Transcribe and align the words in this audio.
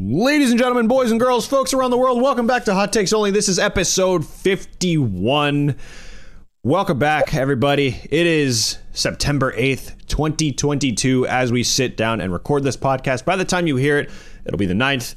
Ladies 0.00 0.50
and 0.50 0.60
gentlemen, 0.60 0.86
boys 0.86 1.10
and 1.10 1.18
girls, 1.18 1.44
folks 1.44 1.74
around 1.74 1.90
the 1.90 1.98
world, 1.98 2.22
welcome 2.22 2.46
back 2.46 2.64
to 2.66 2.72
Hot 2.72 2.92
Takes 2.92 3.12
Only. 3.12 3.32
This 3.32 3.48
is 3.48 3.58
episode 3.58 4.24
51. 4.24 5.74
Welcome 6.62 7.00
back, 7.00 7.34
everybody. 7.34 8.00
It 8.04 8.24
is 8.24 8.78
September 8.92 9.52
8th, 9.54 10.06
2022, 10.06 11.26
as 11.26 11.50
we 11.50 11.64
sit 11.64 11.96
down 11.96 12.20
and 12.20 12.32
record 12.32 12.62
this 12.62 12.76
podcast. 12.76 13.24
By 13.24 13.34
the 13.34 13.44
time 13.44 13.66
you 13.66 13.74
hear 13.74 13.98
it, 13.98 14.08
it'll 14.44 14.56
be 14.56 14.66
the 14.66 14.72
9th, 14.72 15.16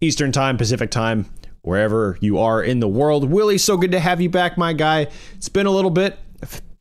Eastern 0.00 0.32
Time, 0.32 0.56
Pacific 0.56 0.90
Time, 0.90 1.26
wherever 1.60 2.16
you 2.22 2.38
are 2.38 2.62
in 2.62 2.80
the 2.80 2.88
world. 2.88 3.30
Willie, 3.30 3.58
so 3.58 3.76
good 3.76 3.92
to 3.92 4.00
have 4.00 4.22
you 4.22 4.30
back, 4.30 4.56
my 4.56 4.72
guy. 4.72 5.08
It's 5.36 5.50
been 5.50 5.66
a 5.66 5.70
little 5.70 5.90
bit 5.90 6.18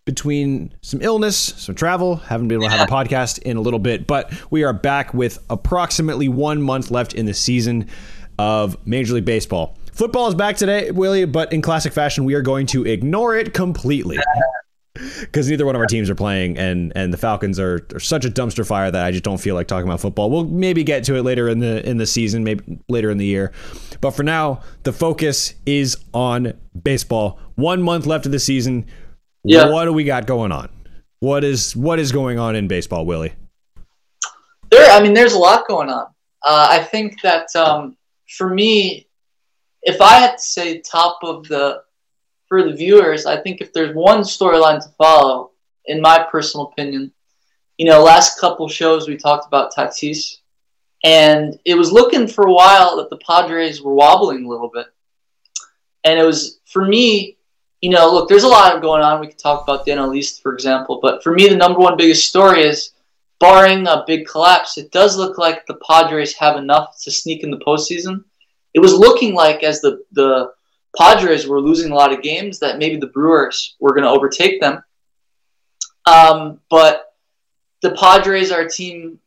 between 0.05 0.73
some 0.81 1.01
illness, 1.01 1.37
some 1.37 1.75
travel, 1.75 2.17
haven't 2.17 2.47
been 2.49 2.57
able 2.57 2.69
to 2.69 2.75
have 2.75 2.89
a 2.89 2.91
podcast 2.91 3.41
in 3.43 3.57
a 3.57 3.61
little 3.61 3.79
bit, 3.79 4.05
but 4.05 4.31
we 4.51 4.63
are 4.63 4.73
back 4.73 5.13
with 5.13 5.39
approximately 5.49 6.27
one 6.27 6.61
month 6.61 6.91
left 6.91 7.13
in 7.13 7.25
the 7.25 7.33
season 7.33 7.87
of 8.37 8.75
Major 8.85 9.13
League 9.13 9.25
Baseball. 9.25 9.77
Football 9.93 10.27
is 10.27 10.35
back 10.35 10.57
today, 10.57 10.91
Willie, 10.91 11.25
but 11.25 11.53
in 11.53 11.61
classic 11.61 11.93
fashion, 11.93 12.25
we 12.25 12.33
are 12.33 12.41
going 12.41 12.65
to 12.67 12.85
ignore 12.85 13.35
it 13.35 13.53
completely. 13.53 14.17
Because 15.21 15.49
neither 15.49 15.65
one 15.65 15.73
of 15.73 15.81
our 15.81 15.87
teams 15.87 16.07
are 16.11 16.15
playing, 16.15 16.59
and 16.59 16.93
and 16.95 17.11
the 17.11 17.17
Falcons 17.17 17.59
are, 17.59 17.83
are 17.95 17.99
such 17.99 18.25
a 18.25 18.29
dumpster 18.29 18.65
fire 18.65 18.91
that 18.91 19.03
I 19.03 19.09
just 19.09 19.23
don't 19.23 19.39
feel 19.39 19.55
like 19.55 19.67
talking 19.67 19.87
about 19.87 19.99
football. 19.99 20.29
We'll 20.29 20.45
maybe 20.45 20.83
get 20.83 21.03
to 21.05 21.15
it 21.15 21.23
later 21.23 21.49
in 21.49 21.57
the 21.57 21.83
in 21.89 21.97
the 21.97 22.05
season, 22.05 22.43
maybe 22.43 22.79
later 22.87 23.09
in 23.09 23.17
the 23.17 23.25
year. 23.25 23.51
But 24.01 24.11
for 24.11 24.21
now, 24.21 24.61
the 24.83 24.93
focus 24.93 25.55
is 25.65 25.97
on 26.13 26.53
baseball. 26.79 27.39
One 27.55 27.81
month 27.81 28.05
left 28.05 28.27
of 28.27 28.31
the 28.31 28.39
season. 28.39 28.85
Yeah. 29.43 29.69
What 29.69 29.85
do 29.85 29.93
we 29.93 30.03
got 30.03 30.25
going 30.25 30.51
on? 30.51 30.69
What 31.19 31.43
is 31.43 31.75
what 31.75 31.99
is 31.99 32.11
going 32.11 32.39
on 32.39 32.55
in 32.55 32.67
baseball, 32.67 33.05
Willie? 33.05 33.33
There, 34.71 34.91
I 34.91 35.01
mean, 35.01 35.13
there's 35.13 35.33
a 35.33 35.39
lot 35.39 35.67
going 35.67 35.89
on. 35.89 36.07
Uh, 36.43 36.67
I 36.69 36.83
think 36.83 37.21
that 37.21 37.53
um, 37.55 37.95
for 38.37 38.53
me, 38.53 39.07
if 39.83 40.01
I 40.01 40.19
had 40.19 40.37
to 40.37 40.43
say 40.43 40.79
top 40.79 41.19
of 41.23 41.47
the 41.47 41.83
for 42.47 42.63
the 42.63 42.73
viewers, 42.73 43.25
I 43.25 43.37
think 43.41 43.61
if 43.61 43.73
there's 43.73 43.95
one 43.95 44.21
storyline 44.21 44.81
to 44.83 44.89
follow, 44.97 45.51
in 45.85 46.01
my 46.01 46.25
personal 46.31 46.67
opinion, 46.67 47.11
you 47.77 47.85
know, 47.85 48.03
last 48.03 48.39
couple 48.39 48.67
shows 48.67 49.07
we 49.07 49.17
talked 49.17 49.47
about 49.47 49.73
Tatis, 49.73 50.37
and 51.03 51.59
it 51.65 51.75
was 51.75 51.91
looking 51.91 52.27
for 52.27 52.47
a 52.47 52.53
while 52.53 52.97
that 52.97 53.09
the 53.09 53.17
Padres 53.17 53.81
were 53.81 53.93
wobbling 53.93 54.45
a 54.45 54.49
little 54.49 54.69
bit, 54.73 54.87
and 56.03 56.19
it 56.19 56.23
was 56.23 56.59
for 56.65 56.85
me 56.85 57.37
you 57.83 57.89
know, 57.89 58.09
look, 58.13 58.29
there's 58.29 58.45
a 58.45 58.47
lot 58.47 58.81
going 58.81 59.01
on. 59.01 59.19
We 59.19 59.27
could 59.27 59.37
talk 59.37 59.61
about 59.63 59.83
the 59.83 59.91
NL 59.91 60.15
East, 60.15 60.41
for 60.41 60.53
example, 60.53 60.99
but 61.01 61.21
for 61.21 61.33
me, 61.33 61.49
the 61.49 61.57
number 61.57 61.79
one 61.79 61.97
biggest 61.97 62.29
story 62.29 62.63
is, 62.63 62.93
barring 63.41 63.85
a 63.87 64.05
big 64.07 64.25
collapse, 64.25 64.77
it 64.77 64.89
does 64.93 65.17
look 65.17 65.37
like 65.37 65.65
the 65.65 65.77
Padres 65.85 66.33
have 66.37 66.55
enough 66.55 66.95
to 67.03 67.11
sneak 67.11 67.43
in 67.43 67.51
the 67.51 67.57
postseason. 67.57 68.23
It 68.73 68.79
was 68.79 68.93
looking 68.93 69.33
like 69.33 69.63
as 69.63 69.81
the 69.81 70.05
the 70.13 70.53
Padres 70.97 71.45
were 71.45 71.59
losing 71.59 71.91
a 71.91 71.95
lot 71.95 72.13
of 72.13 72.21
games 72.21 72.57
that 72.59 72.77
maybe 72.77 72.95
the 72.95 73.07
Brewers 73.07 73.75
were 73.81 73.93
going 73.93 74.03
to 74.03 74.09
overtake 74.09 74.61
them. 74.61 74.81
Um, 76.05 76.61
but 76.69 77.13
the 77.81 77.91
Padres 77.91 78.49
are 78.49 78.61
a 78.61 78.69
team, 78.69 79.19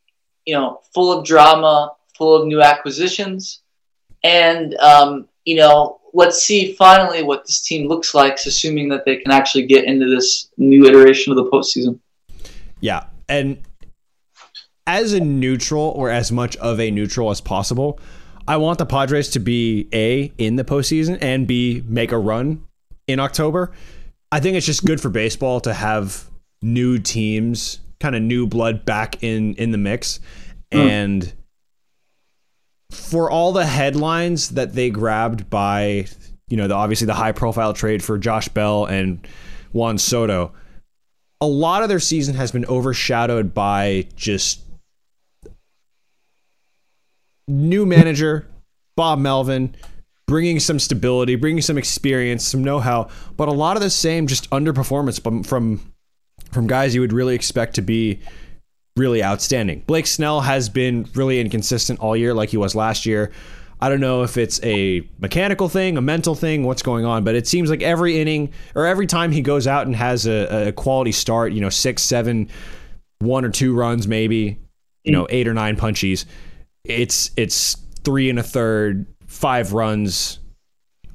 you 0.47 0.55
know, 0.55 0.81
full 0.95 1.13
of 1.13 1.27
drama, 1.27 1.93
full 2.17 2.41
of 2.41 2.47
new 2.47 2.63
acquisitions, 2.63 3.61
and 4.25 4.75
um, 4.77 5.29
you 5.45 5.57
know, 5.57 6.01
let's 6.17 6.43
see 6.43 6.73
finally 6.73 7.23
what 7.23 7.45
this 7.47 7.61
team 7.61 7.87
looks 7.87 8.15
like, 8.15 8.35
assuming 8.47 8.89
that 8.89 9.05
they 9.05 9.17
can 9.17 9.31
actually 9.31 9.67
get 9.67 9.85
into 9.85 10.09
this 10.09 10.49
new 10.57 10.87
iteration 10.87 11.31
of 11.31 11.37
the 11.37 11.45
postseason. 11.45 12.01
Yeah, 12.81 13.05
and 13.29 13.59
as 14.87 15.13
a 15.13 15.21
neutral 15.21 15.91
or 15.91 16.11
as 16.11 16.33
much 16.33 16.57
of 16.57 16.81
a 16.81 16.91
neutral 16.91 17.31
as 17.31 17.41
possible, 17.41 18.01
I 18.49 18.57
want 18.57 18.79
the 18.79 18.87
Padres 18.87 19.29
to 19.31 19.41
be 19.41 19.89
a 19.93 20.33
in 20.39 20.57
the 20.57 20.65
postseason 20.65 21.19
and 21.21 21.47
b 21.47 21.83
make 21.87 22.13
a 22.13 22.19
run 22.19 22.65
in 23.07 23.21
October. 23.21 23.73
I 24.33 24.41
think 24.41 24.57
it's 24.57 24.67
just 24.67 24.85
good 24.85 25.01
for 25.01 25.11
baseball 25.11 25.61
to 25.61 25.75
have 25.75 26.25
new 26.63 26.99
teams, 26.99 27.81
kind 28.01 28.17
of 28.17 28.23
new 28.23 28.47
blood 28.47 28.87
back 28.87 29.23
in 29.23 29.55
in 29.55 29.71
the 29.71 29.79
mix, 29.79 30.21
mm. 30.73 31.33
For 32.91 33.31
all 33.31 33.53
the 33.53 33.67
headlines 33.67 34.51
that 34.51 34.75
they 34.75 34.91
grabbed 34.91 35.51
by, 35.51 36.07
you 36.49 36.57
know, 36.57 36.69
the, 36.69 36.75
obviously 36.75 37.07
the 37.07 37.15
high 37.15 37.33
profile 37.33 37.73
trade 37.73 38.03
for 38.03 38.19
Josh 38.19 38.49
Bell 38.49 38.85
and 38.85 39.27
Juan 39.73 39.99
Soto, 39.99 40.53
a 41.41 41.47
lot 41.47 41.83
of 41.83 41.89
their 41.89 42.01
season 42.01 42.35
has 42.35 42.51
been 42.51 42.65
overshadowed 42.67 43.53
by 43.53 44.07
just 44.17 44.61
new 47.49 47.85
manager, 47.87 48.47
Bob 48.97 49.19
Melvin, 49.19 49.75
bringing 50.27 50.59
some 50.59 50.79
stability, 50.79 51.37
bringing 51.37 51.63
some 51.63 51.79
experience, 51.79 52.45
some 52.45 52.65
know-how, 52.65 53.09
but 53.37 53.49
a 53.49 53.53
lot 53.53 53.77
of 53.77 53.83
the 53.83 53.91
same 53.91 54.27
just 54.27 54.49
underperformance 54.51 55.23
from 55.23 55.43
from, 55.43 55.93
from 56.51 56.67
guys 56.67 56.95
you 56.95 57.01
would 57.01 57.13
really 57.13 57.35
expect 57.35 57.75
to 57.75 57.83
be 57.83 58.21
really 58.97 59.23
outstanding. 59.23 59.83
Blake 59.87 60.07
Snell 60.07 60.41
has 60.41 60.69
been 60.69 61.09
really 61.15 61.41
inconsistent 61.41 62.01
all 62.01 62.17
year, 62.17 62.35
like 62.35 62.49
he 62.49 62.57
was 62.57 62.75
last 62.75 63.07
year. 63.07 63.31
I 63.79 63.91
don't 63.91 64.01
know 64.01 64.23
if 64.23 64.39
it's 64.39 64.59
a 64.65 65.07
mechanical 65.19 65.69
thing, 65.69 65.99
a 65.99 66.01
mental 66.01 66.35
thing, 66.35 66.65
what's 66.65 66.83
going 66.83 67.05
on, 67.05 67.25
but 67.25 67.35
it 67.35 67.47
seems 67.47 67.69
like 67.69 67.83
every 67.83 68.19
inning 68.19 68.53
or 68.75 68.87
every 68.87 69.07
time 69.07 69.33
he 69.33 69.43
goes 69.43 69.67
out 69.67 69.87
and 69.87 69.95
has 69.95 70.27
a, 70.27 70.69
a 70.69 70.73
quality 70.73 71.13
start, 71.13 71.53
you 71.53 71.61
know, 71.61 71.69
six, 71.69 72.03
seven, 72.03 72.49
one 73.19 73.45
or 73.45 73.51
two 73.51 73.75
runs, 73.75 74.09
maybe, 74.09 74.59
you 75.05 75.13
know, 75.13 75.27
eight 75.29 75.47
or 75.47 75.53
nine 75.53 75.77
punchies, 75.77 76.25
it's 76.85 77.31
it's 77.37 77.77
three 78.03 78.31
and 78.31 78.39
a 78.39 78.43
third, 78.43 79.07
five 79.27 79.75
runs, 79.75 80.39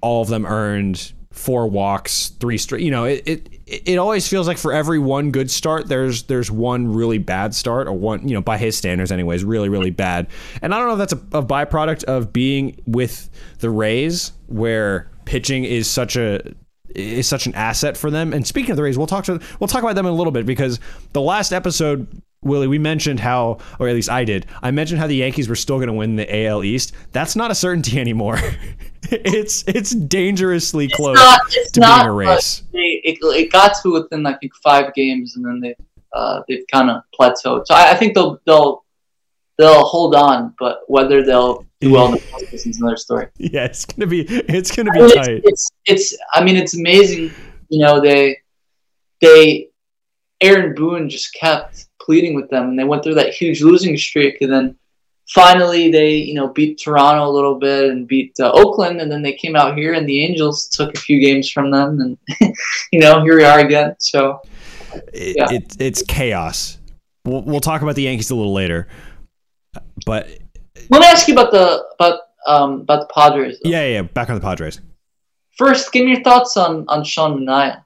all 0.01 0.21
of 0.21 0.27
them 0.27 0.45
earned, 0.45 1.13
four 1.31 1.67
walks, 1.67 2.29
three 2.39 2.59
straight. 2.59 2.83
You 2.83 2.91
know, 2.91 3.05
it, 3.05 3.23
it 3.25 3.60
it 3.71 3.97
always 3.97 4.27
feels 4.27 4.47
like 4.47 4.57
for 4.57 4.73
every 4.73 4.99
one 4.99 5.31
good 5.31 5.49
start, 5.49 5.87
there's 5.87 6.23
there's 6.23 6.51
one 6.51 6.93
really 6.93 7.17
bad 7.17 7.55
start, 7.55 7.87
or 7.87 7.93
one 7.93 8.27
you 8.27 8.33
know 8.33 8.41
by 8.41 8.57
his 8.57 8.75
standards, 8.75 9.11
anyways, 9.11 9.45
really 9.45 9.69
really 9.69 9.91
bad. 9.91 10.27
And 10.61 10.73
I 10.73 10.77
don't 10.77 10.87
know 10.87 11.01
if 11.01 11.09
that's 11.09 11.13
a, 11.13 11.39
a 11.39 11.43
byproduct 11.43 12.03
of 12.03 12.33
being 12.33 12.81
with 12.85 13.29
the 13.59 13.69
Rays, 13.69 14.33
where 14.47 15.09
pitching 15.23 15.63
is 15.63 15.89
such 15.89 16.17
a 16.17 16.53
is 16.93 17.27
such 17.27 17.45
an 17.45 17.55
asset 17.55 17.95
for 17.95 18.11
them. 18.11 18.33
And 18.33 18.45
speaking 18.45 18.71
of 18.71 18.77
the 18.77 18.83
Rays, 18.83 18.97
we'll 18.97 19.07
talk 19.07 19.23
to 19.25 19.39
we'll 19.59 19.69
talk 19.69 19.83
about 19.83 19.95
them 19.95 20.05
in 20.05 20.11
a 20.11 20.15
little 20.15 20.33
bit 20.33 20.45
because 20.45 20.79
the 21.13 21.21
last 21.21 21.53
episode 21.53 22.07
Willie, 22.43 22.65
we 22.65 22.79
mentioned 22.79 23.19
how, 23.19 23.59
or 23.77 23.87
at 23.87 23.93
least 23.93 24.09
I 24.09 24.23
did, 24.23 24.47
I 24.63 24.71
mentioned 24.71 24.99
how 24.99 25.05
the 25.05 25.17
Yankees 25.17 25.47
were 25.47 25.55
still 25.55 25.77
going 25.77 25.89
to 25.89 25.93
win 25.93 26.15
the 26.15 26.45
AL 26.47 26.63
East. 26.63 26.93
That's 27.11 27.35
not 27.35 27.51
a 27.51 27.55
certainty 27.55 27.99
anymore. 27.99 28.39
it's 29.11 29.63
it's 29.67 29.91
dangerously 29.91 30.85
it's 30.85 30.95
close 30.95 31.17
not, 31.17 31.39
to 31.73 31.79
not, 31.79 31.99
being 31.99 32.09
a 32.09 32.13
race. 32.13 32.63
It, 32.73 33.19
it, 33.21 33.51
got 33.51 33.75
to 33.83 33.91
within 33.93 34.25
I 34.25 34.33
think 34.37 34.55
five 34.55 34.91
games, 34.95 35.35
and 35.35 35.45
then 35.45 35.59
they 35.59 35.75
uh, 36.13 36.41
they've 36.47 36.65
kind 36.71 36.89
of 36.89 37.03
plateaued. 37.19 37.67
So 37.67 37.75
I, 37.75 37.91
I, 37.91 37.95
think 37.95 38.15
they'll 38.15 38.39
they'll 38.47 38.85
they'll 39.59 39.83
hold 39.83 40.15
on, 40.15 40.55
but 40.57 40.81
whether 40.87 41.23
they'll 41.23 41.63
do 41.79 41.91
well 41.91 42.07
in 42.07 42.11
the 42.13 42.17
postseason 42.31 42.69
is 42.69 42.79
another 42.81 42.97
story. 42.97 43.27
Yeah, 43.37 43.65
it's 43.65 43.85
gonna 43.85 44.07
be 44.07 44.21
it's 44.21 44.75
gonna 44.75 44.91
be 44.91 44.99
I 44.99 45.05
mean, 45.05 45.15
tight. 45.15 45.41
It's, 45.43 45.71
it's, 45.85 46.13
it's 46.13 46.21
I 46.33 46.43
mean 46.43 46.55
it's 46.55 46.75
amazing. 46.75 47.31
You 47.69 47.85
know 47.85 48.01
they 48.01 48.37
they 49.19 49.69
Aaron 50.41 50.73
Boone 50.73 51.07
just 51.07 51.33
kept 51.35 51.85
pleading 52.05 52.33
with 52.33 52.49
them, 52.49 52.69
and 52.69 52.79
they 52.79 52.83
went 52.83 53.03
through 53.03 53.15
that 53.15 53.33
huge 53.33 53.61
losing 53.61 53.97
streak, 53.97 54.41
and 54.41 54.51
then 54.51 54.75
finally 55.29 55.91
they 55.91 56.15
you 56.15 56.33
know 56.33 56.47
beat 56.47 56.79
Toronto 56.79 57.27
a 57.27 57.31
little 57.31 57.55
bit 57.55 57.89
and 57.89 58.07
beat 58.07 58.35
uh, 58.39 58.51
Oakland, 58.51 59.01
and 59.01 59.11
then 59.11 59.21
they 59.21 59.33
came 59.33 59.55
out 59.55 59.77
here, 59.77 59.93
and 59.93 60.07
the 60.07 60.23
Angels 60.23 60.67
took 60.67 60.95
a 60.95 60.99
few 60.99 61.19
games 61.19 61.49
from 61.49 61.71
them, 61.71 61.99
and 61.99 62.17
you 62.91 62.99
know 62.99 63.23
here 63.23 63.37
we 63.37 63.43
are 63.43 63.59
again. 63.59 63.95
So 63.99 64.41
yeah. 65.13 65.51
it, 65.51 65.51
it, 65.51 65.81
it's 65.81 66.03
chaos. 66.03 66.77
We'll, 67.25 67.43
we'll 67.43 67.59
talk 67.59 67.81
about 67.81 67.95
the 67.95 68.03
Yankees 68.03 68.31
a 68.31 68.35
little 68.35 68.53
later, 68.53 68.87
but 70.05 70.27
let 70.89 71.01
me 71.01 71.07
ask 71.07 71.27
you 71.27 71.33
about 71.33 71.51
the 71.51 71.85
about 71.99 72.21
um 72.47 72.81
about 72.81 73.07
the 73.07 73.13
Padres. 73.13 73.59
Though. 73.63 73.69
Yeah, 73.69 73.85
yeah, 73.87 74.01
back 74.01 74.29
on 74.29 74.35
the 74.35 74.41
Padres. 74.41 74.81
First, 75.57 75.91
give 75.91 76.05
me 76.05 76.13
your 76.13 76.23
thoughts 76.23 76.57
on 76.57 76.85
on 76.87 77.03
Sean 77.03 77.39
Manaea. 77.39 77.83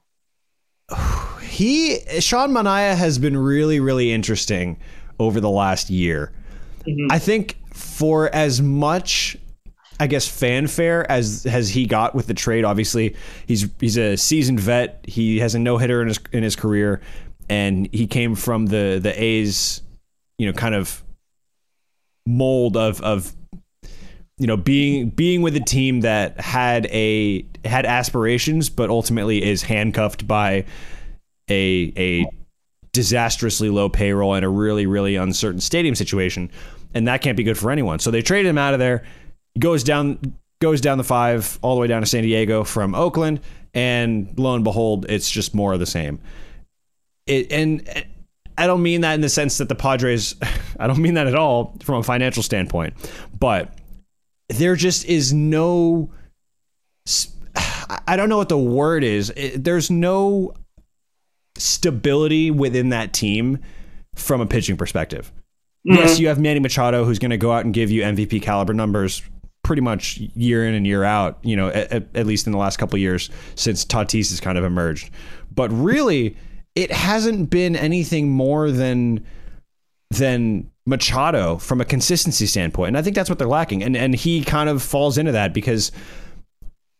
He 1.56 2.00
Sean 2.19 2.52
Manaea 2.52 2.96
has 2.96 3.18
been 3.18 3.38
really 3.38 3.80
really 3.80 4.12
interesting 4.12 4.78
over 5.19 5.40
the 5.40 5.50
last 5.50 5.90
year. 5.90 6.31
Mm-hmm. 6.86 7.07
I 7.10 7.19
think 7.19 7.57
for 7.74 8.34
as 8.36 8.62
much 8.62 9.38
I 10.00 10.07
guess 10.07 10.28
fanfare 10.28 11.10
as 11.10 11.46
has 11.46 11.69
he 11.69 11.86
got 11.86 12.13
with 12.13 12.28
the 12.28 12.34
trade. 12.34 12.66
Obviously, 12.66 13.16
he's 13.48 13.69
he's 13.80 13.98
a 13.98 14.18
seasoned 14.18 14.60
vet. 14.60 15.00
He 15.07 15.40
has 15.40 15.56
a 15.56 15.60
no 15.60 15.78
hitter 15.78 16.02
in 16.02 16.10
his 16.10 16.19
in 16.34 16.44
his 16.44 16.57
career, 16.57 17.00
and 17.48 17.88
he 17.94 18.06
came 18.06 18.36
from 18.36 18.66
the 18.66 19.00
the 19.02 19.13
A's, 19.22 19.81
you 20.38 20.48
know, 20.48 20.54
kind 20.54 20.75
of 20.75 21.02
mold 22.25 22.75
of 22.75 23.00
of 23.02 23.34
you 24.38 24.48
know 24.48 24.57
being 24.57 25.10
being 25.10 25.42
with 25.42 25.56
a 25.56 25.62
team 25.62 26.02
that 26.02 26.42
had 26.42 26.88
a 26.88 27.46
had 27.63 27.86
aspirations, 27.86 28.69
but 28.69 28.90
ultimately 28.90 29.42
is 29.42 29.63
handcuffed 29.63 30.28
by 30.28 30.66
a 31.50 31.94
a 31.97 32.25
disastrously 32.92 33.69
low 33.69 33.89
payroll 33.89 34.33
and 34.33 34.45
a 34.45 34.50
really 34.50 34.86
really 34.86 35.15
uncertain 35.15 35.59
stadium 35.59 35.95
situation. 35.95 36.50
and 36.94 37.07
that 37.09 37.21
can't 37.21 37.36
be 37.36 37.44
good 37.44 37.57
for 37.57 37.71
anyone. 37.71 38.00
So 38.00 38.09
they 38.09 38.21
traded 38.21 38.50
him 38.50 38.57
out 38.57 38.74
of 38.74 38.80
there. 38.80 39.03
Goes 39.59 39.83
down 39.83 40.19
goes 40.62 40.81
down 40.81 40.97
the 40.97 41.03
five 41.03 41.59
all 41.62 41.75
the 41.75 41.81
way 41.81 41.88
down 41.88 42.01
to 42.01 42.07
San 42.07 42.24
Diego 42.24 42.63
from 42.63 42.95
Oakland, 42.95 43.42
and 43.74 44.33
lo 44.38 44.56
and 44.56 44.63
behold, 44.63 45.06
it's 45.09 45.30
just 45.30 45.53
more 45.53 45.74
of 45.74 45.80
the 45.80 45.86
same. 45.86 46.19
It 47.27 47.51
and 47.51 47.88
I 48.57 48.68
don't 48.68 48.81
mean 48.81 49.01
that 49.01 49.13
in 49.13 49.21
the 49.21 49.30
sense 49.30 49.57
that 49.57 49.69
the 49.69 49.75
Padres. 49.75 50.36
I 50.80 50.88
don't 50.88 51.00
mean 51.00 51.13
that 51.15 51.27
at 51.27 51.36
all 51.36 51.77
from 51.83 51.95
a 51.95 52.03
financial 52.03 52.44
standpoint, 52.44 52.94
but 53.38 53.77
there 54.50 54.75
just 54.75 55.06
is 55.06 55.33
no. 55.33 56.12
I 58.07 58.15
don't 58.15 58.30
know 58.30 58.38
what 58.38 58.50
the 58.50 58.57
word 58.57 59.03
is. 59.03 59.31
There's 59.56 59.92
no 59.92 60.53
stability 61.57 62.52
within 62.52 62.90
that 62.90 63.13
team 63.13 63.60
from 64.16 64.42
a 64.42 64.46
pitching 64.46 64.78
perspective. 64.78 65.31
Mm-hmm. 65.88 65.98
Yes, 65.98 66.19
you 66.19 66.28
have 66.28 66.40
Manny 66.40 66.60
Machado 66.60 67.06
who's 67.06 67.19
going 67.19 67.31
to 67.31 67.38
go 67.38 67.52
out 67.52 67.66
and 67.66 67.74
give 67.74 67.92
you 67.92 68.02
MVP 68.02 68.42
caliber 68.42 68.74
numbers 68.74 69.22
pretty 69.63 69.81
much 69.81 70.18
year 70.18 70.68
in 70.68 70.74
and 70.74 70.86
year 70.86 71.04
out, 71.04 71.40
you 71.42 71.56
know, 71.56 71.69
at, 71.69 71.92
at 72.16 72.25
least 72.25 72.46
in 72.46 72.52
the 72.52 72.57
last 72.57 72.78
couple 72.78 72.98
years 73.00 73.30
since 73.56 73.84
Tatis 73.84 74.30
has 74.30 74.40
kind 74.40 74.57
of 74.57 74.63
emerged. 74.63 75.10
But 75.54 75.69
really, 75.72 76.38
it 76.75 76.92
hasn't 76.92 77.50
been 77.50 77.75
anything 77.75 78.30
more 78.30 78.72
than 78.72 79.25
than 80.12 80.69
Machado 80.86 81.57
from 81.57 81.81
a 81.81 81.86
consistency 81.86 82.46
standpoint. 82.46 82.90
And 82.90 82.98
I 82.98 83.02
think 83.02 83.16
that's 83.16 83.30
what 83.30 83.40
they're 83.40 83.48
lacking. 83.48 83.84
And 83.84 83.98
and 83.98 84.13
he 84.13 84.44
kind 84.44 84.69
of 84.69 84.84
falls 84.84 85.18
into 85.18 85.31
that 85.31 85.54
because 85.54 85.92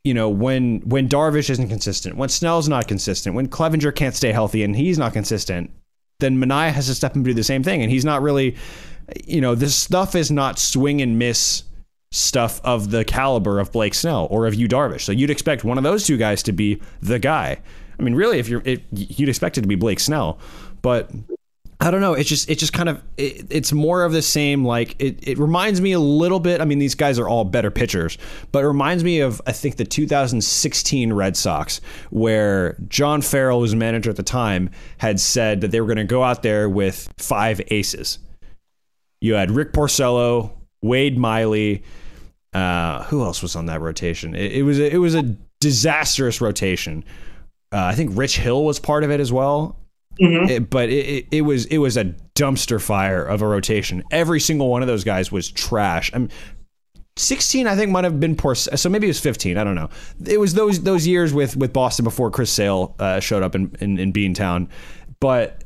you 0.06 0.14
know, 0.14 0.30
when 0.30 0.82
when 0.82 1.10
Darvish 1.10 1.50
isn't 1.50 1.68
consistent, 1.68 2.16
when 2.16 2.30
Snell's 2.30 2.70
not 2.70 2.88
consistent, 2.88 3.36
when 3.36 3.48
Clevinger 3.48 3.94
can't 3.94 4.16
stay 4.16 4.32
healthy 4.32 4.64
and 4.64 4.76
he's 4.76 5.00
not 5.00 5.14
consistent, 5.14 5.72
then 6.20 6.38
Manaea 6.38 6.72
has 6.72 6.86
to 6.86 6.96
step 6.96 7.12
up 7.12 7.16
and 7.16 7.26
do 7.26 7.34
the 7.34 7.44
same 7.44 7.64
thing. 7.64 7.82
And 7.82 7.92
he's 7.92 8.06
not 8.06 8.22
really, 8.22 8.56
you 9.26 9.42
know, 9.42 9.56
this 9.56 9.76
stuff 9.76 10.16
is 10.16 10.30
not 10.30 10.60
swing 10.60 11.02
and 11.02 11.18
miss 11.18 11.64
stuff 12.12 12.62
of 12.64 12.92
the 12.92 13.04
caliber 13.04 13.60
of 13.60 13.72
Blake 13.72 13.96
Snell 13.96 14.28
or 14.30 14.46
of 14.46 14.54
you 14.54 14.68
Darvish. 14.68 15.02
So 15.02 15.12
you'd 15.12 15.32
expect 15.32 15.64
one 15.64 15.80
of 15.80 15.84
those 15.84 16.06
two 16.06 16.18
guys 16.18 16.44
to 16.44 16.52
be 16.52 16.80
the 17.02 17.18
guy. 17.18 17.58
I 18.00 18.04
mean, 18.04 18.14
really, 18.14 18.38
if 18.38 18.48
you're, 18.48 18.62
it, 18.64 18.84
you'd 18.92 19.28
expect 19.28 19.58
it 19.58 19.62
to 19.62 19.68
be 19.68 19.76
Blake 19.76 20.00
Snell, 20.00 20.38
but 20.84 21.10
I 21.80 21.92
don't 21.92 22.00
know. 22.00 22.14
It's 22.14 22.30
just 22.30 22.50
it's 22.50 22.60
just 22.60 22.74
kind 22.74 22.88
of 22.88 23.04
it, 23.18 23.48
it's 23.50 23.74
more 23.74 24.06
of 24.06 24.14
the 24.14 24.22
same. 24.22 24.64
Like 24.64 24.96
it, 25.00 25.28
it 25.28 25.38
reminds 25.38 25.82
me 25.82 25.92
a 25.92 26.00
little 26.00 26.40
bit. 26.40 26.62
I 26.62 26.66
mean, 26.66 26.80
these 26.80 26.96
guys 26.96 27.20
are 27.20 27.28
all 27.28 27.44
better 27.44 27.70
pitchers, 27.70 28.18
but 28.52 28.64
it 28.64 28.68
reminds 28.68 29.04
me 29.04 29.20
of 29.20 29.42
I 29.46 29.52
think 29.52 29.76
the 29.76 29.86
2016 29.86 31.14
Red 31.14 31.36
Sox, 31.36 31.82
where 32.12 32.78
John 32.88 33.22
Farrell, 33.22 33.60
was 33.60 33.76
manager 33.76 34.10
at 34.10 34.16
the 34.16 34.24
time, 34.24 34.70
had 34.98 35.20
said 35.20 35.62
that 35.62 35.72
they 35.72 35.82
were 35.82 35.88
going 35.88 35.98
to 35.98 36.06
go 36.06 36.24
out 36.24 36.44
there 36.44 36.70
with 36.70 37.12
five 37.18 37.62
aces. 37.68 38.20
You 39.20 39.34
had 39.34 39.52
Rick 39.52 39.74
Porcello, 39.74 40.52
Wade 40.82 41.18
Miley. 41.18 41.84
Uh, 42.54 43.04
who 43.06 43.22
else 43.22 43.42
was 43.42 43.58
on 43.58 43.66
that 43.66 43.82
rotation? 43.82 44.34
It, 44.34 44.54
it 44.54 44.64
was 44.64 44.80
a, 44.80 44.94
it 44.94 44.98
was 44.98 45.14
a 45.14 45.24
disastrous 45.60 46.40
rotation. 46.40 47.04
Uh, 47.74 47.84
I 47.84 47.96
think 47.96 48.12
Rich 48.14 48.38
Hill 48.38 48.64
was 48.64 48.80
part 48.80 49.04
of 49.04 49.12
it 49.12 49.20
as 49.20 49.34
well. 49.34 49.78
Mm-hmm. 50.22 50.50
It, 50.50 50.70
but 50.70 50.90
it, 50.90 51.28
it, 51.32 51.42
was 51.42 51.66
it 51.66 51.80
was 51.80 51.98
a 51.98 52.06
dumpster 52.36 52.82
fire 52.82 53.24
of 53.24 53.42
a 53.42 53.48
rotation. 53.48 54.04
Every 54.12 54.40
single 54.40 54.70
one 54.70 54.82
of 54.82 54.88
those 54.88 55.04
guys 55.04 55.32
was 55.32 55.50
trash. 55.52 56.12
I'm 56.14 56.30
16 57.18 57.66
I 57.66 57.76
think 57.76 57.92
might 57.92 58.04
have 58.04 58.20
been 58.20 58.36
poor 58.36 58.56
so 58.56 58.90
maybe 58.90 59.08
it 59.08 59.10
was 59.10 59.22
15 59.22 59.58
I 59.58 59.64
don't 59.64 59.76
know 59.76 59.90
it 60.26 60.38
was 60.38 60.54
those 60.54 60.84
those 60.84 61.08
years 61.08 61.34
with 61.34 61.56
with 61.56 61.72
Boston 61.72 62.04
before 62.04 62.30
Chris 62.30 62.52
Sale 62.52 62.94
uh, 63.00 63.22
showed 63.22 63.42
up 63.42 63.56
in, 63.56 63.74
in 63.80 63.98
in 63.98 64.12
Beantown 64.12 64.68
but 65.22 65.64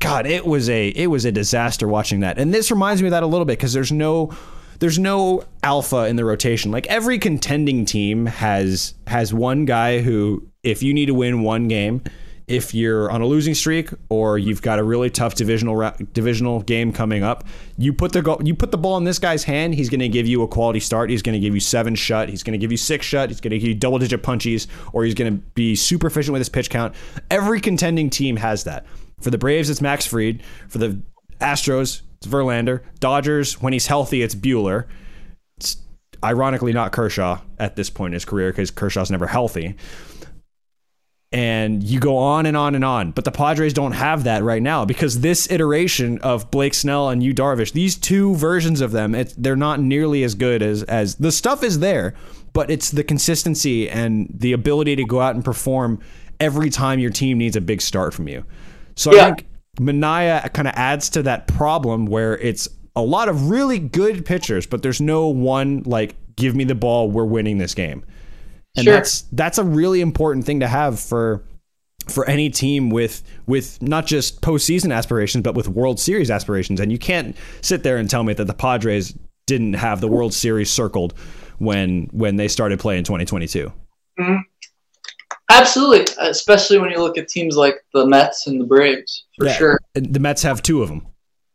god 0.00 0.26
it 0.26 0.46
was 0.46 0.68
a 0.68 0.88
it 0.88 1.06
was 1.06 1.24
a 1.24 1.32
disaster 1.32 1.88
watching 1.88 2.20
that 2.20 2.38
and 2.38 2.52
this 2.52 2.70
reminds 2.70 3.00
me 3.00 3.08
of 3.08 3.12
that 3.12 3.22
a 3.22 3.26
little 3.26 3.46
bit 3.46 3.56
because 3.56 3.72
there's 3.72 3.90
no 3.90 4.36
there's 4.80 4.98
no 4.98 5.44
alpha 5.62 6.08
in 6.08 6.16
the 6.16 6.26
rotation 6.26 6.70
like 6.70 6.86
every 6.88 7.18
contending 7.18 7.86
team 7.86 8.26
has 8.26 8.92
has 9.06 9.32
one 9.32 9.64
guy 9.64 10.00
who 10.00 10.46
if 10.62 10.82
you 10.82 10.92
need 10.92 11.06
to 11.06 11.14
win 11.14 11.42
one 11.42 11.68
game 11.68 12.02
if 12.52 12.74
you're 12.74 13.10
on 13.10 13.22
a 13.22 13.26
losing 13.26 13.54
streak 13.54 13.88
or 14.10 14.36
you've 14.36 14.60
got 14.60 14.78
a 14.78 14.84
really 14.84 15.08
tough 15.08 15.34
divisional 15.34 15.90
divisional 16.12 16.60
game 16.60 16.92
coming 16.92 17.22
up, 17.22 17.44
you 17.78 17.94
put 17.94 18.12
the 18.12 18.20
go- 18.20 18.38
you 18.44 18.54
put 18.54 18.70
the 18.70 18.76
ball 18.76 18.98
in 18.98 19.04
this 19.04 19.18
guy's 19.18 19.42
hand. 19.42 19.74
He's 19.74 19.88
going 19.88 20.00
to 20.00 20.08
give 20.08 20.26
you 20.26 20.42
a 20.42 20.48
quality 20.48 20.78
start. 20.78 21.08
He's 21.08 21.22
going 21.22 21.32
to 21.32 21.38
give 21.38 21.54
you 21.54 21.60
seven 21.60 21.94
shut. 21.94 22.28
He's 22.28 22.42
going 22.42 22.52
to 22.52 22.58
give 22.58 22.70
you 22.70 22.76
six 22.76 23.06
shut. 23.06 23.30
He's 23.30 23.40
going 23.40 23.52
to 23.52 23.58
give 23.58 23.68
you 23.68 23.74
double 23.74 23.98
digit 23.98 24.22
punchies, 24.22 24.66
or 24.92 25.02
he's 25.04 25.14
going 25.14 25.34
to 25.34 25.42
be 25.54 25.74
super 25.74 26.08
efficient 26.08 26.34
with 26.34 26.40
his 26.40 26.50
pitch 26.50 26.68
count. 26.68 26.94
Every 27.30 27.58
contending 27.58 28.10
team 28.10 28.36
has 28.36 28.64
that. 28.64 28.84
For 29.22 29.30
the 29.30 29.38
Braves, 29.38 29.70
it's 29.70 29.80
Max 29.80 30.04
Fried. 30.04 30.42
For 30.68 30.76
the 30.76 31.00
Astros, 31.40 32.02
it's 32.18 32.26
Verlander. 32.26 32.82
Dodgers, 33.00 33.62
when 33.62 33.72
he's 33.72 33.86
healthy, 33.86 34.20
it's 34.20 34.34
Buehler. 34.34 34.84
It's 35.56 35.78
ironically 36.22 36.74
not 36.74 36.92
Kershaw 36.92 37.40
at 37.58 37.76
this 37.76 37.88
point 37.88 38.10
in 38.10 38.14
his 38.14 38.26
career 38.26 38.50
because 38.50 38.70
Kershaw's 38.70 39.10
never 39.10 39.26
healthy 39.26 39.74
and 41.32 41.82
you 41.82 41.98
go 41.98 42.16
on 42.16 42.46
and 42.46 42.56
on 42.56 42.74
and 42.74 42.84
on. 42.84 43.12
But 43.12 43.24
the 43.24 43.30
Padres 43.30 43.72
don't 43.72 43.92
have 43.92 44.24
that 44.24 44.42
right 44.42 44.62
now 44.62 44.84
because 44.84 45.20
this 45.20 45.50
iteration 45.50 46.18
of 46.18 46.50
Blake 46.50 46.74
Snell 46.74 47.08
and 47.08 47.22
Yu 47.22 47.32
Darvish, 47.34 47.72
these 47.72 47.96
two 47.96 48.34
versions 48.36 48.80
of 48.80 48.92
them, 48.92 49.16
they're 49.36 49.56
not 49.56 49.80
nearly 49.80 50.22
as 50.24 50.34
good 50.34 50.62
as 50.62 50.82
as 50.84 51.16
the 51.16 51.32
stuff 51.32 51.62
is 51.62 51.78
there, 51.78 52.14
but 52.52 52.70
it's 52.70 52.90
the 52.90 53.04
consistency 53.04 53.88
and 53.88 54.28
the 54.32 54.52
ability 54.52 54.96
to 54.96 55.04
go 55.04 55.20
out 55.20 55.34
and 55.34 55.44
perform 55.44 56.00
every 56.38 56.70
time 56.70 56.98
your 56.98 57.10
team 57.10 57.38
needs 57.38 57.56
a 57.56 57.60
big 57.60 57.80
start 57.80 58.12
from 58.12 58.28
you. 58.28 58.44
So 58.96 59.14
yeah. 59.14 59.22
I 59.22 59.26
think 59.26 59.46
Manaea 59.78 60.52
kind 60.52 60.68
of 60.68 60.74
adds 60.74 61.08
to 61.10 61.22
that 61.22 61.46
problem 61.46 62.06
where 62.06 62.36
it's 62.38 62.68
a 62.94 63.02
lot 63.02 63.28
of 63.28 63.48
really 63.48 63.78
good 63.78 64.26
pitchers, 64.26 64.66
but 64.66 64.82
there's 64.82 65.00
no 65.00 65.28
one 65.28 65.82
like 65.86 66.14
give 66.36 66.54
me 66.54 66.64
the 66.64 66.74
ball, 66.74 67.10
we're 67.10 67.24
winning 67.24 67.58
this 67.58 67.74
game. 67.74 68.04
And 68.76 68.84
sure. 68.84 68.94
that's 68.94 69.22
that's 69.32 69.58
a 69.58 69.64
really 69.64 70.00
important 70.00 70.46
thing 70.46 70.60
to 70.60 70.68
have 70.68 70.98
for 70.98 71.44
for 72.08 72.28
any 72.28 72.50
team 72.50 72.90
with 72.90 73.22
with 73.46 73.80
not 73.82 74.06
just 74.06 74.40
postseason 74.40 74.94
aspirations 74.94 75.42
but 75.42 75.54
with 75.54 75.68
World 75.68 76.00
Series 76.00 76.30
aspirations. 76.30 76.80
And 76.80 76.90
you 76.90 76.98
can't 76.98 77.36
sit 77.60 77.82
there 77.82 77.98
and 77.98 78.08
tell 78.08 78.24
me 78.24 78.34
that 78.34 78.46
the 78.46 78.54
Padres 78.54 79.16
didn't 79.46 79.74
have 79.74 80.00
the 80.00 80.08
World 80.08 80.32
Series 80.34 80.70
circled 80.70 81.14
when 81.58 82.08
when 82.12 82.36
they 82.36 82.48
started 82.48 82.80
playing 82.80 82.98
in 82.98 83.04
2022. 83.04 83.72
Mm-hmm. 84.18 84.36
Absolutely, 85.50 86.06
especially 86.20 86.78
when 86.78 86.90
you 86.90 86.98
look 86.98 87.18
at 87.18 87.28
teams 87.28 87.56
like 87.56 87.84
the 87.92 88.06
Mets 88.06 88.46
and 88.46 88.60
the 88.60 88.64
Braves, 88.64 89.26
for 89.36 89.46
yeah, 89.46 89.52
sure. 89.52 89.80
The 89.94 90.20
Mets 90.20 90.42
have 90.42 90.62
two 90.62 90.82
of 90.82 90.88
them. 90.88 91.06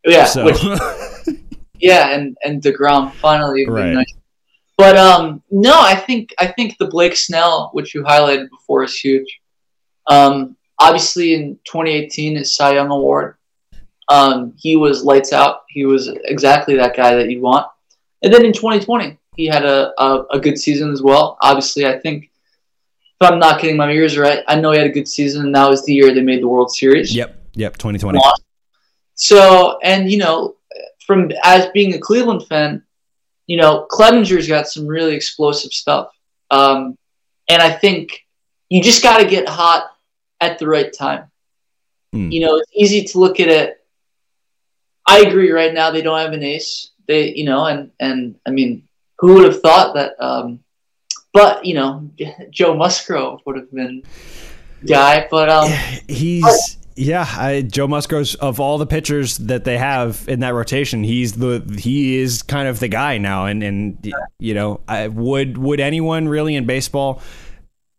Yeah, 0.05 0.25
so. 0.25 0.45
which, 0.45 0.61
yeah, 1.79 2.13
and 2.13 2.37
and 2.43 2.61
Degrom 2.61 3.11
finally 3.15 3.65
right. 3.67 3.93
nice 3.93 4.13
but 4.77 4.95
um, 4.95 5.41
no, 5.49 5.73
I 5.75 5.95
think 5.95 6.33
I 6.39 6.47
think 6.47 6.77
the 6.77 6.87
Blake 6.87 7.15
Snell, 7.15 7.71
which 7.73 7.95
you 7.95 8.03
highlighted 8.03 8.49
before, 8.49 8.83
is 8.83 8.97
huge. 8.97 9.41
Um, 10.07 10.55
obviously, 10.79 11.33
in 11.33 11.59
2018, 11.65 12.37
his 12.37 12.55
Cy 12.55 12.75
Young 12.75 12.91
Award, 12.91 13.37
um, 14.09 14.53
he 14.55 14.75
was 14.75 15.03
lights 15.03 15.33
out. 15.33 15.63
He 15.67 15.85
was 15.85 16.09
exactly 16.25 16.75
that 16.77 16.95
guy 16.95 17.15
that 17.15 17.29
you 17.29 17.41
want. 17.41 17.67
And 18.21 18.33
then 18.33 18.45
in 18.45 18.53
2020, 18.53 19.17
he 19.35 19.45
had 19.47 19.65
a, 19.65 19.93
a, 20.01 20.25
a 20.31 20.39
good 20.39 20.57
season 20.59 20.91
as 20.91 21.01
well. 21.01 21.37
Obviously, 21.41 21.85
I 21.85 21.97
think 21.99 22.29
if 23.19 23.31
I'm 23.31 23.39
not 23.39 23.59
getting 23.59 23.77
my 23.77 23.91
ears 23.91 24.17
right, 24.17 24.43
I 24.47 24.59
know 24.59 24.71
he 24.71 24.77
had 24.77 24.87
a 24.87 24.93
good 24.93 25.07
season, 25.07 25.45
and 25.45 25.55
that 25.55 25.67
was 25.67 25.83
the 25.85 25.93
year 25.93 26.13
they 26.13 26.21
made 26.21 26.41
the 26.41 26.47
World 26.47 26.71
Series. 26.71 27.15
Yep, 27.15 27.35
yep, 27.53 27.77
2020. 27.77 28.19
So, 29.15 29.79
and 29.83 30.11
you 30.11 30.19
know, 30.19 30.55
from 31.05 31.31
as 31.43 31.67
being 31.73 31.95
a 31.95 31.99
Cleveland 31.99 32.45
fan, 32.47 32.83
you 33.47 33.57
know, 33.57 33.87
Clevinger's 33.89 34.47
got 34.47 34.67
some 34.67 34.85
really 34.85 35.15
explosive 35.15 35.71
stuff. 35.71 36.09
Um, 36.51 36.97
and 37.49 37.61
I 37.61 37.71
think 37.71 38.25
you 38.69 38.83
just 38.83 39.01
got 39.01 39.17
to 39.19 39.25
get 39.25 39.47
hot 39.47 39.85
at 40.39 40.59
the 40.59 40.67
right 40.67 40.93
time. 40.93 41.31
Mm. 42.13 42.31
You 42.31 42.41
know, 42.41 42.57
it's 42.57 42.71
easy 42.75 43.03
to 43.05 43.19
look 43.19 43.39
at 43.39 43.47
it. 43.47 43.77
I 45.07 45.19
agree. 45.21 45.51
Right 45.51 45.73
now, 45.73 45.91
they 45.91 46.01
don't 46.01 46.19
have 46.19 46.33
an 46.33 46.43
ace. 46.43 46.91
They, 47.07 47.33
you 47.33 47.45
know, 47.45 47.65
and 47.65 47.91
and 47.99 48.35
I 48.45 48.51
mean, 48.51 48.87
who 49.19 49.35
would 49.35 49.45
have 49.45 49.61
thought 49.61 49.95
that? 49.95 50.21
Um, 50.21 50.59
but 51.33 51.65
you 51.65 51.73
know, 51.73 52.09
Joe 52.49 52.75
Musgrove 52.75 53.41
would 53.45 53.55
have 53.55 53.71
been 53.71 54.03
guy. 54.85 55.27
But 55.31 55.49
um, 55.49 55.71
he's 56.07 56.77
yeah, 56.97 57.27
I, 57.29 57.61
Joe 57.61 57.87
Musgrove's 57.87 58.33
of 58.35 58.59
all 58.59 58.79
the 58.79 58.87
pitchers 58.87 59.37
that 59.37 59.63
they 59.63 59.77
have 59.77 60.25
in 60.27 60.39
that 60.39 60.55
rotation, 60.55 61.03
he's 61.03 61.33
the 61.33 61.63
he 61.77 62.17
is 62.17 62.41
kind 62.41 62.67
of 62.67 62.79
the 62.79 62.87
guy 62.87 63.19
now. 63.19 63.45
And 63.45 63.61
and 63.61 64.13
you 64.39 64.55
know, 64.55 64.81
I, 64.87 65.07
would 65.07 65.57
would 65.59 65.79
anyone 65.79 66.27
really 66.27 66.55
in 66.55 66.65
baseball, 66.65 67.21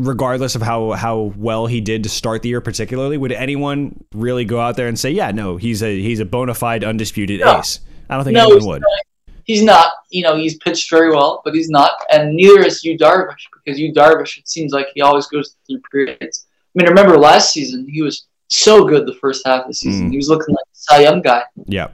regardless 0.00 0.56
of 0.56 0.62
how 0.62 0.92
how 0.92 1.32
well 1.36 1.66
he 1.66 1.80
did 1.80 2.02
to 2.02 2.08
start 2.08 2.42
the 2.42 2.48
year, 2.48 2.60
particularly, 2.60 3.16
would 3.16 3.30
anyone 3.30 4.04
really 4.12 4.44
go 4.44 4.58
out 4.58 4.76
there 4.76 4.88
and 4.88 4.98
say, 4.98 5.12
yeah, 5.12 5.30
no, 5.30 5.56
he's 5.56 5.80
a 5.82 6.00
he's 6.00 6.18
a 6.18 6.24
bona 6.24 6.54
fide 6.54 6.82
undisputed 6.82 7.40
no. 7.40 7.58
ace? 7.58 7.80
I 8.10 8.16
don't 8.16 8.24
think 8.24 8.34
no, 8.34 8.46
anyone 8.46 8.66
would. 8.66 8.82
Not. 8.82 9.36
He's 9.44 9.62
not. 9.62 9.92
You 10.10 10.24
know, 10.24 10.36
he's 10.36 10.56
pitched 10.56 10.90
very 10.90 11.10
well, 11.10 11.40
but 11.44 11.54
he's 11.54 11.70
not, 11.70 11.92
and 12.10 12.34
neither 12.34 12.62
is 12.62 12.82
Yu 12.82 12.98
Darvish 12.98 13.46
because 13.64 13.78
Yu 13.78 13.92
Darvish, 13.92 14.38
it 14.38 14.48
seems 14.48 14.72
like 14.72 14.88
he 14.94 15.02
always 15.02 15.26
goes 15.26 15.54
through 15.66 15.80
periods. 15.90 16.46
I 16.74 16.82
mean, 16.82 16.88
remember 16.88 17.16
last 17.16 17.52
season 17.52 17.86
he 17.88 18.02
was 18.02 18.26
so 18.48 18.84
good 18.84 19.06
the 19.06 19.14
first 19.14 19.46
half 19.46 19.62
of 19.62 19.68
the 19.68 19.74
season. 19.74 20.08
Mm. 20.08 20.10
He 20.12 20.16
was 20.16 20.28
looking 20.28 20.54
like 20.54 20.64
a 20.64 20.76
Cy 20.76 21.00
Young 21.02 21.22
guy. 21.22 21.44
Yeah. 21.66 21.88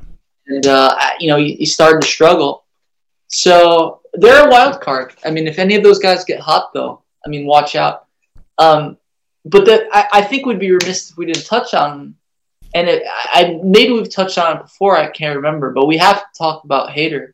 and 0.46 0.66
uh, 0.66 0.96
you 1.18 1.28
know 1.28 1.36
he, 1.36 1.54
he 1.56 1.66
started 1.66 2.02
to 2.02 2.08
struggle. 2.08 2.64
So 3.28 4.00
they're 4.14 4.46
a 4.46 4.50
wild 4.50 4.80
card. 4.80 5.14
I 5.24 5.30
mean, 5.30 5.46
if 5.46 5.58
any 5.58 5.74
of 5.74 5.82
those 5.82 5.98
guys 5.98 6.24
get 6.24 6.40
hot, 6.40 6.72
though, 6.72 7.02
I 7.26 7.28
mean, 7.28 7.46
watch 7.46 7.74
out. 7.74 8.06
Um, 8.58 8.96
but 9.44 9.66
that 9.66 9.88
I, 9.92 10.06
I 10.12 10.22
think 10.22 10.46
would 10.46 10.60
be 10.60 10.70
remiss 10.70 11.10
if 11.10 11.16
we 11.16 11.26
didn't 11.26 11.44
touch 11.44 11.74
on, 11.74 12.14
and 12.74 12.88
it, 12.88 13.02
I 13.06 13.60
maybe 13.62 13.92
we've 13.92 14.10
touched 14.10 14.38
on 14.38 14.56
it 14.56 14.62
before. 14.62 14.96
I 14.96 15.10
can't 15.10 15.36
remember, 15.36 15.72
but 15.72 15.86
we 15.86 15.96
have 15.98 16.18
to 16.18 16.26
talk 16.38 16.64
about 16.64 16.90
Hader. 16.90 17.32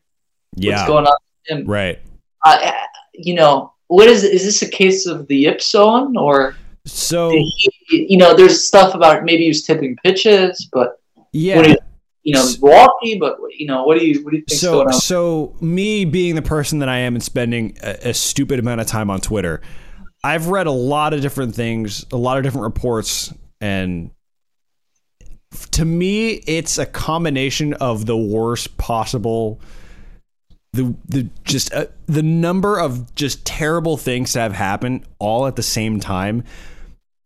Yeah. 0.55 0.77
What's 0.77 0.87
going 0.87 1.05
on? 1.05 1.15
With 1.49 1.59
him. 1.59 1.65
Right. 1.67 1.99
Uh, 2.43 2.71
you 3.13 3.35
know, 3.35 3.73
what 3.87 4.07
is 4.07 4.23
is 4.23 4.43
this 4.43 4.61
a 4.61 4.69
case 4.69 5.05
of 5.05 5.27
the 5.27 5.37
yip 5.37 5.61
zone 5.61 6.17
or? 6.17 6.55
So 6.85 7.29
he, 7.29 8.07
you 8.09 8.17
know, 8.17 8.35
there's 8.35 8.65
stuff 8.65 8.95
about 8.95 9.23
maybe 9.23 9.43
he 9.43 9.47
was 9.49 9.63
tipping 9.63 9.95
pitches, 10.03 10.67
but 10.71 10.99
yeah. 11.31 11.61
you, 11.61 11.77
you 12.23 12.33
know, 12.33 12.45
Milwaukee, 12.61 13.17
but 13.19 13.37
you 13.57 13.67
know, 13.67 13.83
what 13.83 13.97
do 13.97 14.05
you 14.05 14.23
what 14.23 14.31
do 14.31 14.37
you 14.37 14.43
think? 14.47 14.59
So, 14.59 14.87
so 14.89 15.55
me 15.61 16.05
being 16.05 16.35
the 16.35 16.41
person 16.41 16.79
that 16.79 16.89
I 16.89 16.99
am 16.99 17.15
and 17.15 17.23
spending 17.23 17.77
a, 17.83 18.09
a, 18.09 18.13
stupid 18.13 18.59
amount 18.59 18.81
of 18.81 18.87
time 18.87 19.09
on 19.09 19.21
Twitter, 19.21 19.61
I've 20.23 20.47
read 20.47 20.67
a 20.67 20.71
lot 20.71 21.13
of 21.13 21.21
different 21.21 21.55
things, 21.55 22.05
a 22.11 22.17
lot 22.17 22.37
of 22.37 22.43
different 22.43 22.63
reports, 22.63 23.33
and 23.59 24.11
to 25.71 25.85
me, 25.85 26.33
it's 26.47 26.77
a 26.77 26.85
combination 26.85 27.73
of 27.73 28.05
the 28.05 28.17
worst 28.17 28.77
possible. 28.77 29.59
The 30.73 30.95
the 31.07 31.29
just 31.43 31.73
uh, 31.73 31.87
the 32.05 32.23
number 32.23 32.79
of 32.79 33.13
just 33.15 33.45
terrible 33.45 33.97
things 33.97 34.33
that 34.33 34.43
have 34.43 34.53
happened 34.53 35.03
all 35.19 35.45
at 35.47 35.55
the 35.55 35.63
same 35.63 35.99
time 35.99 36.43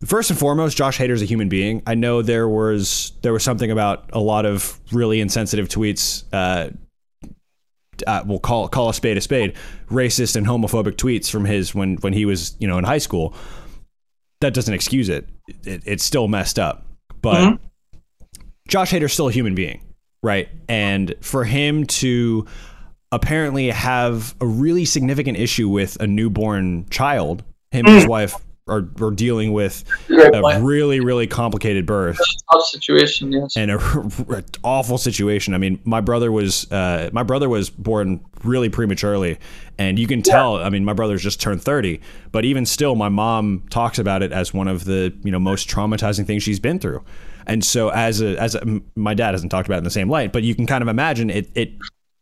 First 0.06 0.30
and 0.30 0.38
foremost, 0.38 0.78
Josh 0.78 1.00
Hader 1.00 1.12
is 1.12 1.22
a 1.22 1.25
human 1.25 1.50
being. 1.50 1.82
I 1.88 1.96
know 1.96 2.22
there 2.22 2.48
was 2.48 3.14
there 3.22 3.34
was 3.34 3.44
something 3.44 3.72
about 3.72 4.10
a 4.12 4.20
lot 4.20 4.46
of 4.46 4.80
really 4.92 5.20
insensitive 5.20 5.68
tweets. 5.68 6.24
Uh, 6.34 6.70
uh, 8.06 8.24
we'll 8.25 8.40
call 8.40 8.68
call 8.68 8.90
a 8.90 8.94
spade 8.94 9.18
a 9.18 9.22
spade, 9.22 9.56
racist 9.90 10.36
and 10.36 10.46
homophobic 10.46 10.94
tweets 10.94 11.30
from 11.30 11.46
his 11.46 11.74
when 11.74 11.96
when 11.98 12.12
he 12.12 12.25
was 12.25 12.56
you 12.60 12.68
know 12.68 12.78
in 12.78 12.84
high 12.84 13.00
school. 13.00 13.34
That 14.42 14.54
doesn't 14.54 14.74
excuse 14.74 15.08
it. 15.08 15.28
it 15.64 15.82
it's 15.86 16.04
still 16.04 16.28
messed 16.28 16.60
up, 16.60 16.86
but 17.22 17.38
mm-hmm. 17.38 18.00
Josh 18.68 18.92
Hader's 18.92 19.14
still 19.14 19.30
a 19.30 19.32
human 19.32 19.56
being, 19.56 19.82
right? 20.22 20.50
And 20.68 21.16
for 21.22 21.46
him 21.46 21.86
to 21.86 22.46
apparently 23.12 23.69
have 23.69 24.35
a 24.41 24.45
really 24.45 24.85
significant 24.85 25.38
issue 25.38 25.69
with 25.69 26.00
a 26.01 26.07
newborn 26.07 26.88
child, 26.89 27.43
him 27.71 27.85
and 27.85 27.95
his 27.95 28.05
mm. 28.05 28.09
wife 28.09 28.35
are, 28.67 28.88
are 29.00 29.12
dealing 29.12 29.53
with 29.53 29.83
a 30.09 30.41
point. 30.41 30.63
really 30.63 31.00
really 31.00 31.27
complicated 31.27 31.85
birth 31.85 32.17
tough 32.51 32.65
situation 32.65 33.31
yes 33.31 33.55
and 33.55 33.69
a, 33.69 33.77
a, 34.29 34.43
awful 34.63 34.97
situation 34.97 35.53
i 35.53 35.57
mean 35.59 35.79
my 35.83 36.01
brother 36.01 36.31
was 36.31 36.71
uh, 36.71 37.09
my 37.13 37.21
brother 37.21 37.47
was 37.47 37.69
born 37.69 38.25
really 38.43 38.69
prematurely 38.69 39.38
and 39.77 40.00
you 40.00 40.07
can 40.07 40.24
tell 40.24 40.57
yeah. 40.57 40.65
i 40.65 40.69
mean 40.71 40.83
my 40.83 40.93
brother's 40.93 41.21
just 41.21 41.39
turned 41.39 41.62
30 41.62 42.01
but 42.31 42.43
even 42.43 42.65
still 42.65 42.95
my 42.95 43.09
mom 43.09 43.63
talks 43.69 44.00
about 44.00 44.24
it 44.24 44.31
as 44.31 44.51
one 44.51 44.67
of 44.67 44.85
the 44.85 45.13
you 45.24 45.31
know 45.31 45.39
most 45.39 45.69
traumatizing 45.69 46.25
things 46.25 46.41
she's 46.41 46.59
been 46.59 46.79
through 46.79 47.03
and 47.45 47.63
so 47.63 47.89
as 47.89 48.19
a 48.19 48.35
as 48.41 48.55
a, 48.55 48.81
my 48.95 49.13
dad 49.13 49.33
hasn't 49.33 49.51
talked 49.51 49.67
about 49.67 49.75
it 49.75 49.79
in 49.79 49.83
the 49.83 49.91
same 49.91 50.09
light 50.09 50.33
but 50.33 50.41
you 50.41 50.55
can 50.55 50.65
kind 50.65 50.81
of 50.81 50.88
imagine 50.88 51.29
it 51.29 51.47
it 51.53 51.74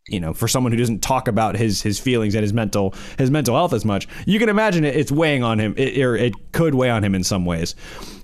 you 0.07 0.19
know, 0.19 0.33
for 0.33 0.47
someone 0.47 0.71
who 0.71 0.77
doesn't 0.77 0.99
talk 1.01 1.27
about 1.27 1.55
his 1.55 1.81
his 1.81 1.99
feelings 1.99 2.35
and 2.35 2.43
his 2.43 2.53
mental 2.53 2.93
his 3.17 3.31
mental 3.31 3.55
health 3.55 3.73
as 3.73 3.85
much, 3.85 4.07
you 4.25 4.39
can 4.39 4.49
imagine 4.49 4.83
it, 4.83 4.95
it's 4.95 5.11
weighing 5.11 5.43
on 5.43 5.59
him, 5.59 5.73
it, 5.77 5.97
or 5.97 6.15
it 6.15 6.33
could 6.51 6.75
weigh 6.75 6.89
on 6.89 7.03
him 7.03 7.15
in 7.15 7.23
some 7.23 7.45
ways. 7.45 7.75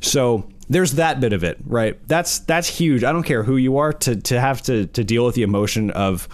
So 0.01 0.49
there's 0.67 0.93
that 0.93 1.19
bit 1.19 1.33
of 1.33 1.43
it, 1.43 1.57
right? 1.65 1.97
That's 2.07 2.39
that's 2.39 2.67
huge. 2.67 3.03
I 3.03 3.11
don't 3.11 3.23
care 3.23 3.43
who 3.43 3.57
you 3.57 3.77
are 3.77 3.93
to 3.93 4.15
to 4.17 4.39
have 4.39 4.61
to 4.63 4.87
to 4.87 5.03
deal 5.03 5.25
with 5.25 5.35
the 5.35 5.43
emotion 5.43 5.91
of 5.91 6.27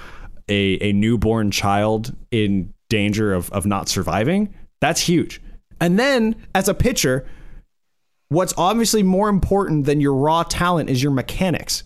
a 0.50 0.78
a 0.82 0.94
newborn 0.94 1.52
child 1.52 2.16
in 2.32 2.74
danger 2.90 3.34
of 3.34 3.52
of 3.52 3.66
not 3.66 3.88
surviving. 3.88 4.54
That's 4.82 5.02
huge. 5.02 5.42
And 5.80 6.00
then 6.00 6.36
as 6.56 6.68
a 6.68 6.74
pitcher, 6.74 7.28
what's 8.30 8.54
obviously 8.58 9.04
more 9.04 9.30
important 9.30 9.86
than 9.86 10.02
your 10.02 10.16
raw 10.16 10.44
talent 10.44 10.90
is 10.90 11.04
your 11.04 11.12
mechanics 11.12 11.84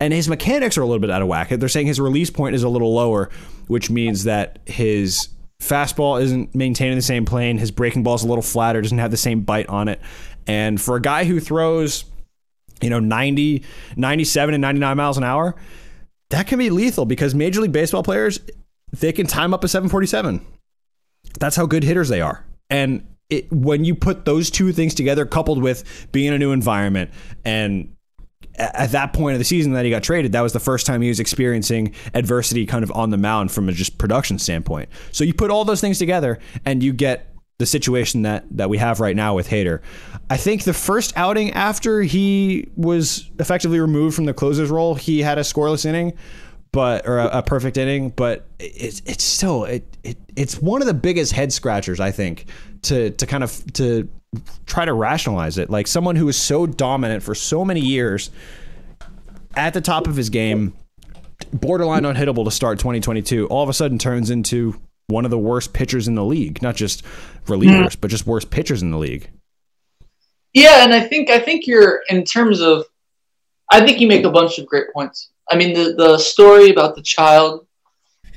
and 0.00 0.14
his 0.14 0.28
mechanics 0.28 0.78
are 0.78 0.82
a 0.82 0.86
little 0.86 1.00
bit 1.00 1.10
out 1.10 1.20
of 1.20 1.28
whack. 1.28 1.50
They're 1.50 1.68
saying 1.68 1.86
his 1.86 2.00
release 2.00 2.30
point 2.30 2.54
is 2.54 2.62
a 2.62 2.68
little 2.68 2.94
lower, 2.94 3.28
which 3.68 3.90
means 3.90 4.24
that 4.24 4.58
his 4.64 5.28
fastball 5.60 6.20
isn't 6.22 6.54
maintaining 6.54 6.96
the 6.96 7.02
same 7.02 7.26
plane. 7.26 7.58
His 7.58 7.70
breaking 7.70 8.02
ball 8.02 8.14
is 8.14 8.24
a 8.24 8.26
little 8.26 8.42
flatter, 8.42 8.80
doesn't 8.80 8.98
have 8.98 9.10
the 9.10 9.18
same 9.18 9.42
bite 9.42 9.68
on 9.68 9.88
it. 9.88 10.00
And 10.46 10.80
for 10.80 10.96
a 10.96 11.02
guy 11.02 11.24
who 11.24 11.38
throws, 11.38 12.06
you 12.80 12.88
know, 12.88 12.98
90, 12.98 13.62
97 13.96 14.54
and 14.54 14.62
99 14.62 14.96
miles 14.96 15.18
an 15.18 15.24
hour, 15.24 15.54
that 16.30 16.46
can 16.46 16.58
be 16.58 16.70
lethal 16.70 17.04
because 17.04 17.34
Major 17.34 17.60
League 17.60 17.72
Baseball 17.72 18.02
players, 18.02 18.40
they 18.92 19.12
can 19.12 19.26
time 19.26 19.52
up 19.52 19.62
a 19.64 19.68
747. 19.68 20.44
That's 21.38 21.56
how 21.56 21.66
good 21.66 21.84
hitters 21.84 22.08
they 22.08 22.22
are. 22.22 22.44
And 22.70 23.06
it, 23.28 23.52
when 23.52 23.84
you 23.84 23.94
put 23.94 24.24
those 24.24 24.50
two 24.50 24.72
things 24.72 24.94
together, 24.94 25.26
coupled 25.26 25.62
with 25.62 26.08
being 26.10 26.28
in 26.28 26.34
a 26.34 26.38
new 26.38 26.52
environment 26.52 27.10
and 27.44 27.94
at 28.56 28.92
that 28.92 29.12
point 29.12 29.34
of 29.34 29.38
the 29.38 29.44
season 29.44 29.72
that 29.72 29.84
he 29.84 29.90
got 29.90 30.02
traded, 30.02 30.32
that 30.32 30.40
was 30.40 30.52
the 30.52 30.60
first 30.60 30.86
time 30.86 31.00
he 31.00 31.08
was 31.08 31.20
experiencing 31.20 31.94
adversity 32.14 32.66
kind 32.66 32.84
of 32.84 32.92
on 32.92 33.10
the 33.10 33.18
mound 33.18 33.50
from 33.52 33.68
a 33.68 33.72
just 33.72 33.98
production 33.98 34.38
standpoint. 34.38 34.88
So 35.12 35.24
you 35.24 35.34
put 35.34 35.50
all 35.50 35.64
those 35.64 35.80
things 35.80 35.98
together 35.98 36.38
and 36.64 36.82
you 36.82 36.92
get 36.92 37.30
the 37.58 37.66
situation 37.66 38.22
that 38.22 38.44
that 38.50 38.70
we 38.70 38.78
have 38.78 39.00
right 39.00 39.14
now 39.14 39.34
with 39.34 39.48
Hader. 39.48 39.80
I 40.30 40.38
think 40.38 40.64
the 40.64 40.72
first 40.72 41.12
outing 41.14 41.52
after 41.52 42.02
he 42.02 42.68
was 42.74 43.30
effectively 43.38 43.78
removed 43.80 44.16
from 44.16 44.24
the 44.24 44.32
closer's 44.32 44.70
role, 44.70 44.94
he 44.94 45.20
had 45.20 45.36
a 45.36 45.42
scoreless 45.42 45.84
inning, 45.84 46.14
but 46.72 47.06
or 47.06 47.18
a, 47.18 47.26
a 47.38 47.42
perfect 47.42 47.76
inning, 47.76 48.10
but 48.10 48.46
it's 48.58 49.02
it's 49.04 49.24
still 49.24 49.64
it, 49.64 49.96
it 50.02 50.16
it's 50.36 50.58
one 50.58 50.80
of 50.80 50.86
the 50.86 50.94
biggest 50.94 51.32
head 51.32 51.52
scratchers 51.52 52.00
I 52.00 52.10
think 52.12 52.46
to 52.82 53.10
to 53.10 53.26
kind 53.26 53.44
of 53.44 53.72
to 53.74 54.08
try 54.66 54.84
to 54.84 54.92
rationalize 54.92 55.58
it. 55.58 55.70
Like 55.70 55.86
someone 55.86 56.16
who 56.16 56.26
was 56.26 56.36
so 56.36 56.66
dominant 56.66 57.22
for 57.22 57.34
so 57.34 57.64
many 57.64 57.80
years 57.80 58.30
at 59.56 59.74
the 59.74 59.80
top 59.80 60.06
of 60.06 60.16
his 60.16 60.30
game, 60.30 60.74
borderline 61.52 62.02
unhittable 62.02 62.44
to 62.44 62.50
start 62.50 62.78
2022, 62.78 63.46
all 63.48 63.62
of 63.62 63.68
a 63.68 63.72
sudden 63.72 63.98
turns 63.98 64.30
into 64.30 64.80
one 65.08 65.24
of 65.24 65.30
the 65.30 65.38
worst 65.38 65.72
pitchers 65.72 66.06
in 66.06 66.14
the 66.14 66.24
league. 66.24 66.62
Not 66.62 66.76
just 66.76 67.04
relievers, 67.46 67.96
but 68.00 68.10
just 68.10 68.26
worst 68.26 68.50
pitchers 68.50 68.82
in 68.82 68.90
the 68.90 68.98
league. 68.98 69.30
Yeah, 70.52 70.84
and 70.84 70.92
I 70.92 71.00
think 71.00 71.30
I 71.30 71.38
think 71.38 71.66
you're 71.66 72.02
in 72.08 72.24
terms 72.24 72.60
of 72.60 72.84
I 73.70 73.84
think 73.84 74.00
you 74.00 74.08
make 74.08 74.24
a 74.24 74.30
bunch 74.30 74.58
of 74.58 74.66
great 74.66 74.92
points. 74.92 75.30
I 75.50 75.56
mean 75.56 75.74
the 75.74 75.94
the 75.94 76.18
story 76.18 76.70
about 76.70 76.96
the 76.96 77.02
child 77.02 77.66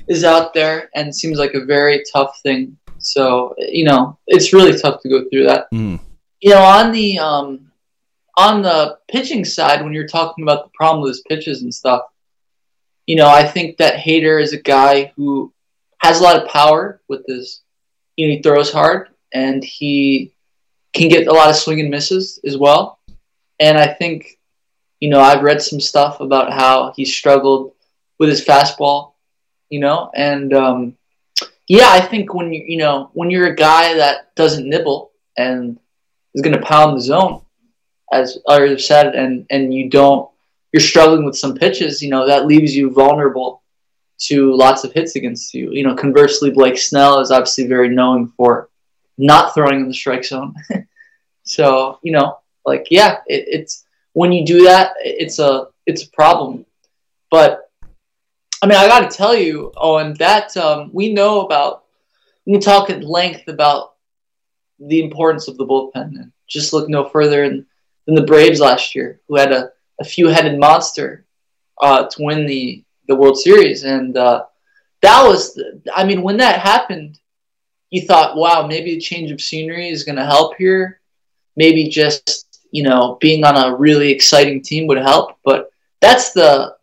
is 0.08 0.22
out 0.22 0.54
there 0.54 0.90
and 0.94 1.14
seems 1.14 1.38
like 1.38 1.54
a 1.54 1.64
very 1.64 2.02
tough 2.12 2.38
thing 2.42 2.76
so 3.06 3.54
you 3.58 3.84
know, 3.84 4.18
it's 4.26 4.52
really 4.52 4.78
tough 4.78 5.00
to 5.02 5.08
go 5.08 5.24
through 5.28 5.46
that. 5.46 5.70
Mm. 5.72 6.00
You 6.40 6.50
know, 6.50 6.62
on 6.62 6.92
the 6.92 7.18
um, 7.18 7.72
on 8.36 8.62
the 8.62 8.98
pitching 9.08 9.44
side, 9.44 9.82
when 9.82 9.92
you're 9.92 10.08
talking 10.08 10.44
about 10.44 10.64
the 10.64 10.70
problem 10.74 11.02
with 11.02 11.10
his 11.10 11.22
pitches 11.28 11.62
and 11.62 11.74
stuff, 11.74 12.02
you 13.06 13.16
know, 13.16 13.28
I 13.28 13.46
think 13.46 13.76
that 13.78 13.96
Hader 13.96 14.42
is 14.42 14.52
a 14.52 14.60
guy 14.60 15.12
who 15.16 15.52
has 15.98 16.20
a 16.20 16.22
lot 16.22 16.36
of 16.36 16.48
power 16.48 17.00
with 17.08 17.24
his. 17.26 17.62
You 18.16 18.28
know, 18.28 18.36
he 18.36 18.42
throws 18.42 18.72
hard 18.72 19.08
and 19.32 19.64
he 19.64 20.34
can 20.92 21.08
get 21.08 21.26
a 21.26 21.32
lot 21.32 21.50
of 21.50 21.56
swing 21.56 21.80
and 21.80 21.90
misses 21.90 22.38
as 22.46 22.56
well. 22.56 23.00
And 23.58 23.76
I 23.76 23.92
think, 23.92 24.38
you 25.00 25.10
know, 25.10 25.20
I've 25.20 25.42
read 25.42 25.60
some 25.60 25.80
stuff 25.80 26.20
about 26.20 26.52
how 26.52 26.92
he 26.96 27.04
struggled 27.04 27.72
with 28.18 28.28
his 28.28 28.44
fastball, 28.44 29.14
you 29.68 29.80
know, 29.80 30.10
and 30.14 30.54
um, 30.54 30.96
yeah, 31.68 31.88
I 31.90 32.00
think 32.00 32.34
when 32.34 32.52
you 32.52 32.64
you 32.66 32.76
know 32.76 33.10
when 33.14 33.30
you're 33.30 33.48
a 33.48 33.56
guy 33.56 33.94
that 33.94 34.34
doesn't 34.34 34.68
nibble 34.68 35.12
and 35.36 35.78
is 36.34 36.42
going 36.42 36.56
to 36.56 36.62
pound 36.62 36.96
the 36.96 37.00
zone, 37.00 37.42
as 38.12 38.38
others 38.46 38.70
have 38.70 38.80
said, 38.80 39.14
and 39.14 39.46
and 39.50 39.72
you 39.72 39.88
don't, 39.88 40.30
you're 40.72 40.80
struggling 40.80 41.24
with 41.24 41.36
some 41.36 41.54
pitches. 41.54 42.02
You 42.02 42.10
know 42.10 42.26
that 42.26 42.46
leaves 42.46 42.74
you 42.74 42.90
vulnerable 42.90 43.62
to 44.18 44.54
lots 44.54 44.84
of 44.84 44.92
hits 44.92 45.16
against 45.16 45.54
you. 45.54 45.72
You 45.72 45.84
know, 45.84 45.94
conversely, 45.94 46.50
Blake 46.50 46.78
Snell 46.78 47.20
is 47.20 47.30
obviously 47.30 47.66
very 47.66 47.88
known 47.88 48.32
for 48.36 48.68
not 49.16 49.54
throwing 49.54 49.80
in 49.80 49.88
the 49.88 49.94
strike 49.94 50.24
zone. 50.24 50.54
so 51.44 51.98
you 52.02 52.12
know, 52.12 52.38
like 52.66 52.88
yeah, 52.90 53.18
it, 53.26 53.44
it's 53.48 53.84
when 54.12 54.32
you 54.32 54.44
do 54.44 54.64
that, 54.64 54.92
it's 55.00 55.38
a 55.38 55.68
it's 55.86 56.04
a 56.04 56.10
problem. 56.10 56.66
But 57.30 57.63
I 58.64 58.66
mean, 58.66 58.78
I 58.78 58.88
got 58.88 59.10
to 59.10 59.14
tell 59.14 59.36
you, 59.36 59.74
Owen, 59.76 60.14
that 60.14 60.56
um, 60.56 60.88
we 60.94 61.12
know 61.12 61.42
about. 61.42 61.84
We 62.46 62.52
can 62.52 62.62
talk 62.62 62.88
at 62.88 63.04
length 63.04 63.46
about 63.48 63.96
the 64.78 65.02
importance 65.04 65.48
of 65.48 65.58
the 65.58 65.66
bullpen, 65.66 66.18
and 66.18 66.32
just 66.48 66.72
look 66.72 66.88
no 66.88 67.06
further 67.06 67.46
than, 67.46 67.66
than 68.06 68.14
the 68.14 68.22
Braves 68.22 68.60
last 68.60 68.94
year, 68.94 69.20
who 69.28 69.36
had 69.36 69.52
a, 69.52 69.68
a 70.00 70.04
few-headed 70.04 70.58
monster 70.58 71.26
uh, 71.82 72.06
to 72.06 72.22
win 72.22 72.46
the 72.46 72.82
the 73.06 73.14
World 73.14 73.36
Series, 73.36 73.84
and 73.84 74.16
uh, 74.16 74.46
that 75.02 75.22
was. 75.26 75.60
I 75.94 76.04
mean, 76.04 76.22
when 76.22 76.38
that 76.38 76.60
happened, 76.60 77.20
you 77.90 78.06
thought, 78.06 78.34
wow, 78.34 78.66
maybe 78.66 78.96
a 78.96 79.00
change 79.00 79.30
of 79.30 79.42
scenery 79.42 79.90
is 79.90 80.04
going 80.04 80.16
to 80.16 80.24
help 80.24 80.56
here. 80.56 81.02
Maybe 81.54 81.90
just 81.90 82.66
you 82.70 82.82
know 82.82 83.18
being 83.20 83.44
on 83.44 83.58
a 83.58 83.76
really 83.76 84.10
exciting 84.10 84.62
team 84.62 84.86
would 84.86 84.96
help, 84.96 85.36
but 85.44 85.68
that's 86.00 86.32
the 86.32 86.76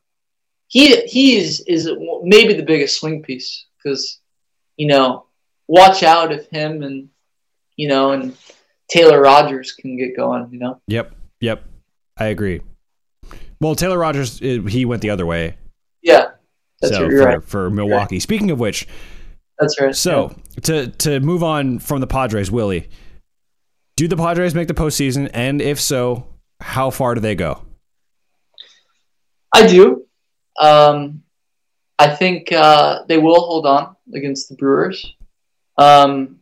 he 0.72 1.02
he 1.02 1.38
is 1.38 1.60
is 1.68 1.90
maybe 2.24 2.54
the 2.54 2.64
biggest 2.64 2.98
swing 2.98 3.22
piece 3.22 3.66
because 3.78 4.20
you 4.78 4.88
know 4.88 5.26
watch 5.68 6.02
out 6.02 6.32
if 6.32 6.48
him 6.50 6.82
and 6.82 7.10
you 7.76 7.90
know 7.90 8.12
and 8.12 8.38
Taylor 8.90 9.22
Rogers 9.22 9.74
can 9.74 9.98
get 9.98 10.16
going. 10.16 10.48
You 10.52 10.60
know. 10.60 10.82
Yep. 10.88 11.14
Yep. 11.42 11.66
I 12.18 12.26
agree. 12.26 12.62
Well, 13.60 13.76
Taylor 13.76 13.98
Rogers, 13.98 14.42
uh, 14.42 14.62
he 14.68 14.86
went 14.86 15.02
the 15.02 15.10
other 15.10 15.26
way. 15.26 15.58
Yeah. 16.02 16.32
That's 16.82 16.96
so 16.96 17.04
right, 17.04 17.12
for, 17.12 17.26
right. 17.26 17.44
for 17.44 17.70
Milwaukee. 17.70 18.20
Speaking 18.20 18.50
of 18.50 18.60
which, 18.60 18.88
That's 19.60 19.80
right. 19.80 19.96
so 19.96 20.36
to 20.64 20.88
to 20.88 21.20
move 21.20 21.44
on 21.44 21.80
from 21.80 22.02
the 22.02 22.08
Padres, 22.08 22.50
Willie, 22.50 22.90
do 23.98 24.08
the 24.08 24.18
Padres 24.18 24.56
make 24.56 24.68
the 24.68 24.74
postseason? 24.74 25.30
And 25.34 25.62
if 25.62 25.80
so, 25.80 26.28
how 26.60 26.90
far 26.90 27.14
do 27.14 27.22
they 27.22 27.36
go? 27.36 27.66
I 29.54 29.68
do. 29.68 30.06
Um, 30.60 31.24
I 32.00 32.10
think 32.16 32.52
uh, 32.52 33.04
they 33.08 33.18
will 33.18 33.42
hold 33.42 33.66
on 33.66 33.96
against 34.14 34.50
the 34.50 34.56
Brewers. 34.56 35.14
Um, 35.78 36.40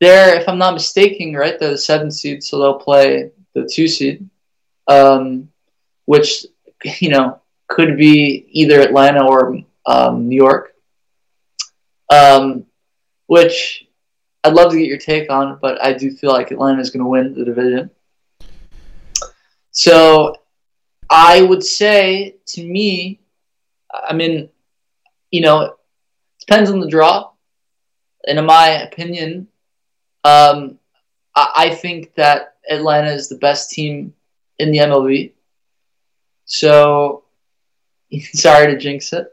they're, 0.00 0.38
if 0.38 0.48
I'm 0.48 0.58
not 0.58 0.74
mistaken, 0.74 1.32
right, 1.34 1.58
they're 1.58 1.70
the 1.70 1.78
seven 1.78 2.10
seed, 2.10 2.42
so 2.42 2.58
they'll 2.58 2.78
play 2.78 3.30
the 3.54 3.68
two 3.72 3.88
seed, 3.88 4.28
um, 4.88 5.48
which 6.06 6.46
you 6.98 7.10
know 7.10 7.40
could 7.68 7.96
be 7.96 8.46
either 8.50 8.80
Atlanta 8.80 9.24
or 9.26 9.58
um, 9.86 10.28
New 10.28 10.36
York. 10.36 10.74
Um, 12.12 12.66
which 13.26 13.86
I'd 14.44 14.52
love 14.52 14.72
to 14.72 14.78
get 14.78 14.88
your 14.88 14.98
take 14.98 15.30
on, 15.30 15.58
but 15.62 15.82
I 15.82 15.94
do 15.94 16.10
feel 16.10 16.30
like 16.30 16.50
Atlanta 16.50 16.80
is 16.80 16.90
going 16.90 17.02
to 17.02 17.08
win 17.08 17.32
the 17.32 17.44
division. 17.44 17.90
So 19.70 20.36
I 21.10 21.42
would 21.42 21.62
say 21.62 22.36
to 22.46 22.64
me, 22.64 23.20
I 23.92 24.14
mean, 24.14 24.48
you 25.30 25.40
know, 25.40 25.60
it 25.62 25.72
depends 26.40 26.70
on 26.70 26.80
the 26.80 26.88
draw. 26.88 27.30
And 28.26 28.38
in 28.38 28.46
my 28.46 28.68
opinion, 28.68 29.48
um, 30.24 30.78
I, 31.34 31.52
I 31.56 31.70
think 31.70 32.14
that 32.14 32.56
Atlanta 32.70 33.10
is 33.10 33.28
the 33.28 33.36
best 33.36 33.70
team 33.70 34.14
in 34.58 34.70
the 34.70 34.78
MLB. 34.78 35.32
So 36.44 37.24
sorry 38.32 38.72
to 38.72 38.78
jinx 38.78 39.12
it, 39.12 39.31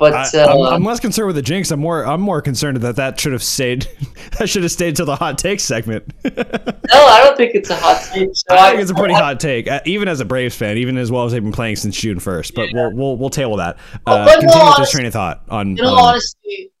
but 0.00 0.14
I, 0.14 0.42
uh, 0.42 0.66
I'm, 0.68 0.74
I'm 0.76 0.84
less 0.84 0.98
concerned 0.98 1.26
with 1.26 1.36
the 1.36 1.42
jinx. 1.42 1.70
I'm 1.70 1.78
more 1.78 2.06
I'm 2.06 2.22
more 2.22 2.40
concerned 2.40 2.78
that 2.78 2.96
that 2.96 3.20
should 3.20 3.32
have 3.32 3.42
stayed. 3.42 3.86
that 4.38 4.48
should 4.48 4.62
have 4.62 4.72
stayed 4.72 4.96
till 4.96 5.04
the 5.06 5.14
hot 5.14 5.36
take 5.38 5.60
segment. 5.60 6.12
no, 6.24 6.32
I 6.34 7.22
don't 7.22 7.36
think 7.36 7.54
it's 7.54 7.68
a 7.68 7.76
hot 7.76 8.02
take. 8.12 8.30
So 8.32 8.56
I 8.56 8.70
think 8.70 8.80
it's 8.82 8.90
a 8.90 8.94
pretty 8.94 9.14
hot 9.14 9.38
take, 9.38 9.68
uh, 9.68 9.80
even 9.84 10.08
as 10.08 10.20
a 10.20 10.24
Braves 10.24 10.56
fan, 10.56 10.78
even 10.78 10.96
as 10.96 11.12
well 11.12 11.26
as 11.26 11.32
they've 11.32 11.42
been 11.42 11.52
playing 11.52 11.76
since 11.76 11.94
June 12.00 12.18
first. 12.18 12.54
But 12.54 12.70
we'll 12.72 12.92
we'll 12.94 13.16
we'll 13.18 13.30
table 13.30 13.58
that. 13.58 13.76
Oh, 14.06 14.12
Uh, 14.12 14.24
but 14.24 14.34
no, 14.36 14.40
continue 14.40 14.66
with 14.68 14.76
this 14.78 14.90
train 14.90 15.06
of 15.06 15.12
thought 15.12 15.42
on. 15.50 15.78
in 15.78 15.84
all 15.84 15.98
on- 15.98 16.08
honesty, 16.14 16.72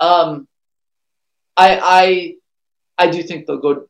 um, 0.00 0.46
I 1.56 2.36
I 2.98 3.06
I 3.06 3.10
do 3.10 3.24
think 3.24 3.46
they'll 3.46 3.58
go 3.58 3.86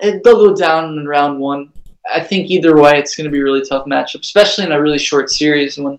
they'll 0.00 0.20
go 0.22 0.56
down 0.56 0.96
in 0.98 1.06
round 1.06 1.38
one. 1.38 1.72
I 2.10 2.20
think 2.20 2.50
either 2.50 2.74
way, 2.80 2.98
it's 2.98 3.16
going 3.16 3.24
to 3.26 3.30
be 3.30 3.40
a 3.40 3.44
really 3.44 3.64
tough 3.68 3.84
matchup, 3.86 4.20
especially 4.20 4.64
in 4.64 4.72
a 4.72 4.80
really 4.80 4.98
short 4.98 5.28
series 5.28 5.76
when 5.76 5.98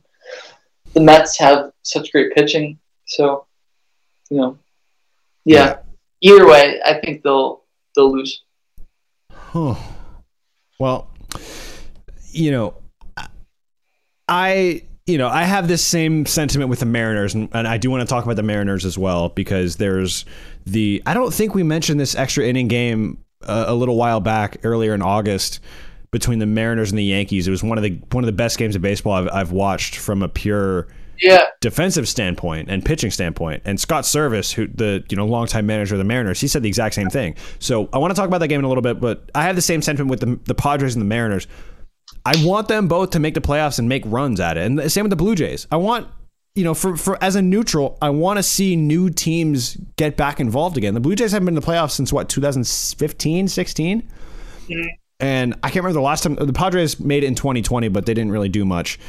the 0.98 1.04
Mets 1.04 1.38
have 1.38 1.72
such 1.84 2.12
great 2.12 2.34
pitching. 2.34 2.80
So, 3.06 3.46
you 4.32 4.38
know, 4.38 4.58
yeah. 5.46 5.78
Either 6.22 6.48
way, 6.48 6.82
I 6.84 7.00
think 7.00 7.22
they'll 7.22 7.64
they'll 7.96 8.12
lose. 8.12 8.42
Huh. 9.32 9.76
Well, 10.80 11.08
you 12.32 12.50
know, 12.50 12.74
I 14.28 14.82
you 15.06 15.20
know 15.20 15.28
I 15.28 15.44
have 15.44 15.68
this 15.68 15.84
same 15.84 16.26
sentiment 16.26 16.72
with 16.72 16.80
the 16.80 16.88
Mariners, 16.88 17.36
and, 17.36 17.48
and 17.54 17.68
I 17.68 17.78
do 17.78 17.92
want 17.92 18.02
to 18.02 18.08
talk 18.08 18.24
about 18.24 18.36
the 18.36 18.44
Mariners 18.44 18.84
as 18.84 18.98
well 18.98 19.30
because 19.30 19.76
there's 19.76 20.26
the 20.66 21.04
I 21.06 21.14
don't 21.14 21.32
think 21.32 21.54
we 21.54 21.62
mentioned 21.62 22.00
this 22.00 22.16
extra 22.16 22.44
inning 22.44 22.68
game 22.68 23.24
uh, 23.44 23.66
a 23.68 23.76
little 23.76 23.98
while 23.98 24.20
back 24.20 24.58
earlier 24.64 24.96
in 24.96 25.04
August 25.04 25.60
between 26.12 26.40
the 26.40 26.46
Mariners 26.46 26.92
and 26.92 26.98
the 26.98 27.04
Yankees. 27.04 27.48
It 27.48 27.52
was 27.52 27.64
one 27.64 27.78
of 27.78 27.84
the 27.84 28.00
one 28.12 28.24
of 28.24 28.28
the 28.28 28.34
best 28.34 28.58
games 28.58 28.76
of 28.76 28.82
baseball 28.82 29.14
I've, 29.14 29.30
I've 29.30 29.52
watched 29.52 29.98
from 29.98 30.24
a 30.24 30.28
pure 30.30 30.88
Yeah, 31.22 31.46
defensive 31.62 32.08
standpoint 32.08 32.70
and 32.70 32.84
pitching 32.86 33.12
standpoint. 33.12 33.64
And 33.66 33.80
Scott 33.80 34.04
Servais, 34.04 34.54
who 34.54 34.68
the 34.68 35.04
you 35.10 35.18
know 35.18 35.26
longtime 35.26 35.66
manager 35.66 35.96
of 35.96 36.00
the 36.00 36.06
Mariners, 36.06 36.40
he 36.40 36.48
said 36.48 36.64
the 36.64 36.70
exact 36.70 36.96
same 36.96 37.10
thing. 37.10 37.36
So 37.60 37.90
I 37.92 37.98
want 37.98 38.12
to 38.12 38.16
talk 38.16 38.28
about 38.28 38.40
that 38.40 38.48
game 38.48 38.60
in 38.60 38.66
a 38.66 38.68
little 38.68 38.82
bit, 38.82 39.00
but 39.00 39.30
I 39.36 39.44
have 39.44 39.56
the 39.56 39.62
same 39.62 39.82
sentiment 39.82 40.10
with 40.10 40.20
the, 40.20 40.40
the 40.46 40.56
Padres 40.56 40.96
and 40.96 41.02
the 41.02 41.08
Mariners. 41.08 41.48
I 42.26 42.34
want 42.46 42.68
them 42.68 42.88
both 42.88 43.12
to 43.12 43.20
make 43.20 43.34
the 43.34 43.42
playoffs 43.42 43.80
and 43.80 43.88
make 43.88 44.04
runs 44.06 44.40
at 44.40 44.58
it, 44.58 44.66
and 44.66 44.80
the 44.80 44.90
same 44.90 45.04
with 45.04 45.12
the 45.12 45.18
Blue 45.18 45.36
Jays. 45.36 45.68
I 45.72 45.78
want 45.78 46.08
you 46.56 46.64
know 46.64 46.74
for 46.74 46.96
for 46.96 47.22
as 47.22 47.36
a 47.36 47.42
neutral, 47.42 47.98
I 48.02 48.10
want 48.12 48.38
to 48.38 48.44
see 48.44 48.76
new 48.76 49.10
teams 49.10 49.78
get 49.98 50.16
back 50.18 50.40
involved 50.40 50.78
again. 50.78 50.94
The 50.94 51.00
Blue 51.00 51.16
Jays 51.16 51.32
haven't 51.32 51.46
been 51.46 51.58
in 51.58 51.62
the 51.62 51.68
playoffs 51.68 51.92
since 51.92 52.14
what 52.14 52.30
2015, 52.30 53.48
16. 53.48 54.02
Mm-hmm. 54.02 54.88
And 55.20 55.56
I 55.64 55.70
can't 55.70 55.78
remember 55.78 55.94
the 55.94 56.02
last 56.02 56.24
time 56.24 56.36
the 56.36 56.54
Padres 56.54 57.00
made 57.00 57.24
it 57.24 57.28
in 57.28 57.36
2020, 57.36 57.88
but 57.90 58.06
they 58.06 58.14
didn't 58.14 58.32
really 58.32 58.50
do 58.50 58.66
much. 58.66 59.00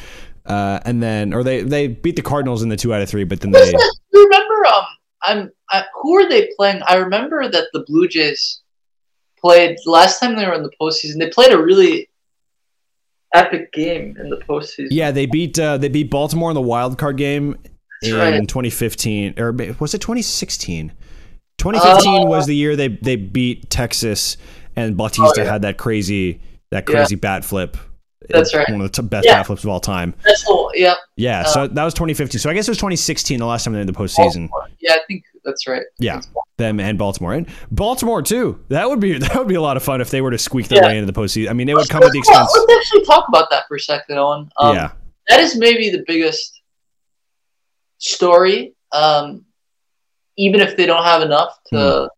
Uh, 0.47 0.81
and 0.87 1.03
then, 1.03 1.35
or 1.35 1.45
they 1.45 1.63
they 1.63 1.89
beat 1.89 2.17
the 2.17 2.23
Cardinals 2.23 2.63
in 2.63 2.71
the 2.71 2.77
two 2.77 2.95
out 2.95 3.03
of 3.03 3.09
three, 3.09 3.25
but 3.25 3.41
then 3.41 3.51
they 3.51 3.71
you 3.71 4.25
remember? 4.25 4.67
Um, 4.67 4.85
I'm 5.23 5.51
I, 5.71 5.85
who 6.03 6.17
are 6.17 6.29
they 6.29 6.49
playing? 6.57 6.81
I 6.87 6.97
remember 6.97 7.49
that 7.51 7.65
the 7.75 7.85
Blue 7.87 8.09
Jays 8.09 8.63
played 9.39 9.77
last 9.85 10.21
time 10.21 10.37
they 10.37 10.47
were 10.47 10.55
in 10.55 10.63
the 10.63 10.71
postseason. 10.81 11.19
They 11.19 11.29
played 11.29 11.53
a 11.53 11.63
really 11.63 12.09
epic 13.35 13.71
game 13.75 14.17
in 14.19 14.31
the 14.31 14.39
postseason. 14.49 14.87
yeah 14.91 15.11
they 15.11 15.27
beat 15.27 15.59
uh, 15.59 15.77
they 15.77 15.89
beat 15.89 16.11
Baltimore 16.11 16.51
in 16.51 16.55
the 16.55 16.63
wild 16.63 16.97
card 16.97 17.19
game 17.19 17.59
That's 18.01 18.13
in 18.15 18.19
right. 18.19 18.49
2015 18.49 19.35
or 19.39 19.53
was 19.79 19.93
it 19.93 20.01
2016? 20.01 20.93
2015 21.59 22.23
Uh, 22.23 22.25
was 22.27 22.47
the 22.47 22.57
year 22.57 22.75
they 22.75 22.89
they 22.89 23.17
beat 23.17 23.69
Texas 23.69 24.39
and 24.79 24.97
Bautista 24.97 25.41
Oh, 25.41 25.45
yeah. 25.45 25.53
had 25.53 25.63
that 25.63 25.77
crazy 25.79 26.41
that 26.71 26.85
Yeah. 26.89 26.95
crazy 26.95 27.15
bat 27.17 27.45
flip. 27.45 27.77
That's 28.29 28.55
right. 28.55 28.69
One 28.71 28.81
of 28.83 28.93
the 28.93 29.03
best 29.03 29.27
Yeah. 29.27 29.37
bat 29.39 29.47
flips 29.47 29.65
of 29.65 29.71
all 29.71 29.81
time. 29.81 30.13
That's 30.25 30.45
the 30.45 30.73
yeah. 30.75 30.95
Yeah, 31.17 31.45
so 31.45 31.67
that 31.67 31.85
was 31.85 31.95
2015. 31.95 32.39
So 32.41 32.51
I 32.51 32.55
guess 32.55 32.69
it 32.69 32.71
was 32.71 32.79
2016 32.79 33.39
the 33.39 33.47
last 33.47 33.65
time 33.65 33.73
they 33.73 33.79
did 33.81 33.89
the 33.89 33.93
postseason. 33.93 34.49
Yeah, 34.81 34.95
I 34.95 34.99
think 35.09 35.25
that's 35.45 35.67
right. 35.67 35.83
Yeah, 35.99 36.21
them 36.59 36.79
and 36.81 36.99
Baltimore 36.99 37.33
and 37.33 37.47
Baltimore 37.71 38.21
too. 38.23 38.59
That 38.69 38.89
would 38.91 39.01
be 39.01 39.17
that 39.19 39.35
would 39.37 39.49
be 39.49 39.55
a 39.55 39.63
lot 39.63 39.77
of 39.77 39.83
fun 39.83 40.01
if 40.01 40.11
they 40.11 40.21
were 40.21 40.31
to 40.31 40.39
squeak 40.39 40.69
their 40.69 40.83
Yeah. 40.83 40.89
way 40.89 40.99
into 40.99 41.11
the 41.11 41.19
postseason. 41.19 41.49
I 41.49 41.53
mean, 41.55 41.67
they 41.69 41.75
would 41.75 41.89
come 41.89 42.03
at 42.03 42.13
the 42.13 42.19
expense. 42.19 42.51
Let's 42.55 42.73
actually 42.79 43.05
talk 43.07 43.27
about 43.29 43.49
that 43.51 43.65
for 43.69 43.77
a 43.77 43.81
second, 43.81 44.19
Owen. 44.19 44.51
Um, 44.59 44.75
yeah, 44.77 44.91
that 45.29 45.41
is 45.41 45.57
maybe 45.57 45.89
the 45.91 46.05
biggest 46.07 46.61
story. 47.99 48.75
Um, 48.93 49.45
even 50.37 50.61
if 50.61 50.77
they 50.77 50.87
don't 50.87 51.03
have 51.05 51.23
enough 51.23 51.57
to 51.73 52.09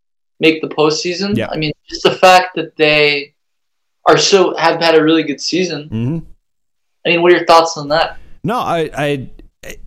make 0.40 0.60
the 0.62 0.68
postseason. 0.68 1.36
Yeah. 1.36 1.48
I 1.50 1.56
mean, 1.56 1.72
just 1.88 2.02
the 2.02 2.10
fact 2.10 2.56
that 2.56 2.76
they 2.76 3.34
are 4.06 4.18
so 4.18 4.56
have 4.56 4.80
had 4.80 4.94
a 4.94 5.02
really 5.02 5.22
good 5.22 5.40
season. 5.40 5.88
hmm 5.88 6.18
I 7.04 7.10
mean, 7.10 7.22
what 7.22 7.32
are 7.32 7.36
your 7.36 7.46
thoughts 7.46 7.78
on 7.78 7.88
that? 7.88 8.18
No, 8.44 8.58
I, 8.58 8.90
I, 8.94 9.30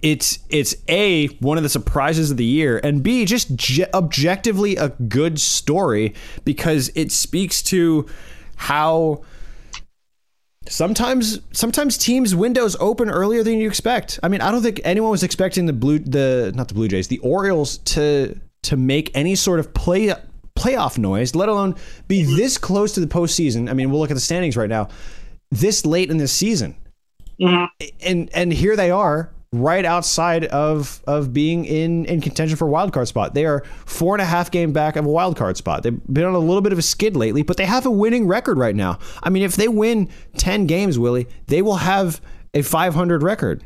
it's 0.01 0.39
it's 0.49 0.75
a 0.87 1.27
one 1.37 1.57
of 1.57 1.63
the 1.63 1.69
surprises 1.69 2.31
of 2.31 2.37
the 2.37 2.45
year, 2.45 2.79
and 2.83 3.03
b 3.03 3.25
just 3.25 3.51
objectively 3.93 4.75
a 4.77 4.89
good 4.89 5.39
story 5.39 6.13
because 6.43 6.91
it 6.95 7.11
speaks 7.11 7.61
to 7.63 8.07
how 8.55 9.23
sometimes 10.67 11.39
sometimes 11.51 11.97
teams 11.97 12.35
windows 12.35 12.75
open 12.79 13.09
earlier 13.09 13.43
than 13.43 13.59
you 13.59 13.67
expect. 13.67 14.19
I 14.23 14.27
mean, 14.27 14.41
I 14.41 14.51
don't 14.51 14.61
think 14.61 14.81
anyone 14.83 15.11
was 15.11 15.23
expecting 15.23 15.65
the 15.65 15.73
blue 15.73 15.99
the 15.99 16.51
not 16.55 16.67
the 16.67 16.73
Blue 16.73 16.87
Jays, 16.87 17.07
the 17.07 17.19
Orioles 17.19 17.77
to 17.79 18.39
to 18.63 18.77
make 18.77 19.11
any 19.15 19.35
sort 19.35 19.59
of 19.59 19.73
play 19.73 20.13
playoff 20.55 20.97
noise, 20.97 21.35
let 21.35 21.49
alone 21.49 21.75
be 22.07 22.23
this 22.23 22.57
close 22.57 22.93
to 22.93 22.99
the 22.99 23.07
postseason. 23.07 23.69
I 23.69 23.73
mean, 23.73 23.89
we'll 23.91 23.99
look 23.99 24.11
at 24.11 24.15
the 24.15 24.19
standings 24.21 24.55
right 24.57 24.69
now. 24.69 24.87
This 25.51 25.85
late 25.85 26.09
in 26.09 26.17
this 26.17 26.31
season 26.31 26.75
Mhm. 27.41 27.67
and 28.01 28.29
and 28.33 28.53
here 28.53 28.75
they 28.75 28.91
are 28.91 29.31
right 29.51 29.85
outside 29.85 30.45
of 30.45 31.01
of 31.05 31.31
being 31.33 31.65
in 31.65 32.05
in 32.05 32.21
contention 32.21 32.55
for 32.57 32.67
a 32.67 32.71
wild 32.71 32.91
card 32.93 33.07
spot. 33.07 33.33
They 33.33 33.45
are 33.45 33.63
four 33.85 34.15
and 34.15 34.21
a 34.21 34.25
half 34.25 34.49
game 34.51 34.71
back 34.71 34.95
of 34.95 35.05
a 35.05 35.09
wild 35.09 35.35
card 35.35 35.57
spot. 35.57 35.83
They've 35.83 35.99
been 36.11 36.25
on 36.25 36.33
a 36.33 36.39
little 36.39 36.61
bit 36.61 36.71
of 36.73 36.79
a 36.79 36.83
skid 36.83 37.15
lately, 37.15 37.41
but 37.43 37.57
they 37.57 37.65
have 37.65 37.85
a 37.85 37.91
winning 37.91 38.27
record 38.27 38.57
right 38.57 38.75
now. 38.75 38.99
I 39.21 39.29
mean, 39.29 39.43
if 39.43 39.55
they 39.55 39.67
win 39.67 40.09
ten 40.37 40.65
games, 40.67 40.97
Willie, 40.97 41.27
they 41.47 41.61
will 41.61 41.77
have 41.77 42.21
a 42.55 42.61
500 42.61 43.21
record 43.23 43.63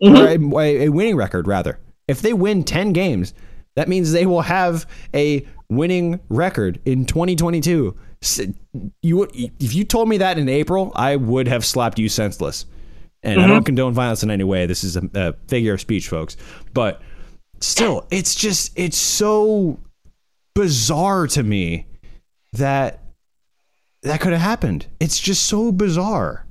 or 0.00 0.26
a, 0.26 0.38
a 0.84 0.88
winning 0.88 1.16
record 1.16 1.46
rather. 1.48 1.78
If 2.08 2.20
they 2.22 2.32
win 2.32 2.62
10 2.64 2.92
games, 2.92 3.34
that 3.76 3.88
means 3.88 4.12
they 4.12 4.26
will 4.26 4.42
have 4.42 4.86
a 5.14 5.44
winning 5.76 6.20
record 6.28 6.80
in 6.84 7.04
2022. 7.06 7.96
You 9.02 9.16
would- 9.16 9.30
if 9.34 9.74
you 9.74 9.84
told 9.84 10.08
me 10.08 10.18
that 10.18 10.38
in 10.38 10.48
April, 10.48 10.92
I 10.94 11.16
would 11.16 11.48
have 11.48 11.64
slapped 11.64 11.98
you 11.98 12.08
senseless. 12.08 12.66
And 13.24 13.40
I 13.40 13.46
don't 13.46 13.64
condone 13.64 13.92
violence 13.92 14.22
in 14.24 14.30
any 14.32 14.42
way. 14.44 14.66
This 14.66 14.82
is 14.82 14.96
a, 14.96 15.08
a 15.14 15.32
figure 15.48 15.74
of 15.74 15.80
speech, 15.80 16.08
folks. 16.08 16.36
But 16.74 17.00
still, 17.60 18.04
it's 18.10 18.34
just 18.34 18.72
it's 18.76 18.96
so 18.96 19.78
bizarre 20.54 21.26
to 21.28 21.42
me 21.44 21.86
that 22.54 22.98
that 24.02 24.20
could 24.20 24.32
have 24.32 24.40
happened. 24.42 24.86
It's 24.98 25.20
just 25.20 25.44
so 25.46 25.70
bizarre. 25.70 26.46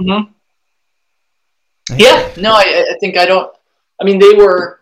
Mhm. 0.00 0.30
Yeah, 1.96 2.30
no, 2.38 2.52
I, 2.52 2.86
I 2.94 2.98
think 2.98 3.16
I 3.18 3.26
don't. 3.26 3.54
I 4.00 4.04
mean, 4.04 4.18
they 4.18 4.32
were. 4.34 4.80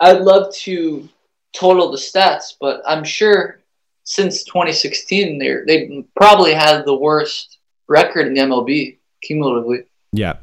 I'd 0.00 0.20
love 0.22 0.52
to 0.54 1.08
total 1.52 1.90
the 1.90 1.96
stats, 1.98 2.54
but 2.60 2.82
I'm 2.86 3.04
sure 3.04 3.60
since 4.04 4.44
2016, 4.44 5.38
they 5.38 5.56
they 5.66 6.04
probably 6.16 6.52
had 6.54 6.84
the 6.84 6.94
worst 6.94 7.58
record 7.88 8.26
in 8.26 8.34
the 8.34 8.40
MLB 8.40 8.98
cumulatively. 9.22 9.84
Yeah, 10.12 10.34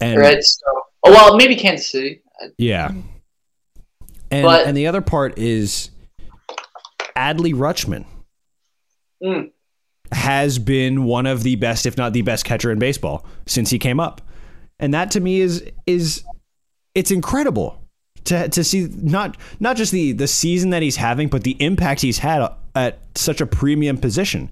and 0.00 0.18
right. 0.20 0.42
So, 0.42 0.60
oh 1.04 1.10
well, 1.10 1.36
maybe 1.36 1.54
Kansas 1.56 1.88
City. 1.90 2.22
yeah, 2.58 2.90
and 4.30 4.42
But- 4.44 4.66
and 4.66 4.76
the 4.76 4.86
other 4.86 5.00
part 5.02 5.38
is 5.38 5.90
Adley 7.16 7.52
Rutschman 7.54 8.04
Mm. 9.22 9.52
has 10.10 10.58
been 10.58 11.04
one 11.04 11.26
of 11.26 11.42
the 11.44 11.54
best, 11.56 11.86
if 11.86 11.96
not 11.96 12.12
the 12.12 12.22
best, 12.22 12.44
catcher 12.44 12.72
in 12.72 12.78
baseball 12.80 13.24
since 13.46 13.70
he 13.70 13.78
came 13.78 14.00
up, 14.00 14.20
and 14.80 14.92
that 14.94 15.10
to 15.12 15.20
me 15.20 15.40
is 15.40 15.62
is 15.86 16.24
it's 16.94 17.10
incredible 17.10 17.78
to 18.24 18.48
to 18.48 18.64
see 18.64 18.88
not 18.96 19.36
not 19.60 19.76
just 19.76 19.92
the 19.92 20.12
the 20.12 20.26
season 20.26 20.70
that 20.70 20.82
he's 20.82 20.96
having, 20.96 21.28
but 21.28 21.44
the 21.44 21.56
impact 21.60 22.00
he's 22.00 22.18
had 22.18 22.48
at 22.74 22.98
such 23.14 23.40
a 23.40 23.46
premium 23.46 23.98
position. 23.98 24.50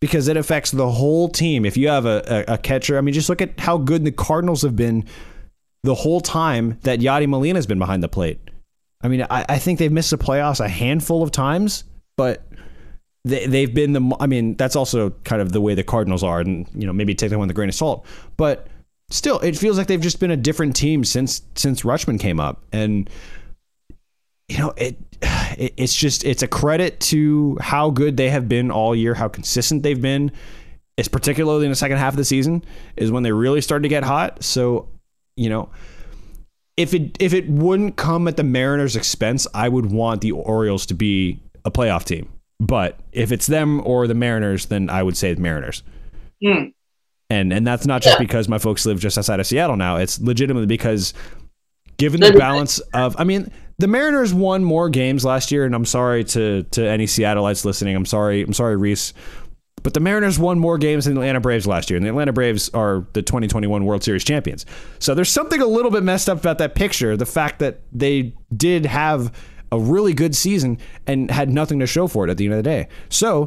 Because 0.00 0.28
it 0.28 0.36
affects 0.36 0.70
the 0.70 0.88
whole 0.88 1.28
team. 1.28 1.64
If 1.64 1.76
you 1.76 1.88
have 1.88 2.06
a, 2.06 2.44
a, 2.48 2.54
a 2.54 2.58
catcher, 2.58 2.96
I 2.98 3.00
mean, 3.00 3.14
just 3.14 3.28
look 3.28 3.42
at 3.42 3.58
how 3.58 3.78
good 3.78 4.04
the 4.04 4.12
Cardinals 4.12 4.62
have 4.62 4.76
been 4.76 5.04
the 5.82 5.96
whole 5.96 6.20
time 6.20 6.78
that 6.82 7.00
Yadi 7.00 7.26
Molina's 7.26 7.66
been 7.66 7.80
behind 7.80 8.02
the 8.04 8.08
plate. 8.08 8.38
I 9.00 9.08
mean, 9.08 9.22
I, 9.22 9.44
I 9.48 9.58
think 9.58 9.80
they've 9.80 9.90
missed 9.90 10.10
the 10.10 10.18
playoffs 10.18 10.64
a 10.64 10.68
handful 10.68 11.24
of 11.24 11.32
times, 11.32 11.82
but 12.16 12.46
they, 13.24 13.46
they've 13.46 13.72
been 13.72 13.92
the. 13.92 14.16
I 14.20 14.26
mean, 14.26 14.56
that's 14.56 14.76
also 14.76 15.10
kind 15.24 15.42
of 15.42 15.52
the 15.52 15.60
way 15.60 15.74
the 15.74 15.82
Cardinals 15.82 16.22
are, 16.22 16.40
and 16.40 16.68
you 16.74 16.86
know, 16.86 16.92
maybe 16.92 17.14
take 17.14 17.30
them 17.30 17.40
with 17.40 17.50
a 17.50 17.54
grain 17.54 17.68
of 17.68 17.74
salt. 17.74 18.06
But 18.36 18.68
still, 19.10 19.38
it 19.40 19.56
feels 19.56 19.78
like 19.78 19.86
they've 19.86 20.00
just 20.00 20.20
been 20.20 20.30
a 20.30 20.36
different 20.36 20.76
team 20.76 21.04
since 21.04 21.42
since 21.54 21.82
Rutschman 21.82 22.20
came 22.20 22.40
up, 22.40 22.62
and 22.72 23.08
you 24.48 24.58
know, 24.58 24.72
it, 24.76 24.96
it 25.56 25.74
it's 25.76 25.94
just 25.94 26.24
it's 26.24 26.42
a 26.42 26.48
credit 26.48 27.00
to 27.00 27.56
how 27.60 27.90
good 27.90 28.16
they 28.16 28.30
have 28.30 28.48
been 28.48 28.70
all 28.70 28.94
year, 28.94 29.14
how 29.14 29.28
consistent 29.28 29.82
they've 29.82 30.00
been. 30.00 30.32
It's 30.96 31.08
particularly 31.08 31.64
in 31.64 31.70
the 31.70 31.76
second 31.76 31.98
half 31.98 32.14
of 32.14 32.16
the 32.16 32.24
season 32.24 32.64
is 32.96 33.12
when 33.12 33.22
they 33.22 33.30
really 33.30 33.60
started 33.60 33.84
to 33.84 33.88
get 33.88 34.02
hot. 34.02 34.42
So, 34.42 34.88
you 35.36 35.48
know, 35.48 35.70
if 36.76 36.92
it 36.92 37.16
if 37.20 37.34
it 37.34 37.48
wouldn't 37.48 37.96
come 37.96 38.26
at 38.26 38.36
the 38.36 38.42
Mariners' 38.42 38.96
expense, 38.96 39.46
I 39.54 39.68
would 39.68 39.86
want 39.86 40.22
the 40.22 40.32
Orioles 40.32 40.86
to 40.86 40.94
be 40.94 41.40
a 41.64 41.70
playoff 41.70 42.04
team. 42.04 42.28
But 42.60 42.98
if 43.12 43.30
it's 43.30 43.46
them 43.46 43.80
or 43.86 44.08
the 44.08 44.14
Mariners, 44.14 44.66
then 44.66 44.90
I 44.90 45.02
would 45.02 45.16
say 45.16 45.32
the 45.34 45.40
Mariners. 45.40 45.82
Hmm. 46.44 46.70
And 47.30 47.52
and 47.52 47.66
that's 47.66 47.86
not 47.86 48.02
just 48.02 48.14
Yeah. 48.18 48.24
because 48.26 48.48
my 48.48 48.58
folks 48.58 48.86
live 48.86 49.00
just 49.00 49.18
outside 49.18 49.38
of 49.40 49.46
Seattle 49.46 49.76
now. 49.76 49.96
It's 49.96 50.20
legitimately 50.20 50.66
because 50.66 51.12
given 51.98 52.20
the 52.20 52.32
balance 52.32 52.78
of 52.94 53.16
I 53.18 53.24
mean, 53.24 53.50
the 53.78 53.86
Mariners 53.86 54.32
won 54.32 54.64
more 54.64 54.88
games 54.88 55.24
last 55.24 55.52
year, 55.52 55.64
and 55.64 55.74
I'm 55.74 55.84
sorry 55.84 56.24
to 56.24 56.62
to 56.62 56.88
any 56.88 57.06
Seattleites 57.06 57.64
listening. 57.64 57.94
I'm 57.96 58.06
sorry, 58.06 58.42
I'm 58.42 58.52
sorry, 58.54 58.76
Reese. 58.76 59.12
But 59.82 59.94
the 59.94 60.00
Mariners 60.00 60.38
won 60.40 60.58
more 60.58 60.76
games 60.76 61.04
than 61.04 61.14
the 61.14 61.20
Atlanta 61.20 61.38
Braves 61.40 61.66
last 61.66 61.88
year, 61.88 61.96
and 61.98 62.04
the 62.04 62.10
Atlanta 62.10 62.32
Braves 62.32 62.68
are 62.70 63.06
the 63.12 63.22
2021 63.22 63.84
World 63.84 64.02
Series 64.02 64.24
champions. 64.24 64.66
So 64.98 65.14
there's 65.14 65.30
something 65.30 65.60
a 65.60 65.66
little 65.66 65.92
bit 65.92 66.02
messed 66.02 66.28
up 66.28 66.38
about 66.40 66.58
that 66.58 66.74
picture. 66.74 67.16
The 67.16 67.24
fact 67.26 67.60
that 67.60 67.80
they 67.92 68.34
did 68.56 68.86
have 68.86 69.32
a 69.70 69.78
really 69.78 70.14
good 70.14 70.34
season 70.34 70.78
and 71.06 71.30
had 71.30 71.48
nothing 71.48 71.78
to 71.78 71.86
show 71.86 72.08
for 72.08 72.26
it 72.26 72.30
at 72.30 72.38
the 72.38 72.46
end 72.46 72.54
of 72.54 72.58
the 72.58 72.62
day. 72.64 72.88
So 73.08 73.46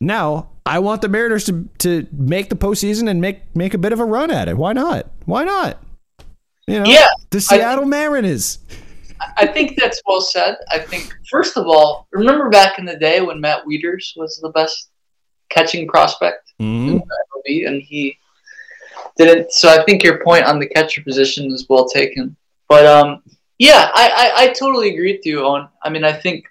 now 0.00 0.48
I 0.66 0.78
want 0.78 1.02
the 1.02 1.08
Mariners 1.08 1.44
to 1.44 1.68
to 1.78 2.06
make 2.12 2.48
the 2.48 2.56
postseason 2.56 3.08
and 3.10 3.20
make 3.20 3.40
make 3.54 3.74
a 3.74 3.78
bit 3.78 3.92
of 3.92 4.00
a 4.00 4.04
run 4.04 4.30
at 4.30 4.48
it. 4.48 4.56
Why 4.56 4.72
not? 4.72 5.06
Why 5.26 5.44
not? 5.44 5.78
You 6.66 6.80
know, 6.80 6.84
Yeah, 6.86 7.08
the 7.30 7.40
Seattle 7.40 7.84
Mariners. 7.86 8.58
I 9.36 9.46
think 9.46 9.76
that's 9.78 10.00
well 10.06 10.20
said. 10.20 10.56
I 10.70 10.78
think 10.78 11.12
first 11.30 11.56
of 11.58 11.66
all, 11.66 12.06
remember 12.12 12.48
back 12.48 12.78
in 12.78 12.84
the 12.86 12.96
day 12.96 13.20
when 13.20 13.40
Matt 13.40 13.64
Wieters 13.66 14.16
was 14.16 14.38
the 14.42 14.48
best 14.50 14.88
catching 15.50 15.86
prospect 15.88 16.52
Mhm. 16.60 16.88
in 16.92 17.02
MLB, 17.02 17.66
and 17.66 17.82
he 17.82 18.16
didn't. 19.18 19.52
So 19.52 19.68
I 19.68 19.84
think 19.84 20.02
your 20.02 20.22
point 20.24 20.44
on 20.44 20.58
the 20.58 20.66
catcher 20.66 21.02
position 21.02 21.50
is 21.52 21.66
well 21.68 21.86
taken. 21.88 22.36
But 22.68 22.86
um, 22.86 23.22
yeah, 23.58 23.90
I, 23.92 24.08
I, 24.38 24.42
I 24.44 24.46
totally 24.52 24.90
agree 24.94 25.12
with 25.16 25.26
you. 25.26 25.44
On 25.44 25.68
I 25.82 25.90
mean, 25.90 26.04
I 26.04 26.12
think 26.12 26.44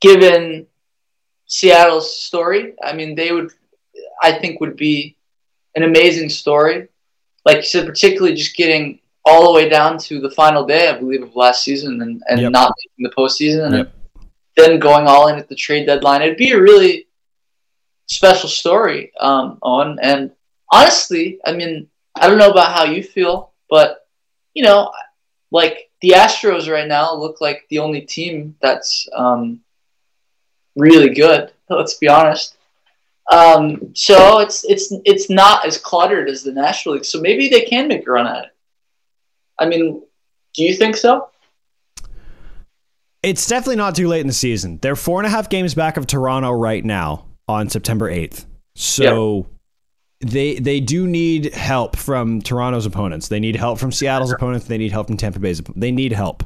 given 0.00 0.66
Seattle's 1.48 2.18
story, 2.22 2.74
I 2.82 2.92
mean, 2.92 3.14
they 3.14 3.32
would, 3.32 3.50
I 4.22 4.32
think, 4.38 4.60
would 4.60 4.76
be 4.76 5.16
an 5.74 5.82
amazing 5.82 6.28
story. 6.28 6.88
Like 7.44 7.56
you 7.56 7.62
said, 7.64 7.86
particularly 7.86 8.36
just 8.36 8.56
getting 8.56 9.00
all 9.24 9.48
the 9.48 9.54
way 9.54 9.68
down 9.68 9.98
to 9.98 10.20
the 10.20 10.30
final 10.30 10.64
day, 10.64 10.88
I 10.88 10.98
believe, 10.98 11.22
of 11.22 11.34
last 11.34 11.62
season 11.62 12.00
and, 12.02 12.22
and 12.28 12.40
Yep. 12.40 12.52
not 12.52 12.72
making 12.78 13.10
the 13.10 13.16
postseason 13.16 13.74
and 13.74 13.90
then 14.56 14.78
going 14.78 15.06
all 15.06 15.28
in 15.28 15.38
at 15.38 15.48
the 15.48 15.54
trade 15.54 15.86
deadline. 15.86 16.22
It'd 16.22 16.36
be 16.36 16.52
a 16.52 16.60
really 16.60 17.06
special 18.06 18.48
story, 18.48 19.12
um, 19.20 19.58
Owen. 19.62 19.98
And 20.02 20.32
honestly, 20.72 21.38
I 21.44 21.52
mean, 21.52 21.88
I 22.14 22.26
don't 22.26 22.38
know 22.38 22.50
about 22.50 22.72
how 22.72 22.84
you 22.84 23.02
feel, 23.02 23.52
but, 23.70 24.06
you 24.54 24.62
know, 24.62 24.92
like 25.50 25.90
the 26.02 26.10
Astros 26.10 26.70
right 26.70 26.88
now 26.88 27.14
look 27.14 27.40
like 27.40 27.66
the 27.70 27.78
only 27.78 28.02
team 28.02 28.56
that's 28.60 29.08
um, 29.14 29.60
really 30.78 31.10
good. 31.10 31.52
Let's 31.68 31.94
be 31.94 32.08
honest. 32.08 32.56
Um, 33.30 33.92
so 33.94 34.38
it's 34.38 34.64
it's 34.64 34.92
it's 35.04 35.28
not 35.28 35.66
as 35.66 35.76
cluttered 35.76 36.30
as 36.30 36.42
the 36.42 36.52
National 36.52 36.94
League. 36.94 37.04
So 37.04 37.20
maybe 37.20 37.48
they 37.48 37.62
can 37.62 37.88
make 37.88 38.06
a 38.06 38.10
run 38.10 38.26
at 38.26 38.46
it. 38.46 38.50
I 39.58 39.66
mean, 39.66 40.02
do 40.54 40.62
you 40.62 40.74
think 40.74 40.96
so? 40.96 41.28
It's 43.22 43.46
definitely 43.46 43.76
not 43.76 43.96
too 43.96 44.08
late 44.08 44.20
in 44.20 44.28
the 44.28 44.32
season. 44.32 44.78
They're 44.80 44.96
four 44.96 45.20
and 45.20 45.26
a 45.26 45.30
half 45.30 45.50
games 45.50 45.74
back 45.74 45.96
of 45.96 46.06
Toronto 46.06 46.52
right 46.52 46.84
now 46.84 47.26
on 47.48 47.68
September 47.68 48.10
8th. 48.10 48.46
So 48.76 49.48
they 50.20 50.54
they 50.58 50.80
do 50.80 51.06
need 51.06 51.52
help 51.52 51.96
from 51.96 52.40
Toronto's 52.40 52.86
opponents. 52.86 53.28
They 53.28 53.40
need 53.40 53.56
help 53.56 53.78
from 53.78 53.92
Seattle's 53.92 54.32
opponents. 54.32 54.66
They 54.66 54.78
need 54.78 54.92
help 54.92 55.08
from 55.08 55.16
Tampa 55.16 55.40
Bay's. 55.40 55.60
They 55.76 55.90
need 55.90 56.12
help. 56.12 56.44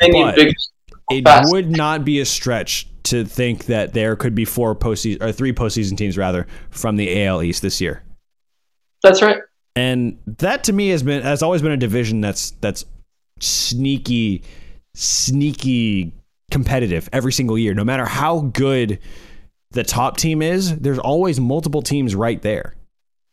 They 0.00 0.08
need 0.08 0.34
big. 0.34 0.54
It 1.10 1.24
Fast. 1.24 1.52
would 1.52 1.70
not 1.70 2.04
be 2.04 2.20
a 2.20 2.24
stretch 2.24 2.88
to 3.06 3.24
think 3.24 3.66
that 3.66 3.92
there 3.92 4.16
could 4.16 4.34
be 4.34 4.44
four 4.44 4.74
postseason 4.74 5.22
or 5.22 5.32
three 5.32 5.52
postseason 5.52 5.96
teams 5.96 6.16
rather 6.16 6.46
from 6.70 6.96
the 6.96 7.24
AL 7.24 7.42
East 7.42 7.62
this 7.62 7.80
year. 7.80 8.02
That's 9.02 9.22
right. 9.22 9.38
And 9.74 10.18
that 10.26 10.64
to 10.64 10.72
me 10.72 10.88
has 10.88 11.02
been 11.02 11.22
has 11.22 11.42
always 11.42 11.62
been 11.62 11.72
a 11.72 11.76
division 11.76 12.20
that's 12.20 12.52
that's 12.62 12.84
sneaky, 13.40 14.42
sneaky 14.94 16.12
competitive 16.50 17.08
every 17.12 17.32
single 17.32 17.58
year. 17.58 17.74
No 17.74 17.84
matter 17.84 18.06
how 18.06 18.40
good 18.40 18.98
the 19.72 19.84
top 19.84 20.16
team 20.16 20.42
is, 20.42 20.76
there's 20.78 20.98
always 20.98 21.38
multiple 21.38 21.82
teams 21.82 22.14
right 22.14 22.40
there. 22.40 22.74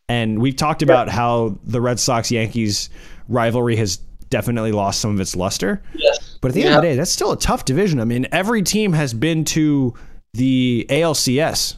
And 0.08 0.40
we've 0.40 0.56
talked 0.56 0.82
about 0.82 1.08
how 1.08 1.58
the 1.64 1.80
Red 1.80 1.98
Sox 1.98 2.30
Yankees 2.30 2.90
rivalry 3.28 3.76
has 3.76 3.96
definitely 4.28 4.72
lost 4.72 5.00
some 5.00 5.14
of 5.14 5.20
its 5.20 5.34
luster. 5.34 5.82
Yes. 5.94 6.23
But 6.44 6.50
at 6.50 6.54
the 6.56 6.64
end 6.64 6.74
of 6.74 6.82
the 6.82 6.88
day, 6.88 6.96
that's 6.96 7.10
still 7.10 7.32
a 7.32 7.38
tough 7.38 7.64
division. 7.64 7.98
I 8.00 8.04
mean, 8.04 8.26
every 8.30 8.60
team 8.60 8.92
has 8.92 9.14
been 9.14 9.46
to 9.46 9.94
the 10.34 10.84
ALCS 10.90 11.76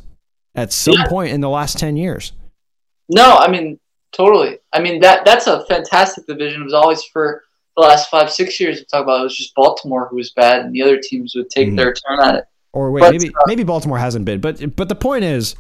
at 0.57 0.73
some 0.73 0.95
Yeah. 0.95 1.07
point 1.07 1.33
in 1.33 1.41
the 1.41 1.49
last 1.49 1.79
10 1.79 1.97
years. 1.97 2.33
No, 3.09 3.37
I 3.37 3.49
mean 3.49 3.79
totally. 4.11 4.59
I 4.73 4.81
mean 4.81 5.01
that 5.03 5.25
that's 5.25 5.47
a 5.47 5.65
fantastic 5.67 6.27
division. 6.27 6.63
It 6.63 6.65
was 6.65 6.75
always 6.75 7.05
for 7.05 7.45
the 7.77 7.83
last 7.83 8.11
five 8.11 8.29
six 8.29 8.59
years. 8.59 8.79
We 8.81 8.87
talk 8.87 9.05
about 9.05 9.21
it 9.21 9.23
was 9.23 9.37
just 9.39 9.55
Baltimore 9.55 10.09
who 10.11 10.17
was 10.17 10.33
bad, 10.33 10.63
and 10.65 10.75
the 10.75 10.83
other 10.83 10.99
teams 11.01 11.35
would 11.37 11.49
take 11.49 11.69
Mhm. 11.69 11.77
their 11.77 11.95
turn 11.95 12.19
at 12.19 12.35
it. 12.35 12.45
Or 12.73 12.91
wait, 12.91 13.03
But, 13.03 13.13
maybe 13.13 13.29
uh, 13.29 13.43
maybe 13.47 13.63
Baltimore 13.63 13.99
hasn't 13.99 14.25
been, 14.25 14.41
but 14.41 14.75
but 14.75 14.89
the 14.89 14.97
point 14.97 15.23
is, 15.23 15.55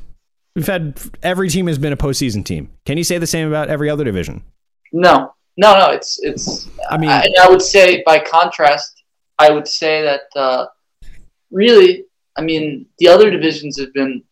we've 0.56 0.66
had 0.66 0.98
every 1.22 1.48
team 1.48 1.68
has 1.68 1.78
been 1.78 1.92
a 1.92 1.96
postseason 1.96 2.44
team. 2.44 2.70
Can 2.84 2.98
you 2.98 3.04
say 3.04 3.18
the 3.18 3.26
same 3.28 3.46
about 3.46 3.68
every 3.68 3.88
other 3.88 4.02
division? 4.02 4.42
No, 4.92 5.32
no, 5.56 5.78
no. 5.78 5.90
It's 5.90 6.18
it's. 6.24 6.66
I 6.90 6.96
mean, 6.98 7.10
I, 7.10 7.28
I 7.40 7.48
would 7.48 7.62
say 7.62 8.02
by 8.04 8.18
contrast, 8.18 8.95
I 9.38 9.50
would 9.50 9.68
say 9.68 10.02
that 10.02 10.38
uh, 10.38 10.66
really, 11.50 12.04
I 12.36 12.42
mean, 12.42 12.86
the 12.98 13.08
other 13.08 13.30
divisions 13.30 13.78
have 13.78 13.92
been 13.92 14.22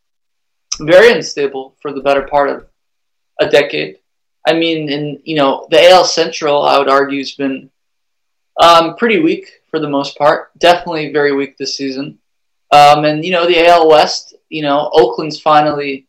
very 0.80 1.12
unstable 1.12 1.76
for 1.80 1.92
the 1.92 2.00
better 2.00 2.22
part 2.22 2.50
of 2.50 2.66
a 3.40 3.48
decade. 3.48 3.98
I 4.46 4.52
mean, 4.54 4.88
in 4.90 5.20
you 5.24 5.36
know, 5.36 5.66
the 5.70 5.90
AL 5.90 6.04
Central, 6.04 6.62
I 6.62 6.78
would 6.78 6.88
argue, 6.88 7.18
has 7.18 7.32
been 7.32 7.70
um, 8.60 8.96
pretty 8.96 9.20
weak 9.20 9.50
for 9.70 9.80
the 9.80 9.88
most 9.88 10.16
part. 10.18 10.56
Definitely 10.58 11.12
very 11.12 11.34
weak 11.34 11.56
this 11.56 11.76
season. 11.76 12.18
Um, 12.70 13.04
and 13.04 13.24
you 13.24 13.30
know, 13.30 13.46
the 13.46 13.66
AL 13.66 13.88
West, 13.88 14.34
you 14.48 14.62
know, 14.62 14.90
Oakland's 14.92 15.40
finally. 15.40 16.06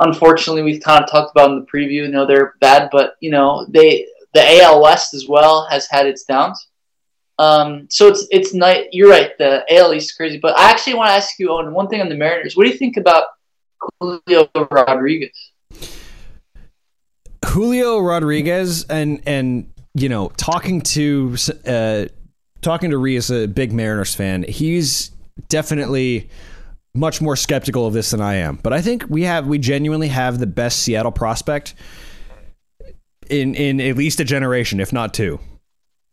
Unfortunately, 0.00 0.62
we've 0.62 0.82
kind 0.82 1.02
of 1.02 1.10
talked 1.10 1.32
about 1.32 1.50
in 1.50 1.58
the 1.58 1.66
preview. 1.66 2.04
You 2.04 2.08
know, 2.08 2.24
they're 2.24 2.54
bad, 2.60 2.88
but 2.92 3.14
you 3.20 3.30
know, 3.30 3.66
they 3.68 4.06
the 4.34 4.62
AL 4.62 4.82
West 4.82 5.14
as 5.14 5.26
well 5.26 5.66
has 5.70 5.88
had 5.88 6.06
its 6.06 6.24
downs. 6.24 6.67
Um, 7.38 7.86
so 7.88 8.08
it's 8.08 8.26
it's 8.30 8.52
night. 8.52 8.88
You're 8.92 9.10
right. 9.10 9.30
The 9.38 9.64
AL 9.70 9.94
East 9.94 10.10
is 10.10 10.16
crazy, 10.16 10.38
but 10.38 10.58
I 10.58 10.70
actually 10.70 10.94
want 10.94 11.08
to 11.08 11.12
ask 11.12 11.38
you 11.38 11.50
on 11.50 11.72
one 11.72 11.88
thing 11.88 12.00
on 12.00 12.08
the 12.08 12.16
Mariners. 12.16 12.56
What 12.56 12.64
do 12.64 12.70
you 12.70 12.76
think 12.76 12.96
about 12.96 13.24
Julio 14.00 14.50
Rodriguez? 14.70 15.52
Julio 17.44 17.98
Rodriguez 18.00 18.84
and 18.84 19.22
and 19.26 19.72
you 19.94 20.08
know 20.08 20.30
talking 20.36 20.80
to 20.82 21.36
uh, 21.66 22.06
talking 22.60 22.90
to 22.90 22.98
Ree 22.98 23.16
as 23.16 23.30
a 23.30 23.46
big 23.46 23.72
Mariners 23.72 24.14
fan, 24.14 24.44
he's 24.48 25.12
definitely 25.48 26.28
much 26.94 27.20
more 27.20 27.36
skeptical 27.36 27.86
of 27.86 27.94
this 27.94 28.10
than 28.10 28.20
I 28.20 28.36
am. 28.36 28.56
But 28.56 28.72
I 28.72 28.80
think 28.80 29.04
we 29.08 29.22
have 29.22 29.46
we 29.46 29.58
genuinely 29.58 30.08
have 30.08 30.38
the 30.38 30.46
best 30.46 30.80
Seattle 30.80 31.12
prospect 31.12 31.74
in 33.30 33.54
in 33.54 33.80
at 33.80 33.96
least 33.96 34.18
a 34.20 34.24
generation, 34.24 34.80
if 34.80 34.92
not 34.92 35.14
two. 35.14 35.38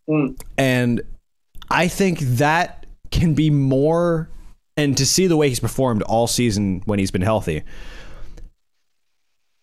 Mm. 0.08 0.40
And 0.58 1.02
I 1.70 1.88
think 1.88 2.20
that 2.20 2.86
can 3.12 3.34
be 3.34 3.50
more 3.50 4.30
and 4.78 4.98
to 4.98 5.06
see 5.06 5.28
the 5.28 5.38
way 5.38 5.50
he's 5.50 5.60
performed 5.60 6.02
all 6.04 6.28
season 6.28 6.82
when 6.86 7.00
he's 7.00 7.12
been 7.12 7.22
healthy. 7.22 7.64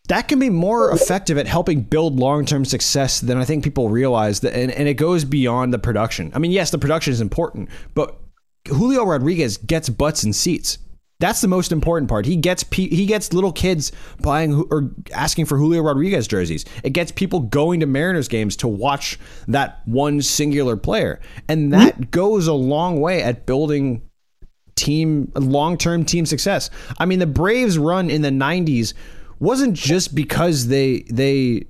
That 0.08 0.28
can 0.28 0.38
be 0.38 0.50
more 0.50 0.90
effective 0.90 1.38
at 1.38 1.46
helping 1.46 1.82
build 1.82 2.18
long-term 2.18 2.64
success 2.64 3.20
than 3.20 3.38
I 3.38 3.44
think 3.44 3.62
people 3.62 3.88
realize 3.88 4.40
that 4.40 4.54
and, 4.54 4.70
and 4.72 4.88
it 4.88 4.94
goes 4.94 5.24
beyond 5.24 5.72
the 5.72 5.78
production. 5.78 6.32
I 6.34 6.38
mean, 6.38 6.50
yes, 6.50 6.70
the 6.70 6.78
production 6.78 7.12
is 7.12 7.20
important, 7.20 7.68
but 7.94 8.18
Julio 8.68 9.04
Rodriguez 9.04 9.58
gets 9.58 9.88
butts 9.88 10.22
and 10.22 10.34
seats. 10.34 10.78
That's 11.22 11.40
the 11.40 11.46
most 11.46 11.70
important 11.70 12.08
part. 12.08 12.26
He 12.26 12.34
gets 12.34 12.64
pe- 12.64 12.88
he 12.88 13.06
gets 13.06 13.32
little 13.32 13.52
kids 13.52 13.92
buying 14.20 14.66
or 14.72 14.90
asking 15.14 15.46
for 15.46 15.56
Julio 15.56 15.80
Rodriguez 15.80 16.26
jerseys. 16.26 16.64
It 16.82 16.90
gets 16.90 17.12
people 17.12 17.38
going 17.38 17.78
to 17.78 17.86
Mariners 17.86 18.26
games 18.26 18.56
to 18.56 18.66
watch 18.66 19.20
that 19.46 19.82
one 19.86 20.20
singular 20.20 20.76
player, 20.76 21.20
and 21.48 21.72
that 21.72 22.10
goes 22.10 22.48
a 22.48 22.52
long 22.52 23.00
way 23.00 23.22
at 23.22 23.46
building 23.46 24.02
team 24.74 25.30
long-term 25.36 26.06
team 26.06 26.26
success. 26.26 26.70
I 26.98 27.06
mean, 27.06 27.20
the 27.20 27.26
Braves 27.28 27.78
run 27.78 28.10
in 28.10 28.22
the 28.22 28.30
'90s 28.30 28.92
wasn't 29.38 29.74
just 29.74 30.16
because 30.16 30.66
they 30.66 31.04
they 31.08 31.66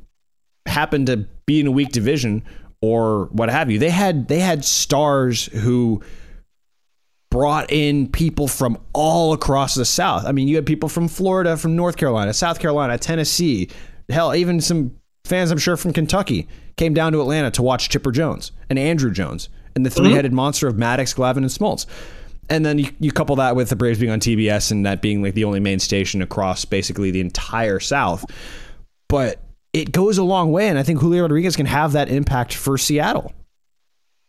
happened 0.64 1.08
to 1.08 1.26
be 1.44 1.60
in 1.60 1.66
a 1.66 1.70
weak 1.70 1.92
division 1.92 2.42
or 2.80 3.26
what 3.32 3.50
have 3.50 3.70
you. 3.70 3.78
They 3.78 3.90
had 3.90 4.28
they 4.28 4.40
had 4.40 4.64
stars 4.64 5.44
who 5.44 6.02
brought 7.32 7.72
in 7.72 8.06
people 8.08 8.46
from 8.46 8.76
all 8.92 9.32
across 9.32 9.74
the 9.74 9.86
South. 9.86 10.26
I 10.26 10.32
mean, 10.32 10.46
you 10.48 10.56
had 10.56 10.66
people 10.66 10.90
from 10.90 11.08
Florida, 11.08 11.56
from 11.56 11.74
North 11.74 11.96
Carolina, 11.96 12.34
South 12.34 12.58
Carolina, 12.60 12.98
Tennessee, 12.98 13.70
hell, 14.10 14.34
even 14.34 14.60
some 14.60 14.94
fans 15.24 15.50
I'm 15.50 15.56
sure 15.58 15.78
from 15.78 15.94
Kentucky 15.94 16.46
came 16.76 16.92
down 16.92 17.12
to 17.12 17.20
Atlanta 17.22 17.50
to 17.52 17.62
watch 17.62 17.88
Chipper 17.88 18.12
Jones 18.12 18.52
and 18.68 18.78
Andruw 18.78 19.10
Jones 19.12 19.48
and 19.74 19.86
the 19.86 19.88
three-headed 19.90 20.32
monster 20.34 20.68
of 20.68 20.74
Maddux, 20.76 21.14
Glavine, 21.16 21.38
and 21.38 21.46
Smoltz. 21.46 21.86
And 22.50 22.66
then 22.66 22.78
you, 22.78 22.90
you 23.00 23.10
couple 23.12 23.36
that 23.36 23.56
with 23.56 23.70
the 23.70 23.76
Braves 23.76 23.98
being 23.98 24.12
on 24.12 24.20
TBS 24.20 24.70
and 24.70 24.84
that 24.84 25.00
being 25.00 25.22
like 25.22 25.32
the 25.32 25.44
only 25.44 25.60
main 25.60 25.78
station 25.78 26.20
across 26.20 26.66
basically 26.66 27.10
the 27.10 27.20
entire 27.20 27.80
South. 27.80 28.26
But 29.08 29.40
it 29.72 29.90
goes 29.90 30.18
a 30.18 30.22
long 30.24 30.52
way, 30.52 30.68
and 30.68 30.78
I 30.78 30.82
think 30.82 31.00
Julio 31.00 31.22
Rodriguez 31.22 31.56
can 31.56 31.64
have 31.66 31.92
that 31.92 32.10
impact 32.10 32.52
for 32.52 32.76
Seattle 32.76 33.32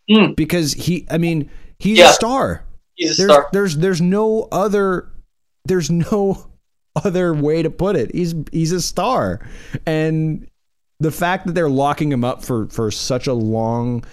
Mm. 0.10 0.36
because 0.38 0.74
he, 0.74 1.06
I 1.12 1.18
mean, 1.18 1.50
he's 1.80 1.98
Yeah. 1.98 2.12
a 2.12 2.14
star 2.14 2.64
He's 3.04 3.20
a 3.20 3.22
there's 3.22 3.32
star. 3.32 3.50
there's 3.52 3.78
there's 3.78 4.02
no 4.02 4.48
other 4.52 5.10
there's 5.66 5.90
no 5.90 6.50
other 7.04 7.34
way 7.34 7.62
to 7.62 7.70
put 7.70 7.96
it. 7.96 8.14
He's 8.14 8.34
he's 8.52 8.72
a 8.72 8.82
star, 8.82 9.40
and 9.86 10.48
the 11.00 11.12
fact 11.12 11.48
that 11.48 11.54
they're 11.54 11.70
locking 11.70 12.12
him 12.12 12.24
up 12.24 12.44
for 12.44 12.68
for 12.68 12.92
such 12.92 13.28
a 13.28 13.34
long 13.34 14.04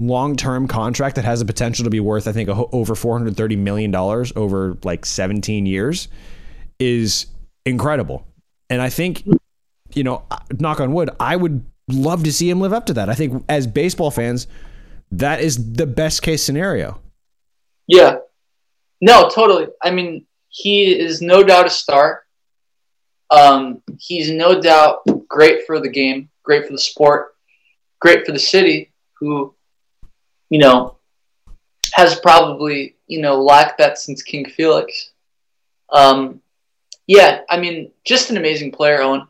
long 0.00 0.36
term 0.36 0.68
contract 0.68 1.16
that 1.16 1.24
has 1.24 1.40
the 1.40 1.44
potential 1.44 1.84
to 1.84 1.90
be 1.90 2.00
worth 2.00 2.26
I 2.26 2.32
think 2.32 2.48
a, 2.48 2.54
over 2.54 2.94
four 2.94 3.16
hundred 3.16 3.36
thirty 3.36 3.56
million 3.56 3.90
dollars 3.90 4.32
over 4.36 4.76
like 4.84 5.04
seventeen 5.04 5.66
years 5.66 6.08
is 6.78 7.26
incredible, 7.66 8.26
and 8.70 8.80
I 8.80 8.90
think 8.90 9.24
you 9.94 10.04
know 10.04 10.24
knock 10.58 10.80
on 10.80 10.92
wood 10.92 11.10
I 11.18 11.36
would 11.36 11.64
love 11.88 12.24
to 12.24 12.32
see 12.32 12.48
him 12.48 12.60
live 12.60 12.72
up 12.72 12.86
to 12.86 12.94
that. 12.94 13.08
I 13.08 13.14
think 13.14 13.44
as 13.48 13.66
baseball 13.66 14.10
fans. 14.10 14.46
That 15.14 15.42
is 15.42 15.74
the 15.74 15.86
best 15.86 16.22
case 16.22 16.42
scenario. 16.42 16.98
Yeah. 17.86 18.18
No, 19.00 19.28
totally. 19.28 19.66
I 19.82 19.90
mean, 19.90 20.26
he 20.48 20.98
is 20.98 21.20
no 21.20 21.42
doubt 21.42 21.66
a 21.66 21.70
star. 21.70 22.24
Um, 23.30 23.82
he's 23.98 24.30
no 24.30 24.60
doubt 24.60 25.00
great 25.26 25.66
for 25.66 25.80
the 25.80 25.88
game, 25.88 26.28
great 26.42 26.66
for 26.66 26.72
the 26.72 26.78
sport, 26.78 27.34
great 28.00 28.26
for 28.26 28.32
the 28.32 28.38
city, 28.38 28.92
who, 29.14 29.54
you 30.50 30.58
know, 30.58 30.98
has 31.94 32.18
probably, 32.20 32.96
you 33.06 33.20
know, 33.20 33.42
lacked 33.42 33.78
that 33.78 33.98
since 33.98 34.22
King 34.22 34.44
Felix. 34.44 35.12
Um, 35.90 36.40
yeah, 37.06 37.40
I 37.50 37.58
mean, 37.58 37.90
just 38.04 38.30
an 38.30 38.36
amazing 38.36 38.72
player, 38.72 39.00
Owen. 39.00 39.26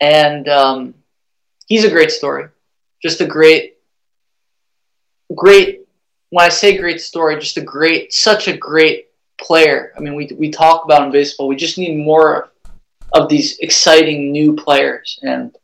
And 0.00 0.48
um, 0.48 0.94
he's 1.66 1.84
a 1.84 1.90
great 1.90 2.10
story. 2.10 2.48
Just 3.02 3.20
a 3.20 3.26
great, 3.26 3.74
great 5.34 5.83
when 6.34 6.44
I 6.44 6.48
say 6.48 6.76
great 6.76 7.00
story, 7.00 7.38
just 7.38 7.58
a 7.58 7.60
great, 7.60 8.12
such 8.12 8.48
a 8.48 8.56
great 8.56 9.06
player. 9.40 9.92
I 9.96 10.00
mean, 10.00 10.16
we, 10.16 10.28
we 10.36 10.50
talk 10.50 10.84
about 10.84 11.04
in 11.06 11.12
baseball. 11.12 11.46
We 11.46 11.54
just 11.54 11.78
need 11.78 11.96
more 11.96 12.50
of 13.12 13.28
these 13.28 13.56
exciting 13.58 14.32
new 14.32 14.52
players. 14.56 15.20
And 15.22 15.54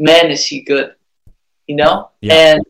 man, 0.00 0.28
is 0.32 0.44
he 0.44 0.62
good, 0.62 0.96
you 1.68 1.76
know? 1.76 2.10
Yeah. 2.20 2.34
And 2.34 2.64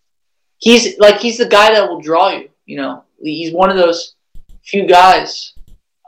he's 0.59 0.99
like, 0.99 1.21
he's 1.21 1.39
the 1.39 1.49
guy 1.49 1.73
that 1.73 1.89
will 1.89 2.03
draw 2.03 2.29
you, 2.37 2.51
you 2.67 2.77
know? 2.77 3.05
He's 3.19 3.55
one 3.55 3.71
of 3.71 3.79
those 3.79 4.15
few 4.63 4.87
guys, 4.87 5.55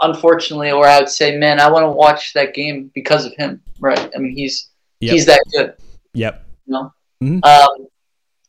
unfortunately, 0.03 0.73
or 0.73 0.87
I 0.87 0.99
would 0.99 1.09
say, 1.09 1.39
man, 1.39 1.59
I 1.59 1.71
want 1.71 1.85
to 1.85 1.91
watch 1.91 2.35
that 2.35 2.53
game 2.53 2.91
because 2.95 3.25
of 3.25 3.33
him, 3.39 3.63
right? 3.79 4.11
I 4.15 4.19
mean, 4.19 4.37
he's, 4.37 4.69
Yep. 5.01 5.13
he's 5.13 5.25
that 5.25 5.43
good 5.55 5.73
Yep. 6.13 6.47
you 6.67 6.73
know. 6.75 6.93
Mhm. 7.23 7.43
Um, 7.43 7.87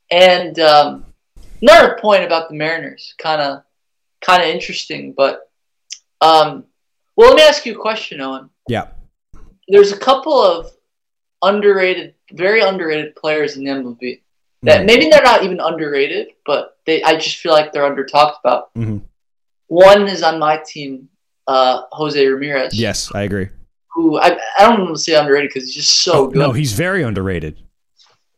and 0.09 0.59
um, 0.59 1.05
another 1.61 1.97
point 2.01 2.23
about 2.23 2.49
the 2.49 2.55
Mariners, 2.55 3.13
kind 3.17 3.41
of, 3.41 3.63
kind 4.21 4.41
of 4.41 4.49
interesting. 4.49 5.13
But 5.15 5.49
um, 6.21 6.65
well, 7.15 7.29
let 7.29 7.35
me 7.37 7.43
ask 7.43 7.65
you 7.65 7.75
a 7.75 7.81
question, 7.81 8.21
Owen. 8.21 8.49
Yeah. 8.67 8.87
There's 9.67 9.91
a 9.91 9.97
couple 9.97 10.39
of 10.39 10.71
underrated, 11.41 12.13
very 12.33 12.61
underrated 12.61 13.15
players 13.15 13.57
in 13.57 13.63
the 13.63 13.71
MLB 13.71 14.21
that 14.63 14.81
Mhm. 14.81 14.85
maybe 14.85 15.09
they're 15.09 15.23
not 15.23 15.43
even 15.43 15.59
underrated, 15.59 16.29
but 16.45 16.77
they 16.85 17.01
I 17.03 17.15
just 17.15 17.37
feel 17.37 17.51
like 17.51 17.71
they're 17.73 17.85
under 17.85 18.05
talked 18.05 18.39
about. 18.43 18.73
Mhm. 18.75 19.01
One 19.67 20.07
is 20.07 20.21
on 20.21 20.37
my 20.39 20.57
team, 20.57 21.09
uh, 21.47 21.83
Jose 21.91 22.23
Ramirez. 22.25 22.77
Yes, 22.77 23.11
I 23.15 23.23
agree. 23.23 23.47
Who 23.93 24.19
I, 24.19 24.37
I 24.59 24.67
don't 24.69 24.81
want 24.81 24.95
to 24.95 25.01
say 25.01 25.15
underrated 25.15 25.49
because 25.53 25.65
he's 25.65 25.75
just 25.75 26.03
so 26.03 26.27
good. 26.27 26.37
No, 26.37 26.51
he's 26.51 26.73
very 26.73 27.03
underrated. 27.03 27.57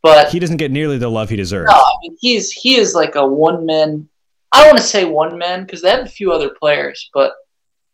But 0.04 0.28
He 0.30 0.38
doesn't 0.38 0.58
get 0.58 0.70
nearly 0.70 0.98
the 0.98 1.08
love 1.08 1.30
he 1.30 1.36
deserves. 1.36 1.70
No, 1.70 1.76
I 1.76 1.92
mean 2.02 2.16
he's 2.20 2.52
he 2.52 2.76
is 2.76 2.94
like 2.94 3.14
a 3.16 3.26
one 3.26 3.64
man. 3.66 4.06
I 4.52 4.58
don't 4.60 4.68
want 4.74 4.78
to 4.78 4.84
say 4.86 5.04
one 5.06 5.36
man 5.38 5.64
because 5.64 5.80
they 5.82 5.88
have 5.90 6.04
a 6.06 6.08
few 6.08 6.30
other 6.30 6.50
players, 6.50 7.10
but 7.14 7.32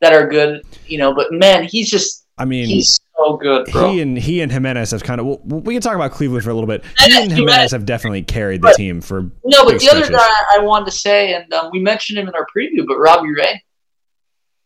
that 0.00 0.12
are 0.12 0.26
good, 0.28 0.62
you 0.86 0.98
know. 0.98 1.14
But 1.14 1.28
man, 1.30 1.62
he's 1.64 1.88
just 1.88 2.26
I 2.36 2.44
mean, 2.46 2.66
he's 2.66 2.98
so 3.16 3.36
good, 3.36 3.66
bro. 3.70 3.92
he 3.92 4.00
and 4.00 4.18
he 4.18 4.40
and 4.40 4.50
Giménez 4.50 4.90
have 4.90 5.04
kind 5.04 5.20
of. 5.20 5.26
Well, 5.26 5.38
we 5.44 5.72
can 5.74 5.80
talk 5.82 5.94
about 5.94 6.10
Cleveland 6.10 6.42
for 6.42 6.50
a 6.50 6.54
little 6.54 6.66
bit. 6.66 6.84
He 6.98 7.16
and 7.16 7.30
Giménez- 7.30 7.70
have 7.70 7.86
definitely 7.86 8.22
carried 8.22 8.60
the 8.60 8.68
But- 8.68 8.76
team 8.76 9.00
for. 9.00 9.22
no, 9.44 9.64
but 9.64 9.78
the 9.78 9.88
other 9.88 10.10
guy 10.10 10.28
I 10.52 10.58
wanted 10.58 10.86
to 10.86 10.90
say, 10.90 11.32
and 11.34 11.52
um, 11.54 11.70
we 11.72 11.78
mentioned 11.80 12.18
him 12.18 12.26
in 12.28 12.34
our 12.34 12.46
preview, 12.54 12.84
but 12.88 12.98
Robbie 12.98 13.32
Ray. 13.32 13.62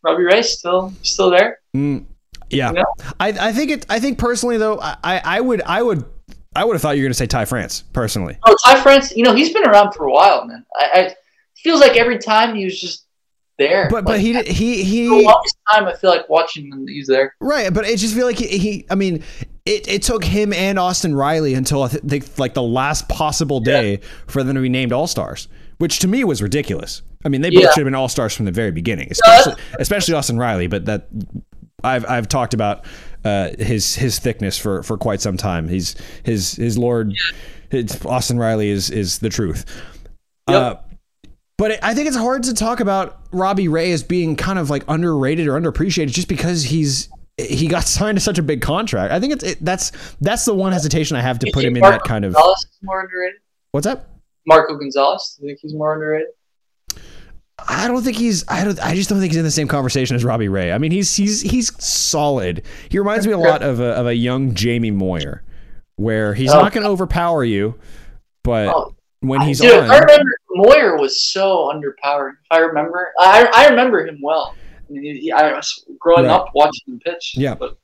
Robbie 0.03 0.23
Ray 0.23 0.41
still 0.41 0.93
still 1.03 1.29
there. 1.29 1.59
Mm, 1.75 2.05
yeah, 2.49 2.69
You 2.69 2.73
know? 2.75 2.85
I, 3.19 3.27
I 3.29 3.51
think 3.53 3.69
it. 3.71 3.85
I 3.89 3.99
think 3.99 4.17
personally 4.17 4.57
though, 4.57 4.79
I 4.81 5.21
I 5.23 5.41
would 5.41 5.61
I 5.61 5.81
would 5.83 6.05
I 6.55 6.63
would 6.63 6.73
have 6.73 6.81
thought 6.81 6.95
you 6.97 7.01
were 7.03 7.07
going 7.07 7.11
to 7.11 7.17
say 7.17 7.27
Ty 7.27 7.45
France 7.45 7.83
personally. 7.93 8.37
Oh, 8.45 8.55
Ty 8.65 8.81
France, 8.81 9.15
you 9.15 9.23
know 9.23 9.33
he's 9.35 9.53
been 9.53 9.67
around 9.67 9.93
for 9.93 10.05
a 10.05 10.11
while, 10.11 10.45
man. 10.45 10.65
I, 10.75 10.85
I 10.93 11.15
feels 11.57 11.81
like 11.81 11.97
every 11.97 12.17
time 12.17 12.55
he 12.55 12.65
was 12.65 12.79
just 12.79 13.05
there. 13.57 13.87
But 13.89 14.05
but 14.05 14.19
he 14.19 14.33
did- 14.33 14.47
he 14.47 14.77
for 15.09 15.15
the 15.15 15.21
he 15.21 15.25
longest 15.25 15.57
time, 15.73 15.85
I 15.85 15.93
feel 15.95 16.09
like 16.09 16.27
watching 16.29 16.67
him, 16.71 16.87
he's 16.87 17.07
there. 17.07 17.35
right. 17.39 17.73
But 17.73 17.85
I 17.85 17.95
just 17.95 18.15
feel 18.15 18.25
like 18.25 18.37
he, 18.37 18.57
he 18.57 18.85
I 18.89 18.95
mean. 18.95 19.23
It, 19.67 19.87
it 19.87 20.03
took 20.03 20.23
him 20.23 20.53
and 20.53 20.77
Austin 20.77 21.15
Riley 21.15 21.55
until 21.55 21.81
I 21.81 21.87
think 21.87 22.37
like 22.37 22.53
the 22.53 22.61
last 22.61 23.09
possible 23.09 23.59
day 23.59 23.99
for 24.27 24.43
them 24.43 24.53
to 24.53 24.61
be 24.61 24.69
named 24.69 24.93
All 24.93 25.07
Stars, 25.07 25.47
which 25.79 25.97
to 26.01 26.07
me 26.07 26.23
was 26.23 26.39
ridiculous. 26.39 27.01
I 27.25 27.29
mean, 27.29 27.41
they 27.41 27.49
both 27.49 27.63
Yeah. 27.63 27.69
should 27.71 27.77
have 27.79 27.85
been 27.85 27.95
All 27.95 28.07
Stars 28.07 28.35
from 28.35 28.45
the 28.45 28.51
very 28.51 28.69
beginning, 28.69 29.07
especially 29.09 29.55
especially 29.79 30.13
Austin 30.13 30.37
Riley. 30.37 30.67
But 30.67 30.85
that 30.85 31.07
I've 31.83 32.05
I've 32.07 32.27
talked 32.27 32.53
about 32.53 32.85
uh, 33.25 33.49
his 33.57 33.95
his 33.95 34.19
thickness 34.19 34.57
for, 34.57 34.83
for 34.83 34.97
quite 34.97 35.19
some 35.19 35.35
time. 35.35 35.67
He's 35.67 35.95
his 36.23 36.53
his 36.53 36.77
Lord 36.77 37.13
his, 37.71 38.05
Austin 38.05 38.37
Riley 38.37 38.69
is 38.69 38.89
is 38.89 39.19
the 39.19 39.29
truth. 39.29 39.65
Yep. 40.47 40.61
Uh, 40.61 40.75
but 41.57 41.71
it, 41.71 41.79
I 41.81 41.93
think 41.93 42.07
it's 42.07 42.17
hard 42.17 42.43
to 42.43 42.53
talk 42.53 42.79
about 42.79 43.19
Robbie 43.31 43.67
Ray 43.67 43.91
as 43.91 44.03
being 44.03 44.35
kind 44.35 44.59
of 44.59 44.69
like 44.69 44.83
underrated 44.87 45.47
or 45.47 45.59
underappreciated 45.59 46.11
just 46.11 46.27
because 46.27 46.63
he's 46.63 47.09
he 47.37 47.67
got 47.67 47.83
signed 47.87 48.17
to 48.17 48.21
such 48.21 48.37
a 48.37 48.43
big 48.43 48.61
contract. 48.61 49.11
I 49.11 49.19
think 49.19 49.33
it's 49.33 49.43
it, 49.43 49.65
that's 49.65 49.91
that's 50.21 50.45
the 50.45 50.53
one 50.53 50.71
hesitation 50.71 51.17
I 51.17 51.21
have 51.21 51.39
to 51.39 51.47
You 51.47 51.53
put 51.53 51.65
him 51.65 51.75
in 51.75 51.81
that 51.81 52.03
kind 52.03 52.25
of 52.25 52.33
Gonzalez 52.33 52.59
is 52.59 52.79
more 52.83 53.01
underrated. 53.01 53.41
what's 53.71 53.85
that? 53.85 54.07
Marco 54.47 54.77
Gonzalez, 54.77 55.39
you 55.41 55.47
think 55.47 55.59
he's 55.61 55.73
more 55.73 55.93
underrated? 55.93 56.27
I 57.67 57.87
don't 57.87 58.03
think 58.03 58.17
he's. 58.17 58.43
I 58.47 58.63
don't. 58.63 58.79
I 58.79 58.93
just 58.95 59.09
don't 59.09 59.19
think 59.19 59.31
he's 59.31 59.37
in 59.39 59.43
the 59.43 59.51
same 59.51 59.67
conversation 59.67 60.15
as 60.15 60.23
Robbie 60.23 60.47
Ray. 60.49 60.71
I 60.71 60.77
mean, 60.77 60.91
he's 60.91 61.15
he's 61.15 61.41
he's 61.41 61.71
solid. 61.83 62.63
He 62.89 62.99
reminds 62.99 63.25
me 63.25 63.33
a 63.33 63.37
lot 63.37 63.63
of 63.63 63.79
a, 63.79 63.91
of 63.93 64.07
a 64.07 64.13
young 64.15 64.53
Jamie 64.53 64.91
Moyer, 64.91 65.43
where 65.95 66.33
he's 66.33 66.51
Oh. 66.51 66.61
not 66.61 66.73
going 66.73 66.83
to 66.83 66.89
overpower 66.89 67.43
you, 67.43 67.75
but 68.43 68.67
Oh, 68.67 68.95
when 69.21 69.41
he's 69.41 69.59
Dude, 69.59 69.73
on, 69.73 69.89
I 69.89 69.97
remember 69.99 70.29
Moyer 70.51 70.97
was 70.97 71.19
so 71.21 71.71
underpowered. 71.73 72.33
I 72.51 72.59
remember, 72.59 73.11
I 73.19 73.49
I 73.53 73.69
remember 73.69 74.05
him 74.05 74.19
well. 74.21 74.53
I 74.87 74.91
mean, 74.93 75.15
he, 75.15 75.31
I 75.31 75.51
was 75.53 75.85
growing 75.99 76.25
Right. 76.25 76.31
up 76.33 76.49
watching 76.53 76.83
him 76.93 76.99
pitch. 76.99 77.33
Yeah. 77.35 77.55
but 77.55 77.77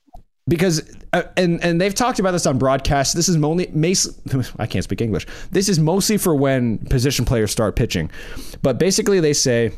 because 0.48 0.82
uh, 1.12 1.22
and 1.36 1.62
and 1.62 1.80
they've 1.80 1.94
talked 1.94 2.18
about 2.18 2.32
this 2.32 2.46
on 2.46 2.58
broadcast. 2.58 3.14
This 3.14 3.28
is 3.28 3.36
only 3.36 3.70
I 4.58 4.66
can't 4.66 4.84
speak 4.84 5.00
English. 5.00 5.26
This 5.50 5.68
is 5.68 5.78
mostly 5.78 6.16
for 6.16 6.34
when 6.34 6.78
position 6.78 7.24
players 7.24 7.50
start 7.50 7.76
pitching. 7.76 8.10
But 8.62 8.78
basically 8.78 9.20
they 9.20 9.32
say 9.32 9.72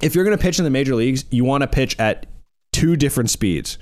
if 0.00 0.14
you're 0.14 0.24
going 0.24 0.36
to 0.36 0.42
pitch 0.42 0.58
in 0.58 0.64
the 0.64 0.70
major 0.70 0.94
leagues, 0.94 1.24
you 1.30 1.44
want 1.44 1.62
to 1.62 1.68
pitch 1.68 1.98
at 1.98 2.26
two 2.72 2.96
different 2.96 3.30
speeds 3.30 3.78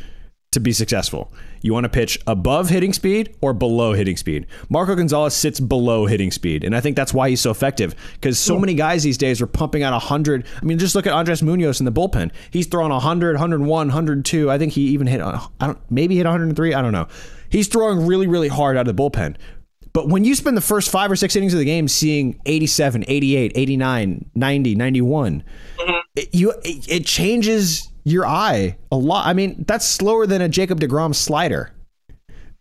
to 0.52 0.60
be 0.60 0.72
successful. 0.72 1.32
You 1.60 1.72
want 1.72 1.84
to 1.84 1.88
pitch 1.88 2.18
above 2.26 2.68
hitting 2.68 2.92
speed 2.92 3.36
or 3.40 3.52
below 3.52 3.92
hitting 3.92 4.16
speed. 4.16 4.46
Marco 4.68 4.94
Gonzalez 4.94 5.34
sits 5.34 5.60
below 5.60 6.06
hitting 6.06 6.30
speed, 6.30 6.64
and 6.64 6.74
I 6.74 6.80
think 6.80 6.96
that's 6.96 7.12
why 7.12 7.28
he's 7.28 7.40
so 7.40 7.50
effective 7.50 7.94
because 8.14 8.38
so 8.38 8.58
many 8.58 8.74
guys 8.74 9.02
these 9.02 9.18
days 9.18 9.40
are 9.40 9.46
pumping 9.46 9.82
out 9.82 9.92
100. 9.92 10.46
I 10.60 10.64
mean, 10.64 10.78
just 10.78 10.94
look 10.94 11.06
at 11.06 11.12
Andres 11.12 11.42
Munoz 11.42 11.80
in 11.80 11.86
the 11.86 11.92
bullpen. 11.92 12.32
He's 12.50 12.66
throwing 12.66 12.92
100, 12.92 13.32
101, 13.34 13.68
102. 13.68 14.50
I 14.50 14.58
think 14.58 14.72
he 14.72 14.82
even 14.88 15.06
hit 15.06 15.20
I 15.20 15.48
don't 15.60 15.78
maybe 15.90 16.16
hit 16.16 16.24
103, 16.24 16.74
I 16.74 16.82
don't 16.82 16.92
know. 16.92 17.08
He's 17.48 17.68
throwing 17.68 18.06
really 18.06 18.26
really 18.26 18.48
hard 18.48 18.76
out 18.76 18.88
of 18.88 18.96
the 18.96 19.02
bullpen. 19.02 19.36
But 19.92 20.08
when 20.08 20.24
you 20.24 20.34
spend 20.34 20.56
the 20.56 20.62
first 20.62 20.88
5 20.88 21.10
or 21.10 21.16
6 21.16 21.34
innings 21.34 21.52
of 21.52 21.58
the 21.58 21.64
game 21.64 21.88
seeing 21.88 22.40
87, 22.46 23.04
88, 23.08 23.52
89, 23.54 24.30
90, 24.34 24.74
91, 24.76 25.44
mm-hmm. 25.78 25.92
it, 26.14 26.34
you 26.34 26.52
it, 26.62 26.88
it 26.88 27.06
changes 27.06 27.89
your 28.10 28.26
eye 28.26 28.76
a 28.90 28.96
lot. 28.96 29.26
I 29.26 29.32
mean, 29.32 29.64
that's 29.66 29.84
slower 29.84 30.26
than 30.26 30.42
a 30.42 30.48
Jacob 30.48 30.80
Degrom 30.80 31.14
slider. 31.14 31.72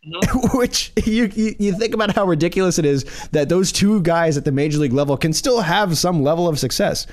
Which 0.53 0.93
you, 1.05 1.29
you 1.35 1.55
you 1.59 1.73
think 1.73 1.93
about 1.93 2.15
how 2.15 2.25
ridiculous 2.25 2.79
it 2.79 2.85
is 2.85 3.03
that 3.31 3.49
those 3.49 3.71
two 3.71 4.01
guys 4.01 4.38
at 4.38 4.45
the 4.45 4.51
major 4.51 4.77
league 4.77 4.93
level 4.93 5.17
can 5.17 5.33
still 5.33 5.59
have 5.59 5.97
some 5.97 6.23
level 6.23 6.47
of 6.47 6.57
success. 6.57 7.05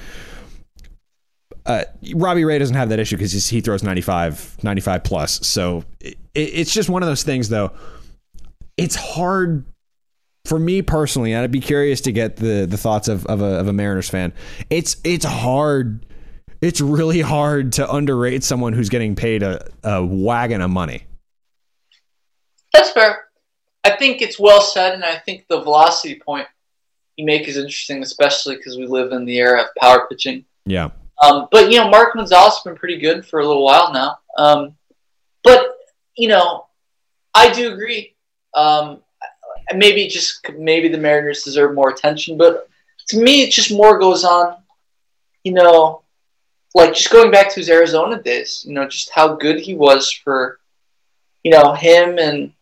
Uh, 1.66 1.82
Robbie 2.14 2.44
Ray 2.44 2.58
doesn't 2.58 2.76
have 2.76 2.90
that 2.90 3.00
issue 3.00 3.16
because 3.16 3.48
he 3.48 3.60
throws 3.60 3.82
95, 3.82 4.62
95 4.62 5.02
plus. 5.02 5.46
So 5.46 5.84
it, 6.00 6.16
it's 6.34 6.72
just 6.72 6.88
one 6.88 7.02
of 7.02 7.08
those 7.08 7.24
things, 7.24 7.48
though. 7.48 7.72
It's 8.76 8.94
hard 8.94 9.64
for 10.46 10.58
me 10.58 10.80
personally, 10.80 11.32
and 11.32 11.42
I'd 11.42 11.50
be 11.50 11.60
curious 11.60 12.00
to 12.02 12.12
get 12.12 12.36
the 12.36 12.66
the 12.66 12.76
thoughts 12.76 13.08
of, 13.08 13.26
of 13.26 13.42
a 13.42 13.58
of 13.58 13.68
a 13.68 13.72
Mariners 13.72 14.08
fan. 14.08 14.32
It's 14.70 14.96
it's 15.02 15.24
hard. 15.24 16.06
It's 16.60 16.80
really 16.80 17.20
hard 17.20 17.72
to 17.74 17.92
underrate 17.92 18.42
someone 18.44 18.72
who's 18.72 18.88
getting 18.88 19.14
paid 19.14 19.42
a, 19.42 19.68
a 19.82 20.04
wagon 20.04 20.60
of 20.60 20.70
money. 20.70 21.04
that's 22.72 22.90
fair. 22.90 23.24
I 23.84 23.96
think 23.96 24.20
it's 24.20 24.38
well 24.38 24.60
said, 24.60 24.94
and 24.94 25.04
I 25.04 25.16
think 25.16 25.46
the 25.48 25.60
velocity 25.60 26.18
point 26.18 26.48
you 27.16 27.24
make 27.24 27.46
is 27.48 27.56
interesting, 27.56 28.02
especially 28.02 28.56
because 28.56 28.76
we 28.76 28.86
live 28.86 29.12
in 29.12 29.24
the 29.24 29.38
era 29.38 29.62
of 29.62 29.68
power 29.78 30.06
pitching. 30.08 30.44
Yeah. 30.64 30.90
Um, 31.22 31.48
but 31.50 31.70
you 31.70 31.78
know, 31.78 31.88
Mark 31.88 32.14
Gonzalez 32.14 32.54
has 32.54 32.62
been 32.62 32.74
pretty 32.74 32.98
good 32.98 33.24
for 33.24 33.40
a 33.40 33.46
little 33.46 33.64
while 33.64 33.92
now. 33.92 34.18
Um, 34.38 34.76
but 35.44 35.76
you 36.16 36.28
know, 36.28 36.66
I 37.34 37.52
do 37.52 37.72
agree. 37.72 38.14
Um, 38.54 39.02
maybe 39.74 40.08
just 40.08 40.40
maybe 40.58 40.88
the 40.88 40.98
Mariners 40.98 41.42
deserve 41.42 41.74
more 41.74 41.90
attention, 41.90 42.36
but 42.36 42.68
to 43.08 43.18
me, 43.18 43.42
it 43.42 43.52
just 43.52 43.72
more 43.72 43.98
goes 43.98 44.24
on. 44.24 44.56
You 45.44 45.52
know, 45.52 46.02
like 46.76 46.94
just 46.94 47.10
going 47.10 47.30
back 47.30 47.48
to 47.48 47.56
his 47.56 47.70
Arizona 47.70 48.22
days. 48.22 48.64
You 48.66 48.74
know, 48.74 48.86
just 48.86 49.10
how 49.10 49.34
good 49.34 49.58
he 49.58 49.74
was 49.74 50.10
for, 50.12 50.58
you 51.42 51.50
know, 51.50 51.72
him 51.72 52.18
and 52.18 52.52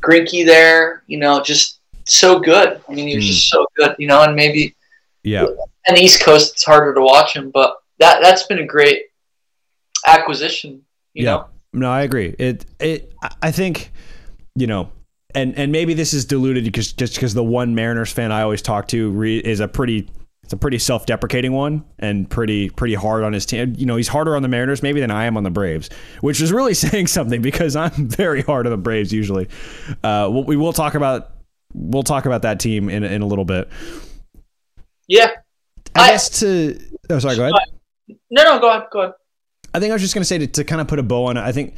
Greinke 0.00 0.44
there. 0.46 1.02
You 1.06 1.18
know, 1.18 1.42
just 1.42 1.80
so 2.06 2.38
good. 2.40 2.80
I 2.88 2.92
mean, 2.92 3.06
he 3.08 3.16
was 3.16 3.24
Mm. 3.24 3.28
just 3.28 3.48
so 3.50 3.66
good. 3.76 3.94
You 3.98 4.08
know, 4.08 4.22
and 4.22 4.34
maybe 4.34 4.74
Yeah. 5.22 5.46
and 5.86 5.96
the 5.96 6.00
East 6.02 6.22
Coast, 6.22 6.52
it's 6.54 6.64
harder 6.64 6.94
to 6.94 7.00
watch 7.02 7.34
him, 7.36 7.50
but 7.50 7.76
that 7.98 8.22
that's 8.22 8.44
been 8.44 8.58
a 8.58 8.66
great 8.66 9.02
acquisition. 10.06 10.82
You 11.14 11.24
yeah. 11.24 11.30
know, 11.32 11.46
No, 11.74 11.90
I 11.90 12.02
agree. 12.02 12.34
It 12.38 12.64
it 12.80 13.12
I 13.42 13.50
think 13.50 13.92
you 14.54 14.66
know, 14.66 14.90
and 15.34 15.56
and 15.58 15.70
maybe 15.70 15.92
this 15.94 16.14
is 16.14 16.24
diluted 16.24 16.64
because 16.64 16.92
just 16.92 17.14
because 17.16 17.34
the 17.34 17.44
one 17.44 17.74
Mariners 17.74 18.12
fan 18.12 18.32
I 18.32 18.42
always 18.42 18.62
talk 18.62 18.88
to 18.88 19.10
re, 19.10 19.38
is 19.38 19.60
a 19.60 19.68
pretty 19.68 20.08
it's 20.48 20.54
a 20.54 20.56
pretty 20.56 20.78
self-deprecating 20.78 21.52
one 21.52 21.84
and 21.98 22.30
pretty 22.30 22.70
pretty 22.70 22.94
hard 22.94 23.22
on 23.22 23.34
his 23.34 23.44
team. 23.44 23.74
You 23.76 23.84
know, 23.84 23.96
he's 23.96 24.08
harder 24.08 24.34
on 24.34 24.40
the 24.40 24.48
Mariners 24.48 24.82
maybe 24.82 24.98
than 24.98 25.10
I 25.10 25.26
am 25.26 25.36
on 25.36 25.42
the 25.42 25.50
Braves, 25.50 25.90
which 26.22 26.40
is 26.40 26.50
really 26.54 26.72
saying 26.86 27.08
something 27.08 27.42
because 27.42 27.76
I'm 27.76 27.90
very 28.08 28.40
hard 28.40 28.66
on 28.66 28.70
the 28.70 28.78
Braves 28.78 29.12
usually. 29.12 29.46
Uh, 30.02 30.30
we 30.32 30.40
we 30.40 30.56
will 30.56 30.72
talk 30.72 30.94
about 30.94 31.32
we'll 31.74 32.02
talk 32.02 32.24
about 32.24 32.40
that 32.42 32.60
team 32.60 32.88
in 32.88 33.04
in 33.04 33.20
a 33.20 33.26
little 33.26 33.44
bit. 33.44 33.68
yeah. 35.06 35.26
I, 35.94 36.00
I- 36.00 36.08
guess 36.12 36.40
to 36.40 36.80
oh 37.10 37.18
sorry 37.18 37.36
go 37.36 37.42
ahead. 37.42 37.52
No, 38.30 38.42
no, 38.44 38.58
go 38.58 38.70
ahead, 38.70 38.84
go 38.90 39.00
ahead. 39.02 39.12
I 39.74 39.80
think 39.80 39.90
I 39.90 39.94
was 39.96 40.00
just 40.00 40.14
going 40.14 40.22
to 40.22 40.26
say 40.26 40.38
to, 40.38 40.46
to 40.46 40.64
kind 40.64 40.80
of 40.80 40.88
put 40.88 40.98
a 40.98 41.02
bow 41.02 41.26
on 41.26 41.36
it. 41.36 41.42
I 41.42 41.52
think 41.52 41.74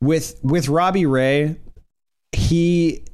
with 0.00 0.40
with 0.42 0.68
Robbie 0.68 1.04
Ray, 1.04 1.56
he 2.32 3.04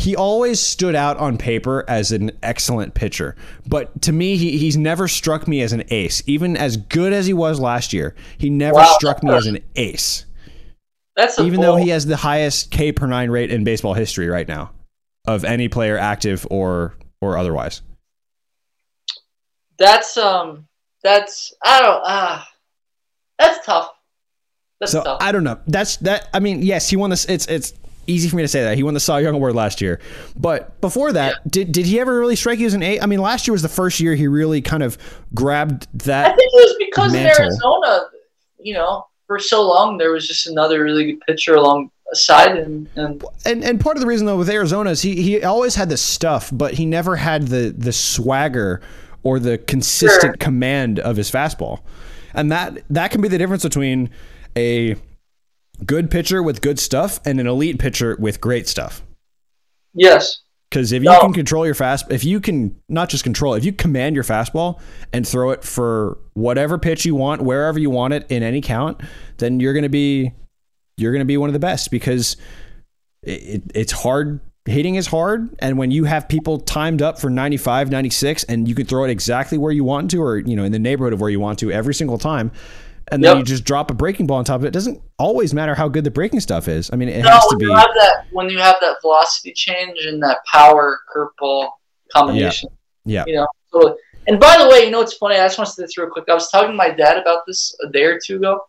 he 0.00 0.16
always 0.16 0.60
stood 0.60 0.94
out 0.94 1.18
on 1.18 1.36
paper 1.36 1.84
as 1.86 2.10
an 2.10 2.30
excellent 2.42 2.94
pitcher, 2.94 3.36
but 3.66 4.00
to 4.00 4.12
me, 4.12 4.36
he, 4.38 4.56
he's 4.56 4.74
never 4.76 5.06
struck 5.06 5.46
me 5.46 5.60
as 5.60 5.74
an 5.74 5.84
ace. 5.90 6.22
Even 6.26 6.56
as 6.56 6.78
good 6.78 7.12
as 7.12 7.26
he 7.26 7.34
was 7.34 7.60
last 7.60 7.92
year, 7.92 8.14
he 8.38 8.48
never 8.48 8.76
Wow. 8.76 8.94
struck 8.98 9.22
me 9.22 9.30
as 9.30 9.46
an 9.46 9.58
ace. 9.76 10.24
That's 11.16 11.38
a 11.38 11.44
Even 11.44 11.60
though 11.60 11.76
he 11.76 11.90
has 11.90 12.06
the 12.06 12.16
highest 12.16 12.70
K 12.70 12.92
per 12.92 13.06
nine 13.06 13.30
rate 13.30 13.50
in 13.50 13.62
baseball 13.62 13.92
history 13.92 14.28
right 14.28 14.48
now, 14.48 14.70
of 15.26 15.44
any 15.44 15.68
player 15.68 15.98
active 15.98 16.46
or 16.50 16.94
or 17.20 17.36
otherwise. 17.36 17.82
that's 19.78 20.16
um, 20.16 20.66
that's 21.02 21.52
I 21.62 21.82
don't 21.82 22.00
ah, 22.04 22.48
that's 23.38 23.66
tough. 23.66 23.90
That's 24.80 24.92
So 24.92 25.02
tough. 25.02 25.18
I 25.20 25.30
don't 25.30 25.44
know. 25.44 25.58
That's 25.66 25.98
that. 25.98 26.28
I 26.32 26.40
mean, 26.40 26.62
yes, 26.62 26.88
he 26.88 26.96
won 26.96 27.10
this. 27.10 27.26
It's 27.26 27.46
it's 27.48 27.74
easy 28.10 28.28
for 28.28 28.36
me 28.36 28.42
to 28.42 28.48
say 28.48 28.62
that 28.62 28.76
he 28.76 28.82
won 28.82 28.94
the 28.94 29.00
Cy 29.00 29.20
Young 29.20 29.34
Award 29.34 29.54
last 29.54 29.80
year. 29.80 30.00
But 30.36 30.80
before 30.80 31.12
that, 31.12 31.48
did 31.50 31.72
did 31.72 31.86
he 31.86 32.00
ever 32.00 32.18
really 32.18 32.36
strike 32.36 32.58
you 32.58 32.66
as 32.66 32.74
an 32.74 32.82
A? 32.82 33.00
I 33.00 33.06
mean, 33.06 33.20
last 33.20 33.46
year 33.46 33.52
was 33.52 33.62
the 33.62 33.68
first 33.68 34.00
year 34.00 34.14
he 34.14 34.26
really 34.28 34.60
kind 34.60 34.82
of 34.82 34.98
grabbed 35.34 35.86
that. 36.04 36.26
I 36.26 36.36
think 36.36 36.50
it 36.52 36.68
was 36.68 36.76
because 36.78 37.14
in 37.14 37.22
mantle. 37.22 37.44
Arizona, 37.44 38.04
you 38.58 38.74
know, 38.74 39.06
for 39.26 39.38
so 39.38 39.62
long 39.66 39.98
there 39.98 40.10
was 40.12 40.26
just 40.26 40.46
another 40.46 40.82
really 40.82 41.12
good 41.12 41.20
pitcher 41.26 41.54
alongside 41.54 42.56
him, 42.56 42.88
and 42.96 43.24
And 43.46 43.64
and 43.64 43.80
part 43.80 43.96
of 43.96 44.00
the 44.00 44.06
reason 44.06 44.26
though 44.26 44.36
with 44.36 44.50
Arizona 44.50 44.90
is 44.90 45.02
he 45.02 45.22
he 45.22 45.42
always 45.42 45.74
had 45.76 45.88
the 45.88 45.96
stuff, 45.96 46.50
but 46.52 46.74
he 46.74 46.84
never 46.86 47.16
had 47.16 47.48
the 47.48 47.74
the 47.76 47.92
swagger 47.92 48.80
or 49.22 49.38
the 49.38 49.58
consistent 49.58 50.22
Sure. 50.22 50.36
command 50.38 50.98
of 50.98 51.16
his 51.16 51.30
fastball. 51.30 51.80
And 52.34 52.50
that 52.52 52.78
that 52.90 53.10
can 53.10 53.20
be 53.20 53.28
the 53.28 53.38
difference 53.38 53.62
between 53.62 54.10
a 54.56 54.96
good 55.86 56.10
pitcher 56.10 56.42
with 56.42 56.60
good 56.60 56.78
stuff 56.78 57.20
and 57.24 57.40
an 57.40 57.46
elite 57.46 57.78
pitcher 57.78 58.16
with 58.18 58.40
great 58.40 58.68
stuff. 58.68 59.02
yes, 59.94 60.40
Because 60.70 60.92
if 60.92 61.02
you 61.02 61.10
No. 61.10 61.18
can 61.20 61.32
control 61.32 61.66
your 61.66 61.74
fast, 61.74 62.06
if 62.10 62.22
you 62.24 62.38
can 62.40 62.76
not 62.88 63.08
just 63.08 63.24
control, 63.24 63.54
if 63.54 63.64
you 63.64 63.72
command 63.72 64.14
your 64.14 64.22
fastball 64.22 64.78
and 65.12 65.26
throw 65.26 65.50
it 65.50 65.64
for 65.64 66.18
whatever 66.34 66.78
pitch 66.78 67.04
you 67.04 67.16
want, 67.16 67.42
wherever 67.42 67.76
you 67.78 67.90
want 67.90 68.14
it 68.14 68.24
in 68.28 68.44
any 68.44 68.60
count, 68.60 69.00
then 69.38 69.58
you're 69.58 69.74
gonna 69.74 69.88
be 69.88 70.32
you're 70.96 71.12
gonna 71.12 71.24
be 71.24 71.36
one 71.36 71.48
of 71.48 71.54
the 71.54 71.58
best 71.58 71.90
because 71.90 72.36
it, 73.24 73.42
it, 73.42 73.62
it's 73.74 73.90
hard. 73.92 74.38
Hitting 74.66 74.94
is 74.94 75.06
hard, 75.08 75.48
and 75.58 75.76
when 75.78 75.90
you 75.90 76.04
have 76.04 76.28
people 76.28 76.58
timed 76.60 77.00
up 77.02 77.18
for 77.18 77.30
95, 77.30 77.90
96, 77.90 78.44
and 78.44 78.68
you 78.68 78.74
can 78.76 78.86
throw 78.86 79.04
it 79.04 79.10
exactly 79.10 79.56
where 79.58 79.72
you 79.72 79.82
want 79.82 80.10
to, 80.12 80.22
or 80.22 80.36
you 80.36 80.54
know, 80.54 80.62
in 80.62 80.70
the 80.70 80.78
neighborhood 80.78 81.12
of 81.14 81.20
where 81.20 81.30
you 81.30 81.40
want 81.40 81.58
to 81.60 81.72
every 81.72 81.94
single 81.94 82.18
time, 82.18 82.52
and 83.12 83.22
then 83.24 83.36
Yep. 83.36 83.38
you 83.38 83.44
just 83.44 83.64
drop 83.64 83.90
a 83.90 83.94
breaking 83.94 84.26
ball 84.26 84.38
on 84.38 84.44
top 84.44 84.60
of 84.60 84.64
it. 84.64 84.68
It 84.68 84.72
doesn't 84.74 85.00
always 85.18 85.52
matter 85.54 85.74
how 85.74 85.88
good 85.88 86.04
the 86.04 86.10
breaking 86.10 86.40
stuff 86.40 86.68
is. 86.68 86.90
I 86.92 86.96
mean, 86.96 87.08
it 87.08 87.22
no, 87.22 87.30
has 87.30 87.42
to 87.46 87.48
when 87.50 87.58
be. 87.58 87.64
you 87.66 87.74
have 87.74 87.90
that 87.94 88.24
when 88.32 88.48
you 88.50 88.58
have 88.58 88.76
that 88.80 88.96
velocity 89.02 89.52
change 89.52 90.04
and 90.04 90.22
that 90.22 90.38
power 90.50 90.98
curveball 91.14 91.70
combination. 92.12 92.68
Yeah. 93.04 93.24
You 93.26 93.34
know. 93.36 93.46
So, 93.72 93.96
and 94.26 94.38
by 94.40 94.56
the 94.58 94.68
way, 94.68 94.84
you 94.84 94.90
know 94.90 94.98
what's 94.98 95.14
funny? 95.14 95.36
I 95.36 95.46
just 95.46 95.58
want 95.58 95.68
to 95.68 95.74
say 95.74 95.82
this 95.84 95.96
real 95.98 96.08
quick. 96.10 96.24
I 96.28 96.34
was 96.34 96.50
talking 96.50 96.70
to 96.70 96.74
my 96.76 96.90
dad 96.90 97.16
about 97.18 97.40
this 97.46 97.74
a 97.86 97.90
day 97.90 98.04
or 98.04 98.18
two 98.24 98.36
ago. 98.36 98.60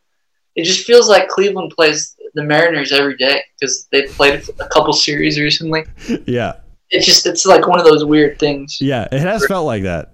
It 0.56 0.64
just 0.66 0.86
feels 0.86 1.08
like 1.10 1.28
Cleveland 1.30 1.72
plays 1.76 2.16
the 2.34 2.44
Mariners 2.44 2.92
every 2.92 3.16
day 3.18 3.42
because 3.60 3.88
they 3.92 4.04
played 4.08 4.44
a 4.60 4.68
couple 4.68 4.94
series 4.94 5.40
recently. 5.40 5.86
Yeah, 6.28 6.54
It's 6.90 7.06
just 7.06 7.26
it's 7.26 7.46
like 7.46 7.68
one 7.68 7.80
of 7.80 7.86
those 7.86 8.04
weird 8.06 8.38
things. 8.40 8.78
yeah, 8.82 9.08
it 9.12 9.22
has 9.22 9.46
felt 9.46 9.66
like 9.66 9.84
that. 9.84 10.14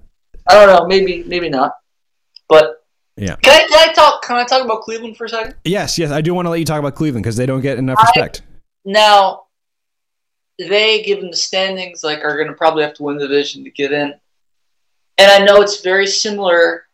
I 0.50 0.54
don't 0.54 0.68
know, 0.68 0.86
maybe 0.88 1.24
maybe 1.24 1.50
not. 1.50 1.74
But 2.50 2.76
Yeah. 3.18 3.36
Can 3.38 3.54
I 3.54 3.68
can 3.68 3.90
I 3.90 3.94
talk 3.94 4.24
can 4.24 4.38
I 4.38 4.44
talk 4.44 4.64
about 4.64 4.82
Cleveland 4.82 5.18
for 5.18 5.26
a 5.26 5.30
second? 5.30 5.56
Yes, 5.64 5.98
yes, 5.98 6.12
I 6.12 6.22
do 6.22 6.34
want 6.34 6.46
to 6.46 6.50
let 6.52 6.60
you 6.60 6.66
talk 6.66 6.80
about 6.80 6.96
Cleveland 6.96 7.24
because 7.24 7.36
they 7.36 7.48
don't 7.48 7.62
get 7.62 7.78
enough 7.78 8.00
respect. 8.00 8.44
Now 8.86 9.48
they, 10.60 11.04
given 11.04 11.30
the 11.30 11.38
standings, 11.38 12.04
like 12.04 12.24
are 12.24 12.38
gonna 12.38 12.56
probably 12.56 12.84
have 12.84 12.94
to 12.96 13.04
win 13.04 13.18
the 13.18 13.28
division 13.28 13.64
to 13.64 13.72
get 13.72 13.92
in. 13.92 14.14
And 15.18 15.32
I 15.32 15.44
know 15.44 15.62
it's 15.62 15.82
very 15.82 16.06
similar 16.06 16.86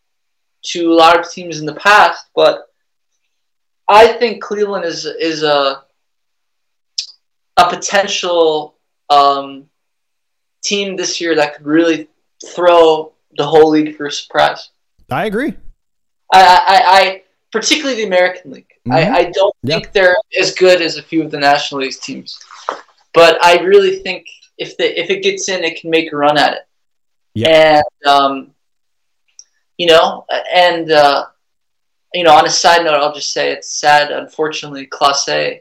to 0.64 0.90
a 0.90 0.94
lot 0.94 1.20
of 1.20 1.30
teams 1.30 1.60
in 1.60 1.66
the 1.66 1.74
past, 1.74 2.26
but 2.34 2.72
I 3.86 4.14
think 4.14 4.42
Cleveland 4.42 4.86
is 4.86 5.04
is 5.04 5.42
a 5.42 5.82
a 7.56 7.68
potential 7.68 8.76
um, 9.10 9.66
team 10.62 10.96
this 10.96 11.20
year 11.20 11.36
that 11.36 11.54
could 11.54 11.66
really 11.66 12.08
throw 12.54 13.12
the 13.36 13.46
whole 13.46 13.70
league 13.70 13.96
for 13.96 14.06
a 14.06 14.12
surprise. 14.12 14.70
I 15.10 15.26
agree. 15.26 15.54
I, 16.32 16.42
I, 16.42 16.82
I 17.00 17.22
particularly 17.52 17.96
the 18.02 18.06
American 18.06 18.50
League. 18.52 18.66
Mhm. 18.86 18.92
I, 18.94 19.18
I 19.18 19.24
don't 19.30 19.54
Yeah. 19.62 19.76
think 19.76 19.92
they're 19.92 20.16
as 20.38 20.54
good 20.54 20.82
as 20.82 20.96
a 20.96 21.02
few 21.02 21.22
of 21.22 21.30
the 21.30 21.38
National 21.38 21.80
League 21.82 21.94
teams, 22.00 22.38
but 23.12 23.42
I 23.44 23.58
really 23.62 24.00
think 24.00 24.26
if 24.58 24.76
the 24.76 25.00
if 25.00 25.10
it 25.10 25.22
gets 25.22 25.48
in, 25.48 25.64
it 25.64 25.80
can 25.80 25.90
make 25.90 26.12
a 26.12 26.16
run 26.16 26.36
at 26.38 26.54
it. 26.54 26.62
Yeah. 27.34 27.82
And 28.02 28.06
um, 28.06 28.50
you 29.78 29.86
know, 29.86 30.24
and 30.54 30.90
uh, 30.90 31.26
you 32.12 32.22
know, 32.24 32.34
on 32.34 32.46
a 32.46 32.50
side 32.50 32.84
note, 32.84 32.94
I'll 33.00 33.14
just 33.14 33.32
say 33.32 33.50
it's 33.52 33.70
sad. 33.80 34.10
Unfortunately, 34.12 34.86
Clase 34.86 35.60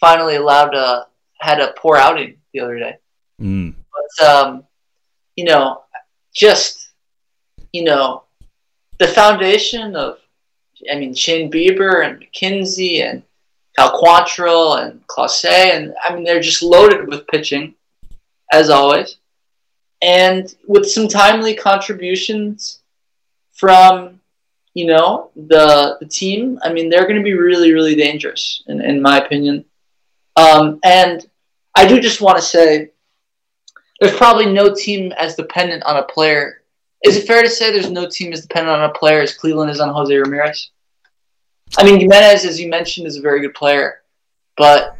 finally 0.00 0.36
allowed 0.36 0.74
a 0.74 1.06
had 1.40 1.60
a 1.60 1.72
poor 1.76 1.96
outing 1.96 2.36
the 2.52 2.60
other 2.60 2.78
day 2.78 2.96
Mm. 3.40 3.74
but 4.18 4.26
um, 4.26 4.64
you 5.36 5.44
know, 5.44 5.82
just 6.34 6.90
you 7.72 7.84
know, 7.84 8.24
the 9.00 9.08
foundation 9.08 9.96
of, 9.96 10.18
I 10.92 10.96
mean, 10.96 11.14
Shane 11.14 11.50
Bieber 11.50 12.06
and 12.06 12.20
McKenzie 12.20 13.00
and 13.02 13.22
Cal 13.76 14.00
Quantrill 14.00 14.82
and 14.82 15.04
Clase, 15.08 15.46
and 15.46 15.94
I 16.04 16.14
mean, 16.14 16.22
they're 16.22 16.40
just 16.40 16.62
loaded 16.62 17.08
with 17.08 17.26
pitching, 17.26 17.74
as 18.52 18.68
always, 18.68 19.16
and 20.02 20.54
with 20.68 20.88
some 20.88 21.08
timely 21.08 21.54
contributions 21.54 22.80
from, 23.54 24.20
you 24.74 24.86
know, 24.86 25.30
the 25.34 25.96
the 26.00 26.06
team. 26.06 26.58
I 26.62 26.72
mean, 26.72 26.90
they're 26.90 27.06
going 27.06 27.16
to 27.16 27.22
be 27.22 27.34
really, 27.34 27.72
really 27.72 27.94
dangerous, 27.94 28.62
in, 28.66 28.82
in 28.82 29.00
my 29.00 29.18
opinion. 29.18 29.64
Um, 30.36 30.78
and 30.84 31.26
I 31.74 31.86
do 31.86 32.00
just 32.00 32.20
want 32.20 32.36
to 32.36 32.42
say 32.42 32.90
there's 33.98 34.16
probably 34.16 34.46
no 34.46 34.74
team 34.74 35.12
as 35.12 35.36
dependent 35.36 35.84
on 35.84 35.96
a 35.96 36.02
player. 36.02 36.59
Is 37.04 37.16
it 37.16 37.26
fair 37.26 37.42
to 37.42 37.48
say 37.48 37.70
there's 37.70 37.90
no 37.90 38.08
team 38.08 38.32
as 38.32 38.42
dependent 38.42 38.76
on 38.76 38.90
a 38.90 38.92
player 38.92 39.20
as 39.22 39.34
Cleveland 39.34 39.70
is 39.70 39.80
on 39.80 39.92
Jose 39.94 40.14
Ramirez? 40.14 40.70
I 41.78 41.84
mean, 41.84 42.00
Giménez, 42.00 42.44
as 42.44 42.60
you 42.60 42.68
mentioned, 42.68 43.06
is 43.06 43.16
a 43.16 43.20
very 43.20 43.40
good 43.40 43.54
player, 43.54 44.02
but 44.56 44.96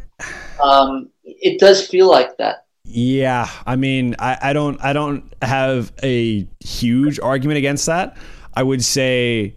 um, 0.62 1.10
it 1.24 1.58
does 1.58 1.86
feel 1.86 2.08
like 2.08 2.36
that. 2.38 2.66
Yeah, 2.84 3.48
I 3.66 3.76
mean, 3.76 4.16
I, 4.18 4.38
I 4.40 4.52
don't, 4.52 4.82
I 4.82 4.92
don't 4.92 5.32
have 5.42 5.92
a 6.02 6.46
huge 6.60 7.20
argument 7.20 7.58
against 7.58 7.86
that. 7.86 8.16
I 8.54 8.62
would 8.62 8.84
say 8.84 9.56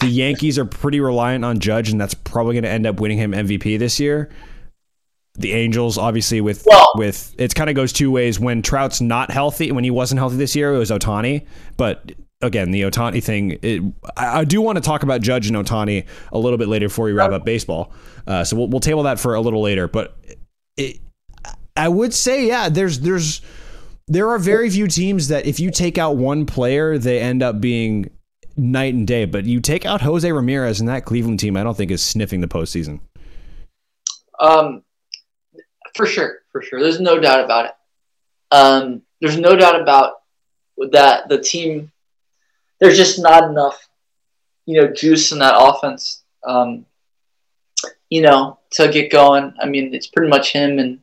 the 0.00 0.08
Yankees 0.08 0.58
are 0.58 0.64
pretty 0.64 1.00
reliant 1.00 1.44
on 1.44 1.58
Judge, 1.60 1.90
and 1.90 2.00
that's 2.00 2.14
probably 2.14 2.54
going 2.54 2.64
to 2.64 2.70
end 2.70 2.86
up 2.86 3.00
winning 3.00 3.18
him 3.18 3.32
MVP 3.32 3.78
this 3.78 4.00
year. 4.00 4.30
The 5.34 5.52
Angels, 5.52 5.96
obviously, 5.96 6.40
with 6.40 6.66
Well- 6.68 6.92
with 6.96 7.34
it 7.38 7.54
kind 7.54 7.70
of 7.70 7.76
goes 7.76 7.92
two 7.92 8.10
ways. 8.10 8.40
When 8.40 8.62
Trout's 8.62 9.00
not 9.00 9.30
healthy, 9.30 9.70
when 9.72 9.84
he 9.84 9.90
wasn't 9.90 10.18
healthy 10.18 10.36
this 10.36 10.56
year, 10.56 10.74
it 10.74 10.78
was 10.78 10.90
Ohtani. 10.90 11.46
But 11.76 12.12
again, 12.42 12.72
the 12.72 12.82
Ohtani 12.82 13.22
thing, 13.22 13.58
it, 13.62 13.82
I, 14.16 14.40
I 14.40 14.44
do 14.44 14.60
want 14.60 14.76
to 14.76 14.82
talk 14.82 15.02
about 15.02 15.20
Judge 15.20 15.46
and 15.46 15.56
Ohtani 15.56 16.04
a 16.32 16.38
little 16.38 16.58
bit 16.58 16.68
later 16.68 16.88
before 16.88 17.04
we 17.04 17.12
wrap 17.12 17.30
up 17.30 17.44
baseball. 17.44 17.92
Uh, 18.26 18.44
so 18.44 18.56
we'll, 18.56 18.68
we'll 18.68 18.80
table 18.80 19.04
that 19.04 19.20
for 19.20 19.34
a 19.34 19.40
little 19.40 19.62
later. 19.62 19.86
But 19.88 20.16
it, 20.76 20.98
I 21.76 21.88
would 21.88 22.12
say, 22.12 22.46
yeah, 22.46 22.68
there's 22.68 23.00
there's 23.00 23.40
there 24.08 24.28
are 24.30 24.38
very 24.38 24.68
few 24.68 24.88
teams 24.88 25.28
that 25.28 25.46
if 25.46 25.60
you 25.60 25.70
take 25.70 25.96
out 25.96 26.16
one 26.16 26.44
player, 26.44 26.98
they 26.98 27.20
end 27.20 27.42
up 27.42 27.60
being 27.60 28.10
night 28.56 28.94
and 28.94 29.06
day. 29.06 29.24
But 29.26 29.44
you 29.44 29.60
take 29.60 29.86
out 29.86 30.00
Jose 30.00 30.30
Ramirez 30.30 30.80
and 30.80 30.88
that 30.88 31.04
Cleveland 31.04 31.38
team, 31.38 31.56
I 31.56 31.62
don't 31.62 31.76
think 31.76 31.92
is 31.92 32.02
sniffing 32.02 32.40
the 32.40 32.48
postseason. 32.48 32.98
Um, 34.40 34.82
for 35.94 36.06
sure, 36.06 36.40
for 36.52 36.62
sure. 36.62 36.80
There's 36.80 37.00
no 37.00 37.18
doubt 37.18 37.44
about 37.44 37.66
it. 37.66 37.72
Um, 38.50 39.02
there's 39.20 39.38
no 39.38 39.56
doubt 39.56 39.80
about 39.80 40.22
that. 40.90 41.28
The 41.28 41.40
team, 41.40 41.92
there's 42.78 42.96
just 42.96 43.20
not 43.20 43.48
enough, 43.48 43.88
you 44.66 44.80
know, 44.80 44.92
juice 44.92 45.32
in 45.32 45.38
that 45.38 45.54
offense. 45.56 46.22
Um, 46.46 46.86
you 48.08 48.22
know, 48.22 48.58
to 48.72 48.90
get 48.90 49.12
going. 49.12 49.54
I 49.60 49.66
mean, 49.66 49.94
it's 49.94 50.08
pretty 50.08 50.28
much 50.28 50.52
him 50.52 50.78
and 50.78 51.00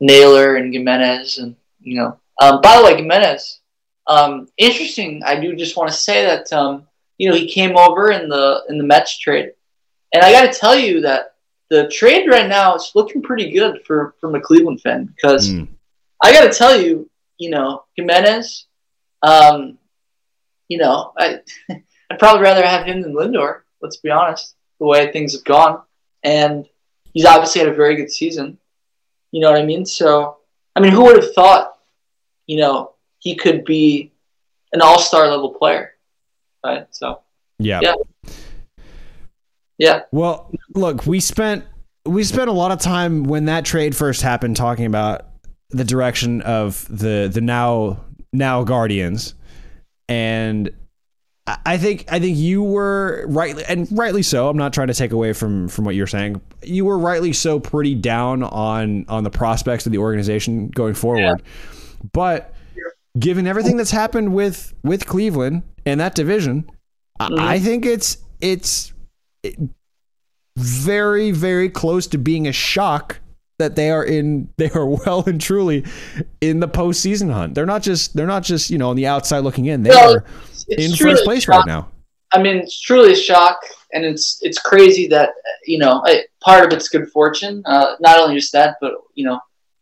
Naylor 0.00 0.56
and 0.56 0.72
Giménez, 0.72 1.38
and 1.38 1.56
you 1.80 1.96
know. 1.96 2.18
Um, 2.40 2.60
by 2.60 2.76
the 2.76 2.84
way, 2.84 3.00
Giménez, 3.00 3.58
um, 4.06 4.48
interesting. 4.58 5.22
I 5.24 5.40
do 5.40 5.56
just 5.56 5.76
want 5.76 5.90
to 5.90 5.96
say 5.96 6.24
that 6.26 6.52
um, 6.52 6.86
you 7.16 7.30
know 7.30 7.34
he 7.34 7.50
came 7.50 7.76
over 7.76 8.10
in 8.10 8.28
the 8.28 8.64
in 8.68 8.78
the 8.78 8.84
Mets 8.84 9.18
trade, 9.18 9.52
and 10.12 10.22
I 10.22 10.32
got 10.32 10.52
to 10.52 10.58
tell 10.58 10.76
you 10.76 11.00
that 11.02 11.35
the 11.70 11.88
trade 11.88 12.28
right 12.28 12.48
now 12.48 12.74
is 12.74 12.92
looking 12.94 13.22
pretty 13.22 13.50
good 13.50 13.82
for 13.84 14.14
from 14.20 14.34
a 14.34 14.40
Cleveland 14.40 14.80
fan 14.80 15.06
because 15.06 15.50
Mm. 15.50 15.68
I 16.22 16.32
got 16.32 16.50
to 16.50 16.56
tell 16.58 16.80
you, 16.80 17.10
you 17.38 17.50
know, 17.50 17.84
Giménez, 17.98 18.64
um, 19.22 19.78
you 20.68 20.78
know, 20.78 21.12
I 21.18 21.40
I'd 22.10 22.18
probably 22.18 22.42
rather 22.42 22.64
have 22.64 22.86
him 22.86 23.02
than 23.02 23.14
Lindor. 23.14 23.62
Let's 23.82 23.96
be 23.98 24.10
honest, 24.10 24.54
the 24.80 24.86
way 24.86 25.12
things 25.12 25.32
have 25.34 25.44
gone, 25.44 25.82
and 26.22 26.66
he's 27.12 27.26
obviously 27.26 27.60
had 27.60 27.68
a 27.68 27.74
very 27.74 27.96
good 27.96 28.10
season. 28.10 28.58
You 29.32 29.40
know 29.40 29.50
what 29.50 29.60
I 29.60 29.64
mean? 29.64 29.84
So, 29.84 30.38
I 30.74 30.80
mean, 30.80 30.92
who 30.92 31.04
would 31.04 31.22
have 31.22 31.34
thought, 31.34 31.78
you 32.46 32.58
know, 32.58 32.94
he 33.18 33.34
could 33.34 33.64
be 33.64 34.12
an 34.72 34.80
all-star 34.80 35.28
level 35.28 35.50
player, 35.52 35.94
right? 36.64 36.86
So, 36.90 37.20
Yeah. 37.58 37.80
Yeah. 37.82 37.94
Yeah, 39.78 40.00
Well, 40.12 40.50
look, 40.74 41.06
we 41.06 41.20
spent 41.20 41.64
we 42.04 42.22
spent 42.24 42.48
a 42.48 42.52
lot 42.52 42.70
of 42.70 42.78
time 42.80 43.24
when 43.24 43.46
that 43.46 43.64
trade 43.64 43.96
first 43.96 44.22
happened 44.22 44.56
talking 44.56 44.86
about 44.86 45.26
the 45.70 45.84
direction 45.84 46.40
of 46.42 46.86
the 46.88 47.28
the 47.32 47.40
now 47.40 48.00
now 48.32 48.62
Guardians, 48.64 49.34
and 50.08 50.70
I- 51.46 51.58
I 51.66 51.78
think 51.78 52.04
I 52.10 52.18
think 52.20 52.36
you 52.38 52.62
were 52.62 53.24
rightly 53.28 53.64
and 53.68 53.88
rightly 53.96 54.22
so. 54.22 54.48
I'm 54.48 54.56
not 54.56 54.72
trying 54.72 54.88
to 54.88 54.94
take 54.94 55.12
away 55.12 55.32
from 55.32 55.68
from 55.68 55.84
what 55.84 55.94
you're 55.94 56.06
saying. 56.06 56.40
You 56.62 56.84
were 56.84 56.98
rightly 56.98 57.32
so 57.32 57.58
pretty 57.60 57.94
down 57.94 58.42
on 58.42 59.04
on 59.08 59.24
the 59.24 59.30
prospects 59.30 59.86
of 59.86 59.92
the 59.92 59.98
organization 59.98 60.68
going 60.68 60.94
forward, 60.94 61.42
but 62.12 62.52
given 63.18 63.46
everything 63.46 63.76
that's 63.76 63.90
happened 63.90 64.32
with 64.34 64.74
with 64.84 65.06
Cleveland 65.06 65.62
and 65.84 65.98
that 66.00 66.14
division, 66.14 66.68
I- 67.18 67.28
Mhm. 67.30 67.38
I 67.38 67.58
think 67.58 67.86
it's 67.86 68.18
it's 68.40 68.92
very 70.56 71.30
very 71.32 71.68
close 71.68 72.06
to 72.06 72.18
being 72.18 72.46
a 72.48 72.52
shock 72.52 73.20
that 73.58 73.76
they 73.76 73.90
are 73.90 74.04
in 74.04 74.48
they 74.56 74.70
are 74.70 74.86
well 74.86 75.22
and 75.26 75.40
truly 75.40 75.84
in 76.40 76.60
the 76.60 76.68
postseason 76.68 77.30
hunt. 77.32 77.54
They're 77.54 77.66
not 77.66 77.82
just 77.82 78.14
they're 78.16 78.26
not 78.26 78.42
just 78.42 78.70
you 78.70 78.78
know 78.78 78.90
on 78.90 78.96
the 78.96 79.06
outside 79.06 79.40
looking 79.40 79.66
in. 79.66 79.82
They 79.82 79.90
No, 79.90 80.14
are 80.14 80.24
in 80.68 80.94
first 80.94 81.24
place 81.24 81.44
shocking. 81.44 81.58
right 81.58 81.66
now. 81.66 81.88
I 82.32 82.42
mean, 82.42 82.56
it's 82.56 82.80
truly 82.80 83.12
a 83.12 83.16
shock, 83.16 83.58
and 83.92 84.04
it's 84.04 84.38
it's 84.42 84.58
crazy 84.58 85.06
that 85.08 85.30
you 85.64 85.78
know 85.78 86.02
I, 86.04 86.24
part 86.40 86.66
of 86.66 86.76
it's 86.76 86.88
good 86.88 87.08
fortune. 87.10 87.62
Uh, 87.66 87.94
not 88.00 88.18
only 88.18 88.34
just 88.34 88.52
that, 88.52 88.76
but 88.80 88.92
you 89.14 89.24
know, 89.24 89.38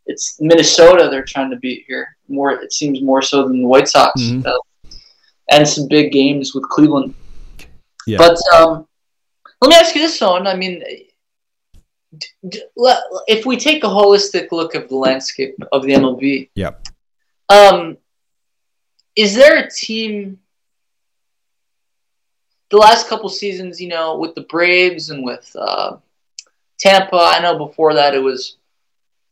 it's 0.07 0.37
Minnesota 0.41 1.09
they're 1.11 1.25
trying 1.25 1.51
to 1.51 1.57
beat 1.57 1.85
here. 1.89 2.09
More, 2.29 2.53
it 2.53 2.73
seems 2.73 3.01
more 3.03 3.23
so 3.23 3.47
than 3.49 3.63
the 3.63 3.69
White 3.69 3.89
Sox, 3.89 4.21
Mhm. 4.21 4.47
uh, 4.47 4.59
and 5.51 5.67
some 5.67 5.89
big 5.89 6.13
games 6.13 6.55
with 6.55 6.65
Cleveland. 6.65 7.15
Yeah. 8.07 8.19
But 8.19 8.37
um, 8.55 8.87
let 9.65 9.71
me 9.71 9.77
ask 9.77 9.95
you 9.95 10.03
this, 10.03 10.21
Owen. 10.23 10.47
I 10.47 10.55
mean, 10.55 10.83
d- 12.19 12.27
d- 12.49 12.63
le- 12.77 13.03
if 13.27 13.47
we 13.47 13.57
take 13.57 13.83
a 13.85 13.89
holistic 13.89 14.53
look 14.53 14.75
of 14.75 14.89
the 14.89 14.97
landscape 14.97 15.57
of 15.73 15.83
the 15.83 15.93
MLB, 15.95 16.51
Yep. 16.55 16.87
um, 17.49 17.97
is 19.17 19.35
there 19.35 19.59
a 19.65 19.71
team? 19.71 20.39
The 22.71 22.77
last 22.79 23.09
couple 23.09 23.29
seasons, 23.29 23.81
you 23.81 23.89
know, 23.89 24.19
with 24.19 24.35
the 24.35 24.41
Braves 24.43 25.11
and 25.11 25.25
with 25.25 25.55
uh, 25.59 25.97
Tampa. 26.79 27.17
I 27.17 27.41
know 27.41 27.57
before 27.57 27.95
that 27.95 28.15
it 28.15 28.19
was 28.23 28.57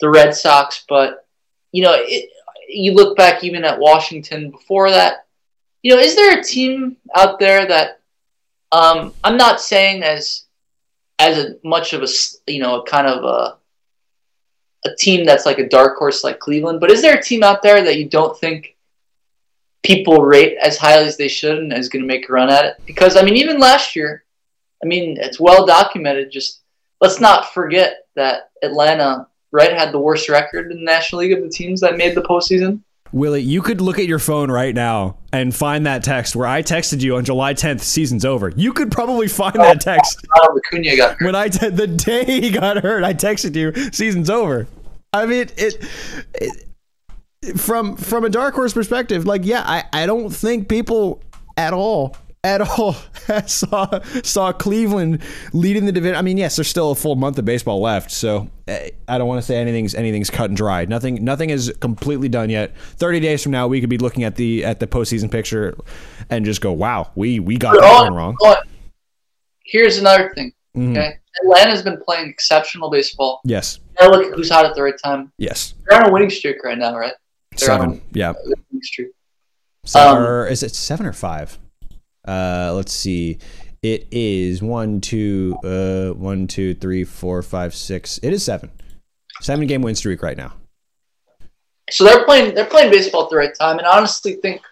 the 0.01 0.09
Red 0.11 0.35
Sox, 0.35 0.85
but 0.89 1.27
you 1.73 1.83
know, 1.83 1.95
it, 1.97 2.31
you 2.69 2.93
look 2.95 3.17
back 3.17 3.43
even 3.43 3.65
at 3.65 3.79
Washington 3.79 4.51
before 4.51 4.91
that. 4.91 5.27
You 5.83 5.95
know, 5.97 6.01
is 6.01 6.15
there 6.15 6.39
a 6.39 6.43
team 6.45 6.97
out 7.17 7.41
there 7.41 7.67
that 7.67 8.02
um, 8.73 9.13
I'm 9.23 9.37
not 9.37 9.61
saying 9.61 10.03
as 10.03 10.45
as 11.19 11.39
a, 11.39 11.57
much 11.63 11.93
of 11.93 12.03
a 12.03 12.09
you 12.51 12.61
know 12.61 12.81
a 12.81 12.87
kind 12.87 13.07
of 13.07 13.25
a 13.25 13.59
a 14.85 14.97
team 14.97 15.25
that's 15.25 15.47
like 15.47 15.59
a 15.59 15.69
dark 15.69 15.97
horse 15.97 16.25
like 16.25 16.41
Cleveland, 16.41 16.81
but 16.81 16.91
is 16.91 17.03
there 17.03 17.17
a 17.17 17.23
team 17.23 17.45
out 17.45 17.63
there 17.63 17.85
that 17.85 17.99
you 17.99 18.09
don't 18.09 18.37
think 18.37 18.77
people 19.85 20.23
rate 20.23 20.57
as 20.61 20.77
highly 20.77 21.07
as 21.07 21.17
they 21.17 21.29
should 21.29 21.59
and 21.59 21.73
is 21.73 21.89
going 21.89 22.03
to 22.03 22.07
make 22.07 22.29
a 22.29 22.33
run 22.33 22.51
at 22.51 22.65
it? 22.65 22.77
Because 22.87 23.17
I 23.17 23.23
mean, 23.23 23.37
even 23.37 23.61
last 23.61 23.95
year, 23.95 24.25
I 24.83 24.87
mean, 24.87 25.19
it's 25.21 25.39
well 25.39 25.67
documented. 25.67 26.33
Just 26.33 26.63
let's 27.01 27.21
not 27.21 27.53
forget 27.55 28.07
that 28.17 28.51
Atlanta 28.63 29.29
right 29.53 29.73
had 29.73 29.93
the 29.93 30.01
worst 30.01 30.29
record 30.29 30.73
in 30.73 30.79
the 30.79 30.85
National 30.85 31.21
League 31.21 31.33
of 31.33 31.43
the 31.43 31.51
teams 31.51 31.81
that 31.83 31.97
made 31.97 32.17
the 32.17 32.23
postseason. 32.23 32.81
Willie, 33.13 33.43
you 33.43 33.61
could 33.61 33.83
look 33.83 33.99
at 33.99 34.07
your 34.07 34.19
phone 34.19 34.51
right 34.51 34.75
now 34.75 35.19
and 35.33 35.55
find 35.55 35.87
that 35.87 36.05
text 36.05 36.37
where 36.37 36.47
I 36.47 36.63
texted 36.63 37.01
you 37.01 37.17
on 37.17 37.25
July 37.25 37.55
10th, 37.55 37.81
season's 37.81 38.25
over. 38.25 38.51
You 38.51 38.73
could 38.73 38.93
probably 38.93 39.29
find 39.29 39.57
oh, 39.57 39.63
that 39.63 39.81
text 39.81 40.27
Ronald 40.37 40.61
Acuna 40.67 40.97
got 40.97 41.19
hurt. 41.19 41.25
when 41.25 41.35
I 41.35 41.49
te- 41.49 41.71
the 41.71 41.87
day 41.87 42.25
he 42.25 42.51
got 42.51 42.79
hurt. 42.79 43.03
I 43.03 43.15
texted 43.15 43.57
you, 43.57 43.73
season's 43.93 44.29
over. 44.29 44.67
I 45.13 45.27
mean, 45.27 45.49
it, 45.57 45.85
it 46.35 47.59
from 47.59 47.97
from 47.97 48.25
a 48.25 48.29
dark 48.29 48.55
horse 48.55 48.73
perspective, 48.73 49.27
like 49.27 49.45
yeah, 49.45 49.63
I, 49.65 49.85
I 49.93 50.07
don't 50.07 50.31
think 50.31 50.69
people 50.69 51.23
at 51.57 51.73
all 51.73 52.17
at 52.45 52.61
all 52.61 52.97
saw 53.47 54.01
saw 54.23 54.53
Cleveland 54.53 55.23
leading 55.53 55.87
the 55.87 55.93
division. 55.93 56.17
I 56.17 56.23
mean, 56.23 56.37
yes, 56.37 56.57
there's 56.57 56.69
still 56.69 56.91
a 56.91 56.95
full 56.95 57.15
month 57.15 57.39
of 57.39 57.45
baseball 57.45 57.81
left, 57.81 58.11
so 58.11 58.49
eh, 58.67 58.91
I 59.07 59.19
don't 59.19 59.29
want 59.29 59.41
to 59.41 59.47
say 59.47 59.57
anything's 59.57 59.95
anything's 59.95 60.31
cut 60.31 60.51
and 60.51 60.57
dry. 60.57 60.85
Nothing 60.85 61.25
nothing 61.25 61.51
is 61.51 61.73
completely 61.81 62.29
done 62.29 62.51
yet. 62.51 62.77
Thirty 62.77 63.21
days 63.21 63.43
from 63.43 63.53
now, 63.53 63.69
we 63.69 63.81
could 63.81 63.91
be 63.91 63.99
looking 63.99 64.25
at 64.25 64.37
the 64.37 64.65
at 64.65 64.81
the 64.81 64.87
postseason 64.87 65.31
picture 65.31 65.77
and 66.31 66.45
just 66.45 66.61
go, 66.61 66.73
"Wow, 66.73 67.13
we 67.15 67.39
we 67.39 67.57
got 67.57 67.81
that 67.81 68.03
one 68.03 68.15
wrong." 68.15 68.37
Here's 69.65 69.99
another 69.99 70.33
thing. 70.35 70.53
Mm-hmm. 70.77 70.93
Okay, 70.93 71.15
Atlanta's 71.43 71.83
been 71.83 72.01
playing 72.05 72.29
exceptional 72.29 72.91
baseball. 72.91 73.41
Yes. 73.45 73.79
Now 74.01 74.09
look 74.09 74.35
who's 74.35 74.51
hot 74.51 74.67
at 74.67 74.75
the 74.75 74.83
right 74.83 74.99
time. 75.03 75.33
Yes. 75.39 75.75
They're 75.87 76.03
on 76.03 76.09
a 76.09 76.13
winning 76.13 76.31
streak 76.31 76.65
right 76.65 76.79
now, 76.79 76.97
right? 76.97 77.13
They're 77.53 77.67
seven. 77.69 78.03
yeah. 78.13 78.33
Winning 78.45 78.83
streak. 78.83 79.09
Seven, 79.85 80.17
um, 80.17 80.23
or 80.23 80.47
is 80.47 80.63
it 80.63 80.75
seven 80.75 81.07
or 81.07 81.13
five? 81.13 81.59
Uh, 82.27 82.73
let's 82.75 82.93
see. 82.93 83.39
It 83.83 84.07
is 84.13 84.63
one, 84.63 85.01
two, 85.01 85.57
uh, 85.65 86.11
one, 86.11 86.47
two, 86.47 86.75
three, 86.75 87.03
four, 87.05 87.43
five, 87.43 87.75
six. 87.75 88.19
It 88.23 88.33
is 88.33 88.45
seven. 88.45 88.71
Seven 89.41 89.67
game 89.67 89.83
win 89.83 89.97
streak 89.97 90.23
right 90.23 90.37
now. 90.37 90.53
So 91.91 92.05
they're 92.05 92.25
playing. 92.25 92.55
They're 92.55 92.67
playing 92.67 92.93
baseball 92.93 93.25
at 93.25 93.31
the 93.31 93.37
right 93.37 93.53
time, 93.59 93.79
and 93.79 93.87
I 93.87 93.97
honestly 93.97 94.35
think 94.35 94.63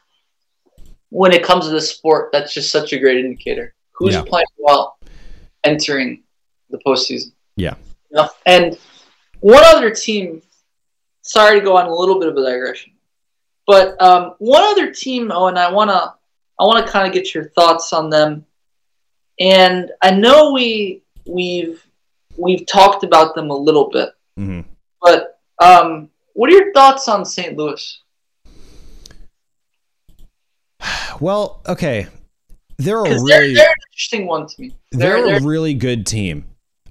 when 1.09 1.33
it 1.33 1.43
comes 1.43 1.67
to 1.67 1.73
the 1.73 1.81
sport, 1.81 2.31
that's 2.33 2.55
just 2.55 2.71
such 2.71 2.93
a 2.93 2.99
great 2.99 3.19
indicator. 3.19 3.75
Who's 3.93 4.15
yeah. 4.15 4.23
playing 4.23 4.47
well 4.59 4.99
entering 5.65 6.23
the 6.71 6.79
postseason? 6.87 7.33
Yeah. 7.57 7.75
You 8.11 8.19
know? 8.19 8.29
And 8.47 8.79
one 9.41 9.65
other 9.65 9.91
team. 9.91 10.43
Sorry 11.23 11.61
to 11.61 11.65
go 11.65 11.77
on 11.77 11.87
a 11.87 11.95
little 11.95 12.19
bit 12.19 12.29
of 12.29 12.37
a 12.37 12.43
digression, 12.43 12.93
but 13.67 14.01
um, 14.01 14.35
one 14.39 14.63
other 14.63 14.91
team. 14.91 15.31
Oh, 15.33 15.49
and 15.49 15.59
I 15.59 15.71
want 15.71 15.91
to 15.91 16.15
I 16.61 16.65
want 16.65 16.85
to 16.85 16.93
kind 16.93 17.07
of 17.09 17.15
get 17.15 17.35
your 17.35 17.49
thoughts 17.51 17.93
on 17.95 18.11
them. 18.11 18.45
And 19.41 19.91
I 20.03 20.11
know 20.11 20.53
we 20.53 21.03
we've 21.27 21.83
we've 22.37 22.67
talked 22.67 23.03
about 23.03 23.35
them 23.35 23.49
a 23.49 23.57
little 23.57 23.89
bit, 23.89 24.11
mm-hmm. 24.39 24.69
but 25.01 25.41
um, 25.59 26.11
what 26.35 26.51
are 26.51 26.53
your 26.53 26.73
thoughts 26.75 27.09
on 27.09 27.25
St. 27.25 27.57
Louis? 27.57 28.03
Well, 31.19 31.63
okay, 31.67 32.09
they're 32.77 32.99
a 32.99 33.03
really 33.05 33.27
they're, 33.27 33.55
they're, 33.55 33.75
interesting 33.93 34.27
one 34.27 34.47
to 34.47 34.61
me. 34.61 34.77
They're, 34.91 35.17
they're, 35.17 35.25
they're 35.25 35.39
a 35.39 35.43
really 35.43 35.73
good 35.73 36.07
team. 36.07 36.45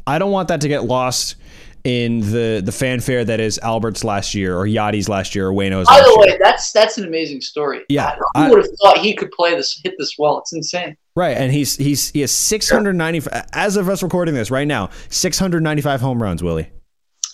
I 0.07 0.17
don't 0.17 0.31
want 0.31 0.47
that 0.47 0.61
to 0.61 0.67
get 0.67 0.85
lost 0.85 1.35
in 1.83 2.19
the 2.31 2.61
the 2.63 2.71
fanfare 2.71 3.23
that 3.23 3.39
is 3.39 3.59
Albert's 3.59 4.03
last 4.03 4.35
year 4.35 4.57
or 4.57 4.65
Yadi's 4.65 5.07
last 5.07 5.35
year 5.35 5.47
or 5.47 5.53
Waino's. 5.53 5.87
Last 5.87 5.95
year. 5.95 6.03
By 6.03 6.09
the 6.09 6.19
way, 6.19 6.37
that's 6.41 6.71
that's 6.71 6.97
an 6.97 7.05
amazing 7.05 7.41
story. 7.41 7.81
Yeah, 7.89 8.15
I, 8.35 8.49
would 8.49 8.59
have 8.59 8.67
thought 8.81 8.97
he 8.99 9.13
could 9.15 9.31
play 9.31 9.55
this, 9.55 9.79
hit 9.83 9.95
this 9.97 10.15
well. 10.17 10.39
It's 10.39 10.53
insane. 10.53 10.97
Right, 11.15 11.37
and 11.37 11.51
he's 11.51 11.75
he's 11.75 12.09
he 12.11 12.21
has 12.21 12.31
690 12.31 13.29
yeah. 13.31 13.45
as 13.53 13.77
of 13.77 13.89
us 13.89 14.03
recording 14.03 14.35
this 14.35 14.51
right 14.51 14.67
now, 14.67 14.89
695 15.09 16.01
home 16.01 16.21
runs. 16.21 16.43
Willie, 16.43 16.69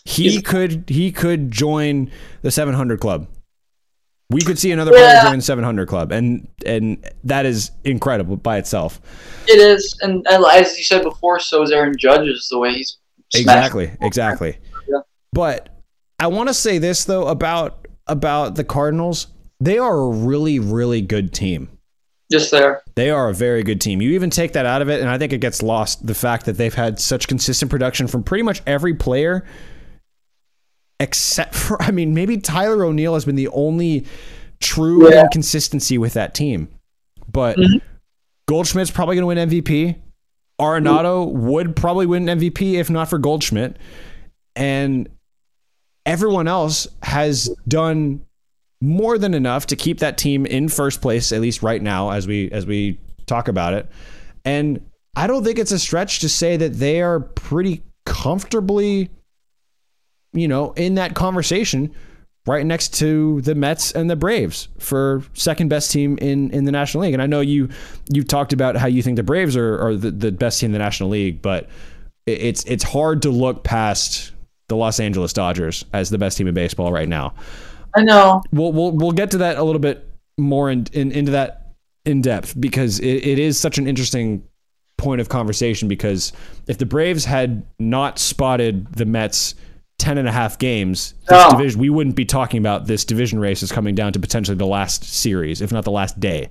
he 0.05 0.29
he's, 0.29 0.41
could 0.41 0.89
he 0.89 1.11
could 1.11 1.51
join 1.51 2.11
the 2.41 2.51
700 2.51 2.99
club. 2.99 3.27
We 4.31 4.41
could 4.41 4.57
see 4.57 4.71
another 4.71 4.91
yeah. 4.91 5.21
player 5.21 5.29
join 5.29 5.37
the 5.37 5.43
700 5.43 5.87
club, 5.87 6.11
and 6.11 6.47
and 6.65 7.03
that 7.23 7.45
is 7.45 7.71
incredible 7.83 8.37
by 8.37 8.57
itself. 8.57 8.99
It 9.47 9.59
is, 9.59 9.97
and, 10.01 10.25
and 10.29 10.43
as 10.45 10.77
you 10.77 10.83
said 10.83 11.03
before, 11.03 11.39
so 11.39 11.61
is 11.61 11.71
Aaron 11.71 11.95
Judge's 11.97 12.47
the 12.49 12.57
way 12.57 12.73
he's 12.73 12.97
Exactly, 13.39 13.91
exactly. 14.01 14.57
Yeah. 14.87 14.99
But 15.33 15.69
I 16.19 16.27
want 16.27 16.49
to 16.49 16.53
say 16.53 16.77
this 16.77 17.05
though 17.05 17.27
about 17.27 17.87
about 18.07 18.55
the 18.55 18.63
Cardinals. 18.63 19.27
They 19.59 19.77
are 19.77 19.97
a 19.97 20.09
really, 20.09 20.59
really 20.59 21.01
good 21.01 21.33
team. 21.33 21.69
Just 22.31 22.51
there. 22.51 22.81
They 22.95 23.11
are 23.11 23.29
a 23.29 23.33
very 23.33 23.63
good 23.63 23.79
team. 23.79 24.01
You 24.01 24.11
even 24.11 24.29
take 24.29 24.53
that 24.53 24.65
out 24.65 24.81
of 24.81 24.89
it, 24.89 24.99
and 24.99 25.09
I 25.09 25.17
think 25.17 25.31
it 25.31 25.41
gets 25.41 25.61
lost 25.61 26.05
the 26.05 26.15
fact 26.15 26.45
that 26.45 26.53
they've 26.53 26.73
had 26.73 26.99
such 26.99 27.27
consistent 27.27 27.69
production 27.69 28.07
from 28.07 28.23
pretty 28.23 28.41
much 28.41 28.61
every 28.65 28.95
player, 28.95 29.45
except 30.99 31.55
for, 31.55 31.81
I 31.81 31.91
mean, 31.91 32.13
maybe 32.13 32.37
Tyler 32.37 32.83
O'Neill 32.83 33.13
has 33.13 33.25
been 33.25 33.35
the 33.35 33.47
only 33.49 34.05
true 34.59 35.09
yeah. 35.09 35.23
inconsistency 35.23 35.97
with 35.97 36.13
that 36.13 36.33
team. 36.33 36.69
But 37.31 37.57
mm-hmm. 37.57 37.77
Goldschmidt's 38.47 38.91
probably 38.91 39.15
going 39.17 39.23
to 39.23 39.27
win 39.27 39.49
MVP. 39.49 40.01
Arenado 40.59 41.29
would 41.31 41.75
probably 41.75 42.05
win 42.05 42.25
MVP 42.25 42.73
if 42.73 42.89
not 42.89 43.09
for 43.09 43.17
Goldschmidt. 43.17 43.77
And 44.55 45.09
everyone 46.05 46.47
else 46.47 46.87
has 47.03 47.49
done 47.67 48.25
more 48.81 49.17
than 49.17 49.33
enough 49.33 49.67
to 49.67 49.75
keep 49.75 49.99
that 49.99 50.17
team 50.17 50.45
in 50.45 50.69
first 50.69 51.01
place, 51.01 51.31
at 51.31 51.41
least 51.41 51.63
right 51.63 51.81
now, 51.81 52.11
as 52.11 52.27
we 52.27 52.49
as 52.51 52.65
we 52.65 52.99
talk 53.25 53.47
about 53.47 53.73
it. 53.73 53.89
And 54.45 54.79
I 55.15 55.27
don't 55.27 55.43
think 55.43 55.59
it's 55.59 55.71
a 55.71 55.79
stretch 55.79 56.19
to 56.19 56.29
say 56.29 56.57
that 56.57 56.73
they 56.73 57.01
are 57.01 57.19
pretty 57.19 57.83
comfortably, 58.05 59.09
you 60.33 60.47
know, 60.47 60.73
in 60.73 60.95
that 60.95 61.15
conversation 61.15 61.93
right 62.47 62.65
next 62.65 62.93
to 62.95 63.41
the 63.41 63.55
Mets 63.55 63.91
and 63.91 64.09
the 64.09 64.15
Braves 64.15 64.67
for 64.77 65.23
second 65.33 65.69
best 65.69 65.91
team 65.91 66.17
in, 66.19 66.51
in 66.51 66.65
the 66.65 66.71
National 66.71 67.03
League. 67.03 67.13
And 67.13 67.21
I 67.21 67.25
know 67.25 67.41
you 67.41 67.69
you 68.09 68.23
talked 68.23 68.53
about 68.53 68.75
how 68.75 68.87
you 68.87 69.01
think 69.01 69.15
the 69.15 69.23
Braves 69.23 69.57
are, 69.57 69.79
are 69.79 69.95
the, 69.95 70.11
the 70.11 70.31
best 70.31 70.59
team 70.59 70.67
in 70.67 70.71
the 70.73 70.79
National 70.79 71.09
League, 71.09 71.41
but 71.41 71.69
it's 72.25 72.63
it's 72.65 72.83
hard 72.83 73.21
to 73.23 73.29
look 73.29 73.63
past 73.63 74.31
the 74.67 74.75
Los 74.75 74.99
Angeles 74.99 75.33
Dodgers 75.33 75.85
as 75.93 76.09
the 76.09 76.17
best 76.17 76.37
team 76.37 76.47
in 76.47 76.53
baseball 76.53 76.91
right 76.91 77.09
now. 77.09 77.33
I 77.95 78.01
know. 78.03 78.43
We'll 78.51 78.71
we'll 78.71 78.91
we'll 78.91 79.11
get 79.11 79.31
to 79.31 79.37
that 79.39 79.57
a 79.57 79.63
little 79.63 79.79
bit 79.79 80.07
more 80.37 80.69
in, 80.69 80.85
in 80.91 81.11
into 81.11 81.31
that 81.31 81.73
in 82.05 82.21
depth 82.21 82.59
because 82.59 82.99
it, 82.99 83.25
it 83.25 83.39
is 83.39 83.59
such 83.59 83.77
an 83.77 83.87
interesting 83.87 84.43
point 84.97 85.19
of 85.19 85.29
conversation 85.29 85.87
because 85.87 86.31
if 86.67 86.77
the 86.77 86.85
Braves 86.85 87.25
had 87.25 87.65
not 87.79 88.19
spotted 88.19 88.91
the 88.93 89.05
Mets 89.05 89.55
10 89.97 90.17
and 90.17 90.27
a 90.27 90.31
half 90.31 90.59
games, 90.59 91.13
this 91.27 91.43
oh. 91.43 91.51
division, 91.51 91.79
we 91.79 91.89
wouldn't 91.89 92.15
be 92.15 92.25
talking 92.25 92.59
about 92.59 92.87
this 92.87 93.05
division 93.05 93.39
race 93.39 93.63
is 93.63 93.71
coming 93.71 93.95
down 93.95 94.13
to 94.13 94.19
potentially 94.19 94.57
the 94.57 94.65
last 94.65 95.03
series, 95.03 95.61
if 95.61 95.71
not 95.71 95.83
the 95.83 95.91
last 95.91 96.19
day. 96.19 96.49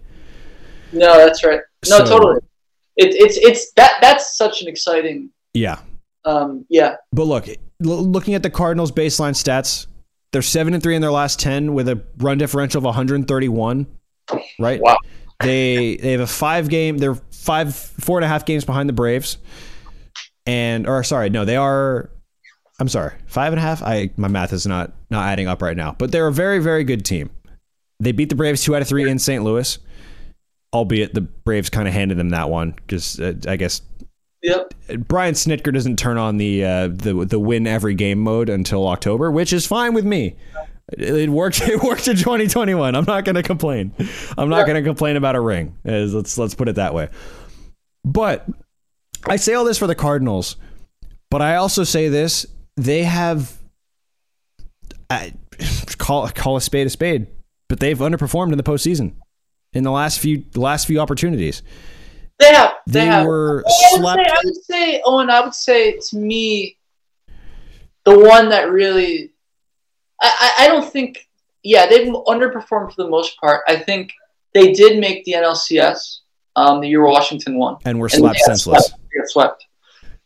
No, 0.92 1.16
that's 1.16 1.44
right. 1.44 1.60
No, 1.88 1.98
so, 1.98 2.04
totally. 2.04 2.36
It, 2.96 3.14
it's 3.14 3.36
it's 3.36 3.72
that 3.72 3.94
that's 4.00 4.36
such 4.36 4.62
an 4.62 4.68
exciting. 4.68 5.30
Yeah. 5.52 5.80
Um. 6.24 6.64
Yeah. 6.68 6.96
But 7.12 7.24
look, 7.24 7.48
looking 7.80 8.34
at 8.34 8.42
the 8.42 8.50
Cardinals' 8.50 8.92
baseline 8.92 9.32
stats, 9.32 9.88
they're 10.32 10.42
seven 10.42 10.74
and 10.74 10.82
three 10.82 10.94
in 10.94 11.02
their 11.02 11.10
last 11.10 11.40
ten 11.40 11.74
with 11.74 11.88
a 11.88 12.00
run 12.18 12.38
differential 12.38 12.78
of 12.78 12.84
131. 12.84 13.86
Right. 14.58 14.80
Wow. 14.80 14.96
They 15.40 15.96
they 15.96 16.12
have 16.12 16.20
a 16.20 16.26
five 16.26 16.68
game. 16.68 16.98
They're 16.98 17.16
five 17.16 17.74
four 17.74 18.18
and 18.18 18.24
a 18.24 18.28
half 18.28 18.46
games 18.46 18.64
behind 18.64 18.88
the 18.88 18.92
Braves, 18.92 19.38
and 20.46 20.86
or 20.86 21.02
sorry, 21.02 21.30
no, 21.30 21.44
they 21.44 21.56
are 21.56 22.10
I'm 22.80 22.88
sorry, 22.88 23.14
five 23.26 23.52
and 23.52 23.58
a 23.58 23.62
half. 23.62 23.82
I 23.82 24.10
my 24.16 24.28
math 24.28 24.52
is 24.52 24.66
not 24.66 24.92
not 25.10 25.28
adding 25.28 25.46
up 25.46 25.62
right 25.62 25.76
now, 25.76 25.94
but 25.98 26.10
they're 26.10 26.26
a 26.26 26.32
very 26.32 26.58
very 26.58 26.84
good 26.84 27.04
team. 27.04 27.30
They 28.00 28.12
beat 28.12 28.28
the 28.28 28.34
Braves 28.34 28.62
two 28.62 28.74
out 28.74 28.82
of 28.82 28.88
three 28.88 29.08
in 29.08 29.18
St. 29.18 29.44
Louis, 29.44 29.78
albeit 30.72 31.14
the 31.14 31.20
Braves 31.20 31.70
kind 31.70 31.86
of 31.86 31.94
handed 31.94 32.18
them 32.18 32.30
that 32.30 32.50
one 32.50 32.72
because 32.72 33.20
uh, 33.20 33.34
I 33.46 33.56
guess. 33.56 33.82
Yep. 34.42 34.74
Brian 35.08 35.32
Snitker 35.32 35.72
doesn't 35.72 35.98
turn 35.98 36.18
on 36.18 36.36
the 36.36 36.64
uh, 36.64 36.88
the 36.88 37.24
the 37.24 37.38
win 37.38 37.66
every 37.66 37.94
game 37.94 38.18
mode 38.18 38.50
until 38.50 38.86
October, 38.88 39.30
which 39.30 39.52
is 39.54 39.66
fine 39.66 39.94
with 39.94 40.04
me. 40.04 40.36
It 40.92 41.30
worked. 41.30 41.62
It 41.68 41.82
worked 41.82 42.08
in 42.08 42.16
2021. 42.16 42.94
I'm 42.94 43.04
not 43.04 43.24
going 43.24 43.36
to 43.36 43.42
complain. 43.42 43.94
I'm 44.36 44.50
not 44.50 44.66
going 44.66 44.76
to 44.76 44.86
complain 44.86 45.16
about 45.16 45.34
a 45.34 45.40
ring. 45.40 45.78
Let's 45.84 46.36
let's 46.36 46.54
put 46.54 46.68
it 46.68 46.74
that 46.74 46.92
way. 46.92 47.08
But 48.04 48.46
I 49.26 49.36
say 49.36 49.54
all 49.54 49.64
this 49.64 49.78
for 49.78 49.86
the 49.86 49.94
Cardinals, 49.94 50.56
but 51.30 51.40
I 51.40 51.56
also 51.56 51.84
say 51.84 52.10
this 52.10 52.44
they 52.76 53.04
have 53.04 53.56
I, 55.10 55.32
call 55.98 56.28
call 56.28 56.56
a 56.56 56.60
spade 56.60 56.86
a 56.86 56.90
spade, 56.90 57.26
but 57.68 57.80
they've 57.80 57.98
underperformed 57.98 58.52
in 58.52 58.58
the 58.58 58.64
postseason 58.64 59.14
in 59.72 59.84
the 59.84 59.90
last 59.90 60.18
few 60.18 60.44
last 60.54 60.86
few 60.86 61.00
opportunities. 61.00 61.62
They 62.38 62.52
have. 62.52 62.72
They, 62.86 63.00
they 63.00 63.06
have. 63.06 63.26
were 63.26 63.64
I 63.66 63.98
would, 63.98 64.04
say, 64.04 64.24
I 64.24 64.40
would 64.44 64.64
say, 64.64 65.02
Owen. 65.04 65.30
I 65.30 65.40
would 65.40 65.54
say 65.54 65.98
to 66.08 66.16
me, 66.16 66.78
the 68.04 68.18
one 68.18 68.48
that 68.48 68.70
really, 68.70 69.32
I, 70.20 70.54
I, 70.58 70.64
I 70.64 70.68
don't 70.68 70.90
think. 70.90 71.28
Yeah, 71.66 71.86
they've 71.86 72.08
underperformed 72.08 72.92
for 72.92 73.02
the 73.02 73.08
most 73.08 73.40
part. 73.40 73.62
I 73.66 73.76
think 73.76 74.12
they 74.52 74.72
did 74.72 75.00
make 75.00 75.24
the 75.24 75.32
NLCS 75.32 76.18
um, 76.56 76.80
the 76.80 76.88
year 76.88 77.04
Washington 77.04 77.56
won, 77.56 77.78
and 77.84 77.98
were 77.98 78.08
slapped 78.08 78.36
and 78.36 78.58
senseless. 78.58 78.88
Swept. 78.88 79.00
They 79.00 79.26
swept. 79.26 79.66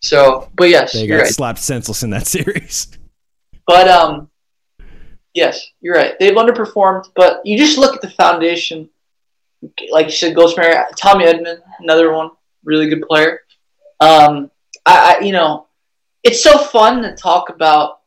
So, 0.00 0.50
but 0.54 0.68
yes, 0.68 0.92
they 0.92 1.06
got 1.06 1.16
right. 1.16 1.26
slapped 1.26 1.58
senseless 1.58 2.02
in 2.02 2.10
that 2.10 2.26
series. 2.28 2.88
But 3.66 3.88
um, 3.88 4.30
yes, 5.34 5.66
you're 5.80 5.94
right. 5.94 6.18
They've 6.18 6.34
underperformed, 6.34 7.10
but 7.14 7.44
you 7.44 7.58
just 7.58 7.78
look 7.78 7.94
at 7.94 8.02
the 8.02 8.10
foundation. 8.10 8.88
Like 9.90 10.06
you 10.06 10.12
said, 10.12 10.36
Goldschmidt, 10.36 10.76
Tommy 10.96 11.24
Edman, 11.24 11.58
another 11.80 12.12
one, 12.12 12.30
really 12.64 12.88
good 12.88 13.02
player. 13.02 13.40
Um, 14.00 14.50
I, 14.86 15.16
I, 15.16 15.24
you 15.24 15.32
know, 15.32 15.66
it's 16.22 16.42
so 16.42 16.58
fun 16.58 17.02
to 17.02 17.14
talk 17.16 17.48
about 17.48 18.00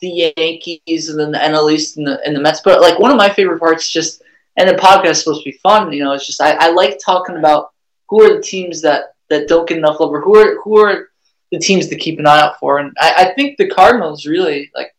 the 0.00 0.32
Yankees 0.36 1.08
and 1.08 1.18
then 1.18 1.32
the 1.32 1.38
NL 1.38 1.72
East 1.72 1.96
and 1.96 2.06
the, 2.06 2.20
and 2.26 2.36
the 2.36 2.40
Mets. 2.40 2.60
But 2.62 2.80
like 2.80 2.98
one 2.98 3.10
of 3.10 3.16
my 3.16 3.30
favorite 3.30 3.58
parts, 3.58 3.90
just 3.90 4.22
and 4.56 4.68
the 4.68 4.74
podcast 4.74 5.10
is 5.10 5.18
supposed 5.20 5.44
to 5.44 5.50
be 5.50 5.58
fun. 5.58 5.92
You 5.92 6.04
know, 6.04 6.12
it's 6.12 6.26
just 6.26 6.40
I, 6.40 6.52
I 6.52 6.70
like 6.70 6.98
talking 7.04 7.36
about 7.36 7.70
who 8.08 8.22
are 8.22 8.36
the 8.36 8.42
teams 8.42 8.82
that 8.82 9.14
that 9.30 9.48
don't 9.48 9.68
get 9.68 9.78
enough 9.78 10.00
love, 10.00 10.12
or 10.12 10.20
who 10.20 10.36
are 10.36 10.56
who 10.62 10.78
are 10.78 11.08
the 11.52 11.58
teams 11.58 11.88
to 11.88 11.96
keep 11.96 12.18
an 12.18 12.26
eye 12.26 12.40
out 12.40 12.58
for. 12.58 12.78
And 12.78 12.92
I, 12.98 13.14
I 13.18 13.34
think 13.34 13.56
the 13.56 13.68
Cardinals 13.68 14.26
really 14.26 14.70
like, 14.74 14.94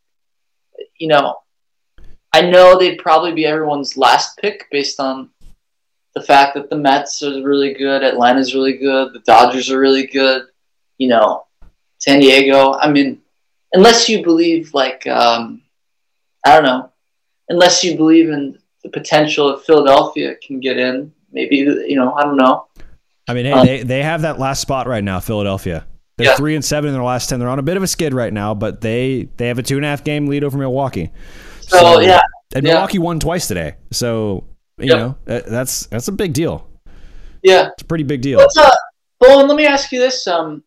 you 0.98 1.08
know, 1.08 1.38
I 2.34 2.42
know 2.42 2.78
they'd 2.78 2.98
probably 2.98 3.34
be 3.34 3.46
everyone's 3.46 3.98
last 3.98 4.38
pick 4.38 4.68
based 4.72 5.00
on 5.00 5.30
the 6.16 6.22
fact 6.22 6.56
that 6.56 6.70
the 6.70 6.78
Mets 6.78 7.22
are 7.24 7.44
really 7.44 7.74
good, 7.74 8.04
Atlanta's 8.04 8.54
really 8.54 8.78
good, 8.78 9.14
the 9.14 9.20
Dodgers 9.20 9.70
are 9.70 9.80
really 9.80 10.08
good, 10.08 10.44
you 10.98 11.08
know, 11.08 11.46
San 12.00 12.20
Diego. 12.20 12.74
I 12.74 12.90
mean, 12.90 13.22
unless 13.74 14.10
you 14.10 14.24
believe 14.24 14.74
like 14.74 15.06
um, 15.08 15.62
I 16.46 16.56
don't 16.56 16.64
know, 16.64 16.92
unless 17.50 17.84
you 17.84 17.98
believe 17.98 18.30
in 18.30 18.58
the 18.84 18.90
potential 18.90 19.50
of 19.50 19.64
Philadelphia 19.64 20.36
can 20.36 20.60
get 20.60 20.78
in, 20.78 21.12
maybe 21.32 21.58
you 21.58 21.96
know, 21.96 22.14
I 22.14 22.24
don't 22.24 22.38
know. 22.38 22.68
I 23.28 23.34
mean, 23.34 23.46
hey, 23.46 23.52
um, 23.52 23.66
they 23.66 23.84
they 23.84 24.04
have 24.04 24.22
that 24.22 24.40
last 24.40 24.62
spot 24.62 24.88
right 24.88 25.04
now, 25.04 25.20
Philadelphia. 25.20 25.86
They're 26.18 26.28
yeah. 26.28 26.36
three 26.36 26.56
and 26.56 26.64
seven 26.64 26.90
in 26.90 26.94
their 26.94 27.04
last 27.04 27.30
ten. 27.30 27.40
They're 27.40 27.50
on 27.50 27.60
a 27.60 27.64
bit 27.64 27.76
of 27.76 27.84
a 27.84 27.88
skid 27.88 28.14
right 28.14 28.32
now, 28.32 28.54
but 28.54 28.82
they 28.82 29.28
they 29.38 29.48
have 29.48 29.60
a 29.60 29.64
two 29.64 29.76
and 29.76 29.86
a 29.86 29.90
half 29.90 30.04
game 30.04 30.28
lead 30.28 30.44
over 30.44 30.58
Milwaukee. 30.58 31.12
So, 31.62 31.78
so 31.78 32.00
yeah, 32.00 32.22
and 32.56 32.66
yeah. 32.66 32.74
Milwaukee 32.74 33.00
won 33.00 33.20
twice 33.20 33.48
today. 33.48 33.76
So 33.92 34.46
you 34.78 34.88
yep. 34.88 34.98
know 34.98 35.16
that's 35.26 35.88
that's 35.88 36.08
a 36.08 36.14
big 36.14 36.34
deal. 36.34 36.70
Yeah, 37.44 37.70
it's 37.74 37.84
a 37.84 37.86
pretty 37.86 38.06
big 38.06 38.22
deal. 38.22 38.40
uh, 38.40 38.72
Bowen, 39.20 39.48
let 39.48 39.58
me 39.58 39.66
ask 39.66 39.92
you 39.92 40.00
this: 40.00 40.26
um, 40.26 40.64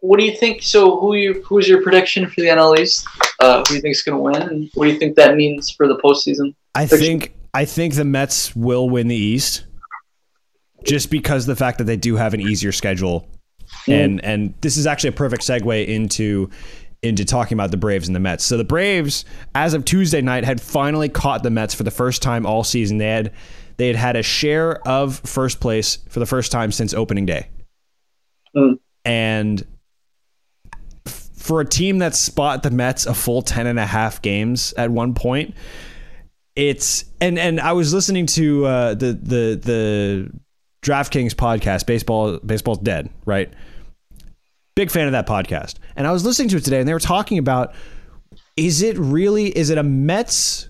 What 0.00 0.20
do 0.20 0.24
you 0.24 0.36
think? 0.36 0.62
So, 0.62 1.00
who 1.00 1.14
you 1.14 1.42
who's 1.46 1.68
your 1.68 1.82
prediction 1.82 2.26
for 2.28 2.40
the 2.40 2.48
NL 2.48 2.78
East? 2.78 3.06
Uh, 3.40 3.58
who 3.58 3.64
do 3.64 3.74
you 3.74 3.80
think 3.80 3.92
is 3.92 4.02
going 4.02 4.16
to 4.16 4.22
win, 4.22 4.48
and 4.48 4.70
what 4.74 4.86
do 4.86 4.92
you 4.92 4.98
think 4.98 5.16
that 5.16 5.36
means 5.36 5.70
for 5.70 5.88
the 5.88 5.96
postseason? 5.98 6.54
I 6.74 6.86
think 6.86 7.34
I 7.52 7.64
think 7.64 7.94
the 7.94 8.04
Mets 8.04 8.54
will 8.54 8.88
win 8.88 9.08
the 9.08 9.16
East, 9.16 9.66
just 10.84 11.10
because 11.10 11.46
the 11.46 11.56
fact 11.56 11.78
that 11.78 11.84
they 11.84 11.96
do 11.96 12.16
have 12.16 12.34
an 12.34 12.40
easier 12.40 12.72
schedule, 12.72 13.28
mm. 13.86 13.92
and 13.92 14.24
and 14.24 14.54
this 14.60 14.76
is 14.76 14.86
actually 14.86 15.08
a 15.08 15.12
perfect 15.12 15.42
segue 15.42 15.86
into 15.86 16.50
into 17.02 17.24
talking 17.24 17.54
about 17.54 17.70
the 17.70 17.76
Braves 17.76 18.08
and 18.08 18.16
the 18.16 18.20
Mets. 18.20 18.44
So 18.44 18.56
the 18.56 18.64
Braves, 18.64 19.26
as 19.54 19.74
of 19.74 19.84
Tuesday 19.84 20.22
night, 20.22 20.44
had 20.44 20.58
finally 20.60 21.10
caught 21.10 21.42
the 21.42 21.50
Mets 21.50 21.74
for 21.74 21.82
the 21.82 21.90
first 21.90 22.22
time 22.22 22.46
all 22.46 22.64
season. 22.64 22.98
They 22.98 23.08
had 23.08 23.32
they 23.76 23.88
had 23.88 23.96
had 23.96 24.16
a 24.16 24.22
share 24.22 24.76
of 24.88 25.18
first 25.20 25.60
place 25.60 25.98
for 26.08 26.20
the 26.20 26.26
first 26.26 26.50
time 26.50 26.72
since 26.72 26.94
opening 26.94 27.26
day. 27.26 27.48
Mm. 28.56 28.78
And 29.04 29.66
for 31.36 31.60
a 31.60 31.64
team 31.64 31.98
that 31.98 32.14
spot 32.14 32.62
the 32.62 32.70
Mets 32.70 33.04
a 33.04 33.12
full 33.12 33.42
10 33.42 33.66
and 33.66 33.78
a 33.78 33.84
half 33.84 34.22
games 34.22 34.72
at 34.78 34.90
one 34.90 35.12
point, 35.12 35.54
it's 36.56 37.04
and 37.20 37.38
and 37.38 37.60
I 37.60 37.72
was 37.72 37.92
listening 37.92 38.26
to 38.26 38.64
uh, 38.64 38.94
the 38.94 39.12
the 39.12 39.60
the 39.62 40.30
DraftKings 40.82 41.34
podcast, 41.34 41.86
baseball 41.86 42.38
baseball's 42.38 42.78
dead, 42.78 43.10
right? 43.26 43.52
Big 44.76 44.90
fan 44.90 45.06
of 45.06 45.12
that 45.12 45.26
podcast. 45.26 45.74
And 45.94 46.06
I 46.06 46.12
was 46.12 46.24
listening 46.24 46.48
to 46.48 46.56
it 46.56 46.64
today 46.64 46.80
and 46.80 46.88
they 46.88 46.92
were 46.92 47.00
talking 47.00 47.38
about 47.38 47.74
is 48.56 48.82
it 48.82 48.98
really 48.98 49.46
is 49.46 49.70
it 49.70 49.78
a 49.78 49.82
Mets 49.82 50.68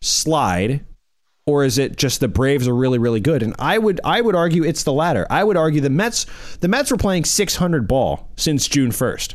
slide 0.00 0.84
or 1.46 1.64
is 1.64 1.78
it 1.78 1.96
just 1.96 2.20
the 2.20 2.28
Braves 2.28 2.66
are 2.66 2.74
really 2.74 2.98
really 2.98 3.20
good? 3.20 3.42
And 3.42 3.54
I 3.58 3.78
would 3.78 4.00
I 4.04 4.20
would 4.20 4.34
argue 4.34 4.64
it's 4.64 4.82
the 4.82 4.92
latter. 4.92 5.26
I 5.30 5.44
would 5.44 5.56
argue 5.56 5.80
the 5.80 5.90
Mets 5.90 6.26
the 6.56 6.68
Mets 6.68 6.90
were 6.90 6.96
playing 6.96 7.24
600 7.24 7.86
ball 7.86 8.28
since 8.36 8.66
June 8.66 8.90
1st. 8.90 9.34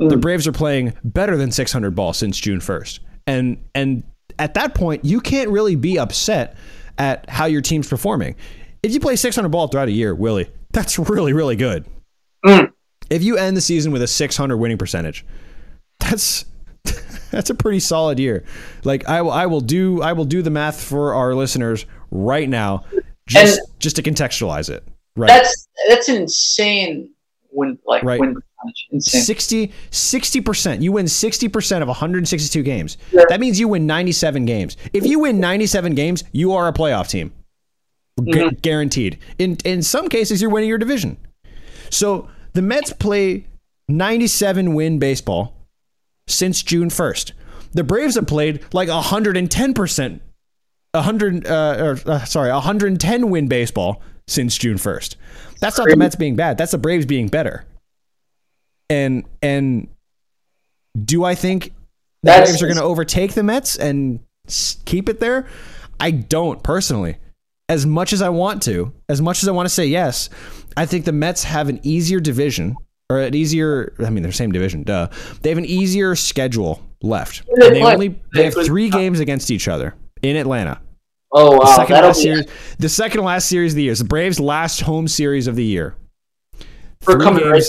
Mm. 0.00 0.10
The 0.10 0.16
Braves 0.16 0.46
are 0.46 0.52
playing 0.52 0.94
better 1.04 1.36
than 1.36 1.52
600 1.52 1.94
ball 1.94 2.12
since 2.12 2.38
June 2.38 2.60
1st. 2.60 3.00
And 3.26 3.64
and 3.74 4.02
at 4.38 4.54
that 4.54 4.74
point 4.74 5.04
you 5.04 5.20
can't 5.20 5.50
really 5.50 5.76
be 5.76 5.98
upset 5.98 6.56
at 6.98 7.28
how 7.30 7.44
your 7.44 7.62
team's 7.62 7.88
performing. 7.88 8.34
If 8.82 8.92
you 8.92 9.00
play 9.00 9.14
600 9.14 9.48
ball 9.48 9.68
throughout 9.68 9.88
a 9.88 9.92
year, 9.92 10.14
Willie, 10.14 10.50
that's 10.72 10.98
really 10.98 11.32
really 11.32 11.56
good. 11.56 11.86
Mm 12.44 12.72
if 13.10 13.22
you 13.22 13.36
end 13.36 13.56
the 13.56 13.60
season 13.60 13.92
with 13.92 14.02
a 14.02 14.06
600 14.06 14.56
winning 14.56 14.78
percentage, 14.78 15.24
that's 15.98 16.44
that's 17.30 17.50
a 17.50 17.54
pretty 17.54 17.80
solid 17.80 18.18
year. 18.18 18.44
Like 18.84 19.08
I 19.08 19.22
will 19.22 19.30
I 19.30 19.46
will 19.46 19.60
do 19.60 20.02
I 20.02 20.12
will 20.12 20.24
do 20.24 20.42
the 20.42 20.50
math 20.50 20.82
for 20.82 21.14
our 21.14 21.34
listeners 21.34 21.86
right 22.10 22.48
now 22.48 22.84
just 23.26 23.58
and 23.58 23.68
just 23.78 23.96
to 23.96 24.02
contextualize 24.02 24.70
it. 24.70 24.86
Right. 25.16 25.28
That's 25.28 25.68
that's 25.88 26.08
insane 26.08 27.10
win 27.50 27.78
like 27.86 28.02
right. 28.02 28.20
win 28.20 28.34
percentage. 28.34 28.86
Insane. 28.90 29.72
60 29.90 30.40
percent. 30.40 30.82
You 30.82 30.92
win 30.92 31.08
sixty 31.08 31.48
percent 31.48 31.82
of 31.82 31.88
162 31.88 32.62
games. 32.62 32.98
That 33.28 33.40
means 33.40 33.58
you 33.58 33.68
win 33.68 33.86
97 33.86 34.44
games. 34.44 34.76
If 34.92 35.06
you 35.06 35.20
win 35.20 35.40
97 35.40 35.94
games, 35.94 36.24
you 36.32 36.52
are 36.52 36.68
a 36.68 36.72
playoff 36.72 37.08
team. 37.08 37.32
Mm-hmm. 38.20 38.56
guaranteed. 38.62 39.18
In 39.38 39.56
in 39.64 39.82
some 39.82 40.08
cases, 40.08 40.42
you're 40.42 40.50
winning 40.50 40.68
your 40.68 40.78
division. 40.78 41.18
So 41.90 42.28
the 42.52 42.62
Mets 42.62 42.92
play 42.92 43.46
97 43.88 44.74
win 44.74 44.98
baseball 44.98 45.54
since 46.26 46.62
June 46.62 46.88
1st. 46.88 47.32
The 47.72 47.84
Braves 47.84 48.14
have 48.14 48.26
played 48.26 48.62
like 48.72 48.88
110%, 48.88 50.20
100, 50.92 51.46
uh, 51.46 51.76
or, 51.78 51.98
uh, 52.10 52.24
sorry, 52.24 52.50
110 52.50 53.30
win 53.30 53.48
baseball 53.48 54.02
since 54.26 54.56
June 54.56 54.76
1st. 54.76 55.16
That's 55.60 55.78
not 55.78 55.88
the 55.88 55.96
Mets 55.96 56.16
being 56.16 56.36
bad. 56.36 56.58
That's 56.58 56.72
the 56.72 56.78
Braves 56.78 57.06
being 57.06 57.28
better. 57.28 57.64
And 58.90 59.24
and 59.42 59.88
do 61.04 61.24
I 61.24 61.34
think 61.34 61.64
the 62.22 62.30
That's, 62.30 62.50
Braves 62.50 62.62
are 62.62 62.66
going 62.66 62.78
to 62.78 62.82
overtake 62.82 63.34
the 63.34 63.42
Mets 63.42 63.76
and 63.76 64.20
keep 64.84 65.08
it 65.08 65.20
there? 65.20 65.46
I 66.00 66.10
don't 66.10 66.62
personally. 66.62 67.16
As 67.68 67.84
much 67.84 68.14
as 68.14 68.22
I 68.22 68.30
want 68.30 68.62
to, 68.62 68.94
as 69.10 69.20
much 69.20 69.42
as 69.42 69.48
I 69.48 69.52
want 69.52 69.66
to 69.66 69.74
say 69.74 69.84
yes, 69.86 70.30
I 70.78 70.86
think 70.86 71.04
the 71.04 71.12
Mets 71.12 71.42
have 71.42 71.68
an 71.68 71.80
easier 71.82 72.20
division 72.20 72.76
or 73.10 73.18
an 73.18 73.34
easier. 73.34 73.94
I 73.98 74.10
mean, 74.10 74.22
they're 74.22 74.30
same 74.30 74.52
division. 74.52 74.84
Duh. 74.84 75.08
They 75.42 75.48
have 75.48 75.58
an 75.58 75.64
easier 75.64 76.14
schedule 76.14 76.80
left. 77.02 77.42
And 77.48 77.74
they 77.74 77.82
only 77.82 78.20
they 78.32 78.44
have 78.44 78.54
three 78.54 78.88
games 78.88 79.18
against 79.18 79.50
each 79.50 79.66
other 79.66 79.96
in 80.22 80.36
Atlanta. 80.36 80.80
Oh 81.32 81.56
wow! 81.56 81.64
The 81.64 81.74
second, 81.74 81.96
last 81.96 82.22
series, 82.22 82.46
the 82.78 82.88
second 82.88 83.24
last 83.24 83.48
series 83.48 83.72
of 83.72 83.76
the 83.76 83.82
year. 83.82 83.94
the 83.96 84.04
Braves' 84.04 84.38
last 84.38 84.80
home 84.82 85.08
series 85.08 85.48
of 85.48 85.56
the 85.56 85.64
year. 85.64 85.96
We're 87.06 87.18
coming 87.18 87.44
right 87.44 87.62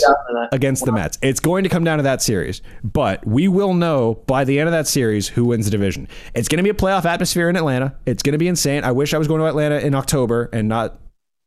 against 0.52 0.86
the 0.86 0.92
Mets. 0.92 1.18
It's 1.24 1.40
going 1.40 1.64
to 1.64 1.70
come 1.70 1.84
down 1.84 1.98
to 1.98 2.04
that 2.04 2.22
series, 2.22 2.62
but 2.84 3.26
we 3.26 3.48
will 3.48 3.74
know 3.74 4.24
by 4.28 4.44
the 4.44 4.60
end 4.60 4.70
of 4.70 4.74
that 4.74 4.88
series 4.88 5.28
who 5.28 5.46
wins 5.46 5.66
the 5.66 5.72
division. 5.72 6.08
It's 6.36 6.48
going 6.48 6.58
to 6.58 6.64
be 6.64 6.70
a 6.70 6.74
playoff 6.74 7.06
atmosphere 7.06 7.50
in 7.50 7.56
Atlanta. 7.56 7.96
It's 8.06 8.22
going 8.22 8.34
to 8.34 8.40
be 8.40 8.48
insane. 8.48 8.84
I 8.84 8.92
wish 8.92 9.14
I 9.14 9.18
was 9.18 9.28
going 9.28 9.40
to 9.40 9.48
Atlanta 9.48 9.80
in 9.80 9.96
October 9.96 10.50
and 10.54 10.68
not 10.68 11.00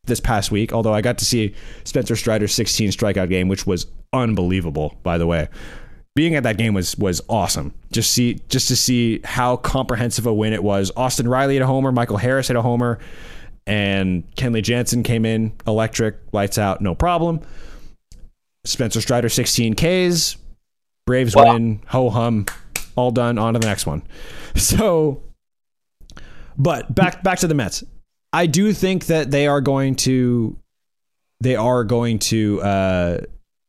this 0.05 0.21
past 0.21 0.51
week, 0.51 0.73
although 0.73 0.93
I 0.93 1.01
got 1.01 1.19
to 1.19 1.25
see 1.25 1.55
Spencer 1.85 2.17
Strider's 2.17 2.53
16 2.55 2.91
strikeout 2.91 3.29
game, 3.29 3.49
which 3.49 3.67
was 3.67 3.87
unbelievable, 4.13 4.99
by 5.03 5.17
the 5.17 5.27
way. 5.27 5.49
Being 6.15 6.35
at 6.35 6.43
that 6.43 6.59
game 6.59 6.75
was 6.75 6.97
was 6.99 7.23
awesome. 7.29 7.73
Just 7.91 8.13
see 8.13 8.41
just 8.49 8.69
to 8.69 8.77
see 8.77 9.21
how 9.25 9.57
comprehensive 9.57 10.27
a 10.27 10.35
win 10.35 10.53
it 10.53 10.63
was. 10.63 10.93
Austin 10.97 11.27
Riley 11.27 11.55
had 11.55 11.63
a 11.63 11.67
homer, 11.67 11.91
Michael 11.91 12.19
Harris 12.19 12.49
had 12.49 12.57
a 12.57 12.63
homer, 12.63 12.99
and 13.67 14.25
Kenley 14.35 14.63
Jansen 14.63 15.05
came 15.05 15.25
in 15.25 15.53
electric, 15.67 16.17
lights 16.33 16.59
out, 16.59 16.83
no 16.83 16.95
problem. 16.95 17.41
Spencer 18.65 19.01
Strider 19.01 19.29
16 19.29 19.75
Ks, 19.75 20.37
Braves 21.07 21.35
wow. 21.35 21.55
win, 21.55 21.81
ho 21.87 22.11
hum, 22.11 22.45
all 22.95 23.11
done. 23.11 23.39
On 23.39 23.55
to 23.55 23.59
the 23.59 23.67
next 23.67 23.87
one. 23.87 24.03
So, 24.55 25.23
but 26.59 26.95
back 26.95 27.23
back 27.23 27.39
to 27.39 27.47
the 27.47 27.55
Mets. 27.55 27.83
I 28.33 28.47
do 28.47 28.73
think 28.73 29.07
that 29.07 29.31
they 29.31 29.47
are 29.47 29.61
going 29.61 29.97
to 29.97 30.57
they 31.41 31.57
are 31.57 31.85
going 31.85 32.19
to 32.21 32.63
uh, 32.63 33.19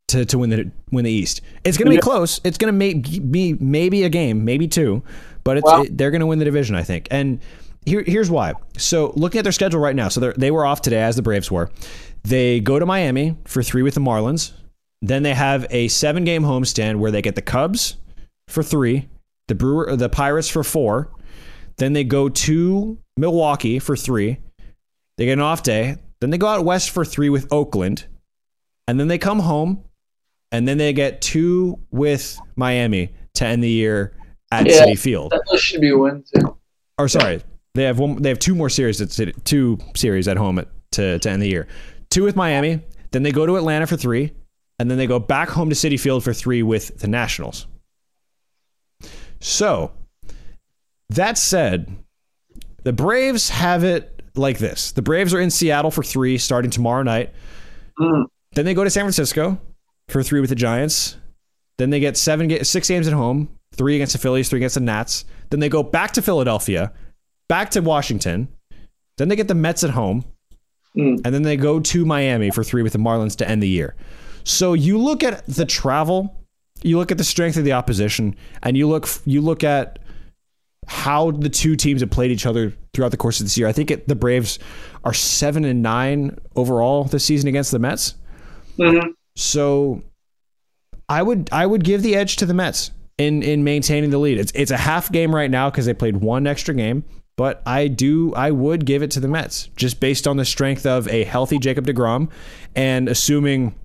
to 0.10 0.26
to 0.26 0.38
win 0.38 0.50
the 0.50 0.72
win 0.92 1.06
the 1.06 1.12
East. 1.12 1.42
It's 1.64 1.78
going 1.78 1.90
to 1.92 1.98
be 1.98 2.02
close. 2.02 2.40
It's 2.44 2.58
going 2.58 2.80
to 2.80 3.20
be 3.22 3.54
maybe 3.54 4.04
a 4.04 4.10
game, 4.10 4.46
maybe 4.46 4.68
two, 4.68 5.04
but 5.44 5.58
it's, 5.58 5.70
it, 5.70 5.98
they're 5.98 6.12
going 6.12 6.22
to 6.22 6.28
win 6.28 6.40
the 6.40 6.46
division, 6.46 6.76
I 6.76 6.84
think. 6.84 7.08
And 7.12 7.40
here, 7.86 8.04
here's 8.06 8.30
why. 8.30 8.54
So 8.78 9.12
looking 9.16 9.40
at 9.40 9.44
their 9.44 9.52
schedule 9.52 9.80
right 9.80 9.96
now, 9.96 10.08
so 10.08 10.32
they 10.32 10.52
were 10.52 10.66
off 10.66 10.82
today 10.82 11.02
as 11.02 11.16
the 11.16 11.22
Braves 11.22 11.52
were. 11.52 11.70
They 12.24 12.60
go 12.60 12.80
to 12.80 12.86
Miami 12.86 13.36
for 13.46 13.62
three 13.64 13.82
with 13.82 13.96
the 13.96 14.00
Marlins. 14.02 14.54
Then 15.02 15.24
they 15.24 15.34
have 15.34 15.68
a 15.70 15.90
seven 15.90 16.24
game 16.24 16.44
homestand 16.44 16.98
where 16.98 17.12
they 17.12 17.22
get 17.22 17.36
the 17.36 17.42
Cubs 17.42 17.98
for 18.48 18.64
three, 18.64 19.10
the 19.48 19.56
Brewer, 19.56 19.96
the 19.98 20.08
Pirates 20.08 20.48
for 20.48 20.64
four. 20.64 21.10
Then 21.78 21.92
they 21.94 22.06
go 22.06 22.30
to 22.30 22.98
Milwaukee 23.18 23.80
for 23.80 23.98
three. 23.98 24.38
They 25.18 25.26
get 25.26 25.34
an 25.34 25.42
off 25.42 25.64
day. 25.64 25.98
Then 26.22 26.30
they 26.30 26.38
go 26.38 26.48
out 26.48 26.64
west 26.66 26.90
for 26.92 27.06
three 27.06 27.30
with 27.30 27.52
Oakland. 27.52 28.06
And 28.88 29.00
then 29.00 29.08
they 29.08 29.18
come 29.18 29.40
home. 29.40 29.84
And 30.52 30.68
then 30.68 30.78
they 30.78 30.94
get 30.94 31.22
two 31.22 31.80
with 31.92 32.40
Miami 32.56 33.14
to 33.36 33.46
end 33.46 33.64
the 33.64 33.70
year 33.70 34.16
at 34.52 34.68
yeah, 34.68 34.86
Citi 34.86 34.98
Field. 34.98 35.32
That 35.32 35.60
should 35.60 35.82
be 35.82 35.90
a 35.90 35.98
win 35.98 36.24
too. 36.34 36.58
Or 36.98 37.08
sorry, 37.08 37.42
they 37.74 37.84
have 37.84 37.98
one. 37.98 38.22
They 38.22 38.30
have 38.30 38.40
two 38.40 38.54
more 38.54 38.70
series 38.70 39.02
at 39.02 39.12
City, 39.12 39.34
two 39.46 39.80
series 39.96 40.28
at 40.28 40.38
home 40.38 40.60
at, 40.60 40.68
to 40.92 41.18
to 41.20 41.30
end 41.30 41.42
the 41.42 41.48
year. 41.48 41.68
Two 42.10 42.24
with 42.24 42.36
Miami. 42.36 42.82
Then 43.12 43.24
they 43.24 43.32
go 43.32 43.46
to 43.46 43.56
Atlanta 43.56 43.88
for 43.88 43.98
three, 43.98 44.32
and 44.80 44.90
then 44.90 44.98
they 44.98 45.08
go 45.08 45.20
back 45.20 45.50
home 45.50 45.70
to 45.70 45.76
Citi 45.76 46.00
Field 46.00 46.24
for 46.24 46.34
three 46.34 46.64
with 46.64 47.00
the 47.00 47.08
Nationals. 47.08 47.68
So, 49.40 49.92
that 51.10 51.38
said, 51.38 51.96
the 52.84 52.94
Braves 52.94 53.50
have 53.50 53.84
it 53.84 54.13
like 54.36 54.58
this 54.58 54.92
the 54.92 55.02
Braves 55.02 55.34
are 55.34 55.40
in 55.40 55.50
Seattle 55.52 55.92
for 55.92 56.04
three 56.04 56.38
starting 56.38 56.72
tomorrow 56.72 57.04
night. 57.04 57.34
Mm. 58.00 58.26
Then 58.54 58.66
they 58.66 58.74
go 58.74 58.84
to 58.84 58.90
San 58.90 59.04
Francisco 59.04 59.60
for 60.10 60.24
three 60.24 60.40
with 60.42 60.50
the 60.50 60.56
Giants. 60.56 61.18
Then 61.78 61.90
they 61.90 62.00
get 62.00 62.18
seven, 62.18 62.64
six 62.64 62.88
games 62.88 63.08
at 63.08 63.14
home, 63.14 63.50
three 63.76 63.96
against 63.96 64.14
the 64.14 64.20
Phillies, 64.20 64.50
three 64.50 64.60
against 64.60 64.76
the 64.76 64.82
Nats. 64.82 65.26
Then 65.50 65.60
they 65.60 65.70
go 65.70 65.82
back 65.82 66.12
to 66.14 66.22
Philadelphia, 66.22 66.92
back 67.50 67.72
to 67.72 67.82
Washington. 67.82 68.48
Then 69.18 69.28
they 69.28 69.36
get 69.36 69.48
the 69.48 69.56
Mets 69.56 69.84
at 69.84 69.92
home, 69.92 70.26
Mm. 70.96 71.22
and 71.26 71.34
then 71.34 71.42
they 71.42 71.58
go 71.58 71.80
to 71.80 72.06
Miami 72.06 72.52
for 72.52 72.64
three 72.64 72.84
with 72.84 72.94
the 72.94 73.00
Marlins 73.00 73.36
to 73.38 73.50
end 73.50 73.64
the 73.64 73.68
year. 73.68 73.96
So 74.44 74.74
you 74.74 75.00
look 75.00 75.24
at 75.24 75.44
the 75.48 75.66
travel, 75.66 76.36
you 76.84 77.00
look 77.00 77.12
at 77.12 77.18
the 77.18 77.24
strength 77.24 77.58
of 77.58 77.64
the 77.64 77.72
opposition, 77.72 78.36
and 78.62 78.78
you 78.78 78.88
look 78.88 79.08
you 79.26 79.42
look 79.42 79.64
at 79.64 79.98
how 80.88 81.32
the 81.32 81.50
two 81.50 81.76
teams 81.76 82.02
have 82.02 82.10
played 82.10 82.32
each 82.32 82.46
other 82.46 82.74
throughout 82.94 83.12
the 83.12 83.18
course 83.18 83.40
of 83.40 83.46
this 83.46 83.58
year. 83.58 83.68
I 83.68 83.72
think 83.72 83.92
it, 83.92 84.08
the 84.08 84.16
Braves 84.16 84.60
are 85.04 85.14
seven 85.14 85.66
and 85.66 85.82
nine 85.82 86.38
overall 86.56 87.06
this 87.06 87.26
season 87.26 87.48
against 87.48 87.72
the 87.72 87.80
Mets. 87.80 88.16
Mhm. 88.80 89.14
So 89.36 90.02
I 91.10 91.22
would 91.22 91.50
I 91.52 91.66
would 91.66 91.84
give 91.84 92.02
the 92.02 92.16
edge 92.16 92.36
to 92.38 92.46
the 92.46 92.54
Mets 92.54 92.92
in 93.18 93.44
in 93.44 93.64
maintaining 93.64 94.10
the 94.10 94.18
lead. 94.18 94.40
It's 94.40 94.52
it's 94.56 94.72
a 94.72 94.78
half 94.78 95.12
game 95.12 95.34
right 95.34 95.52
now 95.52 95.70
because 95.70 95.86
they 95.86 95.94
played 95.94 96.18
one 96.18 96.48
extra 96.48 96.74
game, 96.74 97.04
but 97.36 97.62
I 97.66 97.88
do 97.88 98.34
I 98.36 98.52
would 98.52 98.86
give 98.86 99.04
it 99.04 99.12
to 99.12 99.20
the 99.20 99.28
Mets 99.28 99.70
just 99.76 100.00
based 100.00 100.28
on 100.28 100.38
the 100.38 100.46
strength 100.46 100.86
of 100.86 101.08
a 101.08 101.24
healthy 101.24 101.60
Jacob 101.60 101.86
Degrom, 101.86 102.30
and 102.76 103.08
assuming 103.10 103.76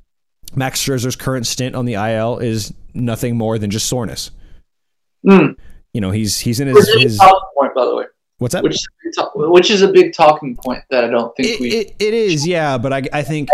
Max 0.55 0.82
Scherzer's 0.82 1.16
current 1.16 1.46
stint 1.46 1.74
on 1.74 1.84
the 1.84 1.94
IL 1.94 2.38
is 2.38 2.72
nothing 2.94 3.36
more 3.36 3.59
than 3.59 3.70
just 3.70 3.86
soreness. 3.88 4.30
Mm. 5.26 5.57
You 5.93 6.01
know 6.01 6.11
he's 6.11 6.39
he's 6.39 6.61
in 6.61 6.68
his, 6.68 6.76
is 6.89 7.03
his 7.03 7.18
point, 7.59 7.74
by 7.74 7.84
the 7.84 7.97
way. 7.97 8.05
what's 8.39 8.53
that? 8.55 8.62
Which 8.62 8.74
is, 8.74 8.86
a 9.18 9.22
big 9.39 9.51
which 9.51 9.70
is 9.70 9.82
a 9.82 9.89
big 9.89 10.12
talking 10.12 10.57
point 10.57 10.82
that 10.91 11.05
I 11.05 11.09
don't 11.09 11.34
think 11.36 11.49
It, 11.49 11.61
we. 11.61 11.70
it, 11.70 11.97
it 11.99 12.14
is, 12.14 12.47
yeah, 12.47 12.76
but 12.78 12.93
I, 12.93 13.03
I 13.12 13.22
think 13.22 13.49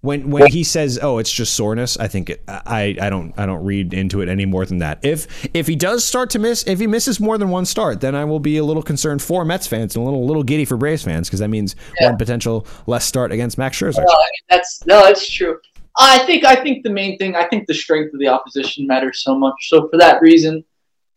when 0.00 0.30
when 0.30 0.46
he 0.46 0.62
says, 0.64 0.98
"Oh, 1.02 1.18
it's 1.18 1.32
just 1.32 1.54
soreness," 1.54 1.98
I 1.98 2.06
think 2.08 2.30
it, 2.30 2.44
I 2.46 2.96
I 3.00 3.10
don't 3.10 3.32
I 3.38 3.44
don't 3.46 3.64
read 3.64 3.92
into 3.94 4.20
it 4.20 4.28
any 4.28 4.44
more 4.44 4.64
than 4.66 4.78
that. 4.78 5.04
If 5.04 5.26
if 5.54 5.66
he 5.66 5.74
does 5.76 6.04
start 6.04 6.30
to 6.30 6.38
miss, 6.38 6.62
if 6.66 6.78
he 6.78 6.86
misses 6.86 7.18
more 7.20 7.38
than 7.38 7.48
one 7.48 7.64
start, 7.64 8.00
then 8.00 8.14
I 8.14 8.24
will 8.24 8.40
be 8.40 8.56
a 8.58 8.64
little 8.64 8.82
concerned 8.82 9.20
for 9.22 9.44
Mets 9.44 9.66
fans 9.66 9.96
and 9.96 10.02
a 10.02 10.04
little 10.04 10.24
little 10.26 10.42
giddy 10.44 10.64
for 10.66 10.76
Braves 10.76 11.02
fans 11.02 11.28
because 11.28 11.40
that 11.40 11.48
means 11.48 11.74
Yeah. 12.00 12.08
one 12.10 12.18
potential 12.18 12.66
less 12.86 13.04
start 13.04 13.32
against 13.32 13.58
Max 13.58 13.78
Scherzer. 13.78 13.96
Well, 13.96 14.06
I 14.10 14.24
mean, 14.26 14.42
that's 14.50 14.84
no, 14.86 15.02
that's 15.02 15.28
true. 15.28 15.58
I 15.98 16.18
think 16.20 16.44
I 16.44 16.54
think 16.56 16.84
the 16.84 16.90
main 16.90 17.16
thing 17.18 17.34
I 17.34 17.46
think 17.48 17.66
the 17.66 17.74
strength 17.74 18.12
of 18.14 18.20
the 18.20 18.28
opposition 18.28 18.86
matters 18.86 19.22
so 19.24 19.36
much. 19.38 19.54
So 19.68 19.88
for 19.88 19.96
that 19.98 20.20
reason, 20.20 20.64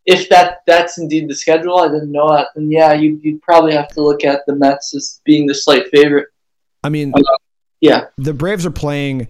if 0.07 0.29
that 0.29 0.61
that's 0.65 0.97
indeed 0.97 1.29
the 1.29 1.35
schedule, 1.35 1.77
I 1.77 1.89
didn't 1.89 2.11
know 2.11 2.29
that. 2.29 2.47
Then 2.55 2.71
yeah, 2.71 2.93
you 2.93 3.19
you'd 3.21 3.41
probably 3.41 3.73
have 3.73 3.89
to 3.89 4.01
look 4.01 4.23
at 4.23 4.41
the 4.47 4.55
Mets 4.55 4.95
as 4.95 5.21
being 5.25 5.45
the 5.45 5.53
slight 5.53 5.87
favorite. 5.89 6.29
I 6.83 6.89
mean, 6.89 7.13
uh, 7.15 7.21
Yeah, 7.81 8.05
the 8.17 8.33
Braves 8.33 8.65
are 8.65 8.71
playing 8.71 9.27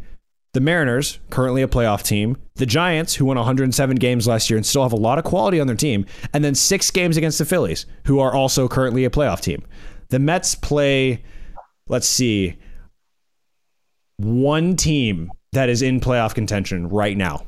the 0.54 0.62
Mariners, 0.62 1.20
currently 1.30 1.62
a 1.62 1.68
playoff 1.68 2.04
team, 2.04 2.38
the 2.56 2.66
Giants, 2.66 3.16
who 3.16 3.26
won 3.26 3.38
107 3.38 3.98
games 3.98 4.28
last 4.28 4.50
year 4.50 4.58
and 4.58 4.66
still 4.66 4.84
have 4.84 4.94
a 4.94 4.98
lot 4.98 5.18
of 5.18 5.24
quality 5.24 5.60
on 5.60 5.68
their 5.68 5.76
team, 5.76 6.06
and 6.34 6.44
then 6.44 6.56
six 6.56 6.90
games 6.90 7.18
against 7.18 7.38
the 7.40 7.46
Phillies, 7.46 7.86
who 8.06 8.20
are 8.20 8.34
also 8.34 8.68
currently 8.68 9.04
a 9.04 9.10
playoff 9.10 9.42
team. 9.42 9.64
The 10.10 10.20
Mets 10.20 10.56
play, 10.56 11.24
let's 11.90 12.08
see, 12.08 12.58
one 14.18 14.76
team 14.76 15.32
that 15.54 15.70
is 15.70 15.82
in 15.82 16.00
playoff 16.00 16.34
contention 16.34 16.88
right 16.88 17.18
now. 17.18 17.46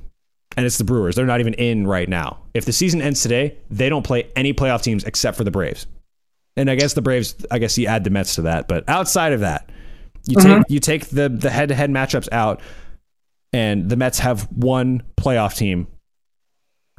And 0.58 0.66
it's 0.66 0.78
the 0.78 0.84
Brewers. 0.84 1.16
They're 1.16 1.26
not 1.26 1.40
even 1.40 1.54
in 1.54 1.88
right 1.88 2.10
now. 2.10 2.40
If 2.54 2.66
the 2.66 2.74
season 2.74 3.02
ends 3.02 3.22
today, 3.22 3.58
they 3.70 3.88
don't 3.88 4.04
play 4.04 4.30
any 4.36 4.54
playoff 4.54 4.82
teams 4.82 5.04
except 5.04 5.38
for 5.38 5.44
the 5.44 5.52
Braves. 5.52 5.88
And 6.58 6.70
I 6.70 6.76
guess 6.76 6.94
the 6.94 7.02
Braves, 7.02 7.36
I 7.52 7.60
guess 7.60 7.78
you 7.78 7.88
add 7.88 8.04
the 8.04 8.10
Mets 8.10 8.36
to 8.36 8.42
that. 8.44 8.68
But 8.68 8.88
outside 8.90 9.34
of 9.34 9.42
that, 9.42 9.70
you 10.26 10.36
take 10.36 10.46
mm-hmm. 10.46 10.74
you 10.74 10.80
take 10.80 11.08
the 11.08 11.30
the 11.30 11.50
head 11.50 11.70
to 11.70 11.76
head 11.76 11.90
matchups 11.90 12.28
out, 12.32 12.62
and 13.54 13.90
the 13.90 13.96
Mets 13.96 14.20
have 14.20 14.44
one 14.52 15.04
playoff 15.18 15.56
team 15.56 15.88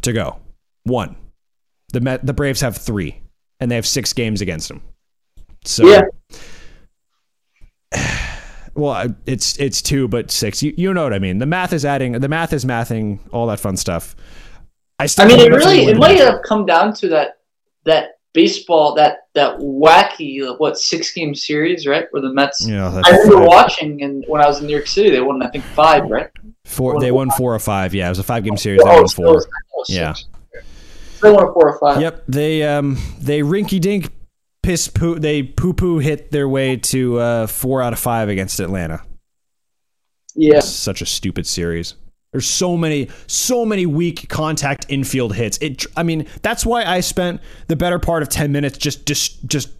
to 0.03 0.13
go. 0.13 0.41
One. 0.85 1.17
The 1.93 2.01
Met 2.01 2.25
the 2.25 2.33
Braves 2.33 2.61
have 2.61 2.77
three, 2.77 3.21
and 3.59 3.71
they 3.71 3.75
have 3.75 3.87
six 3.87 4.13
games 4.13 4.41
against 4.41 4.69
them. 4.69 4.81
So 5.65 5.87
yeah, 5.87 6.03
well, 8.81 9.15
it's 9.27 9.59
it's 9.59 9.83
two, 9.83 10.09
but 10.09 10.31
six. 10.31 10.63
You 10.63 10.73
you 10.77 10.93
know 10.95 11.05
what 11.05 11.13
I 11.15 11.19
mean? 11.19 11.39
The 11.39 11.47
math 11.47 11.73
is 11.73 11.85
adding. 11.85 12.13
The 12.13 12.29
math 12.29 12.53
is 12.53 12.65
mathing. 12.65 13.19
All 13.33 13.47
that 13.49 13.61
fun 13.61 13.77
stuff. 13.77 14.17
I 14.99 15.07
still 15.07 15.25
I 15.27 15.29
mean, 15.29 15.41
it 15.41 15.45
the 15.45 15.51
Mets 15.51 15.65
are 15.67 15.69
really 15.69 15.85
it 15.87 15.97
might 15.99 16.19
have 16.19 16.43
come 16.47 16.67
down 16.67 16.93
to 16.95 17.09
that 17.09 17.39
that 17.85 18.19
baseball 18.33 18.95
that 18.95 19.27
that 19.35 19.59
wacky 19.59 20.41
what 20.59 20.79
six 20.79 21.13
game 21.13 21.35
series 21.35 21.87
right 21.87 22.07
where 22.11 22.23
the 22.23 22.33
Mets. 22.33 22.67
Yeah, 22.69 22.89
I 23.05 23.11
remember 23.11 23.37
five. 23.39 23.47
watching 23.49 24.03
and 24.03 24.25
when 24.29 24.43
I 24.43 24.47
was 24.47 24.61
in 24.61 24.67
New 24.67 24.73
York 24.75 24.87
City, 24.87 25.11
they 25.11 25.21
won 25.21 25.43
I 25.43 25.49
think 25.51 25.65
five, 25.65 26.05
right? 26.11 26.29
four. 26.65 27.01
They 27.01 27.11
won 27.13 27.31
four 27.31 27.55
or 27.55 27.59
five. 27.59 27.95
Yeah, 27.95 28.07
it 28.07 28.11
was 28.11 28.19
a 28.19 28.23
five 28.23 28.45
game 28.45 28.57
series. 28.57 28.83
They 28.85 28.91
Oh, 28.91 29.07
four. 29.09 29.35
was- 29.35 29.45
it 29.45 29.51
was 29.75 29.91
Yeah. 29.91 30.15
They 31.23 31.31
won 31.31 31.53
four 31.53 31.71
or 31.75 31.79
five. 31.79 32.01
Yep, 32.01 32.25
they 32.29 32.63
um 32.63 32.99
they 33.21 33.41
rinky 33.41 33.81
dink 33.81 34.11
piss 34.63 34.89
poo 34.89 35.19
they 35.19 35.43
poo 35.43 35.73
poo 35.73 35.99
hit 35.99 36.31
their 36.31 36.49
way 36.49 36.77
to 36.77 37.19
uh, 37.19 37.47
four 37.47 37.83
out 37.83 37.93
of 37.93 37.99
five 37.99 38.29
against 38.29 38.61
Atlanta. 38.61 39.03
Yeah. 40.35 40.59
It's 40.59 40.69
such 40.69 41.03
a 41.03 41.07
stupid 41.07 41.47
series. 41.47 41.95
There's 42.33 42.47
so 42.47 42.77
many 42.77 43.09
so 43.27 43.65
many 43.65 43.87
weak 43.87 44.29
contact 44.29 44.87
infield 44.89 45.35
hits. 45.35 45.59
It 45.59 45.85
I 45.97 46.03
mean 46.03 46.27
that's 46.43 46.65
why 46.65 46.85
I 46.85 47.01
spent 47.01 47.41
the 47.67 47.77
better 47.77 47.99
part 47.99 48.23
of 48.23 48.29
ten 48.29 48.53
minutes 48.53 48.79
just 48.79 49.07
just 49.07 49.45
just 49.47 49.71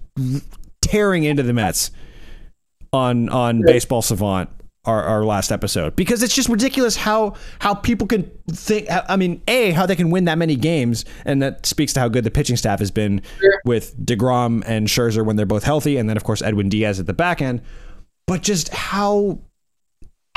tearing 0.83 1.25
into 1.25 1.43
the 1.43 1.53
Mets 1.53 1.91
on 2.93 3.29
on 3.29 3.63
Baseball 3.63 4.03
Savant. 4.03 4.51
Our, 4.87 5.03
our 5.03 5.25
last 5.27 5.53
episode 5.53 5.95
because 5.95 6.23
it's 6.23 6.35
just 6.35 6.49
ridiculous 6.49 6.97
how 6.97 7.35
how 7.59 7.75
people 7.75 8.07
can 8.07 8.31
think 8.51 8.87
I 8.91 9.17
mean 9.17 9.43
a 9.47 9.73
how 9.73 9.85
they 9.85 9.95
can 9.95 10.09
win 10.09 10.25
that 10.25 10.39
many 10.39 10.57
games 10.57 11.05
and 11.27 11.43
that 11.43 11.67
speaks 11.67 11.93
to 11.93 12.01
how 12.01 12.09
good 12.09 12.25
the 12.25 12.31
pitching 12.31 12.57
staff 12.57 12.79
has 12.79 12.91
been 12.91 13.21
Sure. 13.41 13.61
with 13.67 13.95
DeGrom 14.03 14.63
and 14.67 14.87
Scherzer 14.89 15.23
when 15.23 15.37
they're 15.37 15.45
both 15.45 15.65
healthy 15.65 15.99
and 15.99 16.09
then 16.09 16.17
of 16.17 16.25
course 16.25 16.41
Edwin 16.41 16.71
Diaz 16.71 16.99
at 16.99 17.05
the 17.05 17.13
back 17.13 17.43
end 17.43 17.61
but 18.27 18.43
just 18.43 18.71
how 18.71 19.41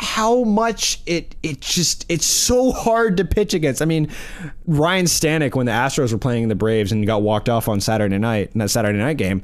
how 0.04 0.44
much 0.44 1.02
it 1.06 1.36
it 1.42 1.62
just 1.62 2.06
it's 2.10 2.28
so 2.28 2.72
hard 2.72 3.18
to 3.18 3.26
pitch 3.26 3.54
against. 3.54 3.82
I 3.82 3.86
mean, 3.86 4.10
Ryan 4.68 5.06
Stanek 5.06 5.56
when 5.56 5.66
the 5.66 5.72
Astros 5.72 6.12
were 6.12 6.20
playing 6.20 6.50
the 6.50 6.56
Braves 6.56 6.92
and 6.92 7.08
got 7.08 7.22
walked 7.22 7.50
off 7.50 7.68
on 7.68 7.80
Saturday 7.80 8.18
night 8.18 8.52
in 8.54 8.60
that 8.60 8.70
Saturday 8.70 9.00
night 9.00 9.18
game, 9.18 9.42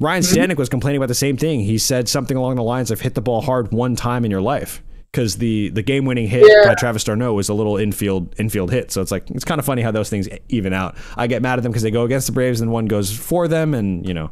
Ryan 0.00 0.22
mm-hmm. 0.22 0.52
Stanek 0.52 0.56
was 0.56 0.68
complaining 0.68 0.98
about 0.98 1.08
the 1.08 1.14
same 1.14 1.36
thing. 1.36 1.60
He 1.60 1.78
said 1.78 2.08
something 2.08 2.36
along 2.36 2.56
the 2.56 2.62
lines 2.62 2.90
of 2.90 3.00
hit 3.00 3.14
the 3.14 3.20
ball 3.20 3.40
hard 3.40 3.72
one 3.72 3.96
time 3.96 4.24
in 4.24 4.30
your 4.30 4.42
life. 4.42 4.82
Because 5.12 5.38
the, 5.38 5.70
the 5.70 5.82
game 5.82 6.04
winning 6.04 6.28
hit 6.28 6.46
Yeah. 6.46 6.68
by 6.68 6.76
Travis 6.76 7.02
d'Arnaud 7.02 7.34
was 7.34 7.48
a 7.48 7.54
little 7.54 7.76
infield 7.76 8.32
infield 8.38 8.70
hit, 8.70 8.92
so 8.92 9.00
it's 9.02 9.10
like 9.10 9.28
it's 9.30 9.44
kind 9.44 9.58
of 9.58 9.64
funny 9.64 9.82
how 9.82 9.90
those 9.90 10.08
things 10.08 10.28
even 10.48 10.72
out. 10.72 10.96
I 11.16 11.26
get 11.26 11.42
mad 11.42 11.58
at 11.58 11.64
them 11.64 11.72
because 11.72 11.82
they 11.82 11.90
go 11.90 12.04
against 12.04 12.28
the 12.28 12.32
Braves 12.32 12.60
and 12.60 12.70
one 12.70 12.86
goes 12.86 13.10
for 13.12 13.48
them, 13.48 13.74
and 13.74 14.06
you 14.06 14.14
know 14.14 14.30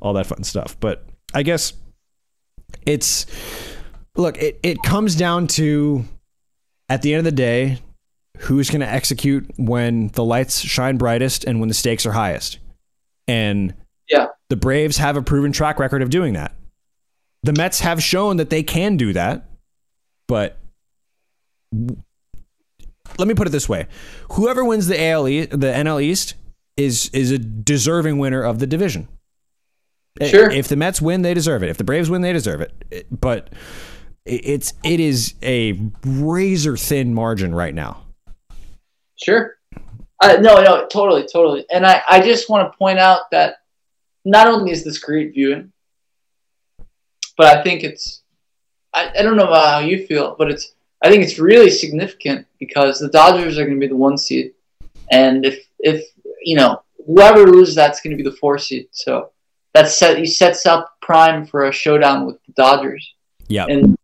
all 0.00 0.14
that 0.14 0.26
fun 0.26 0.42
stuff. 0.42 0.76
But 0.80 1.06
I 1.34 1.44
guess 1.44 1.72
it's 2.84 3.26
look, 4.18 4.36
it, 4.36 4.60
it 4.62 4.82
comes 4.82 5.16
down 5.16 5.46
to 5.46 6.04
at 6.90 7.00
the 7.02 7.14
end 7.14 7.18
of 7.20 7.24
the 7.24 7.32
day, 7.32 7.78
who's 8.38 8.68
going 8.70 8.80
to 8.80 8.88
execute 8.88 9.50
when 9.56 10.08
the 10.08 10.24
lights 10.24 10.60
shine 10.60 10.96
brightest 10.96 11.44
and 11.44 11.60
when 11.60 11.68
the 11.68 11.74
stakes 11.74 12.04
are 12.06 12.12
highest. 12.12 12.58
And 13.26 13.74
Yeah. 14.10 14.26
the 14.48 14.56
Braves 14.56 14.96
have 14.98 15.16
a 15.16 15.22
proven 15.22 15.52
track 15.52 15.78
record 15.78 16.02
of 16.02 16.10
doing 16.10 16.34
that. 16.34 16.54
The 17.42 17.52
Mets 17.52 17.80
have 17.80 18.02
shown 18.02 18.36
that 18.38 18.50
they 18.50 18.62
can 18.62 18.96
do 18.96 19.12
that, 19.12 19.48
but 20.26 20.58
let 23.18 23.28
me 23.28 23.34
put 23.34 23.46
it 23.46 23.50
this 23.50 23.68
way: 23.68 23.86
whoever 24.32 24.64
wins 24.64 24.86
the 24.86 25.00
AL, 25.00 25.24
the 25.24 25.72
NL 25.72 26.02
East, 26.02 26.34
is 26.76 27.10
is 27.12 27.30
a 27.30 27.38
deserving 27.38 28.18
winner 28.18 28.42
of 28.42 28.58
the 28.58 28.66
division. 28.66 29.08
Sure. 30.24 30.50
If 30.50 30.66
the 30.68 30.76
Mets 30.76 31.00
win, 31.00 31.22
they 31.22 31.32
deserve 31.32 31.62
it. 31.62 31.68
If 31.68 31.76
the 31.76 31.84
Braves 31.84 32.10
win, 32.10 32.22
they 32.22 32.32
deserve 32.32 32.60
it. 32.60 33.06
But 33.10 33.50
it's 34.28 34.72
it 34.84 35.00
is 35.00 35.34
a 35.42 35.78
razor 36.04 36.76
thin 36.76 37.14
margin 37.14 37.54
right 37.54 37.74
now. 37.74 38.04
Sure. 39.16 39.56
Uh, 40.20 40.36
no, 40.40 40.60
no, 40.62 40.86
totally, 40.86 41.26
totally. 41.32 41.64
And 41.70 41.86
I, 41.86 42.02
I 42.08 42.20
just 42.20 42.50
want 42.50 42.70
to 42.70 42.76
point 42.76 42.98
out 42.98 43.30
that 43.30 43.56
not 44.24 44.48
only 44.48 44.72
is 44.72 44.84
this 44.84 44.98
great 44.98 45.32
viewing, 45.32 45.72
but 47.36 47.56
I 47.56 47.62
think 47.62 47.84
it's, 47.84 48.22
I, 48.92 49.12
I 49.16 49.22
don't 49.22 49.36
know 49.36 49.46
about 49.46 49.68
how 49.68 49.78
you 49.78 50.06
feel, 50.06 50.34
but 50.36 50.50
it's, 50.50 50.74
I 51.02 51.08
think 51.08 51.22
it's 51.22 51.38
really 51.38 51.70
significant 51.70 52.46
because 52.58 52.98
the 52.98 53.08
Dodgers 53.08 53.58
are 53.58 53.64
going 53.64 53.78
to 53.78 53.80
be 53.80 53.86
the 53.86 53.96
one 53.96 54.18
seed. 54.18 54.54
And 55.10 55.46
if, 55.46 55.66
if, 55.78 56.04
you 56.42 56.56
know, 56.56 56.82
whoever 57.06 57.46
loses, 57.46 57.76
that's 57.76 58.00
going 58.00 58.16
to 58.16 58.22
be 58.22 58.28
the 58.28 58.36
four 58.36 58.58
seed. 58.58 58.88
So 58.90 59.30
that 59.74 59.88
set, 59.88 60.18
he 60.18 60.26
sets 60.26 60.66
up 60.66 60.96
prime 61.00 61.46
for 61.46 61.66
a 61.66 61.72
showdown 61.72 62.26
with 62.26 62.44
the 62.44 62.52
Dodgers. 62.54 63.14
Yeah. 63.46 63.66
And 63.66 63.96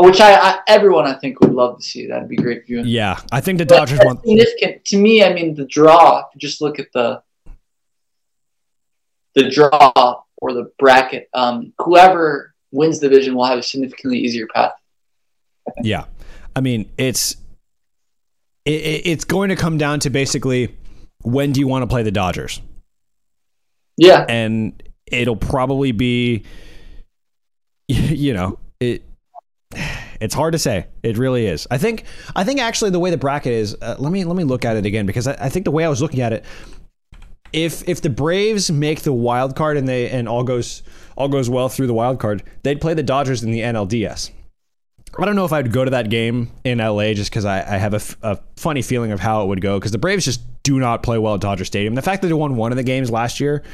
which 0.00 0.20
I, 0.20 0.34
I 0.34 0.58
everyone 0.68 1.06
I 1.06 1.14
think 1.14 1.40
would 1.40 1.52
love 1.52 1.76
to 1.78 1.82
see. 1.82 2.06
That'd 2.06 2.28
be 2.28 2.36
great 2.36 2.66
viewing. 2.66 2.86
Yeah, 2.86 3.18
I 3.32 3.40
think 3.40 3.58
the 3.58 3.64
Dodgers 3.64 3.98
want. 4.04 4.20
significant 4.24 4.84
to 4.86 4.98
me. 4.98 5.22
I 5.24 5.32
mean, 5.32 5.54
the 5.54 5.64
draw. 5.66 6.20
if 6.20 6.26
you 6.34 6.40
Just 6.40 6.60
look 6.60 6.78
at 6.78 6.86
the 6.92 7.22
the 9.34 9.48
draw 9.50 10.22
or 10.40 10.52
the 10.52 10.70
bracket. 10.78 11.28
Um, 11.34 11.72
whoever 11.78 12.54
wins 12.72 13.00
the 13.00 13.08
division 13.08 13.34
will 13.34 13.44
have 13.44 13.58
a 13.58 13.62
significantly 13.62 14.18
easier 14.18 14.46
path. 14.54 14.72
Yeah, 15.82 16.04
I 16.56 16.60
mean 16.60 16.90
it's 16.98 17.36
it, 18.64 18.70
it- 18.72 19.06
it's 19.06 19.24
going 19.24 19.50
to 19.50 19.56
come 19.56 19.78
down 19.78 20.00
to 20.00 20.10
basically 20.10 20.76
when 21.22 21.52
do 21.52 21.60
you 21.60 21.66
want 21.68 21.82
to 21.82 21.86
play 21.86 22.02
the 22.02 22.10
Dodgers, 22.12 22.60
Yeah, 23.96 24.24
and 24.28 24.80
it'll 25.10 25.36
probably 25.36 25.92
be 25.92 26.44
you 27.88 28.32
know 28.34 28.58
it. 28.80 29.02
It's 30.20 30.34
hard 30.34 30.52
to 30.52 30.58
say. 30.58 30.86
It 31.02 31.16
really 31.16 31.46
is. 31.46 31.66
I 31.70 31.78
think. 31.78 32.04
I 32.34 32.44
think 32.44 32.60
actually 32.60 32.90
the 32.90 32.98
way 32.98 33.10
the 33.10 33.16
bracket 33.18 33.52
is. 33.52 33.76
Uh, 33.80 33.96
let 33.98 34.12
me 34.12 34.24
let 34.24 34.36
me 34.36 34.44
look 34.44 34.64
at 34.64 34.76
it 34.76 34.84
again 34.84 35.06
because 35.06 35.26
I, 35.26 35.36
I 35.44 35.48
think 35.48 35.64
the 35.64 35.70
way 35.70 35.84
I 35.84 35.88
was 35.88 36.02
looking 36.02 36.20
at 36.20 36.32
it, 36.32 36.44
if 37.52 37.88
if 37.88 38.02
the 38.02 38.10
Braves 38.10 38.70
make 38.70 39.02
the 39.02 39.12
wild 39.12 39.56
card 39.56 39.76
and 39.76 39.88
they 39.88 40.10
and 40.10 40.28
all 40.28 40.42
goes 40.42 40.82
all 41.16 41.28
goes 41.28 41.48
well 41.48 41.68
through 41.68 41.86
the 41.86 41.94
wild 41.94 42.18
card, 42.18 42.42
they'd 42.62 42.80
play 42.80 42.94
the 42.94 43.02
Dodgers 43.02 43.42
in 43.42 43.50
the 43.50 43.60
NLDS. 43.60 44.30
I 45.18 45.24
don't 45.24 45.36
know 45.36 45.44
if 45.44 45.52
I'd 45.52 45.72
go 45.72 45.84
to 45.84 45.90
that 45.92 46.10
game 46.10 46.50
in 46.64 46.78
LA 46.78 47.14
just 47.14 47.30
because 47.30 47.44
I, 47.44 47.58
I 47.58 47.78
have 47.78 47.94
a, 47.94 47.96
f- 47.96 48.16
a 48.22 48.38
funny 48.56 48.82
feeling 48.82 49.10
of 49.10 49.20
how 49.20 49.42
it 49.42 49.46
would 49.46 49.60
go 49.60 49.78
because 49.78 49.90
the 49.90 49.98
Braves 49.98 50.24
just 50.26 50.42
do 50.62 50.78
not 50.78 51.02
play 51.02 51.16
well 51.18 51.34
at 51.34 51.40
Dodger 51.40 51.64
Stadium. 51.64 51.94
The 51.94 52.02
fact 52.02 52.22
that 52.22 52.28
they 52.28 52.34
won 52.34 52.56
one 52.56 52.72
of 52.72 52.76
the 52.76 52.84
games 52.84 53.10
last 53.10 53.40
year, 53.40 53.64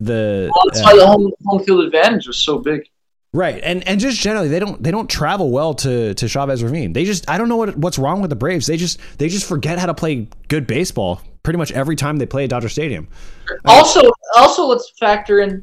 the 0.00 0.50
well, 0.52 0.64
that's 0.66 0.80
uh, 0.80 0.84
why 0.84 0.96
the 0.96 1.06
home 1.06 1.30
home 1.46 1.64
field 1.64 1.84
advantage 1.84 2.26
was 2.26 2.36
so 2.36 2.58
big. 2.58 2.88
Right, 3.36 3.60
and 3.62 3.86
and 3.86 4.00
just 4.00 4.18
generally, 4.18 4.48
they 4.48 4.58
don't 4.58 4.82
they 4.82 4.90
don't 4.90 5.10
travel 5.10 5.50
well 5.50 5.74
to 5.74 6.14
to 6.14 6.26
Chavez 6.26 6.64
Ravine. 6.64 6.94
They 6.94 7.04
just 7.04 7.28
I 7.28 7.36
don't 7.36 7.50
know 7.50 7.58
what 7.58 7.76
what's 7.76 7.98
wrong 7.98 8.22
with 8.22 8.30
the 8.30 8.36
Braves. 8.36 8.66
They 8.66 8.78
just 8.78 8.98
they 9.18 9.28
just 9.28 9.46
forget 9.46 9.78
how 9.78 9.84
to 9.84 9.92
play 9.92 10.26
good 10.48 10.66
baseball 10.66 11.20
pretty 11.42 11.58
much 11.58 11.70
every 11.72 11.96
time 11.96 12.16
they 12.16 12.24
play 12.24 12.44
at 12.44 12.50
Dodger 12.50 12.70
Stadium. 12.70 13.08
Uh, 13.50 13.54
also, 13.66 14.00
also 14.36 14.64
let's 14.64 14.90
factor 14.98 15.40
in. 15.40 15.62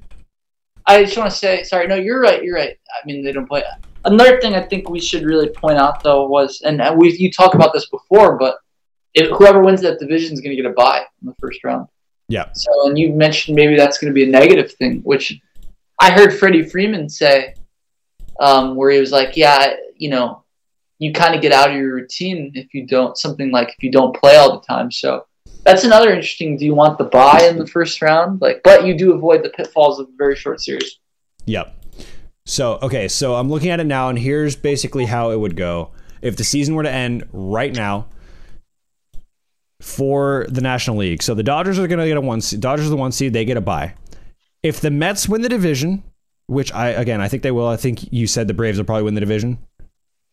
I 0.85 1.03
just 1.03 1.17
want 1.17 1.31
to 1.31 1.35
say, 1.35 1.63
sorry, 1.63 1.87
no, 1.87 1.95
you're 1.95 2.21
right, 2.21 2.43
you're 2.43 2.53
right. 2.53 2.77
I 2.91 3.05
mean, 3.07 3.23
they 3.23 3.31
don't 3.31 3.47
play. 3.47 3.63
Another 4.05 4.39
thing 4.39 4.53
I 4.53 4.61
think 4.61 4.87
we 4.87 4.99
should 4.99 5.23
really 5.23 5.49
point 5.49 5.79
out 5.79 6.03
though 6.03 6.27
was, 6.27 6.61
and 6.61 6.79
we 6.95 7.17
you 7.17 7.31
talked 7.31 7.55
about 7.55 7.73
this 7.73 7.89
before, 7.89 8.37
but 8.37 8.57
if 9.15 9.31
whoever 9.35 9.63
wins 9.63 9.81
that 9.81 9.99
division 9.99 10.31
is 10.31 10.41
going 10.41 10.55
to 10.55 10.61
get 10.61 10.69
a 10.69 10.75
bye 10.75 11.03
in 11.23 11.27
the 11.27 11.33
first 11.39 11.63
round. 11.63 11.87
Yeah. 12.27 12.51
So, 12.53 12.69
and 12.87 12.99
you 12.99 13.13
mentioned 13.13 13.55
maybe 13.55 13.75
that's 13.75 13.97
going 13.97 14.11
to 14.11 14.15
be 14.15 14.25
a 14.25 14.31
negative 14.31 14.71
thing, 14.73 14.99
which 14.99 15.41
I 15.99 16.11
heard 16.11 16.37
Freddie 16.37 16.69
Freeman 16.69 17.09
say, 17.09 17.55
um, 18.39 18.75
where 18.75 18.91
he 18.91 18.99
was 18.99 19.11
like, 19.11 19.35
"Yeah, 19.35 19.75
you 19.97 20.09
know, 20.09 20.43
you 20.99 21.13
kind 21.13 21.35
of 21.35 21.41
get 21.41 21.51
out 21.51 21.69
of 21.69 21.75
your 21.75 21.93
routine 21.93 22.51
if 22.55 22.73
you 22.73 22.85
don't 22.85 23.17
something 23.17 23.51
like 23.51 23.69
if 23.69 23.83
you 23.83 23.91
don't 23.91 24.15
play 24.15 24.35
all 24.37 24.59
the 24.59 24.65
time." 24.65 24.91
So 24.91 25.25
that's 25.63 25.83
another 25.83 26.09
interesting. 26.09 26.57
Do 26.57 26.65
you 26.65 26.75
want 26.75 26.97
the 26.97 27.05
bye 27.05 27.47
in 27.49 27.57
the 27.57 27.67
first 27.67 28.01
round? 28.01 28.41
Like, 28.41 28.61
but 28.63 28.85
you 28.85 28.97
do 28.97 29.13
avoid 29.13 29.43
the 29.43 29.49
pitfalls 29.49 29.99
of 29.99 30.07
a 30.07 30.11
very 30.17 30.35
short 30.35 30.61
series. 30.61 30.99
Yep. 31.45 31.75
So 32.45 32.79
okay, 32.81 33.07
so 33.07 33.35
I'm 33.35 33.49
looking 33.49 33.69
at 33.69 33.79
it 33.79 33.85
now, 33.85 34.09
and 34.09 34.19
here's 34.19 34.55
basically 34.55 35.05
how 35.05 35.31
it 35.31 35.39
would 35.39 35.55
go 35.55 35.91
if 36.21 36.35
the 36.35 36.43
season 36.43 36.75
were 36.75 36.83
to 36.83 36.91
end 36.91 37.27
right 37.31 37.73
now 37.73 38.07
for 39.81 40.45
the 40.49 40.61
National 40.61 40.97
League. 40.97 41.21
So 41.21 41.33
the 41.33 41.43
Dodgers 41.43 41.79
are 41.79 41.87
going 41.87 41.99
to 41.99 42.07
get 42.07 42.17
a 42.17 42.21
one. 42.21 42.41
Dodgers 42.59 42.87
are 42.87 42.89
the 42.89 42.97
one 42.97 43.11
seed; 43.11 43.33
they 43.33 43.45
get 43.45 43.57
a 43.57 43.61
bye. 43.61 43.95
If 44.61 44.81
the 44.81 44.91
Mets 44.91 45.27
win 45.27 45.41
the 45.41 45.49
division, 45.49 46.03
which 46.47 46.73
I 46.73 46.89
again 46.89 47.21
I 47.21 47.27
think 47.27 47.43
they 47.43 47.51
will. 47.51 47.67
I 47.67 47.77
think 47.77 48.11
you 48.11 48.27
said 48.27 48.47
the 48.47 48.53
Braves 48.53 48.77
will 48.77 48.85
probably 48.85 49.03
win 49.03 49.15
the 49.15 49.21
division. 49.21 49.57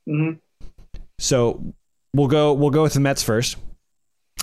hmm 0.07 0.33
So 1.19 1.63
we'll 2.15 2.29
go 2.29 2.53
we'll 2.53 2.71
go 2.71 2.83
with 2.83 2.95
the 2.95 3.01
Mets 3.01 3.23
first. 3.23 3.57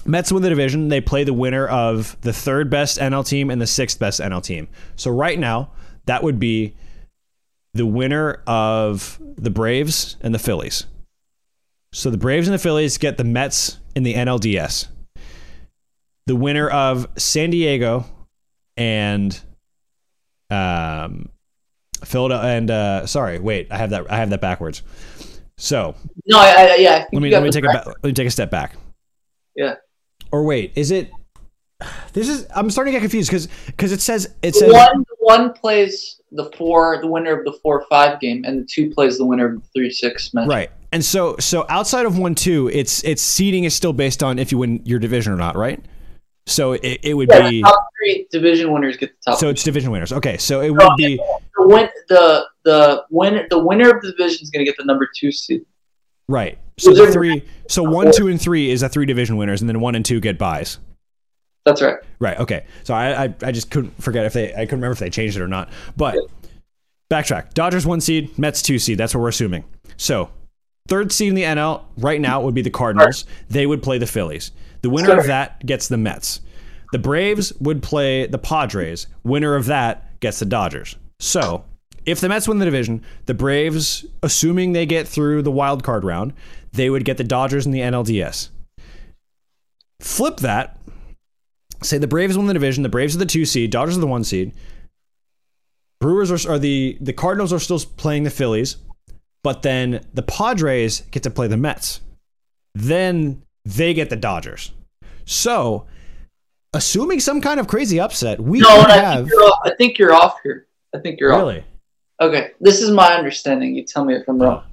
Mets 0.06 0.32
win 0.32 0.44
the 0.44 0.50
division. 0.50 0.88
They 0.88 1.02
play 1.02 1.24
the 1.24 1.34
winner 1.34 1.68
of 1.68 2.18
the 2.22 2.34
third 2.34 2.70
best 2.70 2.98
NL 3.00 3.28
team 3.28 3.50
and 3.50 3.62
the 3.62 3.68
sixth 3.68 4.00
best 4.00 4.20
NL 4.22 4.44
team. 4.44 4.68
So 4.96 5.12
right 5.12 5.38
now, 5.38 5.72
that 6.06 6.24
would 6.24 6.40
be 6.40 6.76
the 7.74 7.86
winner 7.86 8.42
of 8.48 9.20
the 9.38 9.50
Braves 9.50 10.16
and 10.22 10.34
the 10.34 10.40
Phillies. 10.40 10.86
So 11.94 12.10
the 12.10 12.18
Braves 12.18 12.48
and 12.48 12.54
the 12.54 12.60
Phillies 12.60 12.98
get 12.98 13.18
the 13.18 13.24
Mets 13.24 13.80
in 13.96 14.04
the 14.04 14.14
NLDS. 14.14 14.88
The 16.26 16.36
winner 16.36 16.70
of 16.70 17.08
San 17.18 17.50
Diego 17.50 18.06
and 18.76 19.40
um 20.50 21.30
Philadelphia 22.06 22.50
and 22.52 22.72
uh 22.72 23.06
sorry, 23.06 23.40
wait, 23.40 23.68
I 23.72 23.78
have 23.78 23.92
that 23.92 24.12
I 24.12 24.18
have 24.18 24.30
that 24.30 24.42
backwards. 24.42 24.84
So 25.58 25.96
No, 26.26 26.40
I, 26.40 26.46
I 26.50 26.76
yeah. 26.76 27.06
I 27.06 27.08
let 27.14 27.22
me 27.22 27.32
let 27.32 27.44
me 27.44 27.52
take 27.52 27.64
a 27.64 27.68
bracket. 27.68 27.88
let 27.88 28.04
me 28.04 28.14
take 28.14 28.28
a 28.28 28.32
step 28.32 28.52
back. 28.52 28.76
Yeah. 29.56 29.76
Or 30.32 30.44
wait, 30.44 30.74
is 30.76 30.92
it? 30.92 31.12
This 32.14 32.28
is 32.28 32.48
I'm 32.56 32.70
starting 32.70 32.94
to 32.94 33.00
get 33.00 33.02
confused 33.02 33.30
because 33.30 33.48
because 33.68 33.92
it 33.92 34.02
says 34.02 34.34
it 34.42 34.56
says 34.56 34.74
One 34.74 35.06
one 35.20 35.54
plays 35.54 36.20
the 36.32 36.52
four, 36.58 37.00
the 37.02 37.08
winner 37.08 37.38
of 37.38 37.46
the 37.46 37.54
four 37.62 37.86
five 37.90 38.20
game, 38.20 38.44
and 38.46 38.60
the 38.60 38.68
two 38.70 38.90
plays 38.90 39.18
the 39.18 39.26
winner 39.26 39.48
of 39.48 39.62
the 39.62 39.68
three 39.76 39.92
six 39.92 40.34
match. 40.34 40.48
right, 40.48 40.72
and 40.92 41.04
so 41.06 41.36
so 41.40 41.66
outside 41.70 42.06
of 42.06 42.18
one 42.18 42.34
two, 42.34 42.70
it's 42.74 43.04
it's 43.04 43.22
seeding 43.22 43.64
is 43.64 43.76
still 43.76 43.94
based 43.94 44.24
on 44.24 44.40
if 44.40 44.52
you 44.52 44.58
win 44.58 44.82
your 44.86 45.00
division 45.00 45.32
or 45.32 45.38
not, 45.38 45.56
right? 45.56 45.84
So 46.48 46.72
it, 46.74 47.00
it 47.04 47.14
would 47.14 47.30
Yeah, 47.30 47.50
be 47.50 47.62
top 47.62 47.88
three 48.00 48.26
division 48.32 48.72
winners 48.72 48.96
get 48.98 49.12
the 49.12 49.32
top. 49.32 49.40
so 49.40 49.50
it's 49.50 49.64
division 49.64 49.92
winners. 49.92 50.14
Okay, 50.14 50.38
so 50.38 50.62
it 50.62 50.70
would 50.72 50.96
be 50.98 51.18
the 51.18 51.68
win 51.68 51.90
the 52.08 52.46
the 52.64 53.04
win 53.12 53.46
the 53.50 53.60
winner 53.60 53.90
of 53.96 54.02
the 54.02 54.12
division 54.12 54.40
is 54.44 54.50
going 54.50 54.66
to 54.66 54.70
get 54.70 54.78
the 54.78 54.86
number 54.86 55.08
two 55.16 55.32
seed. 55.32 55.66
right. 56.28 56.58
So 56.80 56.94
the 56.94 57.12
three, 57.12 57.44
so 57.68 57.82
one, 57.84 58.12
two, 58.14 58.28
and 58.28 58.40
three 58.40 58.70
is 58.70 58.82
the 58.82 58.88
three 58.90 59.06
division 59.08 59.36
winners, 59.36 59.62
and 59.62 59.68
then 59.70 59.80
one 59.82 59.96
and 59.96 60.06
two 60.06 60.20
get 60.20 60.38
byes. 60.38 60.78
That's 61.66 61.82
right. 61.82 61.98
Right. 62.20 62.40
Okay. 62.40 62.66
So 62.84 62.94
I, 62.94 63.26
I 63.26 63.36
I 63.44 63.52
just 63.52 63.70
couldn't 63.72 64.02
forget 64.02 64.26
if 64.26 64.34
they 64.34 64.54
I 64.54 64.60
couldn't 64.66 64.80
remember 64.80 64.94
if 64.94 65.00
they 65.00 65.10
changed 65.10 65.36
it 65.38 65.42
or 65.42 65.48
not. 65.50 65.70
But 65.98 66.16
backtrack. 67.12 67.54
Dodgers 67.56 67.86
one 67.86 68.00
seed, 68.00 68.38
Mets 68.38 68.62
two 68.62 68.80
seed. 68.80 68.98
That's 68.98 69.14
what 69.14 69.22
we're 69.22 69.30
assuming. 69.30 69.64
So 69.98 70.30
third 70.88 71.12
seed 71.12 71.30
in 71.30 71.36
the 71.36 71.44
NL 71.44 71.84
right 71.98 72.22
now 72.22 72.42
would 72.42 72.54
be 72.54 72.62
the 72.62 72.70
Cardinals. 72.70 73.26
They 73.50 73.66
would 73.66 73.82
play 73.84 73.98
the 73.98 74.08
Phillies. 74.08 74.52
The 74.82 74.90
winner 74.90 75.18
of 75.18 75.28
that 75.28 75.66
gets 75.66 75.88
the 75.88 75.98
Mets. 75.98 76.42
The 76.92 77.00
Braves 77.00 77.54
would 77.60 77.84
play 77.84 78.28
the 78.28 78.38
Padres. 78.38 79.08
Winner 79.24 79.56
of 79.56 79.66
that 79.66 80.20
gets 80.20 80.40
the 80.40 80.46
Dodgers. 80.46 80.96
So 81.20 81.66
if 82.06 82.22
the 82.22 82.30
Mets 82.30 82.48
win 82.48 82.60
the 82.60 82.66
division, 82.66 83.04
the 83.26 83.34
Braves, 83.34 84.06
assuming 84.24 84.72
they 84.72 84.86
get 84.86 85.08
through 85.08 85.42
the 85.42 85.52
wild 85.52 85.84
card 85.84 86.04
round, 86.04 86.34
they 86.72 86.90
would 86.90 87.06
get 87.06 87.18
the 87.18 87.24
Dodgers 87.24 87.66
in 87.66 87.72
the 87.72 87.82
NLDS. 87.82 88.50
Flip 90.00 90.38
that 90.38 90.78
say 91.84 91.98
the 91.98 92.08
Braves 92.08 92.38
win 92.38 92.48
the 92.48 92.54
division. 92.54 92.84
The 92.84 92.90
Braves 92.90 93.16
are 93.16 93.20
the 93.20 93.26
two 93.26 93.46
seed. 93.46 93.72
Dodgers 93.72 93.98
are 93.98 94.02
the 94.02 94.08
one 94.08 94.24
seed. 94.24 94.54
Brewers 96.00 96.32
are, 96.32 96.54
are 96.54 96.60
the 96.60 96.98
the 97.02 97.14
Cardinals 97.14 97.52
are 97.52 97.60
still 97.60 97.80
playing 97.80 98.24
the 98.24 98.30
Phillies, 98.30 98.78
but 99.44 99.62
then 99.64 100.06
the 100.14 100.24
Padres 100.24 101.02
get 101.12 101.24
to 101.24 101.30
play 101.30 101.48
the 101.48 101.58
Mets. 101.58 102.02
Then 102.76 103.42
they 103.76 103.94
get 103.94 104.10
the 104.10 104.16
Dodgers. 104.16 104.72
So, 105.26 105.86
assuming 106.74 107.20
some 107.20 107.42
kind 107.42 107.60
of 107.60 107.68
crazy 107.68 108.00
upset, 108.00 108.40
we 108.40 108.60
No, 108.60 108.82
could 108.82 108.92
I 108.92 108.98
have 108.98 109.18
think, 109.26 109.32
you're 109.32 109.44
off, 109.44 109.60
I 109.64 109.76
think 109.76 109.98
you're 109.98 110.14
off 110.14 110.38
here. 110.44 110.68
I 110.96 111.00
think 111.00 111.20
you're 111.20 111.34
off. 111.34 111.40
really. 111.40 111.64
Okay, 112.22 112.52
this 112.62 112.82
is 112.82 112.92
my 112.92 113.14
understanding. 113.14 113.76
You 113.76 113.84
tell 113.84 114.06
me 114.06 114.16
if 114.16 114.28
I'm 114.28 114.40
wrong. 114.40 114.64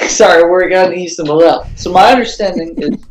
Oh, 0.00 0.06
Sorry, 0.06 0.48
we're 0.48 0.68
going 0.68 0.96
east 0.98 1.18
and 1.18 1.28
west. 1.28 1.78
So 1.78 1.92
my 1.92 2.12
understanding 2.12 2.74
is 2.78 3.04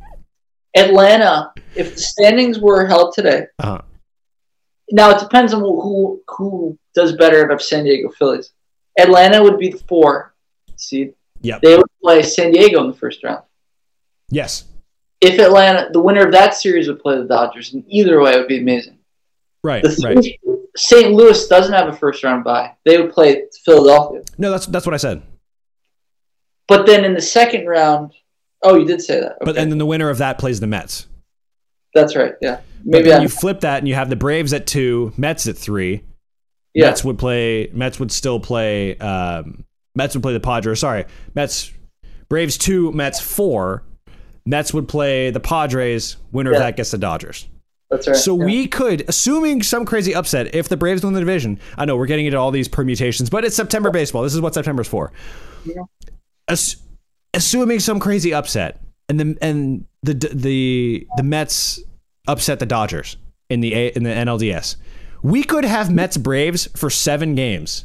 Atlanta. 0.76 1.52
If 1.76 1.96
the 1.96 2.02
standings 2.02 2.60
were 2.60 2.88
held 2.88 3.14
today, 3.14 3.46
uh-huh. 3.60 3.82
now 4.92 5.12
it 5.12 5.20
depends 5.20 5.54
on 5.54 5.60
who 5.60 6.22
who 6.30 6.80
does 6.96 7.16
better 7.16 7.44
out 7.46 7.52
of 7.52 7.62
San 7.62 7.84
Diego 7.84 8.10
Phillies. 8.10 8.52
Atlanta 8.98 9.44
would 9.44 9.60
be 9.60 9.70
the 9.70 9.78
four 9.80 10.34
seed. 10.78 11.14
Yep. 11.42 11.62
They 11.62 11.76
would 11.78 11.86
play 12.02 12.24
San 12.24 12.52
Diego 12.52 12.82
in 12.84 12.88
the 12.90 12.98
first 12.98 13.24
round. 13.24 13.44
Yes. 14.30 14.66
If 15.22 15.40
Atlanta, 15.40 15.90
the 15.92 16.02
winner 16.02 16.26
of 16.26 16.32
that 16.34 16.54
series 16.54 16.88
would 16.88 17.00
play 17.00 17.18
the 17.18 17.24
Dodgers, 17.26 17.74
and 17.74 17.84
either 17.88 18.22
way, 18.22 18.34
it 18.34 18.38
would 18.38 18.48
be 18.48 18.60
amazing. 18.60 18.98
Right. 19.64 19.82
The 19.84 20.00
Right. 20.04 20.60
St. 20.76 21.12
Louis 21.12 21.48
doesn't 21.48 21.74
have 21.74 21.88
a 21.88 21.94
first 21.94 22.24
round 22.24 22.44
bye. 22.44 22.74
They 22.86 23.02
would 23.02 23.12
play 23.12 23.44
Philadelphia. 23.66 24.22
No, 24.38 24.52
that's 24.52 24.68
that's 24.68 24.86
what 24.86 24.94
I 24.94 24.98
said. 24.98 25.24
But 26.68 26.86
then 26.86 27.04
in 27.04 27.14
the 27.16 27.22
second 27.22 27.66
round, 27.66 28.12
oh, 28.62 28.76
you 28.78 28.86
did 28.86 29.02
say 29.02 29.20
that. 29.22 29.38
But 29.42 29.58
and 29.58 29.72
then 29.72 29.80
the 29.80 29.86
winner 29.88 30.10
of 30.10 30.20
that 30.20 30.38
plays 30.38 30.60
the 30.60 30.68
Mets. 30.68 31.08
that's 31.96 32.16
right. 32.16 32.34
Yeah, 32.42 32.60
maybe 32.84 33.10
you 33.10 33.28
flip 33.28 33.62
that 33.62 33.80
and 33.80 33.88
you 33.88 33.96
have 33.96 34.10
the 34.12 34.16
Braves 34.16 34.54
at 34.54 34.68
two, 34.68 35.14
Mets 35.18 35.48
at 35.48 35.58
three. 35.58 36.04
yeah. 36.76 36.88
Mets 36.88 37.04
would 37.04 37.18
play. 37.18 37.70
Mets 37.74 38.00
would 38.00 38.12
still 38.12 38.40
play. 38.40 38.96
Um, 39.00 39.64
Mets 39.96 40.14
would 40.14 40.22
play 40.22 40.34
the 40.34 40.40
Padres. 40.40 40.80
Sorry, 40.80 41.06
Mets. 41.34 41.72
Braves 42.30 42.58
two, 42.58 42.92
Mets 42.92 43.20
four. 43.20 43.84
Mets 44.48 44.74
would 44.74 44.88
play 44.88 45.30
the 45.30 45.42
Padres. 45.42 46.16
Winner 46.32 46.54
of 46.54 46.60
that 46.60 46.78
gets 46.78 46.92
the 46.92 46.98
Dodgers. 46.98 47.50
That's 47.90 48.08
right. 48.08 48.16
So 48.16 48.38
yeah. 48.40 48.46
we 48.46 48.68
could, 48.68 49.04
assuming 49.10 49.62
some 49.62 49.86
crazy 49.86 50.16
upset, 50.16 50.56
if 50.56 50.70
the 50.70 50.78
Braves 50.78 51.04
win 51.04 51.14
the 51.14 51.20
division. 51.20 51.60
I 51.78 51.84
know 51.84 51.98
we're 51.98 52.06
getting 52.06 52.26
into 52.26 52.38
all 52.38 52.52
these 52.52 52.70
permutations, 52.70 53.30
but 53.30 53.44
it's 53.44 53.58
September 53.58 53.92
baseball. 53.92 54.24
This 54.24 54.34
is 54.34 54.40
what 54.40 54.54
September's 54.54 54.88
for. 54.88 55.12
Yeah. 55.66 55.84
ass- 56.48 56.78
assuming 57.34 57.82
some 57.82 58.00
crazy 58.00 58.34
upset, 58.34 58.80
and 59.10 59.20
the 59.20 59.38
and 59.42 59.86
the 60.04 60.14
the 60.14 61.08
the 61.18 61.24
Mets 61.24 61.82
upset 62.26 62.60
the 62.60 62.66
Dodgers 62.66 63.18
in 63.50 63.60
the 63.60 63.74
in 63.98 64.04
the 64.04 64.10
NLDS, 64.10 64.78
we 65.24 65.44
could 65.44 65.66
have 65.66 65.92
Mets 65.92 66.16
Braves 66.16 66.70
for 66.74 66.90
seven 66.90 67.36
games 67.36 67.84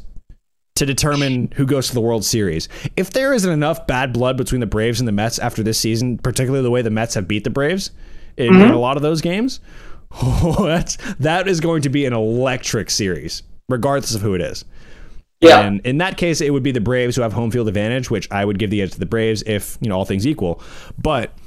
to 0.75 0.85
determine 0.85 1.51
who 1.55 1.65
goes 1.65 1.87
to 1.87 1.93
the 1.93 2.01
World 2.01 2.25
Series. 2.25 2.67
If 2.97 3.11
there 3.11 3.33
isn't 3.33 3.51
enough 3.51 3.85
bad 3.85 4.13
blood 4.13 4.37
between 4.37 4.59
the 4.59 4.67
Braves 4.67 4.99
and 4.99 5.07
the 5.07 5.11
Mets 5.11 5.37
after 5.39 5.61
this 5.61 5.77
season, 5.77 6.17
particularly 6.17 6.63
the 6.63 6.71
way 6.71 6.81
the 6.81 6.89
Mets 6.89 7.13
have 7.13 7.27
beat 7.27 7.43
the 7.43 7.49
Braves 7.49 7.91
in, 8.37 8.47
in 8.47 8.53
mm-hmm. 8.53 8.73
a 8.73 8.79
lot 8.79 8.97
of 8.97 9.03
those 9.03 9.21
games, 9.21 9.59
oh, 10.11 10.57
that's 10.65 10.97
that 11.19 11.47
is 11.47 11.59
going 11.59 11.83
to 11.83 11.89
be 11.89 12.05
an 12.05 12.13
electric 12.13 12.89
series, 12.89 13.43
regardless 13.69 14.15
of 14.15 14.21
who 14.21 14.33
it 14.33 14.41
is. 14.41 14.65
Yeah. 15.41 15.59
And 15.59 15.81
in 15.85 15.97
that 15.97 16.17
case, 16.17 16.39
it 16.41 16.51
would 16.51 16.63
be 16.63 16.71
the 16.71 16.81
Braves 16.81 17.15
who 17.15 17.21
have 17.21 17.33
home 17.33 17.51
field 17.51 17.67
advantage, 17.67 18.09
which 18.09 18.31
I 18.31 18.45
would 18.45 18.57
give 18.57 18.69
the 18.69 18.81
edge 18.81 18.93
to 18.93 18.99
the 18.99 19.05
Braves 19.05 19.43
if 19.45 19.77
you 19.81 19.89
know 19.89 19.97
all 19.97 20.05
things 20.05 20.25
equal. 20.25 20.61
But 20.97 21.37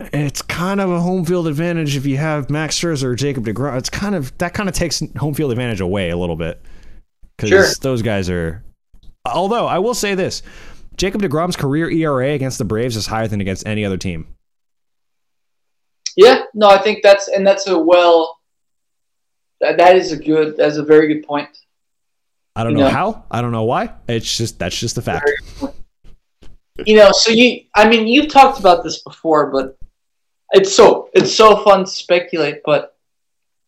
it's 0.00 0.42
kind 0.42 0.80
of 0.80 0.90
a 0.90 1.00
home 1.00 1.24
field 1.24 1.46
advantage 1.46 1.96
if 1.96 2.04
you 2.04 2.16
have 2.16 2.50
Max 2.50 2.78
Scherzer 2.78 3.04
or 3.04 3.14
Jacob 3.14 3.46
Degrom. 3.46 3.78
It's 3.78 3.88
kind 3.88 4.14
of 4.14 4.36
that 4.38 4.52
kind 4.52 4.68
of 4.68 4.74
takes 4.74 5.02
home 5.16 5.32
field 5.32 5.52
advantage 5.52 5.80
away 5.80 6.10
a 6.10 6.16
little 6.16 6.36
bit 6.36 6.60
because 7.42 7.68
Sure. 7.74 7.74
those 7.82 8.02
guys 8.02 8.30
are. 8.30 8.62
Although 9.26 9.66
I 9.66 9.78
will 9.78 9.94
say 9.94 10.14
this, 10.14 10.42
Jacob 10.96 11.22
deGrom's 11.22 11.56
career 11.56 11.90
ERA 11.90 12.30
against 12.30 12.58
the 12.58 12.64
Braves 12.64 12.96
is 12.96 13.06
higher 13.06 13.28
than 13.28 13.40
against 13.40 13.66
any 13.66 13.84
other 13.84 13.96
team. 13.96 14.26
Yeah, 16.16 16.42
no, 16.54 16.68
I 16.68 16.78
think 16.78 17.02
that's 17.02 17.28
and 17.28 17.46
that's 17.46 17.66
a 17.66 17.78
well. 17.78 18.38
That, 19.60 19.78
that 19.78 19.96
is 19.96 20.12
a 20.12 20.16
good. 20.16 20.56
That's 20.56 20.76
a 20.76 20.82
very 20.82 21.06
good 21.14 21.26
point. 21.26 21.48
I 22.56 22.64
don't 22.64 22.74
know 22.74 22.80
Yeah. 22.80 22.90
how. 22.90 23.24
I 23.30 23.40
don't 23.40 23.52
know 23.52 23.64
why. 23.64 23.92
It's 24.08 24.36
just 24.36 24.58
that's 24.58 24.78
just 24.78 24.94
the 24.94 25.02
fact. 25.02 25.28
You 26.86 26.96
know, 26.96 27.12
so 27.12 27.30
you. 27.30 27.60
I 27.76 27.86
mean, 27.86 28.08
you've 28.08 28.28
talked 28.32 28.58
about 28.58 28.82
this 28.82 29.02
before, 29.02 29.50
but 29.50 29.76
it's 30.52 30.74
so 30.74 31.10
it's 31.12 31.32
so 31.32 31.62
fun 31.62 31.80
to 31.84 31.90
speculate. 31.90 32.62
But 32.64 32.96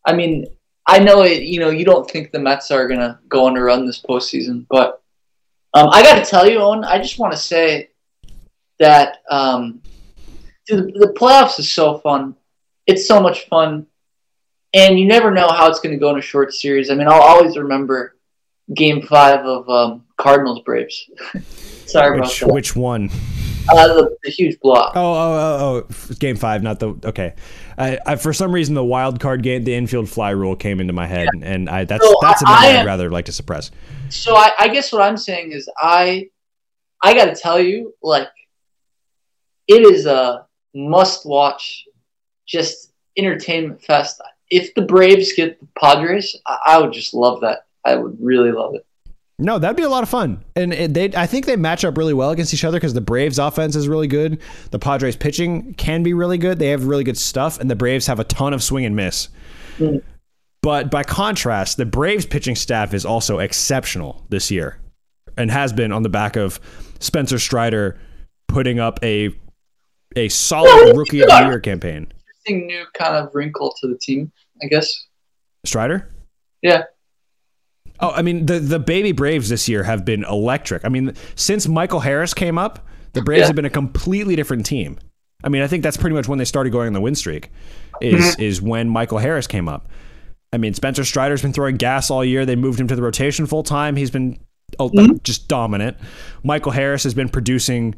I 0.07 0.15
mean, 0.15 0.47
I 0.87 0.99
know 0.99 1.23
it. 1.23 1.43
You 1.43 1.61
know, 1.61 1.71
you 1.71 1.85
don't 1.85 2.09
think 2.11 2.31
the 2.31 2.39
Mets 2.39 2.71
are 2.71 2.87
gonna 2.89 3.21
go 3.29 3.47
on 3.47 3.57
a 3.57 3.63
run 3.63 3.87
this 3.87 4.01
postseason, 4.01 4.67
but 4.69 5.03
um, 5.75 5.89
I 5.91 6.03
got 6.03 6.23
to 6.23 6.31
tell 6.31 6.49
you, 6.49 6.59
Owen. 6.59 6.85
I 6.85 6.99
just 6.99 7.19
want 7.19 7.33
to 7.33 7.39
say 7.39 7.91
that 8.79 9.19
um, 9.29 9.83
dude, 10.67 10.95
the, 10.95 11.07
the 11.07 11.13
playoffs 11.19 11.59
is 11.59 11.69
so 11.69 11.99
fun. 11.99 12.37
It's 12.87 13.09
so 13.09 13.21
much 13.21 13.49
fun, 13.49 13.87
and 14.73 14.99
you 14.99 15.07
never 15.07 15.33
know 15.33 15.49
how 15.49 15.69
it's 15.69 15.81
going 15.81 15.95
to 15.95 15.99
go 15.99 16.11
in 16.11 16.19
a 16.19 16.23
short 16.23 16.55
series. 16.55 16.91
I 16.91 16.95
mean, 16.95 17.09
I'll 17.09 17.23
always 17.23 17.57
remember 17.57 18.17
Game 18.73 19.03
Five 19.03 19.41
of 19.45 19.69
um, 19.69 20.05
Cardinals 20.17 20.61
Braves. 20.61 21.11
Sorry 21.87 22.21
Which 22.21 22.41
about 22.41 22.49
that. 22.49 22.55
which 22.55 22.77
one? 22.77 23.11
Uh, 23.69 23.89
the, 23.95 24.17
the 24.23 24.31
huge 24.31 24.61
block. 24.61 24.93
Oh, 24.95 25.01
oh, 25.01 25.85
oh, 25.85 25.87
oh, 25.89 26.15
game 26.19 26.37
five, 26.37 26.63
not 26.63 26.79
the 26.79 26.95
okay. 27.05 27.35
I, 27.77 27.99
I, 28.07 28.17
for 28.17 28.33
some 28.33 28.53
reason, 28.53 28.75
the 28.75 28.85
wild 28.85 29.21
card 29.21 29.43
game, 29.43 29.65
the 29.65 29.75
infield 29.75 30.09
fly 30.09 30.31
rule 30.31 30.55
came 30.57 30.81
into 30.81 30.93
my 30.93 31.07
head, 31.07 31.29
and 31.43 31.69
I 31.69 31.85
that's 31.85 32.05
So 32.07 32.19
that's 32.21 32.43
a 32.43 32.49
I- 32.49 32.81
I'd 32.81 32.87
rather 32.87 33.11
like 33.11 33.25
to 33.27 33.33
suppress. 33.33 33.71
So 34.11 34.37
I, 34.37 34.53
I 34.59 34.69
guess 34.69 34.93
what 34.93 35.03
I'm 35.03 35.17
saying 35.17 35.53
is 35.53 35.69
I 35.79 36.29
I 37.03 37.15
got 37.15 37.27
to 37.27 37.35
tell 37.35 37.61
you, 37.61 37.95
like, 38.03 38.29
it 39.69 39.83
is 39.83 40.07
a 40.07 40.47
must 40.75 41.27
watch, 41.27 41.85
just 42.47 42.93
entertainment 43.17 43.83
fest. 43.83 44.21
If 44.51 44.75
the 44.75 44.83
Braves 44.83 45.33
get 45.35 45.59
the 45.61 45.67
Padres, 45.79 46.37
I, 46.47 46.59
I 46.67 46.79
would 46.79 46.93
just 46.93 47.15
love 47.15 47.41
that. 47.41 47.67
I 47.85 47.97
would 47.97 48.17
really 48.21 48.53
love 48.53 48.75
it. 48.75 48.87
No, 49.39 49.59
that'd 49.59 49.77
be 49.77 49.83
a 49.83 49.89
lot 49.89 50.05
of 50.05 50.09
fun, 50.09 50.45
and 50.55 50.73
it, 50.73 50.95
they 50.95 51.13
I 51.17 51.27
think 51.27 51.47
they 51.47 51.57
match 51.57 51.85
up 51.85 51.97
really 51.97 52.15
well 52.15 52.31
against 52.31 52.55
each 52.55 52.65
other 52.65 52.77
because 52.77 52.95
the 52.95 53.01
Braves' 53.01 53.39
offense 53.39 53.75
is 53.75 53.89
really 53.89 54.07
good, 54.07 54.41
the 54.71 54.79
Padres' 54.79 55.17
pitching 55.17 55.75
can 55.75 56.05
be 56.05 56.15
really 56.15 56.39
good. 56.39 56.61
They 56.61 56.69
have 56.69 56.85
really 56.85 57.03
good 57.03 57.19
stuff, 57.19 57.59
and 57.59 57.69
the 57.69 57.75
Braves 57.75 58.07
have 58.07 58.21
a 58.21 58.25
ton 58.25 58.53
of 58.55 58.63
swing 58.63 58.85
and 58.85 58.95
miss. 58.95 59.29
Mm. 59.79 60.03
But 60.63 60.89
by 60.91 61.03
contrast, 61.03 61.79
the 61.79 61.85
Braves' 61.85 62.27
pitching 62.27 62.55
staff 62.55 62.95
is 62.95 63.05
also 63.05 63.41
exceptional 63.41 64.25
this 64.29 64.53
year, 64.53 64.79
and 65.37 65.51
has 65.51 65.73
been 65.73 65.91
on 65.91 66.05
the 66.05 66.09
back 66.09 66.37
of 66.37 66.61
Spencer 67.01 67.41
Strider 67.41 67.99
putting 68.47 68.79
up 68.79 69.01
a 69.03 69.35
a 70.15 70.29
solid 70.29 70.69
Well, 70.69 70.95
rookie 70.95 71.23
of 71.23 71.29
the 71.29 71.47
year 71.49 71.59
campaign. 71.59 72.07
Interesting 72.47 72.67
new 72.69 72.85
kind 72.95 73.17
of 73.17 73.35
wrinkle 73.35 73.75
to 73.81 73.89
the 73.89 73.99
team, 73.99 74.31
I 74.63 74.67
guess. 74.67 75.07
Strider? 75.65 76.09
Yeah. 76.63 76.85
Oh, 78.05 78.11
I 78.13 78.23
mean 78.23 78.47
the 78.47 78.59
the 78.61 78.79
baby 78.79 79.13
Braves 79.13 79.49
this 79.49 79.69
year 79.69 79.83
have 79.83 80.05
been 80.05 80.25
electric. 80.25 80.85
I 80.85 80.89
mean, 80.89 81.15
since 81.35 81.67
Michael 81.69 82.01
Harris 82.01 82.35
came 82.35 82.59
up, 82.59 82.87
the 83.13 83.23
Braves 83.23 83.41
Yeah. 83.41 83.47
have 83.49 83.57
been 83.57 83.65
a 83.65 83.71
completely 83.71 84.37
different 84.37 84.67
team. 84.67 84.99
I 85.43 85.49
mean, 85.49 85.63
I 85.63 85.67
think 85.67 85.83
that's 85.83 85.97
pretty 85.97 86.15
much 86.15 86.27
when 86.29 86.39
they 86.39 86.45
started 86.45 86.71
going 86.71 86.87
on 86.87 86.93
the 86.93 87.01
win 87.01 87.15
streak. 87.15 87.51
Is 88.01 88.23
Mm-hmm. 88.35 88.43
is 88.43 88.63
when 88.63 88.89
Michael 88.89 89.19
Harris 89.19 89.47
came 89.47 89.69
up. 89.69 89.89
I 90.53 90.57
mean, 90.59 90.73
Spencer 90.75 91.05
Strider's 91.05 91.43
been 91.43 91.53
throwing 91.53 91.77
gas 91.77 92.11
all 92.11 92.25
year. 92.25 92.47
They 92.47 92.57
moved 92.57 92.79
him 92.81 92.89
to 92.89 92.97
the 92.97 93.03
rotation 93.03 93.47
full 93.47 93.63
time. 93.63 93.97
He's 93.97 94.11
been 94.11 94.39
oh, 94.79 94.89
Mm-hmm. 94.91 95.17
just 95.25 95.49
dominant. 95.49 95.97
Michael 96.43 96.73
Harris 96.73 97.03
has 97.05 97.15
been 97.15 97.29
producing 97.29 97.95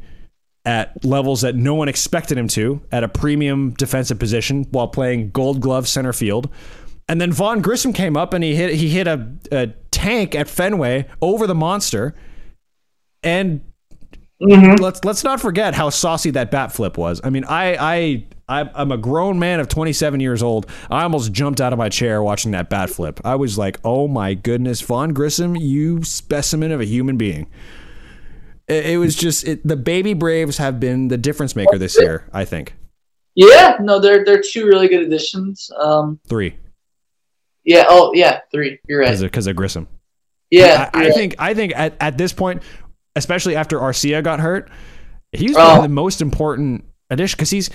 at 0.65 1.03
levels 1.05 1.41
that 1.41 1.55
no 1.55 1.73
one 1.75 1.87
expected 1.87 2.37
him 2.37 2.47
to 2.49 2.81
at 2.91 3.03
a 3.03 3.07
premium 3.07 3.71
defensive 3.71 4.19
position 4.19 4.65
while 4.71 4.87
playing 4.87 5.29
gold 5.29 5.61
glove 5.61 5.87
center 5.87 6.11
field. 6.13 6.49
And 7.09 7.21
then 7.21 7.31
Vaughn 7.31 7.61
Grissom 7.61 7.93
came 7.93 8.17
up 8.17 8.33
and 8.33 8.43
he 8.43 8.55
hit 8.55 8.73
he 8.73 8.89
hit 8.89 9.07
a, 9.07 9.27
a 9.51 9.67
tank 9.91 10.35
at 10.35 10.49
Fenway 10.49 11.07
over 11.21 11.47
the 11.47 11.55
monster. 11.55 12.15
And 13.23 13.61
let's 14.39 15.03
let's 15.03 15.23
not 15.23 15.39
forget 15.39 15.73
how 15.73 15.89
saucy 15.89 16.31
that 16.31 16.51
bat 16.51 16.71
flip 16.71 16.97
was. 16.97 17.21
I 17.23 17.29
mean, 17.29 17.45
I 17.47 17.75
I 17.77 18.27
I'm 18.49 18.91
a 18.91 18.97
grown 18.97 19.39
man 19.39 19.59
of 19.59 19.67
27 19.67 20.19
years 20.19 20.43
old. 20.43 20.69
I 20.89 21.03
almost 21.03 21.31
jumped 21.31 21.59
out 21.59 21.73
of 21.73 21.79
my 21.79 21.89
chair 21.89 22.21
watching 22.23 22.51
that 22.51 22.69
bat 22.69 22.89
flip. 22.89 23.19
I 23.25 23.35
was 23.35 23.57
like, 23.57 23.79
"Oh 23.83 24.07
my 24.07 24.33
goodness, 24.33 24.81
Vaughn 24.81 25.13
Grissom, 25.13 25.55
you 25.55 26.03
specimen 26.03 26.71
of 26.71 26.79
a 26.79 26.85
human 26.85 27.17
being." 27.17 27.47
It, 28.67 28.85
it 28.85 28.97
was 28.97 29.15
just 29.15 29.47
it, 29.47 29.65
the 29.67 29.77
baby 29.77 30.13
Braves 30.13 30.57
have 30.57 30.79
been 30.79 31.07
the 31.07 31.17
difference 31.17 31.55
maker 31.55 31.77
this 31.77 31.97
year. 31.99 32.29
I 32.33 32.45
think 32.45 32.73
Yeah, 33.35 33.77
no, 33.81 33.99
they're 33.99 34.23
they're 34.23 34.41
two 34.41 34.65
really 34.65 34.87
good 34.87 35.03
additions. 35.03 35.69
Um, 35.77 36.19
three 36.27 36.57
yeah, 37.67 37.85
oh 37.87 38.11
yeah, 38.15 38.39
three. 38.51 38.79
You're 38.87 39.01
right. 39.01 39.19
because 39.19 39.45
of, 39.45 39.51
of 39.51 39.55
Grissom. 39.55 39.87
Yeah, 40.49 40.89
I, 40.93 40.97
I 40.97 41.03
right. 41.05 41.13
think 41.13 41.35
I 41.37 41.53
think 41.53 41.73
at, 41.75 41.95
at 41.99 42.17
this 42.17 42.33
point, 42.33 42.63
especially 43.15 43.55
after 43.55 43.77
Arcia 43.77 44.23
got 44.23 44.39
hurt, 44.39 44.71
he's 45.31 45.55
Oh. 45.55 45.67
one 45.67 45.77
of 45.77 45.83
the 45.83 45.89
most 45.89 46.21
important 46.21 46.85
addition 47.11 47.35
because 47.37 47.49
he's 47.51 47.69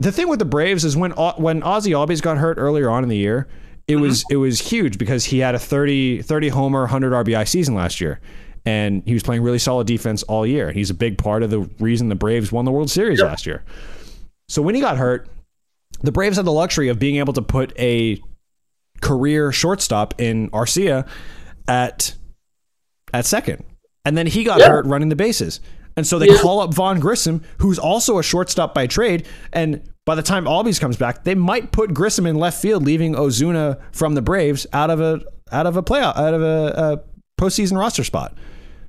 the 0.00 0.12
thing 0.12 0.28
with 0.28 0.38
the 0.40 0.44
Braves 0.44 0.84
is 0.84 0.96
when 0.96 1.12
when 1.12 1.62
Ozzie 1.62 1.92
Albies 1.92 2.20
got 2.20 2.36
hurt 2.38 2.58
earlier 2.58 2.90
on 2.90 3.02
in 3.04 3.08
the 3.08 3.16
year, 3.16 3.46
it 3.86 3.94
Mm-hmm. 3.94 4.02
was 4.02 4.24
it 4.30 4.36
was 4.36 4.60
huge 4.60 4.98
because 4.98 5.24
he 5.24 5.38
had 5.38 5.54
a 5.54 5.58
30, 5.58 6.22
30 6.22 6.48
homer, 6.48 6.80
100 6.80 7.12
RBI 7.24 7.46
season 7.48 7.74
last 7.74 8.00
year. 8.00 8.20
And 8.66 9.02
he 9.06 9.14
was 9.14 9.22
playing 9.22 9.42
really 9.42 9.58
solid 9.58 9.86
defense 9.86 10.22
all 10.24 10.46
year. 10.46 10.70
He's 10.70 10.90
a 10.90 10.94
big 10.94 11.16
part 11.16 11.42
of 11.42 11.48
the 11.50 11.60
reason 11.78 12.08
the 12.10 12.14
Braves 12.14 12.52
won 12.52 12.66
the 12.66 12.70
World 12.70 12.90
Series 12.90 13.18
last 13.22 13.46
year. 13.46 13.64
So 14.48 14.60
when 14.60 14.74
he 14.74 14.82
got 14.82 14.98
hurt, 14.98 15.28
the 16.02 16.12
Braves 16.12 16.36
had 16.36 16.44
the 16.44 16.52
luxury 16.52 16.88
of 16.88 16.98
being 16.98 17.16
able 17.16 17.32
to 17.32 17.42
put 17.42 17.72
a 17.78 18.20
career 19.00 19.52
shortstop 19.52 20.14
in 20.20 20.50
Arcia 20.50 21.06
at 21.68 22.14
at 23.12 23.26
second. 23.26 23.64
And 24.04 24.16
then 24.16 24.26
he 24.26 24.44
got 24.44 24.60
Yeah. 24.60 24.68
hurt 24.68 24.86
running 24.86 25.08
the 25.08 25.16
bases. 25.16 25.60
And 25.96 26.06
so 26.06 26.18
they 26.18 26.28
Yeah. 26.28 26.38
call 26.40 26.60
up 26.60 26.72
Vaughn 26.72 27.00
Grissom, 27.00 27.42
who's 27.58 27.78
also 27.78 28.18
a 28.18 28.22
shortstop 28.22 28.72
by 28.74 28.86
trade. 28.86 29.26
And 29.52 29.82
by 30.06 30.14
the 30.14 30.22
time 30.22 30.44
Albies 30.46 30.80
comes 30.80 30.96
back, 30.96 31.24
they 31.24 31.34
might 31.34 31.72
put 31.72 31.92
Grissom 31.92 32.26
in 32.26 32.36
left 32.36 32.62
field, 32.62 32.84
leaving 32.84 33.14
Ozuna 33.14 33.78
from 33.92 34.14
the 34.14 34.22
Braves 34.22 34.66
out 34.72 34.90
of 34.90 35.00
a 35.00 35.20
out 35.52 35.66
of 35.66 35.76
a 35.76 35.82
playoff 35.82 36.16
out 36.16 36.32
of 36.32 36.42
a, 36.42 37.00
a 37.02 37.42
postseason 37.42 37.76
roster 37.76 38.04
spot. 38.04 38.36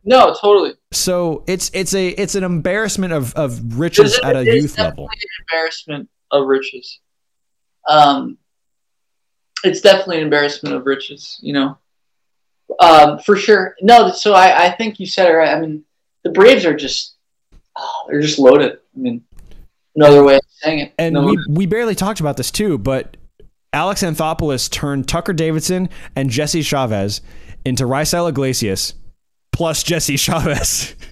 no, 0.04 0.36
totally. 0.40 0.74
So 0.94 1.44
it's 1.48 1.70
it's 1.74 1.94
a 1.94 2.10
it's 2.10 2.36
an 2.36 2.44
embarrassment 2.44 3.14
of 3.14 3.34
of 3.36 3.80
riches 3.80 4.16
It- 4.18 4.24
at 4.24 4.36
a 4.36 4.46
youth 4.46 4.78
level. 4.78 5.06
an 5.06 5.18
embarrassment 5.50 6.10
of 6.32 6.46
riches. 6.48 7.00
Um, 7.90 8.38
it's 9.64 9.82
definitely 9.82 10.18
an 10.18 10.24
embarrassment 10.24 10.76
of 10.76 10.86
riches, 10.86 11.40
you 11.42 11.54
know. 11.54 11.78
Um, 12.80 13.20
for 13.20 13.36
sure. 13.36 13.76
No, 13.82 14.12
so 14.12 14.34
I, 14.34 14.66
I 14.66 14.72
think 14.72 15.00
you 15.00 15.06
said 15.06 15.30
it 15.30 15.34
right. 15.34 15.56
I 15.56 15.60
mean, 15.60 15.84
the 16.24 16.30
Braves 16.30 16.66
are 16.66 16.76
just, 16.76 17.16
oh, 17.78 18.06
they're 18.08 18.22
just 18.22 18.40
loaded. 18.40 18.74
I 18.96 19.00
mean, 19.00 19.24
another 19.96 20.24
way 20.24 20.36
of 20.36 20.42
saying 20.48 20.80
it. 20.80 20.94
And 20.98 21.14
no, 21.14 21.26
we 21.26 21.38
we 21.50 21.66
barely 21.66 21.96
talked 21.96 22.20
about 22.20 22.38
this 22.38 22.52
too, 22.52 22.78
but 22.78 23.18
Alex 23.74 24.04
Anthopoulos 24.04 24.70
turned 24.70 25.08
Tucker 25.08 25.34
Davidson 25.34 25.90
and 26.16 26.30
Jesse 26.30 26.62
Chavez 26.62 27.22
into 27.66 27.84
Raisel 27.86 28.30
Iglesias 28.30 28.94
plus 29.52 29.84
Jesse 29.84 30.18
Chavez. 30.18 30.96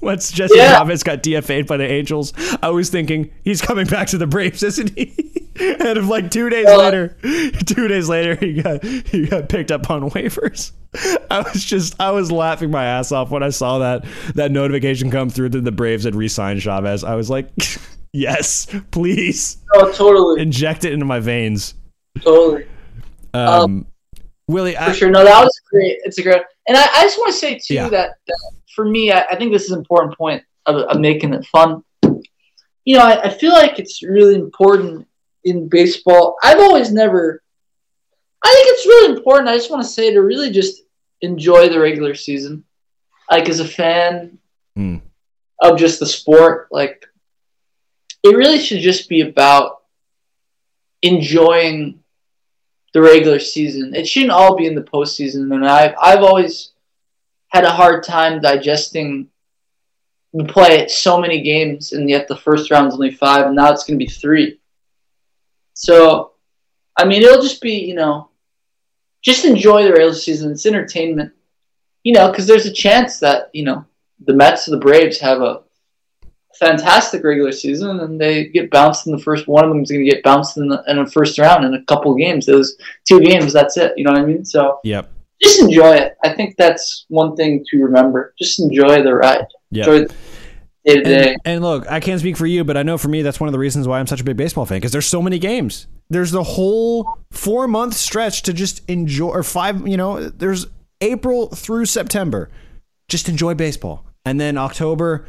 Once 0.00 0.32
Jesse 0.32 0.56
Yeah. 0.56 0.78
Chavez 0.78 1.02
got 1.02 1.22
DFA'd 1.22 1.66
by 1.66 1.76
the 1.76 1.84
Angels, 1.90 2.32
I 2.62 2.70
was 2.70 2.88
thinking 2.90 3.30
he's 3.44 3.60
coming 3.60 3.86
back 3.86 4.08
to 4.08 4.18
the 4.18 4.26
Braves, 4.26 4.62
isn't 4.62 4.96
he? 4.96 5.12
and 5.60 5.98
if 5.98 6.08
like 6.08 6.30
two 6.30 6.48
days 6.48 6.66
Uh, 6.66 6.78
later, 6.78 7.16
two 7.66 7.86
days 7.88 8.08
later, 8.08 8.34
he 8.34 8.62
got 8.62 8.82
he 8.84 9.26
got 9.26 9.48
picked 9.48 9.70
up 9.70 9.90
on 9.90 10.10
waivers. 10.10 10.72
I 11.30 11.40
was 11.42 11.64
just 11.64 12.00
I 12.00 12.10
was 12.12 12.32
laughing 12.32 12.70
my 12.70 12.84
ass 12.84 13.12
off 13.12 13.30
when 13.30 13.42
I 13.42 13.50
saw 13.50 13.78
that 13.78 14.04
that 14.34 14.50
notification 14.50 15.10
come 15.10 15.28
through 15.30 15.50
that 15.50 15.64
the 15.64 15.72
Braves 15.72 16.04
had 16.04 16.14
re-signed 16.14 16.62
Chavez. 16.62 17.04
I 17.04 17.14
was 17.14 17.28
like, 17.30 17.50
yes, 18.12 18.66
please 18.90 19.58
Oh, 19.74 19.92
totally, 19.92 20.40
inject 20.42 20.84
it 20.84 20.92
into 20.92 21.04
my 21.04 21.20
veins. 21.20 21.74
totally. 22.20 22.64
Um, 23.34 23.86
Willie, 24.48 24.74
For 24.74 24.80
I, 24.80 24.92
sure. 24.92 25.10
No, 25.10 25.22
that 25.24 25.40
was 25.44 25.60
great. 25.70 25.98
It's 26.04 26.18
a 26.18 26.22
great. 26.22 26.42
And 26.66 26.76
I, 26.76 26.82
I 26.82 27.02
just 27.04 27.18
want 27.18 27.32
to 27.32 27.38
say 27.38 27.54
too 27.64 27.74
Yeah. 27.74 27.88
that, 27.90 28.10
that 28.26 28.52
for 28.74 28.84
me, 28.84 29.12
I, 29.12 29.22
I 29.30 29.36
think 29.36 29.52
this 29.52 29.64
is 29.64 29.70
an 29.72 29.78
important 29.78 30.16
point 30.16 30.42
of, 30.66 30.76
of 30.76 31.00
making 31.00 31.34
it 31.34 31.44
fun. 31.46 31.82
You 32.84 32.96
know, 32.96 33.04
I, 33.04 33.24
I 33.24 33.28
feel 33.28 33.52
like 33.52 33.78
it's 33.78 34.02
really 34.02 34.34
important 34.34 35.06
in 35.44 35.68
baseball. 35.68 36.36
I've 36.42 36.58
always 36.60 36.92
never. 36.92 37.42
I 38.42 38.48
think 38.52 38.66
it's 38.68 38.86
really 38.86 39.16
important. 39.16 39.48
I 39.48 39.56
just 39.56 39.70
want 39.70 39.82
to 39.82 39.88
say 39.88 40.12
to 40.12 40.22
really 40.22 40.50
just 40.50 40.82
enjoy 41.20 41.68
the 41.68 41.78
regular 41.78 42.14
season, 42.14 42.64
like 43.30 43.48
as 43.48 43.60
a 43.60 43.68
fan 43.68 44.38
Hmm. 44.76 44.96
of 45.60 45.78
just 45.78 45.98
the 46.00 46.06
sport. 46.06 46.68
Like, 46.70 47.04
it 48.22 48.36
really 48.36 48.58
should 48.58 48.80
just 48.80 49.08
be 49.08 49.22
about 49.22 49.82
enjoying 51.02 52.00
the 52.92 53.02
regular 53.02 53.38
season. 53.38 53.94
It 53.94 54.06
shouldn't 54.06 54.32
all 54.32 54.56
be 54.56 54.66
in 54.66 54.74
the 54.74 54.82
postseason. 54.82 55.52
And 55.54 55.66
I've 55.66 55.94
I've 56.00 56.22
always 56.22 56.70
had 57.50 57.64
a 57.64 57.70
hard 57.70 58.02
time 58.02 58.40
digesting. 58.40 59.28
We 60.32 60.44
play 60.44 60.86
so 60.88 61.20
many 61.20 61.42
games, 61.42 61.92
and 61.92 62.08
yet 62.08 62.28
the 62.28 62.36
first 62.36 62.70
round's 62.70 62.94
only 62.94 63.10
five, 63.10 63.46
and 63.46 63.56
now 63.56 63.72
it's 63.72 63.84
going 63.84 63.98
to 63.98 64.04
be 64.04 64.10
three. 64.10 64.60
So, 65.74 66.32
I 66.96 67.04
mean, 67.04 67.22
it'll 67.22 67.42
just 67.42 67.60
be 67.60 67.84
you 67.84 67.94
know, 67.94 68.30
just 69.22 69.44
enjoy 69.44 69.84
the 69.84 69.90
regular 69.90 70.14
season. 70.14 70.52
It's 70.52 70.66
entertainment, 70.66 71.32
you 72.04 72.12
know, 72.12 72.30
because 72.30 72.46
there's 72.46 72.66
a 72.66 72.72
chance 72.72 73.18
that 73.20 73.50
you 73.52 73.64
know 73.64 73.84
the 74.24 74.34
Mets 74.34 74.68
or 74.68 74.72
the 74.72 74.78
Braves 74.78 75.18
have 75.20 75.40
a 75.40 75.62
fantastic 76.60 77.24
regular 77.24 77.52
season 77.52 78.00
and 78.00 78.20
they 78.20 78.48
get 78.48 78.70
bounced 78.70 79.06
in 79.06 79.12
the 79.12 79.22
first 79.22 79.48
one 79.48 79.64
of 79.64 79.70
them 79.70 79.82
is 79.82 79.90
going 79.90 80.04
to 80.04 80.10
get 80.10 80.22
bounced 80.22 80.58
in 80.58 80.68
the, 80.68 80.84
in 80.88 81.02
the 81.02 81.10
first 81.10 81.38
round 81.38 81.64
in 81.64 81.72
a 81.72 81.82
couple 81.84 82.14
games 82.14 82.44
those 82.44 82.76
two 83.08 83.18
games 83.18 83.50
that's 83.50 83.78
it 83.78 83.94
you 83.96 84.04
know 84.04 84.10
what 84.10 84.20
i 84.20 84.24
mean 84.26 84.44
so 84.44 84.78
yep, 84.84 85.10
just 85.42 85.60
enjoy 85.60 85.92
it 85.92 86.16
i 86.24 86.32
think 86.32 86.56
that's 86.56 87.06
one 87.08 87.34
thing 87.36 87.64
to 87.68 87.78
remember 87.78 88.34
just 88.38 88.60
enjoy 88.60 89.02
the 89.02 89.14
ride 89.14 89.46
yep. 89.70 89.86
enjoy 89.88 90.06
the 90.06 90.14
day 90.84 90.94
to 90.96 91.02
day 91.02 91.28
And, 91.30 91.40
and 91.44 91.62
look, 91.62 91.90
I 91.90 92.00
can't 92.00 92.20
speak 92.20 92.36
for 92.36 92.46
you, 92.46 92.64
but 92.64 92.76
I 92.76 92.82
know 92.82 92.98
for 92.98 93.08
me 93.08 93.22
that's 93.22 93.40
one 93.40 93.48
of 93.48 93.52
the 93.52 93.58
reasons 93.58 93.86
why 93.86 93.98
I'm 93.98 94.06
such 94.06 94.20
a 94.20 94.24
big 94.24 94.36
baseball 94.36 94.66
fan 94.66 94.78
because 94.78 94.92
there's 94.92 95.06
so 95.06 95.22
many 95.22 95.38
games. 95.38 95.86
There's 96.08 96.30
the 96.30 96.42
whole 96.42 97.18
four 97.30 97.68
month 97.68 97.94
stretch 97.94 98.42
to 98.42 98.52
just 98.52 98.88
enjoy, 98.88 99.28
or 99.28 99.42
five. 99.42 99.86
You 99.86 99.96
know, 99.96 100.28
there's 100.28 100.66
April 101.00 101.48
through 101.48 101.86
September. 101.86 102.50
Just 103.08 103.28
enjoy 103.28 103.54
baseball, 103.54 104.04
and 104.24 104.40
then 104.40 104.56
October. 104.56 105.26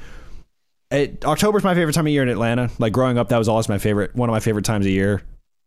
It, 0.90 1.24
October's 1.24 1.64
my 1.64 1.74
favorite 1.74 1.94
time 1.94 2.06
of 2.06 2.12
year 2.12 2.24
in 2.24 2.30
Atlanta. 2.30 2.70
Like 2.78 2.94
growing 2.94 3.18
up, 3.18 3.30
that 3.30 3.38
was 3.38 3.48
always 3.48 3.70
my 3.70 3.78
favorite, 3.78 4.16
one 4.16 4.28
of 4.28 4.34
my 4.34 4.42
favorite 4.42 4.66
times 4.66 4.86
of 4.86 4.92
year. 4.92 5.22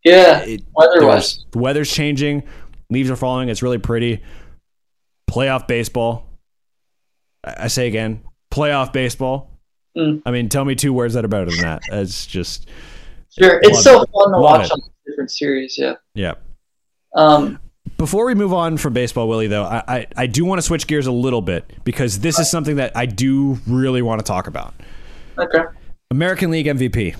yeah 0.04 0.40
It, 0.40 0.62
weather-wise 0.74 1.46
the 1.52 1.58
weather's 1.58 1.90
changing, 1.90 2.42
leaves 2.94 3.10
are 3.10 3.16
falling. 3.16 3.50
It's 3.50 3.62
really 3.62 3.78
pretty. 3.78 4.22
Playoff 5.30 5.66
baseball. 5.66 6.26
I 7.44 7.64
I 7.64 7.66
say 7.68 7.86
again, 7.88 8.22
playoff 8.50 8.92
baseball. 8.92 9.50
Mm. 9.96 10.22
I 10.26 10.30
mean, 10.30 10.48
tell 10.48 10.64
me 10.64 10.74
two 10.74 10.92
words 10.92 11.14
that 11.14 11.24
are 11.24 11.28
better 11.28 11.46
than 11.50 11.60
that. 11.60 11.82
It's 11.92 12.26
just, 12.26 12.68
sure 13.38 13.60
it's 13.62 13.82
so 13.84 14.02
it. 14.02 14.08
fun 14.12 14.32
to 14.32 14.38
Love 14.38 14.42
watch 14.42 14.66
it. 14.66 14.72
on 14.72 14.80
different 15.06 15.30
series 15.30 15.76
yeah 15.78 15.94
yeah. 16.14 16.34
um 17.14 17.60
Before 17.98 18.24
we 18.26 18.34
move 18.34 18.52
on 18.52 18.76
from 18.78 18.92
baseball, 18.94 19.28
Willie, 19.28 19.46
though, 19.46 19.62
I, 19.64 19.82
I, 19.86 20.06
I 20.16 20.26
do 20.26 20.44
want 20.44 20.58
to 20.58 20.62
switch 20.62 20.86
gears 20.88 21.06
a 21.06 21.12
little 21.12 21.42
bit 21.42 21.70
because 21.84 22.18
this 22.20 22.38
is 22.40 22.50
something 22.50 22.76
that 22.76 22.96
I 22.96 23.06
do 23.06 23.58
really 23.68 24.02
want 24.02 24.18
to 24.20 24.24
talk 24.24 24.46
about. 24.48 24.74
okay 25.38 25.62
American 26.10 26.50
League 26.50 26.66
MVP. 26.66 27.16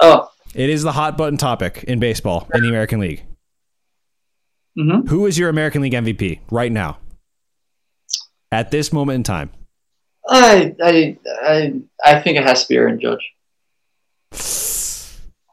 oh 0.00 0.28
It 0.54 0.70
is 0.70 0.82
the 0.82 0.92
hot 0.92 1.18
button 1.18 1.36
topic 1.36 1.84
in 1.88 1.98
baseball 1.98 2.48
in 2.54 2.62
the 2.62 2.68
American 2.68 3.00
League. 3.00 3.24
Mm-hmm. 4.78 5.08
Who 5.08 5.26
is 5.26 5.38
your 5.38 5.48
American 5.48 5.82
League 5.82 5.92
MVP 5.92 6.40
right 6.50 6.72
now? 6.72 6.98
At 8.52 8.70
this 8.70 8.92
moment 8.92 9.16
in 9.16 9.22
time. 9.22 9.50
I, 10.26 10.74
I 10.82 11.18
i 11.42 11.82
i 12.02 12.18
think 12.18 12.38
it 12.38 12.44
has 12.44 12.62
to 12.62 12.68
be 12.68 12.76
aaron 12.76 12.98
judge 12.98 13.34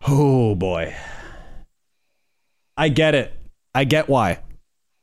Oh 0.07 0.55
boy. 0.55 0.95
I 2.75 2.89
get 2.89 3.15
it. 3.15 3.33
I 3.73 3.83
get 3.83 4.09
why. 4.09 4.39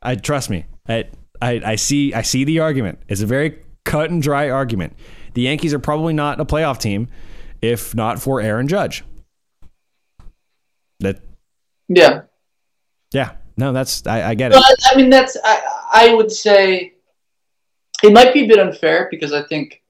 I 0.03 0.17
trust 0.17 0.51
me. 0.51 0.67
I, 0.89 1.05
I 1.41 1.61
I 1.65 1.75
see 1.77 2.13
I 2.13 2.23
see 2.23 2.45
the 2.45 2.61
argument. 2.61 2.99
It's 3.09 3.21
a 3.21 3.27
very 3.27 3.63
cut 3.85 4.11
and 4.11 4.21
dry 4.21 4.51
argument. 4.51 4.95
The 5.35 5.43
Yankees 5.43 5.73
are 5.73 5.79
probably 5.79 6.13
not 6.13 6.41
a 6.41 6.45
playoff 6.45 6.79
team 6.79 7.09
if 7.61 7.95
not 7.95 8.21
for 8.21 8.41
Aaron 8.41 8.69
Judge. 8.69 9.05
That 11.01 11.21
yeah 11.89 12.23
yeah. 13.13 13.37
No, 13.59 13.73
that's 13.73 14.07
I, 14.07 14.31
I 14.31 14.35
get 14.35 14.53
But, 14.53 14.63
it. 14.63 14.79
I 14.93 14.97
mean, 14.97 15.11
that's 15.11 15.37
I, 15.45 15.61
I 15.93 16.15
would 16.15 16.31
say 16.31 16.95
it 18.05 18.13
might 18.13 18.33
be 18.33 18.45
a 18.45 18.47
bit 18.47 18.61
unfair 18.61 19.09
because 19.11 19.33
I 19.33 19.43
think 19.43 19.83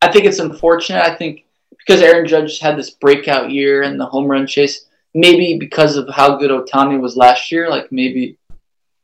I 0.00 0.10
think 0.10 0.24
it's 0.24 0.38
unfortunate. 0.38 1.02
I 1.02 1.16
think 1.16 1.44
because 1.76 2.00
Aaron 2.00 2.28
Judge 2.28 2.60
had 2.60 2.78
this 2.78 2.90
breakout 2.90 3.50
year 3.50 3.82
and 3.82 3.98
the 3.98 4.06
home 4.06 4.26
run 4.26 4.46
chase, 4.46 4.86
maybe 5.14 5.58
because 5.58 5.96
of 5.96 6.08
how 6.08 6.36
good 6.36 6.52
Ohtani 6.52 7.00
was 7.00 7.16
last 7.16 7.50
year, 7.50 7.68
like 7.68 7.90
maybe 7.90 8.38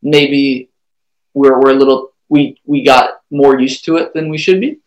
maybe 0.00 0.70
we're 1.34 1.60
we're 1.60 1.72
a 1.72 1.78
little 1.78 2.12
we 2.28 2.60
we 2.64 2.84
got 2.84 3.20
more 3.32 3.58
used 3.58 3.84
to 3.86 3.96
it 3.96 4.14
than 4.14 4.28
we 4.28 4.38
should 4.38 4.60
be. 4.60 4.78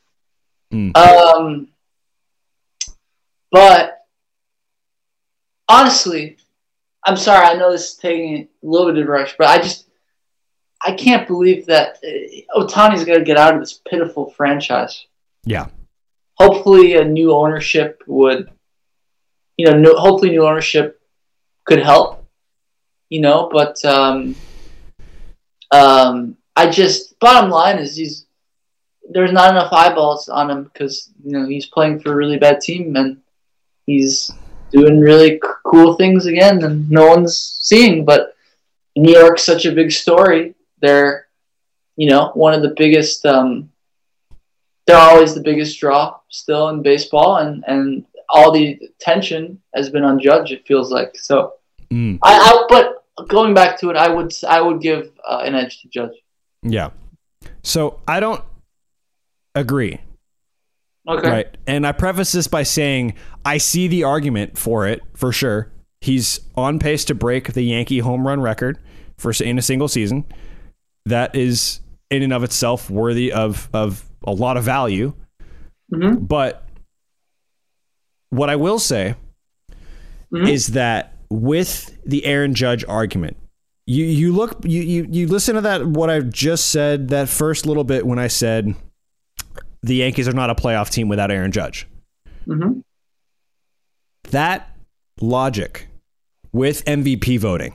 Mm. 0.74 0.96
Um, 0.96 1.68
but 3.52 4.06
honestly, 5.68 6.38
I'm 7.06 7.18
sorry. 7.18 7.46
I 7.46 7.56
know 7.56 7.72
this 7.72 7.92
is 7.92 7.96
taking 7.96 8.36
a 8.38 8.48
little 8.62 8.92
bit 8.92 9.02
of 9.02 9.08
a 9.08 9.12
rush, 9.12 9.36
but 9.38 9.48
I 9.48 9.58
just 9.60 9.88
I 10.84 10.94
can't 10.94 11.28
believe 11.28 11.66
that 11.68 12.00
uh, 12.04 12.60
Ohtani's 12.60 13.06
got 13.06 13.16
to 13.16 13.24
get 13.24 13.38
out 13.38 13.54
of 13.54 13.60
this 13.60 13.82
pitiful 13.90 14.32
franchise. 14.32 15.06
Yeah. 15.46 15.68
Hopefully, 16.36 16.96
a 16.96 17.06
new 17.06 17.34
ownership 17.34 18.04
would, 18.08 18.50
you 19.58 19.68
know, 19.68 19.78
no, 19.78 19.96
hopefully 19.96 20.32
new 20.32 20.46
ownership 20.46 21.02
could 21.66 21.80
help. 21.80 22.26
You 23.10 23.22
know, 23.22 23.50
but 23.52 23.84
um, 23.84 24.36
um, 25.72 26.38
I 26.56 26.70
just 26.70 27.20
bottom 27.20 27.50
line 27.50 27.78
is 27.78 27.96
he's 27.96 28.26
there's 29.10 29.34
not 29.34 29.52
enough 29.52 29.74
eyeballs 29.74 30.30
on 30.30 30.50
him 30.50 30.64
because 30.64 31.12
you 31.24 31.32
know 31.32 31.46
he's 31.46 31.66
playing 31.66 32.00
for 32.00 32.14
a 32.14 32.16
really 32.16 32.38
bad 32.38 32.62
team 32.62 32.96
and 32.96 33.18
he's 33.86 34.32
doing 34.72 35.00
really 35.00 35.42
cool 35.66 35.96
things 35.96 36.26
again 36.26 36.64
and 36.64 36.90
no 36.90 37.08
one's 37.08 37.58
seeing. 37.60 38.06
But 38.06 38.36
New 38.96 39.14
York's 39.14 39.44
such 39.44 39.66
a 39.66 39.72
big 39.72 39.92
story. 39.92 40.56
They're, 40.82 41.28
you 41.96 42.10
know, 42.10 42.32
one 42.34 42.54
of 42.54 42.62
the 42.62 42.74
biggest. 42.76 43.26
Um, 43.26 43.72
they're 44.88 44.98
always 44.98 45.36
the 45.36 45.42
biggest 45.42 45.80
draw 45.80 46.18
still 46.30 46.70
in 46.70 46.82
baseball, 46.82 47.38
and 47.38 47.64
and 47.68 48.06
all 48.30 48.52
the 48.52 48.80
attention 48.84 49.62
has 49.76 49.90
been 49.90 50.04
on 50.04 50.20
Judge. 50.20 50.52
It 50.52 50.66
feels 50.66 50.92
like 50.92 51.16
so. 51.16 51.54
Mm. 51.92 52.20
I, 52.24 52.34
I 52.34 52.66
but 52.68 53.28
going 53.28 53.54
back 53.54 53.80
to 53.80 53.90
it, 53.90 53.98
I 53.98 54.10
would 54.10 54.34
I 54.48 54.62
would 54.62 54.82
give 54.82 55.12
uh, 55.28 55.44
an 55.46 55.56
edge 55.56 55.82
to 55.82 55.88
Judge. 55.90 56.16
Yeah. 56.64 56.90
So 57.64 58.00
I 58.08 58.20
don't 58.20 58.44
agree. 59.56 60.00
Okay. 61.10 61.30
Right. 61.30 61.58
And 61.68 61.86
I 61.88 61.92
preface 61.94 62.32
this 62.32 62.48
by 62.48 62.64
saying 62.64 63.16
I 63.44 63.58
see 63.58 63.88
the 63.88 64.04
argument 64.04 64.58
for 64.58 64.88
it 64.88 65.02
for 65.16 65.32
sure. 65.32 65.72
He's 66.02 66.40
on 66.56 66.80
pace 66.80 67.06
to 67.06 67.16
break 67.16 67.54
the 67.54 67.64
Yankee 67.64 68.00
home 68.00 68.26
run 68.28 68.40
record 68.42 68.78
for 69.18 69.32
in 69.44 69.58
a 69.58 69.62
single 69.62 69.88
season. 69.88 70.26
That 71.06 71.36
is 71.36 71.80
in 72.10 72.22
and 72.24 72.34
of 72.34 72.44
itself 72.44 72.90
worthy 72.90 73.32
of 73.32 73.70
of 73.74 74.06
a 74.26 74.32
lot 74.32 74.58
of 74.58 74.64
value. 74.64 75.14
hmm 75.94 76.16
But 76.16 76.68
what 78.30 78.50
I 78.50 78.56
will 78.56 78.80
say 78.80 79.16
Mhm. 80.34 80.48
is 80.48 80.68
that 80.68 81.14
with 81.30 81.98
the 82.06 82.26
Aaron 82.26 82.54
Judge 82.54 82.86
argument, 82.88 83.38
you 83.88 84.06
you 84.06 84.34
look 84.34 84.64
you, 84.64 84.82
you 84.82 85.08
you 85.10 85.28
listen 85.28 85.56
to 85.56 85.62
that 85.62 85.86
what 85.86 86.10
I 86.10 86.20
just 86.22 86.70
said 86.70 87.10
that 87.10 87.28
first 87.30 87.66
little 87.66 87.84
bit 87.84 88.06
when 88.06 88.20
I 88.20 88.28
said 88.28 88.76
the 89.84 89.96
Yankees 89.96 90.28
are 90.28 90.34
not 90.34 90.50
a 90.50 90.56
playoff 90.56 90.90
team 90.90 91.08
without 91.08 91.32
Aaron 91.32 91.52
Judge. 91.52 91.88
hmm 92.46 92.80
That 94.30 94.76
logic 95.20 95.88
with 96.52 96.84
MVP 96.86 97.40
voting 97.40 97.74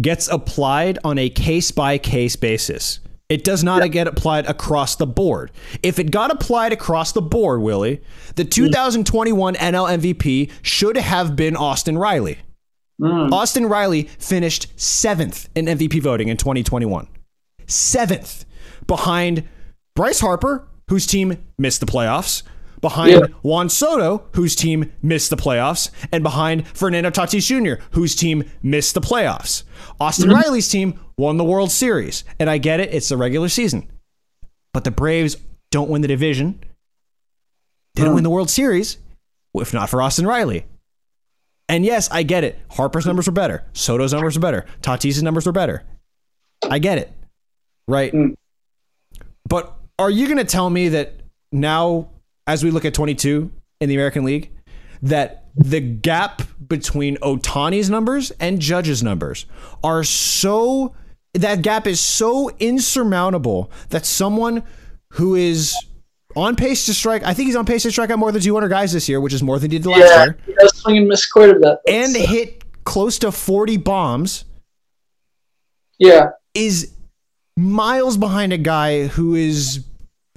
gets 0.00 0.28
applied 0.28 0.98
on 1.04 1.18
a 1.18 1.28
case 1.28 1.70
by 1.70 1.98
case 1.98 2.36
basis. 2.36 3.00
It 3.28 3.44
does 3.44 3.64
not 3.64 3.90
get 3.92 4.06
applied 4.06 4.44
across 4.46 4.96
the 4.96 5.06
board. 5.06 5.52
If 5.82 5.98
it 5.98 6.10
got 6.10 6.30
applied 6.30 6.72
across 6.72 7.12
the 7.12 7.22
board, 7.22 7.62
Willie, 7.62 8.02
the 8.34 8.44
2021 8.44 9.54
NL 9.54 9.98
MVP 9.98 10.50
should 10.60 10.98
have 10.98 11.34
been 11.34 11.56
Austin 11.56 11.96
Riley. 11.96 12.38
Mm. 13.00 13.32
Austin 13.32 13.66
Riley 13.66 14.02
finished 14.18 14.66
seventh 14.78 15.48
in 15.54 15.64
MVP 15.64 16.02
voting 16.02 16.28
in 16.28 16.36
2021. 16.36 17.08
Seventh 17.66 18.44
behind 18.86 19.44
Bryce 19.96 20.20
Harper, 20.20 20.68
whose 20.88 21.06
team 21.06 21.36
missed 21.58 21.80
the 21.80 21.86
playoffs, 21.86 22.42
behind 22.80 23.12
Yeah. 23.12 23.26
Juan 23.42 23.68
Soto, 23.68 24.24
whose 24.34 24.54
team 24.56 24.92
missed 25.02 25.30
the 25.30 25.36
playoffs, 25.36 25.90
and 26.10 26.22
behind 26.22 26.66
Fernando 26.68 27.10
Tatis 27.10 27.46
Jr., 27.46 27.82
whose 27.92 28.14
team 28.16 28.44
missed 28.62 28.94
the 28.94 29.00
playoffs. 29.00 29.62
Austin 30.00 30.30
Riley's 30.30 30.68
team 30.68 30.98
won 31.16 31.36
the 31.36 31.44
World 31.44 31.70
Series. 31.70 32.24
And 32.40 32.50
I 32.50 32.58
get 32.58 32.80
it, 32.80 32.92
it's 32.92 33.08
the 33.08 33.16
regular 33.16 33.48
season. 33.48 33.88
But 34.74 34.84
the 34.84 34.90
Braves 34.90 35.36
don't 35.70 35.88
win 35.90 36.02
the 36.02 36.08
division. 36.08 36.60
They 37.94 38.02
don't 38.02 38.14
win 38.14 38.24
the 38.24 38.30
World 38.30 38.50
Series, 38.50 38.98
if 39.54 39.72
not 39.72 39.88
for 39.88 40.02
Austin 40.02 40.26
Riley. 40.26 40.64
And 41.68 41.84
yes, 41.84 42.08
I 42.10 42.22
get 42.22 42.42
it. 42.42 42.58
Harper's 42.70 43.06
numbers 43.06 43.26
were 43.26 43.32
better. 43.32 43.64
Soto's 43.74 44.12
numbers 44.12 44.36
were 44.36 44.42
better. 44.42 44.66
Tatis's 44.82 45.22
numbers 45.22 45.46
were 45.46 45.52
better. 45.52 45.84
I 46.68 46.78
get 46.78 46.98
it. 46.98 47.12
Right. 47.86 48.12
Mm. 48.12 48.34
But 49.46 49.76
are 49.98 50.10
you 50.10 50.26
going 50.26 50.38
to 50.38 50.44
tell 50.44 50.70
me 50.70 50.88
that 50.90 51.14
now, 51.52 52.08
as 52.46 52.64
we 52.64 52.70
look 52.70 52.84
at 52.84 52.94
22 52.94 53.50
in 53.80 53.88
the 53.88 53.94
American 53.94 54.24
League, 54.24 54.50
that 55.02 55.46
the 55.54 55.80
gap 55.80 56.42
between 56.66 57.16
Ohtani's 57.18 57.90
numbers 57.90 58.30
and 58.40 58.60
Judge's 58.60 59.02
numbers 59.02 59.46
are 59.84 60.02
so, 60.04 60.94
that 61.34 61.62
gap 61.62 61.86
is 61.86 62.00
so 62.00 62.50
insurmountable 62.58 63.70
that 63.90 64.06
someone 64.06 64.62
who 65.14 65.34
is 65.34 65.76
on 66.34 66.56
pace 66.56 66.86
to 66.86 66.94
strike, 66.94 67.22
I 67.24 67.34
think 67.34 67.46
he's 67.48 67.56
on 67.56 67.66
pace 67.66 67.82
to 67.82 67.90
strike 67.90 68.10
out 68.10 68.18
more 68.18 68.32
than 68.32 68.40
200 68.40 68.68
guys 68.68 68.92
this 68.92 69.08
year, 69.08 69.20
which 69.20 69.34
is 69.34 69.42
more 69.42 69.58
than 69.58 69.70
he 69.70 69.78
did 69.78 69.86
last 69.86 69.98
Yeah, 70.00 70.24
year 70.24 70.56
does 70.58 70.78
swing 70.78 70.96
and 70.98 71.08
miss 71.08 71.26
quite 71.30 71.50
a 71.50 71.54
bit. 71.58 71.78
and 71.86 72.16
uh, 72.16 72.20
hit 72.26 72.62
close 72.84 73.18
to 73.18 73.30
40 73.30 73.76
bombs 73.76 74.44
yeah, 75.98 76.30
is 76.54 76.91
miles 77.56 78.16
behind 78.16 78.52
a 78.52 78.58
guy 78.58 79.06
who 79.06 79.34
is 79.34 79.84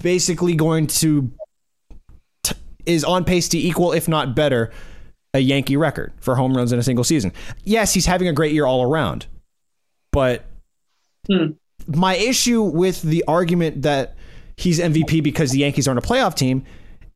basically 0.02 0.54
going 0.54 0.86
to 0.86 1.30
t- 2.42 2.54
is 2.84 3.04
on 3.04 3.24
pace 3.24 3.48
to 3.50 3.58
equal 3.58 3.92
if 3.92 4.08
not 4.08 4.34
better 4.34 4.70
a 5.34 5.38
Yankee 5.38 5.76
record 5.76 6.12
for 6.20 6.34
home 6.36 6.56
runs 6.56 6.72
in 6.72 6.78
a 6.78 6.82
single 6.82 7.04
season. 7.04 7.32
Yes, 7.64 7.92
he's 7.94 8.06
having 8.06 8.28
a 8.28 8.32
great 8.32 8.52
year 8.52 8.66
all 8.66 8.82
around. 8.82 9.26
But 10.12 10.44
Hmm. 11.28 11.52
my 11.88 12.14
issue 12.16 12.62
with 12.62 13.02
the 13.02 13.24
argument 13.26 13.82
that 13.82 14.14
he's 14.56 14.78
MVP 14.78 15.20
because 15.22 15.50
the 15.50 15.58
Yankees 15.58 15.88
aren't 15.88 15.98
a 16.02 16.06
playoff 16.06 16.34
team 16.36 16.64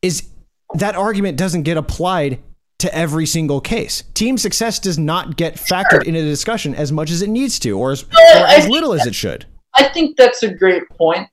is 0.01 0.27
that 0.75 0.95
argument 0.95 1.37
doesn't 1.37 1.63
get 1.63 1.77
applied 1.77 2.39
to 2.79 2.93
every 2.95 3.25
single 3.25 3.61
case. 3.61 4.03
Team 4.13 4.37
success 4.37 4.79
does 4.79 4.97
not 4.97 5.37
get 5.37 5.55
factored 5.55 6.03
into 6.03 6.21
the 6.21 6.27
discussion 6.27 6.75
as 6.75 6.91
much 6.91 7.09
as 7.11 7.21
it 7.21 7.29
needs 7.29 7.57
to, 7.59 7.77
or 7.79 7.91
as, 7.91 8.03
or 8.03 8.45
as 8.47 8.67
little 8.67 8.93
as 8.93 9.05
it 9.07 9.15
should. 9.15 9.45
I 9.81 9.89
think 9.89 10.17
that's 10.17 10.43
a 10.43 10.53
great 10.53 10.87
point. 10.89 11.27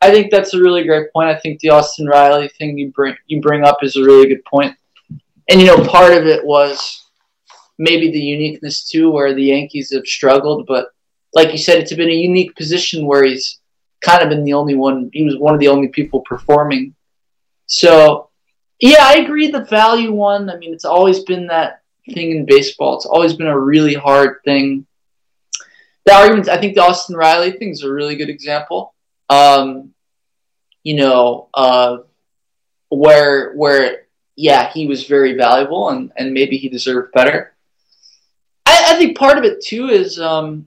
I 0.00 0.10
think 0.12 0.30
that's 0.30 0.54
a 0.54 0.60
really 0.60 0.84
great 0.84 1.12
point. 1.12 1.28
I 1.28 1.38
think 1.40 1.58
the 1.60 1.70
Austin 1.70 2.06
Riley 2.06 2.48
thing 2.56 2.78
you 2.78 2.92
bring 2.92 3.16
you 3.26 3.40
bring 3.40 3.64
up 3.64 3.78
is 3.82 3.96
a 3.96 4.04
really 4.04 4.28
good 4.28 4.44
point. 4.44 4.76
And 5.48 5.60
you 5.60 5.66
know, 5.66 5.84
part 5.84 6.12
of 6.12 6.26
it 6.26 6.44
was 6.44 7.06
maybe 7.78 8.10
the 8.10 8.20
uniqueness 8.20 8.88
too, 8.88 9.10
where 9.10 9.34
the 9.34 9.42
Yankees 9.42 9.92
have 9.92 10.06
struggled. 10.06 10.66
But 10.66 10.88
like 11.34 11.50
you 11.50 11.58
said, 11.58 11.78
it's 11.78 11.92
been 11.92 12.08
a 12.08 12.12
unique 12.12 12.54
position 12.54 13.06
where 13.06 13.24
he's 13.24 13.58
kind 14.00 14.22
of 14.22 14.28
been 14.28 14.44
the 14.44 14.54
only 14.54 14.76
one. 14.76 15.10
He 15.12 15.24
was 15.24 15.36
one 15.36 15.54
of 15.54 15.60
the 15.60 15.68
only 15.68 15.88
people 15.88 16.20
performing. 16.20 16.94
So, 17.66 18.30
yeah, 18.78 19.02
I 19.02 19.16
agree. 19.16 19.50
The 19.50 19.64
value 19.64 20.12
one. 20.12 20.48
I 20.48 20.56
mean, 20.56 20.72
it's 20.72 20.84
always 20.84 21.20
been 21.24 21.48
that 21.48 21.82
thing 22.14 22.30
in 22.30 22.46
baseball. 22.46 22.96
It's 22.96 23.06
always 23.06 23.34
been 23.34 23.48
a 23.48 23.58
really 23.58 23.94
hard 23.94 24.36
thing 24.44 24.86
the 26.08 26.14
arguments. 26.14 26.48
I 26.48 26.58
think 26.58 26.74
the 26.74 26.82
Austin 26.82 27.16
Riley 27.16 27.52
thing 27.52 27.70
is 27.70 27.82
a 27.82 27.92
really 27.92 28.16
good 28.16 28.30
example. 28.30 28.94
Um, 29.28 29.92
you 30.82 30.96
know, 30.96 31.48
uh, 31.52 31.98
where 32.88 33.52
where 33.54 34.06
yeah, 34.36 34.70
he 34.72 34.86
was 34.86 35.04
very 35.04 35.34
valuable 35.34 35.90
and 35.90 36.10
and 36.16 36.32
maybe 36.32 36.56
he 36.56 36.68
deserved 36.68 37.12
better. 37.12 37.54
I, 38.64 38.84
I 38.88 38.94
think 38.96 39.18
part 39.18 39.38
of 39.38 39.44
it 39.44 39.62
too 39.62 39.88
is 39.88 40.18
um, 40.18 40.66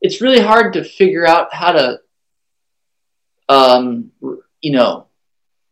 it's 0.00 0.20
really 0.20 0.40
hard 0.40 0.72
to 0.74 0.84
figure 0.84 1.26
out 1.26 1.52
how 1.52 1.72
to 1.72 2.00
um, 3.48 4.12
you 4.60 4.72
know 4.72 5.06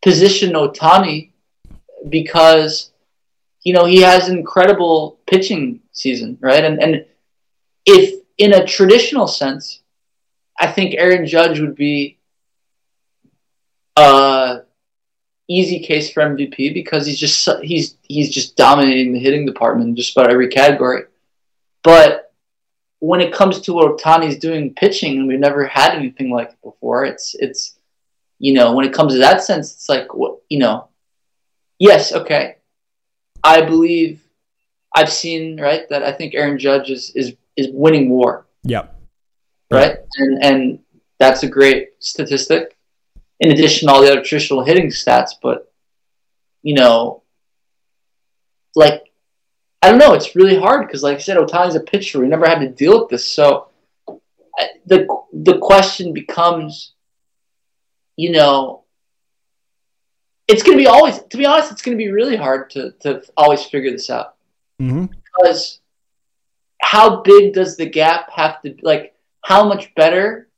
position 0.02 0.54
Ohtani 0.54 1.30
because 2.08 2.90
you 3.62 3.72
know 3.74 3.84
he 3.84 4.02
has 4.02 4.28
an 4.28 4.36
incredible 4.36 5.20
pitching 5.26 5.80
season, 5.92 6.36
right? 6.40 6.64
And 6.64 6.82
and 6.82 7.04
if 7.86 8.18
in 8.38 8.54
a 8.54 8.64
traditional 8.64 9.26
sense, 9.26 9.82
I 10.58 10.68
think 10.68 10.94
Aaron 10.94 11.26
Judge 11.26 11.60
would 11.60 11.74
be 11.74 12.18
a 13.96 14.60
easy 15.48 15.80
case 15.80 16.10
for 16.10 16.22
MVP 16.22 16.72
because 16.72 17.06
he's 17.06 17.18
just 17.18 17.48
he's 17.62 17.96
he's 18.02 18.30
just 18.30 18.56
dominating 18.56 19.12
the 19.12 19.18
hitting 19.18 19.44
department 19.44 19.90
in 19.90 19.96
just 19.96 20.16
about 20.16 20.30
every 20.30 20.48
category. 20.48 21.04
But 21.82 22.32
when 23.00 23.20
it 23.20 23.32
comes 23.32 23.60
to 23.62 23.72
what 23.72 23.96
Ohtani's 23.96 24.38
doing 24.38 24.74
pitching, 24.74 25.18
and 25.18 25.28
we've 25.28 25.38
never 25.38 25.66
had 25.66 25.94
anything 25.94 26.30
like 26.30 26.50
it 26.50 26.62
before. 26.62 27.04
It's 27.04 27.34
it's 27.38 27.76
you 28.38 28.54
know 28.54 28.74
when 28.74 28.86
it 28.86 28.92
comes 28.92 29.14
to 29.14 29.18
that 29.18 29.42
sense, 29.42 29.72
it's 29.72 29.88
like 29.88 30.08
you 30.48 30.58
know. 30.58 30.88
Yes, 31.80 32.12
okay. 32.12 32.56
I 33.44 33.62
believe 33.62 34.20
I've 34.94 35.12
seen 35.12 35.60
right 35.60 35.88
that 35.90 36.02
I 36.02 36.10
think 36.10 36.34
Aaron 36.34 36.58
Judge 36.58 36.90
is 36.90 37.10
is 37.10 37.34
is 37.58 37.68
winning 37.72 38.08
war, 38.08 38.46
Yep. 38.62 38.84
right? 39.70 39.96
And 40.16 40.44
and 40.44 40.78
that's 41.18 41.42
a 41.42 41.48
great 41.48 41.88
statistic. 41.98 42.76
In 43.40 43.50
addition 43.52 43.88
to 43.88 43.94
all 43.94 44.00
the 44.02 44.10
other 44.12 44.22
traditional 44.22 44.64
hitting 44.64 44.88
stats, 44.88 45.32
but 45.42 45.72
you 46.62 46.74
know, 46.74 47.22
like 48.74 49.04
I 49.82 49.90
don't 49.90 49.98
know, 49.98 50.14
it's 50.14 50.34
really 50.34 50.58
hard 50.58 50.86
because, 50.86 51.02
like 51.02 51.16
I 51.16 51.20
said, 51.20 51.36
Ohtani's 51.36 51.76
a 51.76 51.80
pitcher. 51.80 52.20
We 52.20 52.28
never 52.28 52.46
had 52.46 52.60
to 52.60 52.68
deal 52.68 53.00
with 53.00 53.10
this, 53.10 53.26
so 53.26 53.68
the 54.86 55.06
the 55.32 55.58
question 55.58 56.12
becomes, 56.12 56.94
you 58.16 58.32
know, 58.32 58.84
it's 60.48 60.62
going 60.62 60.76
to 60.76 60.82
be 60.82 60.88
always. 60.88 61.18
To 61.30 61.36
be 61.36 61.46
honest, 61.46 61.70
it's 61.72 61.82
going 61.82 61.96
to 61.96 62.04
be 62.04 62.10
really 62.10 62.36
hard 62.36 62.70
to 62.70 62.92
to 63.02 63.22
always 63.36 63.64
figure 63.64 63.90
this 63.90 64.10
out 64.10 64.34
hmm 64.80 65.06
because 65.24 65.80
how 66.80 67.22
big 67.22 67.54
does 67.54 67.76
the 67.76 67.86
gap 67.86 68.30
have 68.30 68.60
to 68.62 68.74
like 68.82 69.14
how 69.42 69.66
much 69.66 69.94
better 69.94 70.48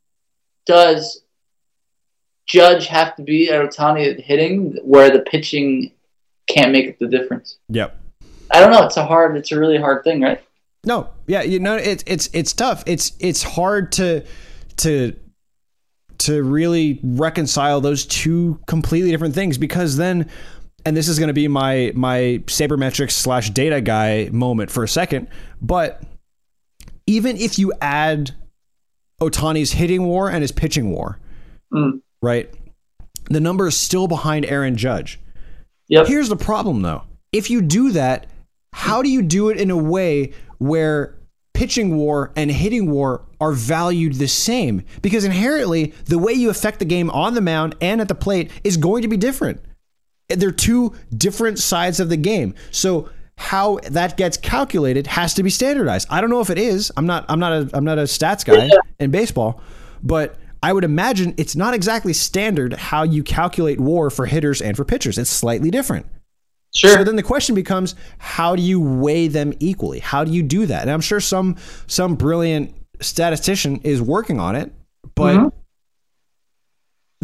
does 0.66 1.22
Judge 2.46 2.86
have 2.88 3.14
to 3.16 3.22
be 3.22 3.48
at 3.50 3.60
Ohtani 3.60 4.20
hitting 4.22 4.76
where 4.82 5.10
the 5.10 5.20
pitching 5.20 5.92
can't 6.48 6.72
make 6.72 6.98
the 6.98 7.06
difference? 7.06 7.58
Yep. 7.68 7.96
I 8.50 8.60
don't 8.60 8.72
know. 8.72 8.84
It's 8.84 8.96
a 8.96 9.04
hard. 9.04 9.36
It's 9.36 9.52
a 9.52 9.58
really 9.58 9.78
hard 9.78 10.02
thing, 10.02 10.20
right? 10.20 10.42
No, 10.84 11.10
yeah, 11.26 11.42
you 11.42 11.60
know, 11.60 11.76
it's 11.76 12.02
it's 12.06 12.28
it's 12.32 12.52
tough. 12.52 12.82
It's 12.86 13.12
it's 13.20 13.42
hard 13.42 13.92
to 13.92 14.24
to 14.78 15.14
to 16.18 16.42
really 16.42 17.00
reconcile 17.02 17.80
those 17.80 18.06
two 18.06 18.60
completely 18.66 19.10
different 19.10 19.34
things 19.34 19.58
because 19.58 19.96
then, 19.96 20.28
and 20.84 20.96
this 20.96 21.08
is 21.08 21.18
going 21.18 21.28
to 21.28 21.34
be 21.34 21.48
my 21.48 21.92
my 21.94 22.42
sabermetrics 22.46 23.12
slash 23.12 23.50
data 23.50 23.80
guy 23.80 24.28
moment 24.32 24.70
for 24.70 24.82
a 24.82 24.88
second, 24.88 25.28
but 25.60 26.02
even 27.10 27.36
if 27.36 27.58
you 27.58 27.72
add 27.80 28.30
Ohtani's 29.20 29.72
hitting 29.72 30.04
war 30.04 30.30
and 30.30 30.42
his 30.42 30.52
pitching 30.52 30.90
war, 30.92 31.18
Mm. 31.74 32.00
right, 32.22 32.48
the 33.30 33.40
number 33.40 33.66
is 33.68 33.76
still 33.76 34.06
behind 34.08 34.44
Aaron 34.46 34.76
Judge. 34.76 35.18
Yep. 35.88 36.06
Here's 36.06 36.28
the 36.28 36.36
problem 36.36 36.82
though. 36.82 37.02
If 37.32 37.50
you 37.50 37.62
do 37.62 37.90
that, 37.92 38.26
how 38.72 39.02
do 39.02 39.08
you 39.08 39.22
do 39.22 39.48
it 39.50 39.58
in 39.60 39.70
a 39.70 39.76
way 39.76 40.32
where 40.58 41.16
pitching 41.54 41.96
war 41.96 42.32
and 42.36 42.50
hitting 42.50 42.90
war 42.90 43.22
are 43.40 43.52
valued 43.52 44.14
the 44.14 44.28
same? 44.28 44.82
Because 45.02 45.24
inherently, 45.24 45.92
the 46.06 46.18
way 46.18 46.32
you 46.32 46.48
affect 46.50 46.78
the 46.78 46.84
game 46.84 47.10
on 47.10 47.34
the 47.34 47.40
mound 47.40 47.74
and 47.80 48.00
at 48.00 48.08
the 48.08 48.14
plate 48.14 48.50
is 48.64 48.76
going 48.76 49.02
to 49.02 49.08
be 49.08 49.16
different. 49.16 49.60
They're 50.28 50.52
two 50.52 50.92
different 51.16 51.58
sides 51.58 51.98
of 52.00 52.08
the 52.08 52.16
game. 52.16 52.54
So 52.70 53.08
how 53.40 53.78
that 53.84 54.18
gets 54.18 54.36
calculated 54.36 55.06
has 55.06 55.32
to 55.32 55.42
be 55.42 55.48
standardized. 55.48 56.06
I 56.10 56.20
don't 56.20 56.28
know 56.28 56.40
if 56.40 56.50
it 56.50 56.58
is. 56.58 56.92
I'm 56.98 57.06
not 57.06 57.24
I'm 57.30 57.40
not 57.40 57.52
a 57.52 57.70
I'm 57.72 57.84
not 57.84 57.98
a 57.98 58.02
stats 58.02 58.44
guy 58.44 58.68
in 58.98 59.10
baseball, 59.10 59.62
but 60.02 60.36
I 60.62 60.74
would 60.74 60.84
imagine 60.84 61.32
it's 61.38 61.56
not 61.56 61.72
exactly 61.72 62.12
standard 62.12 62.74
how 62.74 63.02
you 63.02 63.22
calculate 63.22 63.80
war 63.80 64.10
for 64.10 64.26
hitters 64.26 64.60
and 64.60 64.76
for 64.76 64.84
pitchers. 64.84 65.16
It's 65.16 65.30
slightly 65.30 65.70
different. 65.70 66.04
Sure. 66.74 66.98
So 66.98 67.02
then 67.04 67.16
the 67.16 67.22
question 67.22 67.54
becomes, 67.54 67.94
how 68.18 68.54
do 68.56 68.62
you 68.62 68.78
weigh 68.78 69.26
them 69.28 69.54
equally? 69.58 70.00
How 70.00 70.22
do 70.22 70.30
you 70.32 70.42
do 70.42 70.66
that? 70.66 70.82
And 70.82 70.90
I'm 70.90 71.00
sure 71.00 71.18
some 71.18 71.56
some 71.86 72.16
brilliant 72.16 72.74
statistician 73.00 73.80
is 73.84 74.02
working 74.02 74.38
on 74.38 74.54
it, 74.54 74.70
but 75.14 75.36
Mhm. 75.36 75.52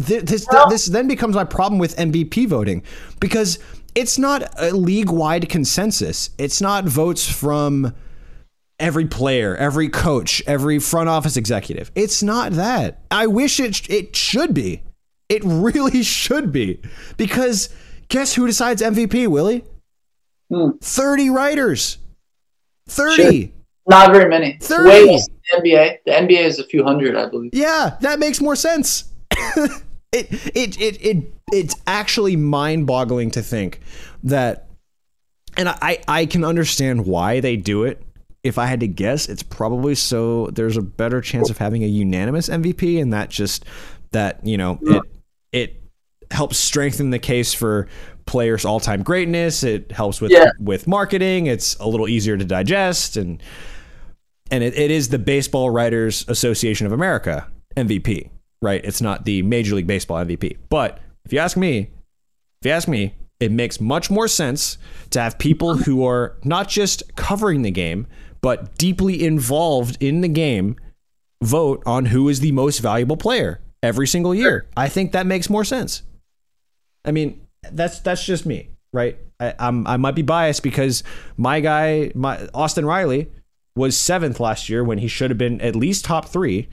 thi- 0.01 0.19
this 0.19 0.47
Well- 0.51 0.67
this 0.69 0.87
then 0.87 1.07
becomes 1.07 1.35
my 1.35 1.43
problem 1.43 1.77
with 1.79 1.95
MVP 1.99 2.47
voting 2.47 2.81
because 3.19 3.59
it's 3.97 4.19
not 4.19 4.47
a 4.59 4.73
league 4.73 5.09
wide 5.09 5.49
consensus. 5.49 6.29
It's 6.37 6.61
not 6.61 6.85
votes 6.85 7.27
from 7.27 7.95
every 8.79 9.07
player, 9.07 9.55
every 9.55 9.89
coach, 9.89 10.43
every 10.45 10.77
front 10.77 11.09
office 11.09 11.35
executive. 11.35 11.91
It's 11.95 12.21
not 12.21 12.51
that. 12.51 13.01
I 13.09 13.25
wish 13.25 13.59
it 13.59 13.89
it 13.89 14.15
should 14.15 14.53
be. 14.53 14.83
It 15.29 15.41
really 15.43 16.03
should 16.03 16.51
be. 16.51 16.79
Because 17.17 17.69
guess 18.07 18.35
who 18.35 18.45
decides 18.45 18.83
MVP, 18.83 19.27
Willie? 19.29 19.63
Hmm. 20.53 20.77
30 20.79 21.31
writers. 21.31 21.97
30. 22.89 23.51
Not 23.87 24.13
very 24.13 24.29
many. 24.29 24.59
30. 24.61 24.89
Way 24.89 25.05
the 25.07 25.29
NBA. 25.55 25.97
The 26.05 26.11
NBA 26.11 26.43
is 26.43 26.59
a 26.59 26.65
few 26.65 26.83
hundred, 26.83 27.15
I 27.15 27.27
believe. 27.29 27.49
Yeah, 27.51 27.97
that 28.01 28.19
makes 28.19 28.39
more 28.39 28.55
sense. 28.55 29.05
it, 30.17 30.55
it 30.55 30.81
it 30.81 31.01
it 31.05 31.33
it's 31.51 31.75
actually 31.85 32.35
mind-boggling 32.35 33.31
to 33.31 33.41
think 33.41 33.79
that 34.23 34.67
and 35.55 35.69
I 35.69 35.99
I 36.07 36.25
can 36.25 36.43
understand 36.43 37.05
why 37.05 37.39
they 37.39 37.55
do 37.57 37.83
it. 37.83 38.01
If 38.43 38.57
I 38.57 38.67
had 38.67 38.79
to 38.81 38.87
guess, 38.87 39.27
it's 39.27 39.43
probably 39.43 39.95
so 39.95 40.47
there's 40.47 40.77
a 40.77 40.81
better 40.81 41.19
chance 41.21 41.49
of 41.49 41.57
having 41.57 41.83
a 41.83 41.87
unanimous 41.87 42.47
MVP 42.49 43.01
and 43.01 43.11
that 43.11 43.29
just 43.29 43.65
that, 44.11 44.45
you 44.45 44.57
know, 44.57 44.79
it 44.81 45.03
it 45.51 45.81
helps 46.31 46.57
strengthen 46.57 47.09
the 47.09 47.19
case 47.19 47.53
for 47.53 47.87
players 48.25 48.65
all-time 48.65 49.01
greatness. 49.01 49.63
It 49.63 49.91
helps 49.91 50.21
with 50.21 50.31
Yeah. 50.31 50.51
with 50.59 50.87
marketing. 50.87 51.47
It's 51.47 51.75
a 51.79 51.87
little 51.87 52.07
easier 52.07 52.37
to 52.37 52.45
digest 52.45 53.17
and 53.17 53.41
and 54.51 54.63
it, 54.63 54.77
it 54.77 54.91
is 54.91 55.09
the 55.09 55.19
Baseball 55.19 55.69
Writers 55.69 56.23
Association 56.29 56.85
of 56.87 56.93
America 56.93 57.47
MVP, 57.75 58.29
right? 58.61 58.83
It's 58.83 59.01
not 59.01 59.25
the 59.25 59.41
Major 59.41 59.75
League 59.75 59.87
Baseball 59.87 60.23
MVP. 60.23 60.57
But 60.69 60.99
if 61.25 61.33
you 61.33 61.39
ask 61.39 61.57
me, 61.57 61.89
if 62.61 62.65
you 62.65 62.71
ask 62.71 62.87
me, 62.87 63.13
it 63.39 63.51
makes 63.51 63.79
much 63.79 64.09
more 64.09 64.27
sense 64.27 64.77
to 65.11 65.21
have 65.21 65.37
people 65.37 65.77
who 65.77 66.05
are 66.05 66.37
not 66.43 66.67
just 66.67 67.15
covering 67.15 67.61
the 67.61 67.71
game, 67.71 68.07
but 68.41 68.77
deeply 68.77 69.23
involved 69.23 69.97
in 70.01 70.21
the 70.21 70.27
game 70.27 70.75
vote 71.43 71.83
on 71.85 72.05
who 72.05 72.29
is 72.29 72.39
the 72.39 72.51
most 72.51 72.79
valuable 72.79 73.17
player 73.17 73.61
every 73.83 74.07
single 74.07 74.33
year. 74.33 74.67
I 74.75 74.89
think 74.89 75.11
that 75.11 75.27
makes 75.27 75.49
more 75.49 75.63
sense. 75.63 76.01
I 77.05 77.11
mean, 77.11 77.45
that's 77.71 77.99
that's 77.99 78.25
just 78.25 78.45
me, 78.45 78.69
right? 78.91 79.17
I, 79.39 79.53
I'm 79.59 79.85
I 79.87 79.97
might 79.97 80.15
be 80.15 80.23
biased 80.23 80.63
because 80.63 81.03
my 81.37 81.59
guy, 81.59 82.11
my 82.15 82.47
Austin 82.53 82.85
Riley, 82.85 83.29
was 83.75 83.97
seventh 83.97 84.39
last 84.39 84.69
year 84.69 84.83
when 84.83 84.97
he 84.97 85.07
should 85.07 85.29
have 85.29 85.37
been 85.37 85.61
at 85.61 85.75
least 85.75 86.05
top 86.05 86.27
three. 86.27 86.67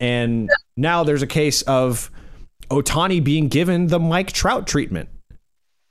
And 0.00 0.50
now 0.76 1.04
there's 1.04 1.22
a 1.22 1.26
case 1.26 1.62
of 1.62 2.10
Ohtani 2.70 3.22
being 3.22 3.48
given 3.48 3.86
the 3.88 3.98
Mike 3.98 4.32
Trout 4.32 4.66
treatment. 4.66 5.08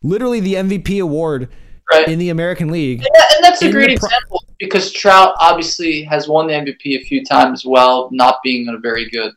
Literally 0.04 0.40
the 0.40 0.56
MVP 0.56 1.02
award 1.02 1.50
Right. 1.92 2.08
in 2.08 2.18
the 2.18 2.30
American 2.30 2.70
League. 2.72 3.02
Yeah, 3.02 3.26
and 3.36 3.44
that's 3.44 3.62
a 3.62 3.72
great 3.72 4.00
pro- 4.00 4.08
example 4.08 4.44
because 4.60 4.92
Trout 4.92 5.36
obviously 5.40 6.02
has 6.04 6.28
won 6.28 6.48
the 6.48 6.54
MVP 6.54 7.00
a 7.00 7.04
few 7.04 7.24
times 7.24 7.64
while 7.64 8.10
not 8.12 8.40
being 8.44 8.68
on 8.68 8.74
a 8.74 8.80
very 8.80 9.08
good 9.10 9.34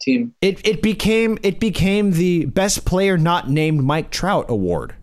team. 0.00 0.32
It 0.40 0.64
it 0.64 0.80
became 0.80 1.38
it 1.42 1.58
became 1.58 2.12
the 2.12 2.44
best 2.46 2.84
player 2.84 3.18
not 3.18 3.50
named 3.50 3.82
Mike 3.82 4.10
Trout 4.10 4.46
award. 4.48 4.94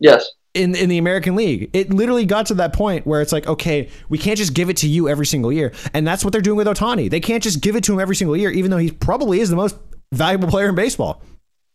Yes. 0.00 0.26
In 0.54 0.74
in 0.74 0.88
the 0.88 0.98
American 0.98 1.36
League. 1.36 1.70
It 1.72 1.90
literally 1.92 2.26
got 2.26 2.46
to 2.46 2.54
that 2.54 2.72
point 2.72 3.06
where 3.06 3.20
it's 3.20 3.32
like, 3.32 3.46
okay, 3.46 3.88
we 4.08 4.18
can't 4.18 4.36
just 4.36 4.52
give 4.52 4.68
it 4.68 4.76
to 4.78 4.88
you 4.88 5.08
every 5.08 5.26
single 5.26 5.52
year, 5.52 5.72
and 5.94 6.04
that's 6.06 6.24
what 6.24 6.32
they're 6.32 6.40
doing 6.40 6.56
with 6.56 6.66
Ohtani. 6.66 7.08
They 7.08 7.20
can't 7.20 7.42
just 7.42 7.60
give 7.60 7.76
it 7.76 7.84
to 7.84 7.92
him 7.92 8.00
every 8.00 8.16
single 8.16 8.36
year, 8.36 8.50
even 8.50 8.70
though 8.72 8.76
he 8.78 8.90
probably 8.90 9.38
is 9.40 9.48
the 9.48 9.54
most 9.56 9.76
valuable 10.12 10.48
player 10.48 10.68
in 10.68 10.74
baseball 10.74 11.22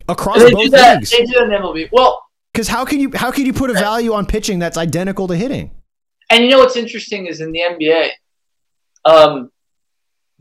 across 0.09 0.39
They 0.39 0.49
do 0.49 0.55
both 0.55 0.71
that. 0.71 0.97
leagues. 0.97 1.09
They 1.11 1.23
do 1.25 1.41
in 1.43 1.49
MLB. 1.51 1.89
Well, 1.93 2.21
Because 2.53 2.67
how 2.67 2.83
can 2.83 2.99
you 2.99 3.11
how 3.15 3.31
can 3.31 3.45
you 3.45 3.53
put 3.53 3.69
a 3.69 3.73
value 3.73 4.11
on 4.13 4.25
pitching 4.25 4.59
that's 4.59 4.77
identical 4.77 5.27
to 5.29 5.35
hitting? 5.37 5.71
and 6.29 6.43
you 6.43 6.49
know 6.49 6.57
what's 6.59 6.75
interesting 6.75 7.27
is 7.27 7.39
in 7.39 7.51
the 7.53 7.59
NBA, 7.61 8.09
um, 9.05 9.51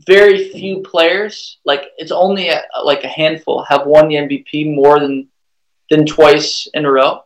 very 0.05 0.49
few 0.49 0.81
players, 0.81 1.59
like 1.63 1.85
it's 1.97 2.11
only 2.11 2.49
a, 2.49 2.61
like 2.83 3.03
a 3.05 3.07
handful, 3.07 3.63
have 3.63 3.85
won 3.85 4.09
the 4.09 4.15
MVP 4.15 4.75
more 4.75 4.99
than 4.99 5.29
than 5.89 6.05
twice 6.05 6.67
in 6.73 6.83
a 6.85 6.91
row. 6.91 7.21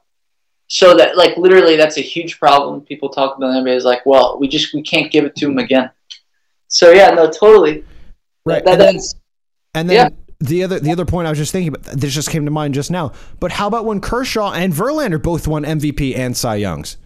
So 0.70 0.96
that 0.96 1.18
like 1.18 1.36
literally 1.36 1.76
that's 1.76 1.98
a 1.98 2.02
huge 2.02 2.40
problem. 2.40 2.82
People 2.82 3.10
talk 3.10 3.36
about 3.36 3.52
the 3.52 3.60
NBA 3.60 3.76
is 3.76 3.86
like, 3.86 4.06
well, 4.06 4.38
we 4.40 4.48
just 4.48 4.74
we 4.74 4.84
can't 4.84 5.12
give 5.12 5.26
it 5.26 5.36
to 5.38 5.46
him 5.46 5.52
mm-hmm. 5.52 5.60
again. 5.60 5.90
So 6.68 6.91
yeah, 6.91 7.10
no, 7.10 7.30
totally. 7.30 7.84
Right. 8.46 8.64
That, 8.64 8.74
and 8.74 8.82
then, 8.82 9.00
and 9.74 9.90
then 9.90 9.96
yeah. 9.96 10.10
the 10.40 10.64
other 10.64 10.80
the 10.80 10.91
other 10.91 11.06
point 11.06 11.26
I 11.26 11.32
was 11.32 11.40
just 11.40 11.52
thinking 11.52 11.70
about 11.70 11.84
this 11.86 12.14
just 12.14 12.30
came 12.30 12.46
to 12.46 12.52
mind 12.52 12.76
just 12.76 12.91
now. 12.91 13.14
But 13.40 13.52
how 13.52 13.68
about 13.68 13.86
when 13.86 14.00
Kershaw 14.00 14.54
and 14.54 14.72
Verlander 14.72 15.22
both 15.22 15.48
won 15.48 15.64
MVP 15.64 16.16
and 16.16 16.38
Cy 16.38 16.56
Youngs? 16.58 16.98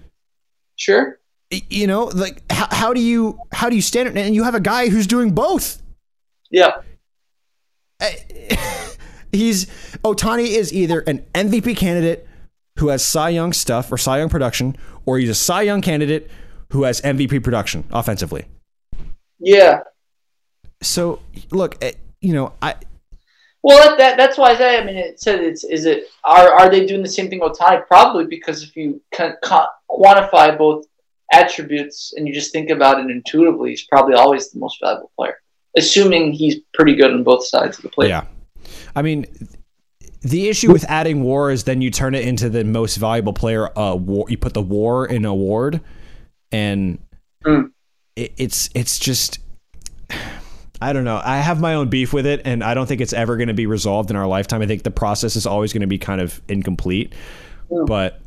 sure. 0.75 1.19
You 1.49 1.87
know, 1.87 2.05
like 2.05 2.41
how, 2.51 2.67
how 2.69 2.93
do 2.93 2.99
you 2.99 3.39
how 3.51 3.69
do 3.69 3.75
you 3.75 3.81
stand 3.81 4.09
it? 4.09 4.17
And 4.17 4.35
you 4.35 4.43
have 4.43 4.55
a 4.55 4.59
guy 4.59 4.89
who's 4.89 5.07
doing 5.07 5.33
both. 5.33 5.81
Yeah. 6.49 6.81
Eh, 8.01 8.15
he's 9.31 9.67
Ohtani 10.03 10.47
is 10.47 10.73
either 10.73 10.99
an 11.01 11.25
MVP 11.33 11.77
candidate 11.77 12.27
who 12.79 12.89
has 12.89 13.05
Cy 13.05 13.29
Young 13.29 13.53
stuff 13.53 13.91
or 13.91 13.97
Cy 13.97 14.19
Young 14.19 14.29
production, 14.29 14.75
or 15.05 15.17
he's 15.17 15.29
a 15.29 15.35
Cy 15.35 15.63
Young 15.63 15.81
candidate 15.81 16.29
who 16.71 16.83
has 16.83 17.01
MVP 17.01 17.43
production 17.43 17.83
offensively. 17.91 18.45
Yeah. 19.39 19.81
So 20.81 21.19
look, 21.51 21.77
eh, 21.83 21.93
you 22.21 22.33
know, 22.33 22.53
I 22.61 22.75
Well, 23.61 23.77
that, 23.77 23.97
that 23.97 24.17
that's 24.17 24.37
why 24.37 24.51
I 24.51 24.55
say. 24.55 24.79
I 24.79 24.83
mean, 24.83 24.95
it 24.95 25.19
said 25.19 25.39
it's 25.39 25.63
is 25.63 25.85
it 25.85 26.05
are 26.23 26.51
are 26.51 26.69
they 26.69 26.85
doing 26.85 27.03
the 27.03 27.09
same 27.09 27.29
thing 27.29 27.39
with 27.39 27.57
Ohtani? 27.59 27.85
Probably 27.87 28.25
because 28.25 28.63
if 28.63 28.75
you 28.75 29.01
can 29.13 29.35
ca- 29.43 29.69
quantify 29.89 30.57
both 30.57 30.85
attributes 31.31 32.13
and 32.15 32.27
you 32.27 32.33
just 32.33 32.51
think 32.51 32.69
about 32.69 32.99
it 32.99 33.09
intuitively, 33.09 33.71
he's 33.71 33.83
probably 33.83 34.15
always 34.15 34.51
the 34.51 34.59
most 34.59 34.77
valuable 34.81 35.11
player, 35.15 35.37
assuming 35.77 36.31
he's 36.31 36.57
pretty 36.73 36.95
good 36.95 37.11
on 37.11 37.23
both 37.23 37.45
sides 37.45 37.77
of 37.77 37.83
the 37.83 37.89
plate. 37.89 38.09
yeah, 38.09 38.25
I 38.95 39.01
mean. 39.01 39.25
The 40.23 40.47
issue 40.47 40.71
with 40.71 40.85
adding 40.89 41.21
war 41.21 41.51
is 41.51 41.65
then 41.65 41.81
you 41.81 41.91
turn 41.91 42.15
it 42.15 42.25
into 42.25 42.49
the 42.49 42.63
most 42.63 42.95
valuable 42.95 43.33
player. 43.33 43.77
Uh, 43.77 43.95
war. 43.95 44.25
You 44.29 44.37
put 44.37 44.53
the 44.53 44.61
war 44.61 45.05
in 45.05 45.25
award, 45.25 45.81
and 46.51 46.99
Mm. 47.45 47.71
it, 48.15 48.31
it's 48.37 48.69
it's 48.73 48.99
just 48.99 49.39
I 50.81 50.91
don't 50.93 51.03
know. 51.03 51.21
I 51.23 51.37
have 51.37 51.59
my 51.61 51.73
own 51.75 51.89
beef 51.89 52.13
with 52.13 52.25
it, 52.25 52.41
and 52.45 52.63
I 52.63 52.73
don't 52.73 52.87
think 52.87 53.01
it's 53.01 53.13
ever 53.13 53.35
going 53.37 53.47
to 53.49 53.53
be 53.53 53.65
resolved 53.65 54.09
in 54.09 54.15
our 54.15 54.27
lifetime. 54.27 54.61
I 54.61 54.65
think 54.65 54.83
the 54.83 54.91
process 54.91 55.35
is 55.35 55.45
always 55.45 55.71
going 55.73 55.81
to 55.81 55.87
be 55.87 55.97
kind 55.97 56.19
of 56.21 56.41
incomplete. 56.47 57.13
Mm. 57.69 57.85
But 57.85 58.21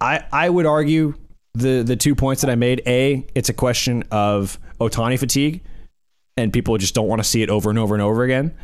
I 0.00 0.24
I 0.32 0.48
would 0.50 0.66
argue 0.66 1.14
the 1.54 1.82
the 1.84 1.96
two 1.96 2.14
points 2.16 2.42
that 2.42 2.50
I 2.50 2.56
made. 2.56 2.82
A, 2.86 3.24
it's 3.36 3.48
a 3.48 3.52
question 3.54 4.02
of 4.10 4.58
Ohtani 4.80 5.18
fatigue, 5.18 5.62
and 6.36 6.52
people 6.52 6.76
just 6.78 6.94
don't 6.96 7.06
want 7.08 7.20
to 7.22 7.28
see 7.28 7.42
it 7.42 7.50
over 7.50 7.70
and 7.70 7.78
over 7.78 7.94
and 7.94 8.02
over 8.02 8.24
again, 8.24 8.54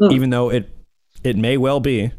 Mm. 0.00 0.12
even 0.12 0.28
though 0.30 0.50
it 0.50 0.68
it 1.24 1.36
may 1.36 1.56
well 1.56 1.80
be. 1.80 2.12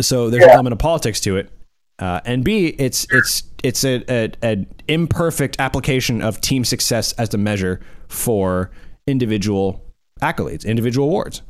So 0.00 0.30
there's 0.30 0.42
Yeah. 0.42 0.50
an 0.50 0.54
element 0.54 0.72
of 0.72 0.78
politics 0.78 1.20
to 1.20 1.36
it. 1.36 1.50
Uh, 1.98 2.20
and 2.24 2.44
B, 2.44 2.68
it's 2.78 3.06
it's 3.10 3.42
it's 3.64 3.84
a, 3.84 4.04
a, 4.08 4.30
an 4.42 4.66
imperfect 4.86 5.56
application 5.58 6.22
of 6.22 6.40
team 6.40 6.64
success 6.64 7.12
as 7.14 7.30
the 7.30 7.38
measure 7.38 7.80
for 8.06 8.70
individual 9.06 9.82
accolades, 10.20 10.64
individual 10.64 11.08
awards. 11.08 11.42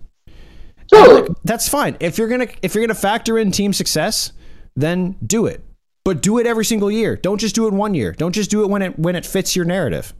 Totally. 0.93 1.29
That's 1.45 1.69
fine. 1.69 1.97
If 2.01 2.17
you're 2.17 2.29
gonna 2.29 2.47
if 2.63 2.75
you're 2.75 2.83
gonna 2.83 2.95
factor 2.95 3.37
in 3.39 3.51
team 3.51 3.73
success, 3.75 4.33
then 4.75 5.17
do 5.27 5.45
it. 5.47 5.63
But 6.05 6.23
do 6.23 6.39
it 6.39 6.47
every 6.47 6.65
single 6.65 6.91
year. 6.91 7.17
Don't 7.17 7.39
just 7.39 7.55
do 7.55 7.67
it 7.67 7.75
one 7.75 7.93
year. 7.93 8.13
Don't 8.13 8.33
just 8.33 8.51
do 8.51 8.63
it 8.65 8.71
when 8.71 8.81
it 8.81 8.99
when 8.99 9.17
it 9.17 9.27
fits 9.27 9.55
your 9.55 9.67
narrative. 9.67 10.15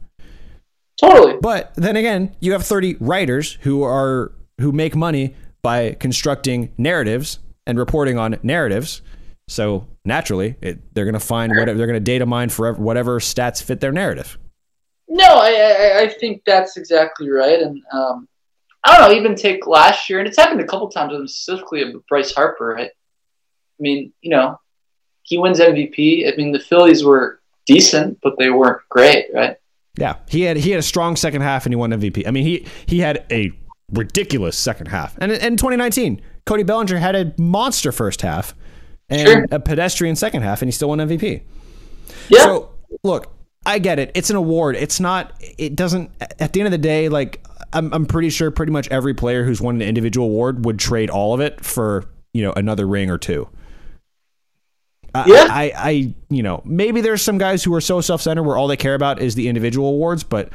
Totally. 1.01 1.37
But 1.41 1.73
then 1.75 1.95
again, 1.95 2.35
you 2.39 2.51
have 2.51 2.63
30 2.65 2.97
writers 2.99 3.57
who 3.61 3.81
are 3.83 4.31
who 4.59 4.71
make 4.71 4.95
money 4.95 5.33
by 5.61 5.93
constructing 5.93 6.73
narratives 6.77 7.39
and 7.65 7.77
reporting 7.77 8.17
on 8.17 8.39
narratives. 8.43 9.01
So 9.47 9.87
naturally, 10.05 10.55
it, 10.61 10.93
they're 10.93 11.05
going 11.05 11.13
to 11.13 11.19
find 11.19 11.51
whatever 11.51 11.77
they're 11.77 11.87
going 11.87 11.95
to 11.95 12.03
data 12.03 12.25
mine 12.25 12.49
for 12.49 12.73
whatever 12.73 13.19
stats 13.19 13.61
fit 13.61 13.79
their 13.79 13.91
narrative. 13.91 14.37
No, 15.07 15.25
I, 15.25 15.49
I 15.49 15.99
I 16.01 16.07
think 16.07 16.43
that's 16.45 16.77
exactly 16.77 17.29
right, 17.31 17.59
and 17.59 17.81
um, 17.91 18.27
I 18.83 18.95
don't 18.95 19.09
know. 19.09 19.17
Even 19.17 19.35
take 19.35 19.65
last 19.65 20.07
year, 20.07 20.19
and 20.19 20.27
it's 20.27 20.37
happened 20.37 20.61
a 20.61 20.67
couple 20.67 20.87
times, 20.89 21.33
specifically 21.33 21.83
with 21.83 22.05
Bryce 22.05 22.31
Harper. 22.31 22.75
Right? 22.75 22.91
I 22.91 23.79
mean, 23.79 24.13
you 24.21 24.29
know, 24.29 24.59
he 25.23 25.39
wins 25.39 25.59
MVP. 25.59 26.31
I 26.31 26.35
mean, 26.35 26.51
the 26.51 26.59
Phillies 26.59 27.03
were 27.03 27.39
decent, 27.65 28.19
but 28.21 28.37
they 28.37 28.49
weren't 28.49 28.81
great, 28.89 29.27
right? 29.33 29.57
Yeah, 29.97 30.15
he 30.27 30.41
had 30.41 30.57
he 30.57 30.71
had 30.71 30.79
a 30.79 30.83
strong 30.83 31.15
second 31.15 31.41
half 31.41 31.65
and 31.65 31.73
he 31.73 31.75
won 31.75 31.91
MVP. 31.91 32.27
I 32.27 32.31
mean, 32.31 32.43
he 32.43 32.65
he 32.85 32.99
had 32.99 33.25
a 33.31 33.51
ridiculous 33.93 34.57
second 34.57 34.87
half. 34.87 35.17
And 35.19 35.31
in 35.31 35.57
2019, 35.57 36.21
Cody 36.45 36.63
Bellinger 36.63 36.97
had 36.97 37.15
a 37.15 37.33
monster 37.37 37.91
first 37.91 38.21
half 38.21 38.55
and 39.09 39.27
Sure. 39.27 39.45
a 39.51 39.59
pedestrian 39.59 40.15
second 40.15 40.41
half, 40.43 40.61
and 40.61 40.67
he 40.67 40.71
still 40.71 40.89
won 40.89 40.99
MVP. 40.99 41.41
Yeah. 42.29 42.43
So 42.43 42.69
look, 43.03 43.33
I 43.65 43.79
get 43.79 43.99
it. 43.99 44.11
It's 44.15 44.29
an 44.29 44.35
award. 44.35 44.75
It's 44.75 44.99
not. 44.99 45.33
It 45.57 45.75
doesn't. 45.75 46.11
At 46.39 46.53
the 46.53 46.61
end 46.61 46.67
of 46.67 46.71
the 46.71 46.77
day, 46.77 47.09
like 47.09 47.43
I'm, 47.73 47.93
I'm 47.93 48.05
pretty 48.05 48.29
sure 48.29 48.49
pretty 48.51 48.71
much 48.71 48.87
every 48.89 49.13
player 49.13 49.43
who's 49.43 49.61
won 49.61 49.75
an 49.75 49.81
individual 49.87 50.27
award 50.27 50.65
would 50.65 50.79
trade 50.79 51.09
all 51.09 51.33
of 51.33 51.39
it 51.39 51.63
for 51.63 52.05
you 52.33 52.41
know 52.43 52.53
another 52.53 52.87
ring 52.87 53.09
or 53.11 53.17
two. 53.17 53.47
I, 55.13 55.25
Yeah. 55.27 55.47
I, 55.49 55.71
I, 55.75 56.13
you 56.29 56.43
know, 56.43 56.61
maybe 56.65 57.01
there's 57.01 57.21
some 57.21 57.37
guys 57.37 57.63
who 57.63 57.73
are 57.73 57.81
so 57.81 57.99
self-centered 57.99 58.43
where 58.43 58.57
all 58.57 58.67
they 58.67 58.77
care 58.77 58.93
about 58.95 59.19
is 59.21 59.33
the 59.35 59.47
individual 59.47 59.89
awards, 59.89 60.23
but 60.23 60.49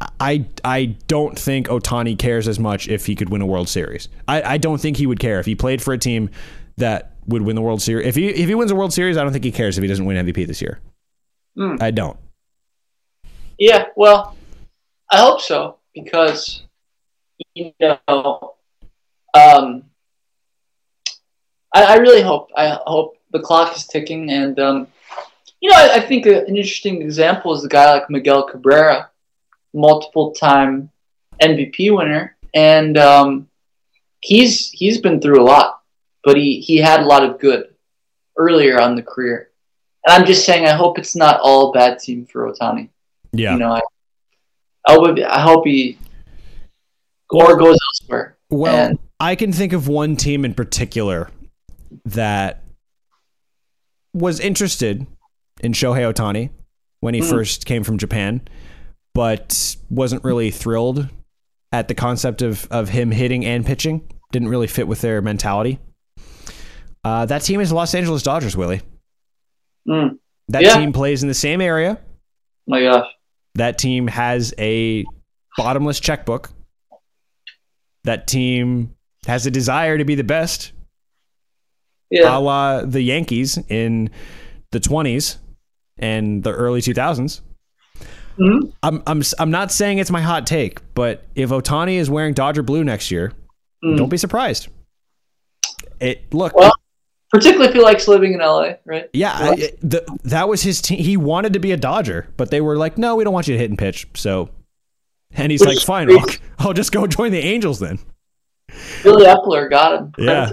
I, 0.00 0.46
I 0.64 0.96
don't 1.08 1.38
think 1.38 1.68
Ohtani 1.68 2.18
cares 2.18 2.48
as 2.48 2.58
much 2.58 2.88
if 2.88 3.06
he 3.06 3.14
could 3.14 3.28
win 3.28 3.42
a 3.42 3.46
World 3.46 3.68
Series. 3.68 4.08
I, 4.26 4.42
I 4.42 4.58
don't 4.58 4.80
think 4.80 4.96
he 4.96 5.06
would 5.06 5.20
care 5.20 5.40
if 5.40 5.46
he 5.46 5.54
played 5.54 5.82
for 5.82 5.92
a 5.92 5.98
team 5.98 6.30
that 6.78 7.12
would 7.26 7.42
win 7.42 7.54
the 7.56 7.62
World 7.62 7.82
Series. 7.82 8.06
If 8.06 8.14
he, 8.14 8.28
if 8.28 8.48
he 8.48 8.54
wins 8.54 8.70
a 8.70 8.74
World 8.74 8.92
Series, 8.92 9.16
I 9.16 9.22
don't 9.22 9.32
think 9.32 9.44
he 9.44 9.52
cares 9.52 9.76
if 9.76 9.82
he 9.82 9.88
doesn't 9.88 10.04
win 10.04 10.26
MVP 10.26 10.46
this 10.46 10.62
year. 10.62 10.80
Hmm. 11.56 11.76
I 11.80 11.90
don't. 11.90 12.18
Yeah, 13.58 13.86
well, 13.94 14.36
I 15.10 15.18
hope 15.18 15.42
so 15.42 15.76
because 15.94 16.62
you 17.54 17.72
know, 17.80 18.54
um, 19.34 19.84
I, 21.74 21.84
I 21.84 21.94
really 21.96 22.22
hope. 22.22 22.50
I 22.56 22.78
hope 22.86 23.16
the 23.32 23.40
clock 23.40 23.76
is 23.76 23.86
ticking, 23.86 24.30
and 24.30 24.58
um, 24.58 24.86
you 25.60 25.70
know, 25.70 25.76
I, 25.76 25.96
I 25.96 26.00
think 26.00 26.26
an 26.26 26.46
interesting 26.46 27.02
example 27.02 27.52
is 27.52 27.64
a 27.64 27.68
guy 27.68 27.92
like 27.92 28.08
Miguel 28.08 28.44
Cabrera, 28.44 29.10
multiple-time 29.74 30.90
MVP 31.42 31.94
winner, 31.96 32.36
and 32.54 32.96
um, 32.98 33.48
he's 34.20 34.70
he's 34.70 34.98
been 34.98 35.20
through 35.20 35.40
a 35.40 35.44
lot, 35.44 35.80
but 36.24 36.36
he 36.36 36.60
he 36.60 36.76
had 36.78 37.00
a 37.00 37.06
lot 37.06 37.22
of 37.24 37.38
good 37.38 37.66
earlier 38.36 38.80
on 38.80 38.94
the 38.96 39.02
career, 39.02 39.50
and 40.06 40.14
I'm 40.20 40.26
just 40.26 40.44
saying, 40.44 40.66
I 40.66 40.72
hope 40.74 40.98
it's 40.98 41.16
not 41.16 41.40
all 41.40 41.72
bad 41.72 41.98
team 41.98 42.26
for 42.26 42.50
Ohtani. 42.52 42.88
Yeah. 43.32 43.52
You 43.52 43.58
know, 43.60 43.72
I, 43.72 43.80
I 44.86 44.98
would, 44.98 45.22
I 45.22 45.40
hope 45.40 45.64
he 45.66 45.96
or 47.30 47.56
goes 47.56 47.78
elsewhere. 48.02 48.36
Well, 48.50 48.74
And- 48.90 48.98
I 49.20 49.36
can 49.36 49.52
think 49.52 49.72
of 49.72 49.86
one 49.86 50.16
team 50.16 50.44
in 50.44 50.54
particular 50.54 51.28
that 52.06 52.64
was 54.14 54.40
interested 54.40 55.06
in 55.60 55.72
Shohei 55.72 56.12
Ohtani 56.12 56.50
when 57.00 57.14
he 57.14 57.20
Hmm. 57.20 57.28
first 57.28 57.66
came 57.66 57.84
from 57.84 57.98
Japan, 57.98 58.40
but 59.14 59.76
wasn't 59.88 60.24
really 60.24 60.50
thrilled 60.50 61.08
at 61.72 61.88
the 61.88 61.94
concept 61.94 62.42
of, 62.42 62.66
of 62.70 62.88
him 62.88 63.10
hitting 63.10 63.44
and 63.44 63.64
pitching. 63.64 64.08
Didn't 64.32 64.48
really 64.48 64.66
fit 64.66 64.86
with 64.88 65.00
their 65.00 65.20
mentality. 65.22 65.78
Uh, 67.02 67.26
that 67.26 67.42
team 67.42 67.60
is 67.60 67.70
the 67.70 67.74
Los 67.74 67.94
Angeles 67.94 68.22
Dodgers, 68.22 68.56
Willie. 68.56 68.82
Mm, 69.88 70.18
That 70.48 70.62
Yeah. 70.62 70.76
team 70.76 70.92
plays 70.92 71.22
in 71.22 71.28
the 71.28 71.34
same 71.34 71.60
area. 71.60 71.98
my 72.66 72.82
gosh. 72.82 73.06
That 73.56 73.78
team 73.78 74.06
has 74.06 74.54
a 74.58 75.04
bottomless 75.56 75.98
checkbook. 75.98 76.50
That 78.04 78.26
team 78.28 78.94
has 79.26 79.44
a 79.46 79.50
desire 79.50 79.98
to 79.98 80.04
be 80.04 80.14
the 80.14 80.24
best, 80.24 80.72
Yeah. 82.10 82.36
a 82.36 82.38
la 82.38 82.82
the 82.84 83.02
Yankees 83.02 83.58
in 83.68 84.10
the 84.70 84.78
20s 84.80 85.38
and 85.98 86.42
the 86.44 86.52
early 86.52 86.80
2000s. 86.80 87.40
Mhm. 88.40 88.72
I'm, 88.82 89.02
I'm, 89.06 89.22
I'm 89.38 89.50
not 89.50 89.70
saying 89.70 89.98
it's 89.98 90.10
my 90.10 90.22
hot 90.22 90.46
take, 90.46 90.80
but 90.94 91.24
if 91.34 91.50
Ohtani 91.50 91.94
is 91.96 92.08
wearing 92.08 92.32
Dodger 92.34 92.62
blue 92.62 92.84
next 92.84 93.10
year, 93.10 93.32
Mm. 93.84 93.96
don't 93.96 94.08
be 94.08 94.16
surprised. 94.18 94.68
It 96.00 96.32
look, 96.34 96.54
Well, 96.54 96.72
Particularly 97.32 97.68
if 97.68 97.74
he 97.74 97.80
likes 97.80 98.08
living 98.08 98.32
in 98.34 98.40
LA, 98.40 98.72
right? 98.84 99.08
yeah, 99.12 99.32
I- 99.32 99.72
the, 99.82 100.04
that 100.24 100.48
was 100.48 100.62
his 100.62 100.82
team. 100.82 100.98
He 100.98 101.16
wanted 101.16 101.52
to 101.52 101.60
be 101.60 101.70
a 101.72 101.76
Dodger, 101.76 102.26
but 102.36 102.50
they 102.50 102.60
were 102.60 102.76
like, 102.76 102.98
"No, 102.98 103.14
we 103.16 103.22
don't 103.24 103.32
want 103.32 103.46
you 103.46 103.54
to 103.54 103.58
hit 103.58 103.70
and 103.70 103.78
pitch." 103.78 104.08
So, 104.14 104.50
and 105.32 105.52
he's 105.52 105.60
Which 105.60 105.68
like, 105.68 105.78
"Fine, 105.78 106.10
I'll. 106.10 106.26
I'll 106.58 106.72
just 106.72 106.90
go 106.92 107.06
join 107.06 107.30
the 107.30 107.38
Angels 107.38 107.78
then." 107.78 108.00
Billy 109.04 109.26
Eppler 109.26 109.70
got 109.70 109.96
him. 109.98 110.12
Yeah. 110.18 110.50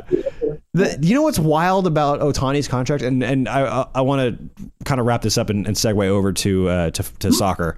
The, 0.78 0.99
you 1.02 1.16
know 1.16 1.24
what's 1.24 1.40
wild 1.40 1.88
about 1.88 2.20
Ohtani's 2.20 2.68
contract, 2.68 3.04
and 3.04 3.24
and 3.24 3.49
I 3.49 3.82
I, 3.82 3.88
I 3.95 4.02
want 4.02 4.22
to 4.22 4.72
kind 4.86 4.99
of 4.99 5.08
wrap 5.08 5.22
this 5.22 5.38
up 5.38 5.49
and, 5.49 5.66
and 5.66 5.76
segue 5.76 6.06
over 6.06 6.32
to 6.34 6.70
uh, 6.70 6.91
to 6.91 7.04
to 7.20 7.32
soccer. 7.32 7.78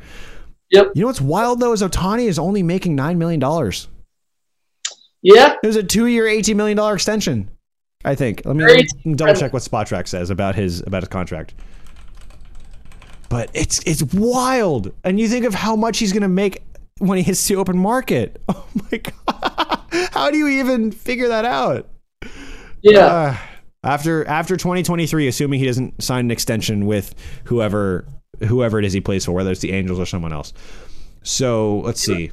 Yep. 0.72 0.92
You 0.96 1.02
know 1.02 1.08
what's 1.08 1.22
wild 1.22 1.60
though 1.60 1.74
is 1.74 1.82
Ohtani 1.82 2.26
is 2.26 2.38
only 2.38 2.62
making 2.62 2.96
nine 2.96 3.18
million 3.18 3.40
dollars. 3.40 3.88
Yeah. 5.22 5.56
It 5.64 5.68
was 5.68 5.76
a 5.76 5.84
two-year, 5.84 6.28
eighteen 6.28 6.58
million 6.58 6.78
dollar 6.78 6.94
extension. 6.94 7.50
I 8.06 8.16
think. 8.16 8.44
Let 8.46 8.56
me, 8.56 8.66
let 8.66 9.06
me 9.06 9.16
double 9.16 9.36
check 9.36 9.52
what 9.52 9.62
Spotrac 9.62 10.08
says 10.08 10.30
about 10.30 10.56
his 10.56 10.82
about 10.82 11.04
his 11.04 11.10
contract. 11.10 11.54
But 13.30 13.50
it's 13.54 13.80
it's 13.86 14.04
wild, 14.14 14.94
and 15.04 15.20
you 15.20 15.28
think 15.28 15.46
of 15.46 15.54
how 15.54 15.76
much 15.76 16.00
he's 16.00 16.12
going 16.14 16.24
to 16.24 16.28
make 16.28 16.64
when 17.00 17.18
he 17.18 17.24
hits 17.24 17.48
the 17.48 17.56
open 17.56 17.78
market. 17.78 18.42
Oh 18.50 18.66
my 18.92 18.98
god! 18.98 20.10
How 20.12 20.32
do 20.32 20.38
you 20.38 20.48
even 20.48 20.92
figure 20.92 21.28
that 21.30 21.46
out? 21.46 21.88
Yeah. 22.82 23.06
Uh, 23.06 23.38
after 23.84 24.28
after 24.28 24.58
2023, 24.58 25.28
assuming 25.28 25.60
he 25.60 25.66
doesn't 25.66 26.04
sign 26.04 26.26
an 26.26 26.32
extension 26.32 26.86
with 26.86 27.16
whoever 27.46 28.06
whoever 28.46 28.80
it 28.80 28.86
is 28.86 28.94
he 28.94 29.02
plays 29.02 29.26
for, 29.26 29.32
whether 29.32 29.52
it's 29.52 29.62
the 29.62 29.72
Angels 29.72 30.00
or 30.00 30.06
someone 30.06 30.34
else. 30.34 30.54
So 31.24 31.80
let's 31.80 32.02
see. 32.02 32.32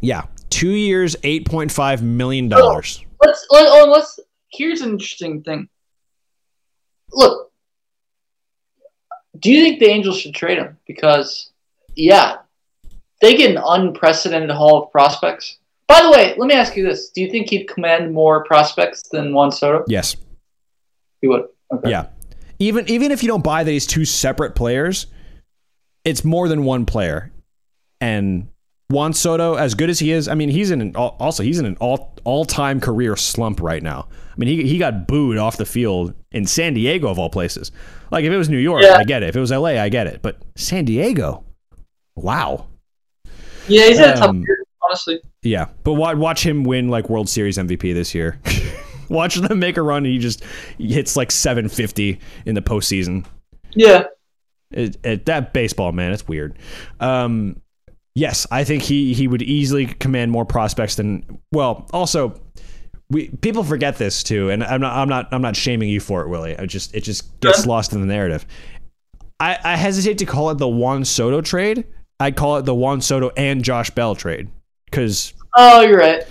Yeah, 0.00 0.22
two 0.50 0.70
years, 0.70 1.16
eight 1.24 1.46
point 1.46 1.72
five 1.72 2.02
million 2.02 2.48
dollars. 2.48 3.04
let's 3.20 3.46
let, 3.50 3.66
oh, 3.68 3.90
let's 3.90 4.20
here's 4.52 4.80
an 4.80 4.90
interesting 4.90 5.42
thing. 5.42 5.68
Look, 7.12 7.50
do 9.38 9.50
you 9.50 9.62
think 9.62 9.80
the 9.80 9.86
Angels 9.86 10.20
should 10.20 10.34
trade 10.34 10.58
him? 10.58 10.78
Because 10.86 11.50
yeah, 11.96 12.38
they 13.20 13.36
get 13.36 13.50
an 13.50 13.62
unprecedented 13.64 14.50
haul 14.50 14.84
of 14.84 14.92
prospects. 14.92 15.58
By 15.88 16.02
the 16.02 16.10
way, 16.10 16.34
let 16.36 16.46
me 16.46 16.54
ask 16.54 16.76
you 16.76 16.84
this: 16.84 17.10
Do 17.10 17.20
you 17.22 17.30
think 17.30 17.48
he'd 17.50 17.64
command 17.64 18.12
more 18.12 18.44
prospects 18.44 19.02
than 19.10 19.32
Juan 19.32 19.50
Soto? 19.50 19.84
Yes. 19.88 20.16
He 21.20 21.28
would. 21.28 21.44
Okay. 21.72 21.90
Yeah. 21.90 22.06
Even 22.58 22.88
even 22.88 23.10
if 23.10 23.22
you 23.22 23.28
don't 23.28 23.42
buy 23.44 23.64
that 23.64 23.70
he's 23.70 23.86
two 23.86 24.04
separate 24.04 24.54
players, 24.54 25.06
it's 26.04 26.24
more 26.24 26.48
than 26.48 26.64
one 26.64 26.84
player. 26.86 27.32
And 28.00 28.48
Juan 28.90 29.12
Soto, 29.12 29.54
as 29.54 29.74
good 29.74 29.90
as 29.90 29.98
he 29.98 30.12
is, 30.12 30.28
I 30.28 30.34
mean, 30.34 30.48
he's 30.48 30.70
in 30.70 30.80
an 30.80 30.96
also 30.96 31.42
he's 31.42 31.58
in 31.58 31.66
an 31.66 31.76
all 31.80 32.14
all 32.24 32.44
time 32.44 32.80
career 32.80 33.16
slump 33.16 33.60
right 33.60 33.82
now. 33.82 34.08
I 34.10 34.34
mean, 34.36 34.48
he 34.48 34.66
he 34.68 34.78
got 34.78 35.06
booed 35.08 35.38
off 35.38 35.56
the 35.56 35.66
field 35.66 36.14
in 36.32 36.46
San 36.46 36.74
Diego 36.74 37.08
of 37.08 37.18
all 37.18 37.30
places. 37.30 37.72
Like 38.10 38.24
if 38.24 38.32
it 38.32 38.36
was 38.36 38.48
New 38.48 38.58
York, 38.58 38.82
Yeah. 38.82 38.96
I 38.96 39.04
get 39.04 39.22
it. 39.22 39.30
If 39.30 39.36
it 39.36 39.40
was 39.40 39.50
LA, 39.52 39.80
I 39.80 39.88
get 39.88 40.06
it. 40.06 40.20
But 40.22 40.40
San 40.56 40.84
Diego, 40.84 41.44
wow. 42.14 42.66
Yeah, 43.68 43.86
he's 43.88 43.98
had 43.98 44.10
a 44.16 44.18
tough 44.18 44.28
Um, 44.30 44.40
year, 44.42 44.64
honestly. 44.88 45.20
Yeah, 45.42 45.68
but 45.84 45.94
watch, 45.94 46.16
watch 46.16 46.44
him 46.44 46.64
win 46.64 46.88
like 46.88 47.08
World 47.08 47.28
Series 47.28 47.58
MVP 47.58 47.94
this 47.94 48.14
year. 48.14 48.40
watch 49.08 49.36
them 49.36 49.58
make 49.58 49.76
a 49.76 49.82
run, 49.82 50.04
and 50.04 50.12
he 50.12 50.18
just 50.18 50.42
hits 50.78 51.16
like 51.16 51.30
750 51.30 52.18
in 52.46 52.54
the 52.54 52.62
postseason. 52.62 53.26
Yeah. 53.74 54.04
It, 54.70 54.96
it, 55.04 55.26
that 55.26 55.52
baseball, 55.52 55.92
man, 55.92 56.12
it's 56.12 56.28
weird. 56.28 56.58
Um, 57.00 57.60
yes, 58.14 58.46
I 58.50 58.64
think 58.64 58.82
he 58.82 59.14
he 59.14 59.26
would 59.26 59.42
easily 59.42 59.86
command 59.86 60.30
more 60.30 60.44
prospects 60.44 60.96
than. 60.96 61.40
Well, 61.52 61.88
also, 61.92 62.38
we 63.08 63.28
people 63.28 63.64
forget 63.64 63.96
this 63.96 64.22
too, 64.22 64.50
and 64.50 64.62
I'm 64.62 64.80
not 64.80 64.94
I'm 64.94 65.08
not 65.08 65.28
I'm 65.32 65.40
not 65.40 65.56
shaming 65.56 65.88
you 65.88 66.00
for 66.00 66.22
it, 66.22 66.28
Willie. 66.28 66.58
I 66.58 66.66
just 66.66 66.94
it 66.94 67.00
just 67.00 67.40
gets 67.40 67.64
lost 67.64 67.94
in 67.94 68.00
the 68.00 68.06
narrative. 68.06 68.46
I, 69.40 69.56
I 69.62 69.76
hesitate 69.76 70.18
to 70.18 70.26
call 70.26 70.50
it 70.50 70.58
the 70.58 70.68
Juan 70.68 71.04
Soto 71.04 71.40
trade. 71.40 71.86
I'd 72.20 72.36
call 72.36 72.56
it 72.56 72.62
the 72.62 72.74
Juan 72.74 73.00
Soto 73.00 73.30
and 73.36 73.62
Josh 73.62 73.90
Bell 73.90 74.16
trade 74.16 74.50
because 74.90 75.34
Oh, 75.56 75.80
you're 75.82 75.98
right. 75.98 76.24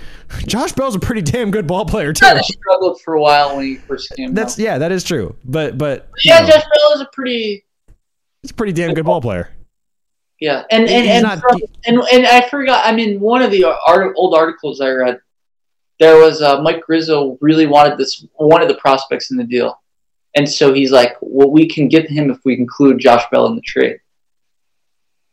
Josh 0.45 0.73
Bell's 0.73 0.95
a 0.95 0.99
pretty 0.99 1.21
damn 1.21 1.51
good 1.51 1.67
ball 1.67 1.85
player 1.85 2.11
too. 2.13 2.25
Kind 2.25 2.37
of 2.37 2.45
struggled 2.45 3.01
for 3.01 3.13
a 3.15 3.21
while 3.21 3.55
when 3.55 3.65
he 3.65 3.75
first 3.75 4.11
came. 4.15 4.33
That's 4.33 4.53
out. 4.53 4.63
yeah, 4.63 4.77
that 4.77 4.91
is 4.91 5.03
true. 5.03 5.35
But 5.45 5.77
but 5.77 6.09
yeah. 6.23 6.39
know, 6.41 6.47
Josh 6.47 6.63
Bell 6.63 6.93
is 6.95 7.01
a 7.01 7.07
pretty 7.13 7.65
he's 8.41 8.51
a 8.51 8.53
pretty 8.53 8.73
damn 8.73 8.93
good 8.93 9.05
ball 9.05 9.21
player. 9.21 9.49
Yeah, 10.39 10.63
and 10.69 10.83
and 10.83 10.89
he's 11.05 11.09
and, 11.15 11.23
not- 11.23 11.39
from- 11.39 11.61
and 11.85 11.99
and 12.13 12.25
I 12.27 12.47
forgot. 12.49 12.85
I 12.85 12.91
mean, 12.95 13.19
one 13.19 13.41
of 13.41 13.51
the 13.51 13.63
art, 13.87 14.13
old 14.17 14.35
articles 14.35 14.81
I 14.81 14.89
read, 14.91 15.19
there 15.99 16.17
was 16.17 16.41
uh, 16.41 16.61
Mike 16.61 16.87
Rizzo 16.87 17.37
really 17.41 17.65
wanted 17.65 17.97
this 17.97 18.25
one 18.35 18.61
of 18.61 18.67
the 18.67 18.75
prospects 18.75 19.31
in 19.31 19.37
the 19.37 19.43
deal, 19.45 19.81
and 20.35 20.47
so 20.47 20.73
he's 20.73 20.91
like, 20.91 21.15
"Well, 21.21 21.49
we 21.49 21.67
can 21.67 21.87
get 21.87 22.09
him 22.09 22.29
if 22.29 22.37
we 22.45 22.53
include 22.55 22.99
Josh 22.99 23.23
Bell 23.31 23.47
in 23.47 23.55
the 23.55 23.61
trade." 23.61 23.99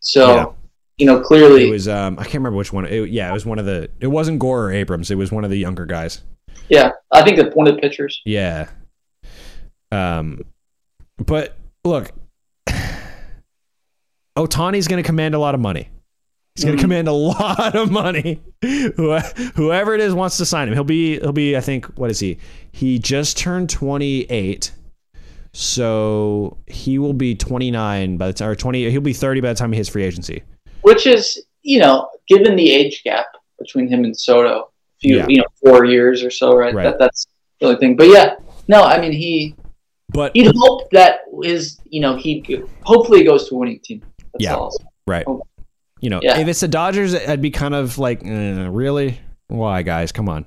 So, 0.01 0.35
Yeah. 0.35 0.47
You 0.99 1.07
know, 1.07 1.21
clearly, 1.21 1.69
It 1.69 1.71
was 1.71 1.89
um 1.89 2.19
I 2.19 2.23
can't 2.23 2.35
remember 2.37 2.57
which 2.59 2.73
one. 2.73 2.85
It, 2.87 3.11
yeah, 3.11 3.29
it 3.29 3.33
was 3.33 3.45
one 3.45 3.59
of 3.59 3.67
the. 3.67 3.91
It 4.01 4.07
wasn't 4.07 4.39
Gore 4.39 4.67
or 4.67 4.73
Abrams. 4.73 5.11
It 5.11 5.17
was 5.17 5.33
one 5.33 5.45
of 5.45 5.51
the 5.51 5.57
younger 5.59 5.87
guys. 5.87 6.23
yeah, 6.69 6.93
I 7.11 7.23
think 7.23 7.37
that 7.39 7.57
one 7.57 7.67
of 7.67 7.75
the 7.75 7.81
pitchers. 7.81 8.21
Yeah. 8.25 8.69
Um, 9.91 10.43
but 11.19 11.57
look, 11.85 12.13
Ohtani's 14.37 14.89
going 14.89 15.03
to 15.03 15.07
command 15.07 15.35
a 15.35 15.39
lot 15.39 15.55
of 15.55 15.61
money. 15.61 15.89
He's 16.55 16.65
going 16.65 16.77
to 16.77 16.81
Mhm. 16.81 16.85
command 16.85 17.09
a 17.09 17.13
lot 17.13 17.75
of 17.75 17.91
money. 17.91 18.41
Who- 18.63 19.19
Whoever 19.57 19.95
it 19.95 20.01
is 20.01 20.15
wants 20.15 20.37
to 20.39 20.47
sign 20.47 20.69
him. 20.69 20.75
He'll 20.75 20.85
be. 20.85 21.19
He'll 21.19 21.33
be. 21.33 21.57
I 21.57 21.61
think. 21.61 21.87
What 21.99 22.11
is 22.11 22.21
he? 22.21 22.39
He 22.73 22.99
just 22.99 23.37
turned 23.37 23.69
twenty 23.71 24.23
eight. 24.31 24.71
So 25.57 26.57
he 26.67 26.99
will 26.99 27.13
be 27.13 27.37
29 27.37 28.17
by 28.17 28.27
the 28.27 28.33
time, 28.33 28.49
or 28.49 28.57
20, 28.57 28.91
he'll 28.91 29.01
be 29.01 29.13
30 29.13 29.41
by 29.41 29.51
the 29.51 29.55
time 29.55 29.71
he 29.71 29.77
hits 29.77 29.89
free 29.89 30.03
agency. 30.03 30.43
Which 30.85 31.07
is 31.07 31.45
you 31.63 31.79
know, 31.81 32.09
given 32.29 32.57
the 32.57 32.71
age 32.71 33.03
gap 33.05 33.27
between 33.59 33.89
him 33.89 34.05
and 34.05 34.15
Soto, 34.15 34.59
a 34.61 34.65
few 35.01 35.17
Yeah. 35.17 35.27
you 35.29 35.39
know, 35.39 35.45
four 35.65 35.87
years 35.87 36.23
or 36.23 36.31
so, 36.31 36.55
right? 36.55 36.75
Right. 36.75 36.85
That 36.85 36.99
that's 36.99 37.27
the 37.59 37.67
only 37.69 37.79
thing. 37.79 37.97
But 37.97 38.09
yeah, 38.09 38.35
no, 38.69 38.83
I 38.83 39.01
mean 39.01 39.13
he 39.13 39.55
But 40.11 40.33
he'd 40.35 40.53
hope 40.55 40.91
that 40.91 41.21
his, 41.43 41.81
you 41.89 42.01
know, 42.03 42.17
he 42.17 42.45
hopefully 42.85 43.21
he 43.21 43.25
goes 43.25 43.49
to 43.49 43.55
a 43.55 43.59
winning 43.59 43.81
team. 43.83 44.03
That's 44.35 44.45
Yeah. 44.45 44.57
all. 44.57 44.71
right, 45.07 45.25
you 46.01 46.11
know, 46.11 46.21
Yeah. 46.23 46.39
if 46.39 46.49
it's 46.49 46.61
the 46.61 46.69
Dodgers, 46.69 47.15
I'd 47.15 47.41
be 47.43 47.51
kind 47.51 47.75
of 47.75 47.99
like, 47.99 48.23
eh, 48.25 48.69
really, 48.71 49.21
why, 49.49 49.83
guys? 49.83 50.13
Come 50.13 50.29
on. 50.29 50.45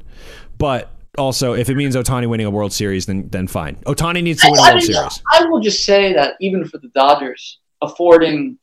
But 0.60 0.90
also, 1.18 1.54
if 1.54 1.70
it 1.70 1.76
means 1.76 1.96
Ohtani 1.96 2.28
winning 2.30 2.46
a 2.46 2.52
World 2.52 2.74
Series, 2.74 3.08
then 3.08 3.28
then 3.32 3.48
fine. 3.48 3.76
Ohtani 3.88 4.22
needs 4.22 4.42
to 4.44 4.52
win 4.52 4.60
a 4.60 4.62
I, 4.62 4.66
World 4.70 4.84
mean, 4.84 4.94
Series. 4.94 5.22
I 5.34 5.46
will 5.50 5.60
just 5.62 5.84
say 5.84 6.14
that 6.14 6.36
even 6.42 6.64
for 6.66 6.78
the 6.78 6.90
Dodgers, 6.90 7.60
affording 7.82 8.58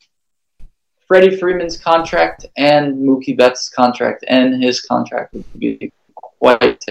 Freddie 1.07 1.37
Freeman's 1.37 1.77
contract 1.77 2.45
and 2.57 2.97
Mookie 2.97 3.37
Betts' 3.37 3.69
contract 3.69 4.25
and 4.27 4.61
his 4.63 4.81
contract 4.81 5.33
would 5.33 5.59
be 5.59 5.91
quite 6.15 6.83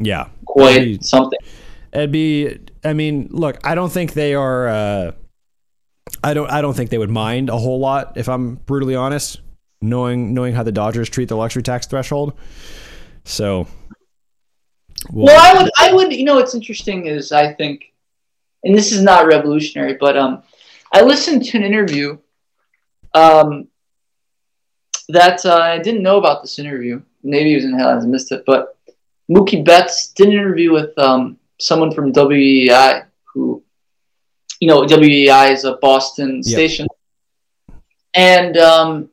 Yeah, 0.00 0.28
quite 0.44 0.78
be- 0.78 0.98
something. 1.00 1.38
It'd 1.92 2.12
be. 2.12 2.58
I 2.84 2.92
mean, 2.92 3.28
look, 3.30 3.58
I 3.64 3.74
don't 3.74 3.90
think 3.90 4.12
they 4.12 4.34
are. 4.34 4.68
Uh, 4.68 5.12
I 6.22 6.34
don't. 6.34 6.50
I 6.50 6.60
don't 6.60 6.74
think 6.74 6.90
they 6.90 6.98
would 6.98 7.10
mind 7.10 7.48
a 7.48 7.56
whole 7.56 7.78
lot 7.78 8.16
if 8.16 8.28
I'm 8.28 8.56
brutally 8.56 8.94
honest. 8.94 9.40
Knowing 9.80 10.34
knowing 10.34 10.54
how 10.54 10.64
the 10.64 10.72
Dodgers 10.72 11.08
treat 11.08 11.28
the 11.28 11.36
luxury 11.36 11.62
tax 11.62 11.86
threshold, 11.86 12.32
so. 13.24 13.68
Well, 15.12 15.38
I 15.40 15.62
would, 15.62 15.70
I 15.78 15.92
would, 15.92 16.12
you 16.12 16.24
know, 16.24 16.34
what's 16.34 16.54
interesting 16.56 17.06
is 17.06 17.30
I 17.30 17.52
think, 17.54 17.92
and 18.64 18.76
this 18.76 18.90
is 18.90 19.00
not 19.00 19.26
revolutionary, 19.26 19.94
but 19.94 20.16
um, 20.18 20.42
I 20.92 21.02
listened 21.02 21.44
to 21.44 21.56
an 21.56 21.62
interview, 21.62 22.18
um, 23.18 23.68
that 25.08 25.44
uh, 25.44 25.56
I 25.56 25.78
didn't 25.78 26.02
know 26.02 26.18
about 26.18 26.42
this 26.42 26.58
interview. 26.58 27.02
Maybe 27.22 27.52
it 27.52 27.56
was 27.56 27.64
in 27.64 27.72
the 27.72 27.78
headlines, 27.78 28.04
I 28.04 28.08
missed 28.08 28.32
it, 28.32 28.44
but 28.46 28.76
Mookie 29.30 29.64
Betts 29.64 30.08
did 30.12 30.28
an 30.28 30.34
interview 30.34 30.72
with 30.72 30.96
um 30.98 31.38
someone 31.58 31.92
from 31.92 32.12
WEEI 32.12 33.06
who, 33.32 33.62
you 34.60 34.68
know, 34.68 34.82
WEEI 34.82 35.52
is 35.52 35.64
a 35.64 35.74
Boston 35.74 36.36
Yep. 36.36 36.44
station, 36.44 36.86
and 38.14 38.56
um, 38.56 39.10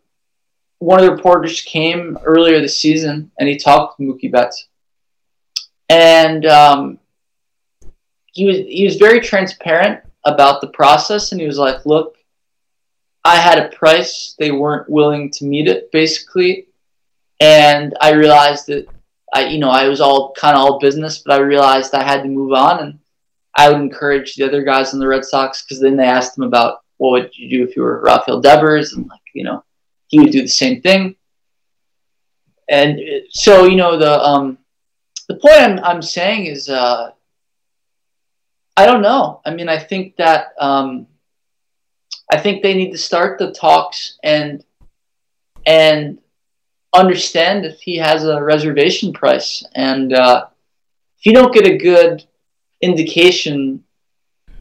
one 0.80 1.00
of 1.00 1.06
the 1.06 1.12
reporters 1.12 1.62
came 1.62 2.18
earlier 2.24 2.62
this 2.62 2.78
season 2.78 3.32
and 3.40 3.50
he 3.50 3.58
talked 3.58 4.00
with 4.00 4.08
Mookie 4.08 4.32
Betts 4.32 4.68
and 5.90 6.46
um, 6.46 7.00
he 8.32 8.46
was 8.46 8.58
he 8.58 8.84
was 8.86 8.96
very 8.96 9.20
transparent 9.20 10.02
about 10.26 10.62
the 10.62 10.68
process, 10.68 11.32
and 11.32 11.40
he 11.40 11.48
was 11.48 11.58
like, 11.58 11.86
"Look, 11.86 12.15
I 13.26 13.38
had 13.38 13.60
a 13.60 13.70
price; 13.70 14.36
they 14.40 14.52
weren't 14.52 14.90
willing 14.90 15.32
to 15.32 15.46
meet 15.46 15.68
it, 15.68 15.92
basically, 15.92 16.68
and 17.42 17.96
I 18.00 18.14
realized 18.14 18.68
that 18.68 18.88
I, 19.34 19.48
you 19.48 19.58
know, 19.58 19.72
I 19.72 19.88
was 19.88 20.00
all 20.00 20.32
kind 20.34 20.56
of 20.56 20.62
all 20.62 20.80
business, 20.80 21.18
but 21.18 21.34
I 21.34 21.44
realized 21.44 21.94
I 21.94 22.04
had 22.04 22.22
to 22.22 22.30
move 22.30 22.54
on, 22.54 22.80
and 22.80 23.00
I 23.56 23.70
would 23.70 23.82
encourage 23.82 24.36
the 24.36 24.46
other 24.46 24.64
guys 24.64 24.94
on 24.94 25.00
the 25.00 25.08
Red 25.08 25.26
Sox 25.26 25.64
because 25.64 25.82
then 25.82 25.98
they 25.98 26.06
asked 26.06 26.36
them 26.36 26.46
about 26.46 26.82
what 26.98 27.12
would 27.12 27.38
you 27.38 27.50
do 27.50 27.64
if 27.68 27.76
you 27.76 27.82
were 27.82 28.00
Rafael 28.02 28.42
Devers, 28.42 28.94
and 28.94 29.08
like, 29.10 29.20
you 29.34 29.44
know, 29.44 29.64
he 30.08 30.20
would 30.20 30.32
do 30.32 30.44
the 30.44 30.48
same 30.48 30.82
thing, 30.82 31.16
and 32.70 33.00
so 33.32 33.66
you 33.66 33.76
know 33.76 33.98
the 33.98 34.22
um 34.22 34.60
the 35.28 35.36
point 35.36 35.56
I'm, 35.56 35.80
I'm 35.80 36.02
saying 36.02 36.46
is 36.46 36.70
uh, 36.70 37.12
I 38.78 38.86
don't 38.86 39.02
know. 39.02 39.42
I 39.46 39.52
mean, 39.52 39.70
I 39.70 39.80
think 39.80 40.16
that 40.18 40.54
um, 40.60 41.08
I 42.32 42.38
think 42.40 42.62
they 42.64 42.74
need 42.74 42.92
to 42.92 42.98
start 42.98 43.38
the 43.40 43.52
talks 43.52 44.18
and 44.24 44.64
and 45.66 46.20
understand 46.94 47.66
if 47.66 47.80
he 47.82 47.98
has 47.98 48.24
a 48.24 48.42
reservation 48.42 49.14
price, 49.14 49.64
and 49.76 50.14
uh, 50.14 50.46
if 51.18 51.26
you 51.26 51.34
don't 51.34 51.54
get 51.54 51.68
a 51.68 51.78
good 51.78 52.24
indication, 52.82 53.84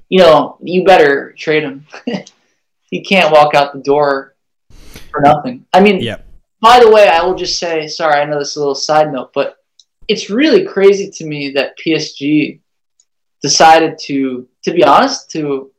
you 0.08 0.18
know, 0.20 0.56
you 0.62 0.84
better 0.84 1.32
trade 1.38 1.62
him. 1.62 1.86
he 2.90 3.02
can't 3.02 3.32
walk 3.32 3.54
out 3.54 3.72
the 3.72 3.80
door 3.82 4.34
for 5.10 5.20
nothing. 5.20 5.66
I 5.72 5.80
mean, 5.80 6.00
Yeah. 6.00 6.18
by 6.60 6.80
the 6.80 6.90
way, 6.90 7.08
I 7.08 7.22
will 7.22 7.34
just 7.34 7.58
say, 7.58 7.86
sorry, 7.86 8.20
I 8.20 8.24
know 8.24 8.38
this 8.38 8.50
is 8.50 8.56
a 8.56 8.60
little 8.60 8.74
side 8.74 9.12
note, 9.12 9.32
but 9.34 9.56
it's 10.08 10.30
really 10.30 10.64
crazy 10.64 11.10
to 11.10 11.26
me 11.26 11.50
that 11.52 11.78
PSG 11.78 12.60
decided 13.42 13.98
to, 14.04 14.48
to 14.64 14.72
be 14.72 14.82
honest, 14.84 15.30
to 15.32 15.70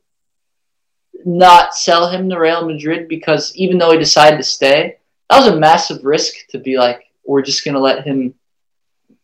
not 1.26 1.74
sell 1.74 2.08
him 2.08 2.30
to 2.30 2.38
Real 2.38 2.66
Madrid 2.66 3.08
because 3.08 3.54
even 3.56 3.76
though 3.78 3.90
he 3.90 3.98
decided 3.98 4.36
to 4.38 4.42
stay, 4.44 4.96
that 5.28 5.38
was 5.38 5.48
a 5.48 5.56
massive 5.56 6.04
risk 6.04 6.34
to 6.50 6.58
be 6.58 6.78
like, 6.78 7.02
we're 7.26 7.42
just 7.42 7.64
going 7.64 7.74
to 7.74 7.80
let 7.80 8.06
him 8.06 8.32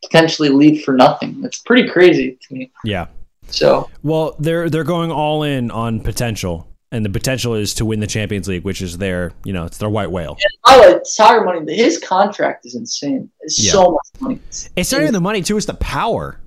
potentially 0.03 0.49
leave 0.49 0.83
for 0.83 0.93
nothing. 0.93 1.41
That's 1.41 1.59
pretty 1.59 1.87
crazy 1.89 2.37
to 2.41 2.53
me. 2.53 2.71
Yeah. 2.83 3.07
So, 3.47 3.89
Well, 4.03 4.35
they're 4.39 4.69
they're 4.69 4.83
going 4.83 5.11
all 5.11 5.43
in 5.43 5.69
on 5.71 5.99
potential, 6.01 6.67
and 6.91 7.05
the 7.05 7.09
potential 7.09 7.53
is 7.55 7.73
to 7.75 7.85
win 7.85 7.99
the 7.99 8.07
Champions 8.07 8.47
League, 8.47 8.63
which 8.63 8.81
is 8.81 8.97
their 8.97 9.31
you 9.43 9.53
know 9.53 9.65
it's 9.65 9.77
their 9.77 9.89
white 9.89 10.11
whale. 10.11 10.37
the 10.65 10.79
way, 10.79 10.99
Tiger 11.17 11.43
money, 11.43 11.75
his 11.75 11.99
contract 11.99 12.65
is 12.65 12.75
insane. 12.75 13.29
It's 13.41 13.63
Yeah. 13.63 13.71
so 13.73 13.91
much 13.91 14.21
money. 14.21 14.39
It's 14.75 14.91
not 14.91 15.01
even 15.01 15.13
the 15.13 15.19
money 15.21 15.41
too; 15.41 15.57
it's 15.57 15.65
the 15.65 15.73
power. 15.75 16.39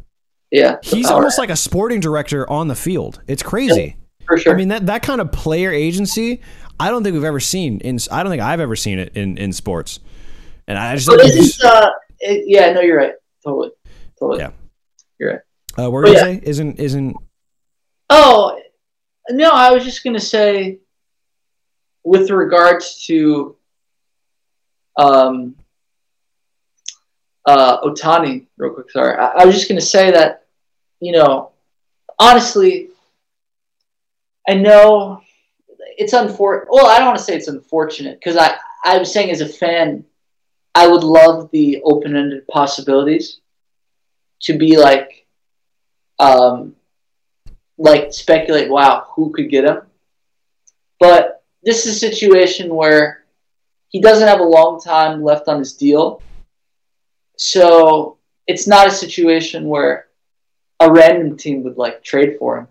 Yeah. 0.50 0.76
the 0.82 0.96
He's 0.96 1.06
power, 1.06 1.16
almost 1.16 1.38
like 1.38 1.50
a 1.50 1.56
sporting 1.56 2.00
director 2.00 2.48
on 2.50 2.68
the 2.68 2.74
field. 2.74 3.20
It's 3.26 3.42
crazy. 3.42 3.96
For 4.26 4.38
sure. 4.38 4.54
I 4.54 4.56
mean 4.56 4.68
that 4.68 4.86
that 4.86 5.02
kind 5.02 5.20
of 5.20 5.32
player 5.32 5.70
agency, 5.72 6.40
I 6.78 6.90
don't 6.90 7.02
think 7.02 7.14
we've 7.14 7.24
ever 7.24 7.40
seen 7.40 7.80
in. 7.80 7.98
I 8.10 8.22
don't 8.22 8.30
think 8.30 8.42
I've 8.42 8.60
ever 8.60 8.76
seen 8.76 8.98
it 8.98 9.16
in 9.16 9.38
in 9.38 9.52
sports. 9.52 10.00
And 10.68 10.76
I 10.76 10.94
just 10.96 11.06
But 11.06 11.20
think 11.20 11.34
isn't 11.34 11.64
uh, 11.64 11.90
it, 12.18 12.44
yeah, 12.46 12.72
no, 12.72 12.80
you're 12.80 12.98
right. 12.98 13.14
Totally, 13.44 13.70
totally. 14.18 14.40
Yeah. 14.40 14.50
You're 15.18 15.30
right. 15.30 15.40
uh, 15.78 15.90
what 15.90 15.92
were 15.92 16.02
But 16.02 16.12
yeah. 16.14 16.20
say? 16.20 16.40
Isn't 16.42 16.80
isn't 16.80 17.16
Oh 18.10 18.60
no, 19.30 19.50
I 19.50 19.70
was 19.72 19.84
just 19.84 20.04
gonna 20.04 20.20
say, 20.20 20.78
with 22.04 22.30
regards 22.30 23.04
to 23.06 23.56
um, 24.96 25.56
uh, 27.44 27.80
Ohtani, 27.82 28.46
real 28.56 28.72
quick. 28.72 28.90
Sorry, 28.90 29.16
I, 29.16 29.28
I 29.28 29.44
was 29.46 29.54
just 29.54 29.68
gonna 29.68 29.80
say 29.80 30.10
that 30.10 30.46
you 31.00 31.12
know, 31.12 31.52
honestly, 32.18 32.88
I 34.48 34.54
know 34.54 35.22
it's 35.96 36.12
unfortunate. 36.12 36.68
Well, 36.70 36.86
I 36.86 36.98
don't 36.98 37.08
want 37.08 37.18
to 37.18 37.24
say 37.24 37.36
it's 37.36 37.48
unfortunate 37.48 38.18
because 38.20 38.36
I 38.36 38.56
I 38.84 38.98
was 38.98 39.12
saying 39.12 39.30
as 39.30 39.40
a 39.40 39.48
fan, 39.48 40.04
I 40.74 40.86
would 40.86 41.02
love 41.02 41.50
the 41.50 41.80
open-ended 41.84 42.46
possibilities 42.48 43.40
to 44.42 44.56
be 44.56 44.76
like, 44.76 45.26
um, 46.18 46.76
like 47.78 48.12
speculate. 48.12 48.70
Wow, 48.70 49.06
who 49.14 49.32
could 49.32 49.50
get 49.50 49.64
him? 49.64 49.82
But 51.00 51.42
this 51.62 51.86
is 51.86 51.96
a 51.96 51.98
situation 51.98 52.74
where 52.74 53.24
he 53.88 54.00
doesn't 54.00 54.28
have 54.28 54.40
a 54.40 54.44
long 54.44 54.80
time 54.80 55.22
left 55.22 55.48
on 55.48 55.58
his 55.58 55.72
deal, 55.72 56.22
so 57.36 58.18
it's 58.46 58.66
not 58.66 58.86
a 58.86 58.90
situation 58.90 59.66
where 59.66 60.06
a 60.80 60.92
random 60.92 61.36
team 61.36 61.64
would 61.64 61.78
like 61.78 62.04
trade 62.04 62.36
for 62.38 62.58
him, 62.58 62.68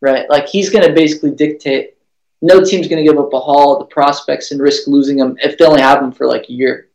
right? 0.00 0.28
Like 0.28 0.48
he's 0.48 0.70
going 0.70 0.86
to 0.86 0.92
basically 0.92 1.32
dictate. 1.32 1.96
No 2.42 2.64
team's 2.64 2.88
going 2.88 3.04
to 3.04 3.10
give 3.10 3.18
up 3.20 3.32
a 3.32 3.40
haul 3.40 3.78
the 3.78 3.84
prospects 3.84 4.50
and 4.50 4.60
risk 4.60 4.86
losing 4.86 5.16
them 5.16 5.36
if 5.42 5.58
they 5.58 5.64
only 5.64 5.82
have 5.82 6.00
them 6.00 6.12
for 6.12 6.26
like 6.26 6.48
a 6.48 6.52
year. 6.52 6.88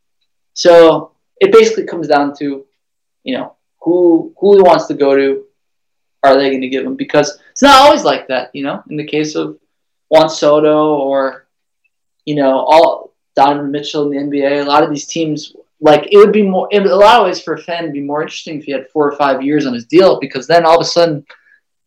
So 0.54 1.12
it 1.40 1.52
basically 1.52 1.86
comes 1.86 2.08
down 2.08 2.36
to, 2.38 2.66
you 3.24 3.38
know, 3.38 3.56
who 3.82 4.34
who 4.40 4.56
he 4.56 4.62
wants 4.62 4.86
to 4.88 4.94
go 4.94 5.16
to. 5.16 5.46
Are 6.24 6.36
they 6.36 6.50
going 6.50 6.62
to 6.62 6.70
give 6.70 6.84
him? 6.84 6.96
Because 6.96 7.40
it's 7.52 7.62
not 7.62 7.82
always 7.82 8.04
like 8.04 8.28
that, 8.30 8.50
you 8.54 8.64
know. 8.64 8.82
In 8.90 8.98
the 8.98 9.06
case 9.06 9.36
of 9.36 9.60
Juan 10.10 10.28
Soto 10.28 10.96
or, 10.96 11.46
you 12.26 12.34
know, 12.34 12.58
all 12.58 13.14
Donovan 13.36 13.70
Mitchell 13.70 14.12
in 14.12 14.30
the 14.30 14.38
NBA, 14.38 14.66
a 14.66 14.68
lot 14.68 14.82
of 14.82 14.90
these 14.90 15.06
teams 15.06 15.56
like 15.82 16.08
it 16.12 16.18
would 16.18 16.32
be 16.32 16.42
more 16.42 16.68
in 16.72 16.86
a 16.86 16.96
lot 16.96 17.20
of 17.20 17.26
ways 17.26 17.42
for 17.42 17.54
a 17.54 17.62
fan 17.62 17.84
it'd 17.84 17.94
be 17.94 18.02
more 18.02 18.22
interesting 18.22 18.58
if 18.58 18.66
he 18.66 18.72
had 18.72 18.90
four 18.90 19.12
or 19.12 19.16
five 19.18 19.42
years 19.42 19.66
on 19.66 19.74
his 19.74 19.86
deal 19.86 20.20
because 20.20 20.48
then 20.48 20.66
all 20.66 20.76
of 20.76 20.82
a 20.82 20.86
sudden 20.86 21.26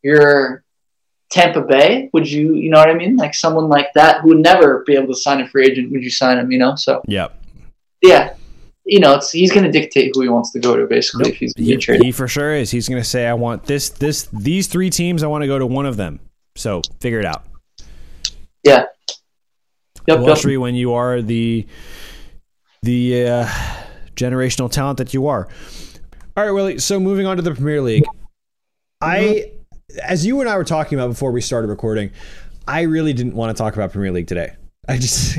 you're 0.02 0.62
Tampa 1.30 1.60
Bay, 1.60 2.08
would 2.12 2.30
you 2.30 2.54
you 2.54 2.70
know 2.70 2.78
what 2.78 2.88
I 2.88 2.94
mean? 2.94 3.16
Like 3.16 3.34
someone 3.34 3.68
like 3.68 3.92
that 3.94 4.22
who 4.22 4.28
would 4.28 4.38
never 4.38 4.82
be 4.86 4.94
able 4.94 5.08
to 5.08 5.14
sign 5.14 5.40
a 5.40 5.48
free 5.48 5.66
agent, 5.66 5.92
would 5.92 6.02
you 6.02 6.10
sign 6.10 6.38
him, 6.38 6.50
you 6.50 6.58
know? 6.58 6.74
So 6.74 7.02
yeah? 7.06 7.28
yeah. 8.02 8.34
You 8.84 9.00
know, 9.00 9.16
it's 9.16 9.30
he's 9.30 9.52
gonna 9.52 9.70
dictate 9.70 10.12
who 10.14 10.22
he 10.22 10.28
wants 10.30 10.50
to 10.52 10.58
go 10.58 10.74
to 10.74 10.86
basically 10.86 11.24
Nope. 11.24 11.32
if 11.32 11.38
he's 11.38 11.52
He, 11.56 11.64
he, 11.64 11.76
traded. 11.76 12.06
he 12.06 12.12
for 12.12 12.26
sure 12.26 12.54
is. 12.54 12.70
He's 12.70 12.88
going 12.88 13.02
to 13.02 13.06
say, 13.06 13.26
"I 13.26 13.34
want 13.34 13.64
this, 13.66 13.90
this, 13.90 14.28
these 14.32 14.66
three 14.66 14.88
teams. 14.88 15.22
I 15.22 15.26
want 15.26 15.42
to 15.42 15.46
go 15.46 15.58
to 15.58 15.66
one 15.66 15.84
of 15.84 15.98
them." 15.98 16.20
So 16.56 16.80
figure 17.00 17.20
it 17.20 17.26
out. 17.26 17.44
Yeah. 18.64 18.84
Yep, 20.06 20.20
yep. 20.20 20.20
luxury 20.20 20.56
when 20.56 20.74
you 20.74 20.94
are 20.94 21.20
the 21.20 21.66
the 22.82 23.28
uh, 23.28 23.46
generational 24.16 24.70
talent 24.70 24.96
that 24.98 25.12
you 25.12 25.26
are. 25.26 25.48
All 26.34 26.44
right, 26.44 26.50
Willie. 26.50 26.78
So 26.78 26.98
moving 26.98 27.26
on 27.26 27.36
to 27.36 27.42
the 27.42 27.52
Premier 27.54 27.82
League, 27.82 28.04
I, 29.02 29.52
as 30.02 30.26
you 30.26 30.40
and 30.40 30.48
I 30.48 30.56
were 30.56 30.64
talking 30.64 30.98
about 30.98 31.08
before 31.08 31.32
we 31.32 31.40
started 31.40 31.68
recording, 31.68 32.10
I 32.66 32.82
really 32.82 33.12
didn't 33.12 33.34
want 33.34 33.56
to 33.56 33.60
talk 33.60 33.74
about 33.74 33.92
Premier 33.92 34.12
League 34.12 34.26
today. 34.26 34.52
I 34.88 34.98
just 34.98 35.38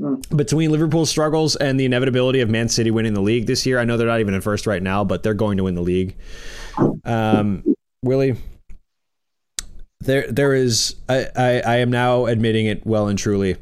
Mm. 0.00 0.36
between 0.36 0.72
Liverpool's 0.72 1.08
struggles 1.08 1.54
and 1.54 1.78
the 1.78 1.84
inevitability 1.84 2.40
of 2.40 2.50
Man 2.50 2.68
City 2.68 2.90
winning 2.90 3.14
the 3.14 3.22
league 3.22 3.46
this 3.46 3.64
year. 3.64 3.78
I 3.78 3.84
know 3.84 3.96
they're 3.96 4.08
not 4.08 4.18
even 4.18 4.34
in 4.34 4.40
first 4.40 4.66
right 4.66 4.82
now, 4.82 5.04
but 5.04 5.22
they're 5.22 5.34
going 5.34 5.56
to 5.58 5.62
win 5.62 5.76
the 5.76 5.82
league. 5.82 6.16
Um, 7.04 7.62
Willie, 8.02 8.34
there 10.00 10.26
there 10.32 10.52
is 10.52 10.96
I, 11.08 11.28
I, 11.36 11.60
I 11.60 11.76
am 11.76 11.90
now 11.92 12.26
admitting 12.26 12.66
it 12.66 12.84
well 12.84 13.06
and 13.06 13.16
truly. 13.16 13.54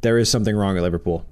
There 0.00 0.16
is 0.16 0.30
something 0.30 0.56
wrong 0.56 0.78
at 0.78 0.82
Liverpool. 0.82 1.26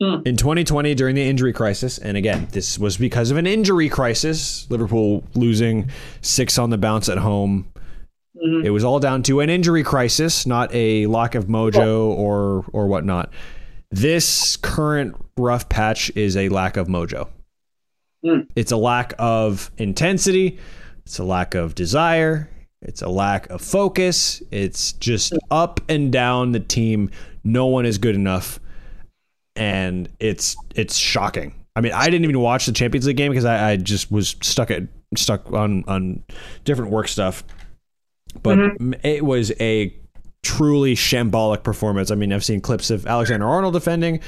Hmm. 0.00 0.20
In 0.26 0.36
2020, 0.36 0.94
during 0.94 1.14
the 1.14 1.22
injury 1.22 1.54
crisis, 1.54 1.96
and 1.96 2.16
again, 2.16 2.48
this 2.52 2.78
was 2.78 2.98
because 2.98 3.30
of 3.30 3.38
an 3.38 3.46
injury 3.46 3.88
crisis, 3.88 4.70
Liverpool 4.70 5.24
losing 5.34 5.88
six 6.20 6.58
on 6.58 6.68
the 6.68 6.76
bounce 6.76 7.08
at 7.08 7.18
home. 7.18 7.66
Mhm. 8.36 8.64
It 8.64 8.70
was 8.70 8.84
all 8.84 9.00
down 9.00 9.22
to 9.24 9.40
an 9.40 9.48
injury 9.48 9.82
crisis, 9.82 10.46
not 10.46 10.74
a 10.74 11.06
lack 11.06 11.34
of 11.34 11.46
mojo 11.46 12.08
or 12.08 12.66
or 12.74 12.86
whatnot. 12.88 13.32
This 13.90 14.56
current 14.56 15.16
rough 15.38 15.68
patch 15.70 16.12
is 16.14 16.36
a 16.36 16.50
lack 16.50 16.76
of 16.76 16.88
mojo. 16.88 17.28
Hmm. 18.22 18.40
It's 18.54 18.72
a 18.72 18.76
lack 18.76 19.14
of 19.18 19.70
intensity. 19.78 20.58
It's 21.06 21.18
a 21.18 21.24
lack 21.24 21.54
of 21.54 21.74
desire. 21.74 22.50
It's 22.82 23.00
a 23.00 23.08
lack 23.08 23.48
of 23.48 23.62
focus. 23.62 24.42
It's 24.50 24.92
just 24.92 25.32
up 25.50 25.80
and 25.88 26.12
down 26.12 26.52
the 26.52 26.60
team. 26.60 27.10
No 27.44 27.66
one 27.66 27.86
is 27.86 27.96
good 27.96 28.14
enough, 28.14 28.60
and 29.56 30.08
it's 30.20 30.56
it's 30.74 30.96
shocking. 30.96 31.54
I 31.74 31.80
mean, 31.80 31.92
I 31.92 32.06
didn't 32.06 32.24
even 32.24 32.40
watch 32.40 32.66
the 32.66 32.72
Champions 32.72 33.06
League 33.06 33.16
game 33.16 33.32
because 33.32 33.44
I, 33.44 33.72
I 33.72 33.76
just 33.76 34.10
was 34.10 34.36
stuck 34.42 34.70
at 34.70 34.84
stuck 35.16 35.52
on 35.52 35.84
on 35.86 36.22
different 36.64 36.90
work 36.90 37.08
stuff. 37.08 37.44
But 38.42 38.58
m 38.58 38.94
it 39.02 39.24
was 39.24 39.52
a 39.60 39.94
truly 40.42 40.94
shambolic 40.94 41.62
performance. 41.62 42.10
I 42.10 42.14
mean, 42.14 42.32
I've 42.32 42.44
seen 42.44 42.60
clips 42.60 42.90
of 42.90 43.06
Alexander 43.06 43.46
Arnold 43.46 43.74
defending. 43.74 44.20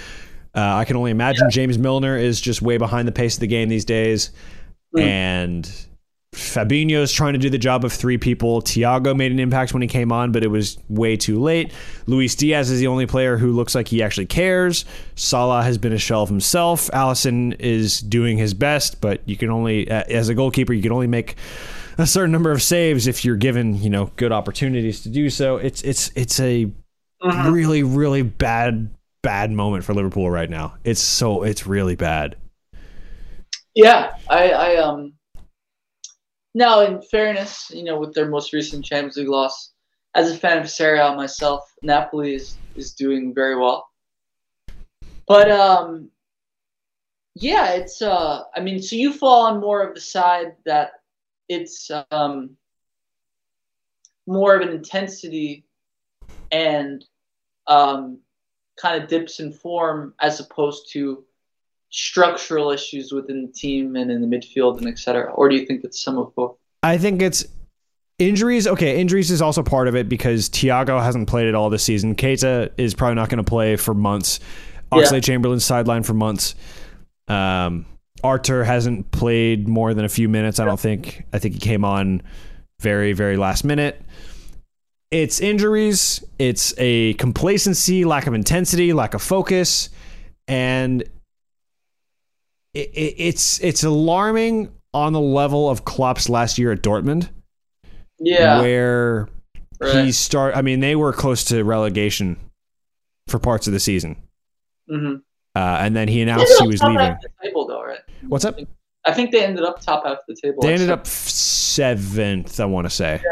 Uh, 0.55 0.77
I 0.77 0.85
can 0.85 0.97
only 0.97 1.11
imagine 1.11 1.51
James 1.51 1.79
Milner 1.79 2.17
is 2.17 2.41
just 2.41 2.63
way 2.63 2.79
behind 2.79 3.07
the 3.07 3.13
pace 3.13 3.35
of 3.35 3.41
the 3.41 3.47
game 3.47 3.69
these 3.69 3.85
days. 3.85 4.31
Mm. 4.97 5.03
And 5.03 5.87
Fabinho's 6.35 7.13
trying 7.13 7.33
to 7.33 7.39
do 7.39 7.49
the 7.49 7.59
job 7.59 7.85
of 7.85 7.93
three 7.93 8.19
people. 8.19 8.61
Thiago 8.61 9.17
made 9.17 9.33
an 9.33 9.39
impact 9.39 9.73
when 9.73 9.81
he 9.83 9.89
came 9.89 10.13
on, 10.13 10.31
but 10.31 10.45
it 10.45 10.49
was 10.49 10.79
way 10.89 11.17
too 11.17 11.41
late. 11.41 11.73
Luis 12.07 12.35
Diaz 12.35 12.71
is 12.71 12.81
the 12.81 12.87
only 12.87 13.07
player 13.07 13.39
who 13.39 13.53
looks 13.53 13.75
like 13.75 13.89
he 13.89 14.03
actually 14.03 14.27
cares. 14.27 14.85
Salah 15.17 15.63
has 15.63 15.79
been 15.79 15.93
a 15.93 15.99
shell 15.99 16.23
of 16.23 16.29
himself. 16.29 16.91
Allison 16.93 17.53
is 17.53 18.01
doing 18.01 18.37
his 18.37 18.53
best, 18.53 19.01
but 19.01 19.23
you 19.27 19.37
can 19.37 19.49
only, 19.51 19.89
as 19.89 20.29
a 20.29 20.35
goalkeeper, 20.35 20.73
you 20.75 20.83
can 20.83 20.93
only 20.93 21.07
make 21.07 21.37
a 21.97 22.07
certain 22.07 22.31
number 22.31 22.53
of 22.53 22.63
saves 22.63 23.07
if 23.07 23.25
you're 23.25 23.37
given, 23.37 23.81
you 23.81 23.89
know, 23.91 24.11
good 24.17 24.31
opportunities 24.31 25.01
to 25.03 25.09
do 25.09 25.31
so. 25.31 25.57
It's 25.57 25.83
it's 25.83 26.13
it's 26.15 26.39
a 26.39 26.71
Mhm. 27.21 27.53
really 27.53 27.83
really 27.83 28.23
bad 28.23 28.91
bad 29.23 29.51
moment 29.51 29.83
for 29.83 29.93
Liverpool 29.95 30.31
right 30.31 30.49
now. 30.49 30.75
It's 30.85 31.01
so 31.01 31.43
it's 31.43 31.67
really 31.67 31.97
bad. 31.97 32.37
Yeah, 33.75 34.11
I, 34.31 34.51
I 34.51 34.77
um. 34.77 35.15
Now, 36.55 36.81
in 36.81 37.03
fairness, 37.03 37.71
you 37.75 37.85
know, 37.85 37.99
with 37.99 38.15
their 38.15 38.29
most 38.29 38.53
recent 38.53 38.85
Champions 38.85 39.17
League 39.17 39.29
loss, 39.29 39.73
as 40.15 40.31
a 40.31 40.37
fan 40.37 40.59
of 40.59 40.71
Serie 40.71 40.99
A 40.99 41.15
myself, 41.15 41.73
Napoli 41.83 42.35
is 42.35 42.57
is 42.75 42.93
doing 42.93 43.35
very 43.35 43.57
well. 43.57 43.89
But 45.27 45.51
um, 45.51 46.11
yeah, 47.35 47.73
it's 47.73 48.03
uh, 48.03 48.45
I 48.55 48.61
mean, 48.61 48.81
so 48.81 48.97
you 48.97 49.13
fall 49.13 49.47
on 49.47 49.61
more 49.61 49.83
of 49.83 49.95
the 49.95 50.01
side 50.01 50.57
that 50.65 50.93
it's 51.49 51.91
um 52.11 52.57
more 54.27 54.55
of 54.55 54.63
an 54.63 54.75
intensity 54.75 55.65
and 56.51 57.05
um 57.67 58.19
kind 58.77 59.03
of 59.03 59.09
dips 59.09 59.41
in 59.41 59.53
form 59.53 60.15
as 60.21 60.41
opposed 60.41 60.93
to 60.93 61.25
structural 61.91 62.71
issues 62.71 63.13
within 63.13 63.47
the 63.47 63.53
team 63.53 63.97
and 63.97 64.11
in 64.11 64.21
the 64.21 64.27
midfield 64.27 64.79
and 64.79 64.89
et 64.89 64.99
cetera? 64.99 65.33
Or 65.33 65.49
do 65.49 65.57
you 65.57 65.67
think 65.67 65.85
it's 65.85 66.03
some 66.03 66.19
of 66.19 66.35
both? 66.35 66.57
I 66.83 66.99
think 66.99 67.23
it's 67.23 67.45
injuries. 68.19 68.67
Okay, 68.67 69.01
injuries 69.01 69.31
is 69.31 69.43
also 69.43 69.63
part 69.63 69.89
of 69.89 69.97
it 69.97 70.09
because 70.09 70.49
Thiago 70.49 71.03
hasn't 71.03 71.29
played 71.29 71.47
at 71.47 71.55
all 71.55 71.71
this 71.71 71.83
season. 71.83 72.15
Keita 72.15 72.71
is 72.77 72.95
probably 72.95 73.15
not 73.15 73.29
going 73.29 73.45
to 73.45 73.49
play 73.49 73.77
for 73.77 73.95
months. 73.95 74.41
Oxlade 74.93 75.23
Chamberlain's 75.23 75.65
sidelined 75.65 76.07
for 76.07 76.15
months. 76.15 76.55
Um, 77.27 77.85
Arthur 78.25 78.65
hasn't 78.65 79.11
played 79.11 79.69
more 79.69 79.95
than 79.95 80.05
a 80.05 80.09
few 80.09 80.29
minutes. 80.29 80.59
I 80.59 80.65
don't 80.65 80.81
think. 80.81 81.25
I 81.33 81.39
think 81.39 81.55
he 81.55 81.61
came 81.61 81.85
on 81.85 82.23
very, 82.81 83.13
very 83.13 83.37
last 83.37 83.65
minute. 83.65 84.01
It's 85.11 85.41
injuries. 85.41 86.25
It's 86.39 86.75
a 86.79 87.15
complacency, 87.15 88.05
lack 88.05 88.27
of 88.27 88.35
intensity, 88.35 88.93
lack 88.93 89.15
of 89.15 89.23
focus, 89.23 89.91
and 90.47 91.05
it, 92.75 92.91
it, 92.95 93.15
it's 93.19 93.61
it's 93.61 93.85
alarming 93.85 94.73
on 94.95 95.13
the 95.13 95.21
level 95.21 95.69
of 95.69 95.85
Klopp's 95.85 96.29
last 96.29 96.59
year 96.59 96.73
at 96.73 96.83
Dortmund, 96.83 97.29
Yeah. 98.19 98.61
where 98.61 99.29
right. 99.81 100.05
he 100.05 100.13
start. 100.13 100.57
I 100.57 100.63
mean, 100.63 100.81
they 100.81 100.97
were 100.97 101.13
close 101.13 101.45
to 101.45 101.63
relegation 101.65 102.37
for 103.27 103.39
parts 103.39 103.67
of 103.67 103.73
the 103.73 103.81
season, 103.81 104.17
mm-hmm. 104.91 105.17
uh, 105.55 105.59
and 105.81 105.95
then 105.95 106.09
he 106.09 106.21
announced 106.23 106.61
he 106.61 106.67
was 106.67 106.83
leaving. 106.83 106.99
half 106.99 107.17
of 107.17 107.23
the 107.23 107.49
table, 107.49 107.67
though, 107.67 107.83
right? 107.85 108.01
What's 108.27 108.45
up? 108.45 108.59
I 109.05 109.13
think 109.15 109.31
they 109.33 109.45
ended 109.45 109.65
up 109.65 109.81
top 109.81 110.05
half 110.05 110.19
of 110.19 110.25
the 110.29 110.37
table. 110.41 110.63
They 110.63 110.73
ended 110.73 110.91
up 110.91 111.07
seventh, 111.07 112.61
I 112.61 112.65
want 112.67 112.87
to 112.87 112.91
say, 112.91 113.23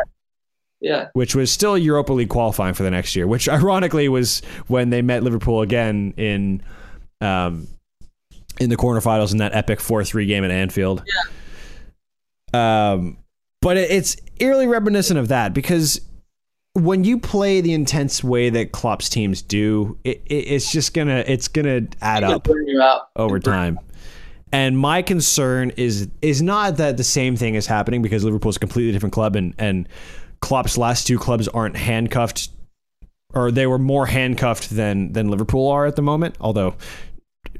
Yeah. 0.81 1.09
which 1.13 1.35
was 1.35 1.51
still 1.51 1.77
Europa 1.77 2.13
League 2.13 2.29
qualifying 2.31 2.75
for 2.75 2.83
the 2.83 2.91
next 2.91 3.15
year. 3.17 3.27
Which 3.27 3.49
ironically 3.59 4.09
was 4.09 4.41
when 4.69 4.91
they 4.91 5.03
met 5.03 5.23
Liverpool 5.23 5.61
again 5.61 6.15
in, 6.17 6.63
um, 7.21 7.67
in 8.61 8.71
the 8.71 8.77
quarterfinals 8.77 9.33
in 9.33 9.39
that 9.39 9.55
epic 9.55 9.81
four 9.81 10.05
three 10.05 10.27
game 10.27 10.45
at 10.45 10.51
Anfield. 10.51 11.03
Yeah. 11.07 12.93
Um, 12.93 13.19
but 13.61 13.77
it, 13.77 13.91
it's 13.91 14.17
eerily 14.39 14.67
reminiscent 14.67 15.19
of 15.19 15.29
that 15.29 15.55
because 15.55 16.01
when 16.75 17.05
you 17.05 17.19
play 17.19 17.61
the 17.61 17.73
intense 17.73 18.23
way 18.23 18.51
that 18.51 18.73
Klopp's 18.73 19.09
teams 19.09 19.41
do, 19.43 19.99
it, 20.05 20.23
it, 20.27 20.35
it's 20.35 20.71
just 20.71 20.95
gonna 20.95 21.25
it's 21.27 21.49
gonna 21.49 21.83
add 22.01 22.23
up 22.23 22.45
burn 22.45 22.67
you 22.69 22.81
out. 22.81 23.09
over 23.17 23.39
time. 23.39 23.79
And 24.53 24.79
my 24.79 25.03
concern 25.03 25.71
is 25.77 26.09
is 26.23 26.43
not 26.43 26.77
that 26.77 26.97
the 26.97 27.05
same 27.05 27.37
thing 27.37 27.55
is 27.55 27.67
happening 27.67 28.03
because 28.03 28.25
Liverpool's 28.25 28.57
a 28.57 28.61
completely 28.61 28.93
different 28.93 29.13
club 29.13 29.37
and 29.37 29.55
and 29.59 29.89
Klopp's 30.41 30.79
last 30.79 31.07
two 31.07 31.19
clubs 31.19 31.49
aren't 31.49 31.77
handcuffed 31.77 32.51
or 33.35 33.51
they 33.51 33.67
were 33.67 33.79
more 33.79 34.07
handcuffed 34.07 34.71
than 34.71 35.13
than 35.13 35.29
Liverpool 35.29 35.69
are 35.69 35.87
at 35.87 35.97
the 35.97 36.03
moment. 36.03 36.37
Although 36.41 36.75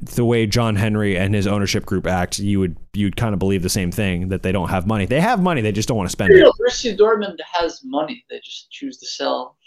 the 0.01 0.25
way 0.25 0.45
John 0.47 0.75
Henry 0.75 1.17
and 1.17 1.33
his 1.33 1.47
ownership 1.47 1.85
group 1.85 2.07
act, 2.07 2.39
you 2.39 2.59
would 2.59 2.77
you'd 2.93 3.15
kind 3.15 3.33
of 3.33 3.39
believe 3.39 3.63
the 3.63 3.69
same 3.69 3.91
thing 3.91 4.29
that 4.29 4.43
they 4.43 4.51
don't 4.51 4.69
have 4.69 4.85
money. 4.87 5.05
They 5.05 5.21
have 5.21 5.41
money, 5.41 5.61
they 5.61 5.71
just 5.71 5.87
don't 5.87 5.97
want 5.97 6.07
to 6.09 6.11
spend 6.11 6.31
You 6.33 6.47
it. 6.47 6.53
Borussia 6.59 6.97
Dortmund 6.97 7.37
has 7.53 7.81
money. 7.83 8.23
They 8.29 8.39
just 8.43 8.69
choose 8.71 8.97
to 8.97 9.05
sell. 9.07 9.57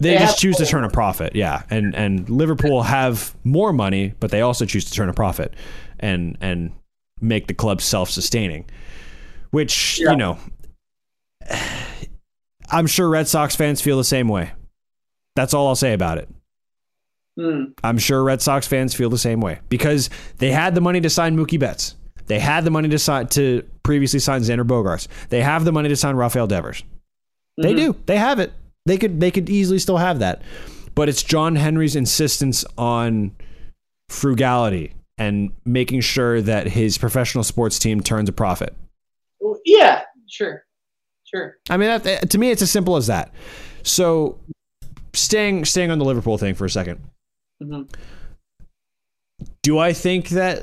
They 0.00 0.10
They 0.12 0.18
just 0.18 0.38
choose 0.38 0.56
to 0.58 0.66
turn 0.66 0.84
a 0.84 0.90
profit, 0.90 1.34
yeah. 1.34 1.62
And 1.70 1.94
and 1.94 2.28
Liverpool 2.30 2.82
have 2.82 3.34
more 3.44 3.72
money, 3.72 4.14
but 4.20 4.30
they 4.30 4.42
also 4.42 4.64
choose 4.64 4.84
to 4.86 4.92
turn 4.92 5.08
a 5.08 5.14
profit 5.14 5.54
and 5.98 6.38
and 6.40 6.72
make 7.20 7.48
the 7.48 7.54
club 7.54 7.80
self-sustaining. 7.80 8.64
Which, 9.50 9.98
Yeah. 10.00 10.10
you 10.12 10.16
know, 10.16 10.38
I'm 12.70 12.86
sure 12.86 13.08
Red 13.08 13.28
Sox 13.28 13.56
fans 13.56 13.80
feel 13.80 13.96
the 13.96 14.04
same 14.04 14.28
way. 14.28 14.52
That's 15.34 15.54
all 15.54 15.68
I'll 15.68 15.74
say 15.76 15.94
about 15.94 16.18
it. 16.18 16.28
Hmm. 17.38 17.64
I'm 17.84 17.98
sure 17.98 18.22
Red 18.24 18.42
Sox 18.42 18.66
fans 18.66 18.94
feel 18.94 19.10
the 19.10 19.18
same 19.18 19.40
way 19.40 19.60
because 19.68 20.10
they 20.38 20.50
had 20.50 20.74
the 20.74 20.80
money 20.80 21.00
to 21.00 21.08
sign 21.10 21.36
Mookie 21.36 21.58
Betts. 21.60 21.94
They 22.26 22.40
had 22.40 22.64
the 22.64 22.70
money 22.70 22.88
to 22.88 22.98
sign 22.98 23.28
to 23.28 23.62
previously 23.84 24.18
sign 24.18 24.40
Xander 24.42 24.66
Bogaerts. 24.66 25.06
They 25.28 25.40
have 25.42 25.64
the 25.64 25.72
money 25.72 25.88
to 25.88 25.96
sign 25.96 26.16
Rafael 26.16 26.46
Devers. 26.46 26.82
They 27.56 27.72
Mhm. 27.74 27.76
do. 27.76 27.96
They 28.06 28.16
have 28.18 28.38
it. 28.40 28.52
They 28.86 28.98
could 28.98 29.20
they 29.20 29.30
could 29.30 29.48
easily 29.48 29.78
still 29.78 29.98
have 29.98 30.18
that. 30.18 30.42
But 30.94 31.08
it's 31.08 31.22
John 31.22 31.54
Henry's 31.56 31.94
insistence 31.96 32.64
on 32.76 33.32
frugality 34.08 34.94
and 35.16 35.52
making 35.64 36.00
sure 36.00 36.40
that 36.42 36.68
his 36.68 36.98
professional 36.98 37.44
sports 37.44 37.78
team 37.78 38.00
turns 38.00 38.28
a 38.28 38.32
profit. 38.32 38.74
Yeah. 39.64 40.02
Sure. 40.28 40.62
Sure. 41.24 41.56
I 41.70 41.76
mean, 41.76 42.00
to 42.00 42.38
me, 42.38 42.50
it's 42.50 42.62
as 42.62 42.70
simple 42.70 42.96
as 42.96 43.06
that. 43.08 43.32
So, 43.82 44.38
staying 45.12 45.64
staying 45.66 45.90
on 45.90 45.98
the 45.98 46.04
Liverpool 46.04 46.38
thing 46.38 46.54
for 46.54 46.64
a 46.64 46.70
second. 46.70 47.00
Hmm 47.60 47.82
Do 49.62 49.78
I 49.78 49.92
think 49.92 50.30
that 50.30 50.62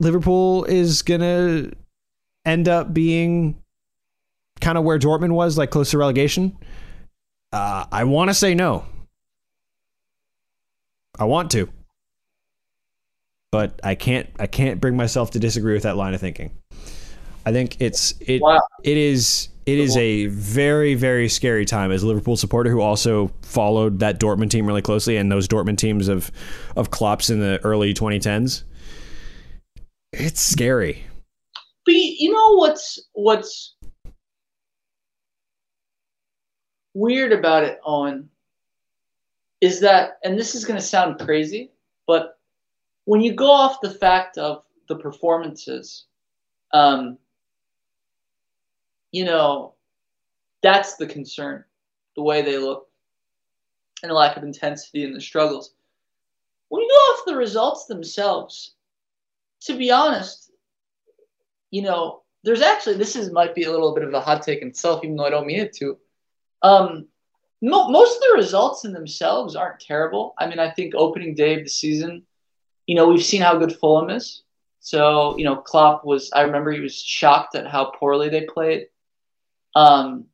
Liverpool 0.00 0.64
is 0.64 1.02
gonna 1.02 1.70
end 2.44 2.68
up 2.68 2.92
being 2.92 3.60
kind 4.60 4.78
of 4.78 4.84
where 4.84 4.98
Dortmund 4.98 5.32
was, 5.32 5.58
like 5.58 5.70
close 5.70 5.90
to 5.90 5.98
relegation? 5.98 6.56
Uh, 7.52 7.84
I 7.90 8.04
want 8.04 8.30
to 8.30 8.34
say 8.34 8.54
no. 8.54 8.84
I 11.18 11.24
want 11.24 11.50
to, 11.52 11.68
but 13.50 13.78
I 13.82 13.94
can't. 13.94 14.28
I 14.38 14.46
can't 14.46 14.80
bring 14.80 14.96
myself 14.96 15.32
to 15.32 15.38
disagree 15.38 15.74
with 15.74 15.82
that 15.82 15.96
line 15.96 16.14
of 16.14 16.20
thinking. 16.20 16.50
I 17.44 17.52
think 17.52 17.80
it's 17.80 18.14
it. 18.20 18.40
Wow. 18.40 18.60
It 18.84 18.96
is. 18.96 19.48
It 19.70 19.78
is 19.78 19.96
a 19.96 20.26
very 20.26 20.94
very 20.94 21.28
scary 21.28 21.64
time 21.64 21.92
as 21.92 22.02
a 22.02 22.06
Liverpool 22.06 22.36
supporter 22.36 22.70
who 22.70 22.80
also 22.80 23.30
followed 23.42 24.00
that 24.00 24.18
Dortmund 24.18 24.50
team 24.50 24.66
really 24.66 24.82
closely 24.82 25.16
and 25.16 25.30
those 25.30 25.46
Dortmund 25.46 25.78
teams 25.78 26.08
of 26.08 26.32
of 26.76 26.90
Klopp's 26.90 27.30
in 27.30 27.40
the 27.40 27.60
early 27.64 27.94
2010s. 27.94 28.64
It's 30.12 30.40
scary. 30.40 31.04
But 31.86 31.94
you 31.94 32.32
know 32.32 32.56
what's 32.56 32.98
what's 33.12 33.76
weird 36.94 37.32
about 37.32 37.64
it, 37.64 37.80
Owen, 37.84 38.28
is 39.60 39.80
that, 39.80 40.18
and 40.24 40.38
this 40.38 40.54
is 40.54 40.64
going 40.64 40.78
to 40.78 40.84
sound 40.84 41.18
crazy, 41.20 41.70
but 42.06 42.38
when 43.04 43.20
you 43.20 43.32
go 43.32 43.50
off 43.50 43.80
the 43.80 43.90
fact 43.90 44.38
of 44.38 44.62
the 44.88 44.96
performances, 44.96 46.06
um, 46.72 47.18
you 49.12 49.24
know, 49.24 49.74
that's 50.62 50.96
the 50.96 51.06
concern, 51.06 51.64
the 52.16 52.22
way 52.22 52.42
they 52.42 52.58
look, 52.58 52.88
and 54.02 54.10
the 54.10 54.14
lack 54.14 54.36
of 54.36 54.42
intensity 54.42 55.04
in 55.04 55.12
the 55.12 55.20
struggles. 55.20 55.74
When 56.68 56.82
you 56.82 56.88
go 56.88 56.94
off 56.94 57.26
the 57.26 57.36
results 57.36 57.86
themselves, 57.86 58.74
to 59.62 59.76
be 59.76 59.90
honest, 59.90 60.52
you 61.70 61.82
know, 61.82 62.22
there's 62.42 62.62
actually 62.62 62.96
this 62.96 63.16
is 63.16 63.32
might 63.32 63.54
be 63.54 63.64
a 63.64 63.70
little 63.70 63.94
bit 63.94 64.04
of 64.04 64.14
a 64.14 64.20
hot 64.20 64.42
take 64.42 64.62
in 64.62 64.68
itself, 64.68 65.04
even 65.04 65.16
though 65.16 65.26
I 65.26 65.30
don't 65.30 65.46
mean 65.46 65.60
it 65.60 65.72
to. 65.74 65.98
Um, 66.62 67.06
mo- 67.60 67.88
most 67.88 68.16
of 68.16 68.22
the 68.22 68.36
results 68.36 68.84
in 68.84 68.92
themselves 68.92 69.56
aren't 69.56 69.80
terrible. 69.80 70.34
I 70.38 70.46
mean, 70.46 70.58
I 70.58 70.70
think 70.70 70.94
opening 70.94 71.34
day 71.34 71.58
of 71.58 71.64
the 71.64 71.70
season, 71.70 72.22
you 72.86 72.94
know, 72.94 73.08
we've 73.08 73.24
seen 73.24 73.42
how 73.42 73.58
good 73.58 73.76
Fulham 73.76 74.10
is. 74.10 74.42
So, 74.80 75.36
you 75.36 75.44
know, 75.44 75.56
Klopp 75.56 76.04
was, 76.04 76.30
I 76.32 76.42
remember 76.42 76.72
he 76.72 76.80
was 76.80 77.00
shocked 77.00 77.54
at 77.54 77.66
how 77.66 77.92
poorly 77.98 78.30
they 78.30 78.46
played. 78.46 78.86
Um, 79.74 80.26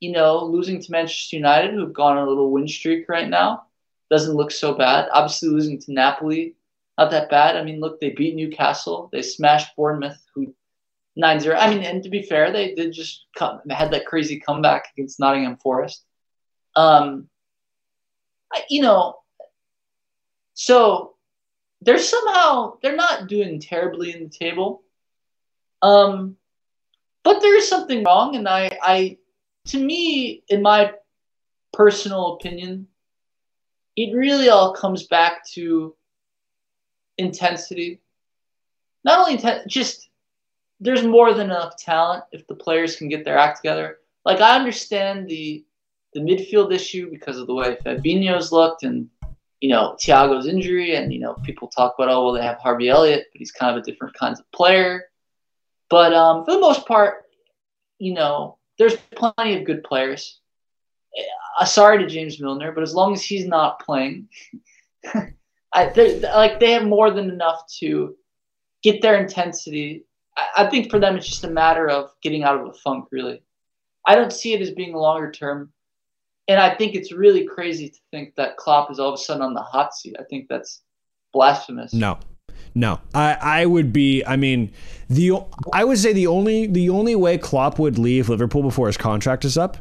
you 0.00 0.12
know, 0.12 0.44
losing 0.44 0.80
to 0.80 0.92
Manchester 0.92 1.36
United, 1.36 1.74
who've 1.74 1.92
gone 1.92 2.16
on 2.16 2.26
a 2.26 2.28
little 2.28 2.50
win 2.50 2.66
streak 2.66 3.08
right 3.08 3.28
now, 3.28 3.66
doesn't 4.10 4.34
look 4.34 4.50
so 4.50 4.74
bad. 4.74 5.08
Obviously, 5.12 5.48
losing 5.48 5.78
to 5.80 5.92
Napoli, 5.92 6.56
not 6.98 7.10
that 7.12 7.30
bad. 7.30 7.56
I 7.56 7.62
mean, 7.62 7.80
look, 7.80 8.00
they 8.00 8.10
beat 8.10 8.34
Newcastle, 8.34 9.08
they 9.12 9.22
smashed 9.22 9.76
Bournemouth, 9.76 10.20
who 10.34 10.54
9 11.16 11.40
0. 11.40 11.56
I 11.56 11.70
mean, 11.72 11.84
and 11.84 12.02
to 12.02 12.08
be 12.08 12.22
fair, 12.22 12.52
they 12.52 12.74
did 12.74 12.92
just 12.92 13.26
come, 13.36 13.60
had 13.68 13.90
that 13.92 14.06
crazy 14.06 14.40
comeback 14.40 14.86
against 14.94 15.20
Nottingham 15.20 15.56
Forest. 15.56 16.04
Um, 16.74 17.28
you 18.68 18.82
know, 18.82 19.16
so 20.54 21.14
they're 21.80 21.98
somehow 21.98 22.78
they're 22.82 22.96
not 22.96 23.28
doing 23.28 23.60
terribly 23.60 24.12
in 24.12 24.24
the 24.24 24.30
table. 24.30 24.82
Um, 25.80 26.36
but 27.24 27.40
there 27.40 27.56
is 27.56 27.68
something 27.68 28.04
wrong, 28.04 28.36
and 28.36 28.48
I, 28.48 28.70
I, 28.82 29.18
to 29.66 29.78
me, 29.78 30.42
in 30.48 30.62
my 30.62 30.92
personal 31.72 32.34
opinion, 32.34 32.88
it 33.96 34.14
really 34.14 34.48
all 34.48 34.74
comes 34.74 35.06
back 35.06 35.46
to 35.52 35.94
intensity. 37.18 38.00
Not 39.04 39.18
only 39.18 39.38
inten- 39.38 39.66
just 39.66 40.08
there's 40.80 41.04
more 41.04 41.32
than 41.32 41.46
enough 41.46 41.76
talent 41.76 42.24
if 42.32 42.46
the 42.48 42.56
players 42.56 42.96
can 42.96 43.08
get 43.08 43.24
their 43.24 43.38
act 43.38 43.58
together. 43.58 43.98
Like 44.24 44.40
I 44.40 44.56
understand 44.56 45.28
the 45.28 45.64
the 46.14 46.20
midfield 46.20 46.72
issue 46.72 47.10
because 47.10 47.38
of 47.38 47.46
the 47.46 47.54
way 47.54 47.76
Fabinho's 47.84 48.52
looked 48.52 48.82
and 48.82 49.08
you 49.60 49.70
know 49.70 49.96
Thiago's 50.00 50.46
injury 50.46 50.96
and 50.96 51.12
you 51.12 51.20
know 51.20 51.34
people 51.44 51.68
talk 51.68 51.94
about 51.96 52.10
oh 52.10 52.24
well 52.24 52.34
they 52.34 52.42
have 52.42 52.58
Harvey 52.58 52.88
Elliott 52.88 53.26
but 53.32 53.38
he's 53.38 53.52
kind 53.52 53.74
of 53.76 53.82
a 53.82 53.86
different 53.86 54.14
kinds 54.14 54.40
of 54.40 54.50
player. 54.52 55.04
But 55.92 56.12
um, 56.12 56.44
for 56.44 56.52
the 56.52 56.60
most 56.60 56.86
part, 56.86 57.26
you 57.98 58.14
know 58.14 58.58
there's 58.78 58.96
plenty 59.14 59.56
of 59.58 59.64
good 59.64 59.84
players. 59.84 60.40
Uh, 61.60 61.66
sorry 61.66 61.98
to 61.98 62.06
James 62.06 62.40
Milner, 62.40 62.72
but 62.72 62.82
as 62.82 62.94
long 62.94 63.12
as 63.12 63.22
he's 63.22 63.46
not 63.46 63.78
playing, 63.78 64.28
I 65.72 65.92
like 66.34 66.58
they 66.58 66.72
have 66.72 66.84
more 66.84 67.10
than 67.10 67.30
enough 67.30 67.62
to 67.80 68.16
get 68.82 69.02
their 69.02 69.22
intensity 69.22 70.04
I 70.36 70.66
think 70.66 70.90
for 70.90 70.98
them 70.98 71.16
it's 71.16 71.28
just 71.28 71.44
a 71.44 71.50
matter 71.50 71.88
of 71.88 72.10
getting 72.22 72.42
out 72.42 72.58
of 72.58 72.66
a 72.66 72.72
funk. 72.72 73.06
Really, 73.10 73.42
I 74.06 74.14
don't 74.14 74.32
see 74.32 74.54
it 74.54 74.62
as 74.62 74.70
being 74.70 74.94
longer 74.94 75.30
term, 75.30 75.72
and 76.48 76.58
I 76.58 76.74
think 76.74 76.94
it's 76.94 77.12
really 77.12 77.46
crazy 77.46 77.90
to 77.90 77.98
think 78.10 78.34
that 78.36 78.56
Klopp 78.56 78.90
is 78.90 78.98
all 78.98 79.08
of 79.08 79.14
a 79.14 79.18
sudden 79.18 79.42
on 79.42 79.54
the 79.54 79.62
hot 79.62 79.94
seat. 79.94 80.16
I 80.18 80.24
think 80.24 80.48
that's 80.48 80.82
blasphemous. 81.32 81.92
No, 81.92 82.18
no, 82.74 83.00
I 83.14 83.34
I 83.40 83.66
would 83.66 83.92
be. 83.92 84.24
I 84.24 84.36
mean, 84.36 84.72
the 85.08 85.32
I 85.72 85.84
would 85.84 85.98
say 85.98 86.12
the 86.12 86.26
only 86.26 86.66
the 86.66 86.90
only 86.90 87.14
way 87.14 87.38
Klopp 87.38 87.78
would 87.78 87.98
leave 87.98 88.28
Liverpool 88.28 88.62
before 88.62 88.86
his 88.86 88.96
contract 88.96 89.44
is 89.44 89.58
up 89.58 89.78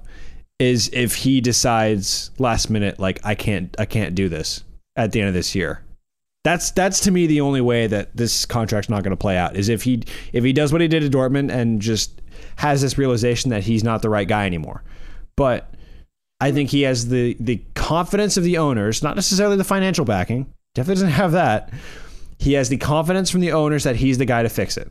is 0.59 0.89
if 0.93 1.15
he 1.15 1.41
decides 1.41 2.31
last 2.37 2.69
minute 2.69 2.99
like 2.99 3.19
I 3.23 3.35
can't 3.35 3.73
I 3.79 3.85
can't 3.85 4.13
do 4.13 4.29
this 4.29 4.63
at 4.95 5.11
the 5.11 5.21
end 5.21 5.27
of 5.27 5.33
this 5.33 5.55
year. 5.55 5.83
That's 6.43 6.71
that's 6.71 6.99
to 7.01 7.11
me 7.11 7.27
the 7.27 7.41
only 7.41 7.61
way 7.61 7.87
that 7.87 8.15
this 8.15 8.45
contract's 8.45 8.89
not 8.89 9.03
going 9.03 9.11
to 9.11 9.17
play 9.17 9.37
out 9.37 9.55
is 9.55 9.69
if 9.69 9.83
he 9.83 10.03
if 10.33 10.43
he 10.43 10.53
does 10.53 10.71
what 10.71 10.81
he 10.81 10.87
did 10.87 11.03
at 11.03 11.11
Dortmund 11.11 11.51
and 11.51 11.81
just 11.81 12.21
has 12.57 12.81
this 12.81 12.97
realization 12.97 13.51
that 13.51 13.63
he's 13.63 13.83
not 13.83 14.01
the 14.01 14.09
right 14.09 14.27
guy 14.27 14.45
anymore. 14.45 14.83
But 15.35 15.73
I 16.41 16.51
think 16.51 16.69
he 16.71 16.81
has 16.81 17.07
the 17.07 17.37
the 17.39 17.63
confidence 17.75 18.37
of 18.37 18.43
the 18.43 18.57
owners, 18.57 19.01
not 19.01 19.15
necessarily 19.15 19.55
the 19.55 19.63
financial 19.63 20.03
backing. 20.05 20.51
Definitely 20.73 20.95
doesn't 20.95 21.09
have 21.09 21.31
that. 21.33 21.71
He 22.41 22.53
has 22.53 22.69
the 22.69 22.77
confidence 22.77 23.29
from 23.29 23.41
the 23.41 23.51
owners 23.51 23.83
that 23.83 23.97
he's 23.97 24.17
the 24.17 24.25
guy 24.25 24.41
to 24.41 24.49
fix 24.49 24.75
it. 24.75 24.89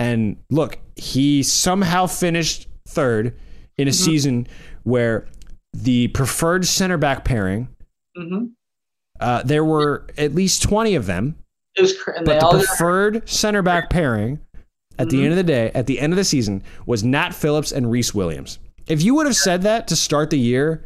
And 0.00 0.38
look, 0.50 0.78
he 0.96 1.44
somehow 1.44 2.08
finished 2.08 2.66
third 2.88 3.38
in 3.78 3.86
a 3.86 3.92
mm-hmm. 3.92 4.04
season 4.04 4.48
where 4.82 5.28
the 5.72 6.08
preferred 6.08 6.66
center 6.66 6.98
back 6.98 7.24
pairing 7.24 7.68
mm-hmm. 8.18 8.46
Uh, 9.20 9.42
there 9.44 9.64
were 9.64 10.04
at 10.18 10.34
least 10.34 10.60
20 10.64 10.96
of 10.96 11.06
them. 11.06 11.36
It 11.76 11.82
was, 11.82 11.94
but 12.24 12.40
the 12.40 12.48
preferred 12.50 13.28
center 13.28 13.62
back 13.62 13.88
pairing 13.88 14.40
at 14.98 15.06
mm-hmm. 15.06 15.16
the 15.16 15.22
end 15.22 15.30
of 15.30 15.36
the 15.36 15.44
day, 15.44 15.70
at 15.72 15.86
the 15.86 16.00
end 16.00 16.12
of 16.12 16.16
the 16.16 16.24
season, 16.24 16.64
was 16.84 17.04
Nat 17.04 17.30
Phillips 17.30 17.70
and 17.70 17.92
Rhys 17.92 18.12
Williams. 18.12 18.58
If 18.88 19.02
you 19.02 19.14
would 19.14 19.26
have 19.26 19.36
said 19.36 19.62
that 19.62 19.86
to 19.86 19.96
start 19.96 20.30
the 20.30 20.38
year, 20.38 20.84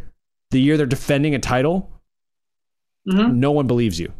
the 0.51 0.61
year 0.61 0.77
they're 0.77 0.85
defending 0.85 1.35
a 1.35 1.39
title, 1.39 1.91
mm-hmm. 3.09 3.41
no 3.41 3.51
one 3.51 3.67
believes 3.67 3.99
you. 3.99 4.13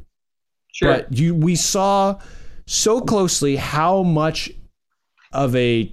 Sure. 0.79 0.95
But 0.95 1.13
you, 1.17 1.35
we 1.35 1.57
saw 1.57 2.19
so 2.67 3.01
closely 3.01 3.57
how 3.57 4.03
much 4.03 4.51
of 5.33 5.55
a 5.57 5.93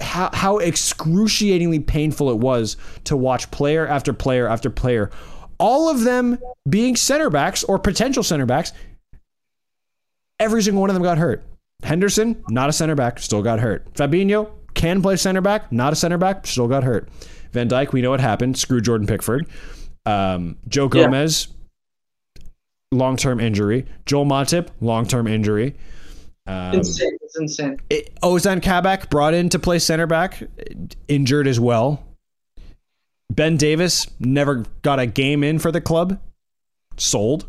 how, 0.00 0.30
how 0.32 0.58
excruciatingly 0.58 1.80
painful 1.80 2.30
it 2.30 2.38
was 2.38 2.76
to 3.04 3.16
watch 3.16 3.50
player 3.50 3.86
after 3.86 4.12
player 4.12 4.48
after 4.48 4.68
player 4.68 5.10
all 5.62 5.88
of 5.88 6.02
them 6.02 6.38
being 6.68 6.96
center 6.96 7.30
backs 7.30 7.62
or 7.62 7.78
potential 7.78 8.24
center 8.24 8.46
backs, 8.46 8.72
every 10.40 10.60
single 10.60 10.80
one 10.80 10.90
of 10.90 10.94
them 10.94 11.04
got 11.04 11.18
hurt. 11.18 11.44
Henderson, 11.84 12.42
not 12.48 12.68
a 12.68 12.72
center 12.72 12.96
back, 12.96 13.20
still 13.20 13.42
got 13.42 13.60
hurt. 13.60 13.92
Fabinho 13.94 14.50
can 14.74 15.00
play 15.00 15.14
center 15.14 15.40
back, 15.40 15.70
not 15.70 15.92
a 15.92 15.96
center 15.96 16.18
back, 16.18 16.48
still 16.48 16.66
got 16.66 16.82
hurt. 16.82 17.08
Van 17.52 17.68
Dijk, 17.68 17.92
we 17.92 18.02
know 18.02 18.10
what 18.10 18.20
happened. 18.20 18.58
Screw 18.58 18.80
Jordan 18.80 19.06
Pickford. 19.06 19.46
Um, 20.04 20.58
Joe 20.66 20.88
Gomez, 20.88 21.46
yeah. 21.48 21.54
Long 22.92 23.16
term 23.16 23.40
injury. 23.40 23.86
Joel 24.06 24.26
Matip, 24.26 24.68
long 24.80 25.06
term 25.06 25.26
injury. 25.26 25.74
Um, 26.46 26.74
insane. 26.74 27.16
It's 27.22 27.38
insane. 27.38 27.78
It, 27.88 28.14
Ozan 28.20 28.62
Kabak 28.62 29.08
brought 29.10 29.32
in 29.32 29.48
to 29.48 29.58
play 29.58 29.78
center 29.78 30.06
back, 30.06 30.42
injured 31.08 31.46
as 31.46 31.58
well. 31.58 32.04
Ben 33.30 33.56
Davies 33.56 34.06
never 34.20 34.64
got 34.82 35.00
a 35.00 35.06
game 35.06 35.42
in 35.42 35.58
for 35.58 35.72
the 35.72 35.80
club. 35.80 36.20
Sold. 36.98 37.46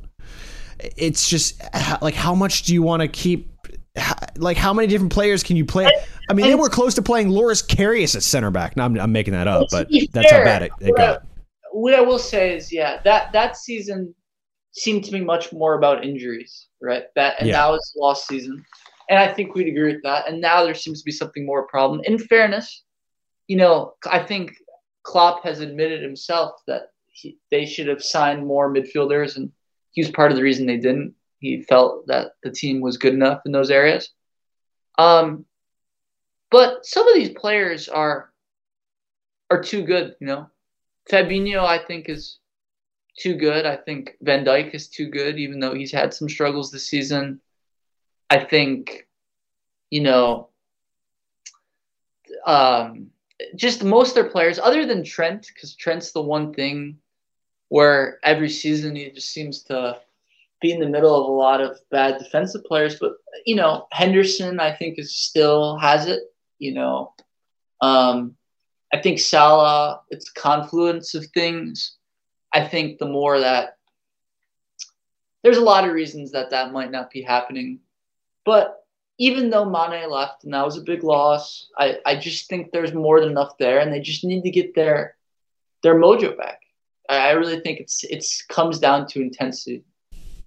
It's 0.79 1.29
just 1.29 1.61
like 2.01 2.13
how 2.13 2.33
much 2.33 2.63
do 2.63 2.73
you 2.73 2.81
want 2.81 3.01
to 3.01 3.07
keep? 3.09 3.49
Like 4.37 4.57
how 4.57 4.73
many 4.73 4.87
different 4.87 5.11
players 5.11 5.43
can 5.43 5.57
you 5.57 5.65
play? 5.65 5.91
I 6.29 6.33
mean, 6.33 6.47
they 6.47 6.55
were 6.55 6.69
close 6.69 6.95
to 6.95 7.01
playing 7.01 7.29
Loris 7.29 7.61
Karius 7.61 8.15
at 8.15 8.23
center 8.23 8.49
back. 8.49 8.77
Now 8.77 8.85
I'm, 8.85 8.97
I'm 8.99 9.11
making 9.11 9.33
that 9.33 9.47
up, 9.47 9.67
but 9.71 9.89
that's 10.13 10.31
how 10.31 10.43
bad 10.43 10.63
it, 10.63 10.71
it 10.79 10.95
got. 10.95 11.25
what 11.73 11.93
I 11.93 12.01
will 12.01 12.17
say 12.17 12.55
is, 12.55 12.71
yeah, 12.71 13.01
that 13.03 13.33
that 13.33 13.57
season 13.57 14.15
seemed 14.73 15.05
to 15.05 15.11
be 15.11 15.21
much 15.21 15.53
more 15.53 15.75
about 15.75 16.03
injuries, 16.03 16.67
right? 16.81 17.05
That 17.15 17.35
and 17.39 17.47
yeah. 17.47 17.57
now 17.57 17.73
it's 17.75 17.93
lost 17.95 18.27
season, 18.27 18.65
and 19.09 19.19
I 19.19 19.31
think 19.31 19.55
we'd 19.55 19.67
agree 19.67 19.93
with 19.93 20.03
that. 20.03 20.27
And 20.27 20.41
now 20.41 20.63
there 20.63 20.73
seems 20.73 20.99
to 20.99 21.05
be 21.05 21.11
something 21.11 21.45
more 21.45 21.61
a 21.61 21.67
problem. 21.67 22.01
In 22.03 22.17
fairness, 22.17 22.83
you 23.47 23.55
know, 23.55 23.93
I 24.09 24.19
think 24.19 24.55
Klopp 25.03 25.43
has 25.43 25.59
admitted 25.59 26.01
himself 26.01 26.53
that 26.67 26.89
he, 27.07 27.37
they 27.51 27.65
should 27.65 27.87
have 27.87 28.03
signed 28.03 28.45
more 28.45 28.73
midfielders, 28.73 29.37
and 29.37 29.51
he 29.91 30.01
was 30.01 30.11
part 30.11 30.31
of 30.31 30.37
the 30.37 30.43
reason 30.43 30.65
they 30.65 30.77
didn't. 30.77 31.13
He 31.39 31.61
felt 31.61 32.07
that 32.07 32.31
the 32.41 32.51
team 32.51 32.81
was 32.81 32.97
good 32.97 33.13
enough 33.13 33.41
in 33.45 33.51
those 33.51 33.69
areas. 33.69 34.09
Um, 34.97 35.45
but 36.49 36.85
some 36.85 37.07
of 37.07 37.15
these 37.15 37.31
players 37.31 37.89
are 37.89 38.31
are 39.51 39.61
too 39.61 39.83
good. 39.83 40.15
You 40.19 40.27
know, 40.27 40.49
Fabinho 41.11 41.63
I 41.63 41.77
think 41.77 42.09
is 42.09 42.39
too 43.17 43.35
good. 43.35 43.65
I 43.65 43.75
think 43.75 44.17
Van 44.21 44.45
Dijk 44.45 44.73
is 44.73 44.87
too 44.87 45.07
good, 45.09 45.37
even 45.37 45.59
though 45.59 45.73
he's 45.73 45.91
had 45.91 46.13
some 46.13 46.29
struggles 46.29 46.71
this 46.71 46.87
season. 46.87 47.41
I 48.29 48.43
think, 48.43 49.07
you 49.89 50.01
know, 50.01 50.49
um, 52.45 53.11
just 53.55 53.83
most 53.83 54.15
their 54.15 54.29
players, 54.29 54.59
other 54.59 54.85
than 54.85 55.03
Trent, 55.03 55.47
because 55.53 55.75
Trent's 55.75 56.11
the 56.11 56.21
one 56.21 56.53
thing 56.53 56.97
where 57.69 58.19
every 58.23 58.49
season 58.49 58.95
he 58.95 59.09
just 59.09 59.31
seems 59.31 59.63
to 59.63 59.99
be 60.61 60.71
in 60.71 60.79
the 60.79 60.87
middle 60.87 61.19
of 61.19 61.27
a 61.27 61.31
lot 61.31 61.61
of 61.61 61.77
bad 61.91 62.17
defensive 62.19 62.63
players. 62.63 62.97
But 62.99 63.13
you 63.45 63.55
know, 63.55 63.87
Henderson, 63.91 64.59
I 64.59 64.75
think, 64.75 64.97
is 64.97 65.15
still 65.15 65.77
has 65.77 66.07
it. 66.07 66.21
You 66.59 66.73
know, 66.73 67.13
um, 67.81 68.35
I 68.93 69.01
think 69.01 69.19
Salah, 69.19 70.01
it's 70.09 70.29
confluence 70.29 71.15
of 71.15 71.25
things. 71.27 71.97
I 72.53 72.65
think 72.65 72.99
the 72.99 73.07
more 73.07 73.39
that 73.39 73.77
there's 75.43 75.57
a 75.57 75.61
lot 75.61 75.85
of 75.85 75.93
reasons 75.93 76.31
that 76.31 76.51
that 76.51 76.71
might 76.71 76.91
not 76.91 77.11
be 77.11 77.21
happening, 77.21 77.79
but 78.45 78.83
even 79.17 79.49
though 79.49 79.65
Mane 79.65 80.09
left 80.09 80.43
and 80.43 80.53
that 80.53 80.65
was 80.65 80.77
a 80.77 80.81
big 80.81 81.03
loss, 81.03 81.69
I, 81.77 81.99
I 82.05 82.15
just 82.15 82.49
think 82.49 82.71
there's 82.71 82.93
more 82.93 83.19
than 83.19 83.29
enough 83.29 83.57
there, 83.57 83.79
and 83.79 83.91
they 83.91 83.99
just 83.99 84.23
need 84.23 84.43
to 84.43 84.51
get 84.51 84.75
their 84.75 85.15
their 85.81 85.95
mojo 85.95 86.37
back. 86.37 86.61
I, 87.09 87.29
I 87.29 87.31
really 87.31 87.59
think 87.59 87.79
it's 87.79 88.03
it's 88.05 88.41
comes 88.43 88.79
down 88.79 89.07
to 89.07 89.21
intensity. 89.21 89.83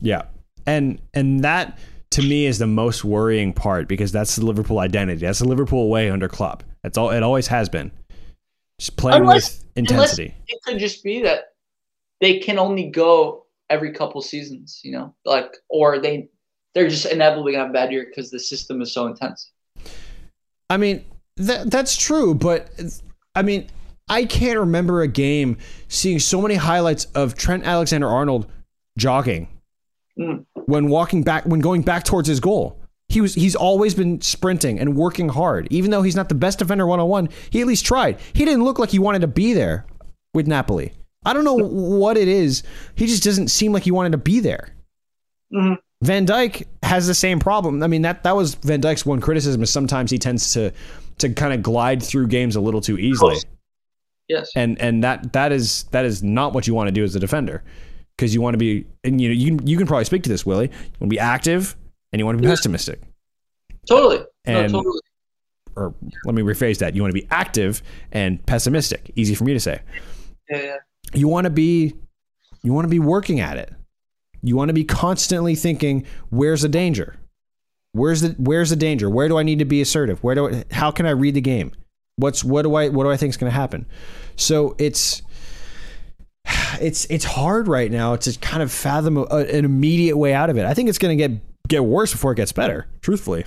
Yeah, 0.00 0.22
and 0.66 1.00
and 1.14 1.44
that 1.44 1.78
to 2.10 2.22
me 2.22 2.46
is 2.46 2.58
the 2.58 2.66
most 2.66 3.04
worrying 3.04 3.52
part 3.52 3.88
because 3.88 4.12
that's 4.12 4.36
the 4.36 4.44
Liverpool 4.44 4.78
identity. 4.78 5.24
That's 5.26 5.40
the 5.40 5.48
Liverpool 5.48 5.88
way 5.88 6.10
under 6.10 6.28
Klopp. 6.28 6.64
That's 6.82 6.98
all. 6.98 7.10
It 7.10 7.22
always 7.22 7.46
has 7.48 7.68
been. 7.68 7.92
Just 8.78 8.96
playing 8.96 9.22
unless, 9.22 9.58
with 9.58 9.64
intensity. 9.76 10.34
it 10.48 10.60
could 10.64 10.78
just 10.78 11.02
be 11.02 11.22
that 11.22 11.54
they 12.20 12.38
can 12.38 12.59
only 12.59 12.90
go 12.90 13.44
every 13.70 13.93
couple 13.93 14.20
seasons, 14.22 14.80
you 14.82 14.93
know, 14.93 15.14
like 15.24 15.56
or 15.68 15.98
they 15.98 16.28
they're 16.74 16.88
just 16.88 17.06
inevitably 17.06 17.52
gonna 17.52 17.64
have 17.64 17.70
a 17.70 17.72
bad 17.72 17.93
year 17.93 18.06
because 18.09 18.30
the 18.30 18.38
system 18.38 18.80
is 18.82 18.93
so 18.93 19.06
intense. 19.06 19.51
I 20.68 20.76
mean, 20.76 21.05
that 21.36 21.70
that's 21.70 21.97
true, 21.97 22.34
but 22.34 22.70
I 23.34 23.43
mean, 23.43 23.68
I 24.09 24.24
can't 24.24 24.59
remember 24.59 25.02
a 25.02 25.09
game 25.09 25.59
seeing 25.88 26.18
so 26.18 26.40
many 26.40 26.55
highlights 26.55 27.06
of 27.06 27.34
Trent 27.34 27.64
Alexander 27.64 28.09
Arnold 28.09 28.47
jogging 28.98 29.48
mm. 30.18 30.44
when 30.66 30.88
walking 30.88 31.22
back 31.22 31.44
when 31.44 31.60
going 31.60 31.82
back 31.82 32.05
towards 32.05 32.28
his 32.28 32.40
goal. 32.40 32.80
He 33.09 33.20
was 33.20 33.34
he's 33.34 33.55
always 33.55 33.94
been 33.94 34.20
sprinting 34.20 34.80
and 34.80 34.97
working 34.97 35.28
hard. 35.28 35.68
Even 35.70 35.93
though 35.93 36.02
he's 36.02 36.16
not 36.16 36.28
the 36.28 36.34
best 36.34 36.59
defender 36.59 36.86
one 36.86 36.98
on 36.98 37.09
one, 37.09 37.28
he 37.51 37.60
at 37.60 37.66
least 37.66 37.86
tried. 37.86 38.18
He 38.32 38.44
didn't 38.44 38.64
look 38.64 38.78
like 38.78 38.90
he 38.90 38.98
wanted 38.98 39.20
to 39.20 39.28
be 39.28 39.52
there 39.52 39.86
with 40.34 40.47
Napoli. 40.47 40.93
I 41.26 41.32
don't 41.32 41.44
know 41.44 41.56
what 41.56 42.16
it 42.16 42.28
is. 42.28 42.62
He 42.94 43.06
just 43.06 43.24
doesn't 43.24 43.48
seem 43.48 43.72
like 43.72 43.82
he 43.82 43.90
wanted 43.90 44.12
to 44.12 44.18
be 44.18 44.40
there. 44.40 44.68
Mm-hmm. 45.52 45.74
Van 46.02 46.26
Dijk 46.26 46.64
has 46.82 47.06
the 47.06 47.14
same 47.14 47.40
problem. 47.40 47.82
I 47.82 47.86
mean 47.86 48.02
that 48.02 48.22
that 48.24 48.36
was 48.36 48.54
Van 48.56 48.80
Dijk's 48.80 49.04
one 49.04 49.20
criticism 49.20 49.62
is 49.62 49.70
sometimes 49.70 50.10
he 50.10 50.18
tends 50.18 50.52
to 50.52 50.72
to 51.18 51.30
kind 51.30 51.52
of 51.52 51.62
glide 51.62 52.02
through 52.02 52.28
games 52.28 52.56
a 52.56 52.60
little 52.60 52.80
too 52.80 52.98
easily. 52.98 53.36
Yes. 54.28 54.50
And 54.54 54.80
and 54.80 55.02
that 55.04 55.32
that 55.32 55.52
is 55.52 55.84
that 55.90 56.04
is 56.04 56.22
not 56.22 56.52
what 56.52 56.66
you 56.66 56.74
want 56.74 56.88
to 56.88 56.92
do 56.92 57.04
as 57.04 57.14
a 57.16 57.20
defender 57.20 57.62
because 58.16 58.34
you 58.34 58.40
want 58.40 58.54
to 58.54 58.58
be 58.58 58.86
and 59.04 59.20
you 59.20 59.28
know 59.28 59.34
you 59.34 59.56
can, 59.56 59.66
you 59.66 59.76
can 59.76 59.86
probably 59.86 60.04
speak 60.04 60.22
to 60.24 60.28
this 60.28 60.44
Willie. 60.44 60.66
You 60.66 60.98
want 61.00 61.10
to 61.10 61.14
be 61.14 61.18
active 61.18 61.76
and 62.12 62.20
you 62.20 62.26
want 62.26 62.38
to 62.38 62.42
be 62.42 62.48
yeah. 62.48 62.52
pessimistic. 62.52 63.00
Totally. 63.88 64.24
And, 64.44 64.72
no, 64.72 64.78
totally. 64.80 65.00
Or 65.76 65.94
let 66.24 66.34
me 66.34 66.42
rephrase 66.42 66.78
that. 66.78 66.94
You 66.94 67.02
want 67.02 67.14
to 67.14 67.20
be 67.20 67.26
active 67.30 67.82
and 68.12 68.44
pessimistic. 68.46 69.10
Easy 69.14 69.34
for 69.34 69.44
me 69.44 69.52
to 69.52 69.60
say. 69.60 69.80
Yeah. 70.50 70.62
yeah. 70.62 70.76
You 71.16 71.28
want 71.28 71.44
to 71.44 71.51
be 71.51 71.94
you 72.62 72.72
want 72.72 72.84
to 72.84 72.90
be 72.90 72.98
working 72.98 73.40
at 73.40 73.56
it. 73.56 73.72
You 74.43 74.56
want 74.56 74.68
to 74.68 74.74
be 74.74 74.84
constantly 74.84 75.55
thinking, 75.55 76.06
where's 76.30 76.62
the 76.62 76.68
danger? 76.68 77.16
Where's 77.93 78.20
the 78.20 78.28
where's 78.38 78.70
the 78.70 78.76
danger? 78.76 79.09
Where 79.09 79.28
do 79.28 79.38
I 79.38 79.43
need 79.43 79.59
to 79.59 79.64
be 79.64 79.80
assertive? 79.80 80.22
Where 80.22 80.34
do 80.34 80.51
I, 80.51 80.64
how 80.70 80.90
can 80.90 81.06
I 81.06 81.10
read 81.10 81.34
the 81.34 81.40
game? 81.40 81.72
What's 82.16 82.44
what 82.44 82.62
do 82.62 82.74
I 82.74 82.88
what 82.90 83.05
do 83.05 83.10
I 83.10 83.16
think 83.16 83.30
is 83.30 83.36
going 83.36 83.51
to 83.51 83.56
happen? 83.56 83.86
So 84.36 84.76
it's 84.78 85.22
it's 86.80 87.06
it's 87.06 87.24
hard 87.24 87.68
right 87.68 87.90
now 87.90 88.16
to 88.16 88.38
kind 88.38 88.62
of 88.62 88.70
fathom 88.70 89.16
a, 89.16 89.22
an 89.22 89.64
immediate 89.64 90.16
way 90.16 90.34
out 90.34 90.51
of 90.51 90.59
it. 90.59 90.66
I 90.66 90.74
think 90.74 90.88
it's 90.88 90.98
going 90.98 91.16
to 91.16 91.28
get 91.28 91.40
get 91.68 91.84
worse 91.84 92.12
before 92.12 92.32
it 92.32 92.36
gets 92.36 92.52
better, 92.52 92.86
truthfully. 93.01 93.44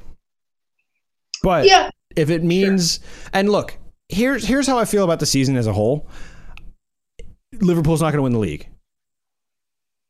But 1.43 1.65
yeah, 1.65 1.89
if 2.15 2.29
it 2.29 2.43
means 2.43 2.95
sure. 2.95 3.29
and 3.33 3.49
look, 3.49 3.77
here's 4.09 4.45
here's 4.45 4.67
how 4.67 4.77
I 4.77 4.85
feel 4.85 5.03
about 5.03 5.19
the 5.19 5.25
season 5.25 5.55
as 5.55 5.67
a 5.67 5.73
whole. 5.73 6.07
Liverpool's 7.53 8.01
not 8.01 8.11
going 8.11 8.19
to 8.19 8.23
win 8.23 8.33
the 8.33 8.39
league. 8.39 8.69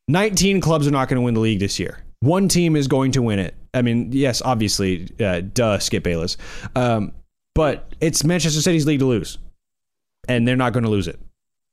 19 0.07 0.59
clubs 0.59 0.87
are 0.87 0.91
not 0.91 1.07
going 1.07 1.17
to 1.17 1.21
win 1.21 1.35
the 1.35 1.39
league 1.39 1.59
this 1.59 1.79
year. 1.79 2.03
One 2.21 2.47
team 2.47 2.75
is 2.75 2.87
going 2.87 3.11
to 3.13 3.21
win 3.21 3.39
it. 3.39 3.55
I 3.73 3.81
mean, 3.81 4.11
yes, 4.11 4.41
obviously, 4.41 5.07
uh, 5.19 5.41
duh, 5.41 5.79
Skip 5.79 6.03
Bayless. 6.03 6.35
Um, 6.75 7.13
but 7.55 7.93
it's 8.01 8.23
Manchester 8.23 8.61
City's 8.61 8.85
league 8.85 8.99
to 8.99 9.05
lose, 9.05 9.37
and 10.27 10.47
they're 10.47 10.55
not 10.55 10.73
going 10.73 10.83
to 10.83 10.89
lose 10.89 11.07
it. 11.07 11.19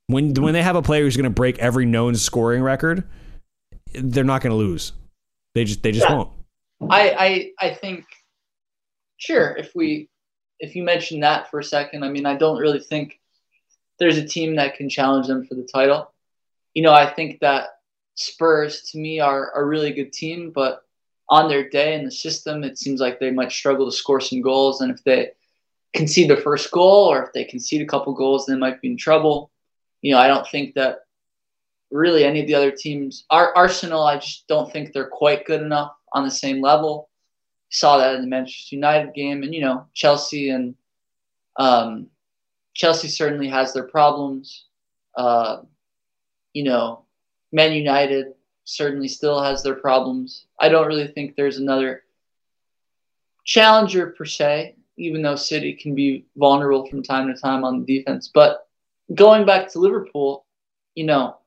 When 0.09 0.35
when 0.35 0.53
they 0.53 0.63
have 0.63 0.77
a 0.77 0.83
player 0.83 1.03
who's 1.03 1.17
going 1.17 1.25
to 1.25 1.31
break 1.31 1.59
every 1.59 1.87
known 1.87 2.15
scoring 2.15 2.63
record, 2.63 3.05
they're 3.93 4.25
not 4.25 4.43
going 4.43 4.51
to 4.51 4.57
lose. 4.57 4.93
They 5.55 5.65
just 5.65 5.83
they 5.83 5.93
just 5.93 6.09
yeah. 6.09 6.17
won't. 6.17 6.31
I, 6.91 7.51
I 7.61 7.67
I 7.69 7.75
think 7.75 8.05
sure 9.17 9.57
if 9.57 9.75
we 9.75 10.09
if 10.61 10.77
you 10.77 10.83
mention 10.83 11.21
that 11.21 11.51
for 11.51 11.59
a 11.59 11.65
second, 11.65 12.05
I 12.05 12.09
mean 12.09 12.27
I 12.27 12.37
don't 12.37 12.59
really 12.59 12.81
think 12.81 13.19
there's 13.99 14.19
a 14.19 14.27
team 14.27 14.57
that 14.57 14.77
can 14.77 14.89
challenge 14.89 15.27
them 15.27 15.47
for 15.47 15.55
the 15.55 15.69
title. 15.73 16.13
You 16.75 16.83
know, 16.83 16.93
I 16.93 17.07
think 17.07 17.41
that 17.41 17.69
Spurs 18.15 18.83
to 18.91 18.99
me 18.99 19.21
are 19.21 19.53
a 19.55 19.65
really 19.65 19.93
good 19.93 20.13
team, 20.13 20.51
but 20.55 20.83
on 21.29 21.49
their 21.49 21.69
day 21.69 21.95
in 21.95 22.05
the 22.05 22.11
system, 22.11 22.65
it 22.65 22.79
seems 22.79 23.01
like 23.01 23.19
they 23.19 23.31
might 23.31 23.53
struggle 23.53 23.87
to 23.87 23.97
score 23.97 24.21
some 24.21 24.41
goals. 24.41 24.81
And 24.81 24.91
if 24.93 25.03
they 25.05 25.33
concede 25.95 26.31
the 26.31 26.37
first 26.37 26.71
goal 26.71 27.07
or 27.07 27.25
if 27.25 27.33
they 27.33 27.45
concede 27.45 27.83
a 27.83 27.87
couple 27.87 28.15
goals, 28.15 28.47
they 28.47 28.57
might 28.57 28.81
be 28.81 28.89
in 28.89 28.97
trouble. 28.97 29.51
You 30.03 30.13
know, 30.13 30.19
I 30.19 30.29
don't 30.29 30.47
think 30.47 30.75
that 30.75 31.01
really 31.91 32.25
any 32.25 32.41
of 32.41 32.47
the 32.47 32.55
other 32.55 32.71
teams. 32.71 33.25
Arsenal, 33.31 34.05
I 34.05 34.19
just 34.19 34.47
don't 34.47 34.73
think 34.73 34.93
they're 34.93 35.09
quite 35.09 35.47
good 35.47 35.63
enough 35.63 35.93
on 36.13 36.25
the 36.25 36.31
same 36.31 36.61
level. 36.61 37.09
Saw 37.71 37.99
that 37.99 38.15
in 38.15 38.23
the 38.23 38.29
Manchester 38.29 38.77
United 38.77 39.13
game, 39.15 39.43
and 39.43 39.53
you 39.53 39.61
know 39.61 39.87
Chelsea 39.93 40.51
and 40.51 40.77
um, 41.59 42.09
Chelsea 42.77 43.09
certainly 43.09 43.49
has 43.49 43.73
their 43.73 43.85
problems. 43.85 44.67
Uh, 45.17 45.63
you 46.53 46.63
know, 46.63 47.07
Man 47.51 47.73
United 47.73 48.35
certainly 48.65 49.09
still 49.09 49.43
has 49.43 49.63
their 49.63 49.77
problems. 49.77 50.45
I 50.61 50.69
don't 50.69 50.87
really 50.87 51.09
think 51.09 51.35
there's 51.35 51.57
another 51.57 52.03
challenger 53.45 54.09
per 54.09 54.27
se, 54.27 54.77
even 54.99 55.23
though 55.23 55.37
City 55.37 55.73
can 55.73 55.95
be 55.95 56.27
vulnerable 56.37 56.87
from 56.87 57.03
time 57.03 57.29
to 57.29 57.41
time 57.41 57.65
on 57.65 57.81
the 57.81 57.99
defense. 57.99 58.31
But 58.33 58.69
going 59.15 59.47
back 59.47 59.73
to 59.73 59.79
Liverpool, 59.79 60.45
you 60.95 61.05
know, 61.05 61.39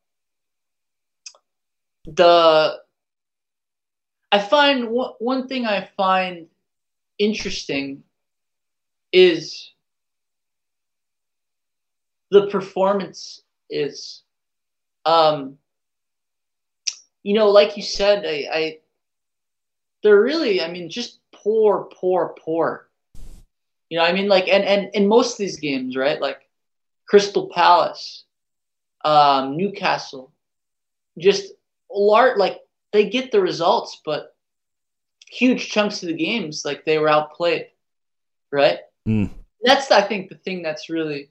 the 2.05 2.79
I 4.31 4.39
find 4.39 4.89
one, 4.89 5.11
one 5.19 5.47
thing 5.47 5.67
I 5.67 5.89
find 5.95 6.47
interesting 7.19 8.03
is 9.11 9.73
the 12.31 12.47
performance 12.47 13.41
is 13.69 14.23
um 15.05 15.57
you 17.23 17.33
know 17.33 17.49
like 17.49 17.77
you 17.77 17.83
said 17.83 18.25
I, 18.25 18.47
I 18.53 18.77
they're 20.03 20.21
really 20.21 20.61
I 20.61 20.71
mean 20.71 20.89
just 20.89 21.19
poor 21.31 21.89
poor 21.93 22.35
poor 22.43 22.89
you 23.89 23.97
know 23.97 24.03
I 24.03 24.13
mean 24.13 24.27
like 24.27 24.47
and 24.47 24.63
and 24.63 24.89
in 24.93 25.07
most 25.07 25.33
of 25.33 25.37
these 25.37 25.59
games 25.59 25.95
right 25.95 26.19
like 26.19 26.47
Crystal 27.07 27.49
Palace 27.49 28.25
um 29.03 29.57
Newcastle 29.57 30.31
just 31.17 31.53
large 31.91 32.37
like 32.37 32.59
they 32.91 33.09
get 33.09 33.31
the 33.31 33.41
results, 33.41 34.01
but 34.03 34.35
huge 35.27 35.69
chunks 35.69 36.01
of 36.01 36.07
the 36.07 36.15
games 36.15 36.65
like 36.65 36.85
they 36.85 36.97
were 36.97 37.09
outplayed, 37.09 37.67
right? 38.51 38.79
Mm. 39.07 39.29
That's 39.61 39.91
I 39.91 40.01
think 40.01 40.29
the 40.29 40.35
thing 40.35 40.63
that's 40.63 40.89
really 40.89 41.29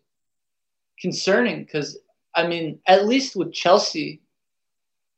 concerning 1.00 1.64
because 1.64 1.98
I 2.34 2.46
mean 2.46 2.80
at 2.86 3.06
least 3.06 3.36
with 3.36 3.52
Chelsea, 3.52 4.22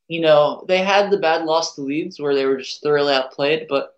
you 0.09 0.21
know 0.21 0.65
they 0.69 0.79
had 0.79 1.11
the 1.11 1.19
bad 1.19 1.45
loss 1.45 1.75
to 1.75 1.83
Leeds 1.83 2.21
where 2.21 2.35
they 2.35 2.47
were 2.47 2.59
just 2.59 2.83
thoroughly 2.83 3.15
outplayed, 3.15 3.67
but 3.69 3.97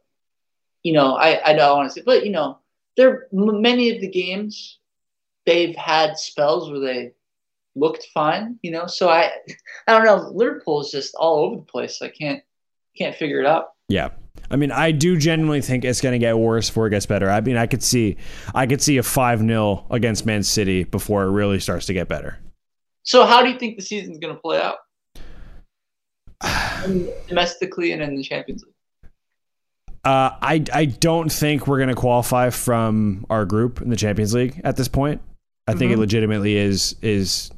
you 0.82 0.92
know 0.92 1.14
I 1.16 1.50
I 1.50 1.52
don't 1.54 1.76
want 1.76 1.88
to 1.90 1.94
say, 1.94 2.02
but 2.04 2.24
you 2.24 2.32
know 2.32 2.58
there 2.96 3.26
many 3.32 3.90
of 3.90 4.00
the 4.00 4.08
games 4.08 4.78
they've 5.46 5.76
had 5.76 6.18
spells 6.18 6.70
where 6.70 6.80
they 6.80 7.12
looked 7.74 8.06
fine, 8.12 8.58
you 8.62 8.70
know. 8.70 8.86
So 8.86 9.08
I, 9.08 9.30
I 9.88 9.92
don't 9.92 10.04
know. 10.04 10.30
Liverpool 10.30 10.80
is 10.80 10.90
just 10.90 11.14
all 11.14 11.44
over 11.44 11.56
the 11.56 11.62
place. 11.62 12.02
I 12.02 12.08
can't, 12.08 12.42
can't 12.96 13.16
figure 13.16 13.40
it 13.40 13.46
out. 13.46 13.70
Yeah. 13.88 14.10
I 14.50 14.56
mean, 14.56 14.70
I 14.70 14.90
do 14.90 15.16
genuinely 15.16 15.62
think 15.62 15.84
it's 15.84 16.00
going 16.00 16.12
to 16.12 16.18
get 16.18 16.38
worse 16.38 16.68
before 16.68 16.86
it 16.86 16.90
gets 16.90 17.06
better. 17.06 17.30
I 17.30 17.40
mean, 17.40 17.56
I 17.56 17.66
could 17.66 17.82
see, 17.82 18.16
I 18.54 18.66
could 18.66 18.82
see 18.82 18.98
a 18.98 19.02
five 19.02 19.40
0 19.40 19.86
against 19.90 20.26
Man 20.26 20.42
City 20.42 20.84
before 20.84 21.24
it 21.24 21.30
really 21.30 21.58
starts 21.58 21.86
to 21.86 21.94
get 21.94 22.08
better. 22.08 22.38
So, 23.02 23.24
how 23.24 23.42
do 23.42 23.48
you 23.48 23.58
think 23.58 23.76
the 23.76 23.82
season's 23.82 24.18
going 24.18 24.34
to 24.34 24.40
play 24.40 24.60
out? 24.60 24.76
domestically 27.28 27.92
and 27.92 28.02
in 28.02 28.16
the 28.16 28.22
Champions 28.22 28.64
League. 28.64 29.10
Uh, 30.04 30.30
I 30.42 30.64
I 30.72 30.86
don't 30.86 31.30
think 31.30 31.66
we're 31.66 31.78
going 31.78 31.88
to 31.88 31.94
qualify 31.94 32.50
from 32.50 33.24
our 33.30 33.44
group 33.44 33.80
in 33.80 33.88
the 33.88 33.96
Champions 33.96 34.34
League 34.34 34.60
at 34.64 34.76
this 34.76 34.88
point. 34.88 35.20
I 35.66 35.70
mm-hmm. 35.70 35.78
think 35.78 35.90
it 35.90 35.92
mm-hmm. 35.94 36.00
legitimately 36.00 36.56
is 36.56 36.96
is 37.02 37.50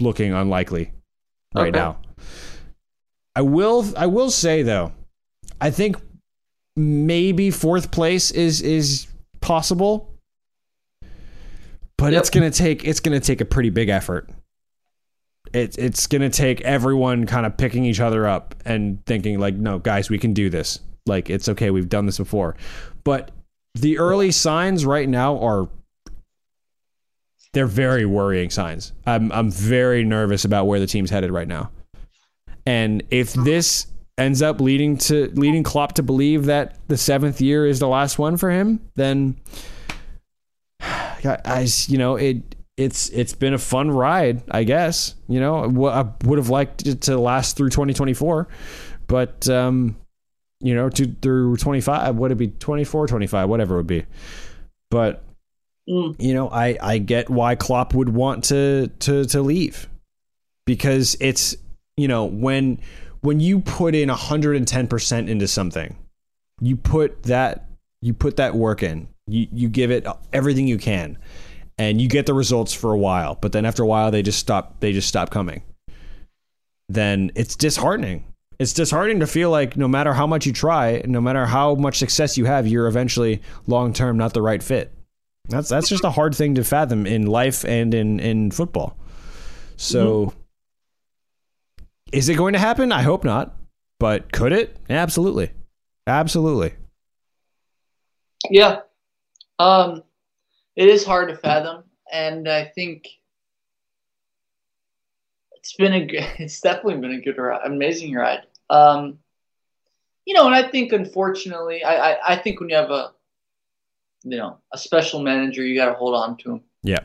looking 0.00 0.32
unlikely 0.32 0.92
right 1.54 1.68
okay. 1.68 1.78
now. 1.78 1.98
I 3.36 3.42
will 3.42 3.86
I 3.96 4.06
will 4.06 4.30
say 4.30 4.62
though, 4.62 4.92
I 5.60 5.70
think 5.70 5.96
maybe 6.76 7.50
fourth 7.50 7.90
place 7.90 8.30
is 8.30 8.60
is 8.60 9.06
possible. 9.40 10.10
but 11.96 12.12
Yep. 12.12 12.20
it's 12.20 12.30
gonna 12.30 12.50
take 12.50 12.84
it's 12.84 13.00
gonna 13.00 13.20
take 13.20 13.40
a 13.40 13.44
pretty 13.44 13.70
big 13.70 13.88
effort. 13.88 14.28
It, 15.52 15.78
it's 15.78 16.06
gonna 16.08 16.30
take 16.30 16.60
everyone 16.62 17.26
kind 17.26 17.46
of 17.46 17.56
picking 17.56 17.84
each 17.84 18.00
other 18.00 18.26
up 18.26 18.54
and 18.64 19.04
thinking 19.06 19.38
like, 19.38 19.54
no, 19.54 19.78
guys, 19.78 20.10
we 20.10 20.18
can 20.18 20.32
do 20.32 20.50
this. 20.50 20.80
Like 21.06 21.30
it's 21.30 21.48
okay, 21.50 21.70
we've 21.70 21.88
done 21.88 22.06
this 22.06 22.18
before. 22.18 22.56
But 23.04 23.30
the 23.74 23.98
early 23.98 24.32
signs 24.32 24.84
right 24.84 25.08
now 25.08 25.38
are 25.38 25.68
they're 27.52 27.66
very 27.66 28.04
worrying 28.04 28.50
signs. 28.50 28.92
I'm 29.06 29.30
I'm 29.30 29.50
very 29.50 30.02
nervous 30.02 30.44
about 30.44 30.66
where 30.66 30.80
the 30.80 30.86
team's 30.88 31.10
headed 31.10 31.30
right 31.30 31.46
now. 31.48 31.70
And 32.66 33.02
if 33.10 33.32
this 33.34 33.86
ends 34.16 34.42
up 34.42 34.60
leading 34.60 34.96
to 34.96 35.30
leading 35.34 35.62
Klopp 35.62 35.94
to 35.94 36.02
believe 36.02 36.46
that 36.46 36.78
the 36.88 36.96
seventh 36.96 37.40
year 37.40 37.66
is 37.66 37.80
the 37.80 37.88
last 37.88 38.18
one 38.18 38.36
for 38.36 38.50
him, 38.50 38.80
then 38.94 39.36
guys, 41.22 41.88
you 41.88 41.98
know 41.98 42.16
it. 42.16 42.42
It's 42.76 43.08
it's 43.10 43.34
been 43.34 43.54
a 43.54 43.58
fun 43.58 43.90
ride, 43.92 44.42
I 44.50 44.64
guess. 44.64 45.14
You 45.28 45.38
know, 45.38 45.88
I 45.88 46.08
would 46.26 46.38
have 46.38 46.48
liked 46.48 46.86
it 46.86 47.02
to 47.02 47.16
last 47.16 47.56
through 47.56 47.70
2024, 47.70 48.48
but 49.06 49.48
um, 49.48 49.96
you 50.60 50.74
know, 50.74 50.88
to 50.88 51.14
through 51.22 51.56
25, 51.58 52.16
would 52.16 52.32
it 52.32 52.34
be 52.34 52.48
24, 52.48 53.06
25, 53.06 53.48
whatever 53.48 53.74
it 53.74 53.76
would 53.78 53.86
be. 53.86 54.04
But 54.90 55.22
Mm. 55.88 56.16
you 56.18 56.32
know, 56.32 56.48
I 56.48 56.78
I 56.80 56.96
get 56.96 57.28
why 57.28 57.56
Klopp 57.56 57.92
would 57.92 58.08
want 58.08 58.44
to 58.44 58.88
to 59.00 59.26
to 59.26 59.42
leave 59.42 59.86
because 60.64 61.14
it's 61.20 61.54
you 61.98 62.08
know 62.08 62.24
when 62.24 62.80
when 63.24 63.40
you 63.40 63.58
put 63.58 63.94
in 63.94 64.10
110% 64.10 65.28
into 65.28 65.48
something, 65.48 65.96
you 66.60 66.76
put 66.76 67.22
that 67.22 67.66
you 68.02 68.12
put 68.12 68.36
that 68.36 68.54
work 68.54 68.82
in. 68.82 69.08
You 69.26 69.48
you 69.50 69.68
give 69.70 69.90
it 69.90 70.06
everything 70.32 70.68
you 70.68 70.76
can 70.76 71.16
and 71.78 72.02
you 72.02 72.08
get 72.08 72.26
the 72.26 72.34
results 72.34 72.74
for 72.74 72.92
a 72.92 72.98
while, 72.98 73.36
but 73.40 73.52
then 73.52 73.64
after 73.64 73.82
a 73.82 73.86
while 73.86 74.10
they 74.10 74.22
just 74.22 74.38
stop 74.38 74.78
they 74.80 74.92
just 74.92 75.08
stop 75.08 75.30
coming. 75.30 75.62
Then 76.90 77.32
it's 77.34 77.56
disheartening. 77.56 78.24
It's 78.58 78.74
disheartening 78.74 79.20
to 79.20 79.26
feel 79.26 79.50
like 79.50 79.74
no 79.74 79.88
matter 79.88 80.12
how 80.12 80.26
much 80.26 80.44
you 80.44 80.52
try, 80.52 81.02
no 81.06 81.22
matter 81.22 81.46
how 81.46 81.74
much 81.76 81.96
success 81.96 82.36
you 82.36 82.44
have, 82.44 82.66
you're 82.66 82.86
eventually 82.86 83.40
long 83.66 83.94
term 83.94 84.18
not 84.18 84.34
the 84.34 84.42
right 84.42 84.62
fit. 84.62 84.92
That's 85.48 85.70
that's 85.70 85.88
just 85.88 86.04
a 86.04 86.10
hard 86.10 86.34
thing 86.34 86.56
to 86.56 86.64
fathom 86.64 87.06
in 87.06 87.26
life 87.26 87.64
and 87.64 87.94
in 87.94 88.20
in 88.20 88.50
football. 88.50 88.98
So 89.76 90.34
is 92.14 92.28
it 92.28 92.36
going 92.36 92.52
to 92.52 92.58
happen? 92.58 92.92
I 92.92 93.02
hope 93.02 93.24
not. 93.24 93.56
But 93.98 94.32
could 94.32 94.52
it? 94.52 94.76
Absolutely. 94.88 95.50
Absolutely. 96.06 96.74
Yeah. 98.50 98.80
Um, 99.58 100.02
it 100.76 100.88
is 100.88 101.04
hard 101.04 101.28
to 101.28 101.36
fathom, 101.36 101.84
and 102.12 102.48
I 102.48 102.64
think 102.64 103.08
it's 105.52 105.74
been 105.74 105.92
a 105.92 106.04
good, 106.04 106.26
it's 106.38 106.60
definitely 106.60 107.00
been 107.00 107.18
a 107.18 107.20
good 107.20 107.38
ride, 107.38 107.62
amazing 107.64 108.14
ride. 108.14 108.42
Um, 108.68 109.18
you 110.24 110.34
know, 110.34 110.46
and 110.46 110.54
I 110.54 110.68
think 110.68 110.92
unfortunately, 110.92 111.84
I, 111.84 112.12
I, 112.12 112.32
I 112.32 112.36
think 112.36 112.60
when 112.60 112.68
you 112.68 112.76
have 112.76 112.90
a, 112.90 113.12
you 114.24 114.38
know, 114.38 114.58
a 114.72 114.78
special 114.78 115.22
manager, 115.22 115.64
you 115.64 115.76
got 115.76 115.86
to 115.86 115.94
hold 115.94 116.14
on 116.14 116.36
to 116.38 116.52
him. 116.52 116.60
Yeah. 116.82 117.00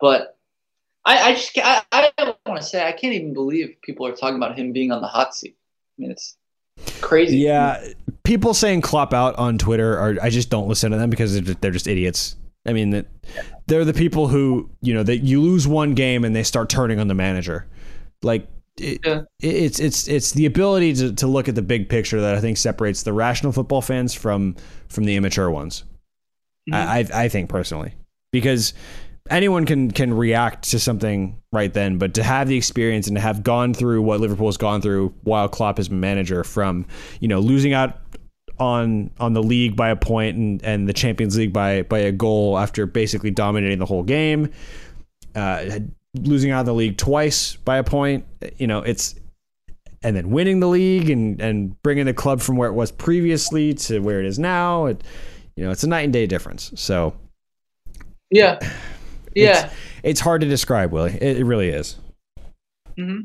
But 0.00 0.37
I, 1.04 1.30
I 1.30 1.34
just, 1.34 1.56
I, 1.56 1.82
I 1.92 2.34
want 2.46 2.60
to 2.60 2.66
say, 2.66 2.86
I 2.86 2.92
can't 2.92 3.14
even 3.14 3.32
believe 3.32 3.76
people 3.82 4.06
are 4.06 4.12
talking 4.12 4.36
about 4.36 4.58
him 4.58 4.72
being 4.72 4.92
on 4.92 5.00
the 5.00 5.08
hot 5.08 5.34
seat. 5.34 5.56
I 5.98 6.02
mean, 6.02 6.10
it's 6.10 6.36
crazy. 7.00 7.38
Yeah, 7.38 7.82
people 8.24 8.54
saying 8.54 8.82
Klopp 8.82 9.14
out 9.14 9.36
on 9.36 9.58
Twitter 9.58 9.98
are 9.98 10.16
I 10.22 10.30
just 10.30 10.50
don't 10.50 10.68
listen 10.68 10.90
to 10.90 10.98
them 10.98 11.10
because 11.10 11.32
they're 11.32 11.42
just, 11.42 11.60
they're 11.60 11.70
just 11.70 11.88
idiots. 11.88 12.36
I 12.66 12.72
mean, 12.72 12.90
that 12.90 13.06
they're 13.66 13.84
the 13.84 13.94
people 13.94 14.28
who 14.28 14.68
you 14.82 14.92
know 14.92 15.02
that 15.02 15.18
you 15.18 15.40
lose 15.40 15.66
one 15.66 15.94
game 15.94 16.24
and 16.24 16.36
they 16.36 16.42
start 16.42 16.68
turning 16.68 17.00
on 17.00 17.08
the 17.08 17.14
manager. 17.14 17.66
Like 18.22 18.46
it, 18.76 19.00
Yeah. 19.04 19.22
it's 19.40 19.80
it's 19.80 20.06
it's 20.08 20.32
the 20.32 20.46
ability 20.46 20.94
to, 20.94 21.12
to 21.14 21.26
look 21.26 21.48
at 21.48 21.54
the 21.54 21.62
big 21.62 21.88
picture 21.88 22.20
that 22.20 22.34
I 22.34 22.40
think 22.40 22.58
separates 22.58 23.02
the 23.02 23.12
rational 23.12 23.52
football 23.52 23.80
fans 23.80 24.12
from 24.12 24.56
from 24.88 25.04
the 25.04 25.16
immature 25.16 25.50
ones. 25.50 25.84
Mm-hmm. 26.70 26.74
I, 26.74 26.98
I 27.20 27.24
I 27.24 27.28
think 27.28 27.48
personally 27.48 27.94
because 28.30 28.74
anyone 29.30 29.66
can 29.66 29.90
can 29.90 30.12
react 30.12 30.70
to 30.70 30.78
something 30.78 31.40
right 31.52 31.72
then, 31.72 31.98
but 31.98 32.14
to 32.14 32.22
have 32.22 32.48
the 32.48 32.56
experience 32.56 33.06
and 33.06 33.16
to 33.16 33.20
have 33.20 33.42
gone 33.42 33.74
through 33.74 34.02
what 34.02 34.20
Liverpool's 34.20 34.56
gone 34.56 34.80
through 34.80 35.14
while 35.22 35.48
Klopp 35.48 35.78
is 35.78 35.90
manager, 35.90 36.44
from 36.44 36.86
you 37.20 37.28
know 37.28 37.40
losing 37.40 37.72
out 37.72 38.00
on 38.58 39.10
on 39.20 39.32
the 39.34 39.42
league 39.42 39.76
by 39.76 39.88
a 39.90 39.96
point 39.96 40.36
and, 40.36 40.62
and 40.64 40.88
the 40.88 40.92
Champions 40.92 41.36
League 41.36 41.52
by 41.52 41.82
by 41.82 41.98
a 41.98 42.12
goal 42.12 42.58
after 42.58 42.86
basically 42.86 43.30
dominating 43.30 43.78
the 43.78 43.86
whole 43.86 44.02
game, 44.02 44.50
uh, 45.34 45.80
losing 46.14 46.50
out 46.50 46.60
of 46.60 46.66
the 46.66 46.74
league 46.74 46.96
twice 46.96 47.56
by 47.56 47.78
a 47.78 47.84
point, 47.84 48.24
you 48.56 48.66
know 48.66 48.80
it's. 48.80 49.14
And 50.04 50.14
then 50.14 50.30
winning 50.30 50.60
the 50.60 50.68
league 50.68 51.10
and, 51.10 51.42
and 51.42 51.82
bringing 51.82 52.06
the 52.06 52.14
club 52.14 52.40
from 52.40 52.56
where 52.56 52.68
it 52.68 52.72
was 52.72 52.92
previously 52.92 53.74
to 53.74 53.98
where 53.98 54.20
it 54.20 54.26
is 54.26 54.38
now, 54.38 54.86
it, 54.86 55.02
you 55.56 55.64
know, 55.64 55.72
it's 55.72 55.82
a 55.82 55.88
night 55.88 56.02
and 56.02 56.12
day 56.12 56.24
difference. 56.24 56.70
So 56.76 57.16
Yeah. 58.30 58.60
Yeah. 59.44 59.70
it's 60.02 60.20
hard 60.20 60.40
to 60.42 60.48
describe, 60.48 60.92
Willie. 60.92 61.14
It, 61.14 61.38
it 61.38 61.44
really 61.44 61.68
is. 61.68 61.96
hmm 62.96 63.20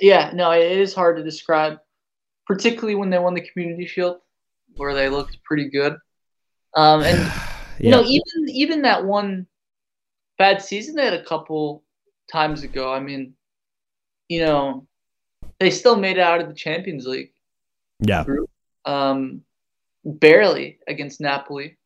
Yeah, 0.00 0.30
no, 0.34 0.50
it 0.52 0.78
is 0.78 0.94
hard 0.94 1.16
to 1.16 1.22
describe, 1.24 1.78
particularly 2.46 2.94
when 2.94 3.10
they 3.10 3.18
won 3.18 3.34
the 3.34 3.46
Community 3.48 3.86
Shield, 3.86 4.18
where 4.76 4.94
they 4.94 5.08
looked 5.08 5.42
pretty 5.44 5.68
good. 5.70 5.96
Um, 6.74 7.02
and 7.02 7.18
you 7.78 7.90
Yeah. 7.90 7.96
know, 7.96 8.02
even 8.04 8.48
even 8.48 8.82
that 8.82 9.04
one 9.04 9.46
bad 10.38 10.62
season 10.62 10.94
they 10.94 11.04
had 11.04 11.14
a 11.14 11.24
couple 11.24 11.82
times 12.32 12.62
ago. 12.62 12.92
I 12.92 13.00
mean, 13.00 13.34
you 14.28 14.40
know, 14.44 14.86
they 15.58 15.70
still 15.70 15.96
made 15.96 16.16
it 16.16 16.22
out 16.22 16.40
of 16.40 16.48
the 16.48 16.54
Champions 16.54 17.06
League, 17.06 17.32
yeah. 18.00 18.24
um, 18.86 19.42
barely 20.04 20.78
against 20.88 21.20
Napoli. 21.20 21.76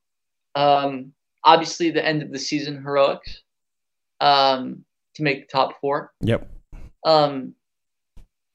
Um, 0.55 1.13
obviously, 1.45 1.91
the 1.91 2.05
end 2.05 2.23
of 2.23 2.33
the 2.33 2.39
season 2.39 2.83
heroics 2.83 3.43
um, 4.21 4.85
to 5.15 5.23
make 5.23 5.47
the 5.47 5.53
top 5.53 5.81
four. 5.81 6.13
Yep. 6.21 6.51
Um, 7.05 7.55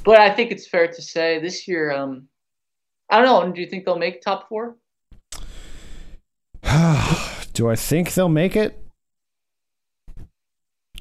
but 0.04 0.20
I 0.20 0.34
think 0.34 0.52
it's 0.52 0.68
fair 0.68 0.88
to 0.88 1.02
say 1.02 1.40
this 1.40 1.68
year, 1.68 1.92
um, 1.92 2.28
I 3.10 3.22
don't 3.22 3.26
know. 3.48 3.54
Do 3.54 3.62
you 3.62 3.68
think 3.68 3.86
they'll 3.86 3.98
make 3.98 4.22
top 4.22 4.48
four? 4.50 4.76
Do 7.54 7.70
I 7.70 7.76
think 7.76 8.14
they'll 8.14 8.30
make 8.30 8.56
it? 8.56 8.82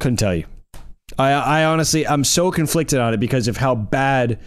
Couldn't 0.00 0.18
tell 0.18 0.34
you. 0.34 0.46
I 1.18 1.32
I 1.32 1.64
honestly 1.64 2.06
I'm 2.06 2.24
so 2.24 2.50
conflicted 2.50 2.98
on 2.98 3.14
it 3.14 3.20
because 3.20 3.48
of 3.48 3.56
how 3.56 3.74
bad 3.74 4.38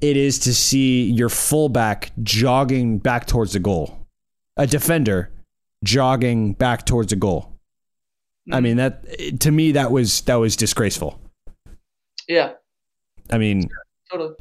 it 0.00 0.16
is 0.16 0.38
to 0.40 0.54
see 0.54 1.10
your 1.10 1.28
fullback 1.28 2.12
jogging 2.22 2.98
back 2.98 3.26
towards 3.26 3.52
the 3.52 3.58
goal. 3.58 4.06
A 4.56 4.66
defender 4.66 5.30
jogging 5.84 6.52
back 6.54 6.86
towards 6.86 7.12
a 7.12 7.16
goal. 7.16 7.52
I 8.50 8.58
mm. 8.58 8.62
mean 8.62 8.76
that 8.76 9.40
to 9.40 9.50
me 9.50 9.72
that 9.72 9.90
was 9.90 10.22
that 10.22 10.36
was 10.36 10.56
disgraceful. 10.56 11.20
Yeah, 12.28 12.52
I 13.30 13.38
mean 13.38 13.68
totally. 14.10 14.34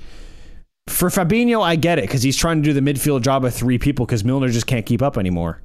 for 0.88 1.10
Fabinho, 1.10 1.62
I 1.62 1.76
get 1.76 2.00
it 2.00 2.04
because 2.04 2.24
he's 2.24 2.38
trying 2.38 2.62
to 2.62 2.64
do 2.64 2.74
the 2.74 2.82
midfield 2.82 3.22
job 3.22 3.46
of 3.46 3.54
three 3.54 3.78
people 3.78 4.06
because 4.06 4.24
Milner 4.24 4.50
just 4.50 4.68
can't 4.68 4.86
keep 4.86 5.02
up 5.02 5.18
anymore. 5.18 5.62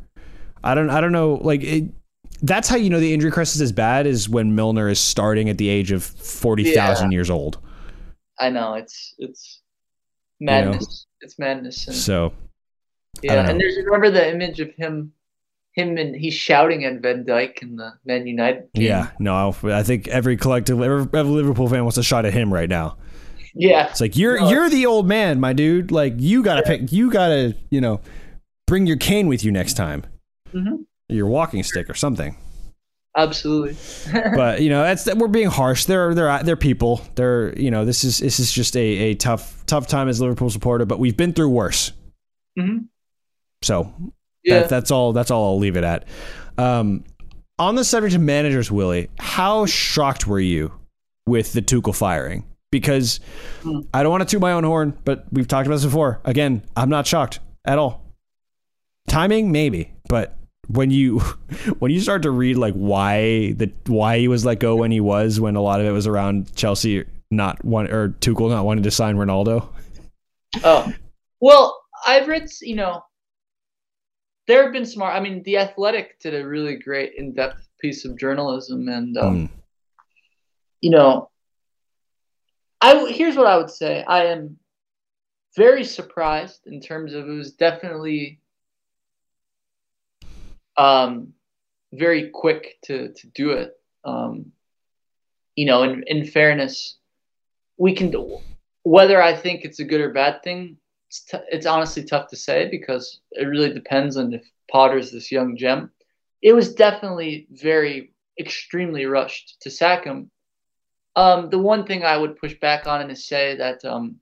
I 0.62 0.74
don't, 0.74 0.88
I 0.88 1.00
don't 1.02 1.12
know. 1.12 1.34
Like 1.34 1.62
it, 1.62 1.84
that's 2.42 2.68
how 2.68 2.76
you 2.76 2.90
know 2.90 3.00
the 3.00 3.12
injury 3.12 3.30
crisis 3.30 3.60
is 3.60 3.72
bad 3.72 4.06
is 4.06 4.28
when 4.28 4.54
Milner 4.54 4.88
is 4.88 5.00
starting 5.00 5.48
at 5.48 5.58
the 5.58 5.68
age 5.68 5.92
of 5.92 6.02
forty 6.02 6.74
thousand 6.74 7.12
years 7.12 7.30
old. 7.30 7.58
I 8.38 8.50
know 8.50 8.74
it's 8.74 9.14
it's 9.18 9.60
madness. 10.40 11.06
It's 11.20 11.38
madness. 11.38 11.86
And, 11.86 11.96
So 11.96 12.32
yeah, 13.22 13.34
and 13.34 13.48
know. 13.48 13.58
there's 13.58 13.76
remember 13.84 14.10
the 14.10 14.30
image 14.30 14.60
of 14.60 14.74
him, 14.74 15.12
him 15.74 15.96
and 15.98 16.14
he's 16.16 16.34
shouting 16.34 16.84
at 16.84 17.00
Van 17.02 17.24
Dijk 17.24 17.62
in 17.62 17.76
the 17.76 17.92
Man 18.04 18.26
United. 18.26 18.64
Game? 18.74 18.84
yeah, 18.86 19.10
no, 19.18 19.54
I 19.64 19.82
think 19.82 20.08
every 20.08 20.36
collective, 20.36 20.80
every, 20.80 21.06
every 21.18 21.32
Liverpool 21.32 21.68
fan 21.68 21.82
wants 21.84 21.98
a 21.98 22.02
shot 22.02 22.24
at 22.24 22.32
him 22.32 22.52
right 22.52 22.68
now. 22.68 22.96
yeah, 23.54 23.88
It's 23.90 24.00
like 24.00 24.16
you're 24.16 24.38
No, 24.40 24.50
you're 24.50 24.70
the 24.70 24.86
old 24.86 25.06
man, 25.06 25.38
my 25.40 25.52
dude. 25.52 25.90
Like 25.90 26.14
you 26.16 26.42
gotta 26.42 26.62
pick, 26.62 26.90
you 26.92 27.10
gotta 27.10 27.54
you 27.70 27.80
know 27.80 28.00
bring 28.66 28.86
your 28.86 28.96
cane 28.96 29.26
with 29.28 29.44
you 29.44 29.52
next 29.52 29.74
time, 29.74 30.04
Mhm. 30.54 30.84
your 31.08 31.26
walking 31.26 31.62
stick 31.62 31.90
or 31.90 31.94
something. 31.94 32.36
absolutely. 33.16 33.76
but 34.34 34.60
you 34.62 34.70
know 34.70 34.82
that's 34.82 35.12
we're 35.14 35.28
being 35.28 35.48
harsh. 35.50 35.84
They're 35.86 36.14
they're 36.14 36.42
they're 36.42 36.56
people. 36.56 37.00
They're 37.16 37.56
you 37.58 37.70
know 37.70 37.84
this 37.84 38.02
is 38.04 38.18
this 38.18 38.38
is 38.40 38.52
just 38.52 38.76
a, 38.76 38.80
a 38.80 39.14
tough 39.14 39.64
tough 39.66 39.86
time 39.88 40.08
as 40.08 40.20
Liverpool 40.20 40.50
supporter. 40.50 40.84
But 40.84 40.98
we've 40.98 41.16
been 41.16 41.32
through 41.32 41.50
worse. 41.50 41.92
hmm 42.58 42.78
So 43.62 43.92
Yeah, 44.44 44.60
that, 44.60 44.68
that's 44.68 44.90
all 44.90 45.12
that's 45.12 45.30
all 45.30 45.52
I'll 45.52 45.58
leave 45.58 45.76
it 45.76 45.84
at. 45.84 46.06
Um, 46.58 47.04
on 47.58 47.74
the 47.76 47.84
subject 47.84 48.14
of 48.14 48.20
managers, 48.20 48.70
Willie, 48.70 49.08
how 49.18 49.66
shocked 49.66 50.26
were 50.26 50.40
you 50.40 50.72
with 51.26 51.52
the 51.52 51.62
Tuchel 51.62 51.94
firing? 51.94 52.44
Because 52.70 53.20
Hmm. 53.62 53.80
I 53.94 54.02
don't 54.02 54.10
want 54.10 54.22
to 54.22 54.30
toot 54.30 54.40
my 54.40 54.52
own 54.52 54.64
horn, 54.64 54.98
but 55.04 55.24
we've 55.32 55.46
talked 55.48 55.66
about 55.66 55.76
this 55.76 55.84
before. 55.84 56.20
Again, 56.24 56.62
I'm 56.76 56.88
not 56.90 57.06
shocked 57.06 57.38
at 57.64 57.78
all. 57.78 58.02
Timing, 59.08 59.52
maybe, 59.52 59.92
but 60.08 60.36
when 60.68 60.90
you 60.90 61.18
when 61.78 61.90
you 61.92 62.00
start 62.00 62.22
to 62.22 62.30
read 62.30 62.56
like 62.56 62.74
why 62.74 63.52
the 63.52 63.70
why 63.86 64.18
he 64.18 64.28
was 64.28 64.44
let 64.44 64.58
go 64.60 64.76
when 64.76 64.90
he 64.90 65.00
was 65.00 65.38
when 65.38 65.56
a 65.56 65.60
lot 65.62 65.80
of 65.80 65.86
it 65.86 65.90
was 65.92 66.06
around 66.06 66.54
Chelsea 66.56 67.04
not 67.30 67.62
one 67.64 67.90
or 67.90 68.10
Tuchel 68.20 68.50
not 68.50 68.64
wanting 68.64 68.84
to 68.84 68.90
sign 68.90 69.16
Ronaldo. 69.16 69.68
Oh, 70.62 70.92
well, 71.40 71.80
I've 72.06 72.28
read 72.28 72.48
you 72.62 72.76
know 72.76 73.02
there 74.46 74.62
have 74.62 74.72
been 74.72 74.86
smart. 74.86 75.14
I 75.14 75.20
mean, 75.20 75.42
the 75.42 75.58
Athletic 75.58 76.20
did 76.20 76.34
a 76.34 76.46
really 76.46 76.76
great 76.76 77.14
in-depth 77.16 77.66
piece 77.80 78.04
of 78.04 78.18
journalism, 78.18 78.88
and 78.88 79.16
um, 79.16 79.48
mm. 79.48 79.50
you 80.80 80.90
know, 80.90 81.30
I 82.80 83.10
here's 83.10 83.36
what 83.36 83.46
I 83.46 83.56
would 83.56 83.70
say. 83.70 84.02
I 84.02 84.26
am 84.26 84.58
very 85.56 85.84
surprised 85.84 86.66
in 86.66 86.80
terms 86.80 87.14
of 87.14 87.28
it 87.28 87.32
was 87.32 87.52
definitely 87.52 88.40
um, 90.76 91.32
very 91.92 92.30
quick 92.30 92.78
to 92.84 93.12
to 93.12 93.26
do 93.28 93.50
it. 93.52 93.72
Um, 94.04 94.52
you 95.56 95.66
know, 95.66 95.82
in 95.84 96.04
in 96.06 96.26
fairness, 96.26 96.98
we 97.78 97.94
can 97.94 98.12
whether 98.82 99.22
I 99.22 99.34
think 99.34 99.64
it's 99.64 99.80
a 99.80 99.84
good 99.84 100.00
or 100.00 100.12
bad 100.12 100.42
thing. 100.42 100.76
It's, 101.14 101.22
t- 101.26 101.38
it's 101.48 101.66
honestly 101.66 102.02
tough 102.02 102.28
to 102.30 102.36
say 102.36 102.68
because 102.68 103.20
it 103.30 103.44
really 103.44 103.72
depends 103.72 104.16
on 104.16 104.32
if 104.32 104.44
Potter's 104.68 105.12
this 105.12 105.30
young 105.30 105.56
gem. 105.56 105.92
It 106.42 106.52
was 106.54 106.74
definitely 106.74 107.46
very 107.52 108.12
extremely 108.40 109.06
rushed 109.06 109.60
to 109.60 109.70
sack 109.70 110.04
him. 110.04 110.28
Um, 111.14 111.50
the 111.50 111.58
one 111.58 111.86
thing 111.86 112.02
I 112.02 112.16
would 112.16 112.36
push 112.36 112.58
back 112.58 112.88
on 112.88 113.00
and 113.00 113.16
say 113.16 113.54
that 113.56 113.84
um, 113.84 114.16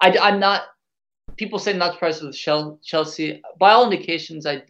I, 0.00 0.16
I'm 0.16 0.40
not. 0.40 0.62
People 1.36 1.58
say 1.58 1.74
not 1.74 1.92
surprised 1.92 2.22
with 2.22 2.34
Chelsea. 2.82 3.42
By 3.58 3.72
all 3.72 3.84
indications, 3.84 4.46
I 4.46 4.62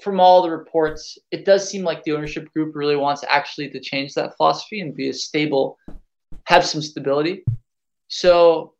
from 0.00 0.20
all 0.20 0.40
the 0.40 0.50
reports, 0.50 1.18
it 1.30 1.44
does 1.44 1.68
seem 1.68 1.82
like 1.82 2.02
the 2.04 2.12
ownership 2.12 2.50
group 2.54 2.74
really 2.74 2.96
wants 2.96 3.22
actually 3.28 3.68
to 3.70 3.80
change 3.80 4.14
that 4.14 4.38
philosophy 4.38 4.80
and 4.80 4.94
be 4.94 5.10
a 5.10 5.12
stable, 5.12 5.76
have 6.44 6.64
some 6.64 6.80
stability. 6.80 7.44
So 8.06 8.72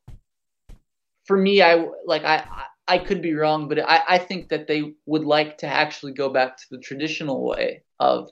for 1.29 1.37
me, 1.37 1.61
I 1.63 1.87
like 2.07 2.25
I 2.25 2.43
I 2.89 2.99
could 2.99 3.21
be 3.21 3.35
wrong, 3.35 3.69
but 3.69 3.79
I, 3.79 4.03
I 4.09 4.19
think 4.19 4.49
that 4.49 4.67
they 4.67 4.95
would 5.05 5.25
like 5.25 5.59
to 5.59 5.67
actually 5.67 6.13
go 6.13 6.31
back 6.31 6.57
to 6.57 6.65
the 6.71 6.79
traditional 6.79 7.47
way 7.47 7.83
of 8.01 8.31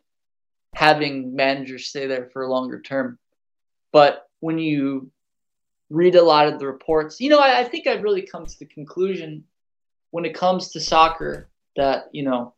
having 0.74 1.36
managers 1.36 1.88
stay 1.88 2.06
there 2.06 2.30
for 2.32 2.42
a 2.42 2.50
longer 2.50 2.80
term. 2.80 3.18
But 3.92 4.28
when 4.40 4.58
you 4.58 5.10
read 5.90 6.14
a 6.14 6.22
lot 6.22 6.48
of 6.48 6.58
the 6.58 6.66
reports, 6.66 7.20
you 7.20 7.28
know, 7.28 7.38
I, 7.38 7.60
I 7.60 7.64
think 7.64 7.86
I've 7.86 8.02
really 8.02 8.22
come 8.22 8.46
to 8.46 8.58
the 8.58 8.64
conclusion 8.64 9.44
when 10.10 10.24
it 10.24 10.34
comes 10.34 10.70
to 10.70 10.80
soccer 10.80 11.50
that, 11.76 12.06
you 12.12 12.22
know, 12.22 12.54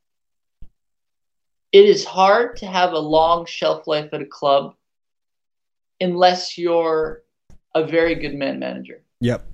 it 1.72 1.84
is 1.84 2.04
hard 2.04 2.56
to 2.58 2.66
have 2.66 2.92
a 2.92 2.98
long 2.98 3.44
shelf 3.44 3.88
life 3.88 4.10
at 4.12 4.22
a 4.22 4.26
club 4.26 4.76
unless 6.00 6.56
you're 6.56 7.24
a 7.74 7.84
very 7.84 8.14
good 8.14 8.34
man 8.34 8.60
manager. 8.60 9.02
Yep. 9.20 9.44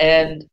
And 0.00 0.48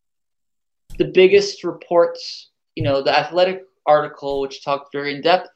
the 0.97 1.05
biggest 1.05 1.63
reports, 1.63 2.49
you 2.75 2.83
know, 2.83 3.01
the 3.01 3.17
athletic 3.17 3.63
article, 3.85 4.41
which 4.41 4.63
talked 4.63 4.91
very 4.93 5.15
in 5.15 5.21
depth, 5.21 5.49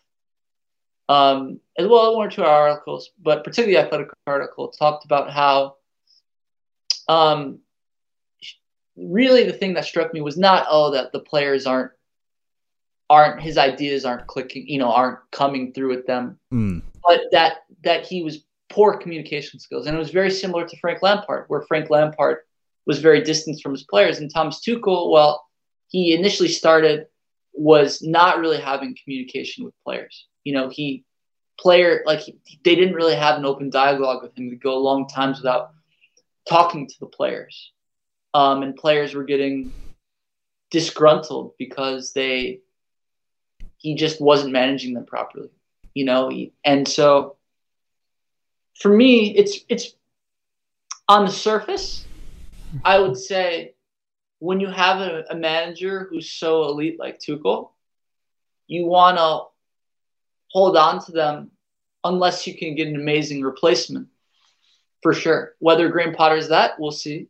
um, 1.07 1.59
as 1.77 1.87
well 1.87 2.09
as 2.09 2.15
one 2.15 2.27
or 2.27 2.31
two 2.31 2.43
articles, 2.43 3.11
but 3.21 3.43
particularly 3.43 3.75
the 3.75 3.85
athletic 3.85 4.09
article 4.25 4.69
talked 4.69 5.05
about 5.05 5.29
how 5.29 5.75
um, 7.07 7.59
really 8.97 9.43
the 9.43 9.53
thing 9.53 9.73
that 9.75 9.85
struck 9.85 10.13
me 10.13 10.21
was 10.21 10.37
not 10.37 10.65
oh 10.69 10.91
that 10.91 11.11
the 11.11 11.19
players 11.19 11.65
aren't 11.65 11.91
aren't 13.09 13.41
his 13.41 13.57
ideas 13.57 14.05
aren't 14.05 14.25
clicking, 14.25 14.67
you 14.67 14.79
know, 14.79 14.91
aren't 14.91 15.19
coming 15.31 15.71
through 15.73 15.89
with 15.89 16.07
them. 16.07 16.39
Mm. 16.51 16.81
But 17.03 17.21
that 17.31 17.57
that 17.83 18.05
he 18.05 18.23
was 18.23 18.43
poor 18.69 18.97
communication 18.97 19.59
skills, 19.59 19.85
and 19.85 19.95
it 19.95 19.99
was 19.99 20.09
very 20.09 20.31
similar 20.31 20.67
to 20.67 20.77
Frank 20.77 21.03
Lampard, 21.03 21.45
where 21.47 21.61
Frank 21.61 21.89
Lampard 21.89 22.39
was 22.85 22.99
very 22.99 23.21
distant 23.23 23.61
from 23.61 23.71
his 23.73 23.83
players, 23.83 24.19
and 24.19 24.31
Thomas 24.33 24.61
Tuchel, 24.65 25.11
well, 25.11 25.45
he 25.87 26.13
initially 26.13 26.49
started 26.49 27.07
was 27.53 28.01
not 28.01 28.39
really 28.39 28.59
having 28.59 28.97
communication 29.01 29.63
with 29.63 29.73
players. 29.83 30.27
You 30.43 30.53
know, 30.53 30.69
he 30.69 31.05
player 31.57 32.03
like 32.05 32.19
he, 32.19 32.37
they 32.63 32.75
didn't 32.75 32.95
really 32.95 33.15
have 33.15 33.37
an 33.37 33.45
open 33.45 33.69
dialogue 33.69 34.21
with 34.21 34.37
him 34.37 34.49
to 34.49 34.55
go 34.55 34.77
long 34.77 35.07
times 35.07 35.37
without 35.37 35.71
talking 36.47 36.87
to 36.87 36.95
the 36.99 37.05
players, 37.05 37.71
um, 38.33 38.61
and 38.63 38.75
players 38.75 39.13
were 39.13 39.23
getting 39.23 39.71
disgruntled 40.71 41.53
because 41.57 42.11
they 42.13 42.59
he 43.77 43.95
just 43.95 44.19
wasn't 44.19 44.51
managing 44.51 44.93
them 44.93 45.05
properly, 45.05 45.49
you 45.93 46.05
know. 46.05 46.31
And 46.63 46.87
so, 46.87 47.37
for 48.79 48.89
me, 48.89 49.35
it's 49.35 49.59
it's 49.69 49.93
on 51.07 51.25
the 51.25 51.31
surface. 51.31 52.05
I 52.83 52.99
would 52.99 53.17
say 53.17 53.75
when 54.39 54.59
you 54.59 54.67
have 54.67 54.99
a, 54.99 55.23
a 55.29 55.35
manager 55.35 56.07
who's 56.09 56.29
so 56.29 56.63
elite 56.63 56.99
like 56.99 57.19
Tuchel, 57.19 57.71
you 58.67 58.85
want 58.85 59.17
to 59.17 59.45
hold 60.47 60.77
on 60.77 61.03
to 61.05 61.11
them 61.11 61.51
unless 62.03 62.45
you 62.47 62.57
can 62.57 62.75
get 62.75 62.87
an 62.87 62.95
amazing 62.95 63.41
replacement 63.41 64.07
for 65.01 65.13
sure. 65.13 65.55
Whether 65.59 65.89
Graham 65.89 66.13
Potter 66.15 66.35
is 66.35 66.49
that, 66.49 66.79
we'll 66.79 66.91
see. 66.91 67.27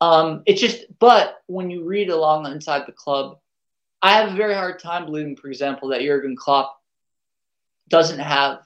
Um, 0.00 0.42
it's 0.46 0.60
just, 0.60 0.84
but 0.98 1.42
when 1.46 1.70
you 1.70 1.84
read 1.84 2.10
along 2.10 2.46
inside 2.46 2.84
the 2.86 2.92
club, 2.92 3.38
I 4.02 4.12
have 4.14 4.32
a 4.32 4.36
very 4.36 4.54
hard 4.54 4.78
time 4.78 5.06
believing, 5.06 5.36
for 5.36 5.48
example, 5.48 5.88
that 5.88 6.02
Jurgen 6.02 6.36
Klopp 6.36 6.78
doesn't 7.88 8.18
have 8.18 8.60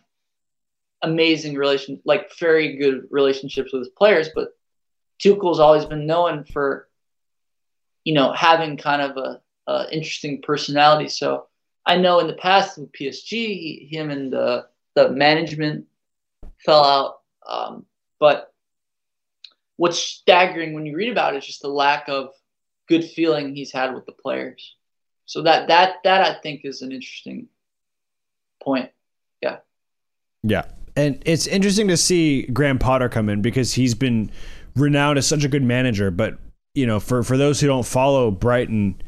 amazing 1.03 1.55
relation, 1.55 2.01
like 2.05 2.37
very 2.39 2.77
good 2.77 3.05
relationships 3.11 3.73
with 3.73 3.83
his 3.83 3.91
players. 3.91 4.31
But 4.35 4.49
Tuchel's 5.21 5.61
always 5.61 5.85
been 5.85 6.07
known 6.07 6.45
for, 6.45 6.89
you 8.05 8.15
know, 8.15 8.33
having 8.33 8.77
kind 8.77 9.03
of 9.03 9.17
a, 9.17 9.41
a 9.71 9.87
interesting 9.93 10.43
personality. 10.43 11.09
So 11.09 11.47
I 11.87 11.97
know 11.97 12.21
in 12.21 12.27
the 12.27 12.35
past 12.35 12.79
with 12.79 12.93
PSG, 12.93 13.31
he, 13.31 13.89
him 13.91 14.11
and 14.11 14.33
the 14.33 14.67
the 14.95 15.11
management 15.11 15.87
fell 16.59 16.85
out. 16.85 17.21
Um, 17.47 17.87
but 18.19 18.53
what's 19.77 19.99
staggering 19.99 20.73
when 20.75 20.87
you 20.87 20.97
read 20.97 21.11
about 21.11 21.35
it 21.35 21.39
is 21.39 21.47
just 21.47 21.63
the 21.63 21.69
lack 21.69 22.09
of 22.09 22.31
good 22.89 23.05
feeling 23.05 23.55
he's 23.55 23.73
had 23.73 23.95
with 23.95 24.05
the 24.07 24.13
players. 24.13 24.77
So 25.27 25.43
that 25.43 25.69
that 25.69 25.97
that 26.05 26.23
I 26.23 26.41
think 26.41 26.63
is 26.65 26.83
an 26.83 26.93
interesting 26.93 27.49
point. 28.63 28.91
Yeah. 29.41 29.59
Yeah. 30.43 30.65
And 30.97 31.23
it's 31.25 31.47
interesting 31.47 31.89
to 31.89 31.97
see 31.97 32.43
Graham 32.47 32.79
Potter 32.79 33.09
come 33.09 33.29
in 33.29 33.41
because 33.41 33.73
he's 33.73 33.95
been 33.95 34.31
renowned 34.77 35.19
as 35.19 35.27
such 35.27 35.45
a 35.45 35.49
good 35.49 35.63
manager, 35.63 36.11
but 36.11 36.39
you 36.75 36.87
know, 36.87 37.01
for 37.01 37.23
for 37.23 37.37
those 37.37 37.61
who 37.61 37.67
don't 37.67 37.87
follow 37.87 38.31
Brighton 38.31 39.01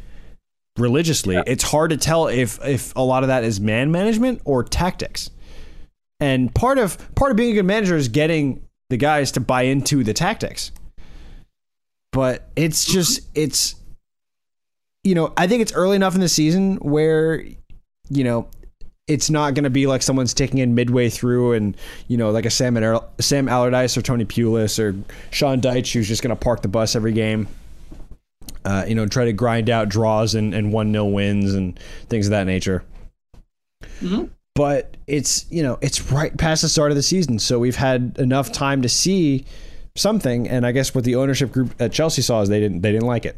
religiously, 0.76 1.34
yeah. 1.36 1.44
it's 1.46 1.64
hard 1.64 1.90
to 1.90 1.96
tell 1.96 2.28
if 2.28 2.62
if 2.64 2.94
a 2.96 3.02
lot 3.02 3.22
of 3.22 3.28
that 3.28 3.44
is 3.44 3.60
man 3.60 3.90
management 3.90 4.42
or 4.44 4.64
tactics. 4.64 5.30
And 6.20 6.54
part 6.54 6.78
of 6.78 7.14
part 7.14 7.30
of 7.30 7.36
being 7.36 7.50
a 7.50 7.54
good 7.54 7.64
manager 7.64 7.96
is 7.96 8.08
getting 8.08 8.66
the 8.90 8.96
guys 8.96 9.32
to 9.32 9.40
buy 9.40 9.62
into 9.62 10.04
the 10.04 10.12
tactics. 10.12 10.72
But 12.12 12.48
it's 12.56 12.84
just 12.84 13.20
it's 13.34 13.76
you 15.04 15.14
know, 15.14 15.32
I 15.36 15.46
think 15.46 15.62
it's 15.62 15.72
early 15.72 15.96
enough 15.96 16.14
in 16.14 16.20
the 16.20 16.28
season 16.28 16.76
where, 16.76 17.44
you 18.08 18.24
know, 18.24 18.48
it's 19.08 19.30
not 19.30 19.54
going 19.54 19.64
to 19.64 19.70
be 19.70 19.86
like 19.86 20.02
someone's 20.02 20.32
taking 20.32 20.58
in 20.58 20.74
midway 20.74 21.08
through 21.08 21.52
and, 21.52 21.76
you 22.08 22.16
know, 22.16 22.30
like 22.30 22.46
a 22.46 22.50
Sam, 22.50 22.76
Sam 23.20 23.48
Allardyce 23.48 23.96
or 23.96 24.02
Tony 24.02 24.24
Pulis 24.24 24.78
or 24.78 24.94
Sean 25.30 25.60
Dyche 25.60 25.92
who's 25.92 26.06
just 26.06 26.22
going 26.22 26.34
to 26.34 26.36
park 26.36 26.62
the 26.62 26.68
bus 26.68 26.94
every 26.94 27.12
game. 27.12 27.48
Uh, 28.64 28.84
you 28.86 28.94
know, 28.94 29.06
try 29.06 29.24
to 29.24 29.32
grind 29.32 29.68
out 29.68 29.88
draws 29.88 30.36
and, 30.36 30.54
and 30.54 30.72
1 30.72 30.92
0 30.92 31.04
wins 31.06 31.52
and 31.54 31.78
things 32.08 32.28
of 32.28 32.30
that 32.30 32.46
nature. 32.46 32.84
Mm-hmm. 34.00 34.26
But 34.54 34.96
it's, 35.08 35.50
you 35.50 35.64
know, 35.64 35.78
it's 35.80 36.12
right 36.12 36.36
past 36.36 36.62
the 36.62 36.68
start 36.68 36.92
of 36.92 36.96
the 36.96 37.02
season. 37.02 37.40
So 37.40 37.58
we've 37.58 37.76
had 37.76 38.16
enough 38.18 38.52
time 38.52 38.82
to 38.82 38.88
see 38.88 39.46
something. 39.96 40.48
And 40.48 40.64
I 40.64 40.70
guess 40.70 40.94
what 40.94 41.02
the 41.02 41.16
ownership 41.16 41.50
group 41.50 41.74
at 41.80 41.90
Chelsea 41.90 42.22
saw 42.22 42.42
is 42.42 42.48
they 42.48 42.60
didn't, 42.60 42.82
they 42.82 42.92
didn't 42.92 43.06
like 43.06 43.26
it. 43.26 43.36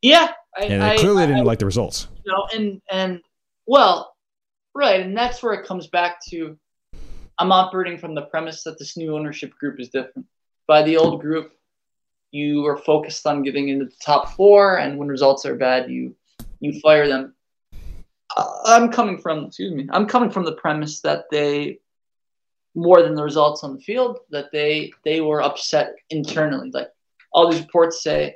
Yeah, 0.00 0.32
I, 0.56 0.64
and 0.64 0.82
I, 0.82 0.96
clearly 0.96 1.24
I, 1.24 1.26
didn't 1.26 1.44
like 1.44 1.58
the 1.58 1.66
results. 1.66 2.06
You 2.24 2.32
know, 2.32 2.46
and 2.54 2.80
and 2.90 3.20
well, 3.68 4.16
right, 4.74 5.00
and 5.00 5.16
that's 5.16 5.42
where 5.42 5.52
it 5.52 5.66
comes 5.66 5.86
back 5.86 6.24
to. 6.30 6.58
I'm 7.38 7.52
operating 7.52 7.98
from 7.98 8.14
the 8.14 8.22
premise 8.22 8.64
that 8.64 8.78
this 8.78 8.96
new 8.96 9.14
ownership 9.14 9.54
group 9.54 9.78
is 9.78 9.90
different. 9.90 10.26
By 10.66 10.82
the 10.82 10.96
old 10.96 11.20
group, 11.20 11.52
you 12.32 12.66
are 12.66 12.78
focused 12.78 13.26
on 13.26 13.42
getting 13.42 13.68
into 13.68 13.84
the 13.84 13.96
top 14.04 14.30
four, 14.30 14.78
and 14.78 14.98
when 14.98 15.08
results 15.08 15.44
are 15.46 15.54
bad, 15.54 15.90
you 15.90 16.16
you 16.60 16.80
fire 16.80 17.06
them. 17.06 17.34
I'm 18.64 18.90
coming 18.90 19.18
from 19.18 19.44
excuse 19.44 19.74
me. 19.74 19.86
I'm 19.90 20.06
coming 20.06 20.30
from 20.30 20.44
the 20.44 20.52
premise 20.52 21.00
that 21.02 21.26
they 21.30 21.78
more 22.74 23.02
than 23.02 23.14
the 23.14 23.24
results 23.24 23.64
on 23.64 23.74
the 23.74 23.80
field 23.80 24.20
that 24.30 24.50
they 24.50 24.92
they 25.04 25.20
were 25.20 25.42
upset 25.42 25.94
internally. 26.08 26.70
Like 26.70 26.88
all 27.32 27.50
these 27.50 27.60
reports 27.60 28.02
say 28.02 28.34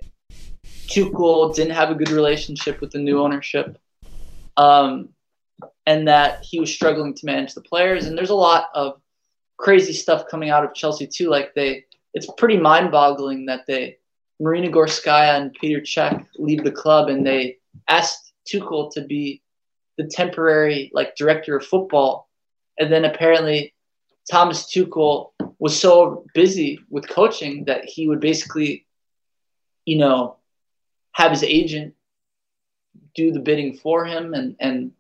Tuchel 0.89 1.55
didn't 1.55 1.75
have 1.75 1.91
a 1.91 1.95
good 1.95 2.11
relationship 2.11 2.81
with 2.83 2.91
the 2.91 2.99
new 2.99 3.21
ownership. 3.21 3.79
um, 4.57 5.09
and 5.87 6.09
that 6.09 6.45
he 6.45 6.61
was 6.61 6.73
struggling 6.73 7.15
to 7.15 7.27
manage 7.27 7.55
the 7.55 7.61
players. 7.61 8.07
And 8.07 8.17
there's 8.17 8.31
a 8.31 8.35
lot 8.35 8.67
of 8.75 9.01
crazy 9.57 9.93
stuff 9.93 10.29
coming 10.31 10.51
out 10.51 10.65
of 10.65 10.75
Chelsea 10.75 11.07
too. 11.07 11.29
Like 11.29 11.55
they, 11.55 11.85
it's 12.15 12.29
pretty 12.37 12.59
mind-boggling 12.59 13.47
that 13.47 13.67
they 13.67 13.99
Marina 14.41 14.69
Gorskaya 14.69 15.41
and 15.41 15.55
Peter 15.55 15.81
Cech 15.81 16.27
leave 16.37 16.65
the 16.65 16.73
club, 16.73 17.09
and 17.09 17.25
they 17.25 17.59
asked 17.89 18.33
Tuchel 18.47 18.93
to 18.93 19.03
be 19.03 19.41
the 19.97 20.05
temporary 20.05 20.91
like 20.93 21.15
director 21.15 21.57
of 21.57 21.65
football, 21.65 22.29
and 22.79 22.93
then 22.93 23.05
apparently 23.05 23.73
Thomas 24.29 24.65
Tuchel 24.65 25.31
was 25.61 25.79
so 25.79 26.25
busy 26.35 26.81
with 26.91 27.09
coaching 27.09 27.67
that 27.67 27.85
he 27.85 28.09
would 28.09 28.19
basically, 28.19 28.85
you 29.85 29.99
know, 29.99 30.39
have 31.13 31.31
his 31.31 31.45
agent 31.45 31.95
do 33.15 33.31
the 33.31 33.41
bidding 33.41 33.77
for 33.77 34.05
him 34.05 34.35
and 34.35 34.57
and 34.59 34.91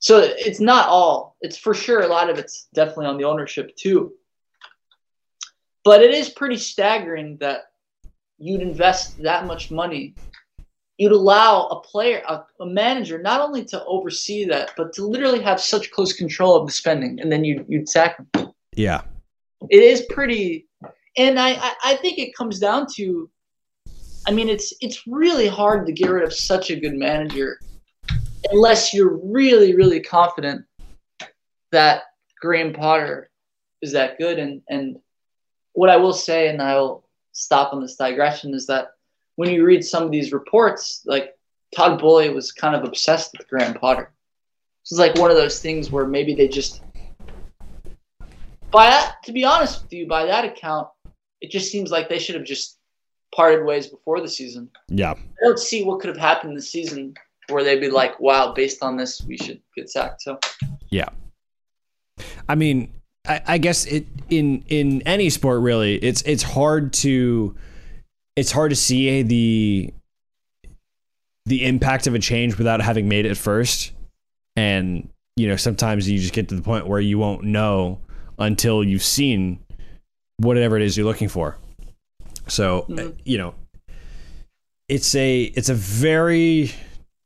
so 0.00 0.20
it's 0.20 0.60
not 0.60 0.88
all 0.88 1.36
it's 1.40 1.58
for 1.58 1.74
sure 1.74 2.00
a 2.02 2.06
lot 2.06 2.30
of 2.30 2.38
it's 2.38 2.68
definitely 2.74 3.06
on 3.06 3.18
the 3.18 3.24
ownership 3.24 3.74
too. 3.76 4.12
But 5.84 6.02
it 6.02 6.12
is 6.12 6.28
pretty 6.28 6.56
staggering 6.56 7.38
that 7.38 7.70
you'd 8.38 8.60
invest 8.60 9.20
that 9.22 9.46
much 9.46 9.70
money. 9.70 10.14
You'd 10.98 11.12
allow 11.12 11.66
a 11.68 11.80
player 11.80 12.22
a, 12.28 12.44
a 12.60 12.66
manager 12.66 13.20
not 13.20 13.40
only 13.40 13.64
to 13.66 13.84
oversee 13.84 14.44
that 14.46 14.72
but 14.76 14.92
to 14.94 15.04
literally 15.04 15.40
have 15.40 15.60
such 15.60 15.90
close 15.90 16.12
control 16.12 16.56
of 16.56 16.66
the 16.66 16.72
spending 16.72 17.20
and 17.20 17.30
then 17.30 17.44
you, 17.44 17.64
you'd 17.68 17.88
sack 17.88 18.18
him. 18.18 18.52
Yeah. 18.74 19.02
it 19.70 19.82
is 19.82 20.06
pretty 20.10 20.68
and 21.16 21.38
I, 21.38 21.50
I 21.54 21.74
i 21.84 21.96
think 21.96 22.18
it 22.18 22.34
comes 22.34 22.58
down 22.60 22.86
to 22.94 23.28
i 24.26 24.30
mean 24.30 24.48
it's 24.48 24.72
it's 24.80 25.04
really 25.06 25.48
hard 25.48 25.86
to 25.86 25.92
get 25.92 26.10
rid 26.10 26.22
of 26.22 26.32
such 26.32 26.70
a 26.70 26.76
good 26.78 26.94
manager 26.94 27.58
unless 28.50 28.94
you're 28.94 29.18
really 29.24 29.74
really 29.74 30.00
confident 30.00 30.64
that 31.72 32.02
graham 32.40 32.72
potter 32.72 33.30
is 33.82 33.92
that 33.92 34.18
good 34.18 34.38
and 34.38 34.62
and 34.68 34.98
what 35.72 35.90
i 35.90 35.96
will 35.96 36.12
say 36.12 36.48
and 36.48 36.62
i'll 36.62 37.04
stop 37.32 37.72
on 37.72 37.80
this 37.80 37.96
digression 37.96 38.54
is 38.54 38.66
that 38.66 38.90
when 39.36 39.50
you 39.50 39.64
read 39.64 39.84
some 39.84 40.02
of 40.02 40.10
these 40.10 40.32
reports 40.32 41.02
like 41.06 41.34
todd 41.74 42.00
Boehly 42.00 42.30
was 42.30 42.52
kind 42.52 42.74
of 42.74 42.84
obsessed 42.84 43.34
with 43.36 43.48
graham 43.48 43.74
potter 43.74 44.10
this 44.82 44.92
is 44.92 44.98
like 44.98 45.16
one 45.16 45.30
of 45.30 45.36
those 45.36 45.60
things 45.60 45.90
where 45.90 46.06
maybe 46.06 46.34
they 46.34 46.48
just 46.48 46.82
by 48.70 48.90
that, 48.90 49.16
to 49.24 49.32
be 49.32 49.44
honest 49.44 49.82
with 49.82 49.92
you, 49.92 50.06
by 50.06 50.26
that 50.26 50.44
account, 50.44 50.88
it 51.40 51.50
just 51.50 51.70
seems 51.70 51.90
like 51.90 52.08
they 52.08 52.18
should 52.18 52.34
have 52.34 52.44
just 52.44 52.78
parted 53.34 53.64
ways 53.64 53.86
before 53.86 54.20
the 54.20 54.28
season. 54.28 54.70
Yeah. 54.88 55.12
I 55.12 55.44
don't 55.44 55.58
see 55.58 55.84
what 55.84 56.00
could 56.00 56.08
have 56.08 56.18
happened 56.18 56.56
this 56.56 56.70
season 56.70 57.14
where 57.48 57.64
they'd 57.64 57.80
be 57.80 57.90
like, 57.90 58.18
"Wow, 58.20 58.52
based 58.52 58.82
on 58.82 58.96
this, 58.96 59.22
we 59.22 59.36
should 59.36 59.60
get 59.76 59.90
sacked." 59.90 60.22
So 60.22 60.38
Yeah. 60.90 61.08
I 62.48 62.54
mean, 62.54 62.92
I, 63.26 63.40
I 63.46 63.58
guess 63.58 63.84
it 63.86 64.06
in 64.30 64.64
in 64.68 65.02
any 65.02 65.30
sport 65.30 65.60
really, 65.62 65.96
it's 65.96 66.22
it's 66.22 66.42
hard 66.42 66.92
to 66.94 67.54
it's 68.36 68.52
hard 68.52 68.70
to 68.70 68.76
see 68.76 69.22
the 69.22 69.92
the 71.46 71.64
impact 71.64 72.06
of 72.06 72.14
a 72.14 72.18
change 72.18 72.58
without 72.58 72.80
having 72.80 73.08
made 73.08 73.24
it 73.24 73.36
first. 73.36 73.92
And 74.56 75.08
you 75.36 75.48
know, 75.48 75.56
sometimes 75.56 76.08
you 76.08 76.18
just 76.18 76.32
get 76.32 76.48
to 76.48 76.56
the 76.56 76.62
point 76.62 76.86
where 76.86 77.00
you 77.00 77.18
won't 77.18 77.44
know 77.44 78.00
until 78.38 78.82
you've 78.82 79.04
seen 79.04 79.60
whatever 80.38 80.76
it 80.76 80.82
is 80.82 80.96
you're 80.96 81.06
looking 81.06 81.28
for. 81.28 81.56
So, 82.48 82.86
Mhm. 82.88 83.08
uh, 83.08 83.12
you 83.24 83.38
know, 83.38 83.54
it's 84.88 85.14
a 85.14 85.42
it's 85.42 85.68
a 85.68 85.74
very 85.74 86.72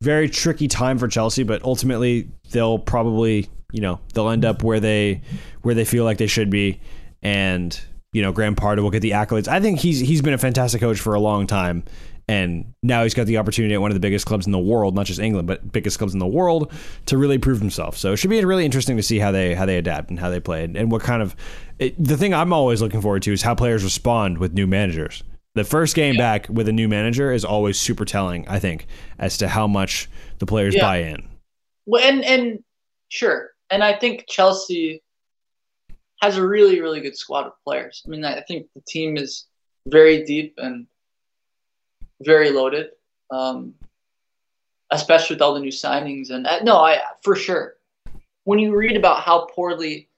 very 0.03 0.29
tricky 0.29 0.69
time 0.69 0.99
for 0.99 1.09
Chelsea, 1.09 1.45
but 1.45 1.63
ultimately 1.63 2.29
they'll 2.51 2.79
probably, 2.79 3.49
you 3.73 3.81
know, 3.81 4.01
they'll 4.15 4.29
end 4.29 4.45
up 4.45 4.63
where 4.63 4.81
they 4.81 5.23
where 5.63 5.75
they 5.75 5.85
feel 5.85 6.05
like 6.05 6.19
they 6.19 6.27
should 6.27 6.51
be 6.51 6.81
and 7.23 7.81
you 8.13 8.21
know, 8.21 8.31
Graham 8.31 8.55
will 8.61 8.91
get 8.91 9.01
the 9.01 9.13
accolades. 9.13 9.49
I 9.49 9.61
think 9.61 9.79
he's 9.79 10.01
he's 10.01 10.21
been 10.21 10.35
a 10.35 10.39
fantastic 10.39 10.81
coach 10.81 11.01
for 11.01 11.15
a 11.15 11.21
long 11.21 11.47
time 11.47 11.85
and 12.29 12.75
now 12.83 13.03
he's 13.03 13.15
got 13.15 13.27
the 13.27 13.39
opportunity 13.39 13.75
at 13.75 13.81
one 13.81 13.91
of 13.91 13.95
the 13.95 14.01
biggest 14.01 14.27
clubs 14.27 14.47
in 14.47 14.53
the 14.53 14.59
world, 14.59 14.95
not 14.95 15.07
just 15.07 15.19
England, 15.19 15.49
but 15.49 15.73
biggest 15.73 15.99
clubs 15.99 16.13
in 16.13 16.19
the 16.19 16.27
world 16.27 16.73
to 17.07 17.17
really 17.17 17.39
prove 17.39 17.59
himself. 17.59 17.97
So 17.97 18.13
it 18.13 18.17
should 18.17 18.31
be 18.31 18.45
really 18.45 18.65
interesting 18.65 18.97
to 18.97 19.03
see 19.03 19.19
how 19.19 19.33
they 19.33 19.55
how 19.55 19.67
they 19.67 19.79
adapt 19.79 20.11
and 20.11 20.19
how 20.19 20.31
they 20.31 20.41
play 20.41 20.65
and, 20.65 20.77
and 20.77 20.91
what 20.91 21.03
kind 21.03 21.23
of 21.23 21.35
it, 21.79 21.95
the 22.03 22.17
thing 22.17 22.35
I'm 22.35 22.53
always 22.53 22.83
looking 22.83 23.01
forward 23.01 23.23
to 23.23 23.33
is 23.33 23.43
how 23.43 23.55
players 23.55 23.83
respond 23.85 24.39
with 24.39 24.53
new 24.53 24.67
managers. 24.67 25.23
The 25.55 25.65
first 25.65 25.95
game 25.95 26.17
back 26.17 26.49
with 26.49 26.67
a 26.69 26.73
new 26.73 26.89
manager 26.89 27.31
is 27.31 27.45
always 27.45 27.79
super 27.79 28.07
telling, 28.07 28.49
I 28.49 28.59
think, 28.59 28.87
as 29.19 29.37
to 29.39 29.49
how 29.49 29.67
much 29.67 30.09
the 30.39 30.47
players 30.47 30.75
Yeah. 30.75 30.83
buy 30.83 30.97
in. 30.99 31.29
Well, 31.85 32.03
and 32.03 32.25
and 32.25 32.65
sure, 33.09 33.53
and 33.71 33.85
I 33.85 33.99
think 33.99 34.25
Chelsea 34.29 35.03
has 36.23 36.39
a 36.39 36.47
really 36.47 36.81
really 36.81 37.01
good 37.01 37.17
squad 37.17 37.47
of 37.47 37.53
players. 37.65 38.03
I 38.07 38.09
mean, 38.09 38.25
I 38.25 38.41
think 38.43 38.69
the 38.75 38.81
team 38.87 39.17
is 39.17 39.47
very 39.87 40.25
deep 40.25 40.55
and 40.57 40.87
very 42.23 42.51
loaded, 42.51 42.91
um, 43.31 43.75
especially 44.91 45.35
with 45.35 45.43
all 45.43 45.55
the 45.55 45.61
new 45.61 45.73
signings. 45.73 46.31
And 46.31 46.47
uh, 46.47 46.63
no, 46.63 46.79
I 46.79 47.01
for 47.23 47.37
sure. 47.37 47.75
When 48.45 48.59
you 48.59 48.75
read 48.75 48.97
about 48.97 49.21
how 49.21 49.47
poorly 49.47 50.09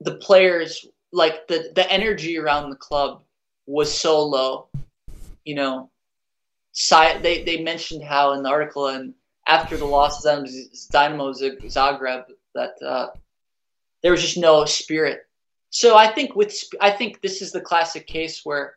the 0.00 0.14
players, 0.14 0.86
like 1.12 1.48
the 1.48 1.70
the 1.74 1.90
energy 1.92 2.38
around 2.38 2.70
the 2.70 2.76
club, 2.76 3.22
was 3.66 3.96
so 3.96 4.24
low, 4.24 4.68
you 5.44 5.54
know, 5.54 5.90
Si- 6.72 7.18
they 7.22 7.42
they 7.42 7.62
mentioned 7.62 8.04
how 8.04 8.32
in 8.34 8.42
the 8.42 8.50
article 8.50 8.88
and 8.88 9.14
after 9.48 9.78
the 9.78 9.86
loss 9.86 10.24
of 10.26 10.44
Dinamo 10.44 11.34
Zagreb 11.34 12.24
that 12.54 12.74
uh, 12.84 13.08
there 14.02 14.12
was 14.12 14.20
just 14.20 14.36
no 14.36 14.64
spirit. 14.66 15.20
So 15.70 15.96
I 15.96 16.08
think 16.08 16.36
with 16.36 16.54
I 16.80 16.90
think 16.90 17.22
this 17.22 17.40
is 17.40 17.52
the 17.52 17.60
classic 17.60 18.06
case 18.06 18.42
where 18.44 18.76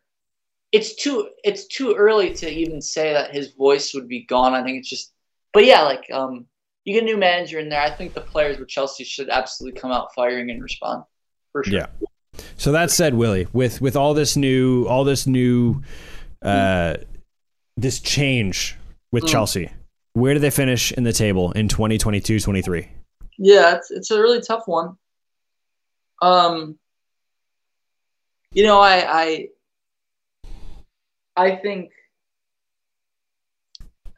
it's 0.72 0.96
too 0.96 1.30
it's 1.44 1.68
too 1.68 1.94
early 1.96 2.34
to 2.36 2.50
even 2.50 2.82
say 2.82 3.14
that 3.14 3.34
his 3.34 3.54
voice 3.54 3.94
would 3.94 4.08
be 4.08 4.24
gone. 4.26 4.54
I 4.54 4.64
think 4.64 4.80
it's 4.80 4.90
just, 4.90 5.12
but 5.54 5.66
yeah, 5.66 5.82
like 5.82 6.06
um, 6.12 6.46
you 6.86 6.94
get 6.94 7.04
a 7.04 7.06
new 7.06 7.18
manager 7.18 7.60
in 7.60 7.70
there. 7.70 7.82
I 7.82 7.90
think 7.90 8.14
the 8.14 8.22
players 8.22 8.58
with 8.58 8.70
Chelsea 8.70 9.04
should 9.04 9.30
absolutely 9.30 9.80
come 9.80 9.92
out 9.92 10.14
firing 10.16 10.52
and 10.52 10.64
respond 10.64 11.04
for 11.52 11.64
sure. 11.64 11.74
Yeah. 11.74 11.88
So 12.58 12.72
that 12.72 12.92
said, 12.92 13.14
Willie, 13.14 13.48
with 13.54 13.82
with 13.82 13.96
all 13.96 14.14
this 14.14 14.36
new 14.36 14.86
all 14.86 15.04
this 15.04 15.26
new 15.28 15.82
uh 16.42 16.96
this 17.78 18.00
change 18.00 18.78
with 19.12 19.24
Mm. 19.24 19.30
Chelsea, 19.30 19.72
where 20.14 20.34
do 20.34 20.40
they 20.40 20.50
finish 20.50 20.92
in 20.92 21.04
the 21.04 21.14
table 21.14 21.52
in 21.54 21.68
2022-23? 21.68 22.88
Yeah, 23.38 23.76
it's 23.76 23.92
it's 23.92 24.12
a 24.12 24.20
really 24.22 24.42
tough 24.42 24.64
one. 24.68 24.98
Um, 26.22 26.78
you 28.52 28.64
know, 28.64 28.80
I 28.80 29.22
I 29.22 29.48
I 31.38 31.56
think 31.56 31.92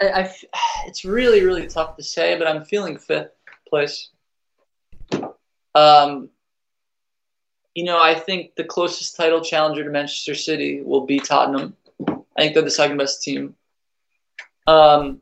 i 0.01 0.33
it's 0.87 1.05
really 1.05 1.43
really 1.43 1.67
tough 1.67 1.95
to 1.97 2.03
say, 2.03 2.37
but 2.37 2.47
I'm 2.47 2.65
feeling 2.65 2.97
fifth 2.97 3.31
place. 3.69 4.09
Um, 5.75 6.29
you 7.75 7.83
know, 7.83 8.01
I 8.01 8.13
think 8.15 8.55
the 8.55 8.63
closest 8.63 9.15
title 9.15 9.41
challenger 9.41 9.83
to 9.83 9.89
Manchester 9.89 10.35
City 10.35 10.81
will 10.81 11.05
be 11.05 11.19
Tottenham. 11.19 11.75
I 12.07 12.41
think 12.41 12.53
they're 12.53 12.63
the 12.63 12.71
second 12.71 12.97
best 12.97 13.21
team. 13.21 13.55
Um, 14.67 15.21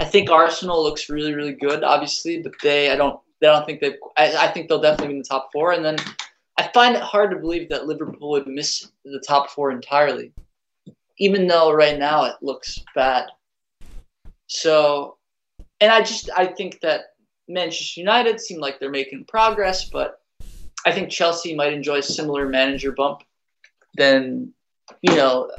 I 0.00 0.04
think 0.04 0.30
Arsenal 0.30 0.82
looks 0.82 1.08
really, 1.08 1.34
really 1.34 1.52
good, 1.52 1.82
obviously, 1.82 2.42
but 2.42 2.52
they, 2.62 2.90
I 2.90 2.96
don't, 2.96 3.20
they 3.40 3.46
don't 3.46 3.64
think 3.64 3.80
they. 3.80 3.94
I, 4.16 4.48
I 4.48 4.48
think 4.48 4.68
they'll 4.68 4.80
definitely 4.80 5.08
be 5.08 5.14
in 5.14 5.18
the 5.22 5.28
top 5.28 5.50
four, 5.52 5.72
and 5.72 5.84
then 5.84 5.96
I 6.58 6.68
find 6.74 6.94
it 6.94 7.02
hard 7.02 7.30
to 7.30 7.36
believe 7.36 7.68
that 7.68 7.86
Liverpool 7.86 8.30
would 8.30 8.46
miss 8.46 8.90
the 9.04 9.22
top 9.26 9.50
four 9.50 9.70
entirely, 9.70 10.32
even 11.18 11.46
though 11.46 11.72
right 11.72 11.98
now 11.98 12.24
it 12.24 12.34
looks 12.42 12.78
bad. 12.94 13.26
So, 14.48 15.18
and 15.80 15.92
I 15.92 16.00
just, 16.00 16.30
I 16.36 16.46
think 16.46 16.80
that 16.80 17.14
Manchester 17.48 18.00
United 18.00 18.40
seem 18.40 18.60
like 18.60 18.80
they're 18.80 18.90
making 18.90 19.24
progress, 19.26 19.88
but 19.88 20.20
I 20.86 20.92
think 20.92 21.10
Chelsea 21.10 21.54
might 21.54 21.72
enjoy 21.72 21.98
a 21.98 22.02
similar 22.02 22.48
manager 22.48 22.92
bump 22.92 23.22
than, 23.96 24.52
you 25.02 25.14
know, 25.16 25.50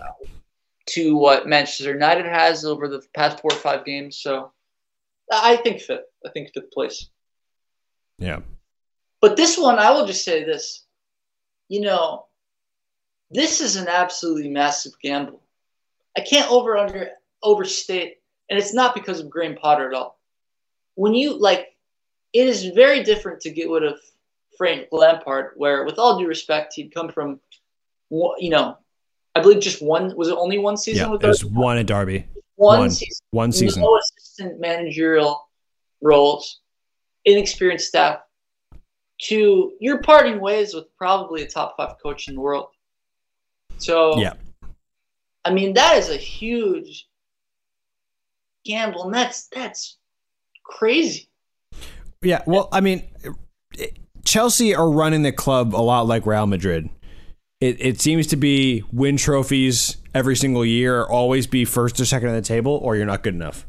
to 0.87 1.15
what 1.15 1.47
Manchester 1.47 1.93
United 1.93 2.25
has 2.25 2.65
over 2.65 2.87
the 2.87 3.03
past 3.13 3.39
four 3.39 3.51
or 3.53 3.57
five 3.57 3.85
games. 3.85 4.17
So 4.17 4.51
I 5.31 5.57
think 5.57 5.81
fifth. 5.81 6.05
I 6.25 6.29
think 6.29 6.51
fifth 6.53 6.71
place. 6.71 7.09
Yeah. 8.17 8.39
But 9.21 9.37
this 9.37 9.57
one, 9.57 9.79
I 9.79 9.91
will 9.91 10.05
just 10.05 10.23
say 10.23 10.43
this. 10.43 10.85
You 11.67 11.81
know, 11.81 12.25
this 13.29 13.61
is 13.61 13.75
an 13.75 13.87
absolutely 13.87 14.49
massive 14.49 14.93
gamble. 15.01 15.43
I 16.17 16.21
can't 16.21 16.51
over 16.51 16.77
under 16.77 17.11
overstate, 17.43 18.17
and 18.49 18.57
it's 18.57 18.73
not 18.73 18.95
because 18.95 19.19
of 19.19 19.29
Graham 19.29 19.55
Potter 19.55 19.87
at 19.87 19.93
all. 19.93 20.19
When 20.95 21.13
you 21.13 21.39
like, 21.39 21.67
it 22.33 22.47
is 22.47 22.65
very 22.65 23.03
different 23.03 23.41
to 23.41 23.51
get 23.51 23.69
rid 23.69 23.83
of 23.83 23.99
Frank 24.59 24.89
Lampard, 24.91 25.53
where, 25.55 25.85
with 25.85 25.97
all 25.97 26.19
due 26.19 26.27
respect, 26.27 26.73
he'd 26.73 26.93
come 26.93 27.07
from, 27.09 27.39
you 28.11 28.49
know, 28.49 28.77
I 29.33 29.39
believe 29.39 29.61
just 29.61 29.81
one 29.81 30.13
was 30.17 30.27
it 30.27 30.35
only 30.35 30.57
one 30.57 30.75
season 30.75 31.05
Yeah. 31.05 31.11
with 31.11 31.23
It 31.23 31.29
us? 31.29 31.45
one 31.45 31.77
at 31.77 31.85
Derby, 31.85 32.27
One, 32.57 32.79
one. 32.79 32.89
season, 32.91 33.25
one 33.31 33.51
season. 33.53 33.81
no 33.83 33.97
assistant 33.97 34.59
managerial 34.59 35.47
roles, 36.01 36.59
inexperienced 37.23 37.87
staff, 37.87 38.19
to 39.29 39.73
you're 39.79 40.01
parting 40.01 40.41
ways 40.41 40.73
with 40.73 40.93
probably 40.97 41.43
a 41.43 41.47
top 41.47 41.75
five 41.77 41.95
coach 42.03 42.27
in 42.27 42.35
the 42.35 42.41
world. 42.41 42.67
So 43.77 44.19
Yeah. 44.19 44.33
I 45.45 45.53
mean 45.53 45.73
that 45.75 45.97
is 45.97 46.09
a 46.09 46.17
huge 46.17 47.07
gamble, 48.65 49.05
and 49.05 49.13
that's 49.13 49.47
that's 49.47 49.97
crazy. 50.65 51.29
Yeah, 52.21 52.41
well, 52.45 52.67
I 52.73 52.81
mean, 52.81 53.07
Chelsea 54.29 54.75
are 54.75 54.91
running 54.91 55.23
the 55.23 55.31
club 55.31 55.73
a 55.73 55.81
lot 55.81 56.05
like 56.05 56.27
Real 56.27 56.45
Madrid. 56.45 56.87
It, 57.59 57.77
it 57.79 57.99
seems 57.99 58.27
to 58.27 58.35
be 58.35 58.83
win 58.93 59.17
trophies 59.17 59.97
every 60.13 60.35
single 60.35 60.63
year, 60.63 61.03
always 61.03 61.47
be 61.47 61.65
first 61.65 61.99
or 61.99 62.05
second 62.05 62.29
on 62.29 62.35
the 62.35 62.43
table, 62.43 62.79
or 62.83 62.95
you're 62.95 63.07
not 63.07 63.23
good 63.23 63.33
enough. 63.33 63.65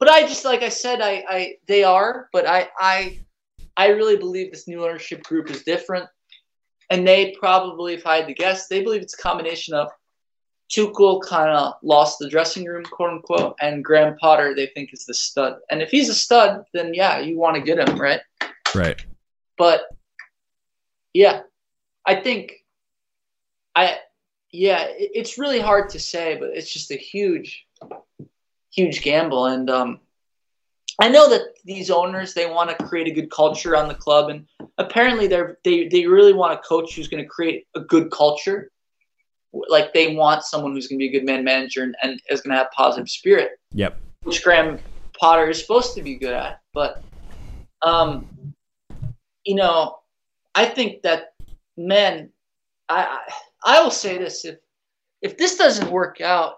But 0.00 0.08
I 0.08 0.22
just 0.22 0.44
like 0.44 0.64
I 0.64 0.68
said, 0.68 1.00
I, 1.00 1.24
I 1.28 1.54
they 1.68 1.84
are, 1.84 2.28
but 2.32 2.44
I 2.44 2.70
I 2.80 3.20
I 3.76 3.90
really 3.90 4.16
believe 4.16 4.50
this 4.50 4.66
new 4.66 4.82
ownership 4.84 5.22
group 5.22 5.48
is 5.48 5.62
different. 5.62 6.08
And 6.90 7.06
they 7.06 7.36
probably, 7.38 7.94
if 7.94 8.08
I 8.08 8.16
had 8.16 8.26
to 8.26 8.34
guess, 8.34 8.66
they 8.66 8.82
believe 8.82 9.00
it's 9.00 9.14
a 9.14 9.22
combination 9.22 9.74
of 9.74 9.90
Tuchel 10.72 11.22
kind 11.22 11.50
of 11.50 11.74
lost 11.84 12.18
the 12.18 12.28
dressing 12.28 12.64
room, 12.64 12.82
quote 12.82 13.10
unquote, 13.10 13.54
and 13.60 13.84
Graham 13.84 14.16
Potter 14.16 14.56
they 14.56 14.66
think 14.74 14.92
is 14.92 15.06
the 15.06 15.14
stud. 15.14 15.54
And 15.70 15.82
if 15.82 15.90
he's 15.90 16.08
a 16.08 16.14
stud, 16.14 16.64
then 16.74 16.94
yeah, 16.94 17.20
you 17.20 17.38
want 17.38 17.54
to 17.54 17.62
get 17.62 17.78
him, 17.78 17.96
right? 17.96 18.22
Right. 18.74 19.04
But 19.60 19.82
yeah, 21.12 21.42
I 22.06 22.14
think 22.14 22.64
I 23.76 23.98
yeah, 24.52 24.84
it, 24.84 25.10
it's 25.14 25.36
really 25.36 25.60
hard 25.60 25.90
to 25.90 26.00
say, 26.00 26.38
but 26.40 26.48
it's 26.54 26.72
just 26.72 26.90
a 26.90 26.96
huge, 26.96 27.66
huge 28.72 29.02
gamble. 29.02 29.44
And 29.44 29.68
um, 29.68 30.00
I 30.98 31.10
know 31.10 31.28
that 31.28 31.42
these 31.66 31.90
owners 31.90 32.32
they 32.32 32.46
want 32.46 32.70
to 32.70 32.86
create 32.86 33.06
a 33.06 33.10
good 33.10 33.30
culture 33.30 33.76
on 33.76 33.86
the 33.86 33.94
club, 33.94 34.30
and 34.30 34.46
apparently 34.78 35.26
they're 35.26 35.58
they 35.62 35.88
they 35.88 36.06
really 36.06 36.32
want 36.32 36.54
a 36.58 36.62
coach 36.62 36.96
who's 36.96 37.08
going 37.08 37.22
to 37.22 37.28
create 37.28 37.66
a 37.76 37.80
good 37.80 38.10
culture. 38.10 38.70
Like 39.52 39.92
they 39.92 40.14
want 40.14 40.44
someone 40.44 40.72
who's 40.72 40.86
going 40.86 40.98
to 40.98 41.02
be 41.02 41.14
a 41.14 41.20
good 41.20 41.26
man 41.26 41.44
manager 41.44 41.82
and, 41.82 41.94
and 42.02 42.18
is 42.30 42.40
going 42.40 42.52
to 42.56 42.58
have 42.62 42.70
positive 42.70 43.10
spirit 43.10 43.50
Yep. 43.74 44.00
which 44.22 44.42
Graham 44.42 44.78
Potter 45.18 45.50
is 45.50 45.60
supposed 45.60 45.94
to 45.96 46.02
be 46.02 46.18
good 46.18 46.32
at. 46.32 46.60
But, 46.72 47.02
um, 47.82 48.26
you 49.44 49.54
know, 49.54 49.98
I 50.54 50.66
think 50.66 51.02
that 51.02 51.34
men, 51.76 52.30
I, 52.88 53.04
I 53.04 53.78
I 53.78 53.82
will 53.82 53.90
say 53.90 54.18
this: 54.18 54.44
if 54.44 54.56
if 55.22 55.36
this 55.36 55.56
doesn't 55.56 55.90
work 55.90 56.20
out, 56.20 56.54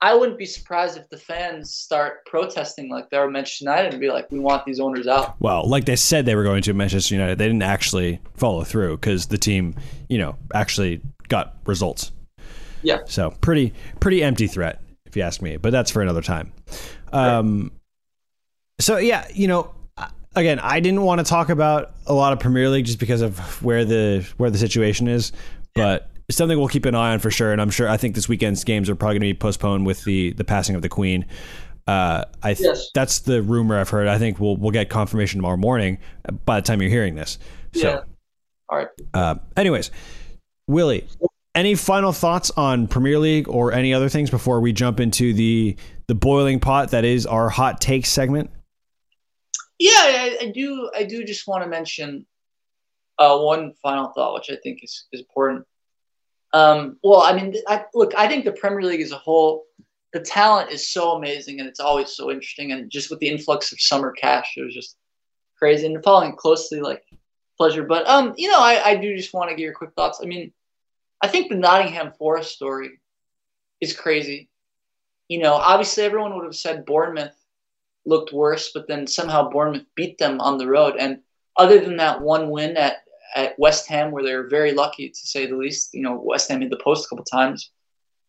I 0.00 0.14
wouldn't 0.14 0.38
be 0.38 0.46
surprised 0.46 0.98
if 0.98 1.08
the 1.08 1.16
fans 1.16 1.74
start 1.74 2.26
protesting 2.26 2.90
like 2.90 3.08
they 3.10 3.16
are 3.16 3.30
Manchester 3.30 3.64
United 3.64 3.92
and 3.92 4.00
be 4.00 4.08
like, 4.08 4.30
"We 4.30 4.38
want 4.38 4.64
these 4.64 4.80
owners 4.80 5.06
out." 5.06 5.40
Well, 5.40 5.68
like 5.68 5.86
they 5.86 5.96
said 5.96 6.26
they 6.26 6.34
were 6.34 6.44
going 6.44 6.62
to 6.62 6.74
Manchester 6.74 7.14
United, 7.14 7.38
they 7.38 7.46
didn't 7.46 7.62
actually 7.62 8.20
follow 8.34 8.64
through 8.64 8.98
because 8.98 9.26
the 9.26 9.38
team, 9.38 9.74
you 10.08 10.18
know, 10.18 10.36
actually 10.54 11.00
got 11.28 11.56
results. 11.66 12.12
Yeah. 12.82 13.00
So 13.06 13.30
pretty 13.40 13.72
pretty 14.00 14.22
empty 14.22 14.46
threat, 14.46 14.82
if 15.06 15.16
you 15.16 15.22
ask 15.22 15.40
me. 15.40 15.56
But 15.56 15.72
that's 15.72 15.90
for 15.90 16.02
another 16.02 16.22
time. 16.22 16.52
Um, 17.12 17.72
so 18.78 18.98
yeah, 18.98 19.26
you 19.32 19.48
know, 19.48 19.74
again, 20.36 20.58
I 20.60 20.80
didn't 20.80 21.02
want 21.02 21.18
to 21.18 21.24
talk 21.24 21.48
about 21.48 21.92
a 22.06 22.12
lot 22.14 22.32
of 22.32 22.38
Premier 22.38 22.68
League 22.68 22.84
just 22.86 22.98
because 23.00 23.22
of 23.22 23.38
where 23.62 23.84
the 23.84 24.28
where 24.36 24.50
the 24.50 24.58
situation 24.58 25.08
is, 25.08 25.32
but 25.74 26.08
it's 26.28 26.36
something 26.38 26.58
we'll 26.58 26.68
keep 26.68 26.84
an 26.84 26.94
eye 26.94 27.12
on 27.12 27.18
for 27.18 27.30
sure. 27.30 27.52
And 27.52 27.60
I'm 27.60 27.70
sure 27.70 27.88
I 27.88 27.96
think 27.96 28.14
this 28.14 28.28
weekend's 28.28 28.62
games 28.64 28.88
are 28.90 28.94
probably 28.96 29.14
going 29.18 29.28
to 29.30 29.34
be 29.34 29.38
postponed 29.38 29.86
with 29.86 30.04
the 30.04 30.32
the 30.34 30.44
passing 30.44 30.76
of 30.76 30.82
the 30.82 30.88
Queen. 30.88 31.24
Uh, 31.86 32.24
I 32.42 32.54
th- 32.54 32.66
Yes. 32.66 32.90
that's 32.94 33.20
the 33.20 33.42
rumor 33.42 33.78
I've 33.78 33.88
heard. 33.90 34.08
I 34.08 34.18
think 34.18 34.38
we'll 34.40 34.56
we'll 34.56 34.72
get 34.72 34.88
confirmation 34.90 35.38
tomorrow 35.38 35.56
morning 35.56 35.98
by 36.44 36.60
the 36.60 36.66
time 36.66 36.80
you're 36.82 36.90
hearing 36.90 37.14
this. 37.14 37.38
Yeah. 37.72 38.00
All 38.68 38.78
right. 38.78 38.88
uh, 39.14 39.36
anyways, 39.56 39.92
Willie, 40.66 41.06
any 41.54 41.76
final 41.76 42.12
thoughts 42.12 42.50
on 42.56 42.88
Premier 42.88 43.20
League 43.20 43.48
or 43.48 43.72
any 43.72 43.94
other 43.94 44.08
things 44.08 44.28
before 44.30 44.60
we 44.60 44.72
jump 44.72 44.98
into 44.98 45.32
the 45.32 45.76
the 46.08 46.14
boiling 46.16 46.58
pot 46.58 46.90
that 46.90 47.04
is 47.04 47.24
our 47.26 47.48
hot 47.48 47.80
takes 47.80 48.08
segment? 48.08 48.50
Yeah, 49.78 49.90
I, 49.92 50.38
I 50.42 50.50
do. 50.50 50.90
I 50.94 51.04
do 51.04 51.24
just 51.24 51.46
want 51.46 51.62
to 51.64 51.68
mention 51.68 52.26
uh, 53.18 53.38
one 53.38 53.74
final 53.82 54.12
thought, 54.12 54.34
which 54.34 54.50
I 54.50 54.56
think 54.62 54.82
is, 54.82 55.06
is 55.12 55.20
important. 55.20 55.66
Um, 56.52 56.98
well, 57.02 57.20
I 57.20 57.34
mean, 57.34 57.54
I, 57.68 57.84
look, 57.94 58.14
I 58.16 58.28
think 58.28 58.44
the 58.44 58.52
Premier 58.52 58.82
League 58.82 59.02
as 59.02 59.12
a 59.12 59.18
whole, 59.18 59.64
the 60.12 60.20
talent 60.20 60.70
is 60.70 60.88
so 60.88 61.12
amazing, 61.12 61.60
and 61.60 61.68
it's 61.68 61.80
always 61.80 62.16
so 62.16 62.30
interesting. 62.30 62.72
And 62.72 62.90
just 62.90 63.10
with 63.10 63.18
the 63.18 63.28
influx 63.28 63.72
of 63.72 63.80
summer 63.80 64.12
cash, 64.12 64.54
it 64.56 64.62
was 64.62 64.74
just 64.74 64.96
crazy. 65.58 65.86
And 65.86 66.02
following 66.02 66.36
closely, 66.36 66.80
like 66.80 67.02
pleasure. 67.58 67.84
But 67.84 68.08
um, 68.08 68.34
you 68.36 68.48
know, 68.48 68.60
I, 68.60 68.82
I 68.84 68.96
do 68.96 69.16
just 69.16 69.34
want 69.34 69.50
to 69.50 69.56
get 69.56 69.62
your 69.62 69.74
quick 69.74 69.90
thoughts. 69.94 70.20
I 70.22 70.26
mean, 70.26 70.52
I 71.20 71.28
think 71.28 71.48
the 71.48 71.56
Nottingham 71.56 72.12
Forest 72.18 72.54
story 72.54 73.00
is 73.80 73.96
crazy. 73.96 74.48
You 75.28 75.40
know, 75.40 75.54
obviously 75.54 76.04
everyone 76.04 76.36
would 76.36 76.44
have 76.44 76.54
said 76.54 76.86
Bournemouth 76.86 77.34
looked 78.06 78.32
worse, 78.32 78.70
but 78.72 78.88
then 78.88 79.06
somehow 79.06 79.50
Bournemouth 79.50 79.86
beat 79.94 80.18
them 80.18 80.40
on 80.40 80.58
the 80.58 80.66
road. 80.66 80.96
And 80.98 81.20
other 81.56 81.80
than 81.80 81.96
that 81.96 82.20
one 82.20 82.50
win 82.50 82.76
at, 82.76 82.98
at 83.34 83.58
West 83.58 83.88
Ham, 83.88 84.10
where 84.10 84.22
they 84.22 84.34
were 84.34 84.48
very 84.48 84.72
lucky 84.72 85.08
to 85.08 85.14
say 85.14 85.46
the 85.46 85.56
least, 85.56 85.90
you 85.92 86.02
know, 86.02 86.20
West 86.22 86.48
Ham 86.48 86.60
hit 86.60 86.70
the 86.70 86.76
post 86.76 87.06
a 87.06 87.08
couple 87.08 87.24
times. 87.24 87.70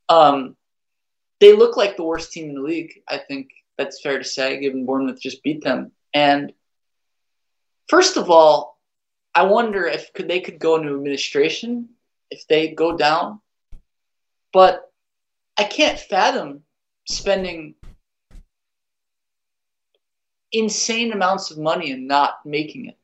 Um, 0.10 0.56
they 1.40 1.54
look 1.54 1.78
like 1.78 1.96
the 1.96 2.04
worst 2.04 2.32
team 2.32 2.50
in 2.50 2.56
the 2.56 2.62
league. 2.62 3.02
I 3.08 3.20
think 3.20 3.50
that's 3.78 4.02
fair 4.02 4.18
to 4.18 4.24
say, 4.24 4.60
given 4.60 4.86
Bournemouth 4.86 5.22
just 5.22 5.44
beat 5.44 5.64
them. 5.64 5.92
And 6.14 6.52
first 7.88 8.18
of 8.18 8.32
all, 8.32 8.80
I 9.36 9.44
wonder 9.44 9.86
if 9.86 10.12
could 10.14 10.28
they 10.28 10.40
could 10.40 10.58
go 10.58 10.78
into 10.78 10.96
administration 10.96 11.90
if 12.32 12.48
they 12.48 12.70
go 12.70 12.98
down. 12.98 13.40
But 14.52 14.92
I 15.58 15.64
can't 15.64 16.00
fathom 16.00 16.64
spending 17.08 17.76
insane 20.60 21.12
amounts 21.12 21.52
of 21.52 21.58
money 21.58 21.92
and 21.92 22.08
not 22.08 22.46
making 22.46 22.88
it. 22.88 22.98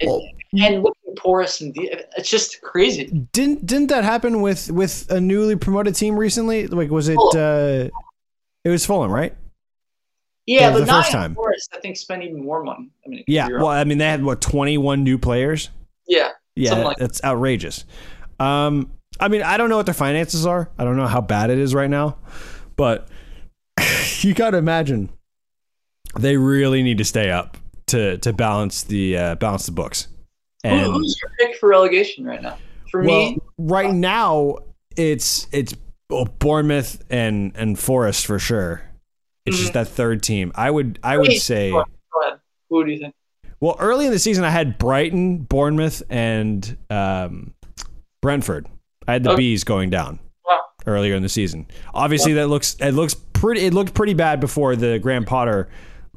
And- 0.00 0.08
Well, 0.08 0.22
and 0.54 0.82
looking 0.82 1.14
porous 1.16 1.62
and 1.62 1.72
de- 1.72 1.90
it's 2.18 2.28
just 2.28 2.60
crazy. 2.60 3.06
Didn't 3.32 3.64
didn't 3.64 3.86
that 3.88 4.04
happen 4.04 4.42
with 4.42 4.70
with 4.70 5.10
a 5.10 5.18
newly 5.20 5.56
promoted 5.56 5.94
team 5.94 6.14
recently? 6.18 6.66
Like 6.66 6.90
was 6.90 7.08
it 7.08 7.16
uh 7.34 7.88
it 8.64 8.68
was 8.68 8.84
Fulham, 8.84 9.10
right? 9.10 9.34
Yeah, 10.46 10.72
but 10.72 10.80
the 10.80 10.86
first 10.86 11.10
time. 11.12 11.34
Forest, 11.34 11.70
I 11.74 11.78
think, 11.80 11.96
spent 11.96 12.22
even 12.24 12.44
more 12.44 12.62
money. 12.64 12.90
I 13.06 13.08
mean, 13.08 13.24
Yeah. 13.26 13.48
Well. 13.48 13.68
I 13.68 13.84
mean 13.84 13.96
they 13.98 14.04
had 14.06 14.22
what 14.24 14.40
21 14.42 15.02
new 15.04 15.16
players? 15.16 15.70
yeah, 16.06 16.30
Yeah, 16.54 16.70
Something 16.70 16.86
like 16.88 16.96
that's 16.98 17.24
outrageous. 17.24 17.84
Um 18.38 18.92
I 19.20 19.28
mean, 19.28 19.42
I 19.42 19.56
don't 19.56 19.70
know 19.70 19.76
what 19.78 19.86
their 19.86 19.94
finances 19.94 20.44
are. 20.46 20.70
I 20.78 20.84
don't 20.84 20.96
know 20.96 21.06
how 21.06 21.20
bad 21.22 21.48
it 21.50 21.58
is 21.58 21.74
right 21.74 21.88
now, 21.90 22.18
but 22.76 23.08
you 24.20 24.34
got 24.34 24.50
to 24.50 24.58
imagine 24.58 25.10
they 26.18 26.36
really 26.36 26.82
need 26.82 26.98
to 26.98 27.04
stay 27.04 27.30
up 27.30 27.56
to 27.88 28.18
to 28.18 28.32
balance 28.32 28.84
the 28.84 29.16
uh, 29.16 29.34
balance 29.36 29.66
the 29.66 29.72
books. 29.72 30.08
Who, 30.62 30.68
And 30.70 30.92
who's 30.92 31.16
your 31.22 31.30
pick 31.38 31.58
for 31.58 31.68
relegation 31.68 32.24
right 32.24 32.40
now? 32.42 32.58
For 32.90 33.02
well, 33.02 33.32
me, 33.32 33.38
right 33.58 33.92
now 33.92 34.58
it's 34.96 35.46
it's 35.52 35.74
Bournemouth 36.38 37.02
and 37.10 37.52
and 37.56 37.78
Forest 37.78 38.26
for 38.26 38.38
sure. 38.38 38.82
It's 39.44 39.58
just 39.58 39.72
that 39.72 39.88
third 39.88 40.22
team. 40.22 40.52
I 40.54 40.70
would 40.70 40.98
I 41.02 41.16
would 41.18 41.32
say. 41.32 41.72
Who 42.70 42.84
do 42.84 42.90
you 42.92 42.98
think? 42.98 43.14
well 43.60 43.76
early 43.78 44.06
in 44.06 44.12
the 44.12 44.18
season 44.18 44.44
I 44.44 44.50
had 44.50 44.78
Brighton, 44.78 45.38
Bournemouth, 45.38 46.02
and 46.10 46.76
um, 46.90 47.54
Brentford. 48.20 48.66
I 49.06 49.12
had 49.14 49.24
the 49.24 49.30
Okay. 49.30 49.38
bees 49.38 49.64
going 49.64 49.90
down 49.90 50.20
Wow. 50.46 50.60
earlier 50.86 51.14
in 51.14 51.22
the 51.22 51.28
season. 51.28 51.66
Obviously, 51.92 52.34
that 52.34 52.48
looks 52.48 52.74
it 52.80 52.92
looks 52.92 53.14
pretty. 53.14 53.62
It 53.66 53.74
looked 53.74 53.94
pretty 53.94 54.14
bad 54.14 54.38
before 54.40 54.76
the 54.76 54.98
Graham 54.98 55.24
Potter 55.24 55.68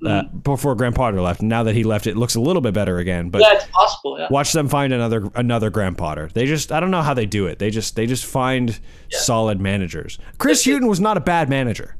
uh, 0.06 0.24
before 0.24 0.76
Graham 0.76 0.94
Potter 0.94 1.22
left. 1.22 1.42
Now 1.42 1.64
that 1.64 1.76
he 1.76 1.84
left, 1.84 2.08
it 2.08 2.18
looks 2.18 2.36
a 2.36 2.42
little 2.42 2.62
bit 2.62 2.74
better 2.74 2.98
again. 2.98 3.30
But 3.30 3.42
yeah, 3.42 3.54
it's 3.54 3.66
possible. 3.68 4.20
Yeah. 4.20 4.28
watch 4.30 4.52
them 4.52 4.68
find 4.68 4.92
another 4.94 5.30
another 5.36 5.70
Graham 5.70 5.96
Potter. 5.96 6.30
They 6.34 6.46
just 6.46 6.72
I 6.72 6.80
don't 6.80 6.92
know 6.92 7.02
how 7.02 7.14
they 7.14 7.26
do 7.26 7.48
it. 7.48 7.60
They 7.60 7.70
just 7.70 7.96
they 7.96 8.06
just 8.06 8.26
find 8.26 8.80
solid 9.12 9.62
managers. 9.62 10.18
Chris 10.38 10.66
Hughton 10.66 10.88
was 10.88 11.00
not 11.00 11.18
a 11.18 11.22
bad 11.22 11.50
manager. 11.50 11.96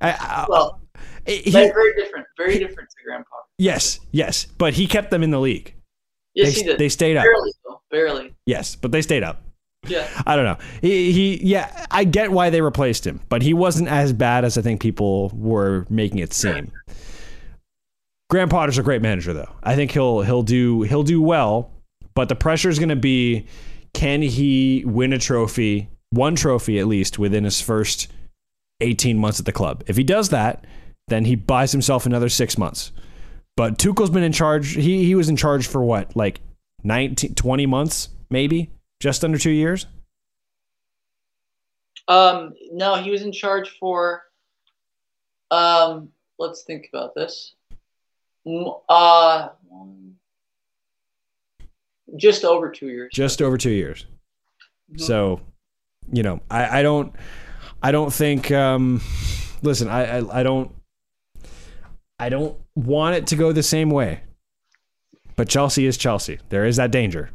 I, 0.00 0.10
I, 0.12 0.46
Well, 0.48 0.80
he- 1.26 1.50
very 1.50 1.94
different. 1.94 2.26
Very 2.36 2.58
different 2.58 2.88
to 2.90 2.96
Graham 3.04 3.24
Potter. 3.24 3.46
yes, 3.58 4.00
yes, 4.12 4.46
but 4.46 4.74
he 4.74 4.86
kept 4.86 5.10
them 5.10 5.22
in 5.22 5.30
the 5.30 5.40
league. 5.40 5.74
Yes, 6.34 6.54
they, 6.54 6.60
he 6.60 6.66
did. 6.68 6.78
they 6.78 6.88
stayed 6.88 7.16
up. 7.16 7.24
barely, 7.24 7.52
though. 7.66 7.80
Barely. 7.90 8.34
Yes, 8.46 8.76
but 8.76 8.92
they 8.92 9.02
stayed 9.02 9.22
up. 9.22 9.42
Yeah. 9.86 10.06
I 10.26 10.36
don't 10.36 10.44
know. 10.44 10.58
He, 10.80 11.10
he, 11.12 11.40
yeah, 11.42 11.86
I 11.90 12.04
get 12.04 12.30
why 12.30 12.50
they 12.50 12.60
replaced 12.60 13.06
him, 13.06 13.20
but 13.28 13.42
he 13.42 13.52
wasn't 13.54 13.88
as 13.88 14.12
bad 14.12 14.44
as 14.44 14.56
I 14.56 14.62
think 14.62 14.80
people 14.80 15.30
were 15.34 15.86
making 15.90 16.18
it 16.18 16.32
seem. 16.32 16.70
Graham 18.30 18.48
Potter's 18.48 18.78
a 18.78 18.82
great 18.84 19.02
manager, 19.02 19.32
though. 19.32 19.52
I 19.62 19.74
think 19.74 19.90
he'll 19.90 20.22
he'll 20.22 20.44
do 20.44 20.82
he'll 20.82 21.02
do 21.02 21.20
well, 21.20 21.72
but 22.14 22.28
the 22.28 22.36
pressure 22.36 22.68
is 22.68 22.78
going 22.78 22.90
to 22.90 22.96
be, 22.96 23.46
can 23.92 24.22
he 24.22 24.84
win 24.86 25.12
a 25.12 25.18
trophy, 25.18 25.90
one 26.10 26.36
trophy 26.36 26.78
at 26.78 26.86
least 26.86 27.18
within 27.18 27.42
his 27.42 27.60
first 27.60 28.06
eighteen 28.80 29.18
months 29.18 29.40
at 29.40 29.46
the 29.46 29.52
club? 29.52 29.82
If 29.88 29.96
he 29.96 30.04
does 30.04 30.28
that, 30.28 30.64
then 31.08 31.24
he 31.24 31.34
buys 31.34 31.72
himself 31.72 32.06
another 32.06 32.28
six 32.28 32.56
months. 32.56 32.92
But 33.56 33.78
Tuchel's 33.78 34.10
been 34.10 34.22
in 34.22 34.32
charge. 34.32 34.74
He 34.74 35.04
he 35.04 35.16
was 35.16 35.28
in 35.28 35.36
charge 35.36 35.66
for 35.66 35.82
what, 35.82 36.14
like 36.14 36.40
19, 36.84 37.34
20 37.34 37.66
months, 37.66 38.10
maybe 38.30 38.70
just 39.00 39.24
under 39.24 39.38
two 39.38 39.50
years. 39.50 39.86
Um, 42.06 42.54
no, 42.70 42.94
he 42.94 43.10
was 43.10 43.22
in 43.22 43.32
charge 43.32 43.76
for. 43.80 44.22
Um, 45.50 46.10
let's 46.38 46.62
think 46.62 46.88
about 46.92 47.16
this. 47.16 47.56
M- 48.46 48.74
Uh, 48.88 49.48
just 52.16 52.44
over 52.44 52.70
two 52.70 52.88
years. 52.88 53.10
Just 53.12 53.40
over 53.40 53.56
two 53.56 53.70
years. 53.70 54.06
Mhm. 54.92 55.00
So, 55.00 55.40
you 56.12 56.22
know, 56.22 56.40
I, 56.50 56.80
I 56.80 56.82
don't, 56.82 57.14
I 57.82 57.92
don't 57.92 58.12
think. 58.12 58.50
Um, 58.50 59.00
listen, 59.62 59.88
I, 59.88 60.18
I, 60.18 60.40
I 60.40 60.42
don't, 60.42 60.74
I 62.18 62.28
don't 62.28 62.56
want 62.74 63.16
it 63.16 63.26
to 63.28 63.36
go 63.36 63.52
the 63.52 63.62
same 63.62 63.90
way. 63.90 64.22
But 65.36 65.48
Chelsea 65.48 65.86
is 65.86 65.96
Chelsea. 65.96 66.38
There 66.50 66.66
is 66.66 66.76
that 66.76 66.90
danger. 66.90 67.30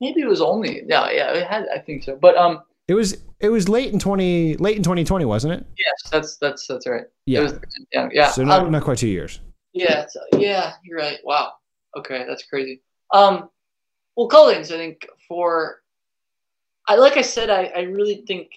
Maybe 0.00 0.20
it 0.22 0.28
was 0.28 0.40
only 0.40 0.82
yeah 0.86 1.10
yeah 1.10 1.32
it 1.32 1.46
had 1.46 1.66
I 1.74 1.78
think 1.78 2.04
so. 2.04 2.16
But 2.16 2.36
um 2.36 2.62
It 2.88 2.94
was, 2.94 3.18
it 3.40 3.48
was 3.48 3.68
late 3.68 3.92
in 3.92 3.98
twenty, 3.98 4.56
late 4.56 4.76
in 4.76 4.82
twenty 4.82 5.04
twenty, 5.04 5.24
wasn't 5.24 5.54
it? 5.54 5.66
yes 5.78 6.10
that's 6.10 6.36
that's 6.36 6.66
that's 6.66 6.86
right. 6.86 7.04
Yeah. 7.26 7.40
was, 7.40 7.54
yeah 7.92 8.08
yeah. 8.12 8.30
so 8.30 8.44
not, 8.44 8.62
um, 8.62 8.72
not 8.72 8.82
quite 8.82 8.98
two 8.98 9.08
years. 9.08 9.40
Yeah, 9.74 10.06
yeah, 10.38 10.74
you're 10.84 10.98
right. 10.98 11.18
Wow. 11.24 11.54
Okay, 11.96 12.24
that's 12.28 12.44
crazy. 12.46 12.80
Um, 13.12 13.50
well, 14.16 14.28
Collins, 14.28 14.70
I 14.70 14.76
think 14.76 15.08
for, 15.26 15.82
I 16.86 16.94
like 16.94 17.16
I 17.16 17.22
said, 17.22 17.50
I, 17.50 17.64
I 17.74 17.80
really 17.80 18.24
think 18.24 18.52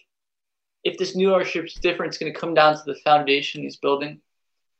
if 0.83 0.99
this 0.99 1.15
new 1.15 1.33
ownership's 1.33 1.73
different, 1.73 2.09
it's 2.11 2.19
going 2.19 2.31
to 2.31 2.39
come 2.39 2.53
down 2.53 2.75
to 2.75 2.83
the 2.85 2.99
foundation 3.03 3.63
he's 3.63 3.77
building, 3.77 4.21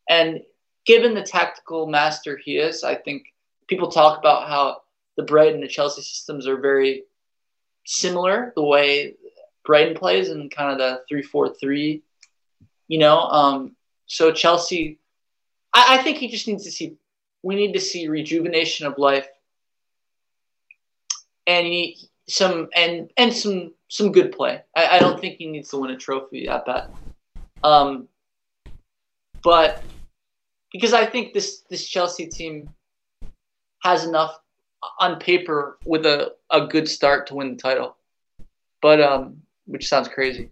and 0.07 0.41
given 0.85 1.15
the 1.15 1.23
tactical 1.23 1.87
master 1.87 2.37
he 2.37 2.57
is, 2.57 2.83
I 2.83 2.93
think 2.93 3.33
people 3.67 3.89
talk 3.89 4.19
about 4.19 4.47
how 4.47 4.83
the 5.15 5.23
Brighton 5.23 5.55
and 5.55 5.63
the 5.63 5.67
Chelsea 5.67 6.03
systems 6.03 6.47
are 6.47 6.61
very 6.61 7.03
similar. 7.83 8.53
The 8.55 8.63
way 8.63 9.15
Brighton 9.65 9.95
plays 9.97 10.29
and 10.29 10.51
kind 10.51 10.71
of 10.71 10.77
the 10.77 11.01
three-four-three, 11.09 12.03
you 12.87 12.99
know. 12.99 13.17
Um, 13.17 13.75
so 14.05 14.31
Chelsea. 14.31 14.99
I, 15.77 15.99
I 15.99 16.01
think 16.01 16.17
he 16.17 16.27
just 16.27 16.47
needs 16.47 16.63
to 16.63 16.71
see. 16.71 16.97
We 17.43 17.55
need 17.55 17.73
to 17.73 17.79
see 17.79 18.07
rejuvenation 18.07 18.87
of 18.87 18.97
life, 18.97 19.27
and 21.45 21.67
he, 21.67 22.09
some 22.27 22.67
and 22.75 23.11
and 23.15 23.31
some 23.31 23.73
some 23.87 24.11
good 24.11 24.31
play. 24.31 24.63
I, 24.75 24.97
I 24.97 24.99
don't 24.99 25.21
think 25.21 25.37
he 25.37 25.45
needs 25.45 25.69
to 25.69 25.77
win 25.77 25.91
a 25.91 25.97
trophy 25.97 26.47
at 26.47 26.65
that. 26.65 26.89
Um, 27.63 28.07
but 29.43 29.83
because 30.73 30.93
I 30.93 31.05
think 31.05 31.33
this 31.33 31.61
this 31.69 31.87
Chelsea 31.87 32.25
team 32.25 32.69
has 33.83 34.03
enough 34.03 34.39
on 34.99 35.19
paper 35.19 35.77
with 35.85 36.07
a, 36.07 36.33
a 36.49 36.65
good 36.65 36.87
start 36.89 37.27
to 37.27 37.35
win 37.35 37.51
the 37.51 37.61
title, 37.61 37.97
but 38.81 38.99
um, 38.99 39.43
which 39.65 39.87
sounds 39.87 40.07
crazy, 40.07 40.49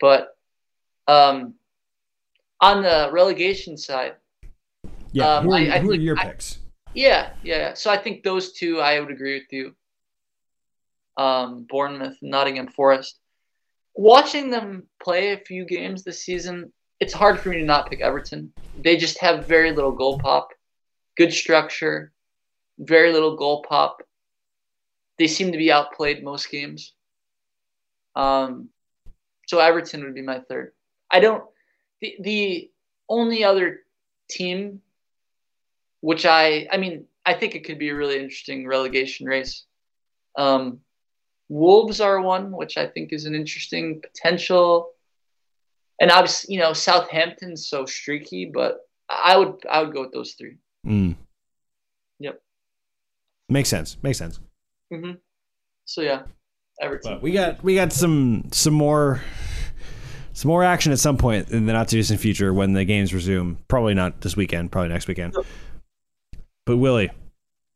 but 0.00 0.36
um, 1.06 1.54
on 2.60 2.82
the 2.82 3.10
relegation 3.12 3.76
side. 3.76 4.14
Yeah. 5.14 5.36
Um, 5.36 5.44
who 5.44 5.52
are, 5.52 5.56
I- 5.56 5.74
I 5.76 5.78
who 5.78 5.92
are 5.92 5.94
your 5.94 6.18
I- 6.18 6.24
picks? 6.26 6.58
Yeah, 6.92 7.30
yeah. 7.42 7.74
So 7.74 7.90
I 7.90 7.96
think 7.96 8.22
those 8.22 8.52
two, 8.52 8.80
I 8.80 9.00
would 9.00 9.10
agree 9.10 9.34
with 9.34 9.50
you. 9.52 9.74
Um, 11.16 11.66
Bournemouth, 11.68 12.16
Nottingham 12.22 12.68
Forest. 12.68 13.18
Watching 13.94 14.50
them 14.50 14.84
play 15.02 15.32
a 15.32 15.38
few 15.38 15.64
games 15.64 16.02
this 16.02 16.20
season, 16.22 16.72
it's 17.00 17.12
hard 17.12 17.38
for 17.40 17.48
me 17.48 17.58
to 17.58 17.64
not 17.64 17.88
pick 17.90 18.00
Everton. 18.00 18.52
They 18.80 18.96
just 18.96 19.18
have 19.20 19.46
very 19.46 19.70
little 19.72 19.92
goal 19.92 20.18
pop, 20.18 20.48
good 21.16 21.32
structure, 21.32 22.12
very 22.78 23.12
little 23.12 23.36
goal 23.36 23.64
pop. 23.68 24.02
They 25.18 25.28
seem 25.28 25.52
to 25.52 25.58
be 25.58 25.70
outplayed 25.70 26.24
most 26.24 26.50
games. 26.50 26.92
Um, 28.16 28.68
so 29.46 29.58
Everton 29.60 30.02
would 30.04 30.14
be 30.14 30.22
my 30.22 30.40
third. 30.40 30.72
I 31.10 31.20
don't. 31.20 31.44
The 32.00 32.16
the 32.20 32.70
only 33.08 33.44
other 33.44 33.80
team 34.28 34.80
which 36.04 36.26
I 36.26 36.68
I 36.70 36.76
mean 36.76 37.06
I 37.24 37.32
think 37.32 37.54
it 37.54 37.64
could 37.64 37.78
be 37.78 37.88
a 37.88 37.94
really 37.94 38.16
interesting 38.16 38.66
relegation 38.66 39.26
race. 39.26 39.64
Um, 40.36 40.80
Wolves 41.48 41.98
are 41.98 42.20
one, 42.20 42.52
which 42.52 42.76
I 42.76 42.86
think 42.86 43.10
is 43.10 43.24
an 43.24 43.34
interesting 43.34 44.02
potential, 44.02 44.90
and 45.98 46.10
obviously 46.10 46.54
you 46.54 46.60
know 46.60 46.74
Southampton's 46.74 47.66
so 47.66 47.86
streaky, 47.86 48.50
but 48.52 48.80
I 49.08 49.38
would 49.38 49.64
I 49.70 49.82
would 49.82 49.94
go 49.94 50.02
with 50.02 50.12
those 50.12 50.34
three. 50.34 50.58
Mm. 50.86 51.16
Yep. 52.18 52.38
Makes 53.48 53.70
sense. 53.70 53.96
Makes 54.02 54.18
sense. 54.18 54.40
hmm 54.92 55.12
So 55.86 56.02
yeah, 56.02 56.24
Everton. 56.82 57.14
But 57.14 57.22
we 57.22 57.32
got 57.32 57.64
we 57.64 57.76
got 57.76 57.94
some 57.94 58.50
some 58.52 58.74
more 58.74 59.22
some 60.34 60.50
more 60.50 60.64
action 60.64 60.92
at 60.92 60.98
some 60.98 61.16
point 61.16 61.50
in 61.50 61.64
the 61.64 61.72
not 61.72 61.88
too 61.88 61.96
distant 61.96 62.20
future 62.20 62.52
when 62.52 62.74
the 62.74 62.84
games 62.84 63.14
resume. 63.14 63.56
Probably 63.68 63.94
not 63.94 64.20
this 64.20 64.36
weekend. 64.36 64.70
Probably 64.70 64.90
next 64.90 65.08
weekend. 65.08 65.32
Yep. 65.34 65.46
But 66.66 66.76
Willie, 66.78 67.10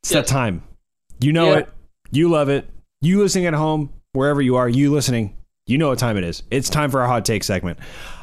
it's 0.02 0.10
that 0.10 0.26
time. 0.26 0.62
You 1.20 1.32
know 1.32 1.52
Yeah. 1.52 1.58
it. 1.58 1.68
You 2.10 2.28
love 2.30 2.48
it. 2.48 2.68
You 3.00 3.20
listening 3.20 3.46
at 3.46 3.54
home, 3.54 3.90
wherever 4.12 4.40
you 4.40 4.56
are, 4.56 4.68
you 4.68 4.90
listening. 4.92 5.34
You 5.66 5.76
know 5.78 5.88
what 5.88 5.98
time 5.98 6.16
it 6.16 6.24
is. 6.24 6.42
It's 6.50 6.70
time 6.70 6.90
for 6.90 7.00
our 7.02 7.06
hot 7.08 7.24
take 7.24 7.44
segment. 7.44 7.78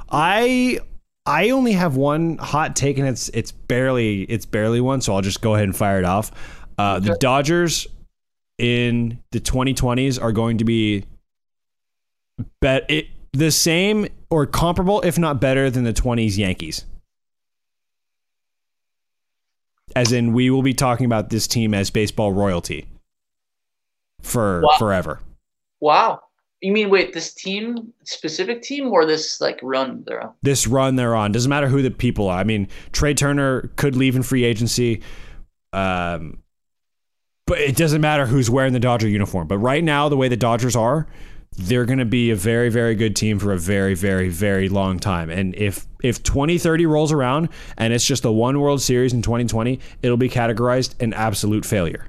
I 0.10 0.80
I 1.28 1.50
only 1.52 1.74
have 1.74 1.96
one 1.96 2.38
hot 2.38 2.76
take, 2.76 2.98
and 2.98 3.08
it's 3.08 3.30
it's 3.30 3.52
barely 3.52 4.24
it's 4.24 4.46
barely 4.46 4.82
one, 4.82 5.02
so 5.02 5.14
I'll 5.14 5.22
just 5.22 5.42
go 5.42 5.54
ahead 5.56 5.66
and 5.66 5.76
fire 5.76 6.00
it 6.00 6.06
off. 6.06 6.32
Uh, 6.78 7.00
The 7.00 7.16
Dodgers 7.20 7.88
in 8.58 9.20
the 9.32 9.40
2020s 9.40 10.22
are 10.22 10.32
going 10.32 10.58
to 10.60 10.66
be 10.66 11.06
bet 12.62 12.86
it 12.90 13.08
the 13.34 13.52
same 13.52 14.08
or 14.30 14.46
comparable, 14.46 15.02
if 15.02 15.18
not 15.20 15.40
better, 15.42 15.70
than 15.70 15.84
the 15.84 15.94
20s 15.94 16.38
Yankees. 16.38 16.86
As 19.96 20.12
in, 20.12 20.34
we 20.34 20.50
will 20.50 20.62
be 20.62 20.74
talking 20.74 21.06
about 21.06 21.30
this 21.30 21.48
team 21.48 21.74
as 21.74 21.90
baseball 21.90 22.34
royalty 22.34 22.86
for 24.22 24.62
Wow. 24.62 24.76
forever. 24.78 25.20
Wow. 25.80 26.22
You 26.62 26.72
mean 26.72 26.90
wait 26.90 27.14
this 27.14 27.34
team 27.34 27.94
specific 28.04 28.62
team 28.62 28.88
or 28.88 29.06
this 29.06 29.40
like 29.40 29.60
run 29.62 30.04
they're 30.08 30.24
on? 30.24 30.34
This 30.42 30.68
run 30.68 30.96
they're 30.96 31.16
on 31.16 31.32
doesn't 31.32 31.50
matter 31.50 31.68
who 31.68 31.82
the 31.82 31.92
people 31.92 32.28
are. 32.30 32.40
I 32.40 32.44
mean, 32.44 32.68
Trea 32.92 33.14
Turner 33.14 33.70
could 33.76 33.96
leave 33.96 34.16
in 34.16 34.24
free 34.24 34.44
agency, 34.44 35.02
um, 35.74 36.40
but 37.46 37.60
it 37.60 37.76
doesn't 37.76 38.02
matter 38.02 38.26
who's 38.26 38.50
wearing 38.50 38.74
the 38.74 38.80
Dodger 38.80 39.08
uniform. 39.08 39.48
But 39.48 39.60
right 39.60 39.84
now, 39.84 40.10
the 40.10 40.18
way 40.18 40.28
the 40.28 40.38
Dodgers 40.38 40.76
are, 40.76 41.08
they're 41.58 41.86
going 41.86 42.00
to 42.00 42.06
be 42.06 42.32
a 42.32 42.36
very, 42.36 42.70
very 42.70 42.96
good 42.96 43.16
team 43.16 43.40
for 43.40 43.54
a 43.54 43.58
very, 43.58 43.94
very, 43.94 44.30
very 44.30 44.70
long 44.70 45.00
time. 45.00 45.30
And 45.30 45.56
if 45.56 45.88
if 46.04 46.22
2030 46.24 46.86
rolls 46.86 47.12
around 47.12 47.50
and 47.78 47.94
it's 47.94 48.06
just 48.06 48.24
the 48.24 48.32
one 48.32 48.60
World 48.60 48.82
Series 48.82 49.14
in 49.14 49.22
2020, 49.22 49.80
it'll 50.02 50.18
be 50.18 50.30
categorized 50.30 51.02
an 51.02 51.14
absolute 51.14 51.66
failure. 51.66 52.08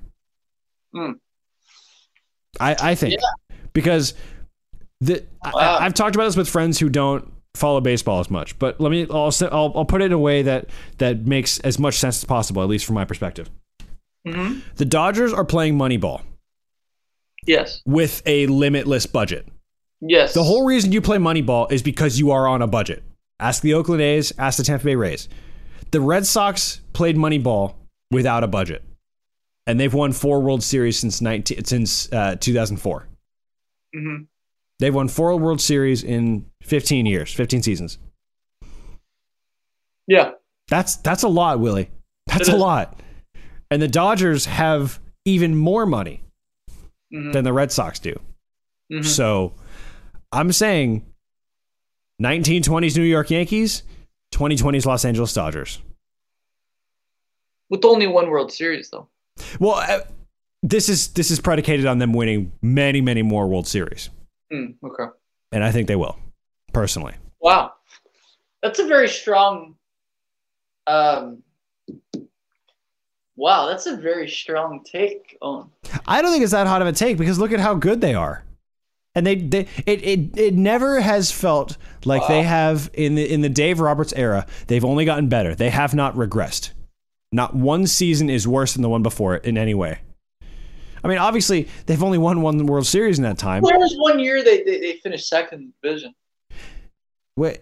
Hmm. 0.93 1.13
I, 2.59 2.77
I 2.81 2.95
think 2.95 3.21
because 3.73 4.15
the 5.01 5.25
Wow. 5.45 5.53
I, 5.55 5.85
I've 5.85 5.95
talked 5.95 6.17
about 6.17 6.25
this 6.25 6.37
with 6.37 6.49
friends 6.49 6.79
who 6.79 6.89
don't 6.89 7.33
follow 7.55 7.81
baseball 7.81 8.21
as 8.21 8.31
much, 8.31 8.59
but 8.59 8.81
let 8.81 8.91
me 8.91 9.07
I'll, 9.11 9.33
I'll 9.43 9.73
I'll 9.77 9.85
put 9.85 10.03
it 10.03 10.07
in 10.07 10.13
a 10.13 10.19
way 10.19 10.43
that 10.43 10.69
that 10.99 11.27
makes 11.27 11.61
as 11.61 11.79
much 11.79 11.99
sense 11.99 12.19
as 12.19 12.25
possible, 12.25 12.63
at 12.63 12.69
least 12.69 12.85
from 12.85 12.95
my 12.95 13.05
perspective. 13.05 13.49
Mm-hmm. 14.27 14.61
The 14.77 14.85
Dodgers 14.85 15.33
are 15.33 15.45
playing 15.45 15.79
Moneyball 15.79 16.23
Yes. 17.47 17.81
with 17.87 18.23
a 18.27 18.47
limitless 18.47 19.07
budget. 19.07 19.47
Yes. 20.01 20.35
The 20.35 20.43
whole 20.45 20.65
reason 20.67 20.93
you 20.93 21.01
play 21.01 21.17
Moneyball 21.19 21.71
is 21.73 21.83
because 21.83 22.19
you 22.19 22.31
are 22.31 22.47
on 22.47 22.61
a 22.63 22.67
budget. 22.67 23.03
Ask 23.41 23.63
the 23.63 23.75
Oakland 23.75 24.03
A's, 24.03 24.33
ask 24.39 24.57
the 24.59 24.63
Tampa 24.65 24.85
Bay 24.85 24.95
Rays. 24.97 25.29
The 25.91 26.01
Red 26.01 26.27
Sox 26.27 26.81
played 26.93 27.17
Moneyball 27.17 27.75
without 28.11 28.43
a 28.45 28.47
budget, 28.49 28.83
and 29.67 29.79
they've 29.81 29.93
won 29.93 30.13
four 30.13 30.41
World 30.41 30.63
Series 30.63 30.99
since 30.99 31.21
19, 31.21 31.65
since 31.65 32.13
uh, 32.13 32.37
2004. 32.41 33.07
hmm 33.95 34.17
They've 34.79 34.95
won 34.95 35.09
four 35.09 35.35
World 35.39 35.61
Series 35.63 36.05
in 36.05 36.45
15 36.63 37.07
years, 37.07 37.33
15 37.33 37.63
seasons. 37.63 37.99
Yeah. 40.07 40.33
That's 40.69 40.97
that's 40.97 41.23
a 41.23 41.29
lot, 41.29 41.61
Willie. 41.61 41.91
That's 42.27 42.49
It 42.49 42.53
a 42.53 42.57
is. 42.57 42.61
lot. 42.61 43.01
And 43.71 43.81
the 43.81 43.89
Dodgers 43.89 44.45
have 44.47 45.01
even 45.25 45.57
more 45.57 45.87
money 45.87 46.23
hmm 47.23 47.33
than 47.33 47.45
the 47.45 47.53
Red 47.53 47.73
Sox 47.73 47.99
do. 47.99 48.19
hmm 48.91 49.03
So 49.03 49.53
I'm 50.33 50.53
saying 50.53 51.05
1920s 52.23 52.97
New 52.97 53.03
York 53.05 53.31
Yankees, 53.31 53.83
2020s 54.35 54.87
Los 54.87 55.05
Angeles 55.05 55.33
Dodgers. 55.33 55.81
With 57.69 57.85
only 57.85 58.07
one 58.07 58.31
World 58.31 58.53
Series 58.53 58.91
though. 58.91 59.09
Well, 59.59 59.75
uh, 59.75 60.01
this 60.63 60.89
is 60.89 61.09
this 61.09 61.31
is 61.31 61.41
predicated 61.41 61.87
on 61.87 61.99
them 61.99 62.13
winning 62.13 62.53
many, 62.63 63.01
many 63.01 63.23
more 63.23 63.47
World 63.49 63.67
Series, 63.67 64.09
Mm, 64.53 64.75
okay. 64.85 65.13
and 65.53 65.63
I 65.65 65.71
think 65.73 65.89
they 65.89 65.97
will, 65.97 66.17
personally. 66.73 67.15
Wow. 67.41 67.73
That's 68.63 68.79
a 68.79 68.87
very 68.87 69.09
strong. 69.09 69.75
Um, 70.87 71.43
wow, 73.37 73.67
that's 73.67 73.87
a 73.87 73.97
very 73.97 74.29
strong 74.29 74.83
take 74.85 75.37
on. 75.41 75.71
I 76.07 76.23
don't 76.23 76.33
think 76.33 76.43
it's 76.43 76.53
that 76.53 76.67
hot 76.67 76.83
of 76.83 76.89
a 76.89 76.93
take 76.93 77.19
because 77.19 77.39
look 77.39 77.53
at 77.53 77.61
how 77.61 77.75
good 77.75 78.01
they 78.01 78.15
are. 78.15 78.43
And 79.15 79.27
they, 79.27 79.37
they 79.37 79.67
it, 79.87 80.03
it 80.05 80.39
it 80.39 80.55
never 80.55 81.01
has 81.01 81.33
felt 81.33 81.79
like 82.05 82.23
Wow. 82.23 82.29
they 82.29 82.43
have 82.43 82.91
in 82.93 83.15
the 83.15 83.33
in 83.33 83.41
the 83.41 83.49
Dave 83.49 83.81
Roberts 83.81 84.13
era, 84.15 84.47
they've 84.67 84.85
only 84.85 85.05
gotten 85.07 85.29
better. 85.29 85.55
They 85.55 85.71
have 85.71 85.95
not 85.95 86.15
regressed. 86.15 86.73
Not 87.33 87.55
one 87.55 87.87
season 87.87 88.29
is 88.29 88.47
worse 88.47 88.75
than 88.75 88.83
the 88.83 88.89
one 88.91 89.03
before 89.03 89.35
it 89.37 89.45
in 89.47 89.57
any 89.57 89.75
way. 89.75 90.01
I 91.03 91.09
mean, 91.09 91.19
obviously, 91.19 91.69
they've 91.87 92.03
only 92.03 92.19
won 92.19 92.43
one 92.43 92.67
World 92.67 92.87
Series 92.87 93.19
in 93.19 93.25
that 93.25 93.39
time. 93.39 93.63
There 93.63 93.79
was 93.79 93.95
one 93.97 94.19
year 94.19 94.43
they, 94.43 94.63
they, 94.65 94.81
they 94.81 94.93
finished 95.03 95.29
second 95.29 95.73
division. 95.83 96.15
Wait, 97.37 97.61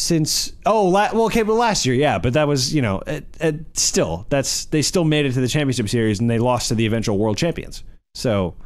since 0.00 0.52
oh, 0.64 0.86
la- 0.88 1.10
well, 1.12 1.26
okay, 1.26 1.42
but 1.42 1.54
last 1.54 1.84
year, 1.84 1.94
yeah, 1.94 2.18
but 2.18 2.32
that 2.32 2.48
was 2.48 2.74
you 2.74 2.82
know, 2.82 3.02
it, 3.06 3.24
it, 3.40 3.78
still 3.78 4.26
that's 4.30 4.64
they 4.66 4.82
still 4.82 5.04
made 5.04 5.26
it 5.26 5.32
to 5.32 5.40
the 5.40 5.48
championship 5.48 5.88
series 5.88 6.20
and 6.20 6.30
they 6.30 6.38
lost 6.38 6.68
to 6.68 6.74
the 6.74 6.86
eventual 6.86 7.18
world 7.18 7.36
champions. 7.36 7.84
So 8.14 8.56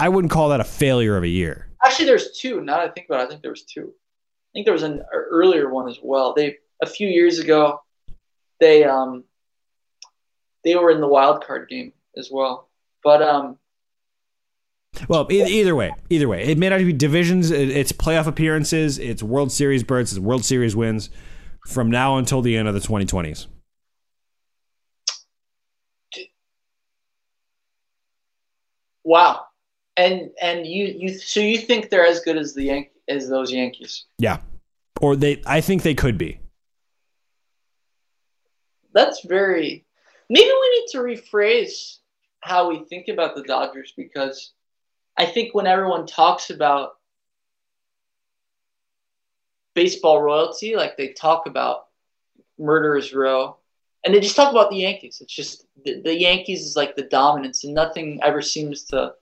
I 0.00 0.08
wouldn't 0.08 0.32
call 0.32 0.48
that 0.50 0.60
a 0.60 0.64
failure 0.64 1.16
of 1.16 1.22
a 1.22 1.28
year. 1.28 1.68
Actually, 1.84 2.06
there's 2.06 2.32
two. 2.32 2.60
Now 2.60 2.78
that 2.78 2.90
I 2.90 2.92
think 2.92 3.06
about 3.08 3.20
it, 3.20 3.24
I 3.24 3.28
think 3.28 3.42
there 3.42 3.50
was 3.50 3.62
two. 3.62 3.92
I 3.92 4.50
think 4.52 4.66
there 4.66 4.72
was 4.72 4.82
an 4.82 5.02
earlier 5.12 5.70
one 5.70 5.88
as 5.88 5.98
well. 6.02 6.34
They 6.34 6.56
a 6.82 6.86
few 6.86 7.08
years 7.08 7.38
ago, 7.38 7.80
they 8.60 8.84
um 8.84 9.24
they 10.64 10.74
were 10.74 10.90
in 10.90 11.00
the 11.00 11.08
wild 11.08 11.44
card 11.44 11.68
game 11.68 11.92
as 12.16 12.28
well. 12.30 12.68
But 13.02 13.22
um 13.22 13.58
Well, 15.08 15.26
e- 15.30 15.42
either 15.60 15.74
way, 15.74 15.92
either 16.10 16.28
way, 16.28 16.44
it 16.44 16.58
may 16.58 16.68
not 16.68 16.78
be 16.78 16.92
divisions. 16.92 17.50
it- 17.50 17.70
It's 17.70 17.92
playoff 17.92 18.26
appearances. 18.26 18.98
It's 18.98 19.22
World 19.22 19.50
Series 19.52 19.82
berths. 19.82 20.12
It's 20.12 20.20
World 20.20 20.44
Series 20.44 20.74
wins 20.76 21.10
from 21.66 21.90
now 21.90 22.16
until 22.16 22.42
the 22.42 22.56
end 22.56 22.68
of 22.68 22.74
the 22.74 22.80
2020s. 22.80 23.46
wow, 29.04 29.44
and 29.96 30.30
and 30.40 30.66
you 30.66 30.86
you 30.86 31.08
so 31.18 31.40
you 31.40 31.58
think 31.58 31.90
they're 31.90 32.06
as 32.06 32.20
good 32.20 32.36
as 32.36 32.54
the 32.54 32.64
Yan- 32.64 32.86
as 33.08 33.28
those 33.28 33.52
Yankees? 33.52 34.04
Yeah, 34.18 34.38
or 35.00 35.16
they. 35.16 35.42
I 35.46 35.60
think 35.60 35.82
they 35.82 35.94
could 35.94 36.18
be. 36.18 36.40
That's 38.92 39.24
very. 39.24 39.84
Maybe 40.30 40.46
we 40.50 40.78
need 40.80 40.86
to 40.92 40.98
rephrase 40.98 41.98
how 42.40 42.68
we 42.70 42.84
think 42.84 43.08
about 43.08 43.34
the 43.34 43.42
Dodgers 43.42 43.92
because 43.96 44.52
I 45.16 45.26
think 45.26 45.54
when 45.54 45.66
everyone 45.66 46.06
talks 46.06 46.50
about 46.50 46.96
baseball 49.74 50.22
royalty, 50.22 50.76
like 50.76 50.96
they 50.96 51.08
talk 51.12 51.46
about 51.46 51.86
Murderers 52.58 53.12
Row, 53.14 53.56
and 54.04 54.14
they 54.14 54.20
just 54.20 54.36
talk 54.36 54.50
about 54.50 54.70
the 54.70 54.76
Yankees. 54.76 55.18
It's 55.20 55.34
just 55.34 55.66
the, 55.84 56.00
the 56.02 56.18
Yankees 56.18 56.62
is 56.62 56.76
like 56.76 56.96
the 56.96 57.02
dominance, 57.02 57.64
and 57.64 57.74
nothing 57.74 58.20
ever 58.22 58.42
seems 58.42 58.84
to 58.84 59.14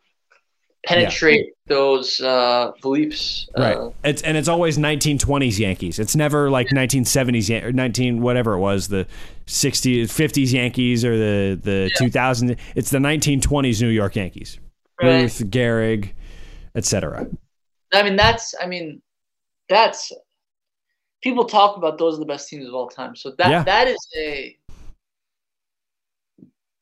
penetrate 0.84 1.52
those 1.66 2.20
uh, 2.20 2.72
beliefs. 2.80 3.48
Right. 3.56 3.76
Uh, 3.76 3.90
It's 4.04 4.22
and 4.22 4.36
it's 4.36 4.48
always 4.48 4.78
1920s 4.78 5.58
Yankees. 5.58 5.98
It's 5.98 6.16
never 6.16 6.50
like 6.50 6.68
1970s 6.68 7.48
Yan- 7.48 7.64
or 7.64 7.72
19 7.72 8.20
whatever 8.20 8.54
it 8.54 8.58
was 8.58 8.88
the 8.88 9.06
60s 9.46 10.04
50s 10.04 10.52
Yankees 10.52 11.04
or 11.04 11.16
the 11.16 11.60
the 11.62 11.90
2000 11.96 12.56
it's 12.74 12.90
the 12.90 12.98
1920s 12.98 13.80
New 13.80 13.88
York 13.88 14.16
Yankees. 14.16 14.58
Right. 15.02 15.22
Ruth, 15.22 15.38
Gehrig, 15.50 16.10
etc. 16.74 17.26
I 17.92 18.02
mean, 18.02 18.16
that's. 18.16 18.54
I 18.60 18.66
mean, 18.66 19.02
that's. 19.68 20.12
People 21.22 21.44
talk 21.44 21.76
about 21.76 21.98
those 21.98 22.16
are 22.16 22.20
the 22.20 22.24
best 22.26 22.48
teams 22.48 22.66
of 22.66 22.74
all 22.74 22.88
time. 22.88 23.14
So 23.14 23.32
that 23.38 23.50
Yeah. 23.50 23.62
that 23.64 23.88
is 23.88 23.98
a. 24.18 24.56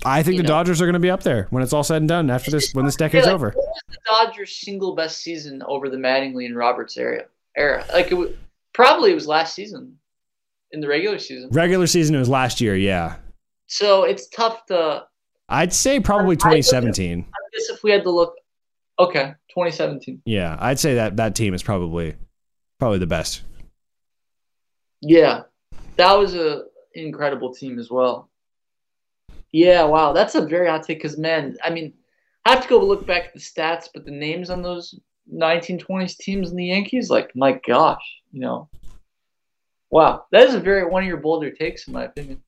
I 0.05 0.22
think 0.22 0.38
the 0.38 0.42
know. 0.44 0.48
Dodgers 0.48 0.80
are 0.80 0.86
going 0.86 0.94
to 0.94 0.98
be 0.98 1.10
up 1.10 1.22
there 1.22 1.47
when 1.51 1.62
it's 1.62 1.74
all 1.74 1.82
said 1.84 1.98
and 1.98 2.09
done 2.09 2.30
after 2.30 2.51
this 2.51 2.72
when 2.72 2.86
this 2.86 2.97
decade's 2.97 3.26
like, 3.26 3.34
over. 3.34 3.48
What 3.48 3.56
was 3.56 3.82
the 3.90 3.98
Dodgers' 4.06 4.56
single 4.56 4.94
best 4.94 5.18
season 5.18 5.62
over 5.66 5.90
the 5.90 5.98
Mattingly 5.98 6.47
and 6.47 6.56
Roberts 6.56 6.97
era? 6.97 7.24
Era 7.56 7.84
like 7.92 8.10
it 8.10 8.14
was, 8.14 8.30
probably 8.72 9.10
it 9.10 9.14
was 9.14 9.26
last 9.26 9.55
season, 9.55 9.98
in 10.72 10.80
the 10.80 10.88
regular 10.88 11.18
season. 11.18 11.51
Regular 11.51 11.86
season 11.86 12.14
it 12.14 12.18
was 12.18 12.28
last 12.30 12.60
year, 12.62 12.76
yeah. 12.76 13.16
So 13.66 14.05
it's 14.05 14.28
tough 14.28 14.64
to. 14.66 15.05
I'd 15.51 15.72
say 15.74 16.01
probably 16.01 16.36
I- 16.36 16.48
I- 16.48 16.60
2017. 16.60 17.26
Guess 17.52 17.70
if 17.70 17.82
we 17.82 17.90
had 17.90 18.02
to 18.05 18.10
look, 18.10 18.35
okay, 18.98 19.35
2017. 19.51 20.22
Yeah, 20.24 20.56
I'd 20.60 20.78
say 20.78 20.94
that 20.94 21.16
that 21.16 21.35
team 21.35 21.55
is 21.55 21.62
probably 21.62 22.16
probably 22.78 22.98
the 22.98 23.06
best. 23.06 23.43
Yeah, 25.01 25.43
that 25.97 26.14
was 26.14 26.35
a 26.35 26.64
incredible 26.94 27.55
team 27.55 27.78
as 27.78 27.90
well. 27.90 28.31
Yeah, 29.52 29.85
wow, 29.85 30.12
that's 30.12 30.35
a 30.35 30.47
very 30.47 30.68
hot 30.68 30.85
take. 30.85 30.98
Because 30.98 31.18
man, 31.18 31.56
I 31.64 31.70
mean, 31.70 31.94
I 32.44 32.51
have 32.51 32.62
to 32.62 32.68
go 32.68 32.78
look 32.78 33.06
back 33.06 33.27
at 33.27 33.35
the 33.35 33.40
stats, 33.40 33.89
but 33.93 34.05
the 34.05 34.10
names 34.10 34.51
on 34.51 34.62
those 34.62 34.98
1920s 35.32 36.16
teams 36.16 36.51
in 36.51 36.56
the 36.56 36.66
Yankees, 36.66 37.10
like 37.10 37.31
my 37.35 37.60
gosh, 37.66 38.02
you 38.32 38.40
know, 38.40 38.68
wow, 39.90 40.24
that 40.32 40.43
is 40.43 40.55
a 40.55 40.60
very 40.60 40.86
one 40.86 41.02
of 41.02 41.09
your 41.09 41.18
bolder 41.18 41.51
takes 41.51 41.86
in 41.86 41.94
my 41.94 42.05
opinion. 42.05 42.43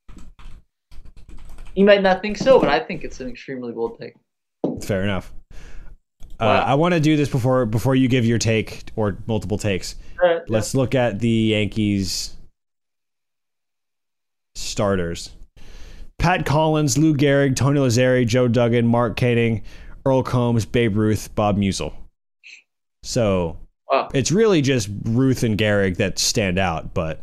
You 1.75 1.87
might 1.87 2.03
not 2.03 2.21
think 2.21 2.37
so, 2.37 2.59
but 2.59 2.69
I 2.69 2.81
think 2.81 3.03
it's 3.03 3.21
an 3.21 3.29
extremely 3.29 3.73
bold 3.73 3.99
take. 3.99 4.15
Fair 4.85 5.03
enough. 5.03 5.33
Uh, 6.41 6.45
I 6.67 6.75
want 6.75 6.93
to 6.95 7.01
do 7.01 7.17
this 7.17 7.29
before 7.29 7.67
before 7.67 7.95
you 7.95 8.09
give 8.09 8.25
your 8.27 8.39
take 8.39 8.85
or 8.97 9.17
multiple 9.27 9.59
takes. 9.59 9.95
Right, 10.21 10.41
Let's 10.49 10.75
look 10.75 10.95
at 10.95 11.21
the 11.21 11.29
Yankees 11.29 12.37
starters. 14.55 15.31
Pat 16.19 16.47
Collins, 16.47 16.97
Lou 16.99 17.15
Gehrig, 17.15 17.57
Tony 17.57 17.81
Lazzeri, 17.81 18.27
Joe 18.27 18.49
Dugan, 18.49 18.87
Mark 18.87 19.17
Koenig, 19.17 19.65
Earl 20.07 20.23
Combs, 20.23 20.65
Babe 20.65 20.97
Ruth, 20.97 21.35
Bob 21.35 21.57
Meusel. 21.57 21.93
So 23.03 23.57
Wow. 23.91 24.09
it's 24.15 24.31
really 24.33 24.63
just 24.63 24.89
Ruth 25.05 25.43
and 25.43 25.59
Gehrig 25.59 25.97
that 25.99 26.19
stand 26.19 26.59
out. 26.59 26.95
But 26.95 27.23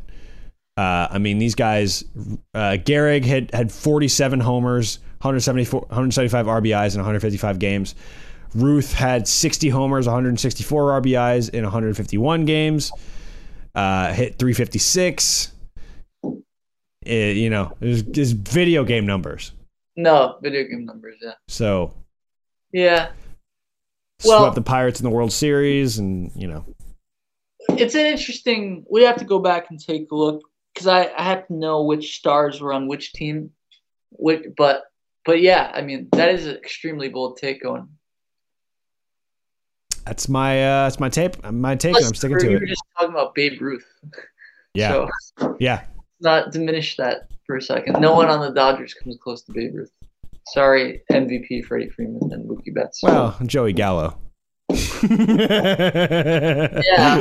uh, 0.78 1.08
I 1.10 1.18
mean, 1.18 1.40
these 1.40 1.56
guys, 1.56 2.04
uh, 2.54 2.78
Gehrig 2.80 3.26
had, 3.26 3.54
had 3.54 3.72
47 3.72 4.40
homers, 4.40 5.00
174, 5.22 5.82
175 5.82 6.46
RBIs 6.46 6.94
in 6.96 7.00
155 7.02 7.60
games. 7.60 7.96
Ruth 8.56 8.94
had 8.94 9.28
60 9.28 9.70
homers, 9.70 10.08
164 10.08 11.02
RBIs 11.02 11.50
in 11.50 11.64
151 11.64 12.46
games. 12.46 12.92
Uh, 13.76 14.12
hit 14.14 14.40
356. 14.40 15.54
It, 17.04 17.38
you 17.38 17.50
know, 17.50 17.76
it's 17.82 18.02
just 18.04 18.36
video 18.38 18.84
game 18.84 19.06
numbers. 19.06 19.52
no 19.96 20.38
video 20.42 20.64
game 20.64 20.86
numbers. 20.86 21.18
Yeah, 21.22 21.34
So 21.48 21.94
yeah. 22.72 23.12
Well- 24.26 24.40
swept 24.42 24.56
the 24.56 24.62
Pirates 24.62 25.00
in 25.00 25.04
the 25.06 25.10
World 25.10 25.32
Series, 25.32 25.98
and 26.00 26.32
you 26.36 26.48
know, 26.48 26.66
it's 27.70 27.96
an 27.96 28.06
interesting. 28.06 28.84
We 28.90 29.04
have 29.04 29.18
to 29.18 29.26
go 29.26 29.40
back 29.40 29.68
and 29.70 29.80
take 29.80 30.12
a 30.12 30.16
look 30.16 30.42
because 30.74 30.88
I, 30.88 31.10
I 31.18 31.24
have 31.24 31.48
to 31.48 31.54
know 31.54 31.84
which 31.84 32.18
stars 32.18 32.60
were 32.60 32.74
on 32.74 32.88
which 32.88 33.14
team. 33.14 33.52
Which, 34.12 34.44
but 34.58 34.84
but 35.30 35.42
yeah, 35.42 35.70
I 35.76 35.82
mean 35.82 36.10
that 36.14 36.30
is 36.34 36.48
an 36.48 36.56
extremely 36.56 37.08
bold 37.08 37.38
take 37.38 37.64
on. 37.64 37.88
that's 40.06 40.28
my 40.28 40.64
uh, 40.64 40.84
that's 40.86 41.00
my 41.00 41.10
tape, 41.10 41.36
my 41.52 41.76
take, 41.76 41.96
I'm 41.98 42.16
sticking 42.16 42.40
you 42.40 42.50
to 42.50 42.56
were 42.56 42.64
it. 42.64 42.68
just 42.70 42.82
talking 42.98 43.14
about 43.14 43.36
Babe 43.36 43.62
Ruth, 43.62 43.86
Yeah, 44.74 45.06
so 45.38 45.56
yeah. 45.60 45.84
not 46.20 46.52
diminish 46.52 46.98
that 46.98 47.28
for 47.46 47.58
a 47.58 47.62
second. 47.62 48.02
No 48.02 48.16
one 48.16 48.28
on 48.30 48.40
the 48.42 48.50
Dodgers 48.52 48.96
comes 48.96 49.18
close 49.24 49.44
to 49.44 49.52
Babe 49.54 49.76
Ruth. 49.76 49.92
Sorry, 50.48 51.04
MVP 51.12 51.64
Freddie 51.66 51.90
Freeman 51.90 52.32
and 52.34 52.50
Mookie 52.50 52.74
Betts. 52.74 53.04
Well, 53.04 53.38
Joey 53.46 53.74
Gallo. 53.74 54.18
Yeah, 54.72 54.78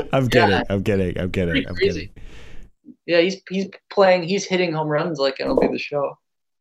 I'm 0.15 0.29
kidding. 0.31 0.51
yeah. 0.51 0.63
I'm 0.71 0.83
kidding. 0.83 1.19
I'm 1.21 1.31
kidding. 1.31 1.51
Pretty 1.53 1.69
I'm 1.69 1.77
kidding. 1.77 2.09
yeah, 3.07 3.21
he's 3.21 3.37
he's 3.51 3.69
playing. 3.91 4.23
He's 4.23 4.47
hitting 4.47 4.73
home 4.73 4.89
runs 4.89 5.19
like 5.19 5.41
it'll 5.41 5.61
be 5.61 5.69
the 5.69 5.79
Show. 5.79 6.17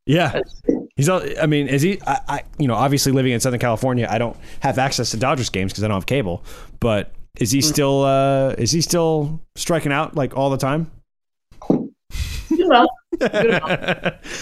Yeah, 0.05 0.29
That's- 0.31 0.61
he's. 0.97 1.07
I 1.07 1.45
mean, 1.45 1.67
is 1.69 1.81
he? 1.81 2.01
I, 2.05 2.19
I, 2.27 2.43
you 2.59 2.67
know, 2.67 2.75
obviously 2.75 3.11
living 3.13 3.31
in 3.31 3.39
Southern 3.39 3.59
California, 3.59 4.07
I 4.09 4.17
don't 4.17 4.35
have 4.59 4.77
access 4.77 5.11
to 5.11 5.17
Dodgers 5.17 5.49
games 5.49 5.71
because 5.71 5.83
I 5.85 5.87
don't 5.87 5.95
have 5.95 6.05
cable. 6.05 6.43
But 6.81 7.13
is 7.39 7.51
Hmm. 7.51 7.55
he 7.57 7.61
still? 7.61 8.03
uh 8.03 8.49
Is 8.57 8.71
he 8.71 8.81
still 8.81 9.39
striking 9.55 9.91
out 9.93 10.15
like 10.15 10.35
all 10.35 10.49
the 10.49 10.57
time? 10.57 10.91
You 12.49 12.67
know. 12.67 12.87
but 13.19 13.31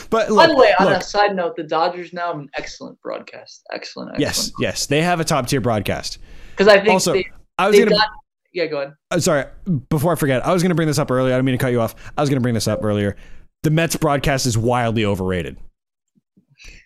By 0.10 0.48
the 0.48 0.56
way, 0.58 0.74
on 0.80 0.88
look, 0.88 1.02
a 1.02 1.04
side 1.04 1.36
note, 1.36 1.56
the 1.56 1.64
Dodgers 1.64 2.14
now 2.14 2.28
have 2.28 2.40
an 2.40 2.50
excellent 2.58 3.00
broadcast. 3.02 3.64
Excellent. 3.74 4.12
excellent. 4.12 4.20
yes, 4.20 4.52
yes, 4.60 4.86
they 4.86 5.02
have 5.02 5.20
a 5.20 5.24
top 5.24 5.48
tier 5.48 5.62
broadcast. 5.62 6.20
Because 6.52 6.68
I 6.68 6.78
think 6.80 6.90
Also, 6.90 7.14
they, 7.14 7.26
I 7.58 7.68
was 7.70 7.78
gonna. 7.80 7.92
got. 7.92 8.08
Yeah, 8.54 8.68
go 8.68 8.78
ahead. 8.82 8.94
Uh, 9.12 9.20
sorry, 9.20 9.46
before 9.90 10.14
I 10.14 10.16
forget, 10.16 10.46
I 10.46 10.54
was 10.54 10.62
going 10.64 10.70
to 10.70 10.76
bring 10.76 10.88
this 10.88 10.98
up 11.00 11.12
earlier. 11.12 11.34
I 11.34 11.38
didn't 11.38 11.46
mean 11.46 11.58
to 11.58 11.62
cut 11.62 11.72
you 11.74 11.82
off. 11.82 11.94
I 12.18 12.22
was 12.22 12.30
going 12.30 12.38
to 12.40 12.42
bring 12.42 12.54
this 12.54 12.70
up 12.70 12.84
earlier. 12.86 13.18
The 13.64 13.70
Mets 13.70 13.98
broadcast 13.98 14.46
is 14.46 14.58
wildly 14.58 15.04
overrated. 15.04 15.58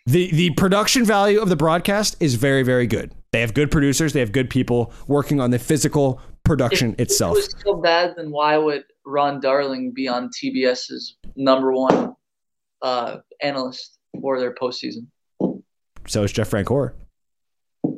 The 0.09 0.31
the 0.31 0.49
production 0.51 1.05
value 1.05 1.39
of 1.39 1.49
the 1.49 1.55
broadcast 1.55 2.15
is 2.19 2.35
very 2.35 2.63
very 2.63 2.87
good. 2.87 3.13
They 3.31 3.41
have 3.41 3.53
good 3.53 3.69
producers, 3.69 4.13
they 4.13 4.21
have 4.21 4.31
good 4.31 4.49
people 4.49 4.91
working 5.07 5.39
on 5.39 5.51
the 5.51 5.59
physical 5.59 6.19
production 6.43 6.93
If 6.93 7.01
itself. 7.09 7.37
it 7.37 7.41
was 7.41 7.55
so 7.63 7.75
bad, 7.75 8.15
then 8.17 8.31
why 8.31 8.57
would 8.57 8.85
Ron 9.05 9.39
Darling 9.39 9.91
be 9.93 10.07
on 10.07 10.29
TBS's 10.29 11.17
number 11.35 11.71
one 11.71 12.15
uh, 12.81 13.17
analyst 13.41 13.97
for 14.21 14.39
their 14.39 14.55
postseason. 14.55 15.07
So 16.07 16.23
is 16.23 16.31
Jeff 16.31 16.49
Francoeur. 16.49 16.93
Sure. 17.83 17.97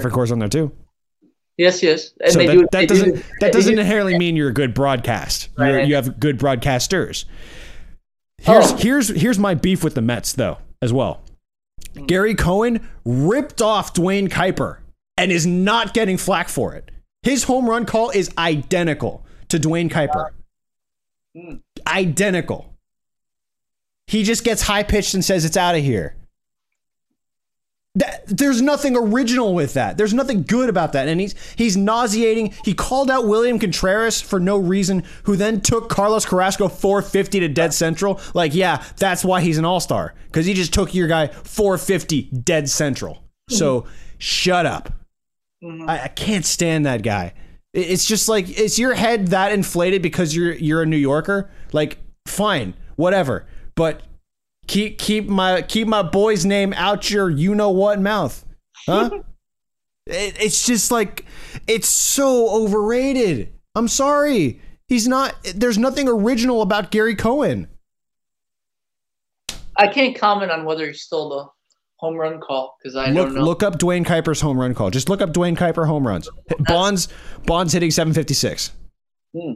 Jeff 0.00 0.02
Francoeur's 0.02 0.32
on 0.32 0.38
there 0.38 0.48
too. 0.48 0.72
Yes, 1.56 1.82
yes. 1.82 2.10
And 2.20 2.32
so 2.32 2.38
they 2.40 2.46
that, 2.48 2.52
do, 2.52 2.68
that 2.72 2.88
doesn't 2.88 3.14
do, 3.16 3.22
that 3.40 3.52
doesn't 3.52 3.78
inherently 3.78 4.18
mean 4.18 4.34
you're 4.36 4.48
a 4.50 4.54
good 4.54 4.74
broadcast. 4.74 5.48
You're, 5.56 5.76
Right. 5.76 5.86
you 5.86 5.94
have 5.94 6.18
good 6.18 6.38
broadcasters. 6.38 7.24
Here's 8.46 8.72
Oh. 8.72 8.76
here's 8.76 9.08
here's 9.08 9.38
my 9.38 9.54
beef 9.54 9.84
with 9.84 9.94
the 9.94 10.02
Mets 10.02 10.32
though 10.32 10.58
as 10.80 10.92
well. 10.92 11.20
Gary 12.06 12.34
Cohen 12.34 12.88
ripped 13.04 13.60
off 13.62 13.92
Duane 13.94 14.28
Kuiper 14.28 14.78
and 15.16 15.32
is 15.32 15.46
not 15.46 15.94
getting 15.94 16.16
flack 16.16 16.48
for 16.48 16.74
it. 16.74 16.90
His 17.22 17.44
home 17.44 17.68
run 17.68 17.86
call 17.86 18.10
is 18.10 18.30
identical 18.36 19.24
to 19.48 19.58
Duane 19.58 19.88
Kuiper. 19.88 20.30
Hmm. 21.36 21.56
Identical. 21.86 22.72
He 24.06 24.22
just 24.22 24.44
gets 24.44 24.62
high 24.62 24.82
pitched 24.82 25.14
and 25.14 25.24
says 25.24 25.44
it's 25.44 25.56
out 25.56 25.74
of 25.74 25.82
here. 25.82 26.15
That, 27.96 28.24
there's 28.26 28.60
nothing 28.60 28.94
original 28.96 29.54
with 29.54 29.72
that. 29.74 29.96
There's 29.96 30.12
nothing 30.12 30.42
good 30.42 30.68
about 30.68 30.92
that. 30.92 31.08
And 31.08 31.18
he's 31.20 31.34
he's 31.56 31.76
nauseating. 31.78 32.52
He 32.64 32.74
called 32.74 33.10
out 33.10 33.26
William 33.26 33.58
Contreras 33.58 34.20
for 34.20 34.38
no 34.38 34.58
reason, 34.58 35.02
who 35.24 35.34
then 35.34 35.62
took 35.62 35.88
Carlos 35.88 36.26
Carrasco 36.26 36.68
450 36.68 37.40
to 37.40 37.48
dead 37.48 37.72
central. 37.72 38.20
Like, 38.34 38.54
yeah, 38.54 38.84
that's 38.98 39.24
why 39.24 39.40
he's 39.40 39.56
an 39.56 39.64
all-star. 39.64 40.14
Because 40.26 40.44
he 40.44 40.52
just 40.52 40.74
took 40.74 40.94
your 40.94 41.08
guy 41.08 41.28
450 41.28 42.22
dead 42.44 42.68
central. 42.68 43.22
So 43.48 43.86
shut 44.18 44.66
up. 44.66 44.92
Mhm. 45.64 45.88
I, 45.88 46.02
I 46.04 46.08
can't 46.08 46.44
stand 46.44 46.84
that 46.86 47.02
guy. 47.02 47.32
It- 47.72 47.90
It's 47.90 48.04
just 48.04 48.28
like 48.28 48.50
is 48.58 48.78
your 48.78 48.92
head 48.94 49.28
that 49.28 49.52
inflated 49.52 50.02
because 50.02 50.36
you're 50.36 50.52
you're 50.54 50.82
a 50.82 50.86
New 50.86 50.96
Yorker? 50.98 51.50
Like, 51.72 51.98
fine, 52.26 52.74
whatever. 52.96 53.46
But 53.74 54.02
keep 54.66 54.98
keep 54.98 55.28
my 55.28 55.62
keep 55.62 55.88
my 55.88 56.02
boy's 56.02 56.44
name 56.44 56.72
out 56.74 57.10
your 57.10 57.30
you 57.30 57.54
know 57.54 57.70
what 57.70 58.00
mouth, 58.00 58.44
huh? 58.86 59.10
it, 60.06 60.36
it's 60.40 60.66
just 60.66 60.90
like 60.90 61.24
it's 61.66 61.88
so 61.88 62.48
overrated. 62.50 63.52
I'm 63.74 63.88
sorry. 63.88 64.60
He's 64.88 65.08
not. 65.08 65.34
There's 65.54 65.78
nothing 65.78 66.08
original 66.08 66.62
about 66.62 66.90
Gary 66.90 67.14
Cohen. 67.16 67.68
I 69.76 69.88
can't 69.88 70.16
comment 70.16 70.50
on 70.50 70.64
whether 70.64 70.86
he 70.86 70.92
stole 70.94 71.28
the 71.28 71.46
home 71.96 72.16
run 72.16 72.40
call 72.40 72.76
because 72.78 72.96
I 72.96 73.10
Look 73.10 73.26
don't 73.26 73.34
know. 73.36 73.42
look 73.42 73.62
up 73.62 73.78
Duane 73.78 74.04
Kuiper's 74.04 74.40
home 74.40 74.58
run 74.58 74.74
call. 74.74 74.90
Just 74.90 75.08
look 75.08 75.20
up 75.20 75.32
Duane 75.32 75.56
Kuiper 75.56 75.86
home 75.86 76.06
runs. 76.06 76.28
Bonds 76.60 77.08
Bonds 77.44 77.72
hitting 77.72 77.90
756. 77.90 78.72
Hmm. 79.36 79.52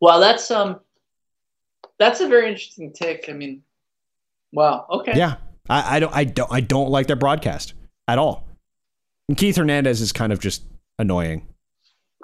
Well, 0.00 0.20
that's 0.20 0.50
um, 0.50 0.80
that's 2.04 2.20
a 2.20 2.28
very 2.28 2.48
interesting 2.48 2.92
take. 2.92 3.28
I 3.28 3.32
mean, 3.32 3.62
wow. 4.52 4.86
Okay. 4.90 5.12
Yeah, 5.16 5.36
I, 5.68 5.96
I 5.96 6.00
don't, 6.00 6.14
I 6.14 6.24
don't, 6.24 6.52
I 6.52 6.60
don't 6.60 6.90
like 6.90 7.06
their 7.06 7.16
broadcast 7.16 7.74
at 8.08 8.18
all. 8.18 8.46
And 9.28 9.38
Keith 9.38 9.56
Hernandez 9.56 10.00
is 10.00 10.12
kind 10.12 10.32
of 10.32 10.38
just 10.38 10.64
annoying. 10.98 11.48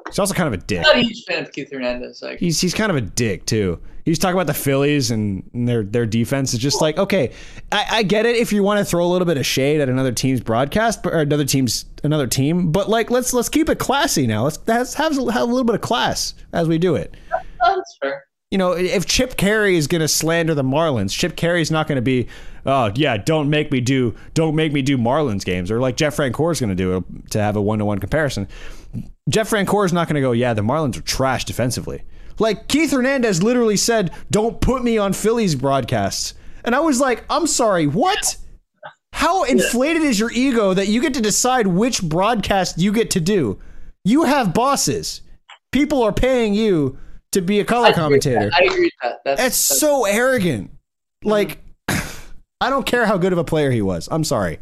He's 0.07 0.19
also 0.19 0.35
kind 0.35 0.52
of 0.52 0.61
a 0.61 0.62
dick. 0.62 0.78
I'm 0.78 0.85
not 0.85 0.97
a 0.97 1.01
huge 1.01 1.24
fan 1.24 1.43
of 1.43 1.52
Keith 1.52 1.70
Hernandez. 1.73 2.20
Like, 2.23 2.39
He's 2.39 2.61
he's 2.61 2.74
kind 2.74 2.90
of 2.90 2.97
a 2.97 3.01
dick 3.01 3.47
too. 3.47 3.81
He's 4.05 4.19
talking 4.19 4.35
about 4.35 4.47
the 4.47 4.55
Phillies 4.55 5.11
and 5.11 5.48
their 5.55 5.82
their 5.82 6.07
defense. 6.07 6.52
It's 6.52 6.62
just 6.62 6.81
like 6.81 6.98
okay, 6.98 7.32
I, 7.70 7.86
I 7.90 8.02
get 8.02 8.27
it 8.27 8.36
if 8.36 8.52
you 8.52 8.62
want 8.62 8.78
to 8.78 8.85
throw 8.85 9.05
a 9.05 9.09
little 9.09 9.27
bit 9.27 9.36
of 9.36 9.47
shade 9.47 9.81
at 9.81 9.89
another 9.89 10.12
team's 10.12 10.40
broadcast 10.40 11.07
or 11.07 11.20
another 11.20 11.44
team's 11.44 11.85
another 12.02 12.27
team, 12.27 12.73
but 12.73 12.89
like 12.89 13.11
let's 13.11 13.32
let's 13.32 13.48
keep 13.48 13.69
it 13.69 13.78
classy 13.78 14.27
now. 14.27 14.44
Let's, 14.44 14.59
let's 14.66 14.94
have 14.94 15.12
have 15.12 15.43
a 15.43 15.44
little 15.44 15.65
bit 15.65 15.74
of 15.77 15.81
class 15.81 16.35
as 16.52 16.66
we 16.66 16.78
do 16.78 16.97
it. 16.97 17.15
that's 17.61 17.97
fair. 18.01 18.24
You 18.51 18.59
know, 18.59 18.72
if 18.72 19.06
Chip 19.06 19.36
Caray 19.36 19.77
is 19.77 19.86
going 19.86 20.01
to 20.01 20.09
slander 20.09 20.55
the 20.55 20.64
Marlins, 20.64 21.16
Chip 21.16 21.36
Caray's 21.36 21.70
not 21.70 21.86
going 21.86 21.97
to 21.97 22.02
be, 22.02 22.27
oh 22.66 22.90
yeah, 22.97 23.16
don't 23.16 23.48
make 23.48 23.70
me 23.70 23.80
do, 23.80 24.16
don't 24.35 24.56
make 24.56 24.72
me 24.72 24.82
do 24.82 24.98
Marlins 24.98 25.45
games, 25.45 25.70
or 25.70 25.79
like 25.79 25.96
Jeff 25.96 26.16
Francoeur 26.16 26.51
is 26.51 26.59
going 26.59 26.70
to 26.70 26.74
do 26.74 27.04
to 27.30 27.40
have 27.40 27.54
a 27.54 27.62
one 27.62 27.79
to 27.79 27.85
one 27.85 28.01
comparison. 28.01 28.48
Jeff 29.29 29.51
Francoeur 29.51 29.87
is 29.87 29.93
not 29.93 30.09
going 30.09 30.16
to 30.16 30.20
go, 30.20 30.32
yeah, 30.32 30.53
the 30.53 30.62
Marlins 30.62 30.98
are 30.98 31.03
trash 31.03 31.45
defensively. 31.45 32.03
Like 32.40 32.66
Keith 32.66 32.90
Hernandez 32.90 33.40
literally 33.40 33.77
said, 33.77 34.11
don't 34.32 34.61
put 34.61 34.82
me 34.82 34.98
on 34.98 35.12
Phillies 35.12 35.54
broadcasts, 35.54 36.35
and 36.64 36.74
I 36.74 36.80
was 36.80 36.98
like, 36.98 37.24
I'm 37.30 37.46
sorry, 37.46 37.87
what? 37.87 38.37
How 39.12 39.45
inflated 39.45 40.03
is 40.03 40.19
your 40.19 40.32
ego 40.32 40.74
that 40.74 40.88
you 40.88 41.01
get 41.01 41.14
to 41.14 41.20
decide 41.20 41.69
which 41.69 42.03
broadcast 42.03 42.79
you 42.79 42.93
get 42.93 43.11
to 43.12 43.20
do? 43.20 43.61
You 44.04 44.24
have 44.24 44.54
bosses. 44.54 45.20
People 45.70 46.03
are 46.03 46.12
paying 46.12 46.54
you 46.54 46.98
to 47.32 47.40
be 47.40 47.60
a 47.60 47.64
color 47.64 47.86
I 47.86 47.90
agree 47.90 48.02
with 48.16 48.22
that. 48.24 48.32
commentator. 48.34 48.50
I 48.52 48.64
agree 48.64 48.84
with 48.84 48.92
that. 49.02 49.20
That's, 49.24 49.40
that's 49.40 49.56
so 49.56 50.04
arrogant. 50.04 50.70
Like, 51.24 51.59
I 51.88 52.70
don't 52.70 52.86
care 52.86 53.06
how 53.06 53.16
good 53.18 53.32
of 53.32 53.38
a 53.38 53.44
player 53.44 53.70
he 53.70 53.82
was. 53.82 54.09
I'm 54.10 54.24
sorry. 54.24 54.59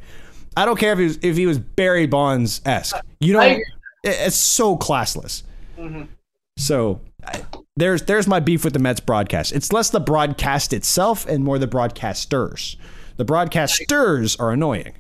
I 0.57 0.65
don't 0.65 0.79
care 0.79 0.93
if 0.93 0.99
he 0.99 1.05
was 1.05 1.19
if 1.23 1.37
he 1.37 1.47
was 1.47 1.59
Barry 1.59 2.07
Bonds 2.07 2.61
esque. 2.65 2.97
You 3.21 3.33
don't. 3.35 3.63
It's 4.05 4.37
so 4.37 4.77
classless. 4.77 5.43
Mhm. 5.79 6.09
So 6.57 7.01
I, 7.25 7.43
there's 7.77 8.03
there's 8.03 8.27
my 8.27 8.41
beef 8.41 8.65
with 8.65 8.73
the 8.73 8.79
Mets 8.81 9.01
broadcast. 9.01 9.53
It's 9.53 9.73
less 9.73 9.91
the 9.91 10.01
broadcast 10.01 10.73
itself 10.73 11.27
and 11.27 11.45
more 11.45 11.59
the 11.59 11.69
broadcasters. 11.69 12.77
The 13.17 13.25
broadcasters 13.25 14.39
are 14.41 14.51
annoying. 14.53 14.95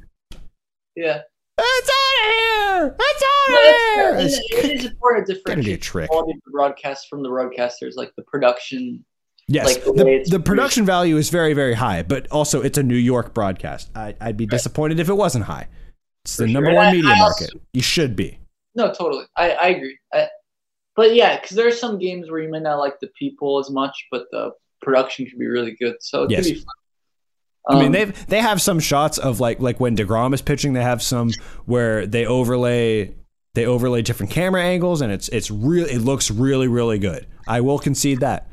yeah. 0.97 1.23
It's 1.61 1.91
out 1.91 2.29
of 2.29 2.35
here. 2.35 2.97
It's 3.01 3.23
out 3.23 4.15
that's 4.17 4.37
of 4.37 4.41
It 4.41 4.45
here. 4.51 4.71
it 4.73 4.77
is 4.79 4.85
important 4.87 5.27
to 5.27 5.35
Gotta 5.35 5.57
be 5.63 5.73
a 5.73 5.77
differentiate 5.77 5.81
the 5.81 5.85
trick. 5.85 6.11
quality 6.11 6.33
of 6.33 6.41
the 6.45 6.51
broadcast 6.51 7.09
from 7.09 7.23
the 7.23 7.29
broadcasters, 7.29 7.97
like 7.97 8.13
the 8.17 8.23
production. 8.23 9.05
Yes, 9.51 9.67
like 9.67 9.85
the 9.85 9.93
the, 9.93 10.25
the 10.33 10.41
production 10.41 10.85
value 10.85 11.17
is 11.17 11.31
very, 11.31 11.55
very 11.55 11.73
high, 11.75 12.03
but 12.03 12.27
also 12.31 12.61
it's 12.61 12.77
a 12.79 12.83
New 12.83 12.97
York 12.97 13.33
broadcast. 13.33 13.91
I, 13.97 14.15
I'd 14.21 14.37
be 14.37 14.45
disappointed 14.47 15.01
if 15.01 15.09
it 15.09 15.15
wasn't 15.15 15.47
high. 15.47 15.69
It's 16.25 16.37
the 16.37 16.45
For 16.45 16.53
number 16.53 16.69
sure. 16.71 16.77
one 16.77 16.87
I- 16.89 16.93
media 16.93 17.11
I 17.11 17.21
also- 17.21 17.45
market. 17.47 17.61
You 17.73 17.83
should 17.83 18.15
be. 18.15 18.39
No, 18.75 18.93
totally. 18.93 19.25
I, 19.37 19.51
I 19.53 19.67
agree. 19.69 19.99
I, 20.13 20.29
but 20.95 21.15
yeah, 21.15 21.41
because 21.41 21.57
there 21.57 21.67
are 21.67 21.71
some 21.73 21.99
games 21.99 22.31
where 22.31 22.41
you 22.41 22.51
may 22.51 22.61
not 22.61 22.77
like 22.79 23.01
the 23.01 23.09
people 23.19 23.59
as 23.59 23.71
much, 23.71 24.07
but 24.11 24.27
the 24.31 24.51
production 24.83 25.25
can 25.27 25.39
be 25.39 25.47
really 25.47 25.75
good. 25.81 25.97
So 26.01 26.25
it 26.25 26.31
Yes. 26.31 26.45
could 26.47 26.53
be 26.55 26.59
fun. 26.61 26.75
I 27.69 27.75
mean, 27.75 27.87
Um, 27.87 27.93
they've 27.93 28.27
they 28.27 28.41
have 28.41 28.63
some 28.63 28.81
shots 28.81 29.19
of 29.19 29.41
like 29.41 29.61
like 29.61 29.79
when 29.79 29.97
deGrom 29.97 30.33
is 30.35 30.43
pitching. 30.43 30.73
They 30.73 30.83
have 30.83 31.03
some 31.03 31.31
where 31.67 32.07
they 32.07 32.25
overlay 32.27 33.15
they 33.55 33.67
overlay 33.67 34.03
different 34.03 34.31
camera 34.33 34.63
angles, 34.63 35.01
and 35.01 35.13
it's 35.13 35.29
it's 35.29 35.51
real. 35.51 35.87
It 35.87 35.99
looks 35.99 36.31
really 36.31 36.69
really 36.69 36.99
good. 36.99 37.27
I 37.47 37.61
will 37.61 37.79
concede 37.79 38.21
that. 38.21 38.49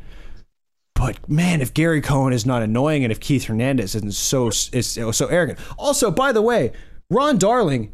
But 0.96 1.30
man, 1.30 1.62
if 1.62 1.74
Gary 1.74 2.02
Cohen 2.02 2.34
is 2.34 2.46
not 2.46 2.62
annoying, 2.62 3.04
and 3.04 3.12
if 3.12 3.20
Keith 3.20 3.46
Hernandez 3.46 3.96
isn't 3.96 4.14
so 4.14 4.48
is 4.48 5.00
so 5.12 5.28
arrogant. 5.28 5.60
Also, 5.78 6.10
by 6.12 6.32
the 6.32 6.42
way, 6.42 6.72
Ron 7.10 7.38
Darling, 7.38 7.94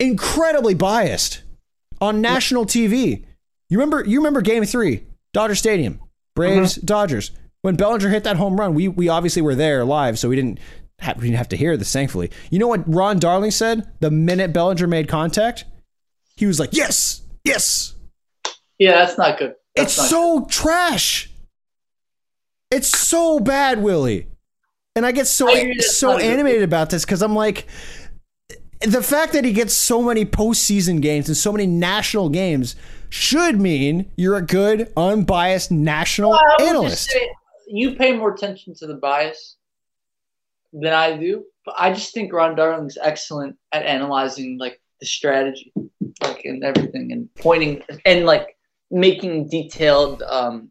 incredibly 0.00 0.74
biased 0.74 1.42
on 2.00 2.20
national 2.20 2.66
TV. 2.66 3.24
You 3.68 3.78
remember 3.78 4.04
you 4.04 4.18
remember 4.18 4.40
Game 4.40 4.64
Three, 4.64 5.04
Dodger 5.32 5.54
Stadium, 5.54 6.00
Braves 6.34 6.74
Dodgers. 6.76 7.30
When 7.62 7.76
Bellinger 7.76 8.08
hit 8.08 8.24
that 8.24 8.36
home 8.36 8.58
run, 8.58 8.74
we 8.74 8.88
we 8.88 9.08
obviously 9.08 9.40
were 9.42 9.54
there 9.54 9.84
live, 9.84 10.18
so 10.18 10.28
we 10.28 10.36
didn't 10.36 10.58
have, 10.98 11.16
we 11.16 11.24
didn't 11.24 11.38
have 11.38 11.48
to 11.50 11.56
hear 11.56 11.76
this. 11.76 11.92
Thankfully, 11.92 12.30
you 12.50 12.58
know 12.58 12.66
what 12.68 12.82
Ron 12.92 13.18
Darling 13.18 13.50
said 13.52 13.90
the 14.00 14.10
minute 14.10 14.52
Bellinger 14.52 14.86
made 14.86 15.08
contact, 15.08 15.64
he 16.36 16.46
was 16.46 16.58
like, 16.60 16.70
"Yes, 16.72 17.22
yes." 17.44 17.94
yeah, 18.78 19.04
that's 19.04 19.16
not 19.16 19.38
good. 19.38 19.54
That's 19.76 19.92
It's 19.92 19.98
not 19.98 20.10
so 20.10 20.46
trash. 20.50 21.30
It's 22.70 22.88
so 22.88 23.38
bad, 23.38 23.82
Willie. 23.82 24.26
And 24.96 25.06
I 25.06 25.12
get 25.12 25.26
so 25.26 25.48
I 25.48 25.74
so 25.78 26.16
good 26.16 26.22
animated 26.22 26.62
about 26.62 26.90
this 26.90 27.04
because 27.04 27.22
I'm 27.22 27.34
like, 27.36 27.66
the 28.80 29.02
fact 29.02 29.34
that 29.34 29.44
he 29.44 29.52
gets 29.52 29.72
so 29.72 30.02
many 30.02 30.24
postseason 30.24 31.00
games 31.00 31.28
and 31.28 31.36
so 31.36 31.52
many 31.52 31.66
national 31.66 32.28
games 32.28 32.74
should 33.08 33.60
mean 33.60 34.10
you're 34.16 34.36
a 34.36 34.42
good, 34.42 34.92
unbiased 34.96 35.70
national 35.70 36.30
Well, 36.30 36.40
I 36.40 36.44
would 36.50 36.58
just 36.58 36.70
analyst. 36.70 37.10
say 37.10 37.30
you 37.72 37.94
pay 37.96 38.12
more 38.16 38.32
attention 38.32 38.74
to 38.76 38.86
the 38.86 38.94
bias 38.94 39.56
than 40.72 40.92
I 40.92 41.16
do, 41.16 41.44
but 41.64 41.74
I 41.78 41.92
just 41.92 42.12
think 42.12 42.32
Ron 42.32 42.54
Darling's 42.54 42.98
excellent 43.00 43.56
at 43.72 43.84
analyzing 43.84 44.58
like 44.58 44.80
the 45.00 45.06
strategy, 45.06 45.72
like 46.22 46.44
and 46.44 46.62
everything, 46.62 47.12
and 47.12 47.32
pointing 47.34 47.82
and 48.04 48.26
like 48.26 48.56
making 48.90 49.48
detailed, 49.48 50.22
um, 50.22 50.70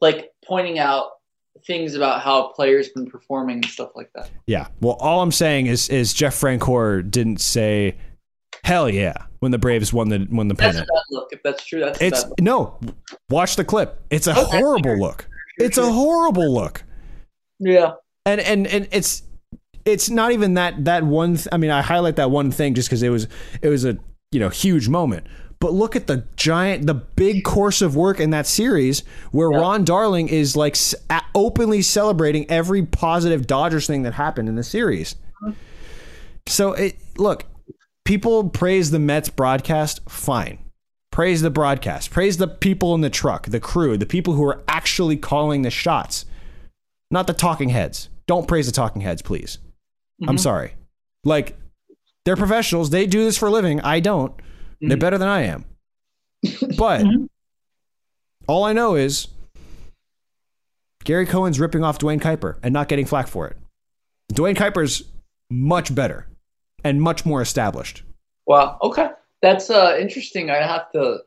like 0.00 0.30
pointing 0.44 0.78
out 0.78 1.10
things 1.66 1.94
about 1.94 2.22
how 2.22 2.46
a 2.46 2.54
player's 2.54 2.88
been 2.90 3.06
performing 3.10 3.56
and 3.56 3.66
stuff 3.66 3.90
like 3.94 4.10
that. 4.14 4.30
Yeah. 4.46 4.68
Well, 4.80 4.96
all 5.00 5.22
I'm 5.22 5.32
saying 5.32 5.66
is 5.66 5.88
is 5.88 6.14
Jeff 6.14 6.34
Francoeur 6.34 7.08
didn't 7.08 7.40
say 7.40 7.96
hell 8.64 8.88
yeah 8.90 9.14
when 9.40 9.52
the 9.52 9.58
Braves 9.58 9.92
won 9.92 10.08
the 10.08 10.26
won 10.30 10.48
the 10.48 10.54
That's 10.54 10.76
a 10.76 10.80
pennant. 10.80 10.90
look. 11.10 11.28
If 11.32 11.42
that's 11.42 11.64
true, 11.64 11.80
that's 11.80 12.00
It's 12.00 12.24
no. 12.40 12.78
Watch 13.28 13.56
the 13.56 13.64
clip. 13.64 14.00
It's 14.10 14.26
a 14.26 14.34
horrible 14.34 14.98
look. 14.98 15.27
It's 15.58 15.78
a 15.78 15.90
horrible 15.92 16.52
look. 16.54 16.84
Yeah. 17.60 17.92
and 18.26 18.40
and 18.40 18.66
and 18.66 18.88
it's 18.92 19.22
it's 19.84 20.08
not 20.10 20.32
even 20.32 20.54
that 20.54 20.84
that 20.84 21.02
one 21.02 21.34
th- 21.36 21.48
i 21.50 21.56
mean 21.56 21.70
i 21.70 21.80
highlight 21.82 22.16
that 22.16 22.30
one 22.30 22.50
thing 22.52 22.74
just 22.74 22.88
because 22.88 23.02
it 23.02 23.08
was 23.08 23.26
it 23.62 23.68
was 23.68 23.84
a 23.84 23.96
you 24.30 24.38
know 24.38 24.48
huge 24.50 24.88
moment 24.88 25.26
But 25.60 25.72
look 25.72 25.96
at 25.96 26.06
the 26.06 26.24
giant, 26.36 26.86
the 26.86 26.94
big 26.94 27.42
course 27.42 27.82
of 27.82 27.96
work 27.96 28.20
in 28.20 28.30
that 28.30 28.46
series 28.46 29.02
where 29.32 29.50
Yeah. 29.50 29.58
Ron 29.58 29.84
Darling 29.84 30.28
is 30.28 30.54
like 30.54 30.74
s- 30.74 30.94
openly 31.34 31.82
celebrating 31.82 32.48
every 32.48 32.86
positive 32.86 33.46
Dodgers 33.48 33.86
thing 33.88 34.02
that 34.04 34.14
happened 34.14 34.48
in 34.48 34.54
the 34.54 34.62
series. 34.62 35.16
Uh-huh. 35.42 35.52
So 36.46 36.72
it 36.74 36.94
look, 37.16 37.44
people 38.04 38.50
praise 38.50 38.92
the 38.92 39.00
Mets 39.00 39.30
broadcast, 39.30 40.00
fine. 40.08 40.58
Praise 41.18 41.42
the 41.42 41.50
broadcast. 41.50 42.12
Praise 42.12 42.36
the 42.36 42.46
people 42.46 42.94
in 42.94 43.00
the 43.00 43.10
truck, 43.10 43.46
the 43.48 43.58
crew, 43.58 43.96
the 43.98 44.06
people 44.06 44.34
who 44.34 44.44
are 44.44 44.62
actually 44.68 45.16
calling 45.16 45.62
the 45.62 45.68
shots, 45.70 46.24
not 47.10 47.26
the 47.26 47.32
talking 47.32 47.70
heads. 47.70 48.08
Don't 48.28 48.46
praise 48.46 48.66
the 48.66 48.72
talking 48.72 49.02
heads, 49.02 49.20
please. 49.20 49.58
I'm 50.28 50.36
Mhm. 50.36 50.40
sorry. 50.40 50.74
Like 51.24 51.58
they're 52.24 52.36
professionals. 52.36 52.90
They 52.90 53.04
do 53.04 53.24
this 53.24 53.36
for 53.36 53.48
a 53.48 53.50
living. 53.50 53.80
I 53.80 53.98
don't. 53.98 54.32
They're 54.80 54.96
Mhm. 54.96 55.00
better 55.00 55.18
than 55.18 55.26
I 55.26 55.40
am. 55.42 55.64
But 56.78 57.00
Mhm. 57.02 57.26
all 58.46 58.62
I 58.62 58.72
know 58.72 58.94
is 58.94 59.26
Gary 61.02 61.26
Cohen's 61.26 61.58
ripping 61.58 61.82
off 61.82 61.98
Duane 61.98 62.20
Kuiper 62.20 62.60
and 62.62 62.72
not 62.72 62.86
getting 62.86 63.06
flack 63.06 63.26
for 63.26 63.48
it. 63.48 63.56
Duane 64.28 64.54
Kuiper's 64.54 65.02
much 65.50 65.92
better 65.92 66.28
and 66.84 67.02
much 67.02 67.26
more 67.26 67.42
established. 67.42 68.04
Well, 68.46 68.78
Okay. 68.82 69.10
That's 69.42 69.70
uh 69.70 69.96
interesting. 70.00 70.50
I 70.50 70.56
have 70.56 70.90
to 70.92 71.18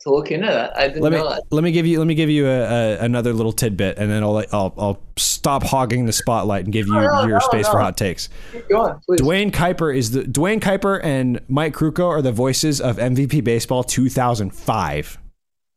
to 0.00 0.10
look 0.10 0.30
into 0.30 0.46
that. 0.46 0.74
I 0.76 0.88
didn't 0.88 1.02
Let 1.02 1.12
me 1.12 1.18
know 1.18 1.28
that. 1.28 1.42
let 1.50 1.62
me 1.62 1.72
give 1.72 1.86
you 1.86 1.98
let 1.98 2.06
me 2.06 2.14
give 2.14 2.30
you 2.30 2.46
a, 2.46 2.62
a, 2.62 2.98
another 3.00 3.32
little 3.34 3.52
tidbit, 3.52 3.98
and 3.98 4.10
then 4.10 4.22
I'll, 4.22 4.38
I'll 4.52 4.74
I'll 4.78 5.02
stop 5.18 5.62
hogging 5.62 6.06
the 6.06 6.12
spotlight 6.12 6.64
and 6.64 6.72
give 6.72 6.86
you 6.86 6.94
No, 6.94 7.00
no, 7.00 7.20
your 7.22 7.38
no, 7.38 7.38
space 7.40 7.68
for 7.68 7.78
hot 7.78 7.96
takes. 7.98 8.28
Keep 8.52 8.68
going, 8.70 8.94
please. 9.06 9.20
Duane 9.20 9.50
Kuiper 9.50 9.94
is 9.94 10.12
the 10.12 10.24
Duane 10.24 10.58
Kuiper 10.60 11.04
and 11.04 11.40
Mike 11.48 11.74
Krukow 11.74 12.06
are 12.08 12.22
the 12.22 12.32
voices 12.32 12.80
of 12.80 12.96
MVP 12.96 13.44
baseball 13.44 13.84
2005. 13.84 15.18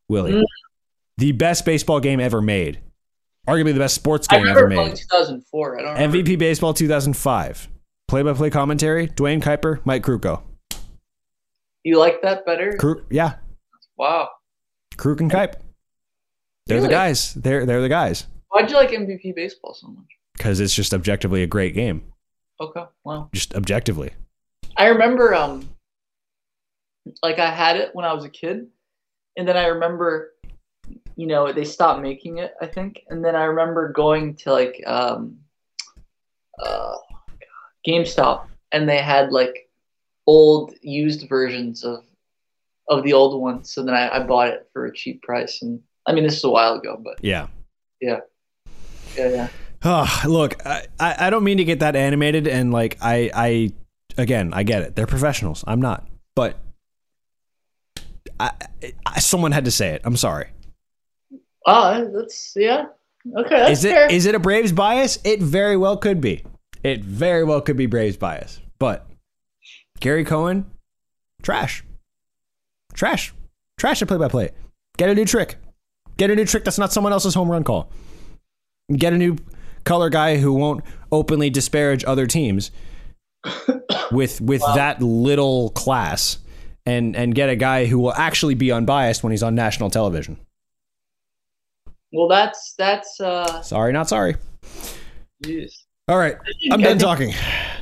Willie, 0.10 0.34
Mm. 0.34 0.44
the 1.18 1.32
best 1.34 1.66
baseball 1.66 2.00
game 2.00 2.20
ever 2.20 2.42
made, 2.42 2.80
arguably 3.48 3.74
the 3.74 3.80
best 3.80 3.96
sports 3.96 4.28
game 4.28 4.42
remember 4.42 4.60
ever 4.62 4.68
made. 4.70 4.96
2004. 4.96 5.80
I 5.80 5.82
don't 5.82 5.94
remember. 5.96 6.18
MVP 6.18 6.40
baseball 6.40 6.74
2005. 6.74 7.68
Play-by-play 8.08 8.50
commentary: 8.52 9.08
Duane 9.08 9.42
Kuiper, 9.42 9.80
Mike 9.86 10.04
Krukow. 10.04 10.42
You 11.84 12.00
like 12.00 12.22
that 12.22 12.46
better? 12.46 12.74
Kruk, 12.80 13.06
yeah, 13.10 13.36
Wow. 13.98 14.30
Kruk 14.96 15.20
and 15.20 15.30
Kuip. 15.32 15.56
They're 16.66 16.82
the 16.82 16.88
guys. 16.88 17.34
They're 17.34 17.66
they're 17.66 17.82
the 17.82 17.90
guys 17.90 18.26
Why'd 18.50 18.70
you 18.70 18.78
like 18.78 18.92
MVP 18.92 19.36
baseball 19.36 19.74
so 19.74 19.88
much? 19.88 20.06
because 20.38 20.60
it's 20.60 20.74
just 20.74 20.94
objectively 20.94 21.44
a 21.44 21.48
great 21.48 21.74
game. 21.74 22.04
Okay. 22.60 22.84
Wow. 23.04 23.30
Just 23.34 23.54
objectively. 23.56 24.12
I 24.78 24.88
remember 24.88 25.34
um 25.36 25.70
like 27.22 27.38
I 27.40 27.52
had 27.52 27.76
it 27.78 27.90
when 27.94 28.06
I 28.06 28.14
was 28.14 28.24
a 28.24 28.30
kid 28.30 28.68
and 29.38 29.48
then 29.48 29.58
I 29.58 29.66
remember 29.68 30.32
you 31.16 31.28
know 31.28 31.52
they 31.52 31.66
stopped 31.66 32.02
making 32.02 32.38
it 32.38 32.54
I 32.62 32.68
think 32.68 33.02
and 33.10 33.24
then 33.26 33.36
I 33.36 33.44
remember 33.44 33.92
going 33.92 34.36
to 34.38 34.52
like 34.54 34.82
um 34.88 35.38
uh 36.64 36.96
GameStop 37.88 38.48
and 38.72 38.88
they 38.88 39.02
had 39.02 39.32
like 39.32 39.70
old 40.26 40.74
used 40.82 41.28
versions 41.28 41.84
of 41.84 42.04
of 42.90 43.04
the 43.04 43.14
old 43.14 43.42
ones 43.42 43.70
so 43.72 43.84
then 43.84 43.94
I, 43.94 44.18
I 44.18 44.24
bought 44.24 44.50
it 44.50 44.68
for 44.74 44.86
a 44.86 44.94
cheap 44.94 45.22
price 45.22 45.62
and 45.62 45.80
I 46.06 46.12
mean 46.14 46.24
this 46.24 46.38
is 46.38 46.44
a 46.44 46.50
while 46.50 46.76
ago 46.76 47.00
but 47.04 47.24
Yeah. 47.24 47.48
yeah 48.02 48.20
yeah 49.18 49.48
Oh, 49.86 50.22
look, 50.26 50.66
I, 50.66 50.86
I 50.98 51.28
I 51.28 51.30
don't 51.30 51.44
mean 51.44 51.58
to 51.58 51.66
get 51.66 51.80
that 51.82 51.98
animated 51.98 52.48
and 52.48 52.72
like 52.72 52.98
I 53.02 53.30
I 53.34 53.74
again 54.18 54.54
I 54.54 54.64
get 54.64 54.82
it. 54.82 54.96
They're 54.96 55.06
professionals. 55.06 55.62
I'm 55.68 55.82
not, 55.82 56.08
but 56.36 56.58
I, 58.40 58.52
I 59.06 59.20
someone 59.20 59.52
had 59.52 59.66
to 59.66 59.72
say 59.72 59.90
it. 59.90 60.02
I'm 60.06 60.16
sorry. 60.16 60.48
oh 61.68 62.10
that's 62.16 62.54
yeah 62.56 62.86
okay 63.38 63.58
that's 63.60 63.80
is 63.80 63.84
it 63.86 63.92
fair 63.94 64.08
is 64.10 64.26
it 64.26 64.36
a 64.36 64.40
Braves 64.40 64.72
bias? 64.72 65.20
It 65.26 65.42
very 65.42 65.76
well 65.76 65.98
could 65.98 66.22
be. 66.22 66.46
It 66.84 67.02
very 67.02 67.44
well 67.44 67.60
could 67.60 67.76
be 67.76 67.86
Braves 67.86 68.16
bias. 68.16 68.62
But 68.80 69.06
Gary 70.04 70.26
Cohen, 70.26 70.70
trash, 71.44 71.82
trash, 72.94 73.34
trash 73.78 74.00
to 74.00 74.06
play 74.06 74.18
by 74.18 74.28
play. 74.28 74.50
Get 74.98 75.10
a 75.10 75.16
new 75.16 75.24
trick. 75.24 75.56
Get 76.18 76.30
a 76.30 76.36
new 76.36 76.44
trick 76.44 76.66
that's 76.66 76.78
not 76.78 76.92
someone 76.92 77.14
else's 77.14 77.34
home 77.34 77.50
run 77.50 77.64
call. 77.64 77.90
Get 78.94 79.14
a 79.14 79.18
new 79.18 79.38
color 79.86 80.10
guy 80.10 80.36
who 80.36 80.52
won't 80.52 80.84
openly 81.10 81.50
disparage 81.50 82.04
other 82.04 82.28
teams 82.28 82.70
with 84.12 84.42
with 84.42 84.62
that 84.76 85.02
little 85.02 85.70
class 85.70 86.38
and 86.86 87.16
and 87.16 87.34
get 87.34 87.48
a 87.48 87.56
guy 87.56 87.86
who 87.86 87.98
will 87.98 88.14
actually 88.14 88.56
be 88.56 88.74
unbiased 88.74 89.24
when 89.24 89.32
he's 89.32 89.42
on 89.42 89.56
national 89.56 89.90
television. 89.90 90.38
well 92.12 92.28
that's 92.28 92.76
that's 92.78 93.22
uh 93.22 93.62
Sorry, 93.62 93.94
not 93.94 94.10
sorry. 94.10 94.36
All 96.10 96.18
right, 96.18 96.36
I'm 96.74 96.82
done 96.82 96.98
talking. 96.98 97.34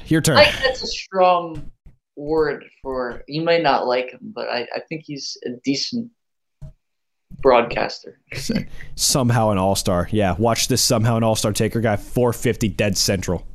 Your 0.05 0.21
turn. 0.21 0.37
I 0.37 0.45
think 0.45 0.63
that's 0.63 0.83
a 0.83 0.87
strong 0.87 1.71
word 2.15 2.65
for 2.81 3.23
you 3.27 3.41
may 3.41 3.61
not 3.61 3.87
like 3.87 4.11
him, 4.11 4.19
but 4.21 4.49
I, 4.49 4.67
I 4.75 4.79
think 4.87 5.03
he's 5.05 5.37
a 5.45 5.51
decent 5.63 6.11
broadcaster. 7.41 8.19
somehow 8.95 9.49
an 9.49 9.57
all 9.57 9.75
star. 9.75 10.07
Yeah, 10.11 10.35
watch 10.37 10.67
this 10.67 10.83
somehow 10.83 11.17
an 11.17 11.23
all 11.23 11.35
star 11.35 11.53
taker 11.53 11.81
guy 11.81 11.95
450 11.95 12.69
dead 12.69 12.97
central 12.97 13.47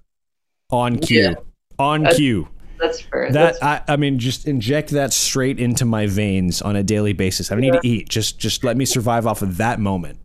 on 0.70 0.98
cue. 0.98 1.20
Yeah. 1.22 1.34
On 1.78 2.02
That's- 2.02 2.16
cue. 2.16 2.48
That's 2.78 3.00
fair. 3.00 3.32
That 3.32 3.58
That's, 3.58 3.62
I, 3.88 3.94
I 3.94 3.96
mean, 3.96 4.18
just 4.18 4.46
inject 4.46 4.90
that 4.90 5.10
straight 5.14 5.58
into 5.58 5.86
my 5.86 6.06
veins 6.06 6.60
on 6.60 6.76
a 6.76 6.82
daily 6.82 7.14
basis. 7.14 7.50
I 7.50 7.54
don't 7.54 7.62
need 7.62 7.72
to 7.72 7.80
eat. 7.82 8.10
Just 8.10 8.38
just 8.38 8.64
let 8.64 8.76
me 8.76 8.84
survive 8.84 9.26
off 9.26 9.40
of 9.40 9.56
that 9.56 9.80
moment. 9.80 10.18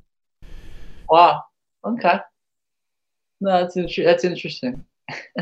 wow. 1.09 1.43
Okay. 1.85 2.19
No, 3.39 3.61
that's 3.61 3.77
inter- 3.77 4.03
that's 4.03 4.25
interesting. 4.25 4.83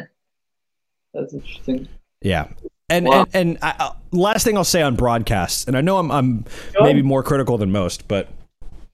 that's 1.13 1.33
interesting. 1.33 1.87
Yeah. 2.21 2.49
And 2.89 3.05
Wow. 3.05 3.27
and, 3.33 3.49
and 3.49 3.57
I, 3.61 3.75
uh, 3.79 3.93
last 4.11 4.43
thing 4.43 4.57
I'll 4.57 4.63
say 4.63 4.81
on 4.81 4.95
broadcasts, 4.95 5.65
and 5.65 5.77
I 5.77 5.81
know 5.81 5.97
I'm 5.97 6.11
I'm 6.11 6.45
maybe 6.81 7.01
more 7.01 7.21
critical 7.23 7.57
than 7.57 7.71
most, 7.71 8.07
but 8.07 8.27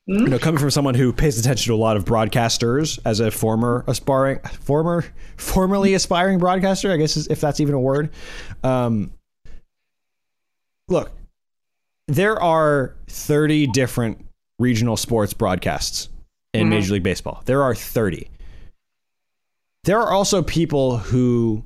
Mhm. 0.10 0.20
you 0.20 0.28
know, 0.28 0.38
coming 0.40 0.60
from 0.60 0.70
someone 0.70 0.94
who 0.96 1.12
pays 1.14 1.40
attention 1.40 1.72
to 1.72 1.76
a 1.76 1.82
lot 1.82 1.98
of 1.98 2.06
broadcasters 2.06 3.00
as 3.06 3.20
a 3.20 3.32
former 3.32 3.84
aspiring, 3.88 4.40
former, 4.62 5.04
formerly 5.38 5.94
aspiring 5.96 6.38
broadcaster, 6.38 6.92
I 6.92 6.98
guess 6.98 7.18
if 7.18 7.42
that's 7.42 7.60
even 7.60 7.74
a 7.74 7.80
word. 7.80 8.12
Um, 8.64 9.12
look, 10.90 11.12
there 12.08 12.40
are 12.40 12.94
30 13.08 13.68
different 13.68 14.24
regional 14.60 14.96
sports 14.96 15.34
broadcasts 15.34 16.10
in 16.54 16.68
Mhm. 16.68 16.70
Major 16.70 16.94
League 16.94 17.04
Baseball. 17.04 17.42
There 17.46 17.64
are 17.64 17.74
30. 17.74 18.30
There 19.86 20.00
are 20.00 20.12
also 20.12 20.42
people 20.44 20.98
who 20.98 21.64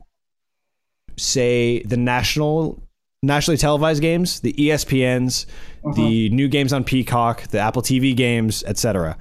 say 1.20 1.84
the 1.84 1.98
national 1.98 2.82
nationally 3.22 3.58
televised 3.58 4.02
games, 4.02 4.40
the 4.40 4.54
ESPNs, 4.54 5.46
the 5.84 6.28
uh-huh. 6.28 6.36
new 6.36 6.48
games 6.48 6.74
on 6.74 6.84
Peacock, 6.84 7.44
the 7.48 7.60
Apple 7.60 7.82
TV 7.82 8.16
games, 8.16 8.64
etc. 8.66 9.18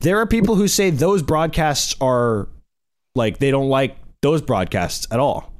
There 0.00 0.18
are 0.18 0.26
people 0.26 0.54
who 0.54 0.68
say 0.68 0.90
those 0.90 1.22
broadcasts 1.22 1.96
are 2.00 2.48
like 3.14 3.38
they 3.38 3.50
don't 3.50 3.68
like 3.68 3.96
those 4.22 4.40
broadcasts 4.40 5.06
at 5.10 5.18
all. 5.18 5.52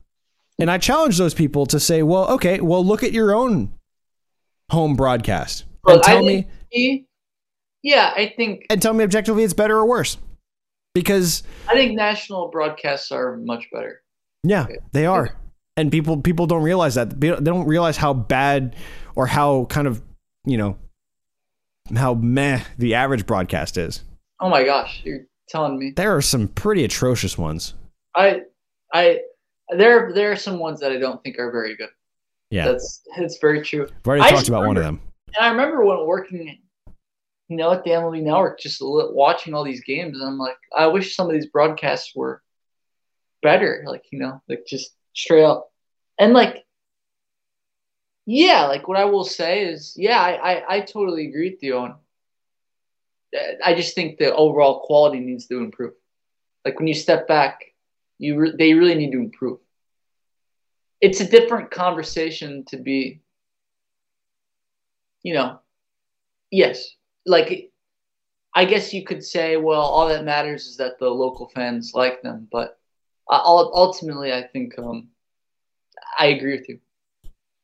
And 0.59 0.71
I 0.71 0.79
challenge 0.79 1.19
those 1.19 1.35
people 1.35 1.67
to 1.67 1.81
say, 1.81 2.03
well, 2.03 2.29
okay, 2.33 2.61
well, 2.61 2.85
look 2.85 3.03
at 3.03 3.13
your 3.13 3.35
own 3.35 3.73
home 4.71 4.95
broadcast 4.95 5.65
and 5.87 5.97
Look, 5.97 6.09
I 6.09 6.13
tell 6.13 6.23
me 6.23 6.47
think 6.73 7.07
yeah, 7.83 8.13
I 8.15 8.33
think 8.37 8.67
and 8.71 8.81
tell 8.81 8.93
me 8.93 9.05
objectively 9.05 9.43
it's 9.43 9.55
better 9.55 9.77
or 9.77 9.87
worse. 9.87 10.17
Because 10.95 11.43
I 11.69 11.75
think 11.75 11.95
national 11.95 12.51
broadcasts 12.51 13.13
are 13.13 13.37
much 13.37 13.69
better. 13.73 14.03
Yeah, 14.43 14.67
they 14.93 15.07
are. 15.07 15.37
And 15.81 15.91
people 15.91 16.21
people 16.21 16.47
don't 16.47 16.63
realize 16.63 16.97
that. 16.97 17.19
They 17.19 17.31
don't 17.31 17.67
realize 17.67 17.97
how 17.97 18.13
bad 18.13 18.77
or 19.15 19.27
how 19.27 19.65
kind 19.65 19.87
of, 19.87 20.03
you 20.45 20.59
know, 20.59 20.77
how 21.97 22.13
meh 22.13 22.61
the 22.77 22.95
average 22.95 23.25
broadcast 23.25 23.79
is. 23.79 24.05
Oh 24.41 24.51
my 24.51 24.63
gosh, 24.63 25.01
you're 25.05 25.27
telling 25.49 25.79
me. 25.79 25.95
There 25.97 26.15
are 26.15 26.21
some 26.21 26.49
pretty 26.49 26.85
atrocious 26.85 27.39
ones. 27.39 27.73
I 28.15 28.43
I 28.93 29.21
there 29.75 30.13
there 30.13 30.31
are 30.31 30.37
some 30.37 30.59
ones 30.59 30.81
that 30.81 30.93
I 30.93 30.99
don't 30.99 31.23
think 31.23 31.39
are 31.39 31.51
very 31.51 31.77
good. 31.77 31.89
Yeah. 32.51 32.67
That's 32.67 33.01
it's 33.17 33.39
very 33.39 33.63
true. 33.63 33.85
I've 33.85 34.07
already 34.07 34.23
I 34.25 34.31
talked 34.33 34.49
about 34.49 34.67
one 34.67 34.77
of 34.77 34.83
them. 34.83 35.01
And 35.35 35.47
I 35.47 35.49
remember 35.49 35.83
when 35.83 36.07
working, 36.07 36.59
you 37.49 37.57
know, 37.57 37.73
at 37.73 37.85
the 37.85 37.91
MLB 37.91 38.23
Network, 38.23 38.61
just 38.61 38.83
watching 38.83 39.55
all 39.55 39.65
these 39.65 39.83
games, 39.83 40.21
and 40.21 40.29
I'm 40.29 40.39
like, 40.39 40.59
I 40.77 40.89
wish 40.89 41.17
some 41.17 41.27
of 41.27 41.33
these 41.33 41.47
broadcasts 41.47 42.15
were 42.15 42.43
better. 43.41 43.85
Like, 43.87 44.05
you 44.13 44.19
know, 44.19 44.43
like 44.47 44.67
just 44.67 44.95
straight 45.15 45.45
up, 45.45 45.70
and 46.21 46.35
like, 46.35 46.67
yeah, 48.27 48.67
like 48.67 48.89
what 48.89 48.99
I 48.99 49.07
will 49.07 49.25
say 49.25 49.65
is, 49.65 49.95
yeah, 49.97 50.21
I 50.21 50.53
I, 50.53 50.77
I 50.77 50.81
totally 50.81 51.29
agree 51.29 51.51
with 51.51 51.63
you 51.63 51.79
on. 51.79 51.97
I 53.65 53.75
just 53.75 53.95
think 53.95 54.19
the 54.19 54.35
overall 54.35 54.81
quality 54.87 55.21
needs 55.21 55.47
to 55.49 55.59
improve. 55.59 55.95
Like 56.65 56.79
when 56.79 56.89
you 56.89 56.95
step 56.95 57.29
back, 57.29 57.61
you 58.19 58.39
re- 58.39 58.55
they 58.59 58.75
really 58.75 58.95
need 58.97 59.13
to 59.13 59.19
improve. 59.19 59.59
It's 61.01 61.21
a 61.21 61.29
different 61.29 61.71
conversation 61.71 62.65
to 62.69 62.79
be 62.79 63.23
you 65.23 65.35
know, 65.35 65.59
yes, 66.51 66.89
like 67.27 67.71
I 68.55 68.65
guess 68.65 68.93
you 68.93 69.05
could 69.05 69.25
say, 69.25 69.57
well, 69.57 69.83
all 69.83 70.09
that 70.09 70.25
matters 70.25 70.67
is 70.67 70.77
that 70.79 70.99
the 70.99 71.09
local 71.09 71.49
fans 71.55 71.93
like 71.95 72.23
them, 72.23 72.49
but 72.53 72.79
uh, 73.31 73.41
ultimately, 73.45 74.33
I 74.33 74.43
think 74.43 74.79
um, 74.79 75.09
I 76.21 76.27
agree 76.27 76.59
with 76.59 76.69
you. 76.69 76.79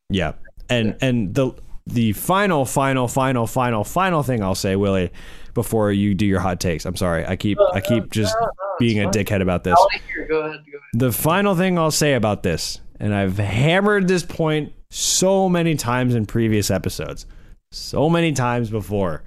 Yeah, 0.08 0.32
and 0.70 0.96
and 1.02 1.34
the 1.34 1.52
the 1.86 2.14
final, 2.14 2.64
final, 2.64 3.06
final, 3.06 3.46
final, 3.46 3.84
final 3.84 4.22
thing 4.22 4.42
I'll 4.42 4.54
say, 4.54 4.74
Willie, 4.74 5.12
before 5.54 5.92
you 5.92 6.14
do 6.14 6.26
your 6.26 6.40
hot 6.40 6.58
takes. 6.58 6.86
I'm 6.86 6.96
sorry, 6.96 7.26
I 7.26 7.36
keep 7.36 7.58
I 7.74 7.80
keep 7.80 8.10
just 8.10 8.34
no, 8.40 8.46
no, 8.46 8.52
being 8.78 8.98
a 8.98 9.08
dickhead 9.10 9.42
about 9.42 9.62
this. 9.62 9.76
Go 9.76 10.40
ahead, 10.40 10.64
go 10.70 10.78
ahead. 10.78 10.90
The 10.94 11.12
final 11.12 11.54
thing 11.54 11.78
I'll 11.78 11.90
say 11.90 12.14
about 12.14 12.42
this, 12.42 12.80
and 12.98 13.14
I've 13.14 13.36
hammered 13.36 14.08
this 14.08 14.24
point 14.24 14.72
so 14.90 15.50
many 15.50 15.74
times 15.74 16.14
in 16.14 16.24
previous 16.24 16.70
episodes, 16.70 17.26
so 17.72 18.08
many 18.08 18.32
times 18.32 18.70
before. 18.70 19.22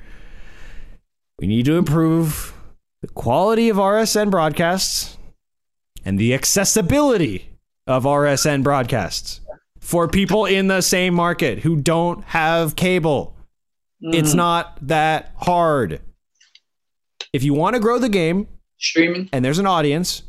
We 1.38 1.46
need 1.48 1.66
to 1.66 1.78
improve 1.78 2.54
the 3.02 3.08
quality 3.10 3.70
of 3.70 3.78
RSN 3.78 4.32
broadcasts 4.32 5.18
and 6.04 6.18
the 6.18 6.34
accessibility 6.34 7.49
of 7.90 8.04
RSN 8.04 8.64
broadcasts 8.64 9.42
for 9.80 10.08
people 10.08 10.46
in 10.46 10.68
the 10.68 10.82
same 10.82 11.16
market 11.16 11.60
who 11.60 11.76
don't 11.76 12.24
have 12.26 12.76
cable. 12.76 13.36
Mm. 14.04 14.14
It's 14.14 14.36
not 14.36 14.78
that 14.84 15.34
hard. 15.36 16.00
If 17.34 17.44
you 17.44 17.56
want 17.56 17.74
to 17.74 17.80
grow 17.80 17.98
the 17.98 18.08
game, 18.08 18.48
streaming, 18.78 19.28
and 19.34 19.44
there's 19.44 19.58
an 19.58 19.66
audience, 19.66 20.22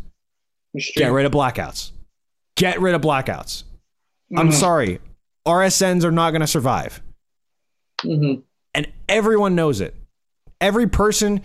get 0.97 1.12
rid 1.12 1.26
of 1.26 1.32
blackouts. 1.32 1.92
Get 2.56 2.80
rid 2.80 2.94
of 2.94 3.02
blackouts. 3.02 3.64
Mm-hmm. 4.32 4.39
I'm 4.39 4.52
sorry. 4.52 4.98
RSNs 5.47 6.02
are 6.05 6.10
not 6.10 6.30
going 6.30 6.40
to 6.40 6.47
survive. 6.47 7.02
Mm-hmm. 8.02 8.40
And 8.72 8.89
everyone 9.06 9.55
knows 9.55 9.82
it. 9.82 9.94
Every 10.62 10.86
person 10.86 11.42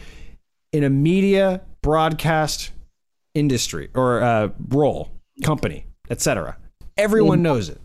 in 0.72 0.86
a 0.86 0.90
media 0.90 1.62
broadcast 1.82 2.72
industry 3.34 3.90
or 3.94 4.22
uh, 4.22 4.50
role, 4.70 5.12
company, 5.44 5.85
etc. 6.10 6.58
Everyone 6.98 7.38
mm-hmm. 7.38 7.44
knows 7.44 7.70
it. 7.70 7.80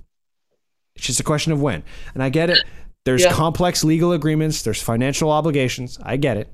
It's 0.96 1.06
just 1.06 1.20
a 1.20 1.24
question 1.24 1.52
of 1.52 1.62
when. 1.62 1.82
And 2.14 2.22
I 2.22 2.28
get 2.28 2.50
it. 2.50 2.62
There's 3.04 3.24
yeah. 3.24 3.32
complex 3.32 3.84
legal 3.84 4.12
agreements. 4.12 4.62
There's 4.62 4.82
financial 4.82 5.30
obligations. 5.30 5.98
I 6.02 6.16
get 6.16 6.36
it. 6.36 6.52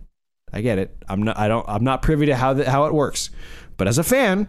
I 0.52 0.60
get 0.60 0.78
it. 0.78 0.96
I'm 1.08 1.22
not. 1.22 1.38
I 1.38 1.48
don't. 1.48 1.68
I'm 1.68 1.82
not 1.82 2.02
privy 2.02 2.26
to 2.26 2.36
how 2.36 2.54
the, 2.54 2.70
how 2.70 2.84
it 2.86 2.94
works. 2.94 3.30
But 3.76 3.88
as 3.88 3.98
a 3.98 4.04
fan, 4.04 4.48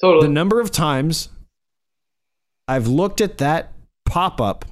totally. 0.00 0.26
the 0.26 0.32
number 0.32 0.60
of 0.60 0.70
times 0.70 1.28
I've 2.66 2.86
looked 2.86 3.20
at 3.20 3.38
that 3.38 3.72
pop 4.06 4.40
up 4.40 4.64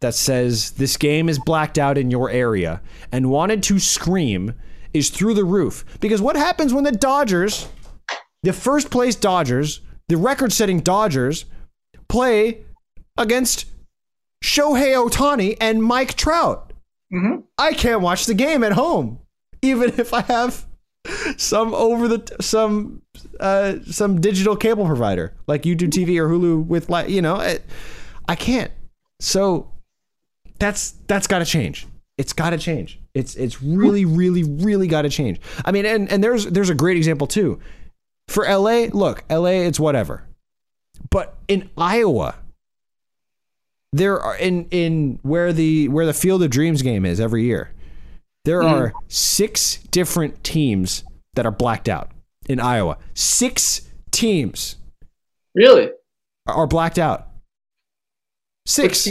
that 0.00 0.14
says 0.14 0.72
this 0.72 0.96
game 0.96 1.28
is 1.28 1.38
blacked 1.38 1.78
out 1.78 1.98
in 1.98 2.10
your 2.10 2.30
area 2.30 2.80
and 3.12 3.30
wanted 3.30 3.62
to 3.64 3.78
scream 3.78 4.54
is 4.94 5.10
through 5.10 5.34
the 5.34 5.44
roof. 5.44 5.84
Because 6.00 6.22
what 6.22 6.36
happens 6.36 6.72
when 6.72 6.84
the 6.84 6.92
Dodgers, 6.92 7.68
the 8.42 8.52
first 8.52 8.90
place 8.90 9.16
Dodgers, 9.16 9.80
the 10.08 10.16
record 10.16 10.52
setting 10.52 10.80
Dodgers, 10.80 11.44
play 12.08 12.64
against 13.16 13.66
Shohei 14.42 14.94
Ohtani 14.94 15.56
and 15.60 15.82
Mike 15.82 16.14
Trout? 16.14 16.72
Mm-hmm. 17.12 17.40
I 17.56 17.72
can't 17.72 18.00
watch 18.00 18.26
the 18.26 18.34
game 18.34 18.62
at 18.62 18.72
home, 18.72 19.20
even 19.62 19.92
if 19.98 20.12
I 20.12 20.22
have 20.22 20.66
some 21.36 21.74
over 21.74 22.08
the 22.08 22.36
some 22.40 23.02
uh, 23.40 23.76
some 23.84 24.20
digital 24.20 24.56
cable 24.56 24.86
provider 24.86 25.34
like 25.46 25.62
YouTube 25.62 25.90
TV 25.90 26.18
or 26.18 26.28
Hulu 26.28 26.66
with 26.66 26.90
like 26.90 27.08
you 27.08 27.22
know 27.22 27.36
I, 27.36 27.60
I 28.28 28.34
can't. 28.34 28.70
So 29.20 29.72
that's 30.58 30.92
that's 31.06 31.26
got 31.26 31.38
to 31.38 31.44
change. 31.44 31.86
It's 32.18 32.32
got 32.32 32.50
to 32.50 32.58
change. 32.58 33.00
It's 33.14 33.36
it's 33.36 33.62
really 33.62 34.04
really 34.04 34.44
really 34.44 34.86
got 34.86 35.02
to 35.02 35.08
change. 35.08 35.40
I 35.64 35.72
mean, 35.72 35.86
and 35.86 36.10
and 36.10 36.22
there's 36.22 36.46
there's 36.46 36.70
a 36.70 36.74
great 36.74 36.96
example 36.96 37.26
too. 37.26 37.58
For 38.28 38.44
LA, 38.44 38.86
look, 38.92 39.24
LA, 39.30 39.64
it's 39.66 39.80
whatever. 39.80 40.24
But 41.10 41.34
in 41.48 41.70
Iowa, 41.76 42.36
there 43.92 44.20
are 44.20 44.36
in 44.36 44.66
in 44.70 45.18
where 45.22 45.52
the 45.52 45.88
where 45.88 46.06
the 46.06 46.12
Field 46.12 46.42
of 46.42 46.50
Dreams 46.50 46.82
game 46.82 47.04
is 47.04 47.20
every 47.20 47.44
year. 47.44 47.72
There 48.44 48.62
mm. 48.62 48.70
are 48.70 48.92
six 49.08 49.78
different 49.90 50.44
teams 50.44 51.04
that 51.34 51.46
are 51.46 51.50
blacked 51.50 51.88
out 51.88 52.10
in 52.48 52.60
Iowa. 52.60 52.98
Six 53.14 53.82
teams. 54.10 54.76
Really? 55.54 55.90
Are 56.46 56.66
blacked 56.66 56.98
out. 56.98 57.28
Six. 58.66 59.08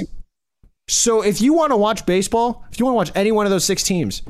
So 0.87 1.21
if 1.21 1.41
you 1.41 1.53
want 1.53 1.71
to 1.71 1.77
watch 1.77 2.05
baseball, 2.05 2.65
if 2.71 2.79
you 2.79 2.85
want 2.85 2.93
to 2.93 2.97
watch 2.97 3.11
any 3.15 3.31
one 3.31 3.45
of 3.45 3.49
those 3.49 3.65
six 3.65 3.83
teams, 3.83 4.21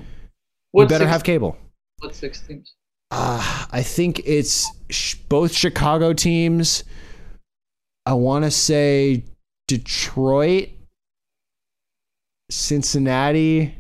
what 0.72 0.84
you 0.84 0.88
better 0.90 1.04
six, 1.04 1.12
have 1.12 1.24
cable. 1.24 1.58
What 2.00 2.16
six 2.16 2.42
teams? 2.42 2.74
Uh, 3.12 3.66
I 3.72 3.84
think 3.84 4.22
it's 4.26 4.70
sh- 4.90 5.16
both 5.30 5.54
Chicago 5.54 6.14
teams. 6.14 6.84
I 8.06 8.14
want 8.14 8.46
to 8.46 8.52
say 8.52 9.24
Detroit, 9.68 10.70
Cincinnati, 12.50 13.76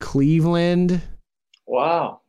Cleveland. 0.00 1.00
Wow. 1.66 2.20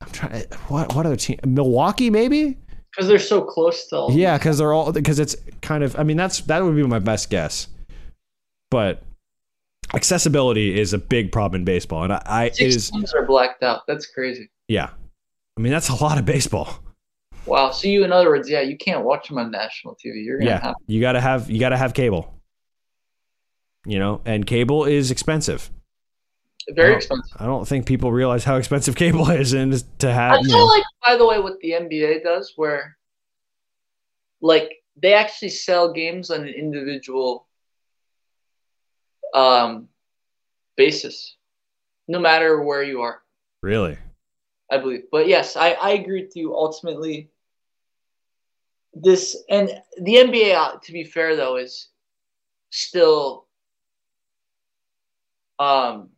I'm 0.00 0.10
trying. 0.10 0.44
What 0.68 0.94
what 0.94 1.06
other 1.06 1.16
team? 1.16 1.38
Milwaukee, 1.44 2.10
maybe. 2.10 2.56
Because 2.90 3.08
they're 3.08 3.18
so 3.18 3.42
close 3.42 3.84
still. 3.84 4.10
Yeah, 4.12 4.38
because 4.38 4.58
they're 4.58 4.72
all 4.72 4.92
because 4.92 5.18
it's 5.18 5.36
kind 5.62 5.82
of. 5.82 5.98
I 5.98 6.04
mean, 6.04 6.16
that's 6.16 6.40
that 6.42 6.62
would 6.62 6.76
be 6.76 6.82
my 6.84 7.00
best 7.00 7.30
guess 7.30 7.68
but 8.70 9.02
accessibility 9.94 10.78
is 10.78 10.92
a 10.92 10.98
big 10.98 11.32
problem 11.32 11.60
in 11.60 11.64
baseball, 11.64 12.04
and 12.04 12.12
I, 12.12 12.22
I 12.26 12.48
Six 12.50 12.60
it 12.60 12.66
is 12.76 12.90
teams 12.90 13.12
are 13.14 13.26
blacked 13.26 13.62
out. 13.62 13.82
That's 13.86 14.06
crazy. 14.06 14.50
Yeah, 14.68 14.90
I 15.56 15.60
mean 15.60 15.72
that's 15.72 15.88
a 15.88 15.94
lot 15.94 16.18
of 16.18 16.24
baseball. 16.24 16.82
Wow. 17.48 17.70
So 17.70 17.88
you, 17.88 18.04
in 18.04 18.12
other 18.12 18.28
words, 18.28 18.48
yeah, 18.48 18.60
you 18.60 18.76
can't 18.76 19.04
watch 19.04 19.28
them 19.28 19.38
on 19.38 19.50
national 19.50 19.94
TV. 19.94 20.24
You're 20.24 20.38
gonna 20.38 20.50
yeah, 20.50 20.60
have 20.60 20.74
you 20.86 21.00
gotta 21.00 21.20
have 21.20 21.50
you 21.50 21.58
gotta 21.58 21.76
have 21.76 21.94
cable. 21.94 22.34
You 23.86 23.98
know, 23.98 24.20
and 24.24 24.46
cable 24.46 24.84
is 24.84 25.10
expensive. 25.10 25.70
Very 26.70 26.92
I 26.92 26.96
expensive. 26.96 27.36
I 27.40 27.46
don't 27.46 27.66
think 27.66 27.86
people 27.86 28.12
realize 28.12 28.44
how 28.44 28.56
expensive 28.56 28.96
cable 29.04 29.30
is, 29.30 29.54
and 29.54 29.82
to 30.00 30.12
have. 30.12 30.40
I 30.40 30.42
feel 30.42 30.66
like, 30.66 30.84
by 31.06 31.16
the 31.16 31.26
way, 31.26 31.40
what 31.40 31.58
the 31.60 31.70
NBA 31.70 32.22
does, 32.22 32.52
where 32.56 32.96
like 34.40 34.72
they 35.00 35.14
actually 35.14 35.48
sell 35.48 35.92
games 35.92 36.30
on 36.30 36.42
an 36.42 36.48
individual 36.48 37.47
um, 39.34 39.88
basis, 40.76 41.36
no 42.06 42.18
matter 42.18 42.62
where 42.62 42.82
you 42.82 43.02
are. 43.02 43.22
Really? 43.62 43.98
I 44.70 44.78
believe. 44.78 45.04
But 45.10 45.28
yes, 45.28 45.56
I, 45.56 45.70
I 45.70 45.90
agree 45.92 46.22
with 46.22 46.36
you. 46.36 46.54
Ultimately, 46.54 47.30
this 48.94 49.36
and 49.48 49.70
the 50.00 50.16
NBA, 50.16 50.54
uh, 50.54 50.78
to 50.82 50.92
be 50.92 51.04
fair 51.04 51.36
though, 51.36 51.56
is 51.56 51.88
still 52.70 53.46
um, 55.58 56.10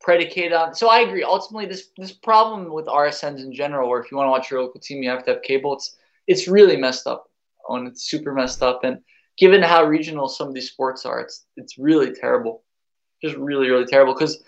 predicated 0.00 0.52
on. 0.52 0.74
So 0.74 0.88
I 0.88 1.00
agree. 1.00 1.24
Ultimately, 1.24 1.66
this 1.66 1.88
this 1.96 2.12
problem 2.12 2.72
with 2.72 2.86
RSNs 2.86 3.40
in 3.40 3.52
general, 3.52 3.88
where 3.88 4.00
if 4.00 4.10
you 4.10 4.16
want 4.16 4.26
to 4.26 4.30
watch 4.30 4.50
your 4.50 4.62
local 4.62 4.80
team, 4.80 5.02
you 5.02 5.10
have 5.10 5.24
to 5.24 5.34
have 5.34 5.42
cable. 5.42 5.74
It's 5.74 5.96
it's 6.26 6.48
really 6.48 6.76
messed 6.76 7.06
up. 7.06 7.28
And 7.68 7.86
it's 7.88 8.04
super 8.10 8.32
messed 8.32 8.62
up. 8.62 8.84
And 8.84 9.00
given 9.40 9.62
how 9.62 9.84
regional 9.84 10.28
some 10.28 10.48
of 10.48 10.54
these 10.54 10.70
sports 10.70 11.04
are, 11.04 11.18
it's 11.18 11.46
it's 11.56 11.78
really 11.78 12.12
terrible, 12.12 12.62
just 13.22 13.36
really 13.36 13.68
really 13.70 13.86
terrible 13.86 14.14
because 14.14 14.42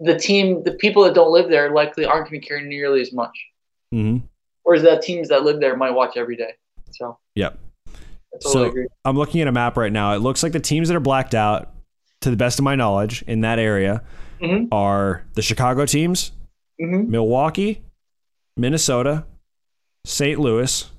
the 0.00 0.18
team, 0.18 0.62
the 0.64 0.72
people 0.72 1.04
that 1.04 1.14
don't 1.14 1.32
live 1.32 1.48
there 1.48 1.72
likely 1.72 2.04
aren't 2.04 2.28
going 2.28 2.40
to 2.40 2.46
care 2.46 2.60
nearly 2.60 3.00
as 3.00 3.12
much. 3.12 3.36
Mm-hmm. 3.94 4.24
Whereas 4.62 4.82
the 4.82 5.00
teams 5.02 5.28
that 5.28 5.44
live 5.44 5.60
there 5.60 5.76
might 5.76 5.92
watch 5.92 6.16
every 6.16 6.36
day. 6.36 6.54
So 6.90 7.18
yep. 7.34 7.58
Totally 8.42 8.52
so 8.52 8.64
agree. 8.64 8.86
I'm 9.04 9.16
looking 9.16 9.40
at 9.40 9.48
a 9.48 9.52
map 9.52 9.76
right 9.76 9.92
now. 9.92 10.14
It 10.14 10.18
looks 10.18 10.42
like 10.42 10.52
the 10.52 10.60
teams 10.60 10.88
that 10.88 10.96
are 10.96 11.00
blacked 11.00 11.34
out, 11.34 11.72
to 12.22 12.30
the 12.30 12.36
best 12.36 12.58
of 12.58 12.64
my 12.64 12.74
knowledge, 12.74 13.22
in 13.26 13.42
that 13.42 13.58
area, 13.58 14.02
mm-hmm. 14.40 14.66
are 14.72 15.24
the 15.34 15.42
Chicago 15.42 15.86
teams, 15.86 16.32
mm-hmm. 16.80 17.10
Milwaukee, 17.10 17.82
Minnesota, 18.56 19.24
St. 20.04 20.38
Louis, 20.38 20.90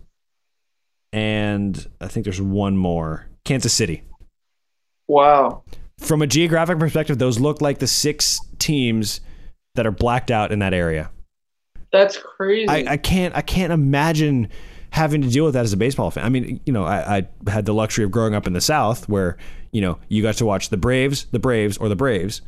and 1.14 1.88
I 2.02 2.08
think 2.08 2.26
there's 2.26 2.42
one 2.42 2.78
more 2.78 3.28
Kansas 3.46 3.74
City. 3.74 4.04
Wow. 5.08 5.64
From 6.00 6.22
a 6.22 6.28
geographic 6.28 6.80
perspective, 6.80 7.18
those 7.18 7.40
look 7.40 7.62
like 7.62 7.80
the 7.80 7.88
six 7.88 8.40
teams 8.60 9.22
that 9.76 9.88
are 9.88 9.92
blacked 9.92 10.32
out 10.32 10.52
in 10.52 10.60
that 10.60 10.74
area. 10.74 11.10
That's 11.92 12.18
crazy. 12.18 12.68
I, 12.68 12.94
I 12.94 12.98
can't 12.98 13.36
I 13.36 13.42
can't 13.42 13.72
imagine 13.72 14.50
having 14.92 15.22
to 15.22 15.30
deal 15.30 15.46
with 15.46 15.54
that 15.54 15.64
as 15.64 15.74
a 15.74 15.78
baseball 15.78 16.12
fan. 16.12 16.26
I 16.26 16.30
mean, 16.30 16.60
you 16.66 16.74
know, 16.74 16.84
I, 16.84 17.18
I 17.18 17.50
had 17.50 17.66
the 17.66 17.74
luxury 17.74 18.04
of 18.04 18.12
growing 18.12 18.36
up 18.36 18.48
in 18.48 18.54
the 18.54 18.62
South 18.62 19.08
where, 19.08 19.38
you 19.72 19.82
know, 19.82 20.00
you 20.10 20.22
got 20.22 20.36
to 20.36 20.46
watch 20.46 20.70
the 20.70 20.78
Braves, 20.78 21.26
the 21.32 21.40
Braves, 21.40 21.78
or 21.78 21.90
the 21.90 21.96
Braves. 21.96 22.42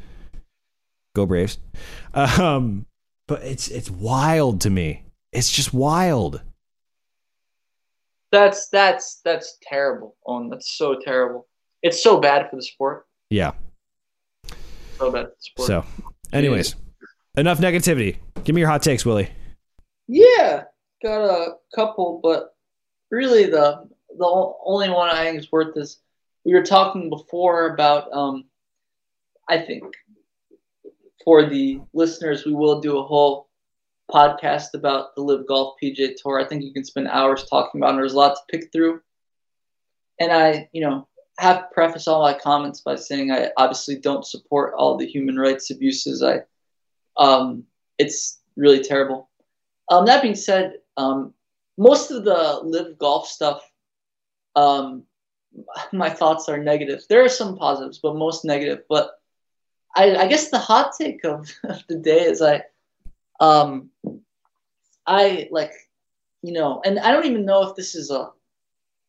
Go 1.15 1.25
Braves. 1.25 1.57
Um, 2.13 2.85
but 3.27 3.43
it's 3.43 3.67
it's 3.67 3.91
wild 3.91 4.61
to 4.61 4.71
me. 4.71 5.03
It's 5.31 5.51
just 5.51 5.71
wild. 5.71 6.41
That's 8.31 8.69
that's 8.69 9.21
that's 9.23 9.57
terrible. 9.61 10.15
On 10.25 10.49
that's 10.49 10.77
so 10.77 10.99
terrible. 11.03 11.47
It's 11.81 12.03
so 12.03 12.19
bad 12.19 12.49
for 12.49 12.55
the 12.55 12.63
sport. 12.63 13.05
Yeah. 13.29 13.53
So 14.97 15.11
bad 15.11 15.25
for 15.25 15.29
the 15.29 15.35
sport. 15.39 15.67
So, 15.67 15.85
anyways, 16.31 16.75
enough 17.37 17.59
negativity. 17.59 18.17
Give 18.43 18.53
me 18.53 18.61
your 18.61 18.69
hot 18.69 18.83
takes, 18.83 19.05
Willie. 19.05 19.29
Yeah, 20.07 20.63
got 21.03 21.23
a 21.23 21.55
couple, 21.73 22.19
but 22.21 22.55
really 23.11 23.45
the 23.45 23.87
the 24.17 24.55
only 24.65 24.89
one 24.89 25.09
I 25.09 25.25
think 25.25 25.39
is 25.39 25.51
worth 25.51 25.75
is 25.77 25.99
we 26.45 26.53
were 26.53 26.63
talking 26.63 27.09
before 27.09 27.73
about. 27.73 28.11
Um, 28.11 28.45
I 29.47 29.57
think 29.59 29.83
for 31.23 31.45
the 31.49 31.81
listeners, 31.93 32.45
we 32.45 32.53
will 32.53 32.81
do 32.81 32.99
a 32.99 33.03
whole 33.03 33.48
podcast 34.09 34.73
about 34.73 35.15
the 35.15 35.21
LIV 35.21 35.47
Golf 35.47 35.75
PJ 35.81 36.15
Tour. 36.17 36.39
I 36.39 36.47
think 36.47 36.63
you 36.63 36.73
can 36.73 36.83
spend 36.83 37.07
hours 37.07 37.45
talking 37.45 37.81
about. 37.81 37.95
it. 37.95 37.97
There's 37.97 38.13
a 38.13 38.17
lot 38.17 38.35
to 38.35 38.41
pick 38.57 38.71
through, 38.71 39.01
and 40.19 40.31
I, 40.31 40.69
you 40.73 40.81
know, 40.81 41.07
have 41.39 41.71
preface 41.71 42.07
all 42.07 42.21
my 42.21 42.33
comments 42.33 42.81
by 42.81 42.95
saying 42.95 43.31
I 43.31 43.49
obviously 43.57 43.97
don't 43.97 44.25
support 44.25 44.73
all 44.77 44.97
the 44.97 45.07
human 45.07 45.37
rights 45.37 45.71
abuses. 45.71 46.21
I, 46.21 46.41
um, 47.17 47.63
it's 47.97 48.39
really 48.55 48.83
terrible. 48.83 49.29
Um, 49.89 50.05
that 50.05 50.21
being 50.21 50.35
said, 50.35 50.75
um, 50.97 51.33
most 51.77 52.11
of 52.11 52.25
the 52.25 52.59
LIV 52.63 52.97
golf 52.97 53.27
stuff, 53.27 53.61
um, 54.55 55.03
my 55.93 56.09
thoughts 56.09 56.49
are 56.49 56.57
negative. 56.57 57.03
There 57.09 57.23
are 57.23 57.29
some 57.29 57.57
positives, 57.57 57.99
but 57.99 58.15
most 58.15 58.43
negative. 58.43 58.83
But 58.89 59.11
I, 59.95 60.15
I 60.15 60.27
guess 60.27 60.49
the 60.49 60.59
hot 60.59 60.91
take 60.99 61.23
of, 61.23 61.49
of 61.63 61.83
the 61.89 61.95
day 61.95 62.21
is 62.23 62.41
I, 62.41 62.63
um, 63.39 63.89
I 65.09 65.47
like, 65.49 65.73
you 66.43 66.53
know, 66.53 66.81
and 66.85 66.99
I 66.99 67.11
don't 67.11 67.25
even 67.25 67.43
know 67.43 67.67
if 67.67 67.75
this 67.75 67.95
is 67.95 68.11
a 68.11 68.29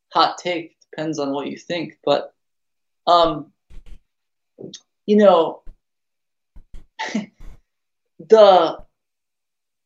hot 0.08 0.38
take. 0.38 0.78
Depends 0.90 1.18
on 1.18 1.32
what 1.32 1.46
you 1.46 1.58
think, 1.58 1.98
but, 2.02 2.34
um, 3.06 3.52
you 5.04 5.16
know, 5.16 5.62
the 8.18 8.82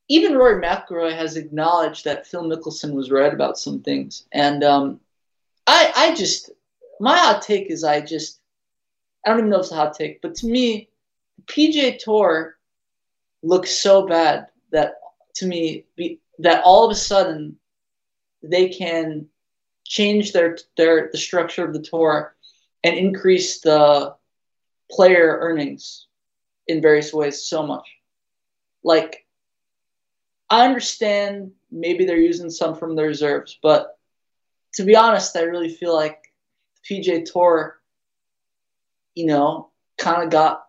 even 0.08 0.36
Rory 0.36 0.62
McIlroy 0.62 1.16
has 1.16 1.36
acknowledged 1.36 2.04
that 2.04 2.26
Phil 2.28 2.44
Mickelson 2.44 2.92
was 2.92 3.10
right 3.10 3.34
about 3.34 3.58
some 3.58 3.80
things, 3.82 4.24
and 4.32 4.62
um, 4.62 5.00
I, 5.66 5.92
I 5.96 6.14
just, 6.14 6.50
my 7.00 7.18
hot 7.18 7.42
take 7.42 7.70
is 7.72 7.82
I 7.82 8.00
just, 8.00 8.38
I 9.26 9.30
don't 9.30 9.40
even 9.40 9.50
know 9.50 9.56
if 9.56 9.64
it's 9.64 9.72
a 9.72 9.76
hot 9.76 9.94
take, 9.94 10.22
but 10.22 10.36
to 10.36 10.46
me, 10.46 10.88
PGA 11.46 11.98
Tour 11.98 12.56
looks 13.42 13.72
so 13.72 14.06
bad 14.06 14.46
that 14.70 15.00
to 15.36 15.46
me, 15.46 15.84
be, 15.96 16.20
that 16.38 16.62
all 16.64 16.84
of 16.84 16.90
a 16.90 16.94
sudden 16.94 17.56
they 18.42 18.68
can 18.68 19.26
change 19.84 20.32
their 20.32 20.56
their 20.76 21.10
the 21.12 21.18
structure 21.18 21.64
of 21.64 21.72
the 21.72 21.82
tour 21.82 22.34
and 22.82 22.96
increase 22.96 23.60
the 23.60 24.14
player 24.90 25.38
earnings 25.40 26.06
in 26.66 26.82
various 26.82 27.12
ways 27.12 27.44
so 27.44 27.66
much. 27.66 27.86
Like 28.82 29.26
I 30.50 30.66
understand 30.66 31.52
maybe 31.70 32.04
they're 32.04 32.16
using 32.16 32.50
some 32.50 32.76
from 32.76 32.96
the 32.96 33.02
reserves, 33.02 33.58
but 33.62 33.98
to 34.74 34.84
be 34.84 34.96
honest, 34.96 35.36
I 35.36 35.42
really 35.42 35.72
feel 35.72 35.94
like 35.94 36.32
PGA 36.88 37.24
Tour, 37.24 37.80
you 39.14 39.26
know, 39.26 39.70
kind 39.96 40.22
of 40.22 40.30
got 40.30 40.64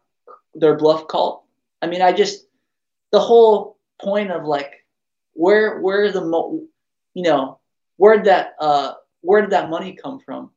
their 0.53 0.77
bluff 0.77 1.07
called. 1.07 1.41
I 1.81 1.87
mean, 1.87 2.01
I 2.01 2.13
just 2.13 2.45
the 3.11 3.19
whole 3.19 3.74
point 4.01 4.31
of 4.31 4.45
like 4.45 4.85
where 5.33 5.79
where 5.79 6.11
the 6.11 6.21
mo, 6.21 6.61
you 7.13 7.23
know, 7.23 7.59
where 7.97 8.17
did 8.17 8.25
that 8.25 8.55
uh 8.59 8.93
where 9.21 9.41
did 9.41 9.51
that 9.51 9.69
money 9.69 9.93
come 9.93 10.19
from? 10.19 10.51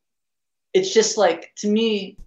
It's 0.75 0.93
just 0.93 1.17
like 1.17 1.53
to 1.57 1.69
me, 1.69 2.19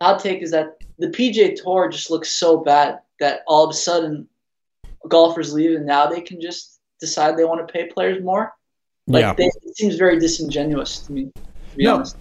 hot 0.00 0.20
take 0.20 0.42
is 0.42 0.50
that 0.52 0.78
the 0.98 1.08
PGA 1.08 1.54
Tour 1.60 1.88
just 1.88 2.10
looks 2.10 2.30
so 2.32 2.58
bad 2.58 3.00
that 3.18 3.42
all 3.46 3.64
of 3.64 3.70
a 3.70 3.74
sudden 3.74 4.28
golfers 5.08 5.52
leave 5.52 5.76
and 5.76 5.86
now 5.86 6.06
they 6.06 6.20
can 6.20 6.40
just 6.40 6.80
decide 7.00 7.36
they 7.36 7.44
want 7.44 7.66
to 7.66 7.72
pay 7.72 7.86
players 7.86 8.22
more. 8.22 8.52
Like 9.06 9.22
yeah. 9.22 9.32
they, 9.32 9.44
it 9.44 9.76
seems 9.76 9.96
very 9.96 10.18
disingenuous 10.18 11.00
to 11.00 11.12
me. 11.12 11.24
To 11.34 11.76
be 11.76 11.84
No. 11.84 11.96
honest. 11.96 12.16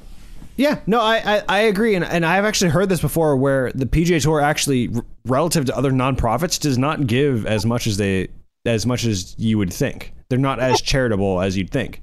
Yeah, 0.55 0.81
no, 0.87 0.99
I, 0.99 1.37
I, 1.37 1.43
I 1.47 1.59
agree, 1.61 1.95
and, 1.95 2.03
and 2.03 2.25
I've 2.25 2.43
actually 2.43 2.71
heard 2.71 2.89
this 2.89 2.99
before, 2.99 3.37
where 3.37 3.71
the 3.71 3.85
PGA 3.85 4.21
Tour 4.21 4.41
actually, 4.41 4.93
r- 4.93 5.05
relative 5.23 5.63
to 5.65 5.77
other 5.77 5.89
nonprofits, 5.89 6.59
does 6.59 6.77
not 6.77 7.07
give 7.07 7.45
as 7.45 7.65
much 7.65 7.87
as 7.87 7.95
they 7.95 8.27
as 8.65 8.85
much 8.85 9.05
as 9.05 9.35
you 9.37 9.57
would 9.57 9.71
think. 9.73 10.13
They're 10.29 10.37
not 10.39 10.59
as 10.59 10.81
charitable 10.81 11.41
as 11.41 11.57
you'd 11.57 11.71
think. 11.71 12.01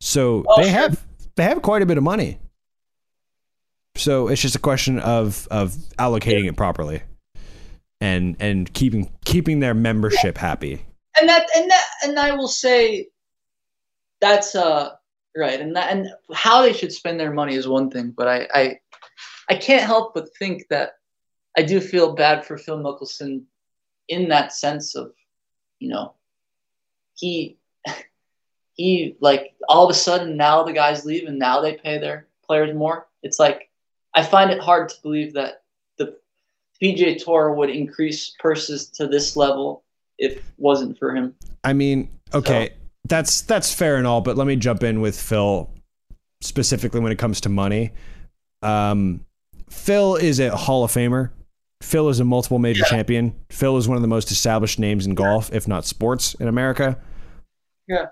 So 0.00 0.44
Oh, 0.48 0.56
they 0.60 0.68
sure. 0.70 0.78
have 0.78 1.06
they 1.36 1.44
have 1.44 1.62
quite 1.62 1.82
a 1.82 1.86
bit 1.86 1.96
of 1.98 2.02
money. 2.04 2.38
So 3.96 4.28
it's 4.28 4.40
just 4.42 4.54
a 4.56 4.60
question 4.60 4.98
of 5.00 5.46
of 5.50 5.72
allocating 5.98 6.48
it 6.48 6.56
properly, 6.56 7.02
and 8.00 8.36
and 8.40 8.72
keeping 8.72 9.10
keeping 9.24 9.60
their 9.60 9.74
membership 9.74 10.38
happy. 10.38 10.84
and 11.20 11.28
that 11.28 11.46
and 11.56 11.68
that 11.70 11.84
and 12.04 12.18
I 12.18 12.32
will 12.32 12.48
say 12.48 13.08
that's 14.20 14.54
uh 14.54 14.90
right 15.36 15.60
and 15.60 15.74
that 15.76 15.92
and 15.92 16.08
how 16.32 16.62
they 16.62 16.72
should 16.72 16.92
spend 16.92 17.18
their 17.18 17.32
money 17.32 17.54
is 17.54 17.66
one 17.68 17.90
thing, 17.90 18.12
but 18.16 18.28
I 18.28 18.48
I 18.54 18.78
I 19.50 19.54
can't 19.56 19.82
help 19.84 20.14
but 20.14 20.28
think 20.38 20.64
that 20.70 20.92
I 21.56 21.62
do 21.62 21.80
feel 21.80 22.14
bad 22.14 22.44
for 22.44 22.56
Phil 22.56 22.78
Mickelson 22.78 23.42
in 24.08 24.28
that 24.28 24.52
sense 24.52 24.94
of 24.94 25.10
you 25.78 25.88
know 25.88 26.14
he 27.14 27.58
he 28.74 29.16
like 29.20 29.54
all 29.68 29.84
of 29.84 29.90
a 29.90 29.94
sudden 29.94 30.36
now 30.36 30.62
the 30.62 30.72
guys 30.72 31.04
leave 31.04 31.26
and 31.26 31.38
now 31.38 31.60
they 31.60 31.74
pay 31.74 31.98
their 31.98 32.26
players 32.46 32.74
more. 32.74 33.06
It's 33.22 33.38
like 33.38 33.68
I 34.14 34.22
find 34.22 34.50
it 34.50 34.60
hard 34.60 34.88
to 34.88 34.96
believe 35.02 35.34
that 35.34 35.62
the 35.98 36.16
PGA 36.82 37.22
Tour 37.22 37.52
would 37.52 37.70
increase 37.70 38.34
purses 38.38 38.88
to 38.90 39.06
this 39.06 39.36
level 39.36 39.84
if 40.16 40.38
it 40.38 40.44
wasn't 40.56 40.98
for 40.98 41.14
him. 41.14 41.34
I 41.64 41.72
mean, 41.72 42.08
okay, 42.32 42.70
that's 43.04 43.42
that's 43.42 43.72
fair 43.74 43.96
and 43.96 44.06
all, 44.06 44.20
but 44.20 44.36
let 44.36 44.46
me 44.46 44.56
jump 44.56 44.82
in 44.82 45.00
with 45.00 45.20
Phil 45.20 45.70
specifically 46.40 47.00
when 47.00 47.12
it 47.12 47.18
comes 47.18 47.40
to 47.42 47.48
money. 47.48 47.92
Um, 48.62 49.24
Phil 49.68 50.16
is 50.16 50.40
a 50.40 50.56
Hall 50.56 50.84
of 50.84 50.92
Famer. 50.92 51.30
Phil 51.80 52.08
is 52.08 52.20
a 52.20 52.24
multiple 52.24 52.58
major 52.58 52.84
champion. 52.84 53.34
Phil 53.50 53.76
is 53.76 53.88
one 53.88 53.96
of 53.96 54.02
the 54.02 54.08
most 54.08 54.30
established 54.30 54.78
names 54.78 55.06
in 55.06 55.14
golf, 55.14 55.52
if 55.52 55.68
not 55.68 55.84
sports, 55.84 56.34
in 56.34 56.48
America. 56.48 56.98
Yeah. 57.86 58.06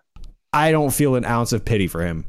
I 0.52 0.70
don't 0.70 0.92
feel 0.92 1.16
an 1.16 1.24
ounce 1.24 1.52
of 1.52 1.64
pity 1.64 1.86
for 1.86 2.02
him. 2.02 2.24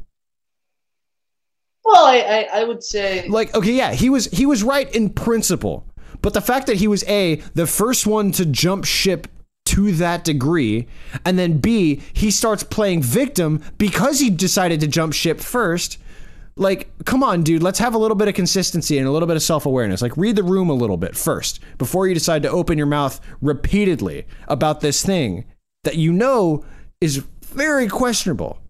Well, 1.84 2.04
I, 2.04 2.18
I, 2.18 2.60
I 2.60 2.64
would 2.64 2.82
say 2.82 3.26
Like, 3.28 3.54
okay, 3.54 3.72
yeah, 3.72 3.92
he 3.92 4.10
was 4.10 4.26
he 4.26 4.44
was 4.44 4.62
right 4.62 4.94
in 4.94 5.08
principle, 5.08 5.86
but 6.20 6.34
the 6.34 6.42
fact 6.42 6.66
that 6.66 6.76
he 6.76 6.86
was 6.86 7.02
a 7.04 7.36
the 7.54 7.66
first 7.66 8.06
one 8.06 8.30
to 8.32 8.44
jump 8.44 8.84
ship 8.84 9.26
to 9.66 9.92
that 9.92 10.24
degree, 10.24 10.86
and 11.24 11.38
then 11.38 11.58
b 11.58 12.02
he 12.12 12.30
starts 12.30 12.62
playing 12.62 13.02
victim 13.02 13.62
because 13.78 14.20
he 14.20 14.28
decided 14.28 14.80
to 14.80 14.86
jump 14.86 15.14
ship 15.14 15.40
first. 15.40 15.96
Like, 16.58 16.90
come 17.04 17.22
on, 17.22 17.42
dude, 17.42 17.62
let's 17.62 17.78
have 17.78 17.94
a 17.94 17.98
little 17.98 18.16
bit 18.16 18.28
of 18.28 18.34
consistency 18.34 18.98
and 18.98 19.06
a 19.06 19.10
little 19.10 19.28
bit 19.28 19.36
of 19.36 19.42
self 19.42 19.64
awareness. 19.64 20.02
Like, 20.02 20.16
read 20.16 20.36
the 20.36 20.42
room 20.42 20.68
a 20.70 20.74
little 20.74 20.96
bit 20.96 21.16
first 21.16 21.60
before 21.78 22.08
you 22.08 22.14
decide 22.14 22.42
to 22.42 22.50
open 22.50 22.76
your 22.76 22.86
mouth 22.86 23.20
repeatedly 23.40 24.26
about 24.48 24.80
this 24.80 25.04
thing 25.04 25.44
that 25.84 25.96
you 25.96 26.12
know 26.12 26.64
is 27.00 27.24
very 27.42 27.88
questionable 27.88 28.60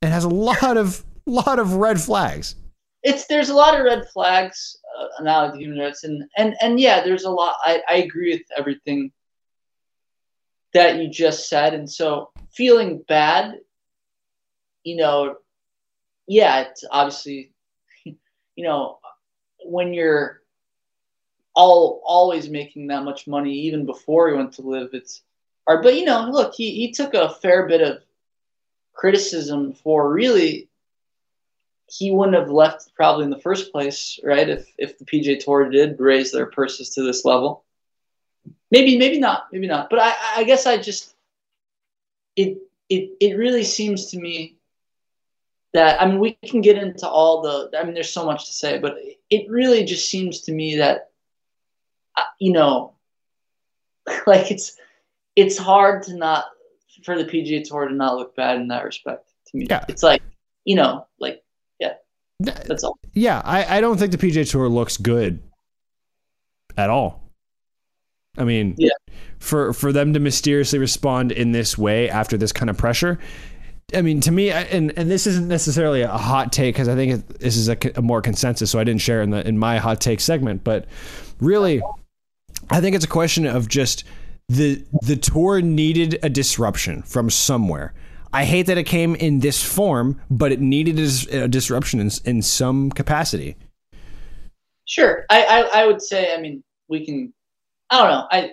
and 0.00 0.12
has 0.12 0.24
a 0.24 0.28
lot 0.28 0.76
of 0.76 1.04
lot 1.26 1.58
of 1.58 1.74
red 1.74 2.00
flags. 2.00 2.54
it's 3.02 3.26
there's 3.26 3.48
a 3.48 3.54
lot 3.54 3.78
of 3.78 3.84
red 3.84 4.06
flags 4.12 4.78
uh, 4.98 5.22
now 5.22 5.46
with 5.46 5.58
human 5.58 5.78
rights, 5.78 6.04
and 6.04 6.24
and 6.36 6.54
and 6.60 6.78
yeah, 6.78 7.02
there's 7.02 7.24
a 7.24 7.30
lot. 7.30 7.56
I, 7.64 7.82
I 7.88 7.94
agree 7.96 8.32
with 8.32 8.42
everything 8.56 9.12
that 10.72 10.96
you 10.96 11.08
just 11.08 11.48
said, 11.48 11.74
and 11.74 11.90
so 11.90 12.30
feeling 12.52 13.02
bad, 13.08 13.58
you 14.84 14.96
know, 14.96 15.36
yeah, 16.26 16.62
it's 16.62 16.84
obviously, 16.90 17.52
you 18.04 18.14
know, 18.58 18.98
when 19.64 19.94
you're 19.94 20.40
all 21.54 22.02
always 22.04 22.48
making 22.48 22.88
that 22.88 23.04
much 23.04 23.26
money, 23.26 23.52
even 23.52 23.86
before 23.86 24.28
he 24.28 24.34
went 24.34 24.52
to 24.54 24.62
LIV, 24.62 24.90
it's 24.92 25.22
hard. 25.66 25.82
But 25.82 25.96
you 25.96 26.04
know, 26.04 26.28
look, 26.30 26.54
he 26.54 26.70
he 26.72 26.92
took 26.92 27.14
a 27.14 27.30
fair 27.30 27.66
bit 27.66 27.80
of 27.80 28.02
criticism 28.92 29.72
for 29.72 30.12
really 30.12 30.68
he 31.86 32.10
wouldn't 32.10 32.36
have 32.36 32.50
left 32.50 32.94
probably 32.94 33.24
in 33.24 33.30
the 33.30 33.38
first 33.40 33.70
place, 33.72 34.18
right? 34.24 34.48
If 34.48 34.72
if 34.78 34.98
the 34.98 35.04
PGA 35.04 35.38
Tour 35.38 35.70
did 35.70 36.00
raise 36.00 36.32
their 36.32 36.46
purses 36.46 36.90
to 36.90 37.02
this 37.02 37.24
level, 37.24 37.64
maybe 38.70 38.98
maybe 38.98 39.18
not, 39.18 39.46
maybe 39.52 39.66
not. 39.66 39.90
But 39.90 40.00
I 40.00 40.14
I 40.36 40.44
guess 40.44 40.66
I 40.66 40.78
just 40.78 41.14
it 42.36 42.58
it 42.88 43.10
it 43.20 43.36
really 43.36 43.64
seems 43.64 44.10
to 44.10 44.18
me 44.18 44.56
that 45.74 46.00
I 46.00 46.06
mean 46.06 46.20
we 46.20 46.38
can 46.46 46.60
get 46.60 46.78
into 46.78 47.08
all 47.08 47.42
the 47.42 47.78
I 47.78 47.84
mean 47.84 47.94
there's 47.94 48.10
so 48.10 48.24
much 48.24 48.46
to 48.46 48.52
say, 48.52 48.78
but 48.78 48.96
it 49.30 49.50
really 49.50 49.84
just 49.84 50.08
seems 50.08 50.40
to 50.42 50.52
me 50.52 50.76
that 50.76 51.10
uh, 52.16 52.22
you 52.40 52.52
know 52.52 52.94
like 54.26 54.50
it's 54.50 54.76
it's 55.36 55.58
hard 55.58 56.04
to 56.04 56.16
not 56.16 56.46
for 57.04 57.18
the 57.18 57.24
PGA 57.24 57.62
Tour 57.68 57.88
to 57.88 57.94
not 57.94 58.16
look 58.16 58.34
bad 58.34 58.56
in 58.56 58.68
that 58.68 58.84
respect 58.84 59.28
to 59.48 59.56
me. 59.58 59.66
Yeah. 59.68 59.84
It's 59.88 60.02
like 60.02 60.22
you 60.64 60.76
know, 60.76 61.06
like 61.18 61.42
yeah, 62.40 62.54
that's 62.66 62.82
all. 62.82 62.98
Yeah, 63.12 63.40
I, 63.44 63.78
I 63.78 63.80
don't 63.80 63.96
think 63.96 64.10
the 64.10 64.18
PGA 64.18 64.48
Tour 64.50 64.68
looks 64.68 64.96
good 64.96 65.40
at 66.76 66.90
all. 66.90 67.22
I 68.36 68.44
mean, 68.44 68.74
Yeah. 68.76 68.90
for 69.38 69.72
for 69.72 69.92
them 69.92 70.12
to 70.14 70.20
mysteriously 70.20 70.78
respond 70.78 71.30
in 71.30 71.52
this 71.52 71.78
way 71.78 72.08
after 72.08 72.36
this 72.36 72.52
kind 72.52 72.68
of 72.68 72.76
pressure, 72.76 73.18
I 73.92 74.02
mean, 74.02 74.20
to 74.22 74.30
me, 74.30 74.50
I- 74.52 74.62
and 74.62 74.92
and 74.96 75.10
this 75.10 75.26
isn't 75.26 75.48
necessarily 75.48 76.02
a 76.02 76.08
hot 76.08 76.52
take 76.52 76.74
because 76.74 76.88
I 76.88 76.94
think 76.94 77.12
it, 77.12 77.40
this 77.40 77.56
is 77.56 77.68
a, 77.68 77.76
a 77.96 78.02
more 78.02 78.22
consensus, 78.22 78.70
so 78.70 78.78
I 78.78 78.84
didn't 78.84 79.00
share 79.02 79.22
in 79.22 79.30
the 79.30 79.46
in 79.46 79.58
my 79.58 79.78
hot 79.78 80.00
take 80.00 80.20
segment, 80.20 80.64
but 80.64 80.86
really, 81.40 81.82
I 82.70 82.80
think 82.80 82.96
it's 82.96 83.04
a 83.04 83.08
question 83.08 83.46
of 83.46 83.68
just 83.68 84.04
the 84.48 84.82
the 85.02 85.16
tour 85.16 85.60
needed 85.60 86.18
a 86.22 86.28
disruption 86.28 87.02
from 87.02 87.30
somewhere. 87.30 87.92
I 88.32 88.44
hate 88.44 88.66
that 88.66 88.78
it 88.78 88.84
came 88.84 89.14
in 89.14 89.40
this 89.40 89.62
form, 89.62 90.20
but 90.28 90.50
it 90.50 90.60
needed 90.60 90.98
a, 90.98 91.44
a 91.44 91.48
disruption 91.48 92.00
in, 92.00 92.10
in 92.24 92.42
some 92.42 92.90
capacity. 92.90 93.56
Sure. 94.86 95.24
I, 95.30 95.44
I 95.44 95.82
I 95.82 95.86
would 95.86 96.02
say. 96.02 96.34
I 96.34 96.40
mean, 96.40 96.64
we 96.88 97.04
can. 97.06 97.32
I 97.90 97.98
don't 97.98 98.10
know. 98.10 98.26
I. 98.30 98.50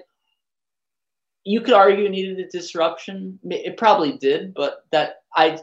You 1.43 1.61
could 1.61 1.73
argue 1.73 2.05
it 2.05 2.11
needed 2.11 2.39
a 2.39 2.47
disruption. 2.49 3.39
It 3.49 3.75
probably 3.75 4.17
did, 4.19 4.53
but 4.53 4.85
that 4.91 5.20
I, 5.35 5.59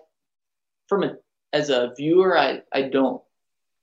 from 0.88 1.04
a 1.04 1.16
as 1.52 1.70
a 1.70 1.92
viewer, 1.96 2.38
I 2.38 2.62
I 2.72 2.82
don't 2.82 3.22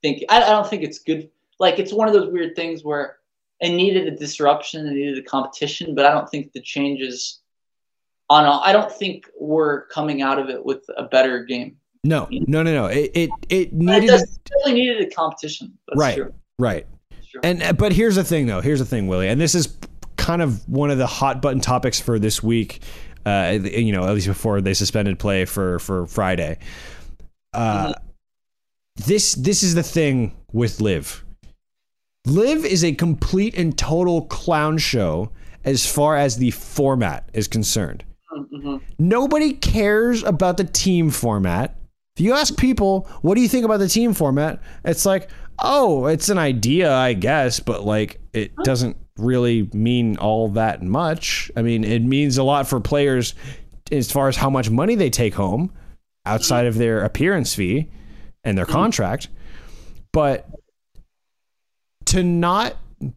think 0.01 0.23
I, 0.29 0.41
I 0.43 0.49
don't 0.51 0.67
think 0.67 0.83
it's 0.83 0.99
good. 0.99 1.29
Like 1.59 1.79
it's 1.79 1.93
one 1.93 2.07
of 2.07 2.13
those 2.13 2.31
weird 2.31 2.55
things 2.55 2.83
where 2.83 3.17
it 3.61 3.69
needed 3.69 4.07
a 4.07 4.15
disruption, 4.15 4.85
it 4.87 4.91
needed 4.93 5.17
a 5.17 5.23
competition, 5.23 5.95
but 5.95 6.05
I 6.05 6.11
don't 6.11 6.29
think 6.29 6.51
the 6.51 6.61
changes. 6.61 7.39
On 8.27 8.43
all, 8.43 8.59
I 8.61 8.73
don't 8.73 8.91
think 8.91 9.29
we're 9.39 9.85
coming 9.87 10.23
out 10.23 10.39
of 10.39 10.49
it 10.49 10.65
with 10.65 10.83
a 10.97 11.03
better 11.03 11.43
game. 11.45 11.77
No, 12.03 12.27
no, 12.31 12.63
no, 12.63 12.73
no. 12.73 12.85
It 12.87 13.11
it, 13.13 13.29
it 13.49 13.55
It 13.67 13.73
needed 13.73 14.07
does- 14.07 14.39
definitely 14.45 14.81
needed 14.81 15.01
a 15.07 15.09
competition. 15.13 15.77
That's 15.87 15.99
right, 15.99 16.15
True. 16.15 16.33
right. 16.57 16.87
And 17.43 17.77
but 17.77 17.91
here's 17.93 18.15
the 18.15 18.23
thing, 18.23 18.47
though. 18.47 18.61
Here's 18.61 18.79
the 18.79 18.85
thing, 18.85 19.07
Willie, 19.07 19.27
and 19.27 19.39
this 19.39 19.53
is 19.53 19.77
kind 20.17 20.41
of 20.41 20.67
one 20.67 20.89
of 20.89 20.97
the 20.97 21.05
hot 21.05 21.39
button 21.41 21.59
topics 21.61 21.99
for 21.99 22.17
this 22.17 22.41
week. 22.41 22.81
Uh, 23.25 23.59
you 23.63 23.91
know, 23.91 24.03
at 24.05 24.13
least 24.13 24.27
before 24.27 24.61
they 24.61 24.73
suspended 24.73 25.17
play 25.19 25.45
for 25.45 25.79
for 25.79 26.05
Friday. 26.05 26.59
Uh, 27.53 27.93
this 28.95 29.33
this 29.35 29.63
is 29.63 29.75
the 29.75 29.83
thing 29.83 30.35
with 30.51 30.79
LIV. 30.81 31.23
LIV 32.27 32.65
is 32.65 32.83
a 32.83 32.91
complete 32.93 33.57
and 33.57 33.77
total 33.77 34.23
clown 34.25 34.77
show 34.77 35.31
as 35.63 35.85
far 35.85 36.17
as 36.17 36.37
the 36.37 36.51
format 36.51 37.29
is 37.33 37.47
concerned. 37.47 38.03
Mhm. 38.53 38.81
Nobody 38.99 39.53
cares 39.53 40.23
about 40.23 40.57
the 40.57 40.63
team 40.63 41.09
format. 41.09 41.75
If 42.17 42.23
you 42.23 42.33
ask 42.33 42.55
people, 42.57 43.07
what 43.21 43.35
do 43.35 43.41
you 43.41 43.47
think 43.47 43.65
about 43.65 43.79
the 43.79 43.87
team 43.87 44.13
format? 44.13 44.61
It's 44.83 45.05
like, 45.05 45.29
oh, 45.59 46.05
it's 46.07 46.29
an 46.29 46.37
idea, 46.37 46.93
I 46.93 47.13
guess, 47.13 47.59
but 47.59 47.85
like 47.85 48.19
it 48.33 48.55
doesn't 48.63 48.97
really 49.17 49.69
mean 49.73 50.17
all 50.17 50.49
that 50.49 50.81
much. 50.83 51.49
I 51.55 51.61
mean, 51.61 51.83
it 51.83 52.01
means 52.01 52.37
a 52.37 52.43
lot 52.43 52.67
for 52.67 52.79
players 52.79 53.33
as 53.91 54.11
far 54.11 54.27
as 54.27 54.35
how 54.35 54.49
much 54.49 54.69
money 54.69 54.95
they 54.95 55.09
take 55.09 55.33
home 55.35 55.71
outside 56.25 56.65
of 56.65 56.75
their 56.75 57.01
appearance 57.03 57.53
fee 57.53 57.87
and 58.43 58.57
their 58.57 58.65
contract. 58.65 59.29
But 60.11 60.49
to 62.05 62.23
not 62.23 62.75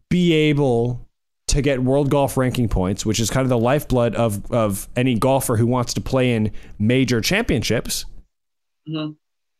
be 0.09 0.33
able 0.33 1.07
to 1.47 1.61
get 1.61 1.81
world 1.81 2.11
golf 2.11 2.37
ranking 2.37 2.69
points, 2.69 3.05
which 3.05 3.19
is 3.19 3.29
kind 3.29 3.43
of 3.43 3.49
the 3.49 3.57
lifeblood 3.57 4.15
of 4.15 4.51
of 4.51 4.87
any 4.95 5.15
golfer 5.15 5.57
who 5.57 5.65
wants 5.65 5.93
to 5.95 6.01
play 6.01 6.33
in 6.33 6.51
major 6.77 7.21
championships, 7.21 8.05
Mhm. 8.87 9.15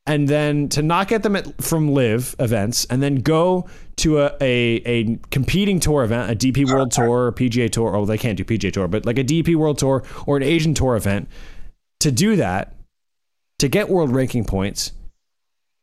And 0.10 0.28
then 0.28 0.70
to 0.70 0.82
not 0.82 1.08
get 1.08 1.22
them 1.24 1.36
at, 1.36 1.62
from 1.62 1.94
LIV 1.94 2.36
events, 2.40 2.86
and 2.86 3.02
then 3.04 3.16
go 3.18 3.68
to 3.98 4.20
a, 4.22 4.32
a 4.42 4.82
a 4.86 5.18
competing 5.30 5.80
tour 5.80 6.04
event, 6.04 6.32
a 6.32 6.36
DP 6.36 6.66
World 6.72 6.92
Tour, 6.92 7.28
or 7.28 7.32
PGA 7.32 7.70
Tour. 7.70 7.96
Oh, 7.96 8.06
they 8.06 8.18
can't 8.18 8.36
do 8.38 8.44
PGA 8.44 8.74
Tour, 8.74 8.88
but 8.88 9.06
like 9.06 9.20
a 9.20 9.24
DP 9.24 9.56
World 9.56 9.78
Tour 9.78 10.04
or 10.26 10.36
an 10.38 10.44
Asian 10.44 10.74
Tour 10.74 10.96
event. 10.96 11.30
To 12.00 12.12
do 12.12 12.38
that, 12.38 12.74
to 13.60 13.68
get 13.68 13.90
world 13.90 14.12
ranking 14.12 14.46
points, 14.46 14.94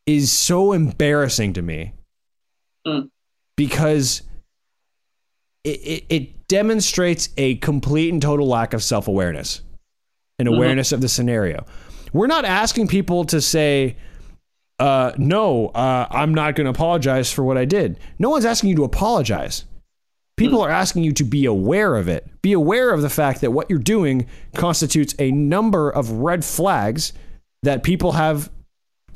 is 0.07 0.33
so 0.33 0.73
embarrassing 0.73 1.53
to 1.55 1.63
me 1.63 1.93
Mm. 2.87 3.09
because 3.57 4.23
it, 5.65 5.81
it, 5.81 6.05
it 6.09 6.49
demonstrates 6.49 7.29
a 7.37 7.57
complete 7.57 8.13
and 8.13 8.23
total 8.23 8.47
lack 8.47 8.73
of 8.75 8.83
self 8.83 9.09
awareness 9.09 9.61
and 10.39 10.49
awareness 10.49 10.93
of 10.93 11.01
the 11.01 11.09
scenario. 11.09 11.67
We're 12.13 12.29
not 12.29 12.45
asking 12.45 12.89
people 12.89 13.25
to 13.27 13.41
say, 13.41 13.97
uh, 14.79 15.13
no, 15.17 15.69
uh, 15.69 16.07
I'm 16.11 16.35
not 16.35 16.55
going 16.55 16.65
to 16.67 16.71
apologize 16.71 17.33
for 17.33 17.43
what 17.45 17.57
I 17.59 17.65
did. 17.65 17.99
No 18.19 18.31
one's 18.31 18.45
asking 18.45 18.71
you 18.71 18.77
to 18.77 18.85
apologize. 18.85 19.65
People 20.37 20.61
are 20.61 20.71
asking 20.71 21.03
you 21.03 21.13
to 21.13 21.25
be 21.25 21.47
aware 21.47 21.97
of 21.97 22.09
it. 22.09 22.29
Be 22.43 22.53
aware 22.53 22.93
of 22.93 23.01
the 23.01 23.09
fact 23.09 23.41
that 23.41 23.53
what 23.53 23.71
you're 23.71 23.79
doing 23.79 24.27
constitutes 24.55 25.15
a 25.19 25.31
number 25.31 25.89
of 25.91 26.11
red 26.11 26.45
flags 26.45 27.15
that 27.63 27.83
people 27.83 28.13
have 28.13 28.51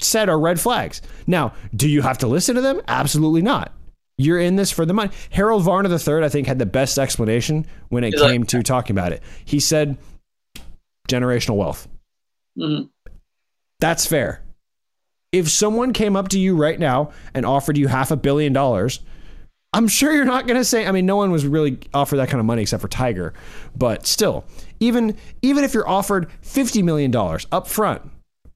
said 0.01 0.31
are 0.31 0.41
red 0.41 0.59
flags. 0.59 1.03
Now, 1.27 1.53
do 1.77 1.87
you 1.91 2.01
have 2.01 2.17
to 2.19 2.27
listen 2.27 2.55
to 2.55 2.63
them? 2.63 2.81
Absolutely 2.89 3.43
not. 3.43 3.75
You're 4.17 4.39
in 4.41 4.57
this 4.57 4.71
for 4.71 4.87
the 4.87 4.95
money. 4.95 5.11
Harold 5.29 5.63
Varner 5.63 5.91
III, 5.91 6.25
I 6.25 6.31
think, 6.31 6.47
had 6.47 6.59
the 6.59 6.65
best 6.67 6.99
explanation 6.99 7.67
when 7.91 8.03
it 8.03 8.13
He's 8.15 8.21
like- 8.23 8.31
came 8.33 8.45
to 8.45 8.63
talking 8.63 8.97
about 8.97 9.13
it. 9.13 9.23
He 9.45 9.61
said, 9.61 9.99
generational 11.09 11.57
wealth. 11.57 11.87
Mhm. 12.59 12.89
That's 13.81 14.07
fair. 14.07 14.43
If 15.33 15.49
someone 15.49 15.93
came 15.93 16.17
up 16.17 16.29
to 16.29 16.39
you 16.39 16.57
right 16.57 16.79
now 16.79 17.13
and 17.35 17.47
offered 17.47 17.79
you 17.79 17.89
half 17.89 18.11
a 18.11 18.17
billion 18.17 18.53
dollars, 18.53 19.01
I'm 19.73 19.87
sure 19.87 20.13
you're 20.13 20.25
not 20.25 20.47
going 20.47 20.59
to 20.59 20.65
say. 20.65 20.87
I 20.87 20.93
mean, 20.93 21.07
no 21.07 21.17
one 21.17 21.31
was 21.31 21.47
really 21.47 21.79
offered 21.95 22.17
that 22.17 22.29
kind 22.29 22.41
of 22.41 22.47
money 22.47 22.63
except 22.63 22.81
for 22.81 22.89
Tiger, 22.89 23.33
but 23.77 24.07
still, 24.07 24.45
even 24.81 25.17
even 25.43 25.63
if 25.63 25.75
you're 25.75 25.89
offered 25.89 26.31
fifty 26.43 26.83
million 26.83 27.11
dollars 27.11 27.47
up 27.53 27.69
front, 27.69 28.03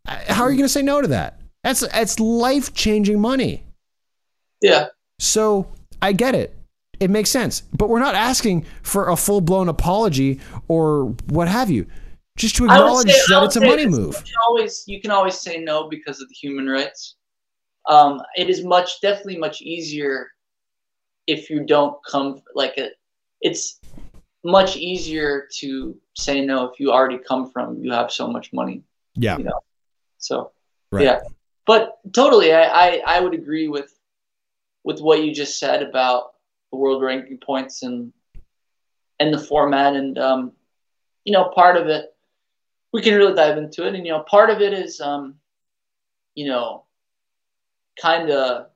how 0.06 0.42
are 0.42 0.50
you 0.50 0.56
going 0.56 0.66
to 0.66 0.72
say 0.72 0.82
no 0.82 1.00
to 1.00 1.08
that? 1.08 1.40
That's 1.62 1.80
that's 1.80 2.18
life 2.18 2.74
changing 2.74 3.20
money. 3.20 3.64
Yeah. 4.60 4.88
So 5.20 5.68
I 6.02 6.12
get 6.12 6.34
it. 6.34 6.56
It 6.98 7.10
makes 7.10 7.30
sense. 7.30 7.62
But 7.76 7.88
we're 7.88 8.00
not 8.00 8.14
asking 8.14 8.66
for 8.82 9.08
a 9.08 9.16
full 9.16 9.40
blown 9.40 9.68
apology 9.68 10.40
or 10.68 11.14
what 11.28 11.48
have 11.48 11.70
you. 11.70 11.86
Just 12.36 12.56
to 12.56 12.64
acknowledge 12.64 13.10
say- 13.10 13.22
that 13.28 13.44
it's 13.44 13.56
a 13.56 13.60
money 13.60 13.86
move. 13.86 14.14
You 14.16 14.22
can 14.22 14.34
always 14.48 14.84
you 14.86 15.00
can 15.00 15.10
always 15.10 15.38
say 15.40 15.58
no 15.58 15.88
because 15.88 16.20
of 16.20 16.28
the 16.28 16.34
human 16.34 16.68
rights. 16.68 17.16
Um, 17.88 18.20
it 18.36 18.48
is 18.50 18.64
much 18.64 19.00
definitely 19.00 19.36
much 19.36 19.60
easier 19.62 20.30
if 21.26 21.48
you 21.50 21.64
don't 21.64 21.96
come 22.10 22.40
like 22.54 22.76
a, 22.78 22.88
it's 23.40 23.78
much 24.42 24.76
easier 24.76 25.48
to 25.58 25.96
say 26.16 26.44
no 26.44 26.64
if 26.66 26.80
you 26.80 26.90
already 26.92 27.18
come 27.18 27.50
from 27.50 27.82
you 27.82 27.92
have 27.92 28.10
so 28.10 28.26
much 28.26 28.52
money. 28.52 28.82
Yeah. 29.14 29.38
You 29.38 29.44
know. 29.44 29.60
So 30.18 30.52
Right. 30.90 31.04
yeah, 31.04 31.20
but 31.66 31.98
totally, 32.12 32.52
I, 32.52 32.64
I 32.64 33.02
I 33.06 33.20
would 33.20 33.34
agree 33.34 33.68
with 33.68 33.92
with 34.84 35.00
what 35.00 35.22
you 35.24 35.32
just 35.34 35.58
said 35.58 35.82
about 35.82 36.32
the 36.70 36.78
world 36.78 37.02
ranking 37.02 37.38
points 37.38 37.82
and 37.82 38.12
and 39.20 39.32
the 39.32 39.38
format 39.38 39.94
and 39.94 40.18
um, 40.18 40.52
you 41.24 41.32
know 41.32 41.50
part 41.54 41.76
of 41.76 41.88
it 41.88 42.13
we 42.94 43.02
can 43.02 43.16
really 43.16 43.34
dive 43.34 43.58
into 43.58 43.84
it. 43.84 43.96
And 43.96 44.06
you 44.06 44.12
know 44.12 44.20
part 44.20 44.50
of 44.50 44.60
it 44.60 44.72
is 44.72 45.00
um, 45.00 45.34
you 46.36 46.46
know 46.46 46.84
kind 48.00 48.30
of 48.30 48.68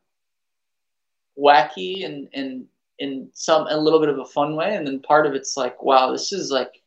wacky 1.39 2.05
and 2.05 2.29
and 2.35 2.67
in 2.99 3.31
some 3.33 3.69
a 3.69 3.77
little 3.77 4.01
bit 4.01 4.09
of 4.09 4.19
a 4.19 4.25
fun 4.25 4.57
way. 4.57 4.75
And 4.75 4.85
then 4.85 4.99
part 4.99 5.25
of 5.25 5.35
it's 5.35 5.57
like 5.57 5.81
wow 5.85 6.11
this 6.11 6.33
is 6.33 6.51
like 6.51 6.83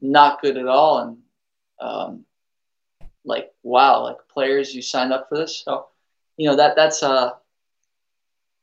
not 0.00 0.40
good 0.40 0.56
at 0.56 0.68
all. 0.68 0.98
And 1.00 1.16
um, 1.80 2.24
like 3.24 3.50
wow 3.64 4.04
like 4.04 4.18
players 4.32 4.72
you 4.72 4.82
signed 4.82 5.12
up 5.12 5.28
for 5.28 5.36
this. 5.36 5.64
So 5.64 5.88
you 6.36 6.48
know 6.48 6.54
that 6.54 6.76
that's 6.76 7.02
uh 7.02 7.30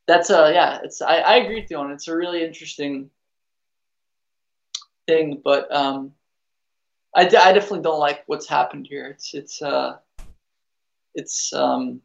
that's 0.08 0.30
uh 0.30 0.52
yeah 0.54 0.80
it's 0.86 1.02
I, 1.02 1.18
I 1.18 1.36
agree 1.36 1.60
with 1.60 1.70
you 1.70 1.76
on 1.80 1.92
it. 1.92 1.96
it's 1.96 2.08
a 2.08 2.16
really 2.16 2.46
interesting 2.46 3.10
thing. 5.06 5.42
But 5.44 5.70
um 5.70 6.14
I, 7.26 7.52
definitely 7.54 7.82
don't 7.82 8.00
like 8.00 8.24
what's 8.28 8.48
happened 8.48 8.88
here. 8.88 9.08
It's 9.08 9.34
it's 9.34 9.62
uh 9.62 9.98
it's 11.16 11.52
um 11.52 12.02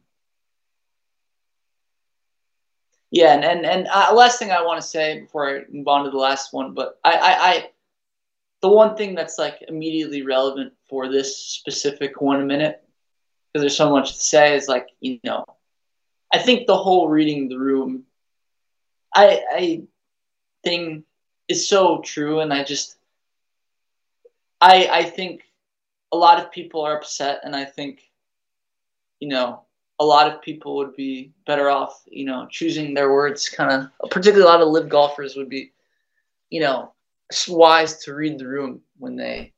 yeah 3.11 3.33
and 3.33 3.45
and, 3.45 3.65
and 3.65 3.87
uh, 3.87 4.11
last 4.13 4.39
thing 4.39 4.51
i 4.51 4.61
want 4.61 4.81
to 4.81 4.87
say 4.87 5.21
before 5.21 5.47
i 5.47 5.61
move 5.71 5.87
on 5.87 6.03
to 6.03 6.09
the 6.09 6.17
last 6.17 6.51
one 6.51 6.73
but 6.73 6.99
I, 7.03 7.13
I 7.13 7.49
i 7.49 7.69
the 8.61 8.69
one 8.69 8.97
thing 8.97 9.13
that's 9.13 9.37
like 9.37 9.63
immediately 9.67 10.23
relevant 10.23 10.73
for 10.89 11.07
this 11.07 11.37
specific 11.37 12.19
one 12.19 12.47
minute 12.47 12.83
because 13.51 13.61
there's 13.61 13.77
so 13.77 13.91
much 13.91 14.13
to 14.13 14.19
say 14.19 14.55
is 14.55 14.67
like 14.67 14.87
you 14.99 15.19
know 15.23 15.45
i 16.33 16.39
think 16.39 16.65
the 16.65 16.75
whole 16.75 17.07
reading 17.07 17.47
the 17.49 17.59
room 17.59 18.03
i 19.15 19.41
i 19.51 19.81
thing 20.63 21.03
is 21.47 21.69
so 21.69 22.01
true 22.01 22.39
and 22.39 22.51
i 22.51 22.63
just 22.63 22.97
i 24.63 24.89
i 24.91 25.03
think 25.03 25.43
a 26.11 26.17
lot 26.17 26.39
of 26.39 26.51
people 26.51 26.81
are 26.81 26.97
upset 26.97 27.41
and 27.43 27.55
i 27.55 27.65
think 27.65 28.09
you 29.23 29.29
know, 29.29 29.61
a 30.01 30.05
lot 30.05 30.29
of 30.29 30.41
people 30.41 30.75
would 30.75 30.93
be 30.97 31.31
better 31.47 31.69
off, 31.69 32.03
you 32.07 32.25
know, 32.25 32.45
choosing 32.51 32.93
their 32.93 33.13
words 33.13 33.47
kind 33.47 33.71
of, 33.71 34.09
particularly 34.11 34.43
a 34.43 34.45
lot 34.45 34.61
of 34.61 34.67
LIV 34.67 34.89
golfers 34.89 35.37
would 35.37 35.47
be, 35.47 35.71
you 36.49 36.59
know, 36.59 36.91
wise 37.47 38.03
to 38.03 38.13
read 38.13 38.37
the 38.37 38.45
room 38.45 38.81
when 38.97 39.15
they, 39.15 39.53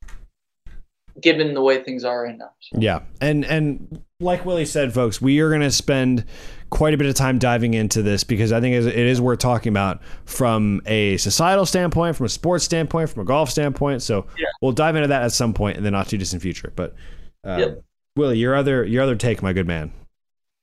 given 1.20 1.52
the 1.52 1.60
way 1.60 1.82
things 1.82 2.04
are 2.04 2.22
right 2.22 2.38
now. 2.38 2.52
So. 2.60 2.78
Yeah. 2.78 3.00
And, 3.20 3.44
and 3.44 4.04
like 4.20 4.46
Willie 4.46 4.66
said, 4.66 4.94
folks, 4.94 5.20
we 5.20 5.40
are 5.40 5.48
going 5.48 5.62
to 5.62 5.72
spend 5.72 6.24
quite 6.70 6.94
a 6.94 6.96
bit 6.96 7.06
of 7.06 7.14
time 7.14 7.38
diving 7.38 7.74
into 7.74 8.02
this 8.02 8.24
because 8.24 8.52
I 8.52 8.60
think 8.60 8.74
it 8.74 8.96
is 8.96 9.20
worth 9.20 9.38
talking 9.38 9.70
about 9.70 10.02
from 10.24 10.80
a 10.86 11.16
societal 11.18 11.66
standpoint, 11.66 12.16
from 12.16 12.26
a 12.26 12.28
sports 12.28 12.64
standpoint, 12.64 13.10
from 13.10 13.22
a 13.22 13.24
golf 13.24 13.50
standpoint. 13.50 14.02
So 14.02 14.26
yeah. 14.38 14.46
we'll 14.60 14.72
dive 14.72 14.96
into 14.96 15.08
that 15.08 15.22
at 15.22 15.32
some 15.32 15.54
point 15.54 15.76
in 15.76 15.84
the 15.84 15.90
not 15.90 16.08
too 16.08 16.18
distant 16.18 16.42
future. 16.42 16.72
But 16.74 16.94
uh, 17.44 17.56
yep. 17.58 17.84
Willie, 18.16 18.38
your 18.38 18.54
other 18.54 18.84
your 18.84 19.02
other 19.02 19.16
take, 19.16 19.42
my 19.42 19.52
good 19.52 19.66
man. 19.66 19.92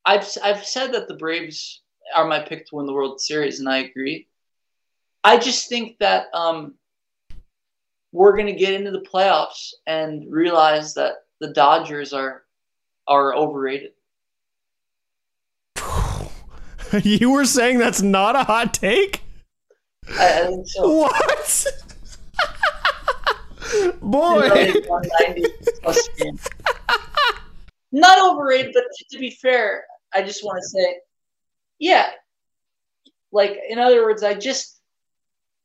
I've 0.06 0.27
I've 0.43 0.65
said 0.65 0.93
that 0.93 1.07
the 1.07 1.15
Braves 1.15 1.82
are 2.15 2.25
my 2.25 2.40
pick 2.40 2.67
to 2.67 2.75
win 2.75 2.85
the 2.85 2.93
World 2.93 3.22
Series, 3.22 3.59
and 3.59 3.69
I 3.69 3.77
agree. 3.77 4.27
I 5.23 5.38
just 5.38 5.69
think 5.69 5.98
that 5.99 6.27
um, 6.33 6.73
we're 8.11 8.35
going 8.35 8.48
to 8.48 8.53
get 8.53 8.73
into 8.73 8.91
the 8.91 9.01
playoffs 9.01 9.72
and 9.88 10.30
realize 10.30 10.93
that 10.95 11.14
the 11.40 11.53
Dodgers 11.53 12.11
are 12.11 12.43
are 13.07 13.35
overrated. 13.35 13.91
you 17.03 17.31
were 17.31 17.45
saying 17.45 17.80
that's 17.80 18.01
not 18.01 18.35
a 18.35 18.43
hot 18.43 18.73
take? 18.73 19.22
I, 20.19 20.41
I 20.41 20.47
think 20.47 20.67
so. 20.67 20.89
What? 20.89 21.65
Boy. 24.01 24.73
Not 27.91 28.31
overrated, 28.31 28.73
but 28.73 28.83
to 29.11 29.19
be 29.19 29.31
fair, 29.31 29.85
I 30.13 30.22
just 30.22 30.43
want 30.43 30.57
to 30.61 30.67
say, 30.67 30.97
yeah. 31.80 32.09
Like, 33.31 33.57
in 33.67 33.80
other 33.80 34.03
words, 34.03 34.22
I 34.23 34.35
just, 34.35 34.80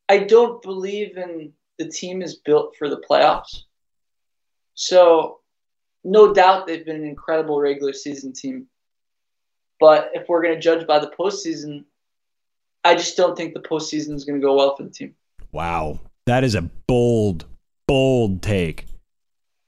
I 0.08 0.18
don't 0.18 0.62
believe 0.62 1.18
in 1.18 1.52
the 1.78 1.88
team 1.88 2.22
is 2.22 2.36
built 2.36 2.76
for 2.78 2.88
the 2.88 3.02
playoffs. 3.08 3.64
So, 4.74 5.40
no 6.04 6.32
doubt 6.32 6.66
they've 6.66 6.86
been 6.86 6.96
an 6.96 7.04
incredible 7.04 7.60
regular 7.60 7.92
season 7.92 8.32
team. 8.32 8.68
But 9.80 10.10
if 10.14 10.28
we're 10.28 10.42
going 10.42 10.54
to 10.54 10.60
judge 10.60 10.86
by 10.86 10.98
the 10.98 11.12
postseason, 11.18 11.84
I 12.84 12.94
just 12.94 13.16
don't 13.16 13.36
think 13.36 13.54
the 13.54 13.60
postseason 13.60 14.14
is 14.14 14.24
going 14.24 14.40
to 14.40 14.44
go 14.44 14.56
well 14.56 14.76
for 14.76 14.82
the 14.82 14.90
team. 14.90 15.14
Wow. 15.52 16.00
That 16.26 16.44
is 16.44 16.54
a 16.54 16.62
bold, 16.62 17.46
bold 17.86 18.42
take. 18.42 18.86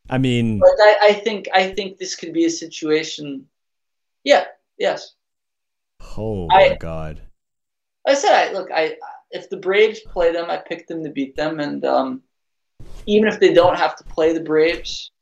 I 0.09 0.19
mean, 0.19 0.59
but 0.59 0.69
I, 0.81 0.97
I 1.03 1.13
think 1.13 1.49
I 1.55 1.71
think 1.71 1.99
this 1.99 2.17
could 2.17 2.33
be 2.33 2.45
a 2.45 2.51
situation. 2.51 3.47
Yeah. 4.25 4.45
Yes. 4.77 5.15
Oh 6.17 6.49
my 6.49 6.71
I, 6.71 6.77
god. 6.77 7.23
I 8.07 8.15
said, 8.15 8.33
I 8.33 8.53
look. 8.53 8.71
I 8.73 8.97
if 9.31 9.49
the 9.49 9.57
Braves 9.57 10.01
play 10.01 10.33
them, 10.33 10.51
I 10.51 10.57
pick 10.57 10.89
them 10.89 11.05
to 11.05 11.11
beat 11.11 11.37
them, 11.37 11.61
and 11.61 11.85
um, 11.85 12.23
even 13.07 13.29
if 13.29 13.39
they 13.39 13.55
don't 13.55 13.79
have 13.79 13.97
to 13.97 14.05
play 14.05 14.33
the 14.33 14.41
Braves, 14.41 15.13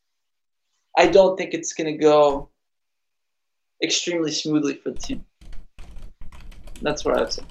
I 0.96 1.06
don't 1.08 1.36
think 1.36 1.52
it's 1.52 1.74
going 1.74 1.92
to 1.92 1.98
go 1.98 2.48
extremely 3.82 4.30
smoothly 4.32 4.74
for 4.74 4.90
the 4.90 4.98
team. 4.98 5.24
That's 6.82 7.04
what 7.04 7.16
I 7.16 7.20
would 7.20 7.32
say. 7.32 7.42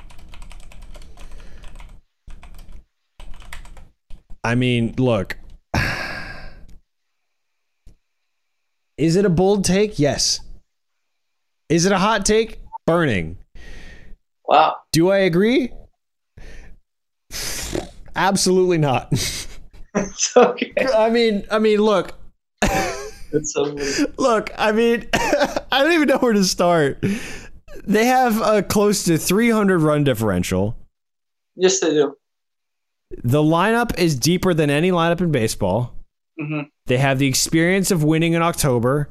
I 4.44 4.56
mean, 4.56 4.94
look. 4.98 5.38
Is 8.98 9.16
it 9.16 9.26
a 9.26 9.30
bold 9.30 9.66
take? 9.66 10.00
Yes. 10.00 10.40
Is 11.70 11.86
it 11.86 11.92
a 11.92 11.98
hot 11.98 12.26
take? 12.26 12.60
Burning. 12.86 13.38
Wow. 14.46 14.78
Do 14.92 15.10
I 15.10 15.18
agree? 15.18 15.72
Absolutely 18.16 18.78
not. 18.78 19.12
it's 19.96 20.36
okay. 20.38 20.74
I 20.96 21.10
mean, 21.10 21.46
I 21.50 21.60
mean, 21.60 21.80
look. 21.80 22.14
Look, 24.18 24.52
I 24.58 24.72
mean, 24.72 25.08
I 25.14 25.84
don't 25.84 25.92
even 25.92 26.08
know 26.08 26.18
where 26.18 26.34
to 26.34 26.44
start. 26.44 27.04
They 27.86 28.06
have 28.06 28.42
a 28.42 28.64
close 28.64 29.04
to 29.06 29.18
300 29.18 29.82
run 29.82 30.04
differential. 30.04 30.76
Yes, 31.56 31.80
they 31.80 31.92
do. 31.92 32.16
The 33.24 33.42
lineup 33.42 33.98
is 33.98 34.16
deeper 34.16 34.54
than 34.54 34.70
any 34.70 34.92
lineup 34.92 35.22
in 35.22 35.32
baseball. 35.32 35.94
Mm-hmm. 36.40 36.68
They 36.88 36.98
have 36.98 37.20
the 37.20 37.28
experience 37.28 37.92
of 37.92 38.04
winning 38.04 38.34
in 38.34 38.42
October. 38.42 39.10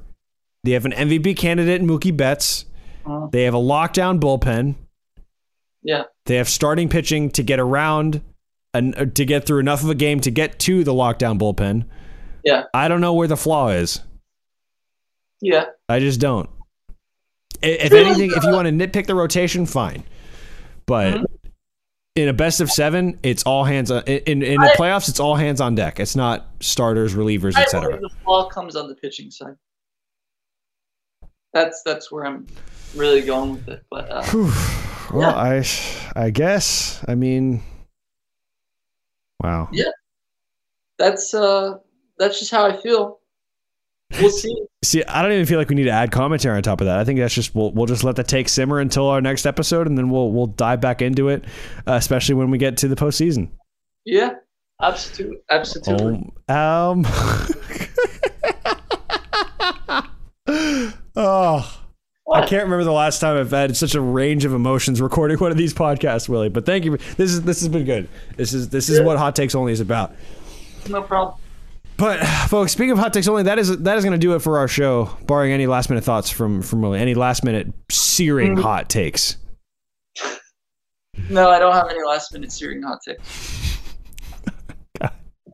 They 0.65 0.73
have 0.73 0.85
an 0.85 0.93
MVP 0.93 1.37
candidate 1.37 1.81
in 1.81 1.87
Mookie 1.87 2.17
Betts. 2.17 2.67
Uh-huh. 3.05 3.29
They 3.31 3.45
have 3.45 3.55
a 3.55 3.59
lockdown 3.59 4.21
bullpen. 4.21 4.75
Yeah. 5.83 6.05
They 6.27 6.37
have 6.37 6.49
starting 6.49 6.89
pitching 6.89 7.31
to 7.31 7.43
get 7.43 7.61
around 7.61 8.21
and 8.75 8.97
uh, 8.99 9.07
to 9.07 9.25
get 9.25 9.47
through 9.47 9.61
enough 9.61 9.83
of 9.83 9.91
a 9.91 9.95
game 9.95 10.21
to 10.21 10.31
get 10.31 10.59
to 10.61 10.85
the 10.85 10.93
lockdown 10.93 11.39
bullpen. 11.39 11.87
Yeah. 12.47 12.63
I 12.73 12.87
don't 12.87 13.01
know 13.01 13.13
where 13.13 13.27
the 13.27 13.37
flaw 13.37 13.71
is. 13.71 14.01
Yeah. 15.41 15.65
I 15.89 15.99
just 15.99 16.21
don't. 16.21 16.49
If 17.61 17.93
anything, 17.93 18.31
if 18.31 18.45
you 18.45 18.53
want 18.53 18.69
to 18.69 18.73
nitpick 18.73 19.07
the 19.07 19.17
rotation, 19.17 19.67
fine. 19.67 20.05
But 20.87 21.15
mm-hmm. 21.15 21.49
in 22.15 22.29
a 22.29 22.33
best 22.33 22.61
of 22.61 22.71
seven, 22.71 23.19
it's 23.25 23.43
all 23.43 23.65
hands 23.65 23.91
on. 23.91 24.05
In 24.05 24.43
in 24.45 24.61
the 24.61 24.73
playoffs, 24.79 25.09
it's 25.09 25.19
all 25.19 25.35
hands 25.35 25.61
on 25.61 25.75
deck. 25.75 25.99
It's 25.99 26.15
not 26.15 26.47
starters, 26.61 27.15
relievers, 27.15 27.57
etc. 27.57 27.99
The 28.01 28.11
flaw 28.23 28.49
comes 28.49 28.77
on 28.77 28.89
the 28.89 28.95
pitching 28.95 29.33
side. 29.33 29.57
That's 31.53 31.83
that's 31.83 32.13
where 32.13 32.27
I'm 32.27 32.47
really 32.95 33.23
going 33.23 33.55
with 33.55 33.69
it. 33.69 33.83
But 33.91 34.09
uh, 34.09 34.23
well, 35.13 35.23
yeah. 35.23 35.35
I 35.35 35.65
I 36.15 36.31
guess 36.31 37.03
I 37.09 37.17
mean, 37.17 37.63
wow. 39.43 39.69
Yeah, 39.73 39.91
that's 40.99 41.35
uh 41.35 41.79
that's 42.19 42.39
just 42.39 42.51
how 42.51 42.67
I 42.67 42.77
feel. 42.77 43.21
We'll 44.21 44.31
see. 44.31 44.55
See, 44.85 45.05
I 45.05 45.23
don't 45.23 45.33
even 45.33 45.47
feel 45.47 45.59
like 45.59 45.69
we 45.69 45.75
need 45.75 45.85
to 45.85 45.91
add 45.91 46.13
commentary 46.13 46.57
on 46.57 46.63
top 46.63 46.81
of 46.81 46.87
that. 46.87 46.99
I 46.99 47.05
think 47.05 47.19
that's 47.19 47.35
just 47.35 47.55
we'll 47.55 47.73
we'll 47.73 47.87
just 47.87 48.05
let 48.05 48.17
the 48.17 48.23
take 48.23 48.49
simmer 48.49 48.79
until 48.79 49.09
our 49.09 49.21
next 49.21 49.47
episode, 49.47 49.87
and 49.87 49.99
then 49.99 50.11
we'll 50.11 50.31
we'll 50.31 50.47
dive 50.47 50.81
back 50.81 51.03
into 51.03 51.29
it, 51.29 51.45
uh, 51.87 51.95
especially 51.95 52.37
when 52.37 52.51
we 52.51 52.59
get 52.59 52.77
to 52.79 52.89
the 52.89 52.95
postseason. 52.95 53.51
Yeah, 54.05 54.35
absolutely, 54.81 55.39
absolutely. 55.51 56.33
Um, 56.49 57.05
um 57.05 57.07
oh. 61.17 61.83
What? 62.25 62.43
I 62.43 62.47
can't 62.49 62.65
remember 62.65 62.83
the 62.83 62.91
last 62.91 63.21
time 63.21 63.37
I've 63.37 63.53
had 63.53 63.77
such 63.77 63.95
a 63.95 64.01
range 64.01 64.45
of 64.45 64.53
emotions 64.53 65.01
recording 65.01 65.39
one 65.39 65.53
of 65.53 65.57
these 65.57 65.73
podcasts, 65.73 66.29
Willie. 66.29 66.49
But 66.49 66.67
thank 66.67 66.85
you. 66.85 66.97
This 66.97 67.31
is 67.31 67.43
this 67.43 67.61
has 67.61 67.69
been 67.69 67.85
good. 67.85 68.09
This 68.37 68.53
is 68.53 68.69
this 68.69 68.89
is 68.89 68.99
yeah. 68.99 69.05
what 69.05 69.17
Hot 69.17 69.37
Takes 69.37 69.55
Only 69.55 69.73
is 69.73 69.79
about. 69.79 70.13
No 70.89 71.03
problem. 71.03 71.39
But 71.97 72.25
folks, 72.49 72.73
speaking 72.73 72.93
of 72.93 72.99
hot 72.99 73.13
takes 73.15 73.27
only, 73.27 73.45
that 73.45 73.59
is 73.59 73.79
that 73.79 73.97
is 73.97 74.05
going 74.05 74.13
to 74.13 74.19
do 74.19 74.35
it 74.35 74.41
for 74.41 74.59
our 74.59 74.69
show. 74.69 75.17
Barring 75.27 75.53
any 75.53 75.67
last 75.67 75.89
minute 75.89 76.05
thoughts 76.05 76.29
from 76.31 76.63
from 76.63 76.83
Willie, 76.83 77.01
any 77.01 77.15
last 77.15 77.43
minute 77.45 77.73
searing 77.91 78.57
mm. 78.57 78.63
hot 78.63 78.91
takes. 78.91 79.39
No, 81.31 81.49
I 81.49 81.59
don't 81.59 81.73
have 81.73 81.89
any 81.89 82.05
last 82.05 82.33
minute 82.33 82.53
searing 82.53 82.83
hot 82.83 82.99
takes. 83.03 83.79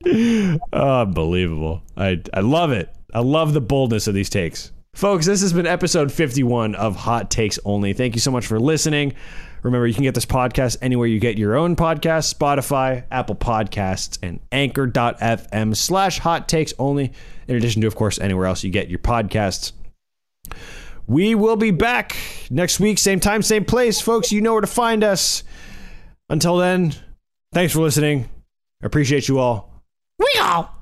Unbelievable! 0.72 1.82
I 1.96 2.20
I 2.34 2.40
love 2.40 2.72
it. 2.72 2.92
I 3.14 3.20
love 3.20 3.52
the 3.54 3.60
boldness 3.60 4.08
of 4.08 4.14
these 4.14 4.28
takes, 4.28 4.72
folks. 4.94 5.26
This 5.26 5.42
has 5.42 5.52
been 5.52 5.66
episode 5.66 6.10
fifty 6.10 6.42
one 6.42 6.74
of 6.74 6.96
Hot 6.96 7.30
Takes 7.30 7.60
Only. 7.64 7.92
Thank 7.92 8.14
you 8.14 8.20
so 8.20 8.32
much 8.32 8.46
for 8.46 8.58
listening. 8.58 9.14
Remember, 9.62 9.86
you 9.86 9.94
can 9.94 10.02
get 10.02 10.14
this 10.14 10.26
podcast 10.26 10.76
anywhere 10.82 11.06
you 11.06 11.20
get 11.20 11.38
your 11.38 11.56
own 11.56 11.76
podcast 11.76 12.34
Spotify, 12.34 13.04
Apple 13.10 13.36
Podcasts, 13.36 14.18
and 14.22 14.40
anchor.fm 14.50 15.76
slash 15.76 16.18
hot 16.18 16.48
takes 16.48 16.74
only, 16.78 17.12
in 17.46 17.56
addition 17.56 17.80
to, 17.82 17.86
of 17.86 17.94
course, 17.94 18.18
anywhere 18.18 18.46
else 18.46 18.64
you 18.64 18.70
get 18.70 18.88
your 18.88 18.98
podcasts. 18.98 19.72
We 21.06 21.34
will 21.34 21.56
be 21.56 21.70
back 21.70 22.16
next 22.50 22.80
week, 22.80 22.98
same 22.98 23.20
time, 23.20 23.42
same 23.42 23.64
place. 23.64 24.00
Folks, 24.00 24.32
you 24.32 24.40
know 24.40 24.52
where 24.52 24.60
to 24.60 24.66
find 24.66 25.04
us. 25.04 25.44
Until 26.28 26.56
then, 26.56 26.94
thanks 27.52 27.72
for 27.72 27.80
listening. 27.80 28.28
I 28.82 28.86
appreciate 28.86 29.28
you 29.28 29.38
all. 29.38 29.82
We 30.18 30.28
all. 30.40 30.81